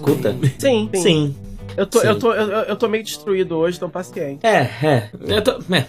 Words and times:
Escuta? 0.00 0.34
Sim, 0.58 0.88
sim. 0.94 1.02
Sim. 1.02 1.36
Eu 1.76 1.86
tô, 1.86 2.00
Sim. 2.00 2.06
eu, 2.08 2.18
tô, 2.18 2.32
eu, 2.34 2.48
eu 2.48 2.76
tô 2.76 2.88
meio 2.88 3.04
destruído 3.04 3.56
hoje, 3.56 3.76
então 3.76 3.88
paciente. 3.88 4.44
É, 4.44 4.62
é. 4.82 5.10
Eu 5.28 5.42
tô- 5.42 5.52
é. 5.72 5.86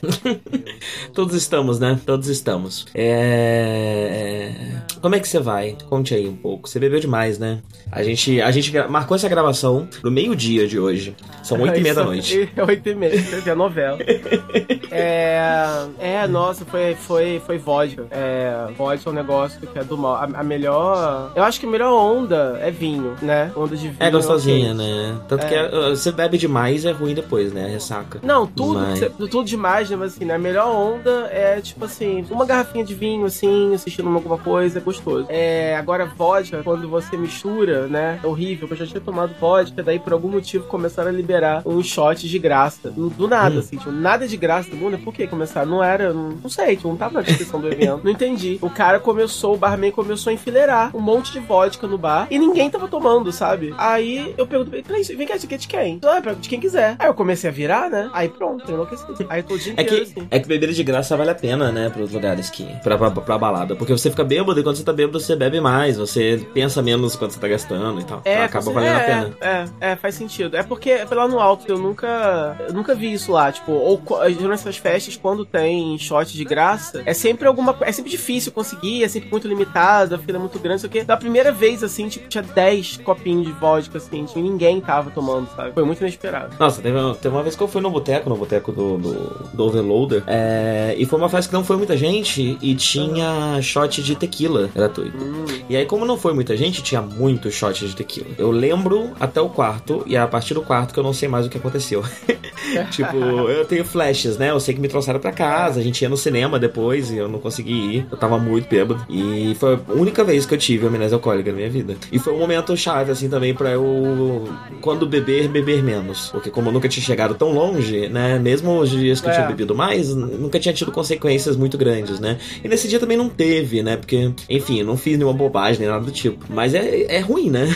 Todos 1.13 1.35
estamos, 1.35 1.79
né? 1.79 1.99
Todos 2.05 2.27
estamos. 2.27 2.85
É... 2.93 4.53
Como 5.01 5.15
é 5.15 5.19
que 5.19 5.27
você 5.27 5.39
vai? 5.39 5.75
Conte 5.89 6.13
aí 6.13 6.27
um 6.27 6.35
pouco. 6.35 6.69
Você 6.69 6.79
bebeu 6.79 6.99
demais, 6.99 7.39
né? 7.39 7.59
A 7.91 8.03
gente, 8.03 8.39
a 8.41 8.51
gente 8.51 8.71
marcou 8.87 9.15
essa 9.15 9.27
gravação 9.27 9.87
no 10.03 10.11
meio-dia 10.11 10.67
de 10.67 10.79
hoje. 10.79 11.15
São 11.43 11.59
oito 11.61 11.77
e 11.79 11.81
meia 11.81 11.95
da 11.95 12.03
noite. 12.03 12.49
É 12.55 12.63
oito 12.63 12.87
e 12.87 12.95
meia, 12.95 13.13
é 13.45 13.55
novela. 13.55 13.97
é, 14.91 15.85
é, 15.99 16.27
nossa, 16.27 16.63
foi, 16.65 16.95
foi, 16.95 17.41
foi 17.45 17.57
vodka. 17.57 18.05
É, 18.11 18.67
vodka 18.77 19.09
é 19.09 19.11
um 19.11 19.15
negócio 19.15 19.59
que 19.59 19.77
é 19.79 19.83
do 19.83 19.97
mal. 19.97 20.15
A, 20.15 20.23
a 20.39 20.43
melhor. 20.43 21.31
Eu 21.35 21.43
acho 21.43 21.59
que 21.59 21.65
a 21.65 21.69
melhor 21.69 21.93
onda 21.93 22.57
é 22.61 22.69
vinho, 22.69 23.15
né? 23.21 23.51
Onda 23.55 23.75
de 23.75 23.87
vinho. 23.87 23.97
É 23.99 24.11
gostosinha, 24.11 24.73
ok. 24.73 24.85
né? 24.85 25.19
Tanto 25.27 25.45
É. 25.45 25.47
que 25.47 25.55
é, 25.55 25.89
você 25.89 26.11
bebe 26.11 26.37
demais 26.37 26.85
é 26.85 26.91
ruim 26.91 27.13
depois, 27.13 27.51
né? 27.51 27.67
Ressaca. 27.67 28.19
Não, 28.23 28.45
tudo, 28.45 28.79
Mas- 28.79 28.99
você- 28.99 29.09
tudo 29.09 29.43
demais, 29.43 29.89
né? 29.89 29.95
Mas 29.95 30.13
assim, 30.15 30.25
né? 30.25 30.35
A 30.35 30.39
melhor 30.39 30.67
onda 30.75 31.27
é, 31.31 31.59
tipo 31.61 31.85
assim, 31.85 32.25
uma 32.29 32.45
garrafinha 32.45 32.83
de 32.85 32.93
vinho, 32.93 33.25
assim, 33.25 33.73
assistindo 33.73 34.07
alguma 34.09 34.37
coisa, 34.37 34.77
é 34.77 34.81
gostoso. 34.91 35.25
É, 35.29 35.75
agora, 35.77 36.05
vodka, 36.05 36.61
quando 36.63 36.87
você 36.89 37.17
mistura, 37.17 37.87
né? 37.87 38.19
É 38.23 38.27
horrível, 38.27 38.67
eu 38.69 38.75
já 38.75 38.85
tinha 38.85 39.01
tomado 39.01 39.33
vodka, 39.39 39.81
daí 39.83 39.99
por 39.99 40.13
algum 40.13 40.29
motivo 40.29 40.65
começaram 40.67 41.09
a 41.09 41.11
liberar 41.13 41.61
uns 41.65 41.87
shots 41.87 42.29
de 42.29 42.39
graça. 42.39 42.89
Do, 42.91 43.09
do 43.09 43.27
nada, 43.27 43.55
Hum. 43.55 43.59
assim, 43.59 43.77
tipo, 43.77 43.91
nada 43.91 44.27
de 44.27 44.37
graça 44.37 44.69
do 44.69 44.75
mundo. 44.75 44.97
Por 44.99 45.13
que 45.13 45.27
começaram? 45.27 45.69
Não 45.69 45.83
era, 45.83 46.13
não, 46.13 46.29
não 46.43 46.49
sei, 46.49 46.75
tipo, 46.75 46.87
não 46.87 46.97
tava 46.97 47.13
na 47.15 47.21
descrição 47.21 47.59
do 47.59 47.67
evento. 47.67 48.01
Não 48.03 48.11
entendi. 48.11 48.57
O 48.61 48.69
cara 48.69 48.99
começou, 48.99 49.53
o 49.53 49.57
barman 49.57 49.91
começou 49.91 50.31
a 50.31 50.33
enfileirar 50.33 50.95
um 50.95 50.99
monte 50.99 51.31
de 51.31 51.39
vodka 51.39 51.87
no 51.87 51.97
bar 51.97 52.27
e 52.31 52.37
ninguém 52.39 52.69
tava 52.69 52.87
tomando, 52.87 53.31
sabe? 53.31 53.73
Aí 53.77 54.33
eu 54.37 54.47
"Peraí, 54.47 55.03
vem 55.15 55.27
cá, 55.27 55.35
é 55.35 55.37
de 55.37 55.67
quem? 55.67 55.99
Ah, 56.03 56.21
é 56.25 56.33
de 56.35 56.49
quem 56.49 56.59
quiser. 56.59 56.95
Aí 56.99 57.07
eu 57.07 57.13
comecei 57.13 57.49
a 57.49 57.53
virar, 57.53 57.89
né? 57.89 58.09
Aí 58.13 58.29
pronto, 58.29 58.63
eu 58.67 58.73
enlouqueci. 58.75 59.03
Aí 59.29 59.43
todo 59.43 59.59
dia 59.59 59.73
É 59.77 59.81
inteiro 59.83 60.05
que, 60.05 60.19
assim. 60.19 60.27
é 60.31 60.39
que 60.39 60.47
beber 60.47 60.71
de 60.71 60.83
graça 60.83 61.15
vale 61.17 61.29
a 61.31 61.35
pena, 61.35 61.71
né? 61.71 61.89
Pros 61.89 62.11
lugares 62.11 62.49
que. 62.49 62.63
Pra, 62.81 62.97
pra, 62.97 63.11
pra 63.11 63.37
balada. 63.37 63.75
Porque 63.75 63.91
você 63.91 64.09
fica 64.09 64.23
bêbado 64.23 64.59
e 64.59 64.63
quando 64.63 64.75
você 64.77 64.80
tá 64.83 64.93
bêbado 64.93 65.19
você 65.19 65.35
bebe 65.35 65.59
mais. 65.59 65.97
Você 65.97 66.45
pensa 66.53 66.81
menos 66.81 67.15
quando 67.15 67.31
você 67.31 67.39
tá 67.39 67.47
gastando 67.47 67.99
e 67.99 68.03
tal. 68.03 68.21
É, 68.25 68.43
Acaba 68.43 68.65
com- 68.65 68.73
valendo 68.73 68.95
é, 68.95 69.01
a 69.01 69.05
pena. 69.05 69.37
É, 69.41 69.91
é, 69.91 69.95
faz 69.95 70.15
sentido. 70.15 70.55
É 70.55 70.63
porque 70.63 71.05
lá 71.11 71.27
no 71.27 71.39
alto 71.39 71.65
eu 71.67 71.77
nunca, 71.77 72.55
eu 72.67 72.73
nunca 72.73 72.95
vi 72.95 73.13
isso 73.13 73.31
lá, 73.31 73.51
tipo, 73.51 73.71
ou 73.71 74.01
nessas 74.47 74.77
festas 74.77 75.15
quando 75.15 75.45
tem 75.45 75.97
shot 75.97 76.33
de 76.33 76.43
graça, 76.43 77.01
é 77.05 77.13
sempre 77.13 77.47
alguma, 77.47 77.75
é 77.81 77.91
sempre 77.91 78.11
difícil 78.11 78.51
conseguir, 78.51 79.03
é 79.03 79.07
sempre 79.07 79.29
muito 79.29 79.47
limitado, 79.47 80.15
a 80.15 80.17
fila 80.17 80.37
é 80.37 80.39
muito 80.39 80.59
grande, 80.59 80.77
isso 80.77 80.85
aqui. 80.85 81.03
Da 81.03 81.17
primeira 81.17 81.51
vez 81.51 81.83
assim, 81.83 82.07
tipo, 82.07 82.27
tinha 82.27 82.43
10 82.43 82.97
copinhos 82.97 83.45
de 83.45 83.51
vodka 83.53 83.97
assim, 83.97 84.25
tipo, 84.25 84.39
e 84.39 84.41
ninguém 84.41 84.79
tava 84.81 85.11
tomando, 85.11 85.47
sabe? 85.55 85.71
Foi 85.73 85.83
muito 85.83 86.01
inesperado. 86.01 86.55
Nossa, 86.59 86.81
teve 86.81 86.97
uma, 86.97 87.15
teve 87.15 87.35
uma 87.35 87.43
vez 87.43 87.55
que 87.55 87.61
eu 87.63 87.67
fui 87.67 87.81
no 87.81 87.89
boteco, 87.89 88.29
no 88.29 88.35
boteco 88.35 88.71
do, 88.71 88.97
do, 88.97 89.13
do 89.53 89.63
Overloader, 89.63 90.23
é, 90.27 90.95
e 90.97 91.05
foi 91.05 91.19
uma 91.19 91.29
festa 91.29 91.49
que 91.49 91.55
não 91.55 91.63
foi 91.63 91.77
muita 91.77 91.95
gente 91.95 92.57
e 92.61 92.75
tinha 92.75 93.61
shot 93.61 94.01
de 94.01 94.15
tequila 94.15 94.69
gratuito. 94.73 95.17
Hum. 95.17 95.45
E 95.69 95.75
aí, 95.75 95.85
como 95.85 96.05
não 96.05 96.17
foi 96.17 96.33
muita 96.33 96.55
gente, 96.57 96.81
tinha 96.83 97.01
muito 97.01 97.49
shot 97.51 97.85
de 97.87 97.95
tequila. 97.95 98.27
Eu 98.37 98.51
lembro 98.51 99.11
até 99.19 99.39
o 99.41 99.49
quarto, 99.49 100.03
e 100.05 100.15
é 100.15 100.19
a 100.19 100.27
partir 100.27 100.53
do 100.53 100.61
quarto 100.61 100.93
que 100.93 100.99
eu 100.99 101.03
não 101.03 101.13
sei 101.13 101.27
mais 101.27 101.45
o 101.45 101.49
que 101.49 101.57
aconteceu. 101.57 102.03
tipo, 102.91 103.17
eu 103.17 103.65
tenho 103.65 103.83
flashes, 103.85 104.37
né? 104.37 104.49
Eu 104.51 104.59
sei 104.59 104.73
que 104.73 104.81
me 104.81 104.87
trouxeram 104.87 105.19
pra 105.19 105.31
casa, 105.31 105.79
a 105.79 105.83
gente 105.83 106.01
ia 106.01 106.09
no 106.09 106.17
cinema 106.17 106.59
depois 106.59 107.11
e 107.11 107.17
eu 107.17 107.27
não 107.27 107.39
consegui 107.39 107.73
ir. 107.97 108.07
Eu 108.11 108.17
tava 108.17 108.37
muito 108.37 108.67
bêbado. 108.69 109.05
E 109.09 109.55
foi 109.59 109.75
a 109.75 109.93
única 109.93 110.23
vez 110.23 110.45
que 110.45 110.53
eu 110.53 110.57
tive 110.57 110.87
amnésia 110.87 111.15
alcoólica 111.15 111.51
na 111.51 111.57
minha 111.57 111.69
vida. 111.69 111.95
E 112.11 112.19
foi 112.19 112.33
um 112.33 112.37
momento 112.39 112.75
chave, 112.75 113.11
assim, 113.11 113.29
também 113.29 113.53
pra 113.53 113.71
eu, 113.71 114.47
quando 114.81 115.05
beber, 115.07 115.47
beber 115.47 115.83
menos. 115.83 116.29
Porque 116.31 116.49
como 116.49 116.69
eu 116.69 116.73
nunca 116.73 116.87
tinha 116.87 117.03
chegado 117.03 117.33
tão 117.35 117.51
longe, 117.51 118.07
né? 118.09 118.39
Mesmo 118.39 118.79
os 118.79 118.89
dias 118.89 119.19
que 119.21 119.27
eu 119.27 119.31
É. 119.31 119.35
tinha 119.35 119.47
bebido 119.47 119.75
mais, 119.75 120.13
nunca 120.13 120.59
tinha 120.59 120.73
tido 120.73 120.91
consequências 120.91 121.55
muito 121.55 121.77
grandes, 121.77 122.19
né? 122.19 122.37
E 122.63 122.67
nesse 122.67 122.87
dia 122.87 122.99
também 122.99 123.17
não 123.17 123.29
teve, 123.29 123.81
né? 123.83 123.97
Porque, 123.97 124.31
enfim, 124.49 124.60
eu 124.69 124.85
não 124.85 124.97
fiz 124.97 125.17
nenhuma 125.17 125.37
bobagem 125.37 125.79
nem 125.79 125.89
nada 125.89 126.03
do 126.03 126.11
tipo. 126.11 126.45
Mas 126.49 126.73
é, 126.73 127.03
é 127.13 127.19
ruim, 127.19 127.49
né? 127.49 127.75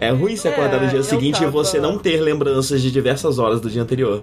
É 0.00 0.10
ruim 0.10 0.36
se 0.36 0.48
acordar 0.48 0.78
no 0.80 0.86
É, 0.86 0.88
dia 0.90 0.98
eu 0.98 1.04
seguinte 1.04 1.42
e 1.42 1.46
você 1.46 1.80
não 1.80 1.98
ter 1.98 2.20
lembranças 2.20 2.80
de 2.82 2.90
diversas 2.90 3.38
horas 3.38 3.60
do 3.60 3.70
dia 3.70 3.82
anterior. 3.82 4.22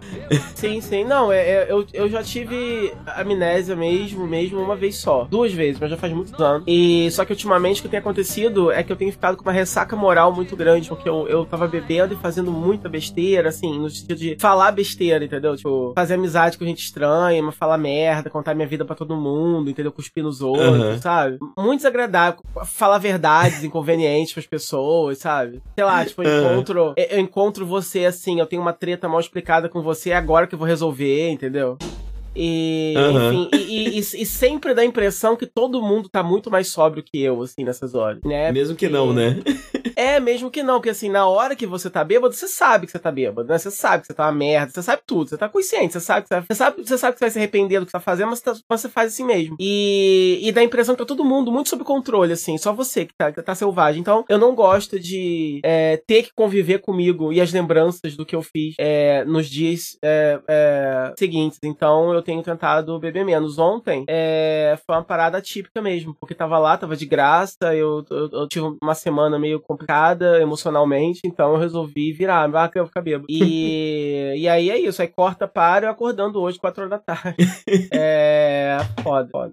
Sim, 0.55 0.79
sim. 0.81 1.03
Não, 1.03 1.31
é, 1.31 1.39
é- 1.39 1.67
eu, 1.69 1.85
eu 1.93 2.09
já 2.09 2.23
tive 2.23 2.93
amnésia 3.15 3.75
mesmo, 3.75 4.25
mesmo 4.27 4.59
uma 4.59 4.75
vez 4.75 4.97
só. 4.97 5.25
Duas 5.29 5.51
vezes, 5.53 5.79
mas 5.79 5.89
já 5.89 5.97
faz 5.97 6.13
muitos 6.13 6.39
anos. 6.39 6.63
E 6.67 7.09
só 7.11 7.25
que 7.25 7.33
ultimamente 7.33 7.79
o 7.79 7.83
que 7.83 7.89
tem 7.89 7.99
acontecido 7.99 8.71
é 8.71 8.83
que 8.83 8.91
eu 8.91 8.95
tenho 8.95 9.11
ficado 9.11 9.35
com 9.37 9.43
uma 9.43 9.51
ressaca 9.51 9.95
moral 9.95 10.33
muito 10.33 10.55
grande, 10.55 10.87
porque 10.89 11.07
eu, 11.09 11.27
eu 11.27 11.45
tava 11.45 11.67
bebendo 11.67 12.13
e 12.13 12.17
fazendo 12.17 12.51
muita 12.51 12.87
besteira, 12.89 13.49
assim, 13.49 13.79
no 13.79 13.89
sentido 13.89 14.17
de 14.17 14.37
falar 14.39 14.71
besteira, 14.71 15.23
entendeu? 15.25 15.55
Tipo, 15.55 15.93
fazer 15.95 16.13
amizade 16.15 16.57
com 16.57 16.65
gente 16.65 16.83
estranha, 16.83 17.41
falar 17.51 17.77
merda, 17.77 18.29
contar 18.29 18.53
minha 18.53 18.67
vida 18.67 18.85
pra 18.85 18.95
todo 18.95 19.15
mundo, 19.15 19.69
entendeu? 19.69 19.91
Cuspir 19.91 20.23
nos 20.23 20.41
outros, 20.41 20.81
Aham. 20.81 20.97
sabe? 21.01 21.37
Muito 21.57 21.79
desagradável. 21.79 22.39
Falar 22.65 22.97
verdades 22.97 23.63
inconvenientes 23.63 24.33
pras 24.33 24.45
pessoas, 24.45 24.81
sabe? 25.15 25.59
Sei 25.77 25.85
lá, 25.85 26.03
tipo, 26.05 26.23
eu 26.23 26.37
encontro, 26.49 26.93
eu 26.97 27.19
encontro 27.19 27.65
você 27.65 28.05
assim, 28.05 28.39
eu 28.39 28.45
tenho 28.45 28.61
uma 28.61 28.73
treta 28.73 29.07
mal 29.07 29.19
explicada 29.19 29.67
com 29.69 29.81
você, 29.81 30.11
é 30.11 30.15
agora 30.15 30.47
que 30.47 30.55
eu 30.55 30.59
vou 30.59 30.67
resolver, 30.67 31.29
entendeu? 31.29 31.77
E, 32.35 32.95
Aham. 32.97 33.33
enfim, 33.33 33.49
e, 33.51 33.97
e- 33.97 33.99
e- 33.99 34.25
sempre 34.25 34.73
dá 34.73 34.81
a 34.81 34.85
impressão 34.85 35.35
que 35.35 35.45
todo 35.45 35.81
mundo 35.81 36.07
tá 36.07 36.23
muito 36.23 36.49
mais 36.49 36.69
sóbrio 36.69 37.03
que 37.03 37.21
eu, 37.21 37.41
assim, 37.41 37.63
nessas 37.63 37.93
horas, 37.93 38.21
né? 38.23 38.51
Mesmo 38.51 38.75
que 38.75 38.87
não, 38.87 39.11
né? 39.13 39.35
É, 40.01 40.19
mesmo 40.19 40.49
que 40.49 40.63
não, 40.63 40.75
porque 40.79 40.89
assim, 40.89 41.09
na 41.09 41.27
hora 41.27 41.55
que 41.55 41.67
você 41.67 41.87
tá 41.87 42.03
bêbado, 42.03 42.33
você 42.33 42.47
sabe 42.47 42.87
que 42.87 42.91
você 42.91 42.97
tá 42.97 43.11
bêbado, 43.11 43.47
né? 43.47 43.55
Você 43.59 43.69
sabe 43.69 44.01
que 44.01 44.07
você 44.07 44.15
tá 44.15 44.25
uma 44.25 44.31
merda, 44.31 44.71
você 44.73 44.81
sabe 44.81 45.03
tudo, 45.05 45.29
você 45.29 45.37
tá 45.37 45.47
consciente, 45.47 45.93
você 45.93 45.99
sabe 45.99 46.23
que 46.27 46.33
você, 46.35 46.41
você 46.41 46.55
sabe, 46.55 46.83
você 46.83 46.97
sabe 46.97 47.13
que 47.13 47.19
você 47.19 47.25
vai 47.25 47.29
se 47.29 47.37
arrepender 47.37 47.79
do 47.79 47.85
que 47.85 47.91
tá 47.91 47.99
fazendo, 47.99 48.29
mas 48.29 48.41
tá- 48.41 48.55
mas 48.67 48.81
você 48.81 48.89
faz 48.89 49.13
assim 49.13 49.23
mesmo. 49.23 49.55
E, 49.59 50.39
e 50.41 50.51
dá 50.51 50.61
a 50.61 50.63
impressão 50.63 50.95
que 50.95 51.01
tá 51.03 51.05
todo 51.05 51.23
mundo 51.23 51.51
muito 51.51 51.69
sob 51.69 51.83
controle, 51.83 52.33
assim, 52.33 52.57
só 52.57 52.73
você 52.73 53.05
que 53.05 53.13
tá, 53.15 53.31
que 53.31 53.39
tá 53.43 53.53
selvagem. 53.53 54.01
Então, 54.01 54.25
eu 54.27 54.39
não 54.39 54.55
gosto 54.55 54.99
de 54.99 55.59
é, 55.63 56.01
ter 56.07 56.23
que 56.23 56.31
conviver 56.35 56.79
comigo 56.79 57.31
e 57.31 57.39
as 57.39 57.53
lembranças 57.53 58.17
do 58.17 58.25
que 58.25 58.35
eu 58.35 58.41
fiz 58.41 58.73
é, 58.79 59.23
nos 59.25 59.47
dias 59.47 59.97
é, 60.03 60.39
é, 60.47 61.13
seguintes. 61.15 61.59
Então, 61.63 62.11
eu 62.11 62.23
tenho 62.23 62.41
tentado 62.41 62.97
beber 62.99 63.23
menos. 63.23 63.59
Ontem 63.59 64.03
é, 64.09 64.79
foi 64.83 64.95
uma 64.95 65.03
parada 65.03 65.39
típica 65.39 65.79
mesmo, 65.79 66.15
porque 66.19 66.33
tava 66.33 66.57
lá, 66.57 66.75
tava 66.75 66.95
de 66.95 67.05
graça, 67.05 67.75
eu, 67.75 68.03
eu, 68.09 68.29
eu 68.31 68.47
tive 68.47 68.65
uma 68.81 68.95
semana 68.95 69.37
meio 69.37 69.59
complicada 69.61 69.90
emocionalmente, 70.41 71.21
então 71.25 71.53
eu 71.53 71.59
resolvi 71.59 72.11
virar, 72.13 72.49
ah, 72.53 72.69
eu 72.75 72.81
vou 72.83 72.87
ficar 72.87 73.01
bêbado. 73.01 73.25
E, 73.29 74.33
e 74.37 74.47
aí 74.47 74.69
é 74.69 74.79
isso, 74.79 75.01
aí 75.01 75.07
corta 75.07 75.47
para 75.47 75.87
eu 75.87 75.91
acordando 75.91 76.39
hoje, 76.41 76.57
4 76.59 76.81
horas 76.83 76.91
da 76.91 76.99
tarde. 76.99 77.35
é. 77.93 78.77
Foda, 79.03 79.29
foda. 79.31 79.51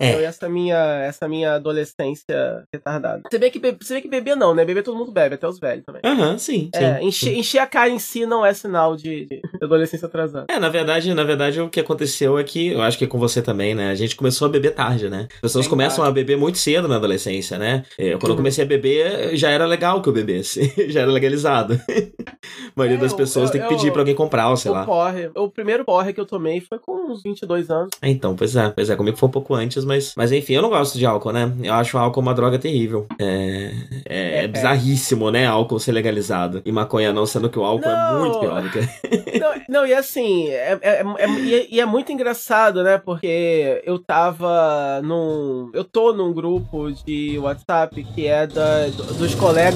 É. 0.00 0.10
Então, 0.10 0.20
essa 0.20 0.48
minha, 0.48 0.76
essa 1.02 1.26
minha 1.26 1.54
adolescência 1.54 2.62
retardada. 2.72 3.22
Você 3.28 3.38
vê 3.38 3.50
que, 3.50 3.58
be- 3.58 3.76
você 3.80 3.94
vê 3.94 4.00
que 4.00 4.08
beber 4.08 4.36
não, 4.36 4.54
né? 4.54 4.64
Beber 4.64 4.82
todo 4.84 4.96
mundo 4.96 5.10
bebe, 5.10 5.34
até 5.34 5.48
os 5.48 5.58
velhos 5.58 5.84
também. 5.84 6.02
Aham, 6.04 6.38
sim, 6.38 6.70
sim. 6.72 6.84
É, 6.84 7.02
encher, 7.02 7.36
encher 7.36 7.58
a 7.58 7.66
cara 7.66 7.88
em 7.88 7.98
si 7.98 8.24
não 8.26 8.44
é 8.46 8.52
sinal 8.52 8.94
de, 8.94 9.24
de 9.26 9.40
adolescência 9.60 10.06
atrasada. 10.06 10.46
É, 10.48 10.58
na 10.60 10.68
verdade, 10.68 11.12
na 11.14 11.24
verdade, 11.24 11.60
o 11.60 11.68
que 11.68 11.80
aconteceu 11.80 12.38
é 12.38 12.44
que, 12.44 12.68
eu 12.68 12.82
acho 12.82 12.96
que 12.98 13.06
com 13.08 13.18
você 13.18 13.42
também, 13.42 13.74
né? 13.74 13.90
A 13.90 13.94
gente 13.94 14.14
começou 14.14 14.46
a 14.46 14.50
beber 14.50 14.72
tarde, 14.74 15.08
né? 15.08 15.26
As 15.36 15.40
pessoas 15.40 15.64
Bem 15.64 15.70
começam 15.70 16.04
tarde. 16.04 16.10
a 16.10 16.14
beber 16.14 16.36
muito 16.36 16.58
cedo 16.58 16.86
na 16.86 16.96
adolescência, 16.96 17.58
né? 17.58 17.82
É, 17.98 18.12
quando 18.12 18.24
eu 18.24 18.30
Uhum. 18.30 18.36
comecei 18.36 18.62
a 18.62 18.66
beber, 18.68 19.36
já 19.36 19.50
era 19.50 19.64
legal 19.78 20.02
que 20.02 20.08
eu 20.08 20.12
bebesse. 20.12 20.72
já 20.90 21.02
era 21.02 21.10
legalizado. 21.10 21.80
a 21.88 22.72
maioria 22.76 22.98
É, 22.98 23.00
das 23.00 23.12
pessoas 23.12 23.46
eu- 23.46 23.52
tem 23.52 23.60
que 23.60 23.66
eu- 23.72 23.76
pedir 23.76 23.92
pra 23.92 24.00
alguém 24.02 24.14
comprar, 24.14 24.50
ou 24.50 24.56
sei 24.56 24.70
o 24.70 24.74
lá. 24.74 24.84
porre, 24.84 25.30
o 25.36 25.48
primeiro 25.48 25.84
porre 25.84 26.12
que 26.12 26.20
eu 26.20 26.26
tomei 26.26 26.60
foi 26.60 26.78
com 26.78 27.10
uns 27.12 27.22
22 27.22 27.70
anos. 27.70 27.90
É, 28.02 28.08
Então, 28.10 28.34
pois 28.34 28.54
é, 28.56 28.68
pois 28.70 28.90
é, 28.90 28.96
comigo 28.96 29.16
foi 29.16 29.28
um 29.28 29.32
pouco 29.32 29.54
antes, 29.54 29.84
mas, 29.84 30.12
mas 30.16 30.32
enfim, 30.32 30.54
eu 30.54 30.62
não 30.62 30.68
gosto 30.70 30.98
de 30.98 31.06
álcool, 31.06 31.32
né? 31.32 31.52
Eu 31.62 31.72
acho 31.74 31.96
o 31.96 32.00
álcool 32.00 32.20
uma 32.20 32.34
droga 32.34 32.58
terrível. 32.58 33.06
É, 33.20 33.70
é, 34.06 34.44
é 34.44 34.48
bizarríssimo, 34.48 35.30
né? 35.30 35.46
Álcool 35.46 35.78
ser 35.78 35.92
legalizado. 35.92 36.60
E 36.64 36.72
maconha 36.72 37.12
não, 37.12 37.24
sendo 37.26 37.48
que 37.48 37.58
o 37.58 37.64
álcool 37.64 37.88
é 37.88 37.94
Não. 38.12 38.20
muito 38.20 38.40
pior 38.40 38.62
do 38.62 38.70
que. 38.70 38.78
Não, 39.38 39.54
não, 39.68 39.86
e 39.86 39.94
assim, 39.94 40.48
é, 40.48 40.76
é- 40.82 41.02
é- 41.18 41.28
e 41.40 41.54
é- 41.54 41.66
e 41.70 41.80
é 41.80 41.86
muito 41.86 42.10
engraçado, 42.10 42.82
né? 42.82 42.98
Porque 42.98 43.80
eu 43.84 43.98
tava 43.98 45.00
num. 45.04 45.70
Eu 45.72 45.84
tô 45.84 46.12
num 46.12 46.32
grupo 46.32 46.90
de 46.90 47.38
WhatsApp 47.38 48.02
que 48.14 48.26
é 48.26 48.46
da, 48.46 48.86
dos 49.18 49.34
colegas. 49.36 49.67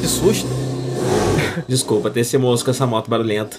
Que 0.00 0.06
susto. 0.06 0.48
Desculpa, 1.66 2.08
ter 2.08 2.20
esse 2.20 2.38
moço 2.38 2.64
com 2.64 2.70
essa 2.70 2.86
moto 2.86 3.10
barulhenta. 3.10 3.56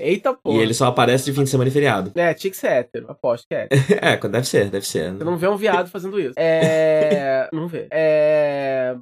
Eita 0.00 0.34
porra. 0.34 0.56
E 0.56 0.60
ele 0.60 0.74
só 0.74 0.86
aparece 0.86 1.24
de 1.26 1.32
fim 1.32 1.44
de 1.44 1.50
semana 1.50 1.68
e 1.68 1.72
feriado. 1.72 2.12
É, 2.14 2.32
tinha 2.34 2.50
que 2.50 2.56
ser 2.56 2.68
hétero, 2.68 3.06
aposto 3.10 3.46
que 3.48 3.54
é 3.54 3.64
hétero. 3.64 3.78
É, 4.00 4.16
deve 4.28 4.46
ser, 4.46 4.70
deve 4.70 4.86
ser. 4.86 5.12
Você 5.14 5.24
não 5.24 5.36
vê 5.36 5.48
um 5.48 5.56
viado 5.56 5.88
fazendo 5.90 6.18
isso. 6.20 6.34
É. 6.36 7.48
Não 7.52 7.66
vê. 7.66 7.86
É. 7.90 8.94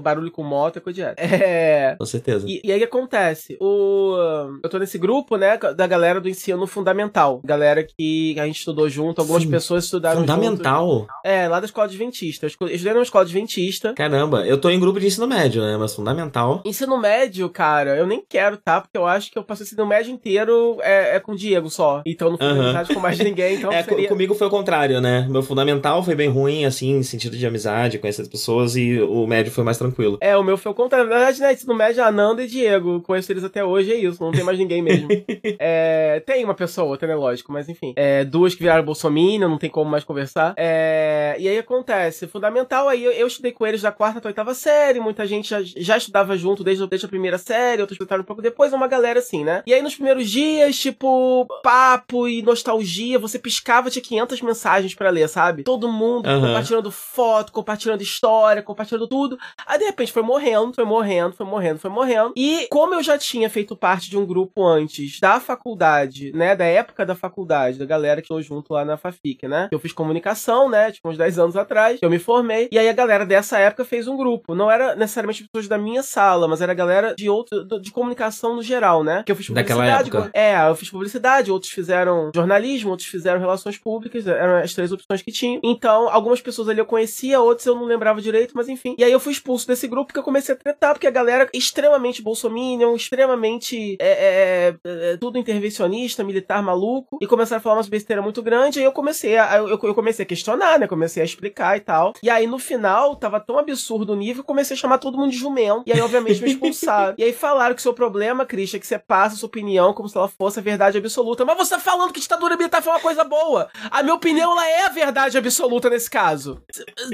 Barulho 0.00 0.30
com 0.30 0.42
moto 0.42 0.76
é 0.78 0.80
coisa 0.80 0.94
de 0.94 1.02
hétero. 1.02 1.34
É. 1.34 1.96
Com 1.98 2.06
certeza. 2.06 2.46
E, 2.48 2.60
e 2.64 2.72
aí 2.72 2.82
acontece? 2.82 3.56
O, 3.60 4.16
eu 4.62 4.68
tô 4.70 4.78
nesse 4.78 4.98
grupo, 4.98 5.36
né, 5.36 5.56
da 5.76 5.86
galera 5.86 6.20
do 6.20 6.28
ensino 6.28 6.66
fundamental. 6.66 7.40
Galera 7.44 7.84
que 7.84 8.38
a 8.38 8.46
gente 8.46 8.58
estudou 8.58 8.88
junto, 8.88 9.20
algumas 9.20 9.44
Fun- 9.44 9.50
pessoas 9.50 9.84
estudaram 9.84 10.20
junto. 10.20 10.32
Fundamental. 10.32 11.06
É, 11.24 11.48
lá 11.48 11.60
da 11.60 11.66
escola 11.66 11.86
adventista. 11.86 12.46
Eu 12.46 12.68
estudei 12.68 12.92
numa 12.92 13.02
escola 13.02 13.24
adventista. 13.24 13.92
Caramba, 13.94 14.46
eu 14.46 14.58
tô 14.58 14.70
em 14.70 14.80
grupo 14.80 14.98
de 15.00 15.06
ensino 15.06 15.26
médio, 15.26 15.62
né? 15.62 15.76
Mas 15.76 15.94
fundamental. 15.94 16.62
Ensino 16.64 16.98
médio, 16.98 17.48
cara, 17.50 17.96
eu 17.96 18.06
nem 18.06 18.24
quero, 18.26 18.56
tá? 18.56 18.80
Porque 18.80 18.96
eu 18.96 19.06
acho 19.06 19.30
que 19.30 19.38
eu 19.38 19.44
passei 19.44 19.64
o 19.64 19.66
ensino 19.66 19.86
médio 19.86 20.12
inteiro 20.12 20.39
é, 20.82 21.16
é 21.16 21.20
com 21.20 21.32
o 21.32 21.36
Diego 21.36 21.70
só. 21.70 22.02
Então 22.06 22.30
não 22.30 22.38
fui 22.38 22.46
Aham. 22.46 22.60
amizade 22.60 22.94
com 22.94 23.00
mais 23.00 23.18
ninguém, 23.18 23.56
então 23.56 23.70
é, 23.72 23.82
seria... 23.82 24.08
comigo 24.08 24.34
foi 24.34 24.46
o 24.46 24.50
contrário, 24.50 25.00
né? 25.00 25.26
Meu 25.28 25.42
fundamental 25.42 26.02
foi 26.02 26.14
bem 26.14 26.28
ruim, 26.28 26.64
assim, 26.64 26.96
em 26.96 27.02
sentido 27.02 27.36
de 27.36 27.46
amizade, 27.46 27.98
conhecer 27.98 28.22
as 28.22 28.28
pessoas, 28.28 28.76
e 28.76 29.00
o 29.00 29.26
médio 29.26 29.52
foi 29.52 29.64
mais 29.64 29.78
tranquilo. 29.78 30.18
É, 30.20 30.36
o 30.36 30.42
meu 30.42 30.56
foi 30.56 30.72
o 30.72 30.74
contrário. 30.74 31.08
Na 31.08 31.16
verdade, 31.16 31.40
né, 31.40 31.52
ensino 31.52 31.74
médio, 31.74 32.02
Ananda 32.04 32.42
e 32.42 32.46
Diego. 32.46 33.00
Conheço 33.02 33.32
eles 33.32 33.44
até 33.44 33.64
hoje, 33.64 33.92
é 33.92 33.96
isso. 33.96 34.22
Não 34.22 34.32
tem 34.32 34.44
mais 34.44 34.58
ninguém 34.58 34.82
mesmo. 34.82 35.08
É, 35.58 36.22
tem 36.24 36.44
uma 36.44 36.54
pessoa, 36.54 36.86
outra, 36.86 37.08
né, 37.08 37.14
lógico, 37.14 37.52
mas 37.52 37.68
enfim. 37.68 37.92
É, 37.96 38.24
duas 38.24 38.54
que 38.54 38.62
viraram 38.62 38.84
bolsominion, 38.84 39.48
não 39.48 39.58
tem 39.58 39.68
como 39.68 39.90
mais 39.90 40.04
conversar. 40.04 40.54
É, 40.56 41.36
e 41.38 41.48
aí 41.48 41.58
acontece, 41.58 42.26
fundamental, 42.26 42.88
aí 42.88 43.04
eu, 43.04 43.12
eu 43.12 43.26
estudei 43.26 43.52
com 43.52 43.66
eles 43.66 43.82
da 43.82 43.92
quarta 43.92 44.18
até 44.18 44.28
oitava 44.28 44.54
série, 44.54 45.00
muita 45.00 45.26
gente 45.26 45.48
já, 45.50 45.60
já 45.62 45.96
estudava 45.96 46.36
junto 46.36 46.62
desde, 46.62 46.86
desde 46.86 47.06
a 47.06 47.08
primeira 47.08 47.38
série, 47.38 47.80
outros 47.80 47.96
estudaram 47.96 48.22
um 48.22 48.26
pouco 48.26 48.42
depois, 48.42 48.72
uma 48.72 48.86
galera 48.86 49.18
assim, 49.18 49.44
né? 49.44 49.62
E 49.66 49.74
aí 49.74 49.82
nos 49.82 49.94
primeiros 49.94 50.19
dias, 50.28 50.76
tipo, 50.78 51.46
papo 51.62 52.26
e 52.26 52.42
nostalgia, 52.42 53.18
você 53.18 53.38
piscava, 53.38 53.90
tinha 53.90 54.02
500 54.02 54.42
mensagens 54.42 54.94
pra 54.94 55.10
ler, 55.10 55.28
sabe? 55.28 55.62
Todo 55.62 55.88
mundo 55.88 56.28
Aham. 56.28 56.48
compartilhando 56.48 56.90
foto, 56.90 57.52
compartilhando 57.52 58.02
história, 58.02 58.62
compartilhando 58.62 59.06
tudo. 59.06 59.38
Aí 59.66 59.78
de 59.78 59.84
repente 59.84 60.12
foi 60.12 60.22
morrendo, 60.22 60.74
foi 60.74 60.84
morrendo, 60.84 61.34
foi 61.34 61.46
morrendo, 61.46 61.78
foi 61.78 61.90
morrendo. 61.90 62.32
E 62.36 62.66
como 62.70 62.94
eu 62.94 63.02
já 63.02 63.16
tinha 63.16 63.48
feito 63.48 63.76
parte 63.76 64.10
de 64.10 64.18
um 64.18 64.26
grupo 64.26 64.66
antes 64.66 65.20
da 65.20 65.38
faculdade, 65.40 66.32
né, 66.32 66.56
da 66.56 66.64
época 66.64 67.06
da 67.06 67.14
faculdade, 67.14 67.78
da 67.78 67.84
galera 67.84 68.20
que 68.20 68.28
tô 68.28 68.40
junto 68.40 68.72
lá 68.72 68.84
na 68.84 68.96
Fafic, 68.96 69.46
né? 69.46 69.68
Eu 69.70 69.78
fiz 69.78 69.92
comunicação, 69.92 70.68
né, 70.68 70.90
tipo 70.90 71.08
uns 71.08 71.16
10 71.16 71.38
anos 71.38 71.56
atrás, 71.56 71.98
eu 72.02 72.10
me 72.10 72.18
formei. 72.18 72.68
E 72.72 72.78
aí 72.78 72.88
a 72.88 72.92
galera 72.92 73.24
dessa 73.24 73.58
época 73.58 73.84
fez 73.84 74.08
um 74.08 74.16
grupo. 74.16 74.54
Não 74.54 74.70
era 74.70 74.94
necessariamente 74.94 75.44
pessoas 75.44 75.68
da 75.68 75.78
minha 75.78 76.02
sala, 76.02 76.48
mas 76.48 76.60
era 76.60 76.72
a 76.72 76.74
galera 76.74 77.14
de 77.16 77.28
outro 77.28 77.64
de, 77.64 77.80
de 77.80 77.90
comunicação 77.90 78.56
no 78.56 78.62
geral, 78.62 79.02
né? 79.02 79.22
Que 79.24 79.32
eu 79.32 79.36
fiz 79.36 79.48
Daquela 79.50 79.80
publicidade. 79.80 80.09
Época. 80.18 80.30
É, 80.34 80.68
eu 80.68 80.74
fiz 80.74 80.90
publicidade, 80.90 81.50
outros 81.50 81.72
fizeram 81.72 82.30
jornalismo, 82.34 82.90
outros 82.90 83.08
fizeram 83.08 83.40
relações 83.40 83.78
públicas, 83.78 84.26
eram 84.26 84.56
as 84.56 84.74
três 84.74 84.92
opções 84.92 85.22
que 85.22 85.32
tinham. 85.32 85.60
Então, 85.62 86.08
algumas 86.08 86.40
pessoas 86.40 86.68
ali 86.68 86.78
eu 86.78 86.86
conhecia, 86.86 87.40
outras 87.40 87.66
eu 87.66 87.74
não 87.74 87.84
lembrava 87.84 88.20
direito, 88.20 88.52
mas 88.54 88.68
enfim. 88.68 88.94
E 88.98 89.04
aí 89.04 89.12
eu 89.12 89.20
fui 89.20 89.32
expulso 89.32 89.66
desse 89.66 89.86
grupo 89.86 90.08
porque 90.08 90.18
eu 90.18 90.24
comecei 90.24 90.54
a 90.54 90.58
tretar, 90.58 90.92
porque 90.92 91.06
a 91.06 91.10
galera 91.10 91.44
é 91.44 91.56
extremamente 91.56 92.22
bolsominion, 92.22 92.94
extremamente 92.94 93.96
é, 94.00 94.08
é, 94.08 94.74
é, 94.84 95.16
tudo 95.16 95.38
intervencionista, 95.38 96.24
militar 96.24 96.62
maluco, 96.62 97.18
e 97.20 97.26
começaram 97.26 97.58
a 97.58 97.62
falar 97.62 97.76
umas 97.76 97.88
besteiras 97.88 98.24
muito 98.24 98.42
grandes, 98.42 98.78
aí 98.78 98.84
eu 98.84 98.92
comecei 98.92 99.36
a, 99.36 99.56
eu, 99.56 99.68
eu 99.68 99.94
comecei 99.94 100.24
a 100.24 100.26
questionar, 100.26 100.78
né? 100.78 100.86
Comecei 100.86 101.22
a 101.22 101.24
explicar 101.24 101.76
e 101.76 101.80
tal. 101.80 102.12
E 102.22 102.30
aí 102.30 102.46
no 102.46 102.58
final, 102.58 103.16
tava 103.16 103.40
tão 103.40 103.58
absurdo 103.58 104.12
o 104.12 104.16
nível, 104.16 104.40
eu 104.40 104.44
comecei 104.44 104.74
a 104.74 104.78
chamar 104.78 104.98
todo 104.98 105.18
mundo 105.18 105.30
de 105.30 105.36
jumento, 105.36 105.84
e 105.86 105.92
aí 105.92 106.00
obviamente 106.00 106.42
me 106.42 106.50
expulsaram. 106.50 107.14
e 107.18 107.24
aí 107.24 107.32
falaram 107.32 107.74
que 107.74 107.80
o 107.80 107.82
seu 107.82 107.94
problema, 107.94 108.46
Christian, 108.46 108.78
é 108.78 108.80
que 108.80 108.86
você 108.86 108.98
passa 108.98 109.34
a 109.34 109.38
sua 109.38 109.46
opinião 109.46 109.92
como 110.00 110.08
se 110.08 110.16
ela 110.16 110.28
fosse 110.28 110.58
a 110.58 110.62
verdade 110.62 110.96
absoluta. 110.96 111.44
Mas 111.44 111.58
você 111.58 111.74
tá 111.74 111.78
falando 111.78 112.12
que 112.12 112.20
ditadura 112.20 112.56
militar 112.56 112.82
foi 112.82 112.90
uma 112.90 113.00
coisa 113.00 113.22
boa. 113.22 113.68
A 113.90 114.02
minha 114.02 114.14
opinião, 114.14 114.52
ela 114.52 114.66
é 114.66 114.86
a 114.86 114.88
verdade 114.88 115.36
absoluta 115.36 115.90
nesse 115.90 116.08
caso. 116.08 116.62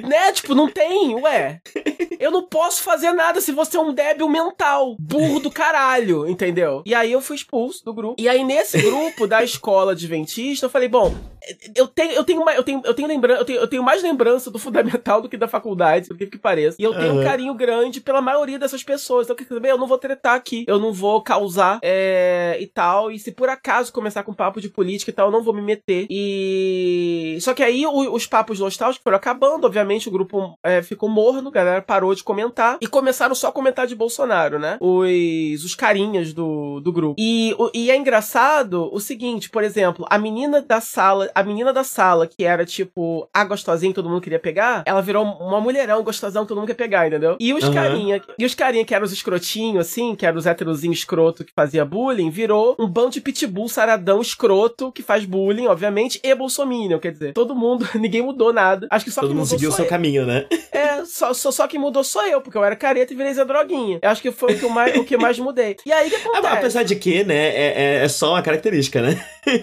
Né? 0.05 0.31
Tipo, 0.33 0.55
não 0.55 0.69
tem, 0.69 1.17
ué. 1.17 1.61
Eu 2.21 2.31
não 2.31 2.45
posso 2.45 2.83
fazer 2.83 3.13
nada 3.13 3.41
se 3.41 3.51
você 3.51 3.77
é 3.77 3.81
um 3.81 3.93
débil 3.93 4.29
mental. 4.29 4.97
Burro 5.01 5.41
do 5.41 5.51
caralho, 5.51 6.29
entendeu? 6.29 6.83
E 6.87 6.95
aí 6.95 7.11
eu 7.11 7.21
fui 7.21 7.35
expulso 7.35 7.85
do 7.85 7.93
grupo. 7.93 8.15
E 8.19 8.29
aí 8.29 8.45
nesse 8.45 8.81
grupo 8.81 9.27
da 9.27 9.43
escola 9.43 9.93
adventista, 9.93 10.67
eu 10.67 10.71
falei, 10.71 10.89
bom, 10.89 11.13
eu 11.75 11.87
tenho, 11.87 12.13
eu 12.13 12.25
tenho, 12.25 12.43
uma, 12.43 12.53
eu 12.53 12.63
tenho, 12.63 12.83
eu 12.85 12.95
tenho 12.95 13.09
lembrança, 13.09 13.41
eu 13.41 13.45
tenho, 13.45 13.61
eu 13.61 13.69
tenho 13.69 13.83
mais 13.83 14.03
lembrança 14.03 14.51
do 14.51 14.59
fundamental 14.59 15.23
do 15.23 15.29
que 15.29 15.37
da 15.37 15.47
faculdade, 15.47 16.09
por 16.09 16.17
que 16.17 16.27
que 16.27 16.39
pareça. 16.39 16.77
E 16.79 16.83
eu 16.83 16.93
tenho 16.93 17.13
um 17.15 17.17
Aham. 17.19 17.25
carinho 17.25 17.55
grande 17.55 18.01
pela 18.01 18.21
maioria 18.21 18.59
dessas 18.59 18.83
pessoas. 18.83 19.27
Então, 19.27 19.37
quer 19.37 19.47
saber? 19.47 19.71
Eu 19.71 19.79
não 19.79 19.87
vou 19.87 19.99
tretar 19.99 20.35
aqui. 20.35 20.65
Eu 20.67 20.79
não 20.79 20.93
vou 20.93 21.23
causar 21.23 21.79
é, 21.83 22.57
e 22.61 22.67
tal. 22.77 23.11
E 23.11 23.19
se 23.19 23.33
por 23.33 23.49
acaso 23.49 23.93
começar 23.93 24.23
com 24.23 24.35
papo 24.35 24.61
de 24.61 24.69
política 24.69 25.11
e 25.11 25.15
tal, 25.15 25.29
eu 25.29 25.33
não 25.33 25.43
vou 25.43 25.55
me 25.55 25.63
meter. 25.63 26.07
E. 26.11 27.39
Só 27.41 27.55
que 27.55 27.63
aí 27.63 27.87
o- 27.87 28.13
os 28.15 28.27
papos 28.27 28.61
nostálgicos 28.61 29.03
foram 29.03 29.17
acabando. 29.17 29.67
Obviamente, 29.67 30.09
o 30.09 30.13
grupo 30.13 30.59
é, 30.63 30.83
ficou 30.83 31.09
morno, 31.09 31.49
a 31.49 31.53
galera 31.53 31.83
parou 31.83 32.15
de 32.15 32.23
comentar. 32.23 32.77
E 32.81 32.87
começaram 32.87 33.35
só 33.35 33.49
a 33.49 33.53
comentar 33.53 33.87
de 33.87 33.95
Bolsonaro, 33.95 34.59
né? 34.59 34.77
Os, 34.81 35.65
os 35.65 35.75
carinhas 35.75 36.33
do, 36.33 36.81
do 36.81 36.93
grupo. 36.93 37.15
E, 37.19 37.55
o- 37.59 37.71
e 37.75 37.91
é 37.91 37.97
engraçado 37.97 38.91
o 38.93 39.01
seguinte, 39.01 39.49
por 39.49 39.65
exemplo, 39.65 40.05
a 40.11 40.19
menina 40.19 40.61
da 40.61 40.81
sala, 40.81 41.31
a 41.35 41.43
menina 41.43 41.73
da 41.73 41.83
sala, 41.85 42.27
que 42.27 42.45
era 42.45 42.65
tipo 42.67 43.29
a 43.33 43.45
gostosinha 43.45 43.91
que 43.93 43.95
todo 43.97 44.09
mundo 44.09 44.21
queria 44.21 44.39
pegar, 44.39 44.83
ela 44.87 45.01
virou 45.01 45.25
uma 45.25 45.61
mulherão 45.61 46.03
gostosão 46.03 46.43
que 46.43 46.49
todo 46.49 46.59
mundo 46.59 46.67
quer 46.69 46.75
pegar, 46.75 47.07
entendeu? 47.07 47.37
E 47.41 47.53
os 47.55 47.65
Aham. 47.65 47.73
carinha, 47.75 48.23
e 48.39 48.45
os 48.45 48.55
carinha 48.55 48.85
que 48.85 48.95
eram 48.95 49.05
os 49.05 49.13
escrotinhos, 49.13 49.87
assim, 49.87 50.15
que 50.15 50.27
eram 50.27 50.39
os 50.39 50.47
heterozinhos 50.47 50.99
escroto 50.99 51.45
que 51.45 51.53
fazia 51.55 51.85
bullying, 51.85 52.31
virou 52.31 52.66
um 52.79 52.89
bando 52.89 53.11
de 53.11 53.21
pitbull 53.21 53.69
saradão 53.69 54.21
escroto 54.21 54.91
que 54.91 55.03
faz 55.03 55.25
bullying, 55.25 55.67
obviamente, 55.67 56.19
e 56.25 56.35
bolsominion, 56.35 56.99
quer 56.99 57.13
dizer, 57.13 57.33
todo 57.33 57.55
mundo, 57.55 57.87
ninguém 57.95 58.23
mudou 58.23 58.53
nada. 58.53 58.87
Acho 58.91 59.05
que 59.05 59.11
só 59.11 59.21
Todo 59.21 59.31
mundo 59.31 59.41
mudou 59.45 59.51
seguiu 59.59 59.71
o 59.71 59.73
seu 59.73 59.85
eu. 59.85 59.89
caminho, 59.89 60.27
né? 60.27 60.47
É, 60.73 61.05
só, 61.05 61.33
só, 61.35 61.51
só 61.51 61.67
que 61.67 61.79
mudou 61.79 62.03
só 62.03 62.27
eu, 62.27 62.41
porque 62.41 62.57
eu 62.59 62.65
era 62.65 62.75
careta 62.77 63.13
e 63.13 63.17
virei 63.17 63.33
Zé 63.35 63.45
Droguinha. 63.45 63.99
Eu 64.03 64.11
acho 64.11 64.23
que 64.23 64.31
foi 64.33 64.55
o 64.55 64.59
que 64.59 64.65
eu 64.65 64.71
mais, 64.71 64.97
o 64.97 65.05
que 65.05 65.17
mais 65.17 65.39
mudei. 65.39 65.77
E 65.87 65.93
aí, 65.93 66.09
que 66.11 66.17
acontece? 66.29 66.47
Apesar 66.47 66.83
de 66.83 66.97
que, 66.97 67.25
né, 67.25 67.35
é, 67.49 67.75
é- 68.01 68.05
é 68.05 68.09
só 68.09 68.31
uma 68.31 68.43
característica, 68.43 69.01
né? 69.03 69.25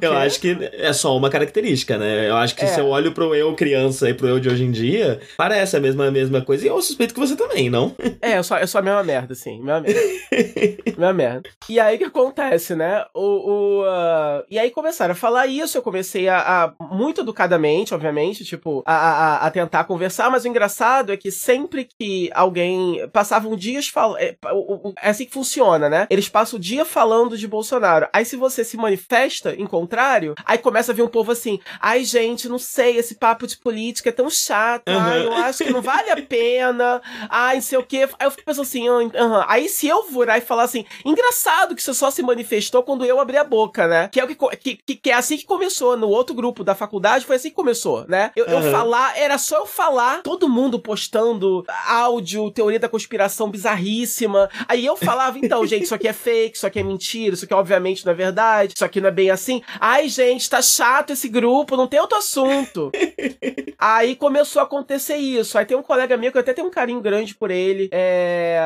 Eu 0.00 0.12
acho 0.16 0.40
que 0.40 0.56
é 0.72 0.92
só 0.92 1.16
uma 1.16 1.28
característica, 1.28 1.98
né? 1.98 2.28
Eu 2.28 2.36
acho 2.36 2.54
que 2.54 2.64
É. 2.64 2.68
se 2.68 2.78
eu 2.80 2.86
olho 2.88 3.12
pro 3.12 3.34
eu 3.34 3.54
criança 3.54 4.08
e 4.08 4.14
pro 4.14 4.28
eu 4.28 4.38
de 4.38 4.48
hoje 4.48 4.64
em 4.64 4.70
dia, 4.70 5.20
parece 5.36 5.76
a 5.76 5.80
mesma, 5.80 6.06
a 6.06 6.10
mesma 6.10 6.40
coisa. 6.42 6.64
E 6.64 6.68
eu 6.68 6.80
suspeito 6.80 7.12
que 7.14 7.18
você 7.20 7.34
também, 7.36 7.68
não? 7.68 7.94
É, 8.22 8.38
eu 8.38 8.44
sou, 8.44 8.56
eu 8.56 8.66
sou 8.68 8.78
a 8.78 8.82
mesma 8.82 9.02
merda, 9.02 9.34
sim. 9.34 9.58
Mesma 9.60 9.80
merda. 9.80 10.00
mesma 10.86 11.12
merda. 11.12 11.50
E 11.68 11.80
aí 11.80 11.98
que 11.98 12.04
acontece, 12.04 12.35
né? 12.76 13.04
O, 13.14 13.80
o, 13.80 13.84
ah, 13.86 14.44
E 14.50 14.58
aí 14.58 14.70
começaram 14.70 15.12
a 15.12 15.16
falar 15.16 15.46
isso, 15.46 15.76
eu 15.78 15.82
comecei 15.82 16.28
a, 16.28 16.64
a- 16.64 16.74
muito 16.94 17.20
educadamente, 17.22 17.94
obviamente, 17.94 18.44
tipo, 18.44 18.82
a, 18.86 18.94
a, 18.94 19.46
a 19.46 19.50
tentar 19.50 19.84
conversar, 19.84 20.30
mas 20.30 20.44
o 20.44 20.48
engraçado 20.48 21.12
é 21.12 21.16
que 21.16 21.30
sempre 21.30 21.88
que 21.98 22.30
alguém 22.34 23.08
passavam 23.12 23.56
dias 23.56 23.88
falando. 23.88 24.18
É, 24.18 24.36
é 25.02 25.10
assim 25.10 25.24
que 25.24 25.32
funciona, 25.32 25.88
né? 25.88 26.06
Eles 26.10 26.28
passam 26.28 26.58
o 26.58 26.62
dia 26.62 26.84
falando 26.84 27.36
de 27.36 27.46
Bolsonaro. 27.48 28.08
Aí 28.12 28.24
se 28.24 28.36
você 28.36 28.62
se 28.64 28.76
manifesta, 28.76 29.06
festa 29.16 29.54
em 29.54 29.66
contrário, 29.66 30.34
aí 30.44 30.58
começa 30.58 30.90
a 30.90 30.94
vir 30.94 31.02
um 31.02 31.08
povo 31.08 31.30
assim, 31.30 31.60
ai 31.80 32.02
gente, 32.04 32.48
não 32.48 32.58
sei, 32.58 32.96
esse 32.96 33.14
papo 33.14 33.46
de 33.46 33.56
política 33.56 34.08
é 34.08 34.12
tão 34.12 34.28
chato, 34.28 34.88
Uhum. 34.88 34.98
ai, 34.98 35.24
eu 35.24 35.32
acho 35.36 35.62
que 35.64 35.70
não 35.70 35.80
vale 35.80 36.10
a 36.10 36.20
pena, 36.20 37.00
ai, 37.30 37.54
não 37.56 37.62
sei 37.62 37.78
o 37.78 37.82
quê. 37.84 38.08
Aí 38.18 38.26
eu 38.26 38.30
fico 38.30 38.44
pensando 38.44 38.62
assim, 38.64 38.88
ah, 38.88 39.22
aham. 39.22 39.44
aí 39.48 39.68
se 39.68 39.86
eu 39.86 40.02
virar 40.08 40.38
e 40.38 40.40
falar 40.40 40.64
assim, 40.64 40.84
engraçado 41.04 41.74
que 41.74 41.82
você 41.82 41.94
só 41.94 42.10
se 42.10 42.22
manifestou 42.26 42.82
quando 42.82 43.04
eu 43.04 43.20
abri 43.20 43.36
a 43.36 43.44
boca, 43.44 43.86
né? 43.86 44.08
Que 44.08 44.20
é, 44.20 44.24
o 44.24 44.28
que, 44.28 44.76
que, 44.76 44.96
que, 44.96 45.10
é 45.10 45.14
assim 45.14 45.36
que 45.36 45.44
começou, 45.44 45.96
no 45.96 46.08
outro 46.08 46.34
grupo 46.34 46.62
da 46.64 46.74
faculdade, 46.74 47.24
foi 47.24 47.36
assim 47.36 47.48
que 47.50 47.54
começou, 47.56 48.04
né? 48.08 48.30
Eu, 48.36 48.44
eu 48.46 48.56
Uhum. 48.56 48.70
falar, 48.70 49.16
era 49.18 49.38
só 49.38 49.58
eu 49.58 49.66
falar, 49.66 50.22
todo 50.22 50.48
mundo 50.48 50.78
postando 50.78 51.64
áudio, 51.86 52.50
teoria 52.50 52.78
da 52.80 52.88
conspiração 52.88 53.50
bizarríssima. 53.50 54.48
Aí 54.66 54.84
eu 54.84 54.96
falava, 54.96 55.38
então, 55.38 55.64
gente, 55.66 55.84
isso 55.84 55.94
aqui 55.94 56.08
é 56.08 56.12
fake, 56.12 56.56
isso 56.56 56.66
aqui 56.66 56.78
é 56.80 56.82
mentira, 56.82 57.34
isso 57.34 57.44
aqui 57.44 57.54
obviamente 57.54 58.04
não 58.04 58.12
é 58.12 58.14
verdade, 58.16 58.72
isso 58.74 58.84
aqui 58.84 59.00
não 59.00 59.08
é 59.08 59.12
bem 59.12 59.30
assim. 59.30 59.62
Ai, 59.80 60.08
gente, 60.08 60.48
tá 60.50 60.60
chato 60.62 61.10
esse 61.12 61.28
grupo, 61.28 61.76
não 61.76 61.86
tem 61.86 62.00
outro 62.00 62.18
assunto. 62.18 62.90
Aí 63.78 64.16
começou 64.16 64.60
a 64.60 64.64
acontecer 64.64 65.16
isso. 65.16 65.58
Aí 65.58 65.64
tem 65.64 65.76
um 65.76 65.82
colega 65.82 66.16
meu 66.16 66.32
que 66.32 66.38
eu 66.38 66.40
até 66.40 66.52
tenho 66.52 66.66
um 66.66 66.70
carinho 66.70 67.00
grande 67.00 67.34
por 67.34 67.50
ele. 67.50 67.88
É. 67.92 68.58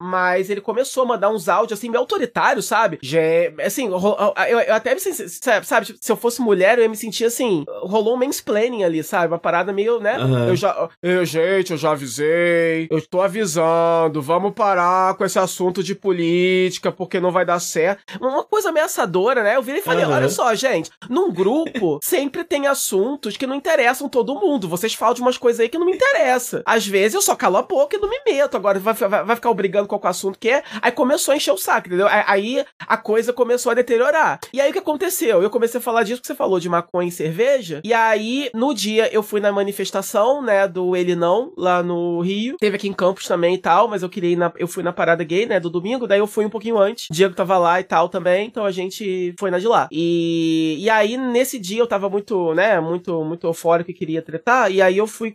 Mas 0.00 0.48
ele 0.50 0.60
começou 0.60 1.02
a 1.02 1.06
mandar 1.06 1.30
uns 1.30 1.48
áudios 1.48 1.78
assim, 1.78 1.88
meio 1.88 2.00
autoritários, 2.00 2.66
sabe? 2.66 2.98
Gé- 3.02 3.52
Assim, 3.64 3.88
ro- 3.88 4.16
eu, 4.48 4.60
eu 4.60 4.74
até 4.74 4.94
me 4.94 5.00
senti, 5.00 5.28
sabe, 5.64 5.86
tipo, 5.86 5.98
se 6.00 6.10
eu 6.12 6.16
fosse 6.16 6.40
mulher, 6.40 6.78
eu 6.78 6.82
ia 6.84 6.88
me 6.88 6.96
sentir 6.96 7.24
assim. 7.24 7.64
Rolou 7.82 8.14
um 8.14 8.18
mansplaining 8.18 8.84
ali, 8.84 9.02
sabe? 9.02 9.26
Uma 9.32 9.38
parada 9.38 9.72
meio, 9.72 9.98
né? 9.98 10.14
Aham. 10.16 10.48
Eu 10.48 10.56
já. 10.56 10.88
Eu, 11.02 11.24
gente, 11.24 11.72
eu 11.72 11.76
já 11.76 11.90
avisei. 11.92 12.86
Eu 12.90 13.00
tô 13.06 13.20
avisando. 13.20 14.22
Vamos 14.22 14.52
parar 14.52 15.14
com 15.16 15.24
esse 15.24 15.38
assunto 15.38 15.82
de 15.82 15.94
política, 15.94 16.92
porque 16.92 17.18
não 17.20 17.30
vai 17.32 17.44
dar 17.44 17.58
certo. 17.60 18.02
Uma 18.20 18.44
coisa 18.44 18.68
ameaçadora, 18.68 19.42
né? 19.42 19.56
Eu 19.56 19.62
virei 19.62 19.80
e 19.80 19.84
falei: 19.84 20.04
Aham. 20.04 20.14
olha 20.16 20.28
só, 20.28 20.54
gente, 20.54 20.90
num 21.08 21.32
grupo 21.32 21.98
sempre 22.04 22.44
tem 22.44 22.66
assuntos 22.66 23.36
que 23.36 23.46
não 23.46 23.56
interessam 23.56 24.08
todo 24.08 24.34
mundo. 24.38 24.68
Vocês 24.68 24.94
falam 24.94 25.14
de 25.14 25.20
umas 25.22 25.36
coisas 25.38 25.60
aí 25.60 25.68
que 25.68 25.78
não 25.78 25.86
me 25.86 25.92
interessa. 25.96 26.62
Às 26.64 26.86
vezes 26.86 27.14
eu 27.14 27.22
só 27.22 27.34
calo 27.34 27.56
a 27.56 27.62
boca 27.62 27.96
e 27.96 28.00
não 28.00 28.08
me 28.08 28.20
meto. 28.24 28.56
Agora 28.56 28.78
vai, 28.78 28.94
vai, 28.94 29.24
vai 29.24 29.36
ficar 29.36 29.50
que 29.88 29.94
é 29.94 29.98
o 29.98 30.06
assunto 30.06 30.38
que 30.38 30.48
é. 30.48 30.62
Aí 30.80 30.92
começou 30.92 31.32
a 31.32 31.36
encher 31.36 31.52
o 31.52 31.58
saco, 31.58 31.88
entendeu? 31.88 32.06
Aí 32.08 32.64
a 32.86 32.96
coisa 32.96 33.32
começou 33.32 33.72
a 33.72 33.74
deteriorar. 33.74 34.40
E 34.52 34.60
aí 34.60 34.70
o 34.70 34.72
que 34.72 34.78
aconteceu? 34.78 35.42
Eu 35.42 35.50
comecei 35.50 35.78
a 35.78 35.82
falar 35.82 36.02
disso 36.02 36.20
que 36.20 36.26
você 36.26 36.34
falou 36.34 36.58
de 36.60 36.68
maconha 36.68 37.08
e 37.08 37.12
cerveja. 37.12 37.80
E 37.84 37.92
aí, 37.92 38.50
no 38.54 38.74
dia, 38.74 39.12
eu 39.12 39.22
fui 39.22 39.40
na 39.40 39.52
manifestação, 39.52 40.42
né, 40.42 40.66
do 40.68 40.96
Ele 40.96 41.14
Não, 41.14 41.52
lá 41.56 41.82
no 41.82 42.20
Rio. 42.20 42.56
Teve 42.58 42.76
aqui 42.76 42.88
em 42.88 42.92
Campos 42.92 43.26
também 43.26 43.54
e 43.54 43.58
tal, 43.58 43.88
mas 43.88 44.02
eu 44.02 44.08
queria 44.08 44.30
ir 44.30 44.36
na. 44.36 44.52
Eu 44.56 44.68
fui 44.68 44.82
na 44.82 44.92
parada 44.92 45.24
gay, 45.24 45.46
né, 45.46 45.58
do 45.60 45.70
domingo. 45.70 46.06
Daí 46.06 46.18
eu 46.18 46.26
fui 46.26 46.44
um 46.44 46.50
pouquinho 46.50 46.78
antes. 46.78 47.08
O 47.10 47.12
Diego 47.12 47.34
tava 47.34 47.58
lá 47.58 47.80
e 47.80 47.84
tal 47.84 48.08
também. 48.08 48.46
Então 48.46 48.64
a 48.64 48.70
gente 48.70 49.34
foi 49.38 49.50
na 49.50 49.58
de 49.58 49.66
lá. 49.66 49.88
E, 49.90 50.76
e 50.80 50.90
aí, 50.90 51.16
nesse 51.16 51.58
dia, 51.58 51.80
eu 51.80 51.86
tava 51.86 52.08
muito, 52.08 52.54
né, 52.54 52.80
muito, 52.80 53.22
muito 53.24 53.46
eufórico 53.46 53.90
e 53.90 53.94
queria 53.94 54.22
tretar. 54.22 54.70
E 54.70 54.80
aí 54.82 54.96
eu 54.98 55.06
fui. 55.06 55.34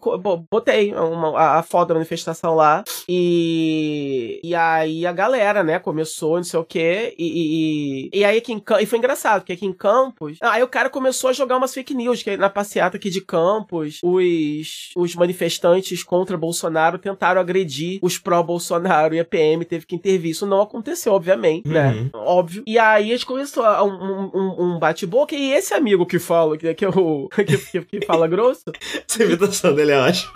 Botei 0.52 0.94
uma- 0.94 1.38
a, 1.38 1.60
a 1.60 1.64
foto 1.64 1.90
da 1.90 1.94
manifestação 1.96 2.56
lá. 2.56 2.84
E. 3.08 4.40
E 4.44 4.56
aí 4.56 5.06
a 5.06 5.12
galera, 5.12 5.64
né, 5.64 5.80
começou, 5.80 6.36
não 6.38 6.44
sei 6.44 6.60
o 6.60 6.64
quê. 6.64 7.14
E, 7.18 7.37
e, 7.38 8.20
e 8.20 8.26
aí 8.26 8.38
aqui 8.38 8.54
em. 8.54 8.64
E 8.82 8.86
foi 8.86 8.98
engraçado, 8.98 9.42
porque 9.42 9.54
aqui 9.54 9.66
em 9.66 9.74
Campos. 9.74 10.38
Aí 10.42 10.64
o 10.64 10.68
cara 10.68 10.90
começou 10.90 11.30
a 11.30 11.34
jogar 11.34 11.58
umas 11.58 11.74
fake 11.74 11.94
news, 11.94 12.24
que 12.24 12.36
na 12.38 12.50
passeata 12.50 12.98
aqui 12.98 13.10
de 13.10 13.22
Campos, 13.22 14.00
os, 14.04 14.90
os 14.96 15.16
manifestantes 15.16 16.04
contra 16.04 16.38
Bolsonaro 16.38 16.98
tentaram 16.98 17.40
agredir 17.42 18.00
os 18.02 18.18
pró-Bolsonaro 18.18 19.14
e 19.16 19.20
a 19.20 19.26
PM 19.26 19.64
teve 19.66 19.86
que 19.86 19.96
intervir. 19.96 20.32
Isso 20.32 20.46
não 20.46 20.62
aconteceu, 20.62 21.14
obviamente, 21.14 21.68
né? 21.68 21.92
Uhum. 21.92 22.10
Óbvio. 22.14 22.64
E 22.66 22.78
aí 22.80 23.10
a 23.12 23.14
gente 23.16 23.26
começou 23.26 23.64
a- 23.64 23.84
um, 23.84 24.32
um, 24.34 24.56
um 24.76 24.80
bate-boca 24.80 25.36
e 25.36 25.52
esse 25.52 25.74
amigo 25.74 26.06
que 26.06 26.20
fala, 26.20 26.58
que, 26.58 26.74
que, 26.74 26.86
é 26.86 26.90
o, 26.90 27.30
que, 27.36 27.58
que, 27.58 27.82
que 28.00 28.06
fala 28.06 28.28
grosso, 28.28 28.64
Essa 29.08 29.24
imitação 29.24 29.74
dele 29.74 29.92
é 29.92 30.00
ótima. 30.00 30.32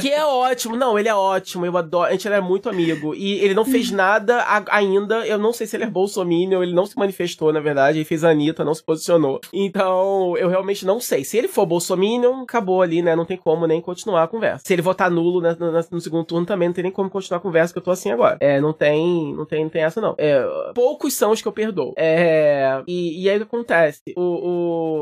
Que 0.00 0.10
é 0.10 0.24
ótimo. 0.24 0.76
Não, 0.76 0.98
ele 0.98 1.08
é 1.08 1.14
ótimo. 1.14 1.64
Eu 1.66 1.76
adoro. 1.76 2.08
A 2.08 2.12
gente 2.12 2.26
era 2.26 2.40
muito 2.40 2.68
amigo. 2.68 3.14
E 3.14 3.34
ele 3.40 3.54
não 3.54 3.64
fez 3.64 3.90
nada 3.90 4.38
a- 4.42 4.64
ainda. 4.70 5.26
Eu 5.26 5.38
não 5.38 5.52
sei 5.52 5.66
se 5.66 5.76
ele 5.76 5.84
é 5.84 5.90
bolsominion. 5.90 6.62
Ele 6.62 6.74
não 6.74 6.86
se 6.86 6.96
manifestou, 6.98 7.52
na 7.52 7.60
verdade. 7.60 7.98
Ele 7.98 8.04
fez 8.04 8.24
a 8.24 8.30
Anitta, 8.30 8.64
não 8.64 8.74
se 8.74 8.82
posicionou. 8.82 9.40
Então, 9.52 10.36
eu 10.36 10.48
realmente 10.48 10.84
não 10.86 11.00
sei. 11.00 11.24
Se 11.24 11.36
ele 11.38 11.48
for 11.48 11.66
bolsominion, 11.66 12.42
acabou 12.42 12.82
ali, 12.82 13.02
né? 13.02 13.14
Não 13.16 13.24
tem 13.24 13.36
como 13.36 13.66
nem 13.66 13.80
continuar 13.80 14.22
a 14.24 14.28
conversa. 14.28 14.62
Se 14.66 14.72
ele 14.72 14.82
votar 14.82 15.10
nulo 15.10 15.40
né, 15.40 15.56
no, 15.58 15.72
no 15.72 16.00
segundo 16.00 16.24
turno, 16.24 16.46
também 16.46 16.68
não 16.68 16.74
tem 16.74 16.82
nem 16.84 16.92
como 16.92 17.10
continuar 17.10 17.38
a 17.38 17.42
conversa, 17.42 17.72
que 17.72 17.78
eu 17.78 17.82
tô 17.82 17.90
assim 17.90 18.10
agora. 18.10 18.36
É, 18.40 18.60
não 18.60 18.72
tem, 18.72 19.34
não 19.34 19.44
tem, 19.44 19.62
não 19.64 19.70
tem 19.70 19.82
essa 19.82 20.00
não. 20.00 20.14
É, 20.18 20.44
poucos 20.74 21.14
são 21.14 21.30
os 21.32 21.40
que 21.42 21.48
eu 21.48 21.52
perdoo. 21.52 21.94
É, 21.96 22.82
e, 22.86 23.22
e 23.24 23.30
aí 23.30 23.36
o 23.36 23.40
que 23.40 23.44
acontece? 23.46 24.00
O, 24.16 24.20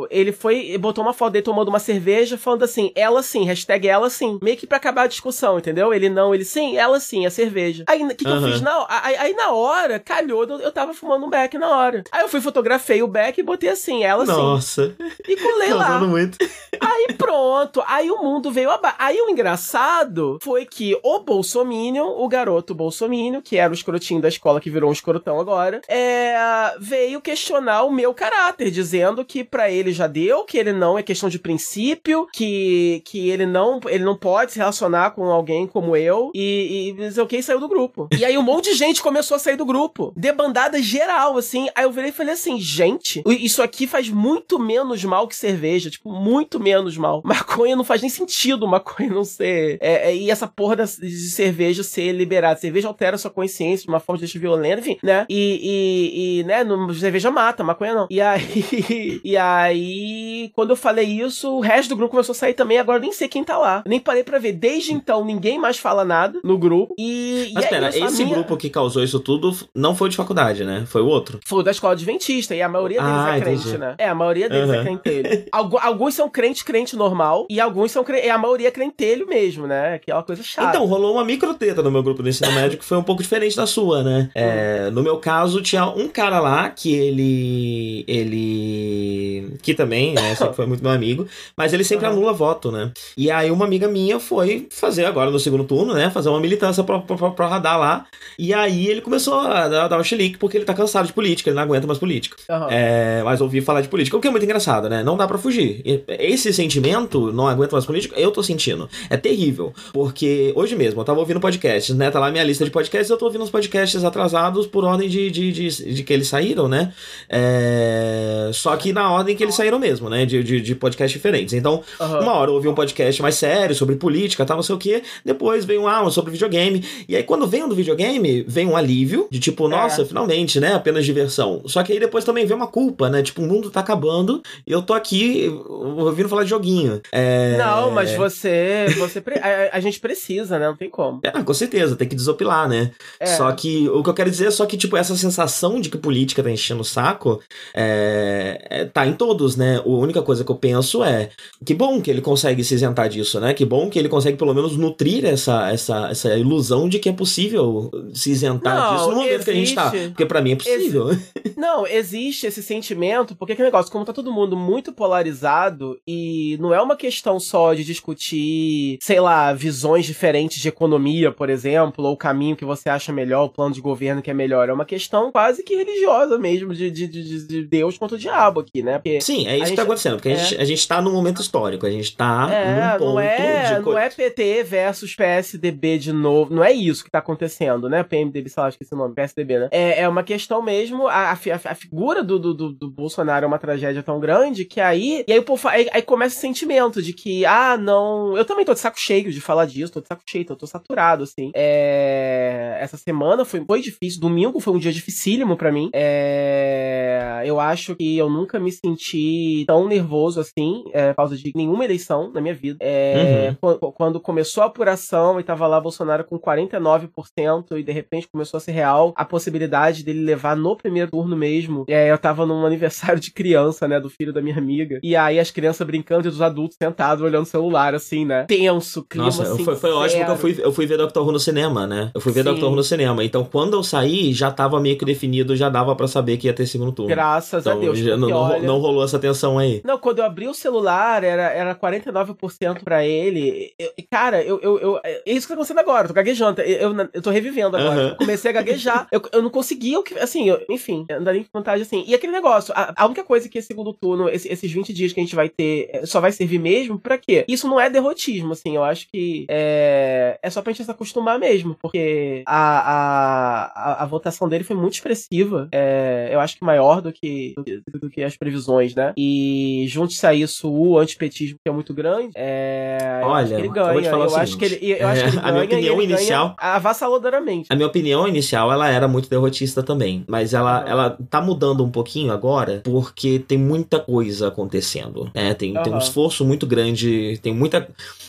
o, 0.03 0.07
ele 0.11 0.33
foi, 0.33 0.77
botou 0.79 1.03
uma 1.05 1.13
foto 1.13 1.33
dele 1.33 1.45
tomando 1.45 1.69
uma 1.69 1.79
cerveja, 1.79 2.37
falando 2.39 2.63
assim, 2.65 2.93
ela 2.95 3.23
sim, 3.23 3.45
hashtag 3.45 3.89
ela 3.89 4.09
sim. 4.11 4.32
Meio 4.43 4.57
que 4.57 4.67
pra 4.67 4.77
acabar 4.79 5.03
a 5.03 5.07
discussão, 5.07 5.59
entendeu? 5.59 5.93
Ele 5.93 6.09
não, 6.09 6.35
ele 6.35 6.45
sim, 6.45 6.77
ela 6.77 7.01
sim, 7.01 7.27
a 7.27 7.31
cerveja. 7.31 7.85
Aí, 7.87 8.03
o 8.03 8.09
que, 8.09 8.25
que 8.25 8.31
eu 8.31 8.35
Aham. 8.35 8.53
fiz? 8.53 8.61
Não, 8.61 8.87
aí, 8.89 9.17
aí 9.17 9.35
na 9.35 9.53
hora, 9.53 9.99
calhou, 9.99 10.45
eu, 10.45 10.61
eu 10.61 10.73
tava 10.73 10.95
fumando 10.95 11.27
um 11.27 11.31
beck 11.31 11.57
na 11.59 11.69
hora. 11.69 12.05
Aí 12.11 12.23
eu 12.23 12.29
fui, 12.29 12.41
fotografei 12.41 13.03
o 13.03 13.09
beck 13.09 13.39
e 13.39 13.43
botei 13.43 13.71
assim, 13.71 14.05
ela 14.05 14.25
sim. 14.27 14.33
Nossa. 14.33 14.95
E 15.27 15.37
colei 15.37 15.73
lá. 15.75 15.85
Causando 15.85 16.09
muito. 16.09 16.39
Aí 16.81 17.15
pronto, 17.17 17.81
aí 17.87 18.11
o 18.11 18.21
mundo 18.21 18.51
veio 18.51 18.69
abaixo. 18.69 18.97
Aí 18.99 19.21
o 19.21 19.31
engraçado 19.31 20.39
foi 20.43 20.67
que 20.67 20.99
o 21.03 21.21
Bolsominion, 21.21 22.09
o 22.19 22.27
garoto 22.29 22.75
Bolsominion, 22.75 23.41
que 23.41 23.57
era 23.57 23.71
o 23.71 23.75
escrotinho 23.75 24.21
da 24.21 24.29
escola 24.29 24.61
que 24.61 24.71
virou 24.71 24.91
um 24.91 24.93
escrotão 24.93 25.39
agora, 25.39 25.81
é, 25.87 26.35
veio 26.81 27.21
questionar 27.21 27.85
o 27.85 27.93
meu 27.93 28.13
caráter, 28.13 28.71
dizendo 28.71 29.25
que 29.25 29.45
pra 29.45 29.71
ele 29.71 29.93
já 29.93 30.09
deu, 30.09 30.45
que 30.45 30.59
ele 30.59 30.73
não 30.73 30.99
é 30.99 31.03
questão 31.05 31.29
de 31.29 31.39
princípio, 31.39 32.27
que, 32.33 33.01
que 33.05 33.31
ele 33.31 33.47
não 33.47 33.79
ele 33.87 34.05
não 34.05 34.17
pode 34.23 34.53
se 34.53 34.59
relacionar 34.59 35.11
com 35.11 35.25
alguém 35.25 35.67
como 35.67 35.97
eu, 35.97 36.31
e, 36.35 36.95
e 36.99 37.27
que, 37.27 37.37
e 37.37 37.43
saiu 37.43 37.61
do 37.61 37.69
grupo. 37.69 38.09
E 38.17 38.25
aí 38.25 38.39
um 38.39 38.43
monte 38.43 38.71
de 38.71 38.77
gente 38.77 39.03
começou 39.03 39.35
a 39.35 39.39
sair 39.39 39.57
do 39.57 39.65
grupo. 39.67 40.13
Debandada 40.17 40.81
geral, 40.81 41.37
assim. 41.37 41.69
Aí 41.75 41.85
eu 41.85 41.91
virei 41.93 42.11
e 42.11 42.13
falei 42.13 42.35
assim, 42.35 42.59
gente, 42.61 43.23
isso 43.27 43.63
aqui 43.63 43.87
faz 43.87 44.09
muito 44.09 44.59
menos 44.59 45.05
mal 45.05 45.27
que 45.27 45.35
cerveja, 45.35 45.91
tipo, 45.91 46.11
muito 46.11 46.61
menos 46.61 46.97
mal. 46.97 47.21
Maconha 47.27 47.75
não 47.77 47.85
faz 47.85 48.01
nem 48.01 48.11
sentido 48.11 48.67
maconha 48.69 49.11
não 49.11 49.25
ser. 49.25 49.79
É, 49.81 50.11
é, 50.11 50.17
e 50.17 50.31
essa 50.31 50.47
porra 50.47 50.77
de 50.77 50.87
cerveja 51.31 51.83
ser 51.83 52.13
liberada. 52.13 52.61
Cerveja 52.61 52.89
altera 52.89 53.19
sua 53.19 53.31
consciência 53.31 53.85
de 53.87 53.89
uma 53.93 54.01
forma 54.01 54.19
de 54.19 54.25
deixa 54.27 54.39
violenta, 54.39 54.81
enfim, 54.81 54.99
né? 55.03 55.27
E, 55.29 55.59
e, 55.63 56.41
e, 56.41 56.45
né, 56.45 56.63
no- 56.63 56.93
cerveja 56.95 57.31
mata, 57.31 57.65
maconha 57.65 57.95
não. 57.95 58.07
E 58.11 58.21
aí. 58.21 59.21
E 59.25 59.37
aí, 59.37 60.51
quando 60.55 60.71
eu 60.71 60.77
falei 60.77 61.07
isso, 61.07 61.51
o 61.57 61.61
resto 61.61 61.91
do 61.91 61.97
grupo 61.97 62.11
começou 62.11 62.33
a 62.33 62.37
sair 62.37 62.55
também. 62.55 62.79
Agora 62.79 62.99
nem 62.99 63.13
sei 63.13 63.29
quem 63.29 63.43
tá 63.45 63.57
lá. 63.57 63.83
Nem 63.87 64.01
parei 64.13 64.23
pra 64.25 64.39
ver. 64.39 64.53
Desde 64.53 64.93
então, 64.93 65.25
ninguém 65.25 65.59
mais 65.59 65.79
fala 65.79 66.05
nada 66.05 66.39
no 66.45 66.59
grupo. 66.59 66.95
E. 66.99 67.51
Mas 67.55 67.65
e 67.65 67.67
é 67.67 67.71
pera, 67.71 67.89
isso, 67.89 68.05
a 68.05 68.07
esse 68.07 68.23
minha- 68.25 68.35
grupo 68.37 68.57
que 68.59 68.69
causou 68.69 69.03
isso 69.03 69.19
tudo 69.19 69.55
não 69.75 69.95
foi 69.95 70.11
de 70.11 70.17
faculdade, 70.17 70.65
né? 70.65 70.85
Foi 70.87 71.01
o 71.01 71.07
outro? 71.07 71.41
Foi 71.47 71.61
o 71.61 71.63
da 71.63 71.71
escola 71.71 71.95
adventista, 71.95 72.55
e 72.55 72.61
a 72.63 72.69
maioria 72.69 73.01
deles 73.01 73.15
Ah, 73.17 73.37
é 73.37 73.41
crente, 73.41 73.61
entendi. 73.63 73.79
né? 73.79 73.95
É, 73.99 74.09
a 74.09 74.15
maioria 74.15 74.49
deles 74.49 74.69
é 74.71 74.77
Uhum. 74.79 74.83
crentelho. 74.85 75.45
Algu- 75.53 75.79
alguns 75.79 76.15
são 76.15 76.29
crente, 76.29 76.65
crente 76.65 76.95
normal, 76.95 77.47
e 77.49 77.59
alguns 77.61 77.91
são 77.91 78.05
crente, 78.05 78.29
a 78.29 78.37
maioria 78.39 78.69
é 78.69 78.71
crentelho 78.71 79.27
mesmo, 79.27 79.67
né? 79.67 79.95
Aquela 79.95 80.23
coisa 80.23 80.43
chata. 80.43 80.69
Então, 80.69 80.85
rolou 80.87 81.15
uma 81.15 81.25
micro 81.25 81.55
treta 81.55 81.83
no 81.83 81.91
meu 81.91 82.03
grupo 82.03 82.23
do 82.23 82.29
ensino 82.29 82.51
médio 82.53 82.79
que 82.79 82.85
foi 82.85 82.99
um 82.99 83.03
pouco 83.03 83.23
diferente 83.23 83.57
da 83.57 83.67
sua, 83.67 84.03
né? 84.03 84.31
É, 84.35 84.91
no 84.91 85.03
meu 85.03 85.17
caso, 85.19 85.63
tinha 85.63 85.87
um 85.87 86.09
cara 86.09 86.39
lá 86.39 86.69
que 86.69 86.93
ele. 86.95 88.05
Ele. 88.07 89.57
que 89.63 89.75
também, 89.75 90.13
né? 90.15 90.35
Sempre 90.43 90.55
foi 90.55 90.67
muito 90.67 90.83
meu 90.83 90.93
amigo, 90.93 91.27
mas 91.57 91.73
ele 91.73 91.85
sempre 91.85 92.07
Aham. 92.07 92.17
anula 92.17 92.33
voto, 92.33 92.71
né? 92.73 92.91
E 93.17 93.31
aí 93.31 93.51
uma 93.51 93.65
amiga 93.65 93.89
minha 93.89 94.02
foi 94.21 94.67
fazer 94.71 95.05
agora 95.05 95.31
no 95.31 95.39
segundo 95.39 95.65
turno, 95.65 95.95
né? 95.95 96.11
Fazer 96.11 96.29
uma 96.29 96.41
militância 96.41 96.83
pra, 96.85 96.99
pra, 96.99 97.17
pra, 97.17 97.31
pra 97.31 97.47
radar 97.49 97.79
lá. 97.79 98.07
E 98.39 98.53
aí 98.55 98.87
ele 98.87 99.01
começou 99.01 99.35
a 99.41 99.69
dar, 99.69 99.89
dar 99.89 99.99
um 100.01 100.05
chilique 100.05 100.39
porque 100.39 100.57
ele 100.57 100.65
tá 100.65 100.75
cansado 100.75 101.07
de 101.07 101.13
política, 101.13 101.51
ele 101.51 101.57
não 101.57 101.63
aguenta 101.63 101.87
mais 101.87 101.99
política. 101.99 102.37
Aham. 102.49 102.69
É, 102.71 103.23
mas 103.25 103.41
ouvir 103.41 103.61
falar 103.63 103.81
de 103.81 103.89
política, 103.89 104.17
o 104.17 104.21
que 104.21 104.29
é 104.29 104.31
muito 104.31 104.45
engraçado, 104.45 104.89
né? 104.89 105.03
Não 105.03 105.17
dá 105.17 105.27
pra 105.27 105.39
fugir. 105.39 105.83
Esse 106.09 106.53
sentimento, 106.53 107.33
não 107.33 107.47
aguento 107.47 107.73
mais 107.73 107.85
política, 107.85 108.19
eu 108.19 108.31
tô 108.31 108.43
sentindo. 108.43 108.89
É 109.11 109.17
terrível. 109.17 109.73
Porque 109.93 110.53
hoje 110.57 110.75
mesmo, 110.77 111.01
eu 111.01 111.05
tava 111.05 111.21
ouvindo 111.21 111.41
podcasts, 111.41 111.95
né? 111.95 112.11
Tá 112.11 112.19
lá 112.19 112.31
minha 112.31 112.45
lista 112.45 112.65
de 112.65 112.71
podcasts, 112.71 113.11
eu 113.11 113.17
tô 113.17 113.27
ouvindo 113.27 113.45
os 113.45 113.51
podcasts 113.51 114.03
atrasados 114.05 114.67
por 114.67 114.85
ordem 114.85 115.09
de, 115.09 115.31
de, 115.31 115.53
de, 115.53 115.95
de 115.95 116.03
que 116.03 116.13
eles 116.13 116.29
saíram, 116.29 116.69
né? 116.69 116.93
É, 117.29 118.51
Só 118.53 118.77
que 118.77 118.93
na 118.93 119.11
ordem 119.11 119.37
que 119.37 119.43
eles 119.43 119.55
saíram 119.55 119.79
mesmo, 119.79 120.09
né? 120.09 120.25
De, 120.25 120.43
de, 120.43 120.61
de 120.61 120.75
podcasts 120.75 121.13
diferentes. 121.13 121.55
Então, 121.55 121.83
Aham. 122.01 122.21
uma 122.21 122.33
hora 122.35 122.51
eu 122.51 122.55
ouvi 122.55 122.69
um 122.69 122.75
podcast 122.75 123.21
mais 123.21 123.35
sério 123.35 123.75
sobre 123.83 123.97
política, 123.97 124.45
tal, 124.47 124.57
não 124.57 124.63
sei 124.63 124.77
o 124.77 124.79
quê. 124.79 125.03
Depois 125.25 125.65
vem 125.65 125.79
um, 125.79 125.89
ah, 125.89 126.09
sobre 126.09 126.31
videogame. 126.31 126.85
E 127.09 127.17
aí, 127.17 127.25
quando 127.25 127.47
vem 127.49 127.65
um 127.65 127.69
do 127.69 127.75
videogame, 127.75 128.45
vem 128.47 128.67
um 128.67 128.77
alívio 128.77 129.27
de 129.29 129.41
tipo, 129.41 129.67
nossa, 129.67 130.03
É. 130.03 130.05
finalmente, 130.05 130.61
né? 130.61 130.75
Apenas 130.75 131.05
diversão. 131.05 131.63
Só 131.67 131.83
que 131.83 131.93
aí 131.93 131.99
depois 131.99 132.25
também 132.25 132.47
vem 132.47 132.57
uma 132.57 132.69
culpa, 132.69 133.11
né? 133.11 133.23
Tipo, 133.23 133.43
o 133.43 133.47
mundo 133.47 133.71
tá 133.71 133.81
acabando 133.81 134.41
e 134.65 134.71
eu 134.73 134.83
tô 134.83 134.95
aqui 134.95 135.51
ouvindo 135.69 136.29
falar 136.29 136.45
de 136.45 136.51
joguinho. 136.51 137.01
É... 137.11 137.57
Não, 137.59 137.91
mas 137.91 138.13
você. 138.13 138.87
você 138.97 139.23
a, 139.41 139.77
a 139.77 139.81
gente 139.81 139.99
precisa, 139.99 140.59
né? 140.59 140.67
Não 140.67 140.77
tem 140.77 140.89
como. 140.89 141.21
Ah, 141.25 141.43
com 141.43 141.55
certeza, 141.55 141.97
tem 141.97 142.07
que 142.09 142.15
desopilar, 142.15 142.69
né? 142.69 142.93
É. 143.19 143.27
Só 143.27 143.51
que 143.53 143.89
o 143.89 144.03
que 144.03 144.11
eu 144.11 144.15
quero 144.15 144.31
dizer 144.31 144.47
é 144.47 144.51
só 144.51 144.65
que, 144.65 144.77
tipo, 144.77 144.97
essa 144.97 145.17
sensação 145.17 145.81
de 145.81 145.89
que 145.89 145.99
política 145.99 146.43
tá 146.43 146.51
enchendo 146.51 146.83
o 146.83 146.85
saco, 146.85 147.41
é, 147.75 148.61
é, 148.71 148.81
é, 148.83 148.85
tá 148.85 149.07
em 149.07 149.13
todos, 149.15 149.57
né? 149.57 149.79
A 149.85 149.89
única 149.89 150.23
coisa 150.23 150.45
que 150.45 150.51
eu 150.51 150.57
penso 150.57 151.03
é 151.03 151.31
que 151.65 151.75
bom 151.75 152.01
que 152.01 152.11
ele 152.11 152.21
consegue 152.21 152.63
se 152.63 152.75
isentar 152.75 153.09
disso, 153.09 153.41
né? 153.41 153.55
Que 153.55 153.65
bom 153.73 153.89
que 153.89 153.99
ele 153.99 154.09
consegue 154.09 154.37
pelo 154.37 154.53
menos 154.55 154.77
nutrir 154.77 155.25
essa, 155.25 155.71
essa, 155.71 156.09
essa 156.11 156.37
ilusão 156.37 156.89
de 156.89 156.99
que 156.99 157.09
é 157.09 157.13
possível 157.13 157.91
se 158.13 158.31
isentar 158.31 158.77
Não, 158.77 158.95
disso 158.95 159.09
no 159.11 159.17
momento 159.17 159.31
existe. 159.31 159.45
que 159.45 159.51
a 159.51 159.55
gente 159.55 159.75
tá. 159.75 159.91
Porque 160.09 160.27
pra 160.27 160.41
mim 160.43 160.53
é 160.53 160.57
possível. 160.57 161.07
Não, 161.57 161.87
existe 161.87 162.47
esse 162.47 162.63
sentimento, 162.63 163.35
porque 163.35 163.55
que 163.55 163.63
negócio, 163.63 163.91
como 163.91 164.05
tá 164.05 164.13
todo 164.13 164.33
mundo 164.33 164.57
muito 164.57 164.93
polarizado 164.93 165.97
e 166.07 166.57
não 166.61 166.75
é 166.75 166.81
uma 166.83 166.97
questão 166.97 167.39
só 167.39 167.73
de 167.73 167.85
discutir, 167.85 168.99
sei 169.01 169.21
lá, 169.21 169.53
visões 169.53 170.05
diferentes 170.07 170.61
de 170.61 170.69
economia, 170.69 171.31
por 171.31 171.49
exemplo, 171.49 172.05
ou 172.05 172.13
o 172.13 172.17
caminho 172.17 172.57
que 172.57 172.65
você 172.65 172.89
acha 172.89 173.13
melhor, 173.13 173.45
o 173.45 173.49
plano 173.49 173.75
de 173.75 173.81
governo 173.81 174.21
que 174.23 174.31
é 174.31 174.35
melhor, 174.35 174.69
é 174.69 174.73
uma 174.73 174.85
questão 174.85 175.31
quase 175.31 175.63
que 175.63 175.75
religiosa 175.77 176.39
mesmo, 176.39 176.75
de, 176.75 176.91
de, 176.91 177.07
de, 177.07 177.47
de 177.47 177.63
Deus 177.65 177.97
contra 177.97 178.17
o 178.17 178.21
diabo 178.21 178.61
aqui, 178.61 178.83
né? 178.83 178.95
Porque 178.99 179.21
Sim, 179.21 179.47
é 179.47 179.55
isso 179.55 179.63
A 179.63 179.65
que 179.65 179.67
gente- 179.69 179.77
tá 179.77 179.83
acontecendo. 179.83 180.15
Porque 180.17 180.29
a, 180.29 180.33
é. 180.33 180.37
gente, 180.37 180.61
a 180.61 180.65
gente 180.65 180.89
tá 180.89 181.01
num 181.01 181.13
momento 181.13 181.41
histórico. 181.41 181.87
A 181.87 181.91
gente 181.91 182.15
tá 182.17 182.49
É, 182.53 182.93
num 182.93 182.99
ponto 182.99 183.05
não 183.15 183.21
é, 183.63 183.81
não 183.81 183.99
é 183.99 184.09
PT 184.09 184.63
versus 184.65 185.15
PSDB 185.15 185.99
de 185.99 186.13
novo. 186.13 186.55
Não 186.55 186.65
é 186.65 186.73
isso 186.73 187.05
que 187.05 187.11
tá 187.11 187.19
acontecendo, 187.19 187.89
né? 187.89 188.03
PMDB, 188.03 188.49
sei 188.49 188.63
lá, 188.63 188.69
esqueci 188.69 188.95
o 188.95 188.97
nome, 188.97 189.15
PSDB, 189.15 189.59
né? 189.59 189.69
É, 189.71 190.03
é 190.03 190.09
uma 190.09 190.23
questão 190.23 190.63
mesmo. 190.63 191.09
A, 191.09 191.31
a, 191.31 191.33
a, 191.33 191.75
figura 191.75 192.23
do, 192.23 192.39
do, 192.39 192.73
do, 192.73 192.91
Bolsonaro 192.91 193.45
é 193.45 193.49
uma 193.49 193.59
tragédia 193.59 194.03
tão 194.03 194.21
grande 194.21 194.65
que 194.65 194.81
aí. 194.81 195.25
E 195.27 195.33
aí, 195.33 195.39
o 195.39 195.43
povo 195.43 195.69
aí, 195.69 195.89
aí 195.93 196.03
começa 196.03 196.37
o 196.37 196.41
sentimento 196.41 197.03
de 197.03 197.13
que, 197.13 197.45
ah, 197.47 197.77
não. 197.77 198.37
Eu 198.37 198.45
também 198.45 198.65
tô 198.65 198.75
de 198.75 198.81
saco 198.81 198.99
cheio 198.99 199.31
de 199.31 199.41
falar 199.41 199.67
disso, 199.67 199.93
tô 199.93 200.01
de 200.01 200.09
saco 200.09 200.23
cheio, 200.29 200.45
tô, 200.45 200.57
tô 200.57 200.67
saturado, 200.67 201.25
assim. 201.25 201.51
É, 201.55 202.79
essa 202.81 202.97
semana 202.97 203.45
foi, 203.45 203.65
foi 203.65 203.81
difícil. 203.81 204.21
Domingo 204.21 204.61
foi 204.61 204.75
um 204.75 204.79
dia 204.79 204.93
dificílimo 204.93 205.57
pra 205.57 205.73
mim. 205.73 205.91
É, 205.93 207.43
eu 207.45 207.59
acho 207.59 207.97
que 207.97 208.17
eu 208.17 208.29
nunca 208.29 208.59
me 208.59 208.71
senti 208.71 209.65
tão 209.67 209.87
nervoso 209.89 210.41
assim, 210.41 210.85
é, 210.93 211.09
por 211.09 211.17
causa 211.17 211.37
de 211.37 211.53
nenhuma 211.55 211.85
eleição 211.85 212.31
na 212.33 212.41
minha 212.41 212.55
vida. 212.55 212.79
É, 212.81 213.23
Uhum. 213.23 213.52
Qu- 213.61 213.93
Quando 213.93 214.21
começou 214.21 214.63
a 214.63 214.67
apuração 214.67 215.39
e 215.39 215.43
tava 215.43 215.67
lá 215.67 215.81
Bolsonaro 215.81 216.25
com 216.25 216.39
49% 216.39 217.77
e 217.79 217.83
de 217.83 217.93
repente 217.93 218.29
começou 218.31 218.59
a 218.59 218.61
ser 218.61 218.73
real 218.73 219.13
a 219.17 219.25
possibilidade 219.25 220.05
dele 220.05 220.21
levar 220.25 220.57
no 220.57 220.77
primeiro 220.77 221.11
turno 221.11 221.37
mesmo. 221.37 221.85
É, 221.89 222.11
eu 222.11 222.19
tava 222.19 222.47
num 222.47 222.65
aniversário 222.67 223.21
de 223.21 223.31
criança, 223.33 223.87
né, 223.89 224.01
do 224.01 224.09
filho 224.11 224.33
da 224.33 224.41
minha 224.41 224.57
amiga. 224.57 224.99
E 225.03 225.17
aí 225.17 225.39
as 225.39 225.51
crianças 225.51 225.87
brincando 225.87 226.27
e 226.27 226.31
os 226.31 226.41
adultos 226.41 226.77
sentados 226.81 227.23
olhando 227.25 227.43
o 227.45 227.47
celular, 227.49 227.95
assim, 227.95 228.25
né? 228.25 228.45
Tenso, 228.45 229.05
clima 229.05 229.27
Nossa, 229.27 229.43
assim. 229.45 229.65
foi, 229.65 229.77
foi 229.77 229.91
ótimo 229.93 230.25
que 230.25 230.31
eu 230.31 230.37
fui, 230.37 230.57
eu 230.63 230.73
fui 230.73 230.87
ver 230.87 230.97
Doctor 230.99 231.25
Who 231.27 231.33
no 231.33 231.41
cinema, 231.41 231.87
né? 231.87 232.11
Eu 232.15 232.21
fui 232.21 232.33
ver 232.33 232.43
Sim. 232.45 232.51
Doctor 232.51 232.71
Who 232.71 232.77
no 232.77 232.83
cinema. 232.83 233.25
Então, 233.25 233.45
quando 233.45 233.75
eu 233.75 233.83
saí, 233.83 234.33
já 234.33 234.51
tava 234.51 234.81
meio 234.81 234.97
que 234.99 235.05
definido, 235.05 235.55
já 235.57 235.69
dava 235.69 235.95
pra 235.97 236.07
saber 236.09 236.37
que 236.37 236.47
ia 236.47 236.53
ter 236.55 236.67
segundo 236.67 236.93
turno. 236.93 237.11
Graças 237.11 237.67
a 237.67 237.71
Então, 237.71 237.81
Deus. 237.81 237.99
já 237.99 238.17
não, 238.17 238.31
olha- 238.33 238.61
não 238.67 238.79
rolou 238.79 239.05
essa 239.05 239.19
tensão 239.19 239.59
aí. 239.59 239.81
Não, 239.85 239.99
quando 239.99 240.19
eu 240.21 240.25
abri 240.25 240.49
o 240.49 240.55
celular, 240.55 241.23
era, 241.25 241.43
era 241.53 241.75
49% 241.75 242.83
pra 242.85 243.05
ele. 243.05 243.42
Eu- 243.79 243.93
cara, 244.11 244.43
eu, 244.43 244.61
eu, 244.61 244.79
eu- 244.81 245.01
É 245.05 245.23
isso 245.27 245.43
que 245.47 245.49
tá 245.49 245.55
acontecendo 245.55 245.79
agora, 245.81 246.05
eu 246.05 246.09
tô 246.09 246.15
gaguejando. 246.15 246.61
Eu, 246.63 246.93
eu, 246.93 247.09
eu 247.15 247.23
tô 247.23 247.31
revivendo 247.31 247.77
agora. 247.77 247.93
Aham. 248.01 248.09
Eu 248.11 248.17
comecei 248.17 248.51
a 248.51 248.55
gaguejar. 248.55 249.07
eu, 249.13 249.23
eu 249.33 249.43
não 249.43 249.51
conseguia, 249.51 249.99
assim, 250.21 250.49
eu- 250.49 250.61
enfim, 250.69 251.05
não 251.11 251.25
dá 251.25 251.33
nem 251.33 251.47
vantagem 251.53 251.83
assim. 251.83 252.05
E 252.07 252.15
aquele 252.15 252.33
negócio, 252.33 252.73
a, 252.77 252.93
a 252.97 253.07
única 253.07 253.25
coisa 253.25 253.49
que 253.49 253.59
esse 253.59 253.69
segundo 253.69 253.93
turno, 253.93 254.29
esse- 254.29 254.49
esses 254.49 254.71
20 254.71 254.93
dias 254.93 255.13
que 255.13 255.21
a 255.21 255.23
gente 255.23 255.35
vai 255.35 255.49
ter, 255.49 255.89
é, 255.93 256.07
só 256.07 256.21
vai 256.21 256.33
servir 256.33 256.59
mesmo, 256.59 256.99
pra 256.99 257.19
quê? 257.19 257.45
Isso 257.49 257.67
não 257.69 257.81
é 257.81 257.89
derrotismo, 257.91 258.53
assim, 258.53 258.75
eu 258.77 258.85
acho 258.85 259.07
que 259.13 259.47
é, 259.49 260.39
é 260.43 260.51
só 260.51 260.61
pra 260.63 260.73
gente 260.73 260.85
se 260.85 260.91
acostumar 260.91 261.39
mesmo, 261.39 261.77
porque 261.81 262.43
a, 262.47 262.79
a, 262.79 263.65
a, 263.75 264.03
a 264.03 264.07
votação 264.07 264.49
dele 264.49 264.65
foi 264.65 264.77
muito 264.77 264.95
expressiva. 264.95 265.69
É, 265.73 266.31
eu 266.33 266.41
acho 266.41 266.57
que 266.57 266.65
maior 266.65 267.01
do 267.01 267.13
que, 267.13 267.55
do, 267.57 267.99
do 268.01 268.11
que 268.11 268.23
as 268.23 268.37
previsões, 268.37 268.95
né? 268.95 269.13
E 269.17 269.85
junte-se 269.89 270.27
a 270.27 270.35
isso 270.35 270.71
o 270.71 270.99
antipetismo, 270.99 271.59
que 271.63 271.69
é 271.69 271.73
muito 271.73 271.93
grande. 271.95 272.31
É, 272.37 272.99
Olha, 273.33 273.55
ele 273.57 273.67
eu 273.69 273.73
ganha. 273.73 273.93
vou 273.93 274.03
te 274.03 274.09
falar 274.09 274.25
eu 274.27 274.31
o 274.31 274.37
acho 274.37 274.57
que 274.59 274.65
ele, 274.65 274.75
seguinte, 274.77 275.01
eu 275.01 275.09
acho 275.09 275.23
que 275.23 275.29
ele 275.29 275.37
é, 275.37 275.41
a 275.43 275.43
ganha 275.43 275.53
minha 275.53 275.65
opinião 275.65 275.97
ganha 275.97 276.09
inicial- 276.11 276.57
avassaladoramente. 276.59 277.67
A 277.71 277.75
minha 277.75 277.87
opinião 277.89 278.29
inicial, 278.29 278.73
ela 278.73 278.89
era 278.89 279.07
muito 279.09 279.29
derrotista 279.29 279.83
também. 279.83 280.25
Mas 280.29 280.55
ela, 280.55 280.85
ela 280.89 281.19
tá 281.31 281.41
mudando 281.41 281.85
um 281.85 281.91
pouquinho 281.91 282.33
agora, 282.33 282.81
porque 282.85 283.39
tem 283.39 283.59
muita 283.59 283.99
coisa 283.99 284.49
acontecendo. 284.49 285.31
né? 285.35 285.55
Tem, 285.55 285.73
tem 285.83 285.93
um 285.93 285.99
esforço 285.99 286.45
muito 286.45 286.67
grande, 286.67 287.39
tem 287.43 287.53
muita, 287.55 287.89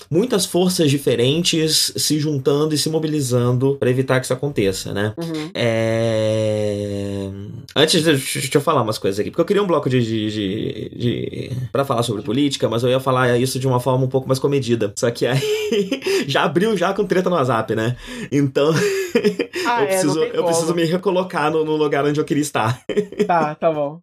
muitas 0.09 0.45
forças 0.45 0.89
diferentes 0.89 1.93
se 1.95 2.19
juntando 2.19 2.73
e 2.73 2.77
se 2.77 2.89
mobilizando 2.89 3.75
pra 3.79 3.89
evitar 3.89 4.19
que 4.19 4.25
isso 4.25 4.33
aconteça, 4.33 4.93
né? 4.93 5.13
Uhum. 5.17 5.49
É... 6.13 7.29
Antes, 7.75 8.03
de, 8.03 8.11
deixa 8.11 8.57
eu 8.57 8.61
falar 8.61 8.81
umas 8.81 8.97
coisas 8.97 9.19
aqui, 9.19 9.29
porque 9.31 9.41
eu 9.41 9.45
queria 9.45 9.63
um 9.63 9.67
bloco 9.67 9.89
de, 9.89 10.01
de, 10.01 10.31
de, 10.31 10.89
de... 10.95 11.51
para 11.71 11.83
falar 11.83 12.03
sobre 12.03 12.21
política, 12.21 12.69
mas 12.69 12.83
eu 12.83 12.89
ia 12.89 12.99
falar 12.99 13.37
isso 13.39 13.59
de 13.59 13.67
uma 13.67 13.79
forma 13.79 14.05
um 14.05 14.09
pouco 14.09 14.27
mais 14.27 14.39
comedida. 14.39 14.92
Só 14.95 15.09
que 15.11 15.25
aí 15.25 15.41
já 16.27 16.43
abriu 16.43 16.75
já 16.77 16.93
com 16.93 17.05
treta 17.05 17.29
no 17.29 17.35
WhatsApp, 17.35 17.75
né? 17.75 17.95
Então 18.31 18.73
Ah, 19.65 19.81
eu, 19.81 19.83
é, 19.83 19.87
preciso, 19.87 20.23
eu 20.23 20.43
preciso 20.43 20.73
me 20.75 20.83
recolocar 20.83 21.51
no, 21.51 21.63
no 21.63 21.75
lugar 21.75 22.05
onde 22.05 22.19
eu 22.19 22.25
queria 22.25 22.41
estar. 22.41 22.81
Tá, 23.27 23.55
tá 23.55 23.71
bom. 23.71 24.01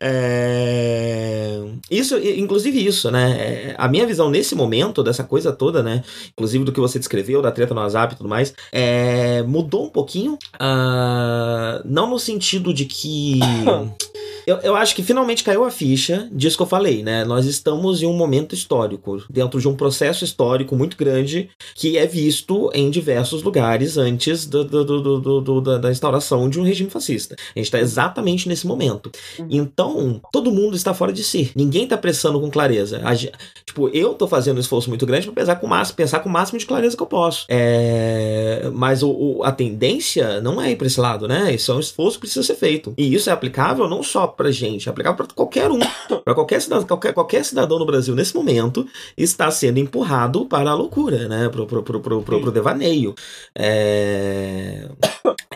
É... 0.00 1.58
Isso, 1.90 2.18
inclusive 2.18 2.84
isso, 2.84 3.10
né? 3.10 3.30
É, 3.38 3.74
A 3.78 3.88
minha 3.88 4.06
visão 4.06 4.28
nesse 4.28 4.54
momento 4.54 5.02
dessa 5.02 5.24
coisa 5.24 5.50
toda, 5.52 5.82
né? 5.82 6.02
Inclusive 6.32 6.64
do 6.64 6.72
que 6.72 6.80
você 6.80 6.98
descreveu, 6.98 7.40
da 7.40 7.50
treta 7.50 7.72
no 7.72 7.80
WhatsApp 7.80 8.14
e 8.14 8.16
tudo 8.18 8.28
mais, 8.28 8.52
é... 8.70 9.42
mudou 9.42 9.86
um 9.86 9.88
pouquinho. 9.88 10.36
ah, 10.58 11.80
Não 11.84 12.10
no 12.10 12.18
sentido 12.18 12.74
de 12.74 12.84
que. 12.84 13.40
Eu, 14.46 14.56
eu 14.58 14.76
acho 14.76 14.94
que 14.94 15.02
finalmente 15.02 15.44
caiu 15.44 15.64
a 15.64 15.70
ficha 15.70 16.28
disso 16.32 16.56
que 16.56 16.62
eu 16.62 16.66
falei, 16.66 17.02
né? 17.02 17.24
Nós 17.24 17.46
estamos 17.46 18.02
em 18.02 18.06
um 18.06 18.12
momento 18.12 18.54
histórico, 18.54 19.22
dentro 19.30 19.60
de 19.60 19.68
um 19.68 19.74
processo 19.76 20.24
histórico 20.24 20.74
muito 20.76 20.96
grande 20.96 21.50
que 21.74 21.96
é 21.98 22.06
visto 22.06 22.70
em 22.74 22.90
diversos 22.90 23.42
lugares 23.42 23.96
antes 23.96 24.46
do, 24.46 24.64
do- 24.64 25.40
do- 25.40 25.60
da, 25.60 25.78
da 25.78 25.90
instauração 25.90 26.48
de 26.48 26.58
um 26.60 26.62
regime 26.64 26.90
fascista. 26.90 27.34
A 27.54 27.58
gente 27.58 27.66
está 27.66 27.78
exatamente 27.80 28.48
nesse 28.48 28.66
momento. 28.66 29.10
Então, 29.48 30.20
todo 30.32 30.50
mundo 30.52 30.76
está 30.76 30.92
fora 30.94 31.12
de 31.12 31.22
si. 31.22 31.50
Ninguém 31.54 31.84
está 31.84 31.96
pressando 31.96 32.40
com 32.40 32.50
clareza. 32.50 33.00
A 33.04 33.14
tipo, 33.14 33.88
eu 33.92 34.14
tô 34.14 34.26
fazendo 34.26 34.56
um 34.56 34.60
esforço 34.60 34.88
muito 34.88 35.06
grande 35.06 35.26
para 35.26 35.34
pensar 35.34 35.56
com 35.56 35.66
o 35.66 35.70
máximo, 35.70 35.96
pensar 35.96 36.20
com 36.20 36.28
o 36.28 36.32
máximo 36.32 36.58
de 36.58 36.66
clareza 36.66 36.96
que 36.96 37.02
eu 37.02 37.06
posso. 37.06 37.44
É, 37.48 38.70
Mas 38.72 39.02
o- 39.02 39.10
o- 39.10 39.44
a 39.44 39.52
tendência 39.52 40.40
não 40.40 40.60
é 40.60 40.70
ir 40.70 40.76
para 40.76 40.86
esse 40.86 41.00
lado, 41.00 41.26
né? 41.28 41.54
Isso 41.54 41.70
é 41.70 41.74
um 41.74 41.80
esforço 41.80 42.16
que 42.16 42.20
precisa 42.22 42.42
ser 42.46 42.54
feito. 42.54 42.94
E 42.96 43.14
isso 43.14 43.28
é 43.28 43.32
aplicável 43.32 43.88
não 43.88 44.02
só 44.02 44.26
pra 44.40 44.50
gente, 44.50 44.88
é 44.88 44.90
aplicável 44.90 45.18
para 45.18 45.34
qualquer 45.34 45.70
um. 45.70 45.78
Para 46.24 46.34
qualquer 46.34 46.62
cidadão, 46.62 46.86
qualquer, 46.86 47.12
qualquer 47.12 47.44
cidadão 47.44 47.78
no 47.78 47.84
Brasil 47.84 48.14
nesse 48.14 48.34
momento 48.34 48.86
está 49.16 49.50
sendo 49.50 49.78
empurrado 49.78 50.46
para 50.46 50.70
a 50.70 50.74
loucura, 50.74 51.28
né? 51.28 51.48
Pro, 51.50 51.66
pro, 51.66 51.82
pro, 51.82 52.00
pro, 52.00 52.22
pro, 52.22 52.40
pro 52.40 52.50
devaneio. 52.50 53.14
É... 53.54 54.88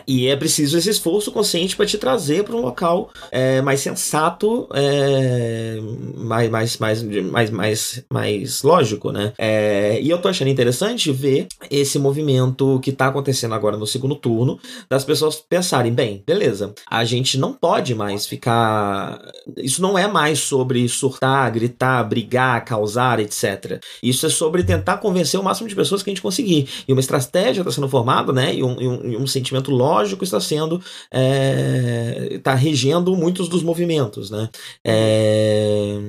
E 0.07 0.27
é 0.27 0.35
preciso 0.35 0.77
esse 0.77 0.89
esforço 0.89 1.31
consciente 1.31 1.75
para 1.75 1.85
te 1.85 1.97
trazer 1.97 2.43
para 2.43 2.55
um 2.55 2.61
local 2.61 3.09
é, 3.31 3.61
mais 3.61 3.79
sensato, 3.79 4.67
é, 4.73 5.77
mais, 6.17 6.49
mais, 6.49 6.77
mais, 6.77 7.01
mais, 7.03 7.49
mais, 7.49 8.03
mais 8.11 8.63
lógico, 8.63 9.11
né? 9.11 9.33
É, 9.37 9.99
e 10.01 10.09
eu 10.09 10.17
tô 10.19 10.27
achando 10.27 10.49
interessante 10.49 11.11
ver 11.11 11.47
esse 11.69 11.97
movimento 11.97 12.79
que 12.81 12.91
tá 12.91 13.07
acontecendo 13.07 13.53
agora 13.55 13.77
no 13.77 13.87
segundo 13.87 14.15
turno, 14.15 14.59
das 14.89 15.03
pessoas 15.03 15.35
pensarem, 15.37 15.91
bem, 15.93 16.23
beleza, 16.25 16.73
a 16.89 17.03
gente 17.03 17.37
não 17.37 17.53
pode 17.53 17.95
mais 17.95 18.25
ficar. 18.25 19.19
Isso 19.57 19.81
não 19.81 19.97
é 19.97 20.07
mais 20.07 20.39
sobre 20.39 20.87
surtar, 20.87 21.51
gritar, 21.51 22.03
brigar, 22.03 22.63
causar, 22.65 23.19
etc. 23.19 23.81
Isso 24.01 24.25
é 24.25 24.29
sobre 24.29 24.63
tentar 24.63 24.97
convencer 24.97 25.39
o 25.39 25.43
máximo 25.43 25.67
de 25.67 25.75
pessoas 25.75 26.03
que 26.03 26.09
a 26.09 26.13
gente 26.13 26.21
conseguir. 26.21 26.67
E 26.87 26.93
uma 26.93 26.99
estratégia 26.99 27.61
está 27.61 27.71
sendo 27.71 27.89
formada, 27.89 28.31
né? 28.31 28.53
E 28.53 28.63
um, 28.63 28.79
e 28.81 28.87
um- 28.87 29.05
e 29.11 29.17
um 29.17 29.27
sentimento 29.27 29.71
lógico 29.71 29.94
está 30.03 30.39
sendo. 30.39 30.81
está 32.31 32.53
regendo 32.53 33.15
muitos 33.15 33.47
dos 33.47 33.63
movimentos, 33.63 34.29
né? 34.29 34.49
É, 34.83 35.99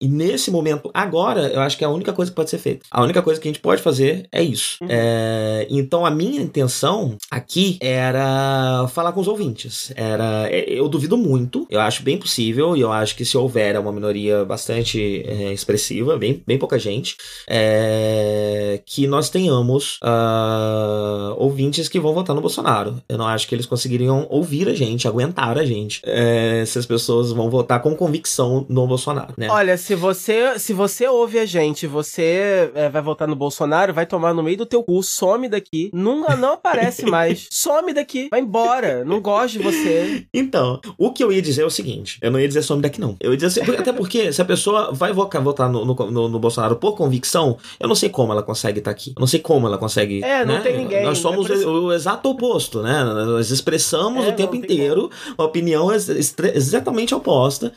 e 0.00 0.08
nesse 0.08 0.50
momento, 0.50 0.90
agora, 0.92 1.48
eu 1.48 1.60
acho 1.60 1.76
que 1.76 1.84
é 1.84 1.86
a 1.86 1.90
única 1.90 2.12
coisa 2.12 2.30
que 2.30 2.36
pode 2.36 2.50
ser 2.50 2.58
feita. 2.58 2.86
A 2.90 3.02
única 3.02 3.22
coisa 3.22 3.40
que 3.40 3.48
a 3.48 3.50
gente 3.50 3.60
pode 3.60 3.82
fazer 3.82 4.26
é 4.30 4.42
isso. 4.42 4.78
É, 4.88 5.66
então, 5.70 6.04
a 6.04 6.10
minha 6.10 6.40
intenção 6.40 7.16
aqui 7.30 7.78
era 7.80 8.86
falar 8.88 9.12
com 9.12 9.20
os 9.20 9.28
ouvintes. 9.28 9.92
Era, 9.96 10.48
é, 10.48 10.64
eu 10.68 10.88
duvido 10.88 11.16
muito, 11.16 11.66
eu 11.70 11.80
acho 11.80 12.02
bem 12.02 12.16
possível, 12.16 12.76
e 12.76 12.80
eu 12.80 12.92
acho 12.92 13.16
que 13.16 13.24
se 13.24 13.36
houver 13.36 13.74
é 13.74 13.78
uma 13.78 13.92
minoria 13.92 14.44
bastante 14.44 15.22
é, 15.26 15.52
expressiva, 15.52 16.16
bem, 16.16 16.42
bem 16.46 16.58
pouca 16.58 16.78
gente, 16.78 17.16
é, 17.48 18.80
que 18.84 19.06
nós 19.06 19.30
tenhamos 19.30 19.98
ah, 20.02 21.34
ouvintes 21.36 21.88
que 21.88 22.00
vão 22.00 22.14
votar 22.14 22.34
no 22.34 22.42
Bolsonaro. 22.42 23.02
Eu 23.08 23.18
não 23.18 23.26
acho 23.34 23.48
que 23.48 23.54
eles 23.54 23.66
conseguiriam 23.66 24.26
ouvir 24.30 24.68
a 24.68 24.74
gente, 24.74 25.08
aguentar 25.08 25.58
a 25.58 25.64
gente, 25.64 26.00
é, 26.04 26.64
se 26.66 26.78
as 26.78 26.86
pessoas 26.86 27.32
vão 27.32 27.50
votar 27.50 27.80
com 27.82 27.94
convicção 27.94 28.66
no 28.68 28.86
Bolsonaro, 28.86 29.34
né? 29.36 29.48
Olha, 29.50 29.76
se 29.76 29.94
você, 29.94 30.58
se 30.58 30.72
você 30.72 31.06
ouve 31.08 31.38
a 31.38 31.46
gente, 31.46 31.86
você 31.86 32.70
é, 32.74 32.88
vai 32.88 33.02
votar 33.02 33.26
no 33.28 33.36
Bolsonaro, 33.36 33.92
vai 33.92 34.06
tomar 34.06 34.34
no 34.34 34.42
meio 34.42 34.58
do 34.58 34.66
teu 34.66 34.82
cu, 34.82 35.02
some 35.02 35.48
daqui, 35.48 35.90
nunca 35.92 36.36
não 36.36 36.54
aparece 36.54 37.04
mais, 37.10 37.46
some 37.50 37.92
daqui, 37.92 38.28
vai 38.30 38.40
embora, 38.40 39.04
não 39.04 39.20
gosto 39.20 39.58
de 39.58 39.64
você. 39.64 40.26
Então, 40.32 40.80
o 40.98 41.12
que 41.12 41.22
eu 41.22 41.32
ia 41.32 41.42
dizer 41.42 41.62
é 41.62 41.66
o 41.66 41.70
seguinte, 41.70 42.18
eu 42.22 42.30
não 42.30 42.40
ia 42.40 42.48
dizer 42.48 42.62
some 42.62 42.82
daqui 42.82 43.00
não, 43.00 43.16
eu 43.20 43.32
ia 43.32 43.36
dizer 43.36 43.60
assim, 43.60 43.72
até 43.72 43.92
porque 43.92 44.32
se 44.32 44.40
a 44.40 44.44
pessoa 44.44 44.92
vai 44.92 45.12
votar, 45.12 45.42
votar 45.42 45.70
no, 45.70 45.84
no, 45.84 46.28
no, 46.28 46.38
Bolsonaro 46.38 46.76
por 46.76 46.96
convicção, 46.96 47.56
eu 47.78 47.88
não 47.88 47.94
sei 47.94 48.08
como 48.08 48.32
ela 48.32 48.42
consegue 48.42 48.78
estar 48.78 48.90
aqui, 48.90 49.12
eu 49.16 49.20
não 49.20 49.26
sei 49.26 49.40
como 49.40 49.66
ela 49.66 49.78
consegue... 49.78 50.22
É, 50.22 50.44
não 50.44 50.54
né? 50.54 50.60
tem 50.60 50.76
ninguém. 50.76 51.04
Nós 51.04 51.18
somos 51.18 51.48
é 51.50 51.66
o, 51.66 51.84
o, 51.84 51.92
exato 51.92 52.28
oposto, 52.28 52.82
né? 52.82 53.02
Nós 53.24 53.50
expressamos 53.50 54.24
é, 54.24 54.28
o 54.28 54.36
tempo 54.36 54.54
inteiro 54.54 55.10
como. 55.10 55.34
uma 55.38 55.46
opinião 55.46 55.88
exatamente 55.92 57.14
oposta. 57.14 57.72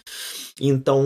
Então, 0.60 1.04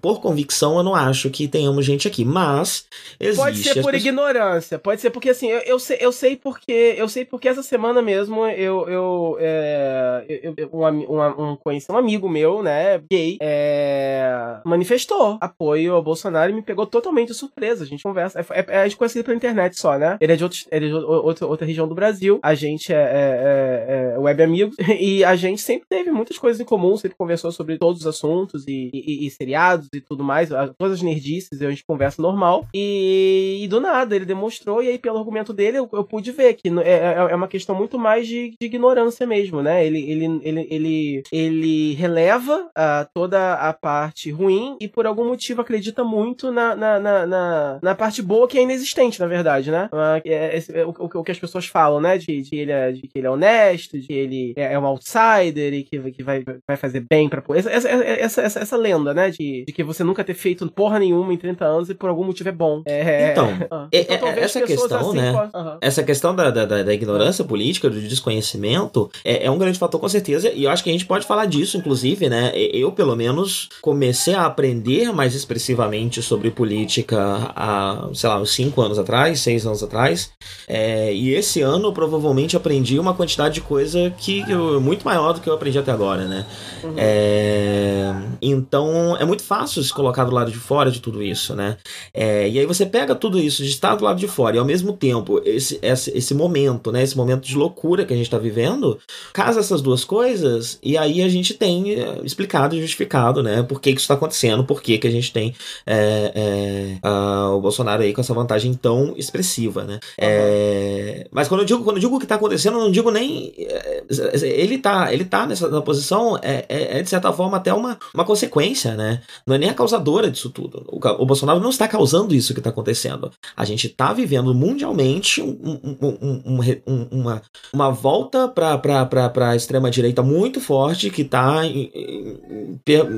por 0.00 0.20
convicção, 0.20 0.76
eu 0.76 0.84
não 0.84 0.94
acho 0.94 1.28
que 1.30 1.48
tenhamos 1.48 1.84
gente 1.84 2.06
aqui, 2.06 2.24
mas 2.24 2.86
existe. 3.18 3.42
Pode 3.42 3.56
ser 3.58 3.68
por 3.82 3.90
pessoas... 3.90 3.94
ignorância, 3.96 4.78
pode 4.78 5.00
ser 5.00 5.10
porque 5.10 5.30
assim, 5.30 5.48
eu, 5.48 5.58
eu, 5.60 5.78
sei, 5.80 5.98
eu 6.00 6.12
sei 6.12 6.36
porque 6.36 6.94
eu 6.96 7.08
sei 7.08 7.24
porque 7.24 7.48
essa 7.48 7.62
semana 7.62 8.00
mesmo 8.00 8.46
eu 8.46 8.88
eu, 8.88 9.36
é, 9.40 10.24
eu, 10.28 10.54
eu 10.56 10.70
um, 10.72 10.86
um, 10.86 11.50
um, 11.52 11.56
conheci 11.56 11.90
um 11.90 11.96
amigo 11.96 12.28
meu, 12.28 12.62
né, 12.62 13.02
gay, 13.10 13.36
é, 13.42 14.60
manifestou 14.64 15.36
apoio 15.40 15.94
ao 15.94 16.02
Bolsonaro 16.02 16.52
e 16.52 16.54
me 16.54 16.62
pegou 16.62 16.86
totalmente 16.86 17.28
de 17.28 17.34
surpresa. 17.34 17.82
A 17.82 17.86
gente 17.86 18.04
conversa, 18.04 18.38
é, 18.38 18.64
é, 18.68 18.78
a 18.82 18.84
gente 18.84 18.96
conhece 18.96 19.24
pela 19.24 19.36
internet 19.36 19.76
só, 19.76 19.98
né? 19.98 20.18
Ele 20.20 20.32
é 20.32 20.36
de, 20.36 20.44
outro, 20.44 20.58
ele 20.70 20.86
é 20.86 20.88
de 20.88 20.94
outra, 20.94 21.46
outra 21.46 21.66
região 21.66 21.88
do 21.88 21.96
Brasil, 21.96 22.38
a 22.44 22.54
gente 22.54 22.92
é, 22.94 22.98
é, 22.98 24.12
é, 24.12 24.14
é 24.14 24.18
web 24.18 24.42
amigo 24.42 24.72
e 24.98 25.24
a 25.24 25.36
gente 25.36 25.60
sempre 25.60 25.86
teve 25.88 26.10
muitas 26.10 26.38
coisas 26.38 26.60
em 26.60 26.64
comum, 26.64 26.96
sempre 26.96 27.16
conversou 27.16 27.52
sobre 27.52 27.78
todos 27.78 28.02
os 28.02 28.06
assuntos 28.06 28.66
e, 28.66 28.90
e, 28.92 29.26
e 29.26 29.30
seriados 29.30 29.88
e 29.92 30.00
tudo 30.00 30.24
mais, 30.24 30.48
todas 30.78 30.94
as 30.94 31.02
nerdices, 31.02 31.60
a 31.60 31.70
gente 31.70 31.84
conversa 31.84 32.20
normal. 32.20 32.66
E, 32.74 33.60
e, 33.62 33.68
do 33.68 33.80
nada, 33.80 34.14
ele 34.14 34.24
demonstrou, 34.24 34.82
e 34.82 34.88
aí, 34.88 34.98
pelo 34.98 35.18
argumento 35.18 35.52
dele, 35.52 35.78
eu, 35.78 35.88
eu 35.92 36.04
pude 36.04 36.30
ver 36.32 36.54
que 36.54 36.68
é, 36.68 36.90
é, 36.90 37.14
é 37.30 37.34
uma 37.34 37.48
questão 37.48 37.74
muito 37.74 37.98
mais 37.98 38.26
de, 38.26 38.54
de, 38.60 38.66
ignorância 38.66 39.26
mesmo, 39.26 39.62
né? 39.62 39.86
Ele, 39.86 39.98
ele, 40.10 40.40
ele, 40.42 40.66
ele, 40.70 41.22
ele 41.32 41.94
releva 41.94 42.66
uh, 42.66 43.08
toda 43.12 43.54
a 43.54 43.72
parte 43.72 44.30
ruim 44.30 44.76
e 44.80 44.88
por 44.88 45.06
algum 45.06 45.26
motivo 45.26 45.60
acredita 45.60 46.04
muito 46.04 46.50
na, 46.50 46.74
na, 46.74 47.00
na, 47.00 47.26
na, 47.26 47.78
na 47.82 47.94
parte 47.94 48.22
boa 48.22 48.48
que 48.48 48.58
é 48.58 48.62
inexistente, 48.62 49.20
na 49.20 49.26
verdade, 49.26 49.70
né? 49.70 49.88
Uh, 49.92 50.20
é, 50.24 50.58
é, 50.58 50.84
o, 50.84 50.90
o, 50.90 51.24
que 51.24 51.32
as 51.32 51.38
pessoas 51.38 51.66
falam, 51.66 52.00
né? 52.00 52.18
De, 52.18 52.42
de, 52.42 52.56
ele 52.56 52.72
é, 52.72 52.83
de 52.92 53.02
que 53.02 53.18
ele 53.18 53.26
é 53.26 53.30
honesto, 53.30 53.98
de 53.98 54.06
que 54.06 54.12
ele 54.12 54.54
é, 54.56 54.74
é 54.74 54.78
um 54.78 54.86
outsider 54.86 55.72
e 55.72 55.82
que, 55.84 55.98
que 56.12 56.22
vai, 56.22 56.44
vai 56.66 56.76
fazer 56.76 57.04
bem 57.08 57.28
pra. 57.28 57.42
Essa, 57.54 57.70
essa, 57.70 57.88
essa, 57.88 58.42
essa, 58.42 58.60
essa 58.60 58.76
lenda, 58.76 59.14
né? 59.14 59.30
De, 59.30 59.64
de 59.66 59.72
que 59.72 59.82
você 59.82 60.02
nunca 60.04 60.24
ter 60.24 60.34
feito 60.34 60.70
porra 60.70 60.98
nenhuma 60.98 61.32
em 61.32 61.36
30 61.36 61.64
anos 61.64 61.90
e 61.90 61.94
por 61.94 62.08
algum 62.08 62.24
motivo 62.24 62.48
é 62.48 62.52
bom. 62.52 62.82
É, 62.86 63.30
então, 63.32 63.48
ah. 63.70 63.88
é, 63.92 64.14
então 64.14 64.28
essa 64.28 64.60
questão, 64.62 65.10
assim, 65.10 65.16
né? 65.16 65.32
Uhum. 65.32 65.78
Essa 65.80 66.02
questão 66.02 66.34
da, 66.34 66.50
da, 66.50 66.82
da, 66.82 66.94
ignorância 66.94 67.44
política, 67.44 67.88
do 67.88 68.00
desconhecimento, 68.00 69.10
é, 69.24 69.46
é 69.46 69.50
um 69.50 69.58
grande 69.58 69.78
fator 69.78 70.00
com 70.00 70.08
certeza. 70.08 70.50
E 70.50 70.64
eu 70.64 70.70
acho 70.70 70.82
que 70.82 70.90
a 70.90 70.92
gente 70.92 71.06
pode 71.06 71.26
falar 71.26 71.46
disso, 71.46 71.76
inclusive, 71.76 72.28
né? 72.28 72.52
Eu, 72.54 72.92
pelo 72.92 73.16
menos, 73.16 73.68
comecei 73.80 74.34
a 74.34 74.46
aprender 74.46 75.12
mais 75.12 75.34
expressivamente 75.34 76.22
sobre 76.22 76.50
política 76.50 77.52
há, 77.54 78.08
sei 78.12 78.28
lá, 78.28 78.40
uns 78.40 78.52
5 78.52 78.80
anos 78.80 78.98
atrás, 78.98 79.40
6 79.40 79.66
anos 79.66 79.82
atrás. 79.82 80.32
É, 80.66 81.12
e 81.12 81.34
esse 81.34 81.60
ano, 81.60 81.92
provavelmente, 81.92 82.56
aprendi 82.64 82.98
uma 82.98 83.12
quantidade 83.12 83.56
de 83.56 83.60
coisa 83.60 84.10
que 84.16 84.42
eu, 84.48 84.80
muito 84.80 85.04
maior 85.04 85.34
do 85.34 85.40
que 85.40 85.48
eu 85.48 85.52
aprendi 85.52 85.78
até 85.78 85.92
agora, 85.92 86.24
né? 86.24 86.46
Uhum. 86.82 86.94
É, 86.96 88.14
então 88.40 89.14
é 89.18 89.24
muito 89.26 89.42
fácil 89.42 89.82
se 89.82 89.92
colocar 89.92 90.24
do 90.24 90.32
lado 90.32 90.50
de 90.50 90.56
fora 90.56 90.90
de 90.90 91.00
tudo 91.00 91.22
isso, 91.22 91.54
né? 91.54 91.76
É, 92.14 92.48
e 92.48 92.58
aí 92.58 92.64
você 92.64 92.86
pega 92.86 93.14
tudo 93.14 93.38
isso 93.38 93.62
de 93.62 93.68
estar 93.68 93.94
do 93.94 94.04
lado 94.04 94.18
de 94.18 94.26
fora 94.26 94.56
e 94.56 94.58
ao 94.58 94.64
mesmo 94.64 94.94
tempo 94.94 95.42
esse, 95.44 95.78
esse, 95.82 96.10
esse 96.16 96.34
momento, 96.34 96.90
né? 96.90 97.02
Esse 97.02 97.16
momento 97.16 97.46
de 97.46 97.54
loucura 97.54 98.06
que 98.06 98.14
a 98.14 98.16
gente 98.16 98.26
está 98.26 98.38
vivendo, 98.38 98.98
casa 99.34 99.60
essas 99.60 99.82
duas 99.82 100.02
coisas 100.02 100.78
e 100.82 100.96
aí 100.96 101.22
a 101.22 101.28
gente 101.28 101.52
tem 101.52 101.92
é, 101.92 102.20
explicado 102.24 102.74
e 102.74 102.80
justificado, 102.80 103.42
né? 103.42 103.62
Por 103.62 103.78
que, 103.78 103.92
que 103.92 104.00
isso 104.00 104.04
está 104.04 104.14
acontecendo, 104.14 104.64
por 104.64 104.80
que, 104.80 104.96
que 104.96 105.06
a 105.06 105.10
gente 105.10 105.30
tem 105.30 105.54
é, 105.86 106.32
é, 106.34 106.98
a, 107.02 107.50
o 107.50 107.60
Bolsonaro 107.60 108.02
aí 108.02 108.14
com 108.14 108.22
essa 108.22 108.32
vantagem 108.32 108.72
tão 108.72 109.14
expressiva, 109.18 109.84
né? 109.84 110.00
Uhum. 110.18 111.24
mas 111.30 111.48
quando 111.48 111.60
eu 111.60 111.66
digo 111.66 111.84
quando 111.84 111.96
eu 111.96 112.00
digo 112.00 112.16
o 112.16 112.18
que 112.18 112.24
está 112.24 112.36
acontecendo, 112.36 112.53
eu 112.62 112.72
não 112.72 112.90
digo 112.90 113.10
nem 113.10 113.52
é, 113.58 114.04
ele 114.42 114.78
tá 114.78 115.12
ele 115.12 115.24
tá 115.24 115.46
nessa 115.46 115.68
posição 115.82 116.38
é, 116.42 116.64
é, 116.68 117.02
de 117.02 117.08
certa 117.08 117.32
forma 117.32 117.56
até 117.56 117.72
uma, 117.72 117.98
uma 118.12 118.24
consequência, 118.24 118.94
né? 118.94 119.20
Não 119.46 119.54
é 119.54 119.58
nem 119.58 119.70
a 119.70 119.74
causadora 119.74 120.30
disso 120.30 120.50
tudo. 120.50 120.84
O, 120.88 120.98
o 121.22 121.26
Bolsonaro 121.26 121.60
não 121.60 121.70
está 121.70 121.88
causando 121.88 122.34
isso 122.34 122.52
que 122.52 122.60
está 122.60 122.70
acontecendo. 122.70 123.30
A 123.56 123.64
gente 123.64 123.86
está 123.86 124.12
vivendo 124.12 124.54
mundialmente 124.54 125.42
um, 125.42 125.80
um, 126.00 126.80
um, 126.86 127.08
uma, 127.10 127.42
uma 127.72 127.90
volta 127.90 128.48
para 128.48 129.50
a 129.50 129.56
extrema-direita 129.56 130.22
muito 130.22 130.60
forte 130.60 131.10
que 131.10 131.22
está 131.22 131.62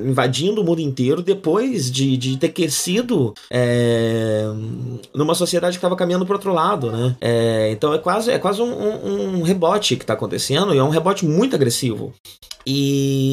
invadindo 0.05 0.61
o 0.61 0.64
mundo 0.64 0.81
inteiro 0.81 1.22
depois 1.22 1.90
de, 1.90 2.16
de 2.16 2.37
ter 2.37 2.51
crescido 2.51 3.35
é, 3.51 4.44
numa 5.14 5.35
sociedade 5.35 5.77
que 5.77 5.79
estava 5.79 5.96
caminhando 5.96 6.27
para 6.27 6.37
outro 6.37 6.53
lado, 6.53 6.90
né? 6.90 7.16
É, 7.20 7.70
então 7.70 7.92
é 7.94 7.99
quase, 7.99 8.31
é 8.31 8.38
quase 8.38 8.61
um, 8.62 8.66
um 8.66 9.26
rebote 9.43 9.97
que 9.97 10.05
está 10.05 10.15
acontecendo 10.15 10.75
e 10.75 10.79
é 10.79 10.83
um 10.83 10.91
rebote 10.91 11.25
muito 11.25 11.55
agressivo. 11.55 12.12
E, 12.69 13.25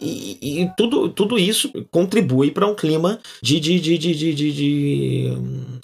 e, 0.00 0.62
e, 0.62 0.70
tudo, 0.78 1.10
tudo 1.10 1.38
isso 1.38 1.70
contribui 1.90 2.50
para 2.50 2.66
um 2.66 2.74
clima 2.74 3.20
de, 3.42 3.60
de, 3.60 3.78
de, 3.78 3.98
de, 3.98 4.14
de, 4.14 4.34
de, 4.34 5.38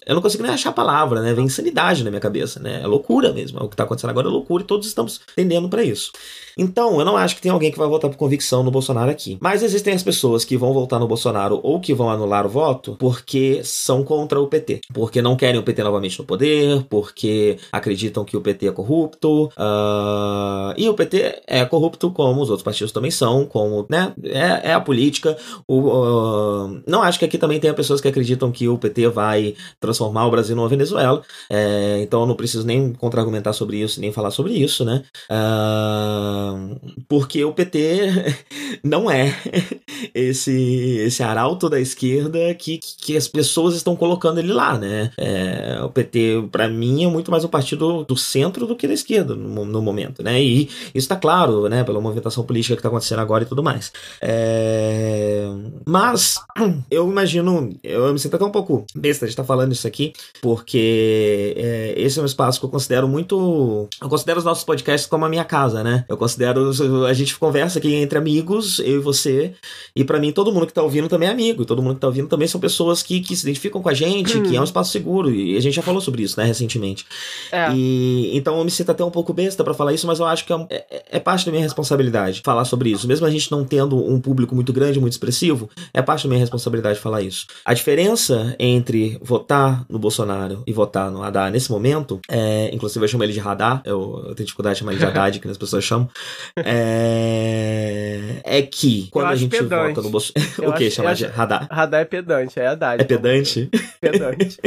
Eu 0.07 0.15
não 0.15 0.23
consigo 0.23 0.43
nem 0.43 0.53
achar 0.53 0.71
a 0.71 0.73
palavra, 0.73 1.21
né? 1.21 1.35
Vem 1.35 1.45
insanidade 1.45 2.03
na 2.03 2.09
minha 2.09 2.19
cabeça, 2.21 2.59
né? 2.59 2.81
É 2.83 2.87
loucura 2.87 3.31
mesmo. 3.31 3.63
O 3.63 3.69
que 3.69 3.75
está 3.75 3.85
acontecendo 3.85 4.09
agora 4.09 4.27
é 4.27 4.31
loucura 4.31 4.63
e 4.63 4.67
todos 4.67 4.87
estamos 4.87 5.21
tendendo 5.37 5.69
para 5.69 5.85
isso. 5.85 6.13
Então, 6.57 6.99
eu 6.99 7.05
não 7.05 7.17
acho 7.17 7.37
que 7.37 7.43
tem 7.43 7.53
alguém 7.53 7.71
que 7.71 7.79
vai 7.79 7.89
votar 7.89 8.11
por 8.11 8.17
convicção 8.17 8.63
no 8.63 8.71
Bolsonaro 8.71 9.11
aqui. 9.11 9.39
Mas 9.41 9.63
existem 9.63 9.95
as 9.95 10.03
pessoas 10.03 10.45
que 10.45 10.57
vão 10.57 10.73
votar 10.73 10.99
no 10.99 11.09
Bolsonaro 11.09 11.61
ou 11.63 11.79
que 11.79 11.93
vão 11.93 12.11
anular 12.11 12.47
o 12.47 12.49
voto 12.49 12.97
porque 12.99 13.61
são 13.65 14.03
contra 14.03 14.41
o 14.41 14.47
PT. 14.47 14.81
Porque 14.93 15.21
não 15.21 15.37
querem 15.37 15.61
o 15.61 15.63
PT 15.63 15.83
novamente 15.83 16.19
no 16.19 16.25
poder, 16.25 16.85
porque 16.89 17.59
acreditam 17.71 18.25
que 18.25 18.37
o 18.37 18.41
PT 18.43 18.69
é 18.69 18.73
corrupto. 18.73 19.47
Uh, 19.47 20.75
e 20.77 20.89
o 20.89 20.95
PT 20.95 21.43
é 21.47 21.65
corrupto 21.65 22.11
como 22.11 22.43
os 22.43 22.51
outros 22.51 22.65
partidos 22.65 22.93
também 22.93 23.11
são, 23.11 23.45
como, 23.47 23.87
né? 23.89 24.13
É, 24.25 24.71
é 24.71 24.75
a 24.75 24.81
política. 24.81 25.37
O, 25.67 25.81
uh, 25.81 26.83
não 26.87 27.03
acho 27.03 27.19
que 27.19 27.25
aqui 27.25 27.39
também 27.39 27.61
tenha 27.61 27.75
pessoas 27.75 28.01
que 28.01 28.09
acreditam 28.09 28.53
que 28.53 28.69
o 28.69 28.79
PT 28.79 29.09
vai 29.09 29.55
transformar 29.81 30.27
o 30.27 30.31
Brasil 30.31 30.57
numa 30.57 30.69
Venezuela. 30.69 31.23
É, 31.51 32.01
então 32.03 32.21
eu 32.21 32.27
não 32.27 32.37
preciso 32.37 32.67
nem 32.67 32.93
contra-argumentar 32.93 33.53
sobre 33.53 33.79
isso, 33.79 34.01
nem 34.01 34.13
falar 34.13 34.31
sobre 34.31 34.53
isso, 34.53 34.85
né? 34.85 35.03
Uh, 35.31 36.81
porque 37.09 37.45
o 37.45 37.53
PT 37.53 38.11
não 38.83 39.11
é 39.11 39.35
esse 40.15 40.99
esse 40.99 41.23
arauto 41.23 41.69
da 41.69 41.81
esquerda 41.81 42.55
que, 42.55 42.79
que 42.79 43.17
as 43.17 43.29
pessoas 43.29 43.75
estão 43.75 43.97
colocando 43.97 44.39
ele 44.39 44.53
lá, 44.53 44.79
né? 44.79 45.11
É, 45.17 45.81
o 45.83 45.89
PT, 45.91 46.49
para 46.51 46.69
mim, 46.69 47.05
é 47.05 47.09
muito 47.09 47.31
mais 47.31 47.45
um 47.45 47.49
partido 47.49 48.05
do 48.05 48.17
centro 48.33 48.67
do 48.67 48.75
que 48.75 48.89
da 48.89 48.95
esquerda 48.95 49.35
no, 49.35 49.65
no 49.65 49.83
momento, 49.83 50.23
né? 50.23 50.43
E 50.43 50.69
isso 50.95 51.09
tá 51.09 51.17
claro, 51.17 51.69
né? 51.69 51.85
Pela 51.85 52.01
movimentação 52.01 52.45
política 52.45 52.77
que 52.77 52.83
tá 52.83 52.89
acontecendo 52.89 53.21
agora 53.21 53.45
e 53.45 53.47
tudo 53.47 53.63
mais. 53.63 53.93
É, 54.21 55.47
mas 55.87 56.41
eu 56.91 57.09
imagino, 57.09 57.71
eu 57.83 58.13
me 58.13 58.19
sinto 58.19 58.37
até 58.37 58.45
um 58.45 58.51
pouco 58.51 58.85
besta 58.95 59.27
de 59.27 59.33
estar 59.33 59.43
tá 59.43 59.47
falando 59.47 59.73
isso 59.73 59.87
aqui, 59.87 60.13
porque 60.41 61.55
é, 61.57 61.95
esse 61.97 62.19
é 62.19 62.23
um 62.23 62.27
espaço 62.27 62.59
que 62.59 62.67
eu 62.67 62.71
considero 62.71 63.07
muito. 63.07 63.89
Eu 64.01 64.09
considero 64.09 64.39
os 64.39 64.45
nossos 64.45 64.65
podcasts 64.65 65.09
como 65.09 65.25
a 65.25 65.29
minha 65.29 65.45
casa, 65.45 65.83
né? 65.83 66.05
Eu 66.09 66.17
considero. 66.17 66.71
A 67.07 67.13
gente 67.13 67.39
conversa 67.39 67.79
aqui 67.79 67.95
entre 67.95 68.19
amigos, 68.19 68.79
eu 68.81 68.97
e 68.97 68.99
você. 68.99 69.53
E 69.95 70.05
para 70.05 70.19
mim, 70.19 70.33
todo 70.33 70.53
mundo 70.53 70.67
que 70.67 70.73
tá 70.73 70.83
ouvindo 70.83 71.09
também 71.09 71.29
é 71.29 71.33
amigo. 71.33 71.63
E 71.63 71.67
todo 71.67 71.83
mundo 71.83 71.95
que 71.95 72.01
tá 72.01 72.07
ouvindo 72.07 72.29
também 72.29 72.49
são 72.49 72.61
pessoas 72.61 73.03
que, 73.03 73.21
que 73.21 73.37
se 73.37 73.43
identificam 73.43 73.83
com 73.83 73.89
a 73.89 73.95
gente, 73.95 74.39
hum. 74.39 74.43
que 74.43 74.57
é 74.57 74.61
um 74.61 74.65
espaço 74.65 74.91
seguro. 74.91 75.31
E 75.31 75.57
a 75.57 75.61
gente 75.61 75.75
já 75.75 75.83
falou 75.83 76.01
sobre 76.01 76.23
isso, 76.23 76.39
né, 76.39 76.47
recentemente. 76.47 77.05
É. 77.51 77.73
E 77.75 78.22
então 78.37 78.59
eu 78.59 78.65
me 78.65 78.71
sinto 78.71 78.91
até 78.91 79.05
um 79.05 79.11
pouco 79.11 79.33
besta 79.33 79.63
para 79.65 79.75
falar 79.75 79.93
isso, 79.93 80.07
mas 80.07 80.19
eu 80.19 80.27
acho 80.27 80.45
que 80.45 80.53
é, 80.53 80.67
é, 80.71 81.03
é, 81.13 81.21
parte 81.21 81.47
da 81.47 81.53
minha 81.53 81.63
responsabilidade 81.63 82.43
falar 82.45 82.65
sobre 82.65 82.91
isso. 82.91 83.07
Mesmo 83.07 83.27
a 83.27 83.31
gente 83.31 83.51
não 83.51 83.65
tendo 83.65 83.97
um 83.97 84.21
público 84.21 84.55
muito 84.55 84.73
grande, 84.73 85.01
muito 85.01 85.13
expressivo, 85.13 85.69
é 85.93 86.03
parte 86.03 86.25
da 86.25 86.29
minha 86.29 86.41
responsabilidade 86.41 86.99
falar 86.99 87.23
isso. 87.23 87.47
A 87.65 87.75
diferença 87.75 88.55
entre 88.59 89.19
votar 89.23 89.85
no 89.89 89.99
Bolsonaro 89.99 90.63
e 90.67 90.73
votar 90.73 91.11
no 91.11 91.23
Haddad 91.23 91.53
nesse 91.53 91.71
momento, 91.71 92.21
é, 92.29 92.71
inclusive 92.73 93.05
eu 93.05 93.09
chamo 93.09 93.25
ele 93.25 93.33
de 93.33 93.41
Radar, 93.41 93.83
eu, 93.85 94.25
eu 94.29 94.35
tenho 94.35 94.47
dificuldade 94.47 94.75
de 94.75 94.81
chamar 94.81 94.93
ele 94.93 95.01
de 95.01 95.07
Haddad, 95.07 95.41
que 95.41 95.49
as 95.49 95.59
pessoas 95.59 95.85
chamam, 95.85 96.09
é, 96.57 98.41
é 98.45 98.63
que 98.63 99.09
quando 99.11 99.29
a 99.29 99.35
gente 99.35 99.51
vota. 99.51 99.65
pedante. 99.65 99.89
vota 99.89 100.03
no 100.03 100.11
Bolsonaro. 100.11 100.53
O 100.73 100.73
que? 100.75 100.91
Chamar 100.91 101.15
de 101.15 101.27
radar? 101.27 101.67
Radar 101.71 102.01
é 102.01 102.05
pedante, 102.05 102.59
é 102.59 102.67
Haddad. 102.67 103.03
É 103.03 103.05
pedante? 103.05 103.69
Pedante. 104.01 104.59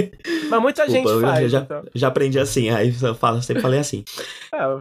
Mas 0.50 0.62
muita 0.62 0.86
Desculpa, 0.86 1.10
gente 1.10 1.24
eu 1.24 1.30
faz. 1.30 1.52
já, 1.52 1.60
então. 1.60 1.84
já 1.94 2.08
aprendi 2.08 2.40
assim, 2.40 2.70
aí 2.70 2.94
eu 3.02 3.16
falo, 3.16 3.42
sempre 3.46 3.62
falei 3.62 3.80
assim. 3.80 4.04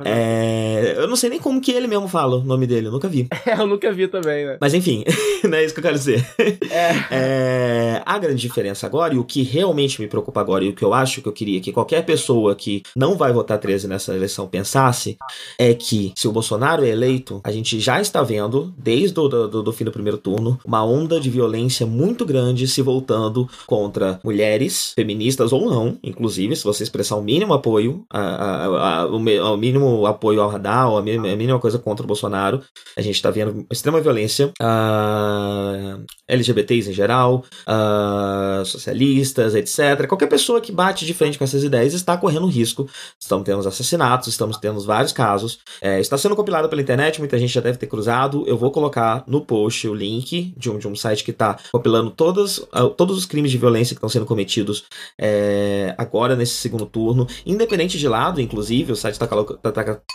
É, 0.04 0.94
É, 0.94 0.94
eu 0.98 1.06
não 1.08 1.16
sei 1.16 1.30
nem 1.30 1.38
como 1.38 1.60
que 1.60 1.70
ele 1.72 1.86
mesmo 1.86 2.08
fala 2.08 2.36
o 2.36 2.44
nome 2.44 2.66
dele, 2.66 2.88
eu 2.88 2.92
nunca 2.92 3.08
vi. 3.08 3.28
eu 3.58 3.66
nunca 3.66 3.92
vi 3.92 4.08
também, 4.08 4.46
né? 4.46 4.56
Mas 4.60 4.74
enfim, 4.74 5.04
não 5.44 5.56
é 5.58 5.64
isso 5.64 5.74
que 5.74 5.80
eu 5.80 5.84
quero 5.84 5.96
dizer. 5.98 6.24
É. 6.70 6.94
É, 7.10 8.02
a 8.04 8.18
grande 8.18 8.40
diferença 8.40 8.86
agora, 8.86 9.14
e 9.14 9.18
o 9.18 9.24
que 9.24 9.42
realmente 9.42 10.00
me 10.00 10.06
preocupa 10.08 10.40
agora, 10.40 10.64
e 10.64 10.68
o 10.70 10.72
que 10.74 10.84
eu 10.84 10.92
acho 10.94 11.20
que 11.22 11.28
eu 11.28 11.32
queria 11.32 11.60
que 11.60 11.72
qualquer 11.72 12.04
pessoa 12.04 12.54
que 12.54 12.82
não 12.96 13.16
vai 13.16 13.32
votar 13.32 13.58
13 13.58 13.88
nessa 13.88 14.14
eleição 14.14 14.46
pensasse, 14.46 15.16
é 15.58 15.72
que 15.74 16.12
se 16.16 16.26
o 16.28 16.32
Bolsonaro 16.32 16.84
é 16.84 16.88
eleito, 16.88 17.40
a 17.44 17.50
gente 17.52 17.78
já 17.80 18.00
está 18.00 18.22
vendo, 18.22 18.72
desde 18.76 19.18
o 19.18 19.28
do, 19.28 19.48
do- 19.48 19.62
do 19.62 19.72
fim 19.72 19.84
do 19.84 19.92
primeiro 19.92 20.18
turno, 20.18 20.58
uma 20.64 20.84
onda 20.84 21.18
de 21.20 21.30
violência 21.30 21.86
muito 21.86 22.24
grande 22.24 22.66
se 22.68 22.82
voltando 22.82 23.48
contra 23.66 24.20
mulheres, 24.24 24.92
feministas 24.94 25.52
ou 25.52 25.68
não, 25.70 25.98
inclusive, 26.02 26.54
se 26.56 26.64
você 26.64 26.82
expressar 26.82 27.16
o 27.16 27.22
mínimo 27.22 27.52
apoio, 27.54 28.04
a, 28.10 28.20
a- 28.20 28.53
a- 28.54 29.18
me- 29.18 29.40
o 29.40 29.56
mínimo 29.56 30.06
apoio 30.06 30.40
ao 30.40 30.48
radar, 30.50 30.88
ou 30.90 30.98
a 30.98 31.02
mínima, 31.02 31.28
a 31.28 31.36
mínima 31.36 31.58
coisa 31.58 31.78
contra 31.78 32.04
o 32.04 32.06
Bolsonaro, 32.06 32.60
a 32.96 33.00
gente 33.02 33.14
está 33.16 33.30
vendo 33.30 33.66
extrema 33.70 34.00
violência. 34.00 34.52
ah, 34.60 35.98
LGBTs 36.28 36.90
em 36.90 36.92
geral, 36.92 37.44
ah, 37.66 38.62
socialistas, 38.64 39.54
etc. 39.54 40.06
Qualquer 40.06 40.26
pessoa 40.28 40.60
que 40.60 40.72
bate 40.72 41.04
de 41.04 41.14
frente 41.14 41.36
com 41.38 41.44
essas 41.44 41.62
ideias 41.64 41.92
está 41.94 42.16
correndo 42.16 42.46
risco. 42.46 42.88
Estamos 43.20 43.44
tendo 43.44 43.66
assassinatos, 43.68 44.28
estamos 44.28 44.56
tendo 44.56 44.80
vários 44.80 45.12
casos. 45.12 45.58
É, 45.80 46.00
está 46.00 46.16
sendo 46.16 46.36
compilado 46.36 46.68
pela 46.68 46.80
internet, 46.82 47.18
muita 47.18 47.38
gente 47.38 47.52
já 47.52 47.60
deve 47.60 47.78
ter 47.78 47.86
cruzado. 47.86 48.44
Eu 48.46 48.56
vou 48.56 48.70
colocar 48.70 49.24
no 49.26 49.40
post 49.44 49.86
o 49.88 49.94
link 49.94 50.54
de 50.56 50.70
um, 50.70 50.78
de 50.78 50.88
um 50.88 50.96
site 50.96 51.24
que 51.24 51.30
está 51.30 51.56
compilando 51.72 52.10
todas, 52.10 52.64
ah, 52.72 52.84
todos 52.88 53.16
os 53.18 53.26
crimes 53.26 53.50
de 53.50 53.58
violência 53.58 53.94
que 53.94 53.98
estão 53.98 54.08
sendo 54.08 54.26
cometidos 54.26 54.84
é, 55.20 55.94
agora 55.98 56.34
nesse 56.36 56.54
segundo 56.54 56.86
turno, 56.86 57.26
independente 57.46 57.98
de 57.98 58.08
lado, 58.08 58.33
inclusive, 58.40 58.92
o 58.92 58.96
site 58.96 59.14
está 59.14 59.28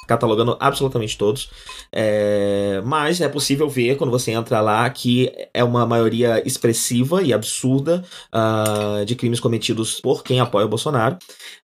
catalogando 0.08 0.58
absolutamente 0.60 1.18
todos. 1.18 1.50
É, 1.92 2.82
mas 2.86 3.22
é 3.22 3.28
possível 3.28 3.70
ver 3.70 3.98
quando 3.98 4.12
você 4.12 4.32
entra 4.32 4.62
lá 4.62 4.90
que 4.90 5.32
é 5.54 5.64
uma 5.64 5.86
maioria 5.86 6.42
expressiva 6.46 7.22
e 7.22 7.34
absurda 7.34 8.04
ah, 8.32 9.04
de 9.06 9.16
crimes 9.16 9.40
cometidos 9.40 10.00
por 10.00 10.24
quem 10.24 10.40
apoia 10.40 10.66
o 10.66 10.70
Bolsonaro. 10.70 11.18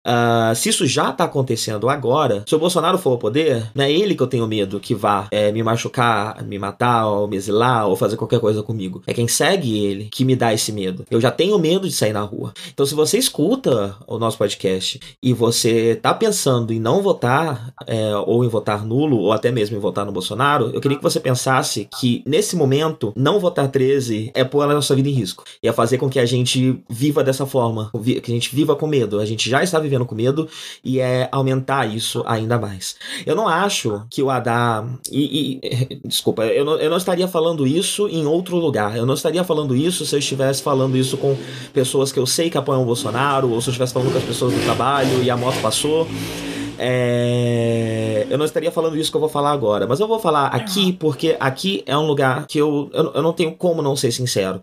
Ah, 0.04 0.52
se 0.54 0.68
isso 0.68 0.86
já 0.86 1.12
tá 1.12 1.24
acontecendo 1.24 1.88
agora, 1.88 2.44
se 2.46 2.54
o 2.54 2.58
Bolsonaro 2.58 2.98
for 2.98 3.10
ao 3.10 3.18
poder, 3.18 3.70
não 3.74 3.84
é 3.84 3.92
ele 3.92 4.14
que 4.14 4.22
eu 4.22 4.26
tenho 4.26 4.46
medo 4.46 4.80
que 4.80 4.94
vá 4.94 5.28
é, 5.30 5.52
me 5.52 5.62
machucar, 5.62 6.42
me 6.44 6.58
matar, 6.58 7.06
ou 7.06 7.28
me 7.28 7.36
exilar, 7.36 7.86
ou 7.86 7.96
fazer 7.96 8.16
qualquer 8.16 8.40
coisa 8.40 8.62
comigo. 8.62 9.02
É 9.06 9.14
quem 9.14 9.28
segue 9.28 9.84
ele 9.84 10.08
que 10.10 10.24
me 10.24 10.36
dá 10.36 10.52
esse 10.52 10.72
medo. 10.72 11.04
Eu 11.10 11.20
já 11.20 11.30
tenho 11.30 11.58
medo 11.58 11.88
de 11.88 11.94
sair 11.94 12.12
na 12.12 12.22
rua. 12.22 12.52
Então, 12.72 12.86
se 12.86 12.94
você 12.94 13.18
escuta 13.18 13.96
o 14.06 14.18
nosso 14.18 14.38
podcast 14.38 15.00
e 15.22 15.32
você 15.32 15.96
tá 15.96 16.14
pensando 16.14 16.45
em 16.70 16.78
não 16.78 17.02
votar, 17.02 17.72
é, 17.86 18.14
ou 18.16 18.44
em 18.44 18.48
votar 18.48 18.84
nulo, 18.84 19.18
ou 19.18 19.32
até 19.32 19.50
mesmo 19.50 19.76
em 19.76 19.80
votar 19.80 20.04
no 20.04 20.12
Bolsonaro, 20.12 20.70
eu 20.72 20.80
queria 20.80 20.96
que 20.96 21.02
você 21.02 21.18
pensasse 21.18 21.88
que, 21.98 22.22
nesse 22.26 22.56
momento, 22.56 23.12
não 23.16 23.40
votar 23.40 23.68
13 23.68 24.30
é 24.34 24.44
pôr 24.44 24.62
a 24.62 24.74
nossa 24.74 24.94
vida 24.94 25.08
em 25.08 25.12
risco. 25.12 25.44
E 25.62 25.68
é 25.68 25.72
fazer 25.72 25.98
com 25.98 26.08
que 26.08 26.18
a 26.18 26.26
gente 26.26 26.80
viva 26.88 27.22
dessa 27.24 27.46
forma, 27.46 27.90
que 28.22 28.30
a 28.30 28.34
gente 28.34 28.54
viva 28.54 28.76
com 28.76 28.86
medo. 28.86 29.18
A 29.18 29.26
gente 29.26 29.48
já 29.48 29.62
está 29.62 29.78
vivendo 29.78 30.04
com 30.04 30.14
medo 30.14 30.48
e 30.84 31.00
é 31.00 31.28
aumentar 31.32 31.86
isso 31.86 32.22
ainda 32.26 32.58
mais. 32.58 32.96
Eu 33.24 33.34
não 33.34 33.48
acho 33.48 34.02
que 34.10 34.22
o 34.22 34.30
Haddad. 34.30 34.88
E, 35.10 35.60
e- 35.62 36.00
desculpa, 36.04 36.44
eu 36.46 36.64
não, 36.64 36.76
eu 36.76 36.90
não 36.90 36.96
estaria 36.96 37.26
falando 37.28 37.66
isso 37.66 38.08
em 38.08 38.26
outro 38.26 38.56
lugar. 38.56 38.96
Eu 38.96 39.06
não 39.06 39.14
estaria 39.14 39.42
falando 39.44 39.74
isso 39.74 40.04
se 40.06 40.14
eu 40.14 40.18
estivesse 40.18 40.62
falando 40.62 40.96
isso 40.96 41.16
com 41.16 41.36
pessoas 41.72 42.12
que 42.12 42.18
eu 42.18 42.26
sei 42.26 42.50
que 42.50 42.58
apoiam 42.58 42.82
o 42.82 42.86
Bolsonaro, 42.86 43.50
ou 43.50 43.60
se 43.60 43.68
eu 43.68 43.72
estivesse 43.72 43.92
falando 43.92 44.12
com 44.12 44.18
as 44.18 44.24
pessoas 44.24 44.52
do 44.52 44.60
trabalho 44.64 45.22
e 45.22 45.30
a 45.30 45.36
moto 45.36 45.60
passou. 45.60 46.06
É, 46.78 48.26
eu 48.28 48.38
não 48.38 48.44
estaria 48.44 48.70
falando 48.70 48.96
isso 48.96 49.10
que 49.10 49.16
eu 49.16 49.20
vou 49.20 49.28
falar 49.28 49.52
agora, 49.52 49.86
mas 49.86 50.00
eu 50.00 50.08
vou 50.08 50.18
falar 50.18 50.46
aqui 50.48 50.92
porque 50.92 51.36
aqui 51.38 51.82
é 51.86 51.96
um 51.96 52.06
lugar 52.06 52.46
que 52.46 52.58
eu, 52.58 52.90
eu, 52.92 53.12
eu 53.14 53.22
não 53.22 53.32
tenho 53.32 53.52
como 53.52 53.82
não 53.82 53.96
ser 53.96 54.12
sincero. 54.12 54.60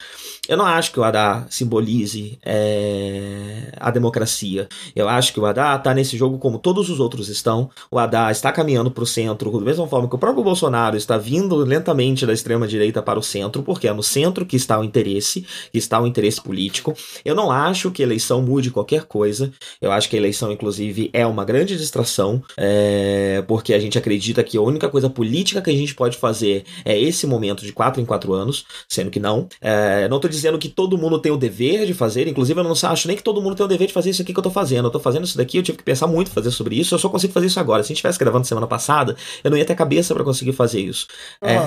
Eu 0.48 0.58
não 0.58 0.66
acho 0.66 0.92
que 0.92 1.00
o 1.00 1.04
Haddad 1.04 1.46
simbolize 1.50 2.38
é, 2.46 3.72
a 3.78 3.90
democracia. 3.90 4.68
Eu 4.96 5.08
acho 5.08 5.32
que 5.32 5.40
o 5.40 5.46
Haddad 5.46 5.78
está 5.78 5.94
nesse 5.94 6.18
jogo 6.18 6.38
como 6.38 6.60
todos 6.60 6.90
os 6.90 7.00
outros 7.00 7.30
estão. 7.30 7.70
O 7.90 7.98
Haddad 7.98 8.32
está 8.32 8.52
caminhando 8.52 8.92
para 8.92 9.04
o 9.04 9.08
centro, 9.08 9.52
da 9.52 9.66
mesma 9.66 9.88
forma 9.88 10.10
que 10.10 10.16
o 10.16 10.20
próprio 10.20 10.44
Bolsonaro 10.44 10.98
está 10.98 11.18
vindo 11.18 11.56
lentamente 11.56 12.26
da 12.26 12.34
extrema-direita 12.34 13.02
para 13.02 13.18
o 13.18 13.24
centro, 13.24 13.64
porque 13.64 13.88
é 13.88 13.94
no 13.94 14.04
centro 14.04 14.46
que 14.46 14.58
está 14.58 14.78
o 14.78 14.84
interesse, 14.84 15.46
que 15.72 15.78
está 15.78 16.02
o 16.02 16.06
interesse 16.06 16.42
político. 16.42 16.94
Eu 17.24 17.36
não 17.36 17.50
acho 17.50 17.90
que 17.92 18.04
a 18.04 18.06
eleição 18.06 18.42
mude 18.42 18.70
qualquer 18.70 19.06
coisa. 19.06 19.52
Eu 19.82 19.92
acho 19.92 20.10
que 20.10 20.16
a 20.16 20.20
eleição, 20.20 20.52
inclusive, 20.52 21.10
é 21.14 21.26
uma 21.26 21.46
grande 21.46 21.78
distração, 21.78 22.03
é, 22.58 23.44
porque 23.48 23.74
a 23.74 23.80
gente 23.80 23.98
acredita 23.98 24.44
que 24.44 24.58
a 24.58 24.62
única 24.62 24.90
coisa 24.90 25.10
política 25.10 25.62
que 25.62 25.70
a 25.70 25.76
gente 25.76 25.96
pode 25.96 26.18
fazer 26.18 26.64
é 26.86 27.00
esse 27.00 27.26
momento 27.28 27.64
de 27.64 27.72
quatro 27.72 28.02
em 28.02 28.06
quatro 28.06 28.34
anos, 28.34 28.66
sendo 28.88 29.10
que 29.10 29.20
não. 29.20 29.48
É, 29.62 30.08
não 30.08 30.20
tô 30.20 30.28
dizendo 30.28 30.58
que 30.58 30.70
todo 30.70 30.98
mundo 30.98 31.20
tem 31.20 31.32
o 31.32 31.38
dever 31.38 31.86
de 31.86 31.94
fazer, 31.94 32.28
inclusive 32.28 32.60
eu 32.60 32.64
não 32.64 32.74
acho 32.74 33.08
nem 33.08 33.18
que 33.18 33.24
todo 33.24 33.42
mundo 33.42 33.56
tem 33.56 33.66
o 33.66 33.70
dever 33.70 33.88
de 33.88 33.94
fazer 33.94 34.10
isso 34.10 34.22
aqui 34.22 34.34
que 34.34 34.40
eu 34.40 34.44
tô 34.44 34.52
fazendo. 34.52 34.88
Eu 34.88 34.92
tô 34.92 35.00
fazendo 35.00 35.26
isso 35.26 35.38
daqui, 35.38 35.58
eu 35.58 35.64
tive 35.64 35.78
que 35.78 35.84
pensar 35.84 36.08
muito 36.08 36.32
fazer 36.32 36.52
sobre 36.52 36.76
isso, 36.76 36.94
eu 36.94 37.00
só 37.00 37.10
consigo 37.10 37.34
fazer 37.34 37.48
isso 37.48 37.60
agora. 37.60 37.84
Se 37.84 37.88
a 37.88 37.90
gente 37.90 37.98
estivesse 37.98 38.20
gravando 38.20 38.46
semana 38.46 38.68
passada, 38.68 39.16
eu 39.44 39.52
não 39.52 39.58
ia 39.58 39.66
ter 39.66 39.76
cabeça 39.76 40.14
para 40.14 40.24
conseguir 40.24 40.54
fazer 40.54 40.82
isso. 40.82 41.08
É, 41.42 41.60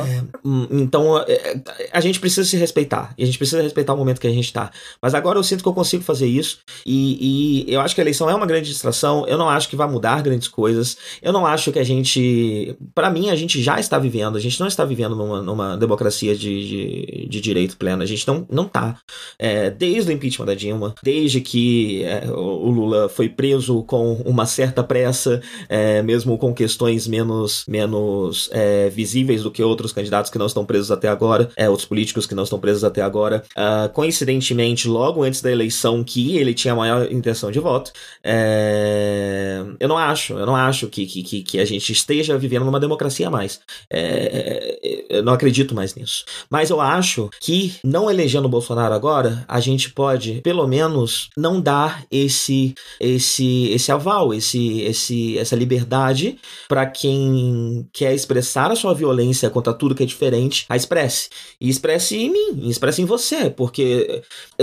hum, 0.44 0.66
então, 0.70 1.18
é, 1.18 1.60
a 1.92 2.00
gente 2.00 2.20
precisa 2.20 2.48
se 2.48 2.56
respeitar. 2.56 3.14
E 3.16 3.22
a 3.22 3.26
gente 3.26 3.38
precisa 3.38 3.62
respeitar 3.62 3.94
o 3.94 3.96
momento 3.96 4.20
que 4.20 4.26
a 4.26 4.32
gente 4.32 4.52
tá. 4.52 4.70
Mas 5.00 5.14
agora 5.14 5.38
eu 5.38 5.42
sinto 5.42 5.62
que 5.62 5.68
eu 5.68 5.72
consigo 5.72 6.02
fazer 6.02 6.26
isso. 6.26 6.58
E, 6.84 7.64
e 7.68 7.72
eu 7.72 7.80
acho 7.80 7.94
que 7.94 8.00
a 8.00 8.04
eleição 8.04 8.28
é 8.28 8.34
uma 8.34 8.46
grande 8.46 8.68
distração. 8.68 9.26
Eu 9.26 9.38
não 9.38 9.48
acho 9.48 9.68
que 9.68 9.76
vai 9.76 9.88
mudar 9.88 10.22
grandes 10.26 10.48
coisas. 10.48 10.96
Eu 11.22 11.32
não 11.32 11.46
acho 11.46 11.72
que 11.72 11.78
a 11.78 11.84
gente. 11.84 12.76
para 12.94 13.10
mim, 13.10 13.30
a 13.30 13.36
gente 13.36 13.62
já 13.62 13.78
está 13.78 13.98
vivendo. 13.98 14.36
A 14.36 14.40
gente 14.40 14.58
não 14.60 14.66
está 14.66 14.84
vivendo 14.84 15.14
numa, 15.16 15.40
numa 15.40 15.76
democracia 15.76 16.36
de, 16.36 16.68
de, 16.68 17.28
de 17.28 17.40
direito 17.40 17.76
pleno. 17.76 18.02
A 18.02 18.06
gente 18.06 18.26
não, 18.26 18.46
não 18.50 18.64
tá. 18.64 18.98
É, 19.38 19.70
desde 19.70 20.10
o 20.10 20.12
impeachment 20.12 20.46
da 20.46 20.54
Dilma, 20.54 20.94
desde 21.02 21.40
que 21.40 22.04
é, 22.04 22.24
o 22.30 22.70
Lula 22.70 23.08
foi 23.08 23.28
preso 23.28 23.82
com 23.84 24.14
uma 24.24 24.46
certa 24.46 24.82
pressa, 24.82 25.40
é, 25.68 26.02
mesmo 26.02 26.36
com 26.38 26.52
questões 26.52 27.06
menos, 27.06 27.64
menos 27.68 28.50
é, 28.52 28.88
visíveis 28.90 29.42
do 29.42 29.50
que 29.50 29.62
outros 29.62 29.92
candidatos 29.92 30.30
que 30.30 30.38
não 30.38 30.46
estão 30.46 30.64
presos 30.64 30.90
até 30.90 31.08
agora, 31.08 31.50
é, 31.56 31.68
outros 31.68 31.86
políticos 31.86 32.26
que 32.26 32.34
não 32.34 32.44
estão 32.44 32.58
presos 32.58 32.84
até 32.84 33.02
agora. 33.02 33.44
Ah, 33.54 33.90
coincidentemente, 33.92 34.88
logo 34.88 35.22
antes 35.22 35.40
da 35.40 35.50
eleição, 35.50 36.02
que 36.02 36.36
ele 36.36 36.54
tinha 36.54 36.72
a 36.72 36.76
maior 36.76 37.10
intenção 37.10 37.50
de 37.50 37.58
voto, 37.58 37.92
é, 38.22 39.62
eu 39.78 39.88
não 39.88 39.98
acho, 39.98 40.15
eu 40.30 40.46
não 40.46 40.56
acho 40.56 40.88
que, 40.88 41.06
que, 41.06 41.42
que- 41.42 41.58
a 41.58 41.64
gente 41.64 41.92
esteja 41.92 42.36
vivendo 42.38 42.64
numa 42.64 42.80
democracia 42.80 43.30
mais. 43.30 43.60
É, 43.92 45.06
eu 45.10 45.22
não 45.22 45.32
acredito 45.32 45.74
mais 45.74 45.94
nisso. 45.94 46.24
Mas 46.50 46.70
eu 46.70 46.80
acho 46.80 47.30
que, 47.40 47.74
não 47.84 48.10
elegendo 48.10 48.46
o 48.46 48.48
Bolsonaro 48.48 48.94
agora, 48.94 49.44
a 49.48 49.60
gente 49.60 49.90
pode, 49.90 50.40
pelo 50.42 50.66
menos, 50.66 51.28
não 51.36 51.60
dar 51.60 52.04
esse 52.10 52.74
esse 53.00 53.70
esse 53.70 53.90
aval, 53.92 54.32
esse, 54.34 54.80
esse 54.82 55.38
essa 55.38 55.56
liberdade 55.56 56.38
para 56.68 56.86
quem 56.86 57.86
quer 57.92 58.14
expressar 58.14 58.70
a 58.70 58.76
sua 58.76 58.94
violência 58.94 59.50
contra 59.50 59.72
tudo 59.72 59.94
que 59.94 60.02
é 60.02 60.06
diferente, 60.06 60.64
a 60.68 60.76
expresse. 60.76 61.28
E 61.60 61.68
expresse 61.68 62.16
em 62.16 62.30
mim, 62.30 62.68
expresse 62.68 63.00
em 63.02 63.04
você, 63.04 63.50
porque 63.50 64.22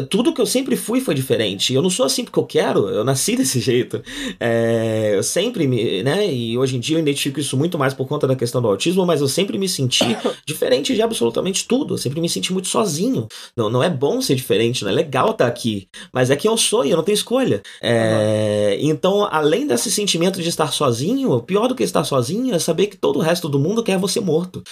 tudo 0.10 0.34
que 0.34 0.42
eu 0.42 0.46
sempre 0.46 0.76
fui 0.76 1.02
foi 1.02 1.14
diferente. 1.16 1.74
Eu 1.74 1.82
não 1.82 1.90
sou 1.90 2.06
assim 2.06 2.24
porque 2.24 2.40
eu 2.40 2.46
quero, 2.46 2.90
eu 2.90 3.04
nasci 3.04 3.36
desse 3.38 3.60
jeito. 3.60 4.02
É, 4.40 5.12
eu 5.16 5.24
sempre 5.24 5.43
me, 5.52 6.04
né, 6.04 6.32
e 6.32 6.58
hoje 6.58 6.78
em 6.78 6.80
dia 6.80 6.98
eu 6.98 7.02
identifico 7.02 7.40
isso 7.40 7.58
muito 7.58 7.78
mais 7.78 7.94
por 7.94 8.08
conta 8.08 8.28
da 8.28 8.36
questão 8.36 8.62
do 8.62 8.68
autismo, 8.68 9.06
mas 9.06 9.22
eu 9.22 9.28
sempre 9.28 9.58
me 9.58 9.68
senti 9.68 10.06
diferente 10.46 10.94
de 10.94 11.02
absolutamente 11.02 11.68
tudo. 11.68 11.94
Eu 11.96 11.98
sempre 11.98 12.22
me 12.22 12.30
senti 12.30 12.52
muito 12.54 12.68
sozinho. 12.68 13.28
Não, 13.56 13.70
não 13.70 13.82
é 13.84 13.90
bom 13.90 14.22
ser 14.22 14.36
diferente, 14.36 14.84
não 14.84 14.92
é 14.92 14.94
legal 14.94 15.32
estar 15.32 15.48
aqui, 15.48 15.88
mas 16.14 16.30
é 16.30 16.36
quem 16.36 16.50
eu 16.50 16.58
sou 16.58 16.86
e 16.86 16.92
eu 16.92 16.98
não 16.98 17.04
tenho 17.04 17.16
escolha. 17.16 17.62
É, 17.82 18.78
Então, 18.82 19.28
além 19.32 19.66
desse 19.68 19.90
sentimento 19.92 20.42
de 20.42 20.50
estar 20.50 20.72
sozinho, 20.72 21.42
pior 21.42 21.68
do 21.68 21.76
que 21.76 21.84
estar 21.84 22.04
sozinho 22.04 22.54
é 22.54 22.60
saber 22.60 22.88
que 22.88 22.98
todo 22.98 23.18
o 23.18 23.22
resto 23.22 23.48
do 23.50 23.60
mundo 23.60 23.84
quer 23.84 23.98
você 23.98 24.20
morto. 24.20 24.64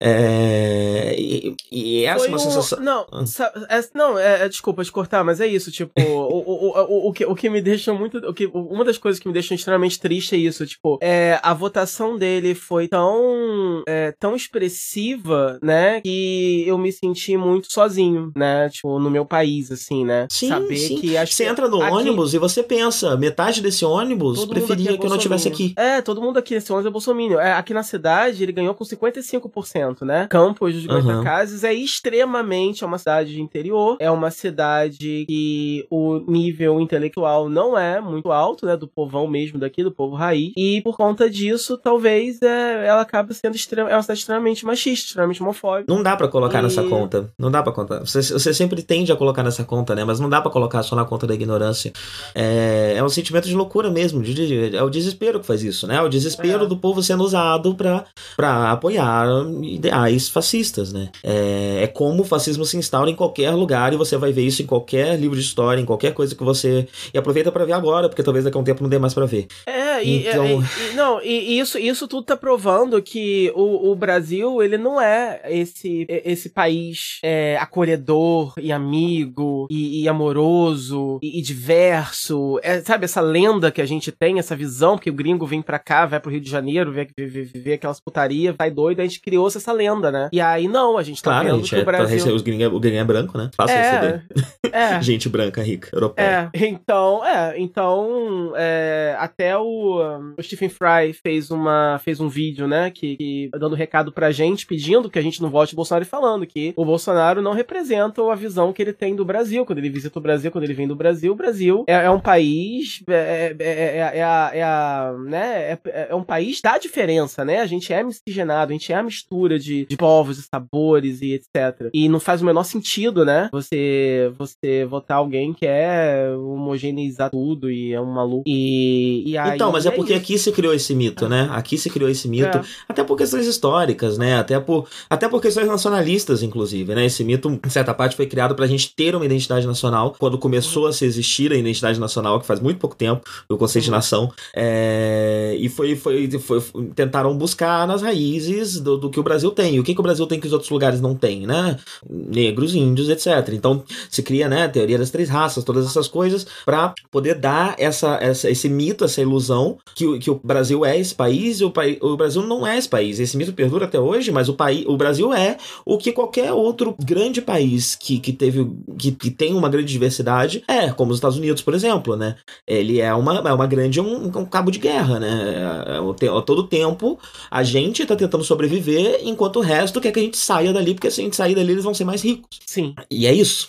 É, 0.00 1.14
E, 1.18 1.54
e 1.70 2.04
essa 2.04 2.16
é 2.16 2.18
Foi 2.20 2.28
uma 2.28 2.36
o- 2.36 2.40
sensação. 2.40 2.80
Não, 2.80 3.06
Ah. 3.12 3.24
é- 3.70 3.80
não 3.94 4.18
é, 4.18 4.42
é- 4.44 4.48
desculpa 4.48 4.84
te 4.84 4.90
cortar, 4.92 5.22
mas 5.24 5.40
é 5.40 5.46
isso, 5.46 5.70
tipo, 5.70 5.92
o, 5.98 6.02
o, 6.02 6.68
o, 6.68 7.06
o, 7.06 7.08
o 7.08 7.12
que, 7.12 7.24
o 7.24 7.34
que 7.34 7.48
me 7.50 7.60
deixa 7.60 7.92
muito. 7.92 8.18
O 8.18 8.34
que, 8.34 8.46
uma 8.46 8.84
das 8.84 8.98
coisas 8.98 9.20
que 9.20 9.26
me 9.28 9.32
deixa 9.34 9.54
extremamente 9.54 9.98
triste 9.98 10.09
é 10.18 10.36
isso, 10.36 10.66
tipo, 10.66 10.98
é, 11.02 11.38
a 11.42 11.52
votação 11.54 12.16
dele 12.16 12.54
foi 12.54 12.88
tão, 12.88 13.82
é, 13.88 14.12
tão 14.18 14.34
expressiva, 14.36 15.58
né, 15.62 16.00
que 16.00 16.64
eu 16.66 16.78
me 16.78 16.92
senti 16.92 17.36
muito 17.36 17.70
sozinho, 17.72 18.32
né, 18.36 18.68
tipo, 18.68 18.98
no 18.98 19.10
meu 19.10 19.24
país, 19.24 19.70
assim, 19.70 20.04
né. 20.04 20.26
Sim, 20.30 20.48
Saber 20.48 20.76
sim. 20.76 20.96
que 20.96 21.26
Você 21.26 21.44
entra 21.44 21.68
no 21.68 21.82
aqui- 21.82 21.92
ônibus 21.94 22.34
e 22.34 22.38
você 22.38 22.62
pensa, 22.62 23.16
metade 23.16 23.60
desse 23.62 23.84
ônibus 23.84 24.38
Todo 24.38 24.50
preferia 24.50 24.92
é 24.92 24.96
que 24.96 25.04
eu 25.04 25.10
não 25.10 25.16
estivesse 25.16 25.48
aqui. 25.48 25.72
É, 25.76 26.00
todo 26.00 26.20
mundo 26.20 26.38
aqui 26.38 26.54
nesse 26.54 26.72
ônibus 26.72 26.86
é 26.88 26.90
bolsominion. 26.92 27.38
É, 27.38 27.52
aqui 27.52 27.72
na 27.74 27.82
cidade 27.82 28.42
ele 28.42 28.52
ganhou 28.52 28.74
com 28.74 28.84
55%, 28.84 30.02
né? 30.04 30.26
Campos 30.30 30.74
Aham. 30.76 30.86
pra 30.86 31.00
Goitacazes 31.00 31.64
é 31.64 31.72
extremamente 31.74 32.82
é 32.84 32.86
uma 32.86 32.98
cidade 32.98 33.32
de 33.32 33.40
interior, 33.40 33.96
é 34.00 34.10
uma 34.10 34.30
cidade 34.30 35.24
que 35.26 35.86
o 35.90 36.18
nível 36.26 36.80
intelectual 36.80 37.48
não 37.48 37.76
é 37.78 38.00
muito 38.00 38.30
alto, 38.32 38.66
né, 38.66 38.76
do 38.76 38.88
povão 38.88 39.26
mesmo 39.26 39.58
daqui, 39.58 39.82
do 39.82 39.90
povo 40.00 40.16
raiz, 40.16 40.52
e 40.56 40.80
por 40.80 40.96
conta 40.96 41.28
disso, 41.28 41.76
talvez 41.76 42.40
é, 42.40 42.86
ela 42.86 43.02
acabe 43.02 43.34
sendo 43.34 43.54
extrema, 43.54 43.90
é 43.90 43.94
uma 43.94 44.00
cidade 44.00 44.20
extremamente 44.20 44.64
machista, 44.64 45.08
extremamente 45.08 45.42
homofóbica. 45.42 45.92
Não 45.92 46.02
dá 46.02 46.16
para 46.16 46.26
colocar 46.26 46.60
e... 46.60 46.62
nessa 46.62 46.82
conta. 46.84 47.30
Não 47.38 47.50
dá 47.50 47.62
para 47.62 47.72
contar. 47.72 47.98
Você, 48.00 48.22
você, 48.22 48.54
sempre 48.54 48.82
tende 48.82 49.12
a 49.12 49.16
colocar 49.16 49.42
nessa 49.42 49.62
conta, 49.62 49.94
né? 49.94 50.02
Mas 50.02 50.18
não 50.18 50.30
dá 50.30 50.40
para 50.40 50.50
colocar 50.50 50.82
só 50.82 50.96
na 50.96 51.04
conta 51.04 51.26
da 51.26 51.34
ignorância. 51.34 51.92
É, 52.34 52.94
é 52.96 53.04
um 53.04 53.10
sentimento 53.10 53.46
de 53.46 53.54
loucura 53.54 53.90
mesmo. 53.90 54.22
De, 54.22 54.32
de, 54.32 54.74
é 54.76 54.82
o 54.82 54.88
desespero 54.88 55.38
que 55.38 55.46
faz 55.46 55.62
isso, 55.62 55.86
né? 55.86 55.96
É 55.96 56.02
o 56.02 56.08
desespero 56.08 56.64
é. 56.64 56.66
do 56.66 56.78
povo 56.78 57.02
sendo 57.02 57.22
usado 57.22 57.74
para 57.74 58.72
apoiar 58.72 59.26
ideais 59.62 60.30
fascistas, 60.30 60.94
né? 60.94 61.10
É, 61.22 61.80
é 61.82 61.86
como 61.86 62.22
o 62.22 62.24
fascismo 62.24 62.64
se 62.64 62.78
instaura 62.78 63.10
em 63.10 63.14
qualquer 63.14 63.50
lugar 63.50 63.92
e 63.92 63.96
você 63.96 64.16
vai 64.16 64.32
ver 64.32 64.46
isso 64.46 64.62
em 64.62 64.66
qualquer 64.66 65.18
livro 65.18 65.36
de 65.36 65.42
história, 65.42 65.80
em 65.80 65.84
qualquer 65.84 66.14
coisa 66.14 66.34
que 66.34 66.42
você. 66.42 66.88
E 67.12 67.18
aproveita 67.18 67.52
para 67.52 67.66
ver 67.66 67.74
agora, 67.74 68.08
porque 68.08 68.22
talvez 68.22 68.44
daqui 68.44 68.56
a 68.56 68.60
um 68.60 68.64
tempo 68.64 68.82
não 68.82 68.88
dê 68.88 68.98
mais 68.98 69.12
para 69.12 69.26
ver. 69.26 69.46
É, 69.66 69.89
e, 70.02 70.28
então... 70.28 70.46
e, 70.46 70.90
e, 70.90 70.94
não, 70.94 71.22
e 71.22 71.58
isso, 71.58 71.78
isso 71.78 72.06
tudo 72.08 72.24
tá 72.24 72.36
provando 72.36 73.00
que 73.02 73.52
o, 73.54 73.90
o 73.90 73.94
Brasil, 73.94 74.62
ele 74.62 74.78
não 74.78 75.00
é 75.00 75.40
esse, 75.48 76.06
esse 76.08 76.50
país 76.50 77.18
é, 77.22 77.56
acolhedor 77.58 78.54
e 78.58 78.72
amigo 78.72 79.66
e, 79.70 80.02
e 80.02 80.08
amoroso 80.08 81.18
e, 81.22 81.38
e, 81.38 81.42
diverso. 81.42 82.58
É, 82.62 82.80
sabe, 82.80 83.04
essa 83.04 83.20
lenda 83.20 83.70
que 83.70 83.80
a 83.80 83.86
gente 83.86 84.10
tem, 84.12 84.38
essa 84.38 84.56
visão, 84.56 84.98
que 84.98 85.10
o 85.10 85.14
gringo 85.14 85.46
vem 85.46 85.62
pra 85.62 85.78
cá, 85.78 86.06
vai 86.06 86.20
pro 86.20 86.30
Rio 86.30 86.40
de 86.40 86.50
Janeiro, 86.50 86.92
vê, 86.92 87.06
vê, 87.16 87.26
vê, 87.26 87.72
aquelas 87.74 88.00
putaria, 88.00 88.54
vai 88.56 88.70
doido, 88.70 89.00
a 89.00 89.04
gente 89.04 89.20
criou 89.20 89.46
essa 89.46 89.72
lenda, 89.72 90.10
né? 90.10 90.28
E 90.32 90.40
aí 90.40 90.68
não, 90.68 90.96
a 90.96 91.02
gente 91.02 91.22
tá 91.22 91.30
claro, 91.30 91.46
vendo 91.46 91.58
gente, 91.58 91.70
que 91.70 91.76
o 91.76 91.80
é, 91.80 91.84
Brasil... 91.84 92.34
Os 92.34 92.42
gringos, 92.42 92.72
o 92.72 92.80
gringo 92.80 92.98
é 92.98 93.04
branco, 93.04 93.36
né? 93.36 93.50
Fácil 93.56 93.76
é. 93.76 94.22
É. 94.72 95.02
gente 95.02 95.28
branca, 95.28 95.62
rica, 95.62 95.88
europeia. 95.92 96.50
É, 96.52 96.66
então, 96.66 97.24
é, 97.24 97.54
então, 97.58 98.52
é, 98.56 99.16
até 99.18 99.56
o, 99.56 99.89
o 99.98 100.42
Stephen 100.42 100.68
Fry 100.68 101.12
fez, 101.12 101.50
uma, 101.50 102.00
fez 102.02 102.20
um 102.20 102.28
vídeo, 102.28 102.66
né, 102.68 102.90
que, 102.90 103.16
que 103.16 103.50
dando 103.58 103.74
recado 103.74 104.12
pra 104.12 104.30
gente, 104.30 104.66
pedindo 104.66 105.10
que 105.10 105.18
a 105.18 105.22
gente 105.22 105.42
não 105.42 105.50
vote 105.50 105.72
o 105.72 105.76
Bolsonaro 105.76 106.04
e 106.04 106.08
falando 106.08 106.46
que 106.46 106.72
o 106.76 106.84
Bolsonaro 106.84 107.42
não 107.42 107.52
representa 107.52 108.20
a 108.30 108.34
visão 108.34 108.72
que 108.72 108.82
ele 108.82 108.92
tem 108.92 109.14
do 109.14 109.24
Brasil. 109.24 109.64
Quando 109.64 109.78
ele 109.78 109.90
visita 109.90 110.18
o 110.18 110.22
Brasil, 110.22 110.50
quando 110.50 110.64
ele 110.64 110.74
vem 110.74 110.88
do 110.88 110.96
Brasil, 110.96 111.32
o 111.32 111.36
Brasil 111.36 111.84
é, 111.86 112.04
é 112.04 112.10
um 112.10 112.20
país. 112.20 113.02
É, 113.08 113.56
é, 113.58 113.64
é, 113.64 114.18
é 114.18 114.22
a, 114.22 114.50
é, 114.52 114.62
a, 114.62 115.14
né, 115.24 115.72
é, 115.72 116.08
é, 116.10 116.14
um 116.14 116.22
país 116.22 116.60
da 116.60 116.78
diferença, 116.78 117.44
né? 117.44 117.60
A 117.60 117.66
gente 117.66 117.92
é 117.92 118.02
miscigenado, 118.02 118.72
a 118.72 118.74
gente 118.74 118.92
é 118.92 118.96
a 118.96 119.02
mistura 119.02 119.58
de, 119.58 119.86
de 119.86 119.96
povos 119.96 120.38
e 120.38 120.42
sabores 120.42 121.22
e 121.22 121.32
etc. 121.34 121.90
E 121.92 122.08
não 122.08 122.20
faz 122.20 122.42
o 122.42 122.44
menor 122.44 122.64
sentido, 122.64 123.24
né? 123.24 123.48
Você, 123.52 124.32
você 124.38 124.84
votar 124.84 125.18
alguém 125.18 125.52
que 125.52 125.66
é 125.66 126.30
homogeneizar 126.36 127.30
tudo 127.30 127.70
e 127.70 127.92
é 127.92 128.00
um 128.00 128.12
maluco. 128.12 128.44
E, 128.46 129.24
e 129.26 129.38
aí, 129.38 129.54
então, 129.54 129.72
mas 129.80 129.86
é 129.86 129.90
porque 129.90 130.12
aqui 130.12 130.38
se 130.38 130.52
criou 130.52 130.74
esse 130.74 130.94
mito, 130.94 131.28
né? 131.28 131.48
Aqui 131.52 131.78
se 131.78 131.88
criou 131.88 132.10
esse 132.10 132.28
mito, 132.28 132.60
até 132.88 133.02
por 133.02 133.16
questões 133.16 133.46
históricas, 133.46 134.18
né? 134.18 134.36
Até 134.36 134.60
por, 134.60 134.86
até 135.08 135.28
por 135.28 135.40
questões 135.40 135.66
nacionalistas, 135.66 136.42
inclusive, 136.42 136.94
né? 136.94 137.06
Esse 137.06 137.24
mito, 137.24 137.48
em 137.64 137.70
certa 137.70 137.94
parte, 137.94 138.14
foi 138.14 138.26
criado 138.26 138.54
pra 138.54 138.66
gente 138.66 138.94
ter 138.94 139.16
uma 139.16 139.24
identidade 139.24 139.66
nacional. 139.66 140.14
Quando 140.18 140.38
começou 140.38 140.86
a 140.86 140.92
se 140.92 141.04
existir 141.04 141.52
a 141.52 141.56
identidade 141.56 141.98
nacional, 141.98 142.40
que 142.40 142.46
faz 142.46 142.60
muito 142.60 142.78
pouco 142.78 142.94
tempo, 142.94 143.22
o 143.48 143.56
conceito 143.56 143.86
de 143.86 143.90
nação. 143.90 144.30
É... 144.54 145.56
E 145.58 145.68
foi, 145.68 145.96
foi, 145.96 146.30
foi, 146.38 146.60
tentaram 146.94 147.36
buscar 147.36 147.86
nas 147.86 148.02
raízes 148.02 148.78
do, 148.80 148.98
do, 148.98 149.10
que 149.10 149.18
o 149.18 149.22
Brasil 149.22 149.50
tem. 149.50 149.76
E 149.76 149.80
o 149.80 149.84
que, 149.84 149.94
que 149.94 150.00
o 150.00 150.02
Brasil 150.02 150.26
tem 150.26 150.38
que 150.38 150.46
os 150.46 150.52
outros 150.52 150.70
lugares 150.70 151.00
não 151.00 151.14
têm, 151.14 151.46
né? 151.46 151.78
Negros, 152.08 152.74
índios, 152.74 153.08
etc. 153.08 153.48
Então 153.52 153.82
se 154.10 154.22
cria, 154.22 154.48
né, 154.48 154.64
a 154.64 154.68
teoria 154.68 154.98
das 154.98 155.10
três 155.10 155.28
raças, 155.28 155.64
todas 155.64 155.86
essas 155.86 156.08
coisas, 156.08 156.46
para 156.64 156.94
poder 157.10 157.34
dar 157.34 157.74
essa, 157.78 158.18
essa, 158.20 158.50
esse 158.50 158.68
mito, 158.68 159.04
essa 159.04 159.20
ilusão 159.20 159.69
que, 159.94 160.18
que 160.18 160.30
o 160.30 160.40
Brasil 160.42 160.84
é 160.84 160.98
esse 160.98 161.14
país 161.14 161.60
e 161.60 161.64
o, 161.64 161.72
o 162.00 162.16
Brasil 162.16 162.42
não 162.42 162.66
é 162.66 162.78
esse 162.78 162.88
país. 162.88 163.18
Esse 163.18 163.36
mito 163.36 163.52
perdura 163.52 163.84
até 163.84 163.98
hoje, 163.98 164.30
mas 164.30 164.48
o, 164.48 164.54
país, 164.54 164.84
o 164.86 164.96
Brasil 164.96 165.32
é 165.32 165.56
o 165.84 165.98
que 165.98 166.12
qualquer 166.12 166.52
outro 166.52 166.94
grande 167.02 167.40
país 167.42 167.94
que, 167.94 168.18
que 168.18 168.32
teve 168.32 168.66
que, 168.98 169.12
que 169.12 169.30
tem 169.30 169.54
uma 169.54 169.68
grande 169.68 169.92
diversidade 169.92 170.62
é, 170.66 170.90
como 170.90 171.10
os 171.10 171.18
Estados 171.18 171.38
Unidos, 171.38 171.62
por 171.62 171.74
exemplo, 171.74 172.16
né? 172.16 172.36
Ele 172.66 173.00
é 173.00 173.14
uma, 173.14 173.38
é 173.38 173.52
uma 173.52 173.66
grande 173.66 174.00
um, 174.00 174.26
um 174.26 174.44
cabo 174.44 174.70
de 174.70 174.78
guerra, 174.78 175.18
né? 175.18 175.84
É, 175.86 176.26
é, 176.26 176.42
todo 176.42 176.66
tempo 176.66 177.18
a 177.50 177.62
gente 177.62 178.06
tá 178.06 178.16
tentando 178.16 178.44
sobreviver 178.44 179.20
enquanto 179.22 179.56
o 179.56 179.60
resto 179.60 180.00
quer 180.00 180.12
que 180.12 180.20
a 180.20 180.22
gente 180.22 180.38
saia 180.38 180.72
dali, 180.72 180.94
porque 180.94 181.10
se 181.10 181.20
a 181.20 181.24
gente 181.24 181.36
sair 181.36 181.54
dali 181.54 181.72
eles 181.72 181.84
vão 181.84 181.94
ser 181.94 182.04
mais 182.04 182.22
ricos. 182.22 182.58
Sim. 182.66 182.94
E 183.10 183.26
é 183.26 183.32
isso. 183.32 183.68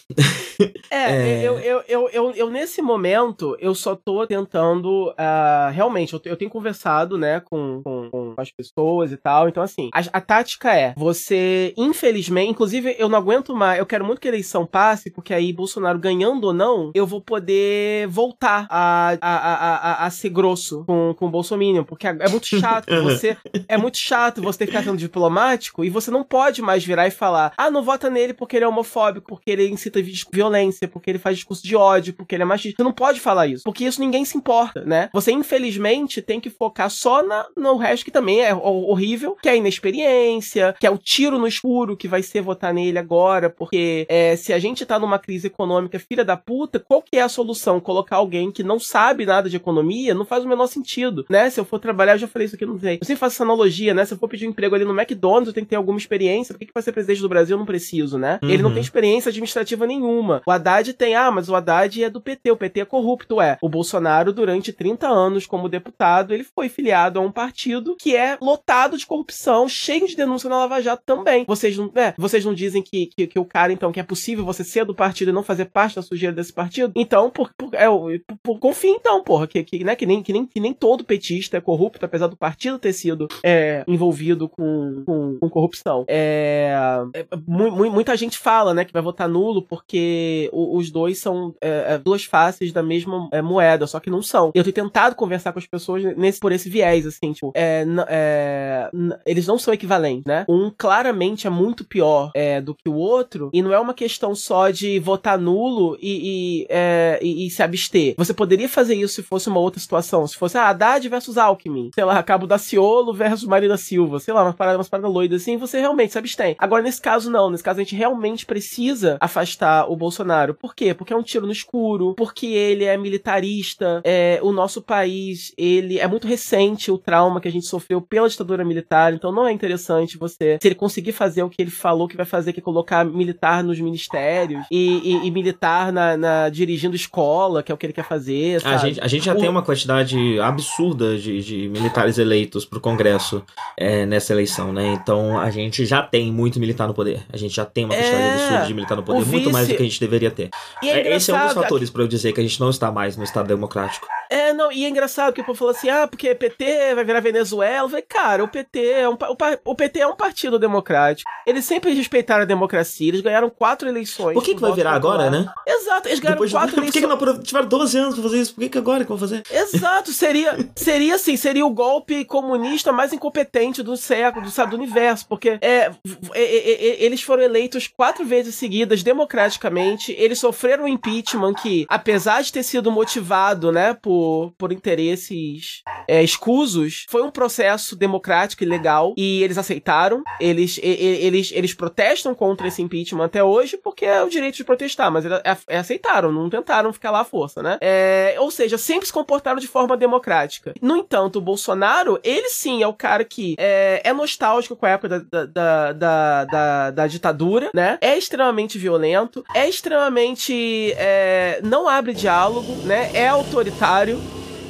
É, 0.89 1.41
é... 1.41 1.43
Eu, 1.43 1.59
eu, 1.59 1.83
eu, 1.87 2.09
eu, 2.09 2.31
eu, 2.31 2.49
nesse 2.49 2.81
momento, 2.81 3.55
eu 3.59 3.73
só 3.73 3.95
tô 3.95 4.25
tentando. 4.25 5.09
Uh, 5.11 5.71
realmente, 5.81 6.13
eu, 6.13 6.21
eu 6.25 6.37
tenho 6.37 6.49
conversado, 6.51 7.17
né, 7.17 7.39
com, 7.41 7.81
com, 7.83 8.00
com, 8.11 8.33
as 8.37 8.51
pessoas 8.51 9.11
e 9.11 9.17
tal. 9.17 9.47
Então, 9.47 9.61
assim, 9.61 9.89
a, 9.93 9.99
a 10.13 10.21
tática 10.21 10.75
é: 10.75 10.93
você, 10.97 11.73
infelizmente, 11.77 12.49
inclusive, 12.49 12.95
eu 12.97 13.07
não 13.07 13.17
aguento 13.17 13.55
mais. 13.55 13.79
Eu 13.79 13.85
quero 13.85 14.05
muito 14.05 14.19
que 14.19 14.27
a 14.27 14.31
eleição 14.31 14.65
passe, 14.65 15.11
porque 15.11 15.33
aí, 15.33 15.53
Bolsonaro 15.53 15.99
ganhando 15.99 16.45
ou 16.45 16.53
não, 16.53 16.91
eu 16.93 17.05
vou 17.05 17.21
poder 17.21 18.07
voltar 18.07 18.67
a, 18.69 19.17
a, 19.21 19.35
a, 19.37 19.75
a, 19.75 20.05
a 20.05 20.09
ser 20.09 20.29
grosso 20.29 20.83
com, 20.85 21.13
com 21.17 21.27
o 21.27 21.29
Bolsonaro. 21.29 21.51
Porque 21.85 22.07
é 22.07 22.29
muito 22.29 22.47
chato 22.47 22.87
você. 23.03 23.37
é 23.67 23.77
muito 23.77 23.97
chato 23.97 24.41
você 24.41 24.59
ter 24.59 24.65
que 24.65 24.71
ficar 24.71 24.83
sendo 24.83 24.97
diplomático 24.97 25.83
e 25.83 25.89
você 25.89 26.09
não 26.09 26.23
pode 26.23 26.61
mais 26.61 26.83
virar 26.83 27.07
e 27.07 27.11
falar: 27.11 27.53
ah, 27.57 27.69
não 27.69 27.83
vota 27.83 28.09
nele 28.09 28.33
porque 28.33 28.55
ele 28.55 28.65
é 28.65 28.67
homofóbico, 28.67 29.27
porque 29.27 29.51
ele 29.51 29.67
incita 29.67 29.99
violência, 30.33 30.87
porque 30.87 31.09
ele 31.09 31.19
faz 31.19 31.37
discurso 31.37 31.63
de 31.63 31.75
ódio, 31.75 32.13
porque 32.13 32.35
ele 32.35 32.43
é 32.43 32.45
machista. 32.45 32.77
Você 32.77 32.83
não 32.83 32.93
pode 32.93 33.19
falar 33.19 33.47
isso, 33.47 33.63
porque 33.63 33.83
isso 33.83 33.99
ninguém 33.99 34.23
se 34.23 34.37
importa, 34.37 34.83
né? 34.85 35.09
Você, 35.13 35.31
infelizmente, 35.31 36.21
tem 36.21 36.39
que 36.39 36.49
focar 36.49 36.89
só 36.89 37.21
na, 37.21 37.45
no 37.55 37.77
resto 37.77 38.00
que 38.03 38.11
também 38.11 38.41
é 38.41 38.53
horrível, 38.53 39.37
que 39.41 39.49
é 39.49 39.53
a 39.53 39.55
inexperiência, 39.55 40.75
que 40.79 40.87
é 40.87 40.89
o 40.89 40.97
tiro 40.97 41.37
no 41.37 41.47
escuro 41.47 41.97
que 41.97 42.07
vai 42.07 42.21
ser 42.21 42.41
votar 42.41 42.73
nele 42.73 42.97
agora, 42.97 43.49
porque 43.49 44.05
é, 44.09 44.35
se 44.35 44.53
a 44.53 44.59
gente 44.59 44.85
tá 44.85 44.99
numa 44.99 45.19
crise 45.19 45.47
econômica 45.47 45.99
filha 45.99 46.25
da 46.25 46.37
puta, 46.37 46.79
qual 46.79 47.01
que 47.01 47.17
é 47.17 47.21
a 47.21 47.29
solução? 47.29 47.79
Colocar 47.79 48.17
alguém 48.17 48.51
que 48.51 48.63
não 48.63 48.79
sabe 48.79 49.25
nada 49.25 49.49
de 49.49 49.55
economia 49.55 50.13
não 50.13 50.25
faz 50.25 50.43
o 50.43 50.47
menor 50.47 50.67
sentido, 50.67 51.25
né? 51.29 51.49
Se 51.49 51.59
eu 51.59 51.65
for 51.65 51.79
trabalhar, 51.79 52.13
eu 52.13 52.19
já 52.19 52.27
falei 52.27 52.45
isso 52.45 52.55
aqui, 52.55 52.65
não 52.65 52.79
sei. 52.79 52.97
Eu 53.01 53.05
sempre 53.05 53.19
faço 53.19 53.35
essa 53.35 53.43
analogia, 53.43 53.93
né? 53.93 54.05
Se 54.05 54.13
eu 54.13 54.17
for 54.17 54.27
pedir 54.27 54.47
um 54.47 54.51
emprego 54.51 54.75
ali 54.75 54.85
no 54.85 54.99
McDonald's, 54.99 55.47
eu 55.47 55.53
tenho 55.53 55.65
que 55.65 55.69
ter 55.69 55.75
alguma 55.75 55.97
experiência. 55.97 56.53
Por 56.53 56.59
que, 56.59 56.65
que 56.67 56.73
pra 56.73 56.81
ser 56.81 56.91
presidente 56.91 57.21
do 57.21 57.29
Brasil 57.29 57.55
eu 57.55 57.59
não 57.59 57.65
preciso, 57.65 58.17
né? 58.17 58.39
Uhum. 58.43 58.49
Ele 58.49 58.63
não 58.63 58.71
tem 58.71 58.81
experiência 58.81 59.29
administrativa 59.29 59.85
nenhuma. 59.87 60.41
O 60.45 60.51
Haddad 60.51 60.93
tem, 60.93 61.15
ah, 61.15 61.31
mas 61.31 61.49
o 61.49 61.55
Haddad 61.55 62.03
é 62.03 62.09
do 62.09 62.21
PT, 62.21 62.51
o 62.51 62.57
PT 62.57 62.81
é 62.81 62.85
corrupto. 62.85 63.41
É, 63.41 63.57
o 63.61 63.69
Bolsonaro, 63.69 64.33
durante 64.33 64.73
30 64.73 65.07
anos 65.07 65.45
como 65.45 65.69
deputado, 65.69 66.33
ele 66.33 66.43
foi 66.43 66.69
filiado 66.69 67.19
a 67.19 67.21
um 67.21 67.31
partido 67.31 67.90
que 67.95 68.15
é 68.15 68.37
lotado 68.41 68.97
de 68.97 69.05
corrupção, 69.05 69.67
cheio 69.67 70.07
de 70.07 70.15
denúncia 70.15 70.49
na 70.49 70.57
Lava 70.57 70.81
Jato 70.81 71.03
também. 71.05 71.45
Vocês 71.47 71.77
não, 71.77 71.91
é, 71.95 72.13
vocês 72.17 72.43
não 72.45 72.53
dizem 72.53 72.81
que, 72.81 73.07
que, 73.07 73.27
que, 73.27 73.39
o 73.39 73.45
cara, 73.45 73.73
então, 73.73 73.91
que 73.91 73.99
é 73.99 74.03
possível 74.03 74.45
você 74.45 74.63
ser 74.63 74.85
do 74.85 74.95
partido 74.95 75.29
e 75.29 75.33
não 75.33 75.43
fazer 75.43 75.65
parte 75.65 75.95
da 75.95 76.01
sujeira 76.01 76.35
desse 76.35 76.53
partido? 76.53 76.91
Então, 76.95 77.29
por, 77.29 77.51
por, 77.57 77.73
é, 77.73 77.87
por, 77.87 78.37
por 78.43 78.59
confia 78.59 78.91
então, 78.91 79.23
porra, 79.23 79.47
que, 79.47 79.63
que, 79.63 79.83
né, 79.83 79.95
que, 79.95 80.05
nem, 80.05 80.21
que, 80.21 80.33
nem, 80.33 80.45
que 80.45 80.59
nem 80.59 80.73
todo 80.73 81.03
petista 81.03 81.57
é 81.57 81.61
corrupto, 81.61 82.05
apesar 82.05 82.27
do 82.27 82.37
partido 82.37 82.79
ter 82.79 82.93
sido 82.93 83.27
é, 83.43 83.83
envolvido 83.87 84.47
com, 84.47 85.03
com, 85.05 85.37
com 85.39 85.49
corrupção. 85.49 86.05
É, 86.07 86.73
é, 87.15 87.25
mu, 87.47 87.71
mu, 87.71 87.91
muita 87.91 88.15
gente 88.15 88.37
fala, 88.37 88.73
né, 88.73 88.85
que 88.85 88.93
vai 88.93 89.01
votar 89.01 89.27
nulo 89.27 89.61
porque 89.61 90.49
os 90.51 90.91
dois 90.91 91.19
são 91.19 91.55
é, 91.61 91.93
é, 91.93 91.97
duas 91.97 92.23
faces 92.23 92.71
da 92.71 92.83
mesma 92.83 93.29
é, 93.31 93.41
moeda, 93.41 93.87
só 93.87 93.99
que 93.99 94.09
não 94.09 94.21
são. 94.21 94.51
Eu 94.53 94.63
tenho 94.63 94.73
tentado 94.73 95.15
conversar 95.15 95.53
com 95.53 95.59
as 95.59 95.67
pessoas 95.67 96.03
nesse, 96.17 96.39
por 96.39 96.51
esse 96.51 96.69
viés, 96.69 97.05
assim, 97.05 97.31
tipo, 97.33 97.51
é, 97.55 97.70
é 98.07 98.89
eles 99.25 99.47
não 99.47 99.57
são 99.57 99.73
equivalentes, 99.73 100.25
né? 100.25 100.45
Um 100.47 100.71
claramente 100.75 101.47
é 101.47 101.49
muito 101.49 101.83
pior 101.83 102.31
é, 102.35 102.61
do 102.61 102.75
que 102.75 102.89
o 102.89 102.95
outro, 102.95 103.49
e 103.53 103.61
não 103.61 103.73
é 103.73 103.79
uma 103.79 103.93
questão 103.93 104.35
só 104.35 104.69
de 104.69 104.99
votar 104.99 105.37
nulo 105.37 105.97
e, 106.01 106.67
e, 106.69 107.21
e, 107.21 107.47
e, 107.47 107.49
se 107.49 107.63
abster. 107.63 108.15
Você 108.17 108.33
poderia 108.33 108.69
fazer 108.69 108.95
isso 108.95 109.15
se 109.15 109.23
fosse 109.23 109.49
uma 109.49 109.59
outra 109.59 109.79
situação, 109.79 110.25
se 110.27 110.37
fosse 110.37 110.57
ah, 110.57 110.69
Haddad 110.69 111.07
versus 111.09 111.37
Alckmin, 111.37 111.91
sei 111.93 112.03
lá, 112.03 112.21
Cabo 112.23 112.47
da 112.47 112.57
Ciolo 112.57 113.13
versus 113.13 113.47
Marina 113.47 113.77
Silva, 113.77 114.19
sei 114.19 114.33
lá, 114.33 114.43
umas 114.43 114.55
paradas, 114.55 114.77
umas 114.77 114.89
paradas 114.89 115.11
loidas 115.11 115.41
assim, 115.41 115.57
você 115.57 115.79
realmente 115.79 116.11
se 116.13 116.17
abstém. 116.17 116.55
Agora, 116.57 116.83
nesse 116.83 117.01
caso, 117.01 117.29
não. 117.29 117.49
Nesse 117.49 117.63
caso, 117.63 117.79
a 117.79 117.83
gente 117.83 117.95
realmente 117.95 118.45
precisa 118.45 119.17
afastar 119.19 119.89
o 119.89 119.95
Bolsonaro. 119.95 120.53
Por 120.53 120.75
quê? 120.75 120.93
Porque 120.93 121.13
é 121.13 121.15
um 121.15 121.23
tiro 121.23 121.45
no 121.45 121.51
escuro, 121.51 122.13
porque 122.15 122.47
ele 122.47 122.85
é 122.85 122.97
militarista, 122.97 124.01
é, 124.03 124.39
o 124.41 124.51
nosso 124.51 124.81
país 124.81 125.53
ele 125.57 125.99
é 125.99 126.07
muito 126.07 126.27
recente 126.27 126.91
o 126.91 126.97
trauma 126.97 127.41
que 127.41 127.47
a 127.47 127.51
gente 127.51 127.60
sofreu 127.65 128.01
pela 128.01 128.27
ditadura 128.29 128.63
militar, 128.63 129.13
então 129.13 129.31
não 129.31 129.47
é 129.47 129.51
interessante 129.51 130.17
você, 130.17 130.57
se 130.61 130.67
ele 130.67 130.75
conseguir 130.75 131.11
fazer 131.11 131.43
o 131.43 131.49
que 131.49 131.61
ele 131.61 131.71
falou 131.71 132.07
que 132.07 132.17
vai 132.17 132.25
fazer, 132.25 132.53
que 132.53 132.59
é 132.59 132.63
colocar 132.63 133.05
militar 133.05 133.63
nos 133.63 133.79
ministérios 133.79 134.65
e, 134.71 135.01
e, 135.03 135.27
e 135.27 135.31
militar 135.31 135.91
na, 135.91 136.17
na, 136.17 136.49
dirigindo 136.49 136.95
escola, 136.95 137.63
que 137.63 137.71
é 137.71 137.75
o 137.75 137.77
que 137.77 137.85
ele 137.85 137.93
quer 137.93 138.05
fazer. 138.05 138.61
A 138.65 138.77
gente, 138.77 139.01
a 139.01 139.07
gente 139.07 139.25
já 139.25 139.33
o... 139.33 139.37
tem 139.37 139.49
uma 139.49 139.61
quantidade 139.61 140.39
absurda 140.39 141.17
de, 141.17 141.41
de 141.41 141.69
militares 141.69 142.17
eleitos 142.17 142.65
pro 142.65 142.79
Congresso 142.79 143.43
é, 143.77 144.05
nessa 144.05 144.33
eleição, 144.33 144.71
né? 144.71 144.93
Então 144.93 145.39
a 145.39 145.49
gente 145.49 145.85
já 145.85 146.01
tem 146.01 146.31
muito 146.31 146.59
militar 146.59 146.87
no 146.87 146.93
poder. 146.93 147.23
A 147.31 147.37
gente 147.37 147.55
já 147.55 147.65
tem 147.65 147.85
uma 147.85 147.95
quantidade 147.95 148.21
é... 148.21 148.33
absurda 148.33 148.65
de 148.65 148.73
militar 148.73 148.95
no 148.95 149.03
poder, 149.03 149.19
vice... 149.21 149.31
muito 149.31 149.51
mais 149.51 149.67
do 149.67 149.75
que 149.75 149.81
a 149.81 149.85
gente 149.85 149.99
deveria 149.99 150.31
ter. 150.31 150.49
É 150.83 151.15
Esse 151.15 151.31
é 151.31 151.35
um 151.35 151.45
dos 151.45 151.53
fatores 151.53 151.89
para 151.89 152.03
eu 152.03 152.07
dizer 152.07 152.33
que 152.33 152.39
a 152.39 152.43
gente 152.43 152.59
não 152.59 152.69
está 152.69 152.91
mais 152.91 153.17
no 153.17 153.23
Estado 153.23 153.47
democrático. 153.47 154.07
É, 154.29 154.53
não, 154.53 154.71
e 154.71 154.85
é 154.85 154.89
engraçado 154.89 155.33
que 155.33 155.41
o 155.41 155.43
povo 155.43 155.57
falou 155.57 155.73
assim: 155.73 155.89
ah, 155.89 156.07
porque 156.07 156.33
PT 156.33 156.95
vai 156.95 157.03
virar 157.03 157.19
Venezuela. 157.19 157.50
Eu 157.51 157.89
falei, 157.89 158.05
cara, 158.07 158.43
o 158.43 158.47
PT 158.47 158.91
é 158.91 159.09
um, 159.09 159.13
o, 159.13 159.71
o 159.71 159.75
PT 159.75 159.99
é 159.99 160.07
um 160.07 160.15
partido 160.15 160.57
democrático. 160.57 161.29
Eles 161.45 161.65
sempre 161.65 161.93
respeitaram 161.93 162.43
a 162.43 162.45
democracia, 162.45 163.07
eles 163.07 163.21
ganharam 163.21 163.49
quatro 163.49 163.87
eleições. 163.87 164.33
Por 164.33 164.43
que, 164.43 164.55
que 164.55 164.61
vai 164.61 164.71
virar 164.73 164.93
agora, 164.93 165.29
né? 165.29 165.51
Exato, 165.67 166.07
eles 166.07 166.19
ganharam 166.19 166.37
Depois, 166.37 166.51
quatro 166.51 166.75
por 166.75 166.79
eleições. 166.79 166.91
Por 167.01 167.17
que, 167.17 167.25
que 167.25 167.27
não 167.27 167.43
tiveram 167.43 167.67
12 167.67 167.97
anos 167.97 168.13
pra 168.15 168.23
fazer 168.23 168.41
isso? 168.41 168.53
Por 168.53 168.61
que, 168.61 168.69
que 168.69 168.77
agora 168.77 169.03
que 169.03 169.09
vão 169.09 169.17
fazer? 169.17 169.43
Exato, 169.49 170.11
seria, 170.11 170.57
seria 170.75 171.15
assim, 171.15 171.35
seria 171.35 171.65
o 171.65 171.69
golpe 171.69 172.25
comunista 172.25 172.91
mais 172.91 173.13
incompetente 173.13 173.81
do 173.81 173.97
século, 173.97 174.45
do, 174.45 174.51
sabe, 174.51 174.71
do 174.71 174.77
universo, 174.77 175.25
porque 175.27 175.57
é, 175.61 175.67
é, 175.67 175.91
é, 176.33 176.71
é, 176.71 177.03
eles 177.03 177.21
foram 177.21 177.43
eleitos 177.43 177.87
quatro 177.87 178.25
vezes 178.25 178.55
seguidas 178.55 179.03
democraticamente, 179.03 180.11
eles 180.17 180.39
sofreram 180.39 180.83
um 180.83 180.87
impeachment 180.87 181.53
que, 181.55 181.85
apesar 181.89 182.41
de 182.41 182.51
ter 182.51 182.63
sido 182.63 182.91
motivado, 182.91 183.71
né, 183.71 183.93
por 183.93 184.11
por, 184.11 184.53
por 184.57 184.71
interesses 184.71 185.81
é, 186.07 186.21
escusos, 186.21 187.05
foi 187.09 187.21
um 187.21 187.31
processo 187.41 187.95
democrático 187.95 188.63
e 188.63 188.67
legal 188.67 189.15
e 189.17 189.41
eles 189.41 189.57
aceitaram. 189.57 190.23
Eles, 190.39 190.79
eles, 190.83 191.51
eles 191.51 191.73
protestam 191.73 192.35
contra 192.35 192.67
esse 192.67 192.83
impeachment 192.83 193.25
até 193.25 193.43
hoje 193.43 193.77
porque 193.77 194.05
é 194.05 194.21
o 194.21 194.29
direito 194.29 194.57
de 194.57 194.63
protestar, 194.63 195.11
mas 195.11 195.25
eles 195.25 195.41
é, 195.67 195.77
aceitaram, 195.77 196.31
não 196.31 196.51
tentaram 196.51 196.93
ficar 196.93 197.09
lá 197.09 197.21
à 197.21 197.23
força, 197.23 197.63
né? 197.63 197.79
É, 197.81 198.35
ou 198.37 198.51
seja, 198.51 198.77
sempre 198.77 199.07
se 199.07 199.13
comportaram 199.13 199.59
de 199.59 199.67
forma 199.67 199.97
democrática. 199.97 200.75
No 200.79 200.97
entanto, 200.97 201.37
o 201.37 201.41
Bolsonaro, 201.41 202.19
ele 202.23 202.49
sim 202.49 202.83
é 202.83 202.87
o 202.87 202.93
cara 202.93 203.23
que 203.23 203.55
é, 203.57 204.01
é 204.03 204.13
nostálgico 204.13 204.75
com 204.75 204.85
a 204.85 204.89
época 204.89 205.09
da, 205.09 205.45
da, 205.45 205.93
da, 205.93 206.45
da, 206.45 206.91
da 206.91 207.07
ditadura, 207.07 207.71
né? 207.73 207.97
É 208.01 208.15
extremamente 208.15 208.77
violento, 208.77 209.43
é 209.55 209.67
extremamente. 209.67 210.93
É, 210.95 211.59
não 211.63 211.89
abre 211.89 212.13
diálogo, 212.13 212.71
né? 212.85 213.09
É 213.15 213.27
autoritário 213.27 214.19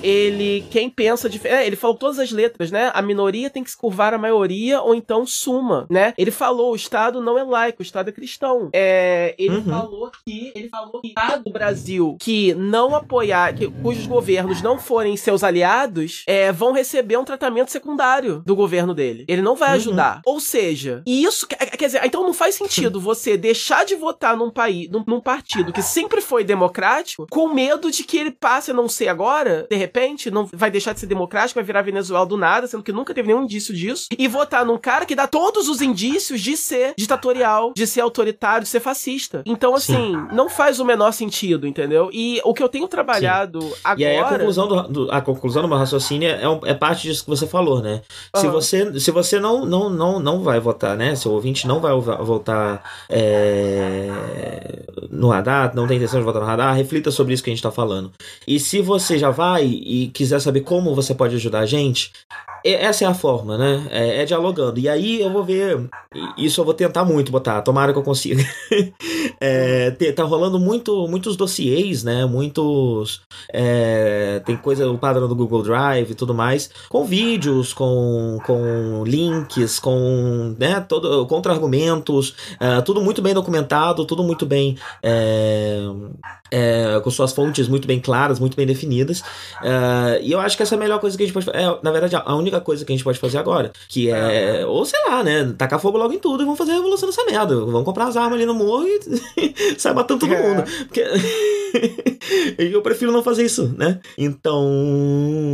ele, 0.03 0.65
quem 0.69 0.89
pensa 0.89 1.29
de. 1.29 1.45
É, 1.47 1.65
ele 1.65 1.75
falou 1.75 1.95
todas 1.95 2.19
as 2.19 2.31
letras, 2.31 2.71
né? 2.71 2.91
A 2.93 3.01
minoria 3.01 3.49
tem 3.49 3.63
que 3.63 3.71
se 3.71 3.77
curvar 3.77 4.13
à 4.13 4.17
maioria 4.17 4.81
ou 4.81 4.95
então 4.95 5.25
suma, 5.25 5.85
né? 5.89 6.13
Ele 6.17 6.31
falou: 6.31 6.71
o 6.71 6.75
Estado 6.75 7.21
não 7.21 7.37
é 7.37 7.43
laico, 7.43 7.81
o 7.81 7.83
Estado 7.83 8.09
é 8.09 8.11
cristão. 8.11 8.69
É, 8.73 9.35
ele 9.37 9.57
uhum. 9.57 9.63
falou 9.63 10.11
que. 10.25 10.51
Ele 10.55 10.69
falou 10.69 11.01
que 11.01 11.07
o 11.07 11.09
Estado 11.09 11.43
do 11.43 11.51
Brasil 11.51 12.17
que 12.19 12.53
não 12.53 12.95
apoiar, 12.95 13.53
que, 13.53 13.69
cujos 13.69 14.07
governos 14.07 14.61
não 14.61 14.79
forem 14.79 15.15
seus 15.15 15.43
aliados, 15.43 16.23
é, 16.27 16.51
vão 16.51 16.71
receber 16.71 17.17
um 17.17 17.23
tratamento 17.23 17.71
secundário 17.71 18.41
do 18.45 18.55
governo 18.55 18.93
dele. 18.93 19.25
Ele 19.27 19.41
não 19.41 19.55
vai 19.55 19.69
uhum. 19.69 19.75
ajudar. 19.75 20.21
Ou 20.25 20.39
seja, 20.39 21.03
isso. 21.05 21.47
Quer 21.47 21.85
dizer, 21.85 22.01
então 22.03 22.23
não 22.23 22.33
faz 22.33 22.55
sentido 22.55 22.99
você 23.01 23.37
deixar 23.37 23.85
de 23.85 23.95
votar 23.95 24.35
num 24.35 24.49
país, 24.49 24.89
num, 24.89 25.03
num 25.05 25.21
partido 25.21 25.73
que 25.73 25.81
sempre 25.81 26.21
foi 26.21 26.43
democrático, 26.43 27.27
com 27.29 27.53
medo 27.53 27.91
de 27.91 28.03
que 28.03 28.17
ele 28.17 28.31
passe 28.31 28.71
a 28.71 28.73
não 28.73 28.89
ser 28.89 29.07
agora, 29.07 29.67
de 29.69 29.75
repente 29.75 29.90
repente, 29.91 30.31
não 30.31 30.49
vai 30.53 30.71
deixar 30.71 30.93
de 30.93 31.01
ser 31.01 31.05
democrático, 31.07 31.55
vai 31.55 31.63
virar 31.63 31.81
Venezuela 31.81 32.25
do 32.25 32.37
nada, 32.37 32.65
sendo 32.65 32.81
que 32.81 32.93
nunca 32.93 33.13
teve 33.13 33.27
nenhum 33.27 33.43
indício 33.43 33.73
disso, 33.73 34.07
e 34.17 34.27
votar 34.27 34.65
num 34.65 34.77
cara 34.77 35.05
que 35.05 35.13
dá 35.13 35.27
todos 35.27 35.67
os 35.67 35.81
indícios 35.81 36.39
de 36.39 36.55
ser 36.55 36.93
ditatorial, 36.97 37.73
de 37.75 37.85
ser 37.85 38.01
autoritário, 38.01 38.63
de 38.63 38.69
ser 38.69 38.79
fascista. 38.79 39.43
Então, 39.45 39.75
assim, 39.75 39.93
Sim. 39.93 40.27
não 40.31 40.49
faz 40.49 40.79
o 40.79 40.85
menor 40.85 41.11
sentido, 41.11 41.67
entendeu? 41.67 42.09
E 42.13 42.41
o 42.45 42.53
que 42.53 42.63
eu 42.63 42.69
tenho 42.69 42.87
trabalhado 42.87 43.61
Sim. 43.61 43.73
agora. 43.83 44.01
E 44.01 44.05
aí 44.05 44.17
a 44.17 44.23
conclusão 44.23 44.67
do, 44.67 44.81
do, 44.87 45.11
a 45.11 45.21
conclusão 45.21 45.61
do 45.61 45.67
meu 45.67 45.77
raciocínio 45.77 46.29
é, 46.29 46.71
é 46.71 46.73
parte 46.73 47.03
disso 47.03 47.23
que 47.23 47.29
você 47.29 47.45
falou, 47.45 47.81
né? 47.81 48.01
Uhum. 48.33 48.41
Se 48.41 48.47
você, 48.47 48.99
se 48.99 49.11
você 49.11 49.39
não, 49.39 49.65
não, 49.65 49.89
não, 49.89 50.19
não 50.19 50.41
vai 50.41 50.59
votar, 50.59 50.95
né? 50.95 51.15
Seu 51.15 51.31
ouvinte 51.31 51.67
não 51.67 51.81
vai 51.81 51.93
votar 51.99 52.83
é, 53.09 54.09
no 55.09 55.29
radar, 55.29 55.75
não 55.75 55.87
tem 55.87 55.97
intenção 55.97 56.19
de 56.19 56.25
votar 56.25 56.41
no 56.41 56.47
radar, 56.47 56.75
reflita 56.75 57.11
sobre 57.11 57.33
isso 57.33 57.43
que 57.43 57.49
a 57.49 57.53
gente 57.53 57.63
tá 57.63 57.71
falando. 57.71 58.11
E 58.47 58.59
se 58.59 58.81
você 58.81 59.17
já 59.17 59.29
vai 59.29 59.80
e 59.81 60.09
quiser 60.09 60.39
saber 60.39 60.61
como 60.61 60.95
você 60.95 61.13
pode 61.13 61.35
ajudar 61.35 61.59
a 61.59 61.65
gente, 61.65 62.11
essa 62.63 63.05
é 63.05 63.07
a 63.07 63.13
forma, 63.13 63.57
né? 63.57 63.87
É, 63.89 64.21
é, 64.21 64.25
dialogando. 64.25 64.79
E 64.79 64.87
aí 64.87 65.21
eu 65.21 65.31
vou 65.31 65.43
ver. 65.43 65.89
Isso 66.37 66.61
eu 66.61 66.65
vou 66.65 66.73
tentar 66.73 67.03
muito 67.03 67.31
botar, 67.31 67.61
tomara 67.61 67.91
que 67.93 67.99
eu 67.99 68.03
consiga. 68.03 68.43
é, 69.39 69.91
tá 70.15 70.23
rolando 70.23 70.59
muito, 70.59 71.07
muitos 71.07 71.35
dossiês, 71.35 72.03
né? 72.03 72.25
Muitos. 72.25 73.21
É, 73.51 74.41
tem 74.45 74.55
coisa, 74.57 74.89
o 74.89 74.97
padrão 74.97 75.27
do 75.27 75.35
Google 75.35 75.63
Drive 75.63 76.11
e 76.11 76.15
tudo 76.15 76.33
mais, 76.33 76.69
com 76.89 77.03
vídeos, 77.05 77.73
com, 77.73 78.37
com 78.45 79.03
links, 79.05 79.79
com 79.79 80.55
né, 80.59 80.79
todo, 80.81 81.25
contra-argumentos, 81.27 82.35
é, 82.59 82.81
tudo 82.81 83.01
muito 83.01 83.21
bem 83.21 83.33
documentado, 83.33 84.05
tudo 84.05 84.23
muito 84.23 84.45
bem. 84.45 84.77
É, 85.01 85.79
é, 86.53 86.99
com 87.01 87.09
suas 87.09 87.31
fontes 87.31 87.69
muito 87.69 87.87
bem 87.87 87.99
claras, 87.99 88.39
muito 88.39 88.57
bem 88.57 88.67
definidas. 88.67 89.23
E 90.21 90.31
eu 90.31 90.39
acho 90.39 90.57
que 90.57 90.63
essa 90.63 90.75
é 90.75 90.77
a 90.77 90.79
melhor 90.79 90.99
coisa 90.99 91.17
que 91.17 91.23
a 91.23 91.25
gente 91.25 91.33
pode. 91.33 91.49
É, 91.49 91.79
na 91.81 91.91
verdade, 91.91 92.15
a 92.15 92.35
única 92.35 92.50
coisa 92.59 92.83
que 92.83 92.91
a 92.91 92.95
gente 92.95 93.03
pode 93.03 93.19
fazer 93.19 93.37
agora. 93.37 93.71
Que 93.87 94.09
é, 94.09 94.65
ou 94.65 94.83
sei 94.85 94.99
lá, 95.07 95.23
né? 95.23 95.53
Tacar 95.57 95.79
fogo 95.79 95.97
logo 95.97 96.13
em 96.13 96.19
tudo 96.19 96.41
e 96.41 96.45
vamos 96.45 96.57
fazer 96.57 96.71
a 96.71 96.75
revolução 96.75 97.07
dessa 97.07 97.23
merda. 97.23 97.55
Vamos 97.55 97.85
comprar 97.85 98.07
as 98.07 98.17
armas 98.17 98.33
ali 98.33 98.45
no 98.45 98.53
morro 98.53 98.85
e 98.87 98.99
sai 99.77 99.93
matando 99.93 100.21
todo 100.21 100.33
é. 100.33 100.41
mundo. 100.41 100.63
Porque. 100.87 101.03
eu 102.57 102.81
prefiro 102.81 103.11
não 103.11 103.23
fazer 103.23 103.45
isso, 103.45 103.73
né? 103.77 103.99
Então. 104.17 104.67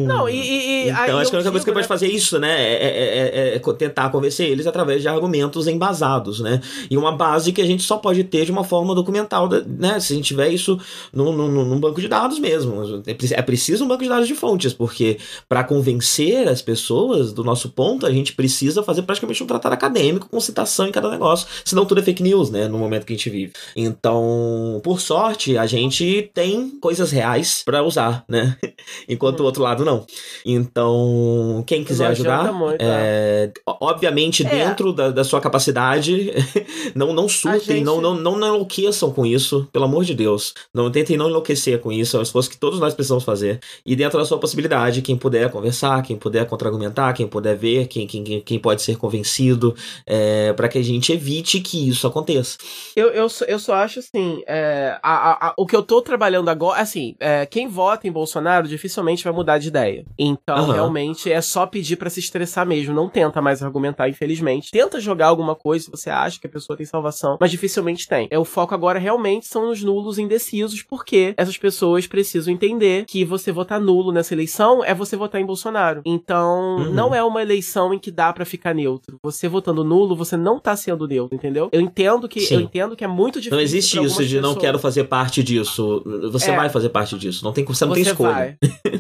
Não, 0.07 0.27
e. 0.27 0.35
e 0.35 0.89
então, 0.89 1.17
acho 1.19 1.29
que 1.29 1.35
a 1.35 1.39
única 1.39 1.51
coisa 1.51 1.65
que 1.65 1.71
a 1.71 1.73
gente 1.73 1.73
pode 1.73 1.87
fazer 1.87 2.07
é 2.07 2.09
isso, 2.09 2.39
né? 2.39 2.61
É, 2.61 3.53
é, 3.53 3.55
é, 3.55 3.73
tentar 3.73 4.09
convencer 4.09 4.49
eles 4.49 4.65
através 4.65 5.01
de 5.01 5.07
argumentos 5.07 5.67
embasados, 5.67 6.39
né? 6.39 6.61
E 6.89 6.97
uma 6.97 7.11
base 7.11 7.51
que 7.51 7.61
a 7.61 7.65
gente 7.65 7.83
só 7.83 7.97
pode 7.97 8.23
ter 8.23 8.45
de 8.45 8.51
uma 8.51 8.63
forma 8.63 8.95
documental, 8.95 9.49
né? 9.67 9.99
Se 9.99 10.13
a 10.13 10.15
gente 10.15 10.27
tiver 10.27 10.49
isso 10.49 10.79
num, 11.13 11.31
num, 11.31 11.65
num 11.65 11.79
banco 11.79 12.01
de 12.01 12.07
dados 12.07 12.39
mesmo. 12.39 13.03
É 13.05 13.41
preciso 13.41 13.85
um 13.85 13.87
banco 13.87 14.03
de 14.03 14.09
dados 14.09 14.27
de 14.27 14.35
fontes, 14.35 14.73
porque 14.73 15.17
para 15.47 15.63
convencer 15.63 16.47
as 16.47 16.61
pessoas 16.61 16.86
do 16.87 17.43
nosso 17.43 17.69
ponto, 17.69 18.05
a 18.05 18.11
gente 18.11 18.33
precisa 18.33 18.83
fazer 18.83 19.01
praticamente 19.03 19.43
um 19.43 19.47
tratado 19.47 19.73
acadêmico 19.73 20.29
com 20.29 20.39
citação 20.39 20.87
em 20.87 20.91
cada 20.91 21.09
negócio. 21.09 21.47
Senão 21.63 21.85
tudo 21.85 21.99
é 21.99 22.03
fake 22.03 22.23
news, 22.23 22.49
né? 22.49 22.67
No 22.67 22.77
momento 22.77 23.05
que 23.05 23.13
a 23.13 23.15
gente 23.15 23.29
vive. 23.29 23.53
Então, 23.75 24.81
por 24.83 24.99
sorte, 24.99 25.57
a 25.57 25.65
gente 25.65 26.29
tem 26.33 26.71
coisas 26.79 27.11
reais 27.11 27.61
para 27.65 27.83
usar, 27.83 28.23
né? 28.27 28.57
Enquanto 29.07 29.41
o 29.41 29.43
outro 29.43 29.63
lado 29.63 29.83
não. 29.83 30.05
Então, 30.45 31.63
quem 31.65 31.83
quiser 31.83 32.07
ajudar, 32.07 32.51
muito, 32.53 32.77
é, 32.79 33.51
obviamente, 33.65 34.45
é. 34.45 34.49
dentro 34.49 34.93
da, 34.93 35.09
da, 35.09 35.23
sua 35.23 35.41
capacidade, 35.41 36.31
não, 36.95 37.13
não 37.13 37.27
surtem, 37.27 37.77
gente... 37.77 37.85
não, 37.85 38.01
não, 38.01 38.15
não 38.15 38.37
enlouqueçam 38.37 39.11
com 39.11 39.25
isso, 39.25 39.67
pelo 39.71 39.85
amor 39.85 40.03
de 40.03 40.13
Deus. 40.13 40.53
Não 40.73 40.91
tentem 40.91 41.17
não 41.17 41.29
enlouquecer 41.29 41.79
com 41.79 41.91
isso, 41.91 42.17
é 42.17 42.19
um 42.19 42.23
esforço 42.23 42.49
que 42.49 42.57
todos 42.57 42.79
nós 42.79 42.93
precisamos 42.93 43.23
fazer. 43.23 43.59
E 43.85 43.95
dentro 43.95 44.17
da 44.17 44.25
sua 44.25 44.37
possibilidade, 44.37 45.01
quem 45.01 45.17
puder 45.17 45.49
conversar, 45.51 46.01
quem 46.03 46.15
puder 46.15 46.45
contra-argumentar, 46.77 47.13
quem 47.13 47.27
puder 47.27 47.57
ver, 47.57 47.87
quem, 47.87 48.07
quem, 48.07 48.41
quem 48.41 48.59
pode 48.59 48.81
ser 48.81 48.97
convencido, 48.97 49.75
é, 50.05 50.53
para 50.53 50.69
que 50.69 50.77
a 50.77 50.83
gente 50.83 51.11
evite 51.11 51.59
que 51.59 51.89
isso 51.89 52.05
aconteça. 52.05 52.57
Eu, 52.95 53.07
eu, 53.07 53.27
eu 53.47 53.59
só 53.59 53.75
acho 53.75 53.99
assim, 53.99 54.41
é, 54.47 54.97
a, 55.01 55.47
a, 55.47 55.53
o 55.57 55.65
que 55.65 55.75
eu 55.75 55.83
tô 55.83 56.01
trabalhando 56.01 56.49
agora, 56.49 56.79
assim, 56.79 57.15
é, 57.19 57.45
quem 57.45 57.67
vota 57.67 58.07
em 58.07 58.11
Bolsonaro 58.11 58.67
dificilmente 58.67 59.23
vai 59.23 59.33
mudar 59.33 59.57
de 59.57 59.67
ideia. 59.67 60.05
Então, 60.17 60.65
uhum. 60.65 60.71
realmente, 60.71 61.31
é 61.31 61.41
só 61.41 61.65
pedir 61.65 61.95
para 61.95 62.09
se 62.09 62.19
estressar 62.19 62.65
mesmo. 62.65 62.93
Não 62.93 63.09
tenta 63.09 63.41
mais 63.41 63.63
argumentar, 63.63 64.07
infelizmente. 64.07 64.71
Tenta 64.71 64.99
jogar 64.99 65.27
alguma 65.27 65.55
coisa 65.55 65.85
se 65.85 65.91
você 65.91 66.09
acha 66.09 66.39
que 66.39 66.47
a 66.47 66.49
pessoa 66.49 66.77
tem 66.77 66.85
salvação, 66.85 67.37
mas 67.39 67.51
dificilmente 67.51 68.07
tem. 68.07 68.27
É, 68.29 68.37
o 68.37 68.45
foco 68.45 68.73
agora 68.73 68.99
realmente 68.99 69.47
são 69.47 69.71
os 69.71 69.83
nulos 69.83 70.19
indecisos 70.19 70.83
porque 70.83 71.33
essas 71.37 71.57
pessoas 71.57 72.07
precisam 72.07 72.53
entender 72.53 73.05
que 73.05 73.25
você 73.25 73.51
votar 73.51 73.79
nulo 73.79 74.11
nessa 74.11 74.33
eleição 74.33 74.83
é 74.83 74.93
você 74.93 75.15
votar 75.15 75.41
em 75.41 75.45
Bolsonaro. 75.45 76.01
Então, 76.05 76.66
uhum. 76.77 76.93
não 76.93 77.13
é 77.15 77.23
uma 77.23 77.41
eleição 77.41 77.93
em 77.93 77.99
que 77.99 78.11
dá 78.11 78.31
para 78.33 78.45
ficar 78.45 78.73
neutro. 78.73 79.17
Você 79.23 79.47
votando 79.47 79.83
nulo, 79.83 80.15
você 80.15 80.35
não 80.37 80.59
tá 80.59 80.75
sendo 80.75 81.07
neutro, 81.07 81.35
entendeu? 81.35 81.69
Eu 81.71 81.81
entendo 81.81 82.27
que 82.27 82.39
Sim. 82.41 82.55
eu 82.55 82.61
entendo 82.61 82.95
que 82.95 83.03
é 83.03 83.07
muito 83.07 83.35
difícil. 83.39 83.55
Não 83.55 83.61
existe 83.61 84.03
isso 84.03 84.25
de 84.25 84.39
não 84.41 84.55
quero 84.55 84.79
fazer 84.79 85.05
parte 85.05 85.43
disso. 85.43 85.57
isso, 85.57 86.03
você 86.31 86.51
É. 86.51 86.55
vai 86.55 86.69
fazer 86.69 86.89
parte 86.89 87.17
disso. 87.17 87.43
Não 87.43 87.51
tem, 87.51 87.63
você 87.65 87.85
não 87.85 87.93
tem 87.93 88.03
Você 88.03 88.11
escolha. 88.11 88.31
vai. 88.31 88.57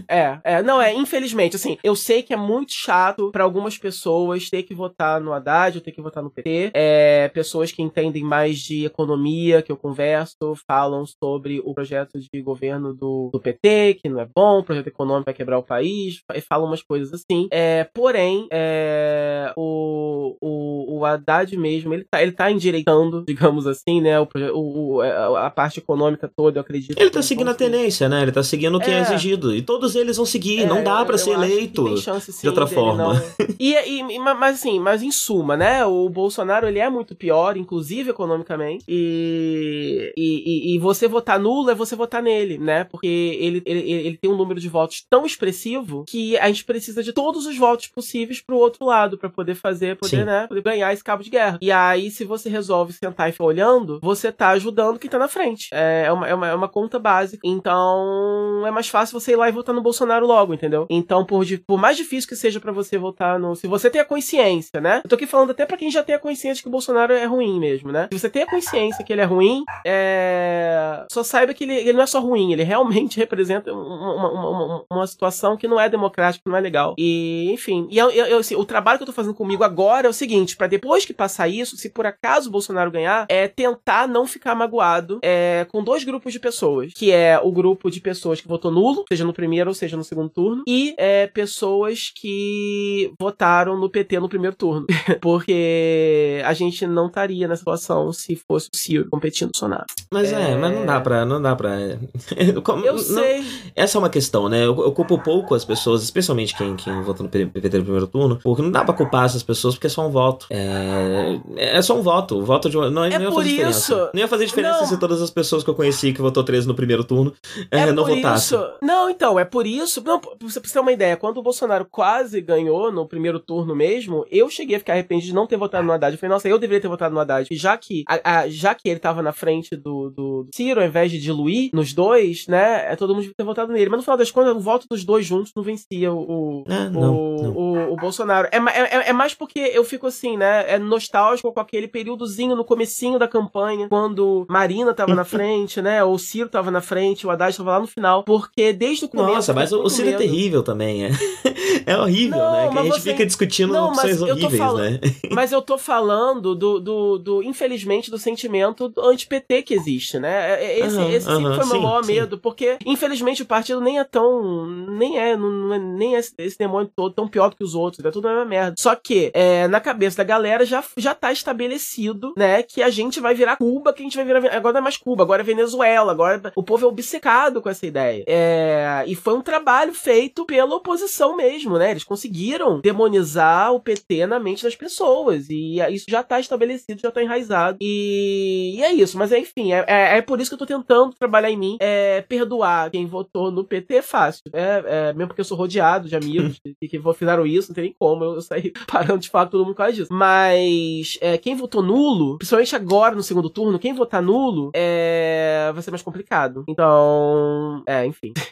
é, 0.09 0.39
é, 0.43 0.63
não, 0.63 0.81
é, 0.81 0.93
infelizmente, 0.93 1.55
assim, 1.55 1.77
eu 1.83 1.95
sei 1.95 2.23
que 2.23 2.33
é 2.33 2.37
muito 2.37 2.71
chato 2.73 3.31
pra 3.31 3.43
algumas 3.43 3.77
pessoas 3.77 4.49
ter 4.49 4.63
que 4.63 4.73
votar 4.73 5.21
no 5.21 5.33
Haddad 5.33 5.77
ou 5.77 5.83
ter 5.83 5.91
que 5.91 6.01
votar 6.01 6.23
no 6.23 6.29
PT. 6.31 6.71
É, 6.73 7.29
pessoas 7.29 7.71
que 7.71 7.81
entendem 7.81 8.23
mais 8.23 8.59
de 8.59 8.85
economia, 8.85 9.61
que 9.61 9.71
eu 9.71 9.77
converso, 9.77 10.53
falam 10.67 11.05
sobre 11.05 11.61
o 11.63 11.73
projeto 11.73 12.19
de 12.19 12.41
governo 12.41 12.93
do, 12.93 13.29
do 13.31 13.39
PT, 13.39 13.95
que 14.01 14.09
não 14.09 14.19
é 14.19 14.27
bom, 14.35 14.59
o 14.59 14.63
projeto 14.63 14.87
econômico 14.87 15.25
vai 15.25 15.33
quebrar 15.33 15.57
o 15.59 15.63
país, 15.63 16.21
e 16.33 16.41
falam 16.41 16.67
umas 16.67 16.81
coisas 16.83 17.13
assim. 17.13 17.47
É, 17.59 17.85
porém, 17.91 18.47
é, 18.51 19.51
o, 19.57 20.35
o, 20.39 20.97
o 20.99 21.05
Haddad 21.05 21.57
mesmo, 21.57 21.91
ele 21.91 22.03
tá, 22.03 22.21
ele 22.21 22.31
tá 22.31 22.51
endireitando, 22.51 23.23
digamos 23.27 23.65
assim, 23.65 23.99
né, 23.99 24.19
o, 24.19 24.27
o, 24.53 24.97
o- 24.97 25.01
a 25.01 25.49
parte 25.49 25.79
econômica 25.79 26.29
toda, 26.35 26.59
eu 26.59 26.61
acredito. 26.61 26.99
Ele 26.99 27.09
tá 27.09 27.21
seguindo 27.23 27.49
a 27.49 27.55
tendência, 27.55 28.07
né? 28.07 28.21
Ele 28.21 28.31
tá 28.31 28.43
seguindo 28.43 28.77
o 28.77 28.79
que 28.79 28.91
é, 28.91 28.99
É. 28.99 29.01
exigido. 29.01 29.55
E 29.55 29.63
todos 29.63 29.95
eles 29.95 30.17
vão 30.17 30.25
seguir. 30.25 30.67
não 30.67 30.77
É, 30.77 30.81
dá 30.83 31.03
pra 31.03 31.15
eu 31.15 31.19
ser 31.19 31.31
eleito. 31.31 31.97
chance, 31.97 32.31
sim, 32.31 32.47
outra 32.47 32.65
dele 32.65 32.75
forma. 32.75 33.13
não- 33.15 33.21
E, 33.59 33.73
e- 33.73 34.19
mas 34.19 34.57
assim, 34.59 34.79
mas 34.79 35.01
em 35.01 35.11
suma, 35.11 35.57
né? 35.57 35.83
O 35.85 36.07
Bolsonaro 36.09 36.67
ele 36.67 36.77
é 36.77 36.89
muito 36.91 37.15
pior, 37.15 37.57
inclusive 37.57 38.11
economicamente. 38.11 38.83
E, 38.87 40.13
e, 40.15 40.73
e- 40.73 40.75
e 40.75 40.79
você 40.79 41.07
votar 41.07 41.39
nulo 41.39 41.71
é 41.71 41.75
você 41.75 41.95
votar 41.95 42.21
nele, 42.21 42.57
né? 42.59 42.83
Porque 42.83 43.07
ele, 43.07 43.63
ele, 43.65 43.79
ele 43.91 44.17
tem 44.17 44.29
um 44.29 44.37
número 44.37 44.59
de 44.59 44.69
votos 44.69 45.03
tão 45.09 45.25
expressivo 45.25 46.03
que 46.07 46.37
a 46.37 46.47
gente 46.47 46.63
precisa 46.65 47.01
de 47.01 47.11
todos 47.13 47.46
os 47.47 47.57
votos 47.57 47.87
possíveis 47.87 48.41
pro 48.41 48.57
outro 48.57 48.85
lado 48.85 49.17
pra 49.17 49.29
poder 49.29 49.55
fazer, 49.55 49.97
poder, 49.97 50.17
Sim. 50.17 50.23
né? 50.23 50.47
Poder 50.47 50.61
ganhar 50.61 50.93
esse 50.93 51.03
cabo 51.03 51.23
de 51.23 51.29
guerra. 51.29 51.57
E 51.61 51.71
aí, 51.71 52.09
se 52.11 52.23
você 52.23 52.49
resolve 52.49 52.93
sentar 52.93 53.29
e 53.29 53.31
ficar 53.31 53.45
olhando, 53.45 53.99
você 54.01 54.31
tá 54.31 54.49
ajudando 54.49 54.99
quem 54.99 55.09
tá 55.09 55.17
na 55.17 55.27
frente. 55.27 55.69
É 55.71 55.97
é 56.07 56.11
uma, 56.11 56.27
é 56.27 56.33
uma, 56.33 56.47
é 56.47 56.55
uma 56.55 56.67
conta 56.67 56.97
básica. 56.97 57.41
Então, 57.43 58.63
é 58.65 58.71
mais 58.71 58.87
fácil 58.87 59.19
você 59.19 59.33
ir 59.33 59.35
lá 59.35 59.49
e 59.49 59.51
votar 59.51 59.73
no 59.73 59.81
Bolsonaro 59.81 60.25
logo, 60.25 60.53
entendeu? 60.53 60.85
Então, 60.89 61.25
por, 61.25 61.45
por 61.65 61.77
mais 61.77 61.97
difícil 61.97 62.29
que 62.29 62.35
seja 62.35 62.59
pra 62.59 62.71
você 62.71 62.97
votar 62.97 63.39
no. 63.39 63.55
Se 63.55 63.67
você 63.67 63.89
tem 63.89 64.01
a 64.01 64.05
consciência, 64.05 64.79
né? 64.79 65.01
Eu 65.03 65.09
tô 65.09 65.15
aqui 65.15 65.27
falando 65.27 65.51
até 65.51 65.65
pra 65.65 65.77
quem 65.77 65.91
já 65.91 66.03
tem 66.03 66.15
a 66.15 66.19
consciência 66.19 66.61
que 66.61 66.67
o 66.67 66.71
Bolsonaro 66.71 67.13
é 67.13 67.25
ruim 67.25 67.59
mesmo, 67.59 67.91
né? 67.91 68.07
Se 68.11 68.19
você 68.19 68.29
tem 68.29 68.43
a 68.43 68.49
consciência 68.49 69.03
que 69.03 69.11
ele 69.11 69.21
é 69.21 69.25
ruim, 69.25 69.63
é... 69.85 71.05
só 71.11 71.23
saiba 71.23 71.53
que 71.53 71.63
ele, 71.63 71.75
ele 71.75 71.93
não 71.93 72.03
é 72.03 72.07
só 72.07 72.19
ruim, 72.19 72.53
ele 72.53 72.63
realmente 72.63 73.17
representa 73.19 73.73
um, 73.73 73.77
uma, 73.77 74.31
uma, 74.31 74.49
uma, 74.49 74.85
uma 74.89 75.07
situação 75.07 75.57
que 75.57 75.67
não 75.67 75.79
é 75.79 75.89
democrática, 75.89 76.43
que 76.43 76.49
não 76.49 76.57
é 76.57 76.61
legal. 76.61 76.95
E, 76.97 77.26
enfim, 77.51 77.87
e 77.89 77.97
eu, 77.97 78.09
eu- 78.11 78.37
assim, 78.39 78.55
o 78.55 78.65
trabalho 78.65 78.97
que 78.97 79.03
eu 79.03 79.07
tô 79.07 79.13
fazendo 79.13 79.33
comigo 79.33 79.63
agora 79.63 80.07
é 80.07 80.09
o 80.09 80.13
seguinte: 80.13 80.55
pra 80.55 80.67
depois 80.67 81.05
que 81.05 81.13
passar 81.13 81.47
isso, 81.47 81.77
se 81.77 81.89
por 81.89 82.05
acaso 82.05 82.49
o 82.49 82.51
Bolsonaro 82.51 82.91
ganhar, 82.91 83.25
é 83.29 83.47
tentar 83.47 84.07
não 84.07 84.25
ficar 84.27 84.55
magoado 84.55 85.19
é, 85.23 85.65
com 85.71 85.83
dois 85.83 86.03
grupos 86.03 86.33
de 86.33 86.39
pessoas, 86.39 86.91
que 86.93 87.11
é 87.11 87.39
o 87.41 87.51
grupo 87.51 87.89
de 87.89 87.99
pessoas 88.01 88.41
que 88.41 88.47
votou 88.47 88.71
nulo, 88.71 89.03
seja 89.09 89.23
no 89.25 89.33
primeiro 89.33 89.69
ou 89.69 89.73
seja 89.73 89.95
no 89.97 90.03
segundo 90.03 90.29
turno, 90.29 90.63
e 90.67 90.93
é, 90.97 91.27
pessoas 91.27 92.11
que 92.15 93.11
votaram 93.19 93.77
no 93.77 93.89
PT 93.89 94.19
no 94.19 94.29
primeiro 94.29 94.55
turno. 94.55 94.85
Porque 95.21 96.41
a 96.45 96.53
gente 96.53 96.85
não 96.87 97.07
estaria 97.07 97.47
nessa 97.47 97.59
situação 97.59 98.11
se 98.11 98.35
fosse 98.47 98.69
o 98.73 98.77
Ciro 98.77 99.07
competindo 99.09 99.47
com 99.51 99.57
o 99.57 99.61
Bolsonaro. 99.61 99.85
Mas 100.11 100.31
é... 100.31 100.55
mas 100.55 100.73
não 100.73 100.85
dá 100.85 100.99
pra. 101.01 101.25
Não 101.25 101.41
dá 101.41 101.55
pra. 101.55 101.77
Eu 102.37 102.93
não- 102.93 102.97
sei. 102.97 103.43
Essa 103.75 103.97
é 103.97 103.99
uma 103.99 104.09
questão, 104.09 104.49
né? 104.49 104.59
Eu, 104.59 104.77
eu 104.81 104.91
culpo 104.91 105.17
pouco 105.21 105.53
as 105.55 105.63
pessoas, 105.65 106.03
especialmente 106.03 106.55
quem, 106.55 106.75
quem 106.75 107.01
votou 107.01 107.16
no 107.23 107.29
PVT 107.29 107.77
no 107.77 107.83
primeiro 107.83 108.07
turno, 108.07 108.39
porque 108.43 108.61
não 108.61 108.71
dá 108.71 108.83
pra 108.83 108.93
culpar 108.93 109.25
essas 109.25 109.43
pessoas 109.43 109.75
porque 109.75 109.87
é 109.87 109.89
só 109.89 110.05
um 110.07 110.11
voto. 110.11 110.47
É, 110.49 111.39
é 111.77 111.81
só 111.81 111.97
um 111.97 112.01
voto. 112.01 112.37
O 112.39 112.45
voto 112.45 112.69
de 112.69 112.77
uma, 112.77 112.89
não, 112.89 113.03
É 113.03 113.09
não 113.11 113.21
ia 113.21 113.27
por 113.29 113.35
fazer 113.37 113.49
diferença. 113.49 113.79
isso. 113.93 114.09
Não 114.13 114.19
ia 114.21 114.27
fazer 114.27 114.45
diferença 114.45 114.79
Não. 114.81 114.87
se 114.87 114.97
todas 114.99 115.21
as 115.21 115.29
pessoas 115.29 115.63
que 115.63 115.69
eu 115.69 115.75
conheci 115.75 116.13
que 116.13 116.21
votou 116.21 116.43
13 116.43 116.67
no 116.67 116.73
primeiro 116.75 117.03
turno 117.03 117.33
é, 117.71 117.91
não 117.91 118.03
por 118.05 118.15
votassem. 118.15 118.57
isso. 118.57 118.69
Não, 118.81 119.09
então, 119.09 119.39
é 119.39 119.45
por 119.45 119.65
isso. 119.65 120.01
Não, 120.05 120.19
pra 120.19 120.31
você 120.41 120.57
você 120.59 120.73
ter 120.73 120.79
uma 120.79 120.91
ideia, 120.91 121.15
quando 121.15 121.37
o 121.37 121.43
Bolsonaro 121.43 121.85
quase 121.89 122.41
ganhou 122.41 122.91
no 122.91 123.07
primeiro 123.07 123.39
turno 123.39 123.75
mesmo, 123.75 124.25
eu 124.31 124.49
cheguei 124.49 124.75
a 124.75 124.79
ficar 124.79 124.93
arrependido 124.93 125.27
de 125.27 125.33
não 125.35 125.45
ter 125.47 125.57
votado 125.57 125.85
no 125.85 125.93
Haddad. 125.93 126.13
Eu 126.15 126.19
falei, 126.19 126.33
nossa, 126.33 126.47
eu 126.49 126.57
deveria 126.57 126.81
ter 126.81 126.87
votado 126.87 127.13
no 127.13 127.19
Haddad. 127.21 127.47
E 127.51 127.55
já 127.55 127.77
que, 127.77 128.03
a- 128.07 128.39
a- 128.41 128.49
já 128.49 128.73
que 128.75 128.89
ele 128.89 128.99
tava 128.99 129.21
na 129.21 129.31
frente 129.31 129.75
do, 129.75 130.09
do 130.09 130.47
Ciro, 130.53 130.81
ao 130.81 130.87
invés 130.87 131.11
de 131.11 131.19
diluir 131.19 131.69
nos 131.73 131.93
dois, 131.93 132.47
né? 132.47 132.91
É, 132.91 132.95
todo 132.95 133.09
mundo 133.13 133.21
devia 133.21 133.35
ter 133.37 133.43
votado 133.43 133.71
nele. 133.71 133.89
Mas 133.89 133.97
no 133.97 134.03
final 134.03 134.17
das 134.17 134.31
contas, 134.31 134.55
o 134.55 134.59
voto 134.59 134.85
dos 134.89 135.03
dois 135.05 135.25
juntos 135.25 135.51
não 135.55 135.63
vencia 135.63 136.11
o, 136.11 136.19
o, 136.19 136.63
É, 136.67 136.89
não, 136.89 137.01
o, 137.01 137.06
não. 137.11 137.51
o- 137.51 137.93
o 137.93 137.95
Bolsonaro. 137.95 138.47
É, 138.51 138.59
ma- 138.59 138.71
é, 138.71 139.09
é 139.09 139.13
mais 139.13 139.33
porque 139.33 139.59
eu 139.59 139.83
fico 139.83 140.07
assim, 140.07 140.37
né? 140.37 140.65
É 140.67 140.77
nostálgico 140.79 141.51
com 141.53 141.59
aquele 141.59 141.87
períodozinho 141.87 142.55
no 142.55 142.63
comecinho 142.65 143.17
da 143.19 143.27
campanha, 143.27 143.87
quando 143.89 144.45
Marina 144.49 144.93
tava 144.93 145.13
na 145.15 145.23
frente, 145.25 145.81
né? 145.81 146.03
Ou 146.03 146.13
o 146.15 146.19
Ciro 146.19 146.49
tava 146.49 146.71
na 146.71 146.81
frente, 146.81 147.25
o 147.25 147.31
Haddad 147.31 147.55
tava 147.55 147.71
lá 147.71 147.79
no 147.79 147.87
final. 147.87 148.23
Porque 148.23 148.73
desde 148.73 149.05
o 149.05 149.09
começo. 149.09 149.33
Nossa, 149.35 149.53
mas 149.53 149.71
o, 149.71 149.87
Ciro 149.89 150.07
é 150.09 150.11
medo. 150.11 150.19
terrível 150.21 150.63
também, 150.63 151.05
é. 151.05 151.09
É 151.85 151.97
horrível, 151.97 152.37
Não, 152.37 152.51
né? 152.51 152.69
Que 152.69 152.77
a 152.79 152.83
gente 152.83 152.93
você- 152.99 153.11
fica 153.11 153.25
discutindo 153.25 153.71
Não, 153.71 153.89
opções 153.89 154.21
horríveis, 154.21 154.57
falando- 154.57 154.91
né? 154.91 154.99
Mas 155.31 155.51
eu 155.53 155.61
tô 155.61 155.77
falando 155.77 156.53
do, 156.53 156.79
do, 156.81 157.17
do, 157.17 157.43
infelizmente, 157.43 158.11
do 158.11 158.17
sentimento 158.17 158.91
anti-PT 158.97 159.61
que 159.61 159.73
existe, 159.73 160.19
né? 160.19 160.61
É- 160.61 160.65
é- 160.65 160.79
Esse, 160.79 160.97
Aham, 160.97 161.09
esse 161.11 161.25
sempre 161.25 161.45
aham, 161.45 161.55
foi 161.55 161.63
o 161.63 161.67
meu 161.69 161.81
maior 161.81 162.03
sim. 162.03 162.13
medo, 162.13 162.37
porque, 162.37 162.77
infelizmente, 162.85 163.41
o 163.41 163.45
partido 163.45 163.79
nem 163.79 163.99
é 163.99 164.03
tão. 164.03 164.65
Nem 164.67 165.17
é, 165.17 165.37
não, 165.37 165.49
não 165.49 165.73
é 165.73 165.79
nem 165.79 166.15
esse, 166.15 166.33
esse 166.37 166.57
demônio 166.57 166.89
todo 166.97 167.13
tão 167.13 167.27
pior 167.27 167.49
do 167.49 167.55
que 167.55 167.63
os 167.63 167.75
outros, 167.75 168.03
é 168.03 168.09
tudo 168.09 168.27
a 168.27 168.31
mesma 168.31 168.45
merda. 168.45 168.75
Só 168.79 168.95
que, 168.95 169.31
é, 169.35 169.67
na 169.67 169.79
cabeça 169.79 170.17
da 170.17 170.23
galera 170.23 170.65
já, 170.65 170.83
já 170.97 171.13
tá 171.13 171.31
estabelecido, 171.31 172.33
né, 172.35 172.63
que 172.63 172.81
a 172.81 172.89
gente 172.89 173.19
vai 173.19 173.35
virar 173.35 173.57
Cuba, 173.57 173.93
que 173.93 174.01
a 174.01 174.03
gente 174.03 174.17
vai 174.17 174.25
virar. 174.25 174.55
Agora 174.55 174.73
não 174.73 174.79
é 174.79 174.83
mais 174.83 174.97
Cuba, 174.97 175.23
agora 175.23 175.43
é 175.43 175.45
Venezuela, 175.45 176.11
agora 176.11 176.51
o 176.55 176.63
povo 176.63 176.85
é 176.85 176.89
obcecado 176.89 177.61
com 177.61 177.69
essa 177.69 177.85
ideia. 177.85 178.23
É, 178.27 179.03
e 179.05 179.15
foi 179.15 179.35
um 179.35 179.41
trabalho 179.41 179.93
feito 179.93 180.43
pela 180.45 180.75
oposição 180.75 181.37
mesmo, 181.37 181.77
né? 181.77 181.91
Eles 181.91 182.03
conseguiram 182.03 182.81
demonizar 182.81 183.73
o 183.73 183.79
PT 183.79 184.25
na 184.25 184.39
mente 184.39 184.63
das 184.63 184.75
pessoas. 184.75 185.47
E 185.49 185.79
isso 185.91 186.05
já 186.09 186.23
tá 186.23 186.39
estabelecido, 186.39 187.01
já 187.01 187.11
tá 187.11 187.21
enraizado. 187.21 187.77
E, 187.79 188.75
e 188.77 188.83
é 188.83 188.91
isso. 188.91 189.17
Mas 189.17 189.31
enfim, 189.31 189.71
é, 189.71 189.85
é, 189.87 190.17
é 190.17 190.21
por 190.21 190.41
isso 190.41 190.49
que 190.49 190.55
eu 190.55 190.59
tô 190.59 190.65
tentando 190.65 191.13
trabalhar 191.13 191.51
em 191.51 191.57
mim. 191.57 191.77
É, 191.79 192.21
perdoar 192.21 192.89
quem 192.89 193.05
votou 193.05 193.51
no 193.51 193.63
PT 193.63 193.95
é 193.95 194.01
fácil. 194.01 194.43
É, 194.51 194.83
é, 194.85 195.13
mesmo 195.13 195.27
porque 195.27 195.41
eu 195.41 195.45
sou 195.45 195.57
rodeado 195.57 196.07
de 196.07 196.15
amigos 196.15 196.59
que, 196.87 196.99
que 196.99 197.13
fizeram 197.13 197.45
isso, 197.45 197.69
não 197.69 197.75
tem 197.75 197.83
nem 197.85 197.95
como 197.97 198.23
eu 198.23 198.41
sair 198.41 198.71
parando 198.91 199.19
de 199.19 199.29
falar 199.29 199.45
com 199.45 199.51
todo 199.51 199.61
mundo 199.65 199.73
por 199.73 199.77
causa 199.77 199.93
disso. 199.93 200.09
Mas 200.11 201.17
é, 201.21 201.37
quem 201.37 201.55
votou 201.55 201.81
nulo, 201.83 202.37
principalmente 202.37 202.75
agora 202.75 203.15
no 203.15 203.23
segundo 203.23 203.49
turno, 203.49 203.79
quem 203.79 203.93
votar 203.93 204.21
nulo 204.21 204.71
é, 204.73 205.71
vai 205.73 205.81
ser 205.83 205.91
mais 205.91 206.01
complicado. 206.01 206.63
Então, 206.67 207.83
é, 207.85 208.05
enfim. 208.05 208.33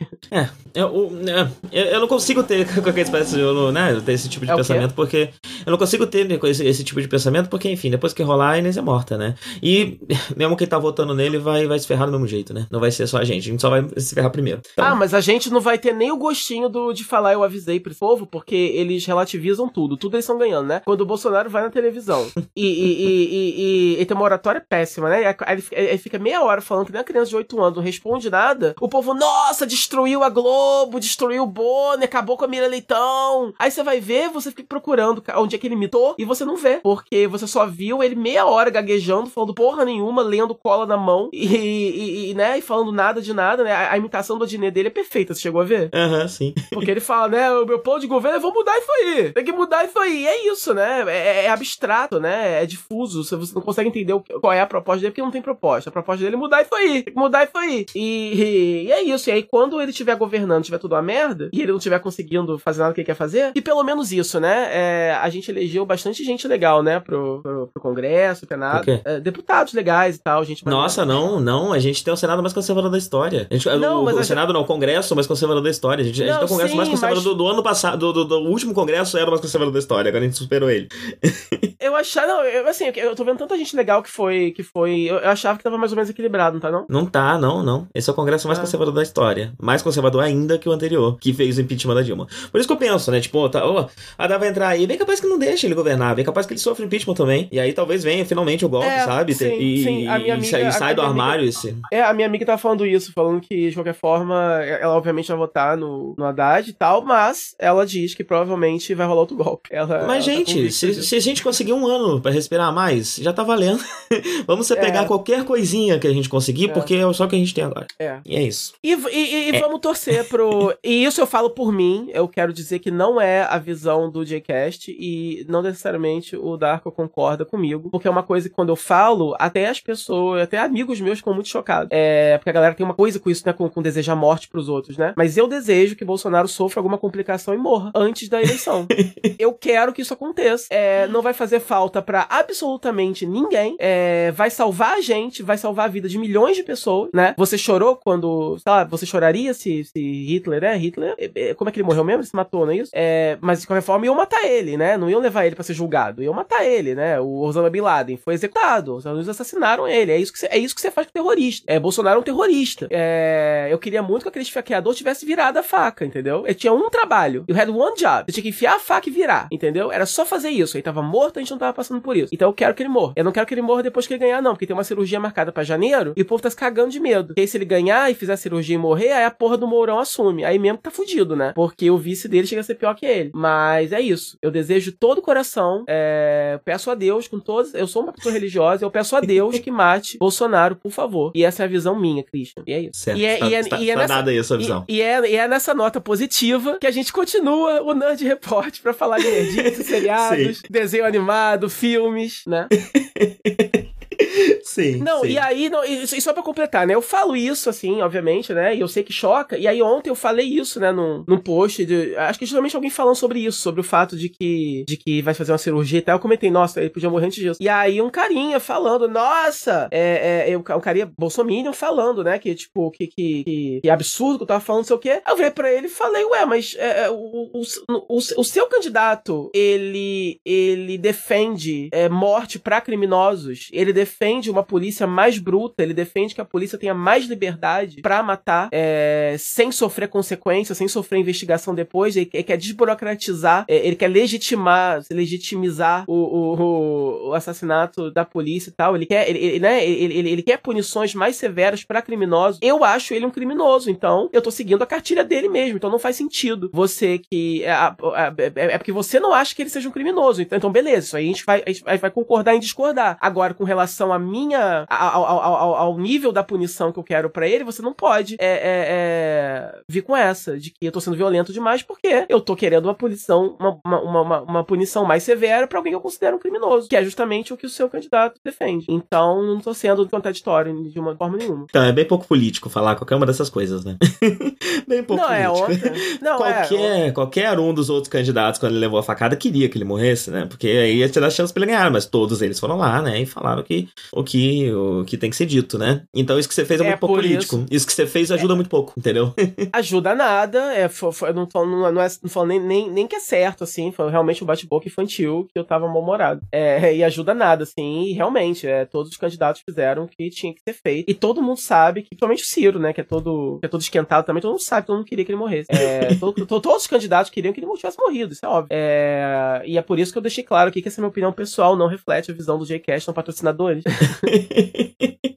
Eu, 0.74 0.88
o- 0.88 1.20
é, 1.30 1.48
eu, 1.72 1.86
eu 1.86 2.00
não 2.02 2.08
consigo 2.08 2.44
ter 2.44 2.66
qualquer 2.82 3.02
espécie 3.02 3.36
de, 3.36 3.40
eu 3.42 3.72
né, 3.72 4.00
ter 4.06 4.14
esse 4.14 4.28
tipo 4.28 4.46
de 4.46 4.52
É 4.52 4.56
pensamento 4.56 4.94
porque 4.94 5.30
eu 5.66 5.72
não 5.72 5.78
consigo 5.78 6.06
ter 6.08 6.30
esse, 6.46 6.66
esse 6.66 6.84
tipo 6.84 7.02
de 7.02 7.08
pensamento 7.08 7.48
porque 7.50 7.70
enfim 7.70 7.90
depois 7.90 8.12
que 8.14 8.22
rolar 8.24 8.52
a 8.52 8.58
Inês 8.58 8.76
é 8.76 8.82
morta 8.82 9.18
né 9.18 9.36
e 9.64 10.00
mesmo 10.36 10.58
quem 10.58 10.68
tá 10.68 10.78
votando 10.78 11.14
nele 11.14 11.38
vai 11.38 11.68
vai 11.68 11.80
se 11.80 11.88
ferrar 11.88 12.08
do 12.08 12.12
mesmo 12.14 12.28
jeito 12.28 12.54
né 12.54 12.68
não 12.72 12.80
vai 12.80 12.92
ser 12.92 13.08
só 13.08 13.18
a 13.20 13.24
gente 13.24 13.48
a 13.48 13.52
gente 13.52 13.62
só 13.62 13.70
vai 13.70 13.86
se 13.98 14.14
ferrar 14.16 14.32
primeiro 14.32 14.62
Então, 14.74 14.86
Ah, 14.86 14.96
mas 14.96 15.14
a 15.14 15.22
gente 15.22 15.50
não 15.50 15.62
vai 15.62 15.78
ter 15.78 15.94
nem 15.94 16.12
o 16.12 16.18
gostinho 16.18 16.68
do, 16.68 16.92
de 16.92 17.04
falar 17.04 17.34
eu 17.34 17.44
avisei 17.44 17.80
pro 17.80 17.96
povo, 17.96 18.25
porque 18.26 18.56
eles 18.56 19.06
relativizam 19.06 19.68
tudo. 19.68 19.98
Tudo 19.98 20.16
eles 20.16 20.26
estão 20.26 20.38
ganhando, 20.38 20.68
né? 20.68 20.82
Quando 20.86 21.02
o 21.02 21.06
Bolsonaro 21.06 21.50
vai 21.50 21.64
na 21.64 21.70
televisão 21.70 22.28
e, 22.56 22.66
e, 22.66 23.04
e, 23.04 23.98
e, 23.98 24.02
e, 24.02 24.06
tem 24.06 24.16
uma 24.16 24.24
oratória 24.24 24.62
péssima, 24.68 25.10
né? 25.10 25.36
Aí 25.46 25.64
ele, 25.74 25.98
fica 25.98 26.20
meia 26.20 26.42
hora 26.42 26.62
falando 26.62 26.86
que 26.86 26.92
nem 26.92 27.00
uma 27.00 27.06
criança 27.06 27.30
de 27.30 27.36
8 27.36 27.62
anos 27.62 27.76
não 27.78 27.84
responde 27.84 28.30
nada. 28.30 28.76
O 28.80 28.88
povo, 28.88 29.14
nossa, 29.14 29.66
destruiu 29.66 30.24
a 30.24 30.30
Globo, 30.30 31.00
destruiu 31.00 31.44
o 31.44 31.48
Bonner, 31.48 32.06
acabou 32.06 32.38
com 32.38 32.46
a 32.46 32.48
Mira 32.48 32.68
Leitão. 32.68 33.54
Aí 33.60 33.72
você 33.72 33.84
vai 33.84 34.00
ver, 34.00 34.30
você 34.30 34.50
fica 34.50 34.64
procurando 34.68 35.24
onde 35.36 35.56
é 35.56 35.60
que 35.60 35.68
ele 35.68 35.76
imitou 35.76 36.16
e 36.18 36.26
você 36.26 36.46
não 36.46 36.58
vê. 36.58 36.80
Porque 36.82 37.28
você 37.28 37.48
só 37.48 37.66
viu 37.66 38.04
ele 38.04 38.16
meia 38.16 38.46
hora 38.46 38.70
gaguejando, 38.70 39.30
falando 39.30 39.54
porra 39.54 39.86
nenhuma, 39.86 40.22
lendo 40.22 40.56
cola 40.56 40.86
na 40.86 40.98
mão 40.98 41.30
e, 41.32 41.46
e, 41.46 42.32
e, 42.32 42.34
né, 42.34 42.58
e 42.58 42.62
falando 42.62 42.92
nada 42.92 43.22
de 43.22 43.34
nada, 43.34 43.64
né? 43.64 43.72
A, 43.72 43.94
a 43.94 43.98
imitação 43.98 44.38
do 44.38 44.44
Adnet 44.44 44.72
dele 44.72 44.88
é 44.88 44.92
perfeita, 44.92 45.34
você 45.34 45.42
chegou 45.42 45.62
a 45.62 45.66
ver? 45.66 45.90
Aham, 45.94 46.28
sim. 46.28 46.54
Porque 46.72 46.92
ele 46.92 47.00
fala, 47.00 47.28
né, 47.28 47.52
o 47.52 47.66
meu 47.66 47.80
plano 47.80 48.00
de 48.00 48.08
governo 48.16 48.38
é 48.38 48.42
vou 48.42 48.54
mudar 48.54 48.78
isso 48.78 48.92
aí. 48.92 49.32
Tem 49.34 49.44
que 49.46 49.52
mudar 49.52 49.86
isso 49.86 49.98
aí. 50.00 50.24
E 50.24 50.28
é 50.28 50.52
isso, 50.52 50.74
né? 50.74 51.04
É, 51.08 51.46
é 51.46 51.50
abstrato, 51.50 52.20
né? 52.20 52.64
É 52.64 52.66
difuso. 52.66 53.24
Você 53.24 53.36
não 53.54 53.62
consegue 53.62 53.90
entender 53.90 54.14
qual 54.42 54.52
é 54.54 54.62
a 54.62 54.66
proposta 54.68 55.02
dele, 55.02 55.12
porque 55.12 55.22
não 55.22 55.32
tem 55.32 55.42
proposta. 55.42 55.90
A 55.90 55.94
proposta 55.94 56.24
dele 56.24 56.36
é 56.36 56.40
mudar 56.40 56.62
isso 56.62 56.74
aí. 56.76 57.04
Tem 57.04 57.14
que 57.14 57.20
mudar 57.20 57.44
isso 57.44 57.58
aí. 57.58 57.86
E, 57.96 58.02
e- 58.02 58.84
e 58.88 58.92
é 58.92 59.02
isso. 59.04 59.30
E 59.30 59.34
aí, 59.34 59.44
quando 59.44 59.80
ele 59.82 59.92
estiver 59.92 60.16
governando, 60.16 60.64
tiver 60.64 60.78
tudo 60.78 60.96
uma 60.96 61.02
merda, 61.02 61.50
e 61.54 61.62
ele 61.62 61.72
não 61.72 61.78
estiver 61.78 62.00
conseguindo 62.00 62.58
fazer 62.60 62.82
nada 62.82 62.94
que 62.94 63.02
ele 63.02 63.06
quer 63.06 63.16
fazer, 63.16 63.52
e 63.56 63.62
pelo 63.62 63.84
menos 63.84 64.12
isso, 64.12 64.40
né? 64.40 64.68
É, 64.72 65.18
a 65.22 65.30
gente 65.30 65.50
elegeu 65.52 65.86
bastante 65.86 66.24
gente 66.24 66.48
legal, 66.48 66.82
né? 66.82 67.00
Pro, 67.00 67.42
pro, 67.44 67.68
pro 67.74 67.82
Congresso, 67.82 68.42
pro 68.46 68.56
Senado. 68.56 68.86
É, 69.06 69.20
deputados 69.20 69.74
legais 69.74 70.16
e 70.16 70.20
tal, 70.20 70.44
gente 70.44 70.66
Nossa, 70.66 71.06
não, 71.06 71.40
não. 71.40 71.74
A 71.74 71.80
gente 71.80 72.04
tem 72.04 72.14
o 72.14 72.18
Senado 72.18 72.42
mais 72.42 72.54
conservador 72.54 72.90
da 72.92 72.98
história. 72.98 73.48
Gente, 73.52 73.68
Não, 73.78 74.02
o, 74.02 74.06
mas 74.06 74.18
o 74.18 74.24
Senado 74.24 74.54
não, 74.54 74.62
o 74.62 74.66
Congresso 74.66 75.14
mais 75.16 75.28
conservador 75.28 75.62
da 75.64 75.70
história. 75.70 76.02
A 76.02 76.06
gente, 76.06 76.22
a 76.24 76.26
gente 76.26 76.32
Não, 76.34 76.38
tem 76.40 76.46
o 76.46 76.50
Congresso 76.50 76.72
sim, 76.72 76.78
mais 76.78 76.90
conservador 76.90 77.24
mas- 77.24 77.34
do, 77.34 77.36
do 77.36 77.48
ano 77.48 77.64
passado, 77.64 78.05
do, 78.14 78.26
do, 78.26 78.26
do 78.26 78.50
último 78.50 78.74
Congresso 78.74 79.18
era 79.18 79.28
o 79.28 79.30
mais 79.30 79.42
conservador 79.42 79.74
da 79.74 79.80
história. 79.80 80.10
Agora 80.10 80.24
a 80.24 80.28
gente 80.28 80.38
superou 80.38 80.70
ele. 80.70 80.88
Eu 81.86 81.96
achava, 81.96 82.26
não, 82.26 82.44
eu, 82.44 82.68
assim, 82.68 82.86
eu 82.96 83.16
tô 83.16 83.24
vendo 83.24 83.38
tanta 83.38 83.56
gente 83.58 83.76
legal 83.76 84.02
que 84.02 84.10
foi, 84.10 84.52
que 84.52 84.64
foi, 84.64 85.02
eu, 85.02 85.18
eu 85.18 85.30
achava 85.30 85.56
que 85.56 85.64
tava 85.64 85.78
mais 85.78 85.92
ou 85.92 85.96
menos 85.96 86.10
equilibrado, 86.10 86.56
não 86.56 86.60
tá 86.60 86.72
não? 86.72 86.86
Não 86.90 87.06
tá, 87.06 87.38
não, 87.38 87.62
não. 87.62 87.88
Esse 87.94 88.10
é 88.10 88.14
o 88.14 88.16
congresso 88.16 88.48
mais 88.48 88.58
ah. 88.58 88.62
conservador 88.62 88.92
da 88.92 89.04
história. 89.04 89.54
Mais 89.62 89.84
conservador 89.84 90.24
ainda 90.24 90.58
que 90.58 90.68
o 90.68 90.72
anterior, 90.72 91.18
que 91.20 91.32
fez 91.32 91.60
o 91.60 91.62
impeachment 91.62 91.94
da 91.94 92.02
Dilma. 92.02 92.28
Por 92.52 92.58
isso 92.60 92.68
que 92.68 92.74
eu 92.74 92.78
penso, 92.78 93.12
né? 93.12 93.22
Tipo, 93.22 93.48
tá, 93.50 93.68
oh, 93.68 93.88
a 94.18 94.28
Dá 94.28 94.38
vai 94.38 94.50
entrar 94.50 94.70
aí, 94.70 94.88
bem 94.88 94.98
capaz 94.98 95.20
que 95.20 95.28
não 95.28 95.38
deixe 95.38 95.68
ele 95.68 95.76
governar, 95.76 96.16
bem 96.16 96.26
capaz 96.26 96.48
que 96.48 96.54
ele 96.54 96.60
sofra 96.60 96.84
impeachment 96.84 97.14
também. 97.14 97.48
E 97.52 97.60
aí 97.60 97.72
talvez 97.72 98.04
venha 98.04 98.26
finalmente 98.26 98.66
o 98.66 98.70
golpe, 98.70 98.88
é, 98.88 99.06
sabe? 99.06 99.36
Sim, 99.36 99.56
e, 99.60 99.84
sim. 99.84 100.08
A 100.08 100.18
minha 100.18 100.34
amiga, 100.34 100.60
e 100.62 100.72
sai 100.72 100.96
do 100.96 101.04
armário 101.04 101.44
amiga, 101.44 101.50
esse. 101.50 101.78
É, 101.92 102.02
a 102.02 102.14
minha 102.14 102.28
amiga 102.28 102.48
tava 102.48 102.58
falando 102.58 102.84
isso, 102.84 103.14
falando 103.14 103.42
que, 103.42 103.70
de 103.70 103.76
qualquer 103.76 103.94
forma, 103.94 104.60
ela 104.64 104.96
obviamente 104.96 105.28
vai 105.28 105.38
votar 105.38 105.78
no, 105.78 106.16
no 106.18 106.26
Haddad 106.26 106.68
e 106.68 106.74
tal, 106.74 107.04
mas 107.04 107.56
ela 107.60 107.85
diz 107.86 108.14
que 108.14 108.24
provavelmente 108.24 108.94
vai 108.94 109.08
rolar 109.08 109.22
outro 109.22 109.38
golpe. 109.38 109.70
Ela, 109.72 109.88
mas, 109.88 110.00
ela 110.00 110.16
tá 110.16 110.20
gente, 110.22 110.72
se, 110.72 111.04
se, 111.04 111.16
a 111.16 111.20
gente 111.20 111.44
conseguir 111.44 111.74
um 111.74 111.88
ano 111.88 112.22
para 112.22 112.32
respirar 112.32 112.74
mais, 112.74 113.16
já 113.16 113.32
tá 113.32 113.44
valendo. 113.44 113.84
Vamos 114.48 114.68
você 114.68 114.76
pegar 114.76 115.04
é. 115.04 115.06
qualquer 115.06 115.44
coisinha 115.44 116.00
que 116.00 116.08
a 116.08 116.14
gente 116.14 116.30
conseguir, 116.30 116.70
é. 116.70 116.74
porque 116.74 116.96
é 116.96 117.14
só 117.14 117.26
o 117.26 117.28
que 117.28 117.36
a 117.36 117.40
gente 117.40 117.54
tem 117.54 117.64
agora. 117.64 117.88
É. 118.00 118.20
E 118.26 118.36
é 118.36 118.42
isso. 118.42 118.74
E, 118.84 118.94
e, 118.94 119.50
e 119.52 119.56
é. 119.56 119.60
vamos 119.60 119.80
torcer 119.80 120.28
pro. 120.28 120.74
e 120.84 121.04
isso 121.06 121.22
eu 121.22 121.28
falo 121.28 121.50
por 121.50 121.72
mim, 121.72 122.10
eu 122.14 122.28
quero 122.28 122.52
dizer 122.52 122.80
que 122.80 122.92
não 122.92 123.20
é 123.20 123.44
a 123.44 123.58
visão 123.58 124.10
do 124.10 124.26
Jcast 124.26 124.92
e 124.92 125.46
não 125.48 125.62
necessariamente 125.62 126.36
o 126.36 126.58
Darko 126.58 126.92
concorda 126.92 127.46
comigo, 127.46 127.90
porque 127.90 128.08
é 128.08 128.12
uma 128.12 128.24
coisa 128.24 128.50
que 128.50 128.56
quando 128.56 128.70
eu 128.70 128.76
falo, 128.76 129.36
até 129.40 129.68
as 129.68 129.80
pessoas, 129.80 130.44
até 130.44 130.58
amigos 130.58 131.00
meus 131.02 131.20
ficam 131.20 131.34
muito 131.34 131.50
chocados. 131.50 131.90
É, 131.92 132.38
porque 132.38 132.50
a 132.50 132.54
galera 132.54 132.74
tem 132.74 132.86
uma 132.86 132.94
coisa 132.94 133.20
com 133.20 133.30
isso, 133.30 133.44
né, 133.46 133.54
com, 133.54 133.70
com 133.70 133.82
desejar 133.82 134.16
morte 134.16 134.48
pros 134.48 134.70
outros, 134.70 134.98
né? 134.98 135.14
Mas 135.16 135.38
eu 135.38 135.48
desejo 135.48 135.96
que 135.96 136.06
Bolsonaro 136.06 136.48
sofra 136.48 136.80
alguma 136.80 136.98
complicação 136.98 137.54
e 137.54 137.58
morra 137.58 137.75
antes 137.94 138.30
da 138.30 138.42
eleição. 138.42 138.88
eu 139.40 139.54
quero 139.54 139.94
que 139.94 140.02
isso 140.02 140.14
aconteça. 140.14 140.68
É, 140.70 141.08
não 141.08 141.22
vai 141.22 141.34
fazer 141.34 141.60
falta 141.60 142.02
para 142.02 142.26
absolutamente 142.30 143.26
ninguém. 143.26 143.76
É, 143.80 144.32
vai 144.32 144.50
salvar 144.50 144.98
a 144.98 145.02
gente, 145.02 145.44
vai 145.44 145.58
salvar 145.58 145.86
a 145.86 145.92
vida 145.92 146.08
de 146.08 146.18
milhões 146.18 146.56
de 146.56 146.64
pessoas, 146.64 147.10
né? 147.14 147.34
Você 147.38 147.58
chorou 147.58 147.96
quando, 147.96 148.58
sei 148.60 148.72
lá, 148.72 148.84
você 148.84 149.06
choraria 149.06 149.54
se, 149.54 149.84
se 149.84 150.00
Hitler, 150.00 150.64
é? 150.64 150.76
Hitler, 150.76 151.16
é, 151.18 151.54
como 151.54 151.70
é 151.70 151.72
que 151.72 151.80
ele 151.80 151.88
morreu 151.88 152.04
mesmo? 152.04 152.22
Ele 152.22 152.28
se 152.28 152.36
matou, 152.36 152.66
não 152.66 152.74
é 152.74 152.78
isso? 152.78 152.92
É, 152.94 153.38
mas 153.42 153.62
de 153.62 153.68
qualquer 153.68 153.82
forma 153.82 154.06
iam 154.06 154.16
matar 154.16 154.46
ele, 154.46 154.78
né? 154.78 154.98
Não 154.98 155.10
iam 155.10 155.20
levar 155.20 155.46
ele 155.46 155.56
para 155.56 155.64
ser 155.64 155.74
julgado, 155.74 156.24
iam 156.24 156.34
matar 156.34 156.66
ele, 156.66 156.96
né? 156.96 157.20
O 157.20 157.40
Osama 157.42 157.70
Bin 157.70 157.82
Laden 157.82 158.18
foi 158.18 158.34
executado, 158.34 158.96
os 158.96 159.06
alunos 159.06 159.30
assassinaram 159.30 159.88
ele. 159.88 160.12
É 160.12 160.18
isso 160.18 160.32
que 160.32 160.40
você, 160.40 160.48
é 160.48 160.58
isso 160.58 160.76
que 160.76 160.82
você 160.82 160.92
faz 160.92 161.08
com 161.08 161.14
terrorista. 161.14 161.66
É, 161.68 161.80
Bolsonaro 161.80 162.18
é 162.18 162.20
um 162.20 162.24
terrorista. 162.24 162.88
É, 162.90 163.68
eu 163.70 163.78
queria 163.78 164.02
muito 164.02 164.24
que 164.24 164.30
aquele 164.30 164.44
esfaqueador 164.44 164.94
tivesse 164.94 165.26
virado 165.26 165.58
a 165.58 165.64
faca, 165.64 166.06
entendeu? 166.06 166.44
Ele 166.46 166.56
tinha 166.56 166.74
um 166.74 166.90
trabalho. 166.90 167.46
You 167.48 167.56
had 167.66 167.70
one 167.70 167.96
job. 167.96 168.26
Você 168.26 168.34
tinha 168.34 168.44
que 168.44 168.50
enfiar 168.50 168.76
a 168.76 168.80
faca 168.80 169.10
e 169.10 169.12
virar, 169.12 169.48
entendeu? 169.52 169.92
Era 169.92 170.06
só 170.06 170.26
fazer 170.26 170.50
isso. 170.50 170.78
Ele 170.78 170.84
tava 170.84 171.02
morto, 171.02 171.38
a 171.38 171.42
gente 171.42 171.52
não 171.52 171.58
tava 171.58 171.74
passando 171.74 172.02
por 172.02 172.16
isso. 172.16 172.30
Então 172.34 172.50
eu 172.50 172.54
quero 172.54 172.74
que 172.74 172.84
ele 172.84 172.90
morra. 172.90 173.14
Eu 173.16 173.24
não 173.24 173.32
quero 173.32 173.46
que 173.46 173.54
ele 173.54 173.62
morra 173.62 173.84
depois 173.84 174.08
que 174.08 174.14
ele 174.14 174.20
ganhar, 174.20 174.42
não, 174.42 174.54
porque 174.54 174.66
tem 174.66 174.76
uma 174.76 174.84
cirurgia 174.84 175.20
marcada 175.20 175.52
para 175.52 175.64
janeiro 175.64 176.14
e 176.16 176.22
o 176.22 176.26
povo 176.26 176.42
tá 176.42 176.50
se 176.50 176.56
cagando 176.56 176.90
de 176.90 177.00
medo. 177.00 177.28
Porque 177.28 177.42
aí 177.42 177.48
se 177.48 177.58
ele 177.58 177.66
ganhar 177.66 178.12
e 178.12 178.16
fizer 178.16 178.34
a 178.34 178.38
cirurgia 178.38 178.76
e 178.76 178.78
morrer, 178.78 179.12
aí 179.12 179.26
a 179.26 179.32
porra 179.32 179.58
do 179.58 179.68
Mourão 179.68 180.00
assume. 180.00 180.44
Aí 180.46 180.60
mesmo 180.60 180.78
tá 180.78 180.92
fudido, 180.92 181.36
né? 181.36 181.54
Porque 181.56 181.90
o 181.90 181.98
vice 181.98 182.28
dele 182.28 182.48
chega 182.48 182.62
a 182.62 182.64
ser 182.64 182.76
pior 182.76 182.94
que 182.96 183.06
ele. 183.06 183.32
Mas 183.34 183.92
é 183.92 184.02
isso. 184.02 184.38
Eu 184.42 184.52
desejo 184.52 184.92
de 184.92 184.98
todo 184.98 185.20
o 185.20 185.22
coração, 185.22 185.84
é... 185.88 186.60
peço 186.64 186.90
a 186.92 186.96
Deus 186.96 187.28
com 187.28 187.40
todos. 187.40 187.74
Eu 187.74 187.88
sou 187.88 188.04
uma 188.04 188.14
pessoa 188.14 188.34
religiosa, 188.34 188.86
eu 188.86 188.92
peço 188.92 189.16
a 189.16 189.22
Deus 189.22 189.60
que 189.60 189.72
mate 189.72 190.18
Bolsonaro, 190.18 190.76
por 190.76 190.92
favor. 190.92 191.32
E 191.36 191.44
essa 191.44 191.64
é 191.64 191.66
a 191.66 191.70
visão 191.70 192.00
minha, 192.00 192.24
Christian. 192.24 192.64
E 192.68 192.74
é 192.74 192.80
isso. 192.82 193.00
Certo. 193.00 193.20
E 193.20 193.26
é, 193.26 193.38
tá, 193.38 193.48
e 193.48 193.54
é, 193.54 193.64
tá, 193.64 193.78
e 193.80 193.90
é 193.90 193.94
tá 193.94 194.02
nessa, 194.02 194.14
dada 194.16 194.32
aí 194.32 194.38
a 194.38 194.44
sua 194.44 194.58
visão. 194.58 194.86
E, 194.88 194.98
e, 194.98 195.02
é, 195.02 195.30
e 195.32 195.36
é 195.36 195.48
nessa 195.48 195.74
nota 195.74 196.00
positiva 196.00 196.78
que 196.80 196.88
a 196.88 196.92
gente 196.92 197.12
continua 197.12 197.55
o 197.64 197.94
Nerd 197.94 198.24
Report 198.24 198.82
pra 198.82 198.94
falar 198.94 199.18
de 199.20 199.28
nerdices, 199.28 199.86
seriados, 199.88 200.62
desenho 200.70 201.06
animado, 201.06 201.70
filmes, 201.70 202.44
né? 202.46 202.68
Sim. 204.64 204.98
Não, 204.98 205.22
sim. 205.22 205.30
e 205.30 205.38
aí, 205.38 205.70
não, 205.70 205.84
e 205.84 206.08
só 206.08 206.34
pra 206.34 206.44
completar, 206.44 206.86
né? 206.86 206.96
Eu 206.96 207.02
falo 207.02 207.36
isso, 207.36 207.70
assim, 207.70 208.02
obviamente, 208.02 208.54
né? 208.54 208.76
E 208.76 208.80
eu 208.80 208.88
sei 208.88 209.04
que 209.04 209.14
choca. 209.14 209.58
E 209.58 209.68
aí 209.68 209.82
ontem 209.82 210.10
eu 210.10 210.16
falei 210.16 210.46
isso, 210.46 210.80
né? 210.80 210.92
Num, 210.92 211.24
num 211.28 211.38
post. 211.38 211.86
De, 211.86 212.16
acho 212.16 212.40
que 212.40 212.46
justamente 212.46 212.76
alguém 212.76 212.92
falando 212.92 213.16
sobre 213.16 213.40
isso, 213.40 213.60
sobre 213.60 213.82
o 213.82 213.84
fato 213.84 214.18
de 214.18 214.30
que, 214.30 214.84
de 214.88 214.98
que 214.98 215.22
vai 215.22 215.34
fazer 215.34 215.52
uma 215.52 215.58
cirurgia 215.58 216.00
e 216.00 216.02
tal. 216.02 216.16
Eu 216.16 216.20
comentei, 216.20 216.52
nossa, 216.52 216.82
ele 216.82 216.90
podia 216.90 217.10
morrer 217.10 217.28
antes 217.28 217.42
disso. 217.42 217.60
E 217.62 217.70
aí 217.70 218.02
um 218.02 218.10
carinha 218.10 218.60
falando, 218.60 219.08
nossa, 219.08 219.88
é, 219.92 220.52
é, 220.52 220.58
um 220.58 220.82
carinha 220.82 221.12
bolsominion 221.18 221.74
falando, 221.74 222.24
né? 222.24 222.38
Que, 222.40 222.54
tipo, 222.56 222.92
que, 222.92 223.08
que, 223.08 223.44
que, 223.44 223.80
que 223.84 223.90
absurdo 223.90 224.40
que 224.40 224.44
eu 224.44 224.48
tava 224.48 224.60
falando, 224.60 224.82
não 224.82 224.88
sei 224.88 224.96
o 224.96 225.00
quê. 225.00 225.22
Eu 225.28 225.36
virei 225.36 225.52
pra 225.52 225.72
ele 225.72 225.88
e 225.88 225.90
falei, 225.90 226.24
ué, 226.26 226.46
mas 226.46 226.76
é, 226.78 227.06
é 227.06 227.10
o, 227.10 227.16
o, 227.16 227.62
o, 227.90 228.18
o, 228.18 228.44
seu 228.44 228.68
candidato, 228.68 229.50
ele, 229.54 230.40
ele 230.46 230.98
defende 230.98 231.90
é, 231.92 232.10
morte 232.10 232.60
pra 232.60 232.82
criminosos. 232.82 233.70
Ele 233.72 233.94
defende 233.94 234.25
uma 234.50 234.64
polícia 234.64 235.08
mais 235.08 235.38
bruta, 235.38 235.84
ele 235.84 235.94
defende 235.94 236.34
que 236.34 236.42
a 236.42 236.46
polícia 236.46 236.78
tenha 236.78 236.94
mais 236.94 237.26
liberdade 237.26 238.02
para 238.02 238.22
matar 238.24 238.70
é, 238.72 239.36
sem 239.38 239.72
sofrer 239.72 240.08
consequências, 240.08 240.78
sem 240.78 240.88
sofrer 240.88 241.20
investigação 241.20 241.74
depois. 241.76 242.16
Ele, 242.16 242.30
ele 242.34 242.44
quer 242.44 242.58
desburocratizar, 242.58 243.66
é, 243.68 243.86
ele 243.86 243.96
quer 243.96 244.08
legitimar, 244.08 245.04
legitimizar 245.12 246.06
o, 246.08 246.14
o, 246.14 247.30
o, 247.30 247.34
assassinato 247.34 248.12
da 248.12 248.26
polícia 248.26 248.70
e 248.70 248.74
tal. 248.74 248.96
Ele 248.96 249.06
quer, 249.06 249.30
ele, 249.30 249.40
ele 249.40 249.60
né, 249.60 249.86
ele, 249.86 250.30
ele, 250.30 250.44
quer 250.44 250.58
punições 250.58 251.14
mais 251.14 251.36
severas 251.36 251.84
para 251.84 252.02
criminosos. 252.02 252.60
Eu 252.62 252.84
acho 252.84 253.14
ele 253.14 253.26
um 253.26 253.32
criminoso, 253.32 253.90
então 253.90 254.30
eu 254.32 254.42
tô 254.42 254.52
seguindo 254.52 254.82
a 254.82 254.88
cartilha 254.88 255.24
dele 255.24 255.50
mesmo. 255.50 255.78
Então 255.78 255.90
não 255.90 256.00
faz 256.00 256.16
sentido 256.16 256.70
você 256.74 257.20
que. 257.20 257.64
É, 257.64 257.72
é, 257.72 258.74
é 258.74 258.78
porque 258.78 258.92
você 258.92 259.20
não 259.20 259.34
acha 259.34 259.56
que 259.56 259.62
ele 259.62 259.70
seja 259.70 259.90
um 259.90 259.92
criminoso. 259.92 260.42
Então, 260.42 260.58
então 260.58 260.72
beleza, 260.72 261.06
isso 261.06 261.18
aí 261.18 261.26
a 261.26 261.28
gente 261.28 261.46
vai, 261.46 261.64
a 261.66 261.72
gente 261.72 261.84
vai 261.84 262.12
concordar 262.12 262.56
em 262.56 262.60
discordar. 262.60 263.18
Agora, 263.22 263.54
com 263.54 263.64
relação 263.64 264.12
à 264.16 264.20
minha. 264.20 264.86
ao, 264.90 265.26
ao, 265.26 265.76
ao, 265.76 265.98
nível 265.98 266.32
da 266.32 266.44
punição 266.44 266.92
que 266.92 267.00
eu 267.00 267.04
quero 267.04 267.30
para 267.30 267.48
ele, 267.48 267.64
você 267.64 267.82
não 267.82 267.94
pode 267.94 268.36
é, 268.40 268.48
é, 268.48 268.86
é, 268.90 269.82
vir 269.88 270.02
com 270.02 270.16
essa, 270.16 270.58
de 270.58 270.72
que 270.72 270.86
eu 270.86 270.92
tô 270.92 271.00
sendo 271.00 271.18
violento 271.18 271.54
demais, 271.54 271.82
porque 271.82 272.26
eu 272.30 272.42
tô 272.42 272.56
querendo 272.56 272.86
uma 272.86 272.94
punição, 272.94 273.56
uma, 273.60 273.80
uma, 273.86 274.22
uma, 274.22 274.42
uma 274.42 274.64
punição 274.64 275.06
mais 275.06 275.24
severa 275.24 275.68
para 275.68 275.80
alguém 275.80 275.92
que 275.92 275.98
eu 275.98 276.02
considero 276.02 276.38
um 276.38 276.40
criminoso, 276.40 276.88
que 276.88 276.96
é 276.96 277.04
justamente 277.04 277.54
o 277.54 277.58
que 277.58 277.66
o 277.66 277.70
seu 277.70 277.90
candidato 277.90 278.40
defende. 278.44 278.86
Então, 278.90 279.42
não 279.44 279.60
tô 279.60 279.74
sendo 279.74 280.08
contraditório 280.08 280.90
de 280.90 281.00
uma 281.00 281.16
forma 281.16 281.38
nenhuma. 281.38 281.66
Então, 281.70 281.84
é 281.84 281.92
bem 281.92 282.06
pouco 282.06 282.28
político 282.28 282.70
falar 282.70 282.96
qualquer 282.96 283.16
uma 283.16 283.26
dessas 283.26 283.50
coisas, 283.50 283.84
né? 283.84 283.98
bem 284.88 285.04
pouco 285.04 285.24
não, 285.24 285.32
é 285.32 285.48
político. 285.48 285.72
É 285.72 285.90
outra. 285.90 285.94
Não, 286.22 286.38
qualquer, 286.38 287.08
é, 287.08 287.12
qualquer 287.12 287.60
um 287.60 287.74
dos 287.74 287.90
outros 287.90 288.10
candidatos, 288.10 288.60
quando 288.60 288.74
ele 288.74 288.80
levou 288.80 289.00
a 289.00 289.04
facada, 289.04 289.36
queria 289.36 289.70
que 289.70 289.78
ele 289.78 289.86
morresse, 289.86 290.32
né? 290.32 290.46
Porque 290.46 290.68
aí 290.68 290.98
ia 290.98 291.10
tirar 291.10 291.28
a 291.28 291.32
chance 291.32 291.54
pra 291.54 291.64
ele 291.64 291.72
ganhar, 291.72 291.92
mas 291.92 292.06
todos 292.06 292.42
eles 292.42 292.60
foram 292.60 292.78
lá, 292.78 293.02
né? 293.02 293.22
E 293.22 293.26
falaram 293.26 293.64
que 293.64 293.88
o 294.12 294.24
que, 294.24 294.72
o 294.72 295.04
que 295.06 295.18
tem 295.18 295.30
que 295.30 295.36
ser 295.36 295.46
dito, 295.46 295.78
né? 295.78 296.04
Então 296.14 296.38
isso 296.38 296.48
que 296.48 296.56
você 296.56 296.66
fez 296.66 296.82
é, 296.82 296.84
é 296.84 296.88
muito 296.88 297.00
pouco 297.00 297.16
político. 297.16 297.56
Isso. 297.58 297.68
isso. 297.72 297.88
que 297.88 297.94
você 297.94 298.08
fez 298.08 298.32
ajuda 298.32 298.54
é. 298.54 298.56
muito 298.56 298.70
pouco, 298.70 298.94
entendeu? 298.98 299.34
ajuda 299.74 300.16
nada, 300.16 300.74
é, 300.74 300.88
foi, 300.88 301.12
foi, 301.12 301.34
não, 301.34 301.48
não, 301.54 301.92
não, 301.92 302.02
é, 302.02 302.08
não 302.22 302.30
falo 302.30 302.48
nem, 302.48 302.60
nem, 302.60 302.90
nem 302.90 303.08
que 303.08 303.16
é 303.16 303.20
certo, 303.20 303.64
assim, 303.64 303.92
foi 303.92 304.10
realmente 304.10 304.44
um 304.44 304.48
bate-boca 304.48 304.88
infantil 304.88 305.48
que 305.52 305.60
eu 305.60 305.64
tava 305.64 305.88
mal-humorado. 305.88 306.42
É, 306.52 306.96
e 306.96 307.04
ajuda 307.04 307.34
nada, 307.34 307.64
assim, 307.64 308.06
e 308.06 308.14
realmente, 308.14 308.68
é, 308.68 308.86
todos 308.86 309.12
os 309.12 309.18
candidatos 309.18 309.62
fizeram 309.68 310.04
o 310.04 310.08
que 310.08 310.30
tinha 310.30 310.54
que 310.54 310.62
ser 310.62 310.74
feito. 310.74 311.10
E 311.10 311.14
todo 311.14 311.42
mundo 311.42 311.60
sabe, 311.60 312.02
que, 312.02 312.10
principalmente 312.10 312.44
o 312.44 312.46
Ciro, 312.46 312.80
né, 312.80 312.94
que 312.94 313.02
é 313.02 313.04
todo, 313.04 313.60
que 313.60 313.66
é 313.66 313.70
todo 313.70 313.82
esquentado 313.82 314.26
também, 314.26 314.42
todo 314.42 314.52
mundo 314.52 314.64
sabe, 314.64 314.88
todo 314.88 314.98
mundo 314.98 315.06
queria 315.06 315.26
que 315.26 315.32
ele 315.32 315.40
morresse. 315.40 315.68
É, 315.72 316.16
todo, 316.20 316.46
to, 316.46 316.60
todos 316.60 316.84
os 316.84 316.88
candidatos 316.88 317.32
queriam 317.32 317.54
que 317.54 317.60
ele 317.60 317.68
tivesse 317.76 317.98
morrido, 318.00 318.34
isso 318.34 318.46
é 318.46 318.50
óbvio. 318.50 318.70
É, 318.72 319.62
e 319.66 319.78
é 319.78 319.82
por 319.82 320.00
isso 320.00 320.12
que 320.12 320.18
eu 320.18 320.22
deixei 320.22 320.44
claro 320.44 320.70
aqui 320.70 320.82
que 320.82 320.88
essa 320.88 321.00
é 321.00 321.02
minha 321.02 321.10
opinião 321.10 321.32
pessoal, 321.32 321.76
não 321.76 321.88
reflete 321.88 322.32
a 322.32 322.34
visão 322.34 322.58
do 322.58 322.66
Jcast, 322.66 323.06
são 323.06 323.14
patrocinadores. 323.14 323.84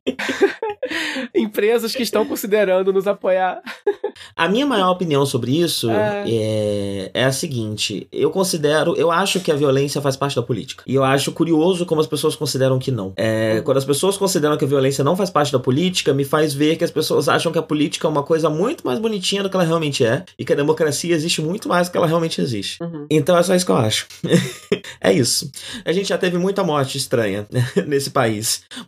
Empresas 1.34 1.94
que 1.94 2.03
estão 2.03 2.24
considerando 2.24 2.92
nos 2.92 3.07
apoiar. 3.07 3.61
A 4.34 4.49
minha 4.49 4.66
maior 4.66 4.90
opinião 4.90 5.26
sobre 5.26 5.53
isso 5.53 5.90
é... 5.90 6.24
é... 6.26 7.11
É, 7.14 7.24
a 7.24 7.32
seguinte: 7.32 8.09
eu 8.12 8.30
considero, 8.30 8.94
eu 8.96 9.11
acho 9.11 9.40
que 9.40 9.51
a 9.51 9.55
violência 9.55 10.01
faz 10.01 10.16
parte 10.16 10.36
da 10.36 10.42
política. 10.42 10.82
E 10.86 10.94
eu 10.94 11.05
acho 11.05 11.32
curioso 11.32 11.86
como 11.86 12.01
as 12.01 12.07
pessoas 12.07 12.36
consideram 12.36 12.78
que 12.78 12.90
não. 12.90 13.12
É, 13.16 13.61
quando 13.62 13.76
as 13.76 13.84
pessoas 13.84 14.16
consideram 14.16 14.57
que 14.57 14.64
a 14.64 14.68
violência 14.68 15.05
não 15.05 15.16
faz 15.16 15.30
parte 15.30 15.53
da 15.53 15.59
política, 15.59 16.12
me 16.12 16.24
faz 16.24 16.55
ver 16.55 16.76
que 16.76 16.84
as 16.84 16.90
pessoas 16.90 17.28
acham 17.28 17.53
que 17.53 17.59
a 17.59 17.62
política 17.62 18.07
é 18.07 18.11
uma 18.11 18.22
coisa 18.22 18.49
muito 18.49 18.86
mais 18.86 18.99
bonitinha 18.99 19.42
do 19.42 19.51
que 19.51 19.57
ela 19.57 19.64
realmente 19.64 20.05
é. 20.05 20.24
E 20.38 20.44
que 20.44 20.53
a 20.53 20.57
democracia 20.57 21.14
existe 21.14 21.42
muito 21.42 21.68
mais 21.68 21.88
do 21.88 21.92
que 21.92 21.99
ela 21.99 22.07
realmente 22.07 22.40
existe. 22.40 22.82
Uhum. 22.82 23.07
Então 23.11 23.36
é 23.36 23.42
só 23.42 23.55
isso 23.55 23.66
que 23.66 23.72
eu 23.72 23.76
acho. 23.76 24.07
é 25.01 25.12
isso. 25.12 25.51
A 25.84 25.92
gente 25.92 26.09
já 26.09 26.18
teve 26.18 26.38
muita 26.38 26.62
morte 26.62 26.96
estranha 26.96 27.46
nesse 27.86 28.11
país. 28.11 28.38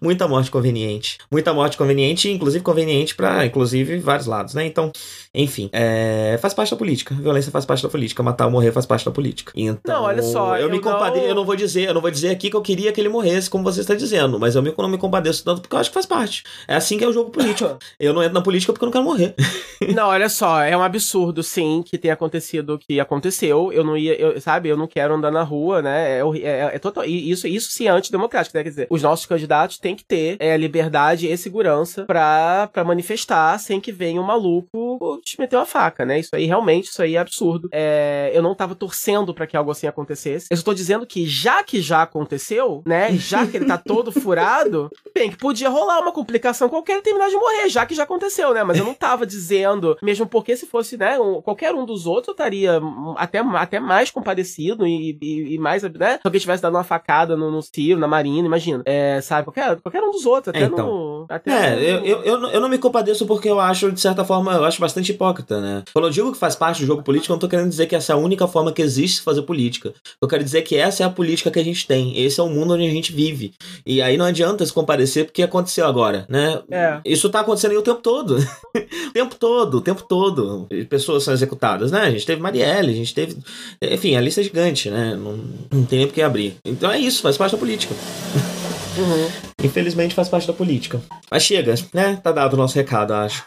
Muita 0.01 0.26
morte 0.28 0.51
conveniente. 0.51 1.18
Muita 1.30 1.53
morte 1.53 1.76
conveniente, 1.76 2.30
inclusive 2.30 2.62
conveniente 2.62 3.14
para 3.14 3.44
inclusive 3.46 3.98
vários 3.98 4.26
lados, 4.26 4.55
né? 4.55 4.66
Então, 4.66 4.92
Enfim, 5.32 5.70
é, 5.72 6.36
faz 6.40 6.53
parte 6.53 6.70
da 6.70 6.76
política. 6.76 7.14
Violência 7.14 7.53
faz 7.53 7.64
parte 7.64 7.82
da 7.82 7.88
política. 7.88 8.22
Matar 8.22 8.46
ou 8.46 8.51
morrer 8.51 8.72
faz 8.72 8.84
parte 8.84 9.05
da 9.05 9.11
política. 9.11 9.53
Então, 9.55 9.94
não, 9.94 10.03
olha 10.03 10.22
só. 10.22 10.57
Eu, 10.57 10.62
eu 10.66 10.70
me 10.70 10.80
compadeço. 10.80 11.22
Não... 11.22 11.28
Eu 11.28 11.34
não 11.34 11.44
vou 11.44 11.55
dizer, 11.55 11.88
eu 11.88 11.94
não 11.94 12.01
vou 12.01 12.11
dizer 12.11 12.30
aqui 12.30 12.51
que 12.51 12.57
eu 12.57 12.62
queria 12.62 12.92
que 12.92 13.01
ele 13.01 13.09
morresse, 13.09 13.48
como 13.48 13.62
você 13.62 13.80
está 13.80 13.94
dizendo, 13.94 14.38
mas 14.40 14.57
eu 14.57 14.62
não 14.62 14.88
me 14.88 14.98
compadeço 14.98 15.44
tanto 15.44 15.61
porque 15.61 15.74
eu 15.74 15.78
acho 15.78 15.90
que 15.90 15.94
faz 15.94 16.07
parte. 16.07 16.42
É 16.66 16.74
assim 16.74 16.98
que 16.98 17.05
é 17.05 17.09
o 17.09 17.12
jogo 17.12 17.30
político. 17.30 17.78
eu 17.98 18.12
não 18.12 18.22
entro 18.22 18.34
na 18.34 18.42
política 18.42 18.72
porque 18.72 18.84
eu 18.84 18.86
não 18.86 18.92
quero 18.92 19.05
morrer. 19.05 19.34
não, 19.94 20.09
olha 20.09 20.28
só, 20.28 20.62
é 20.62 20.76
um 20.76 20.82
absurdo, 20.82 21.42
sim, 21.42 21.82
que 21.84 21.96
tenha 21.96 22.14
acontecido 22.14 22.74
o 22.74 22.78
que 22.78 22.98
aconteceu. 22.98 23.72
Eu 23.72 23.84
não 23.84 23.96
ia, 23.96 24.14
eu, 24.14 24.40
sabe, 24.40 24.68
eu 24.68 24.76
não 24.76 24.86
quero 24.86 25.14
andar 25.14 25.30
na 25.30 25.42
rua, 25.42 25.80
né? 25.80 26.18
É, 26.18 26.22
é, 26.42 26.70
é 26.74 26.78
total. 26.78 27.05
Isso, 27.05 27.46
isso 27.46 27.70
sim 27.70 27.86
é 27.86 27.90
antidemocrático, 27.90 28.57
né? 28.57 28.64
Quer 28.64 28.70
dizer, 28.70 28.86
os 28.90 29.03
nossos 29.03 29.26
candidatos 29.41 29.78
têm 29.78 29.97
que 29.97 30.05
ter 30.05 30.36
é, 30.38 30.57
liberdade 30.57 31.26
e 31.26 31.36
segurança 31.36 32.05
pra, 32.05 32.68
pra 32.72 32.84
manifestar 32.84 33.59
sem 33.59 33.80
que 33.80 33.91
venha 33.91 34.20
um 34.20 34.24
maluco 34.24 35.18
te 35.24 35.41
meter 35.41 35.57
uma 35.57 35.64
faca, 35.64 36.05
né? 36.05 36.20
Isso 36.20 36.34
aí 36.34 36.45
realmente, 36.45 36.91
isso 36.91 37.03
aí 37.03 37.16
é 37.16 37.18
absurdo. 37.18 37.68
É, 37.72 38.30
eu 38.34 38.43
não 38.43 38.55
tava 38.55 38.74
torcendo 38.74 39.32
para 39.32 39.47
que 39.47 39.57
algo 39.57 39.70
assim 39.70 39.86
acontecesse. 39.86 40.49
Eu 40.51 40.55
estou 40.55 40.74
dizendo 40.74 41.07
que 41.07 41.26
já 41.26 41.62
que 41.62 41.80
já 41.80 42.03
aconteceu, 42.03 42.82
né? 42.86 43.16
Já 43.16 43.47
que 43.47 43.57
ele 43.57 43.66
tá 43.66 43.78
todo 43.78 44.12
furado, 44.12 44.91
bem, 45.14 45.30
que 45.30 45.36
podia 45.36 45.68
rolar 45.68 46.01
uma 46.01 46.12
complicação 46.12 46.68
qualquer 46.68 46.99
e 46.99 47.03
terminar 47.03 47.28
de 47.28 47.36
morrer, 47.36 47.68
já 47.68 47.86
que 47.86 47.95
já 47.95 48.03
aconteceu, 48.03 48.53
né? 48.53 48.62
Mas 48.62 48.78
eu 48.78 48.84
não 48.84 48.95
tava 48.95 49.26
dizendo, 49.26 49.97
mesmo 50.03 50.26
porque 50.26 50.57
se 50.57 50.66
fosse, 50.66 50.97
né, 50.97 51.18
um, 51.18 51.41
qualquer 51.41 51.74
um 51.74 51.86
dos 51.86 52.07
outros, 52.07 52.28
eu 52.28 52.32
estaria 52.32 52.80
até, 53.16 53.38
até 53.38 53.80
mais 53.80 54.11
compadecido 54.11 54.86
e, 54.86 55.16
e, 55.20 55.55
e 55.55 55.59
mais, 55.59 55.82
né? 55.82 56.14
Se 56.14 56.20
alguém 56.24 56.41
tivesse 56.41 56.62
dado 56.62 56.74
uma 56.74 56.84
facada 56.84 57.36
no, 57.36 57.51
no 57.51 57.62
Ciro, 57.62 57.99
na 57.99 58.09
Marina, 58.09 58.47
imagina. 58.47 58.82
É, 58.84 59.20
sabe? 59.31 59.45
Qualquer, 59.45 59.81
qualquer 59.81 60.03
um 60.03 60.11
dos 60.11 60.26
outros, 60.26 60.49
até 60.49 60.64
é, 60.64 60.66
então. 60.66 60.87
no. 60.87 61.26
Até 61.28 61.51
é, 61.51 61.76
no... 61.76 61.83
Eu, 61.83 62.05
eu, 62.05 62.22
eu, 62.24 62.49
eu, 62.49 62.61
não 62.61 62.68
me 62.68 62.78
compadeço 62.78 63.24
porque 63.26 63.49
eu 63.49 63.61
acho, 63.61 63.93
de 63.93 64.01
certa 64.01 64.24
forma, 64.24 64.55
eu 64.55 64.64
acho 64.64 64.81
bastante 64.81 65.12
hipócrita, 65.12 65.61
né? 65.61 65.85
Quando 65.93 66.09
eu 66.09 66.11
digo 66.11 66.33
que 66.33 66.39
faz 66.39 66.57
parte 66.57 66.81
do 66.81 66.87
jogo 66.87 67.03
político, 67.03 67.33
eu 67.33 67.35
não 67.35 67.41
tô 67.41 67.49
querendo 67.49 67.68
dizer 67.68 67.87
que 67.87 67.95
essa 67.95 68.12
é 68.12 68.14
a 68.14 68.18
única 68.18 68.49
forma 68.49 68.72
que 68.72 68.83
existe 68.83 69.22
fazer 69.22 69.43
política. 69.43 69.95
Eu 70.20 70.26
quero 70.26 70.43
dizer 70.43 70.62
que 70.62 70.76
essa 70.76 71.05
é 71.05 71.07
a 71.07 71.11
política 71.11 71.51
que 71.51 71.61
a 71.61 71.64
gente 71.64 71.87
tem. 71.87 72.18
Esse 72.20 72.41
é 72.41 72.43
o 72.43 72.49
mundo 72.49 72.74
onde 72.74 72.85
a 72.85 72.91
gente 72.91 73.12
vive. 73.12 73.55
E 73.87 74.03
aí 74.03 74.16
não 74.16 74.24
adianta 74.24 74.66
se 74.66 74.72
comparecer 74.72 75.26
porque 75.26 75.45
aconteceu 75.45 75.87
agora, 75.87 76.26
né? 76.28 76.61
É. 76.68 77.01
Isso 77.05 77.31
tá 77.31 77.41
acontecendo 77.41 77.70
aí 77.70 77.76
o 77.76 77.83
tempo 77.83 78.01
todo. 78.01 78.37
o 78.74 79.12
tempo 79.12 79.37
todo, 79.37 79.74
o 79.76 79.81
tempo 79.81 80.03
todo. 80.03 80.66
Pessoas 80.89 81.22
são 81.22 81.33
executadas, 81.33 81.93
né? 81.93 82.01
A 82.01 82.11
gente 82.11 82.26
teve 82.26 82.43
Marielle, 82.43 82.91
a 82.91 82.97
gente 82.97 83.14
teve. 83.14 83.37
Enfim, 83.81 84.16
a 84.16 84.20
lista 84.20 84.41
é 84.41 84.45
gigante, 84.45 84.91
né? 84.91 85.14
Não, 85.14 85.39
não 85.70 85.85
tem 85.85 86.01
nem 86.01 86.09
por 86.09 86.14
que 86.14 86.22
abrir. 86.22 86.57
Então 86.64 86.91
é 86.91 86.99
isso, 86.99 87.22
faz 87.22 87.37
parte 87.37 87.53
da 87.53 87.59
política. 87.59 87.95
Uhum. 88.97 89.28
Infelizmente 89.62 90.14
faz 90.14 90.28
parte 90.28 90.47
da 90.47 90.53
política. 90.53 91.01
Mas 91.30 91.43
chega, 91.43 91.74
né? 91.93 92.18
Tá 92.22 92.32
dado 92.32 92.55
o 92.55 92.57
nosso 92.57 92.74
recado, 92.74 93.14
acho. 93.14 93.45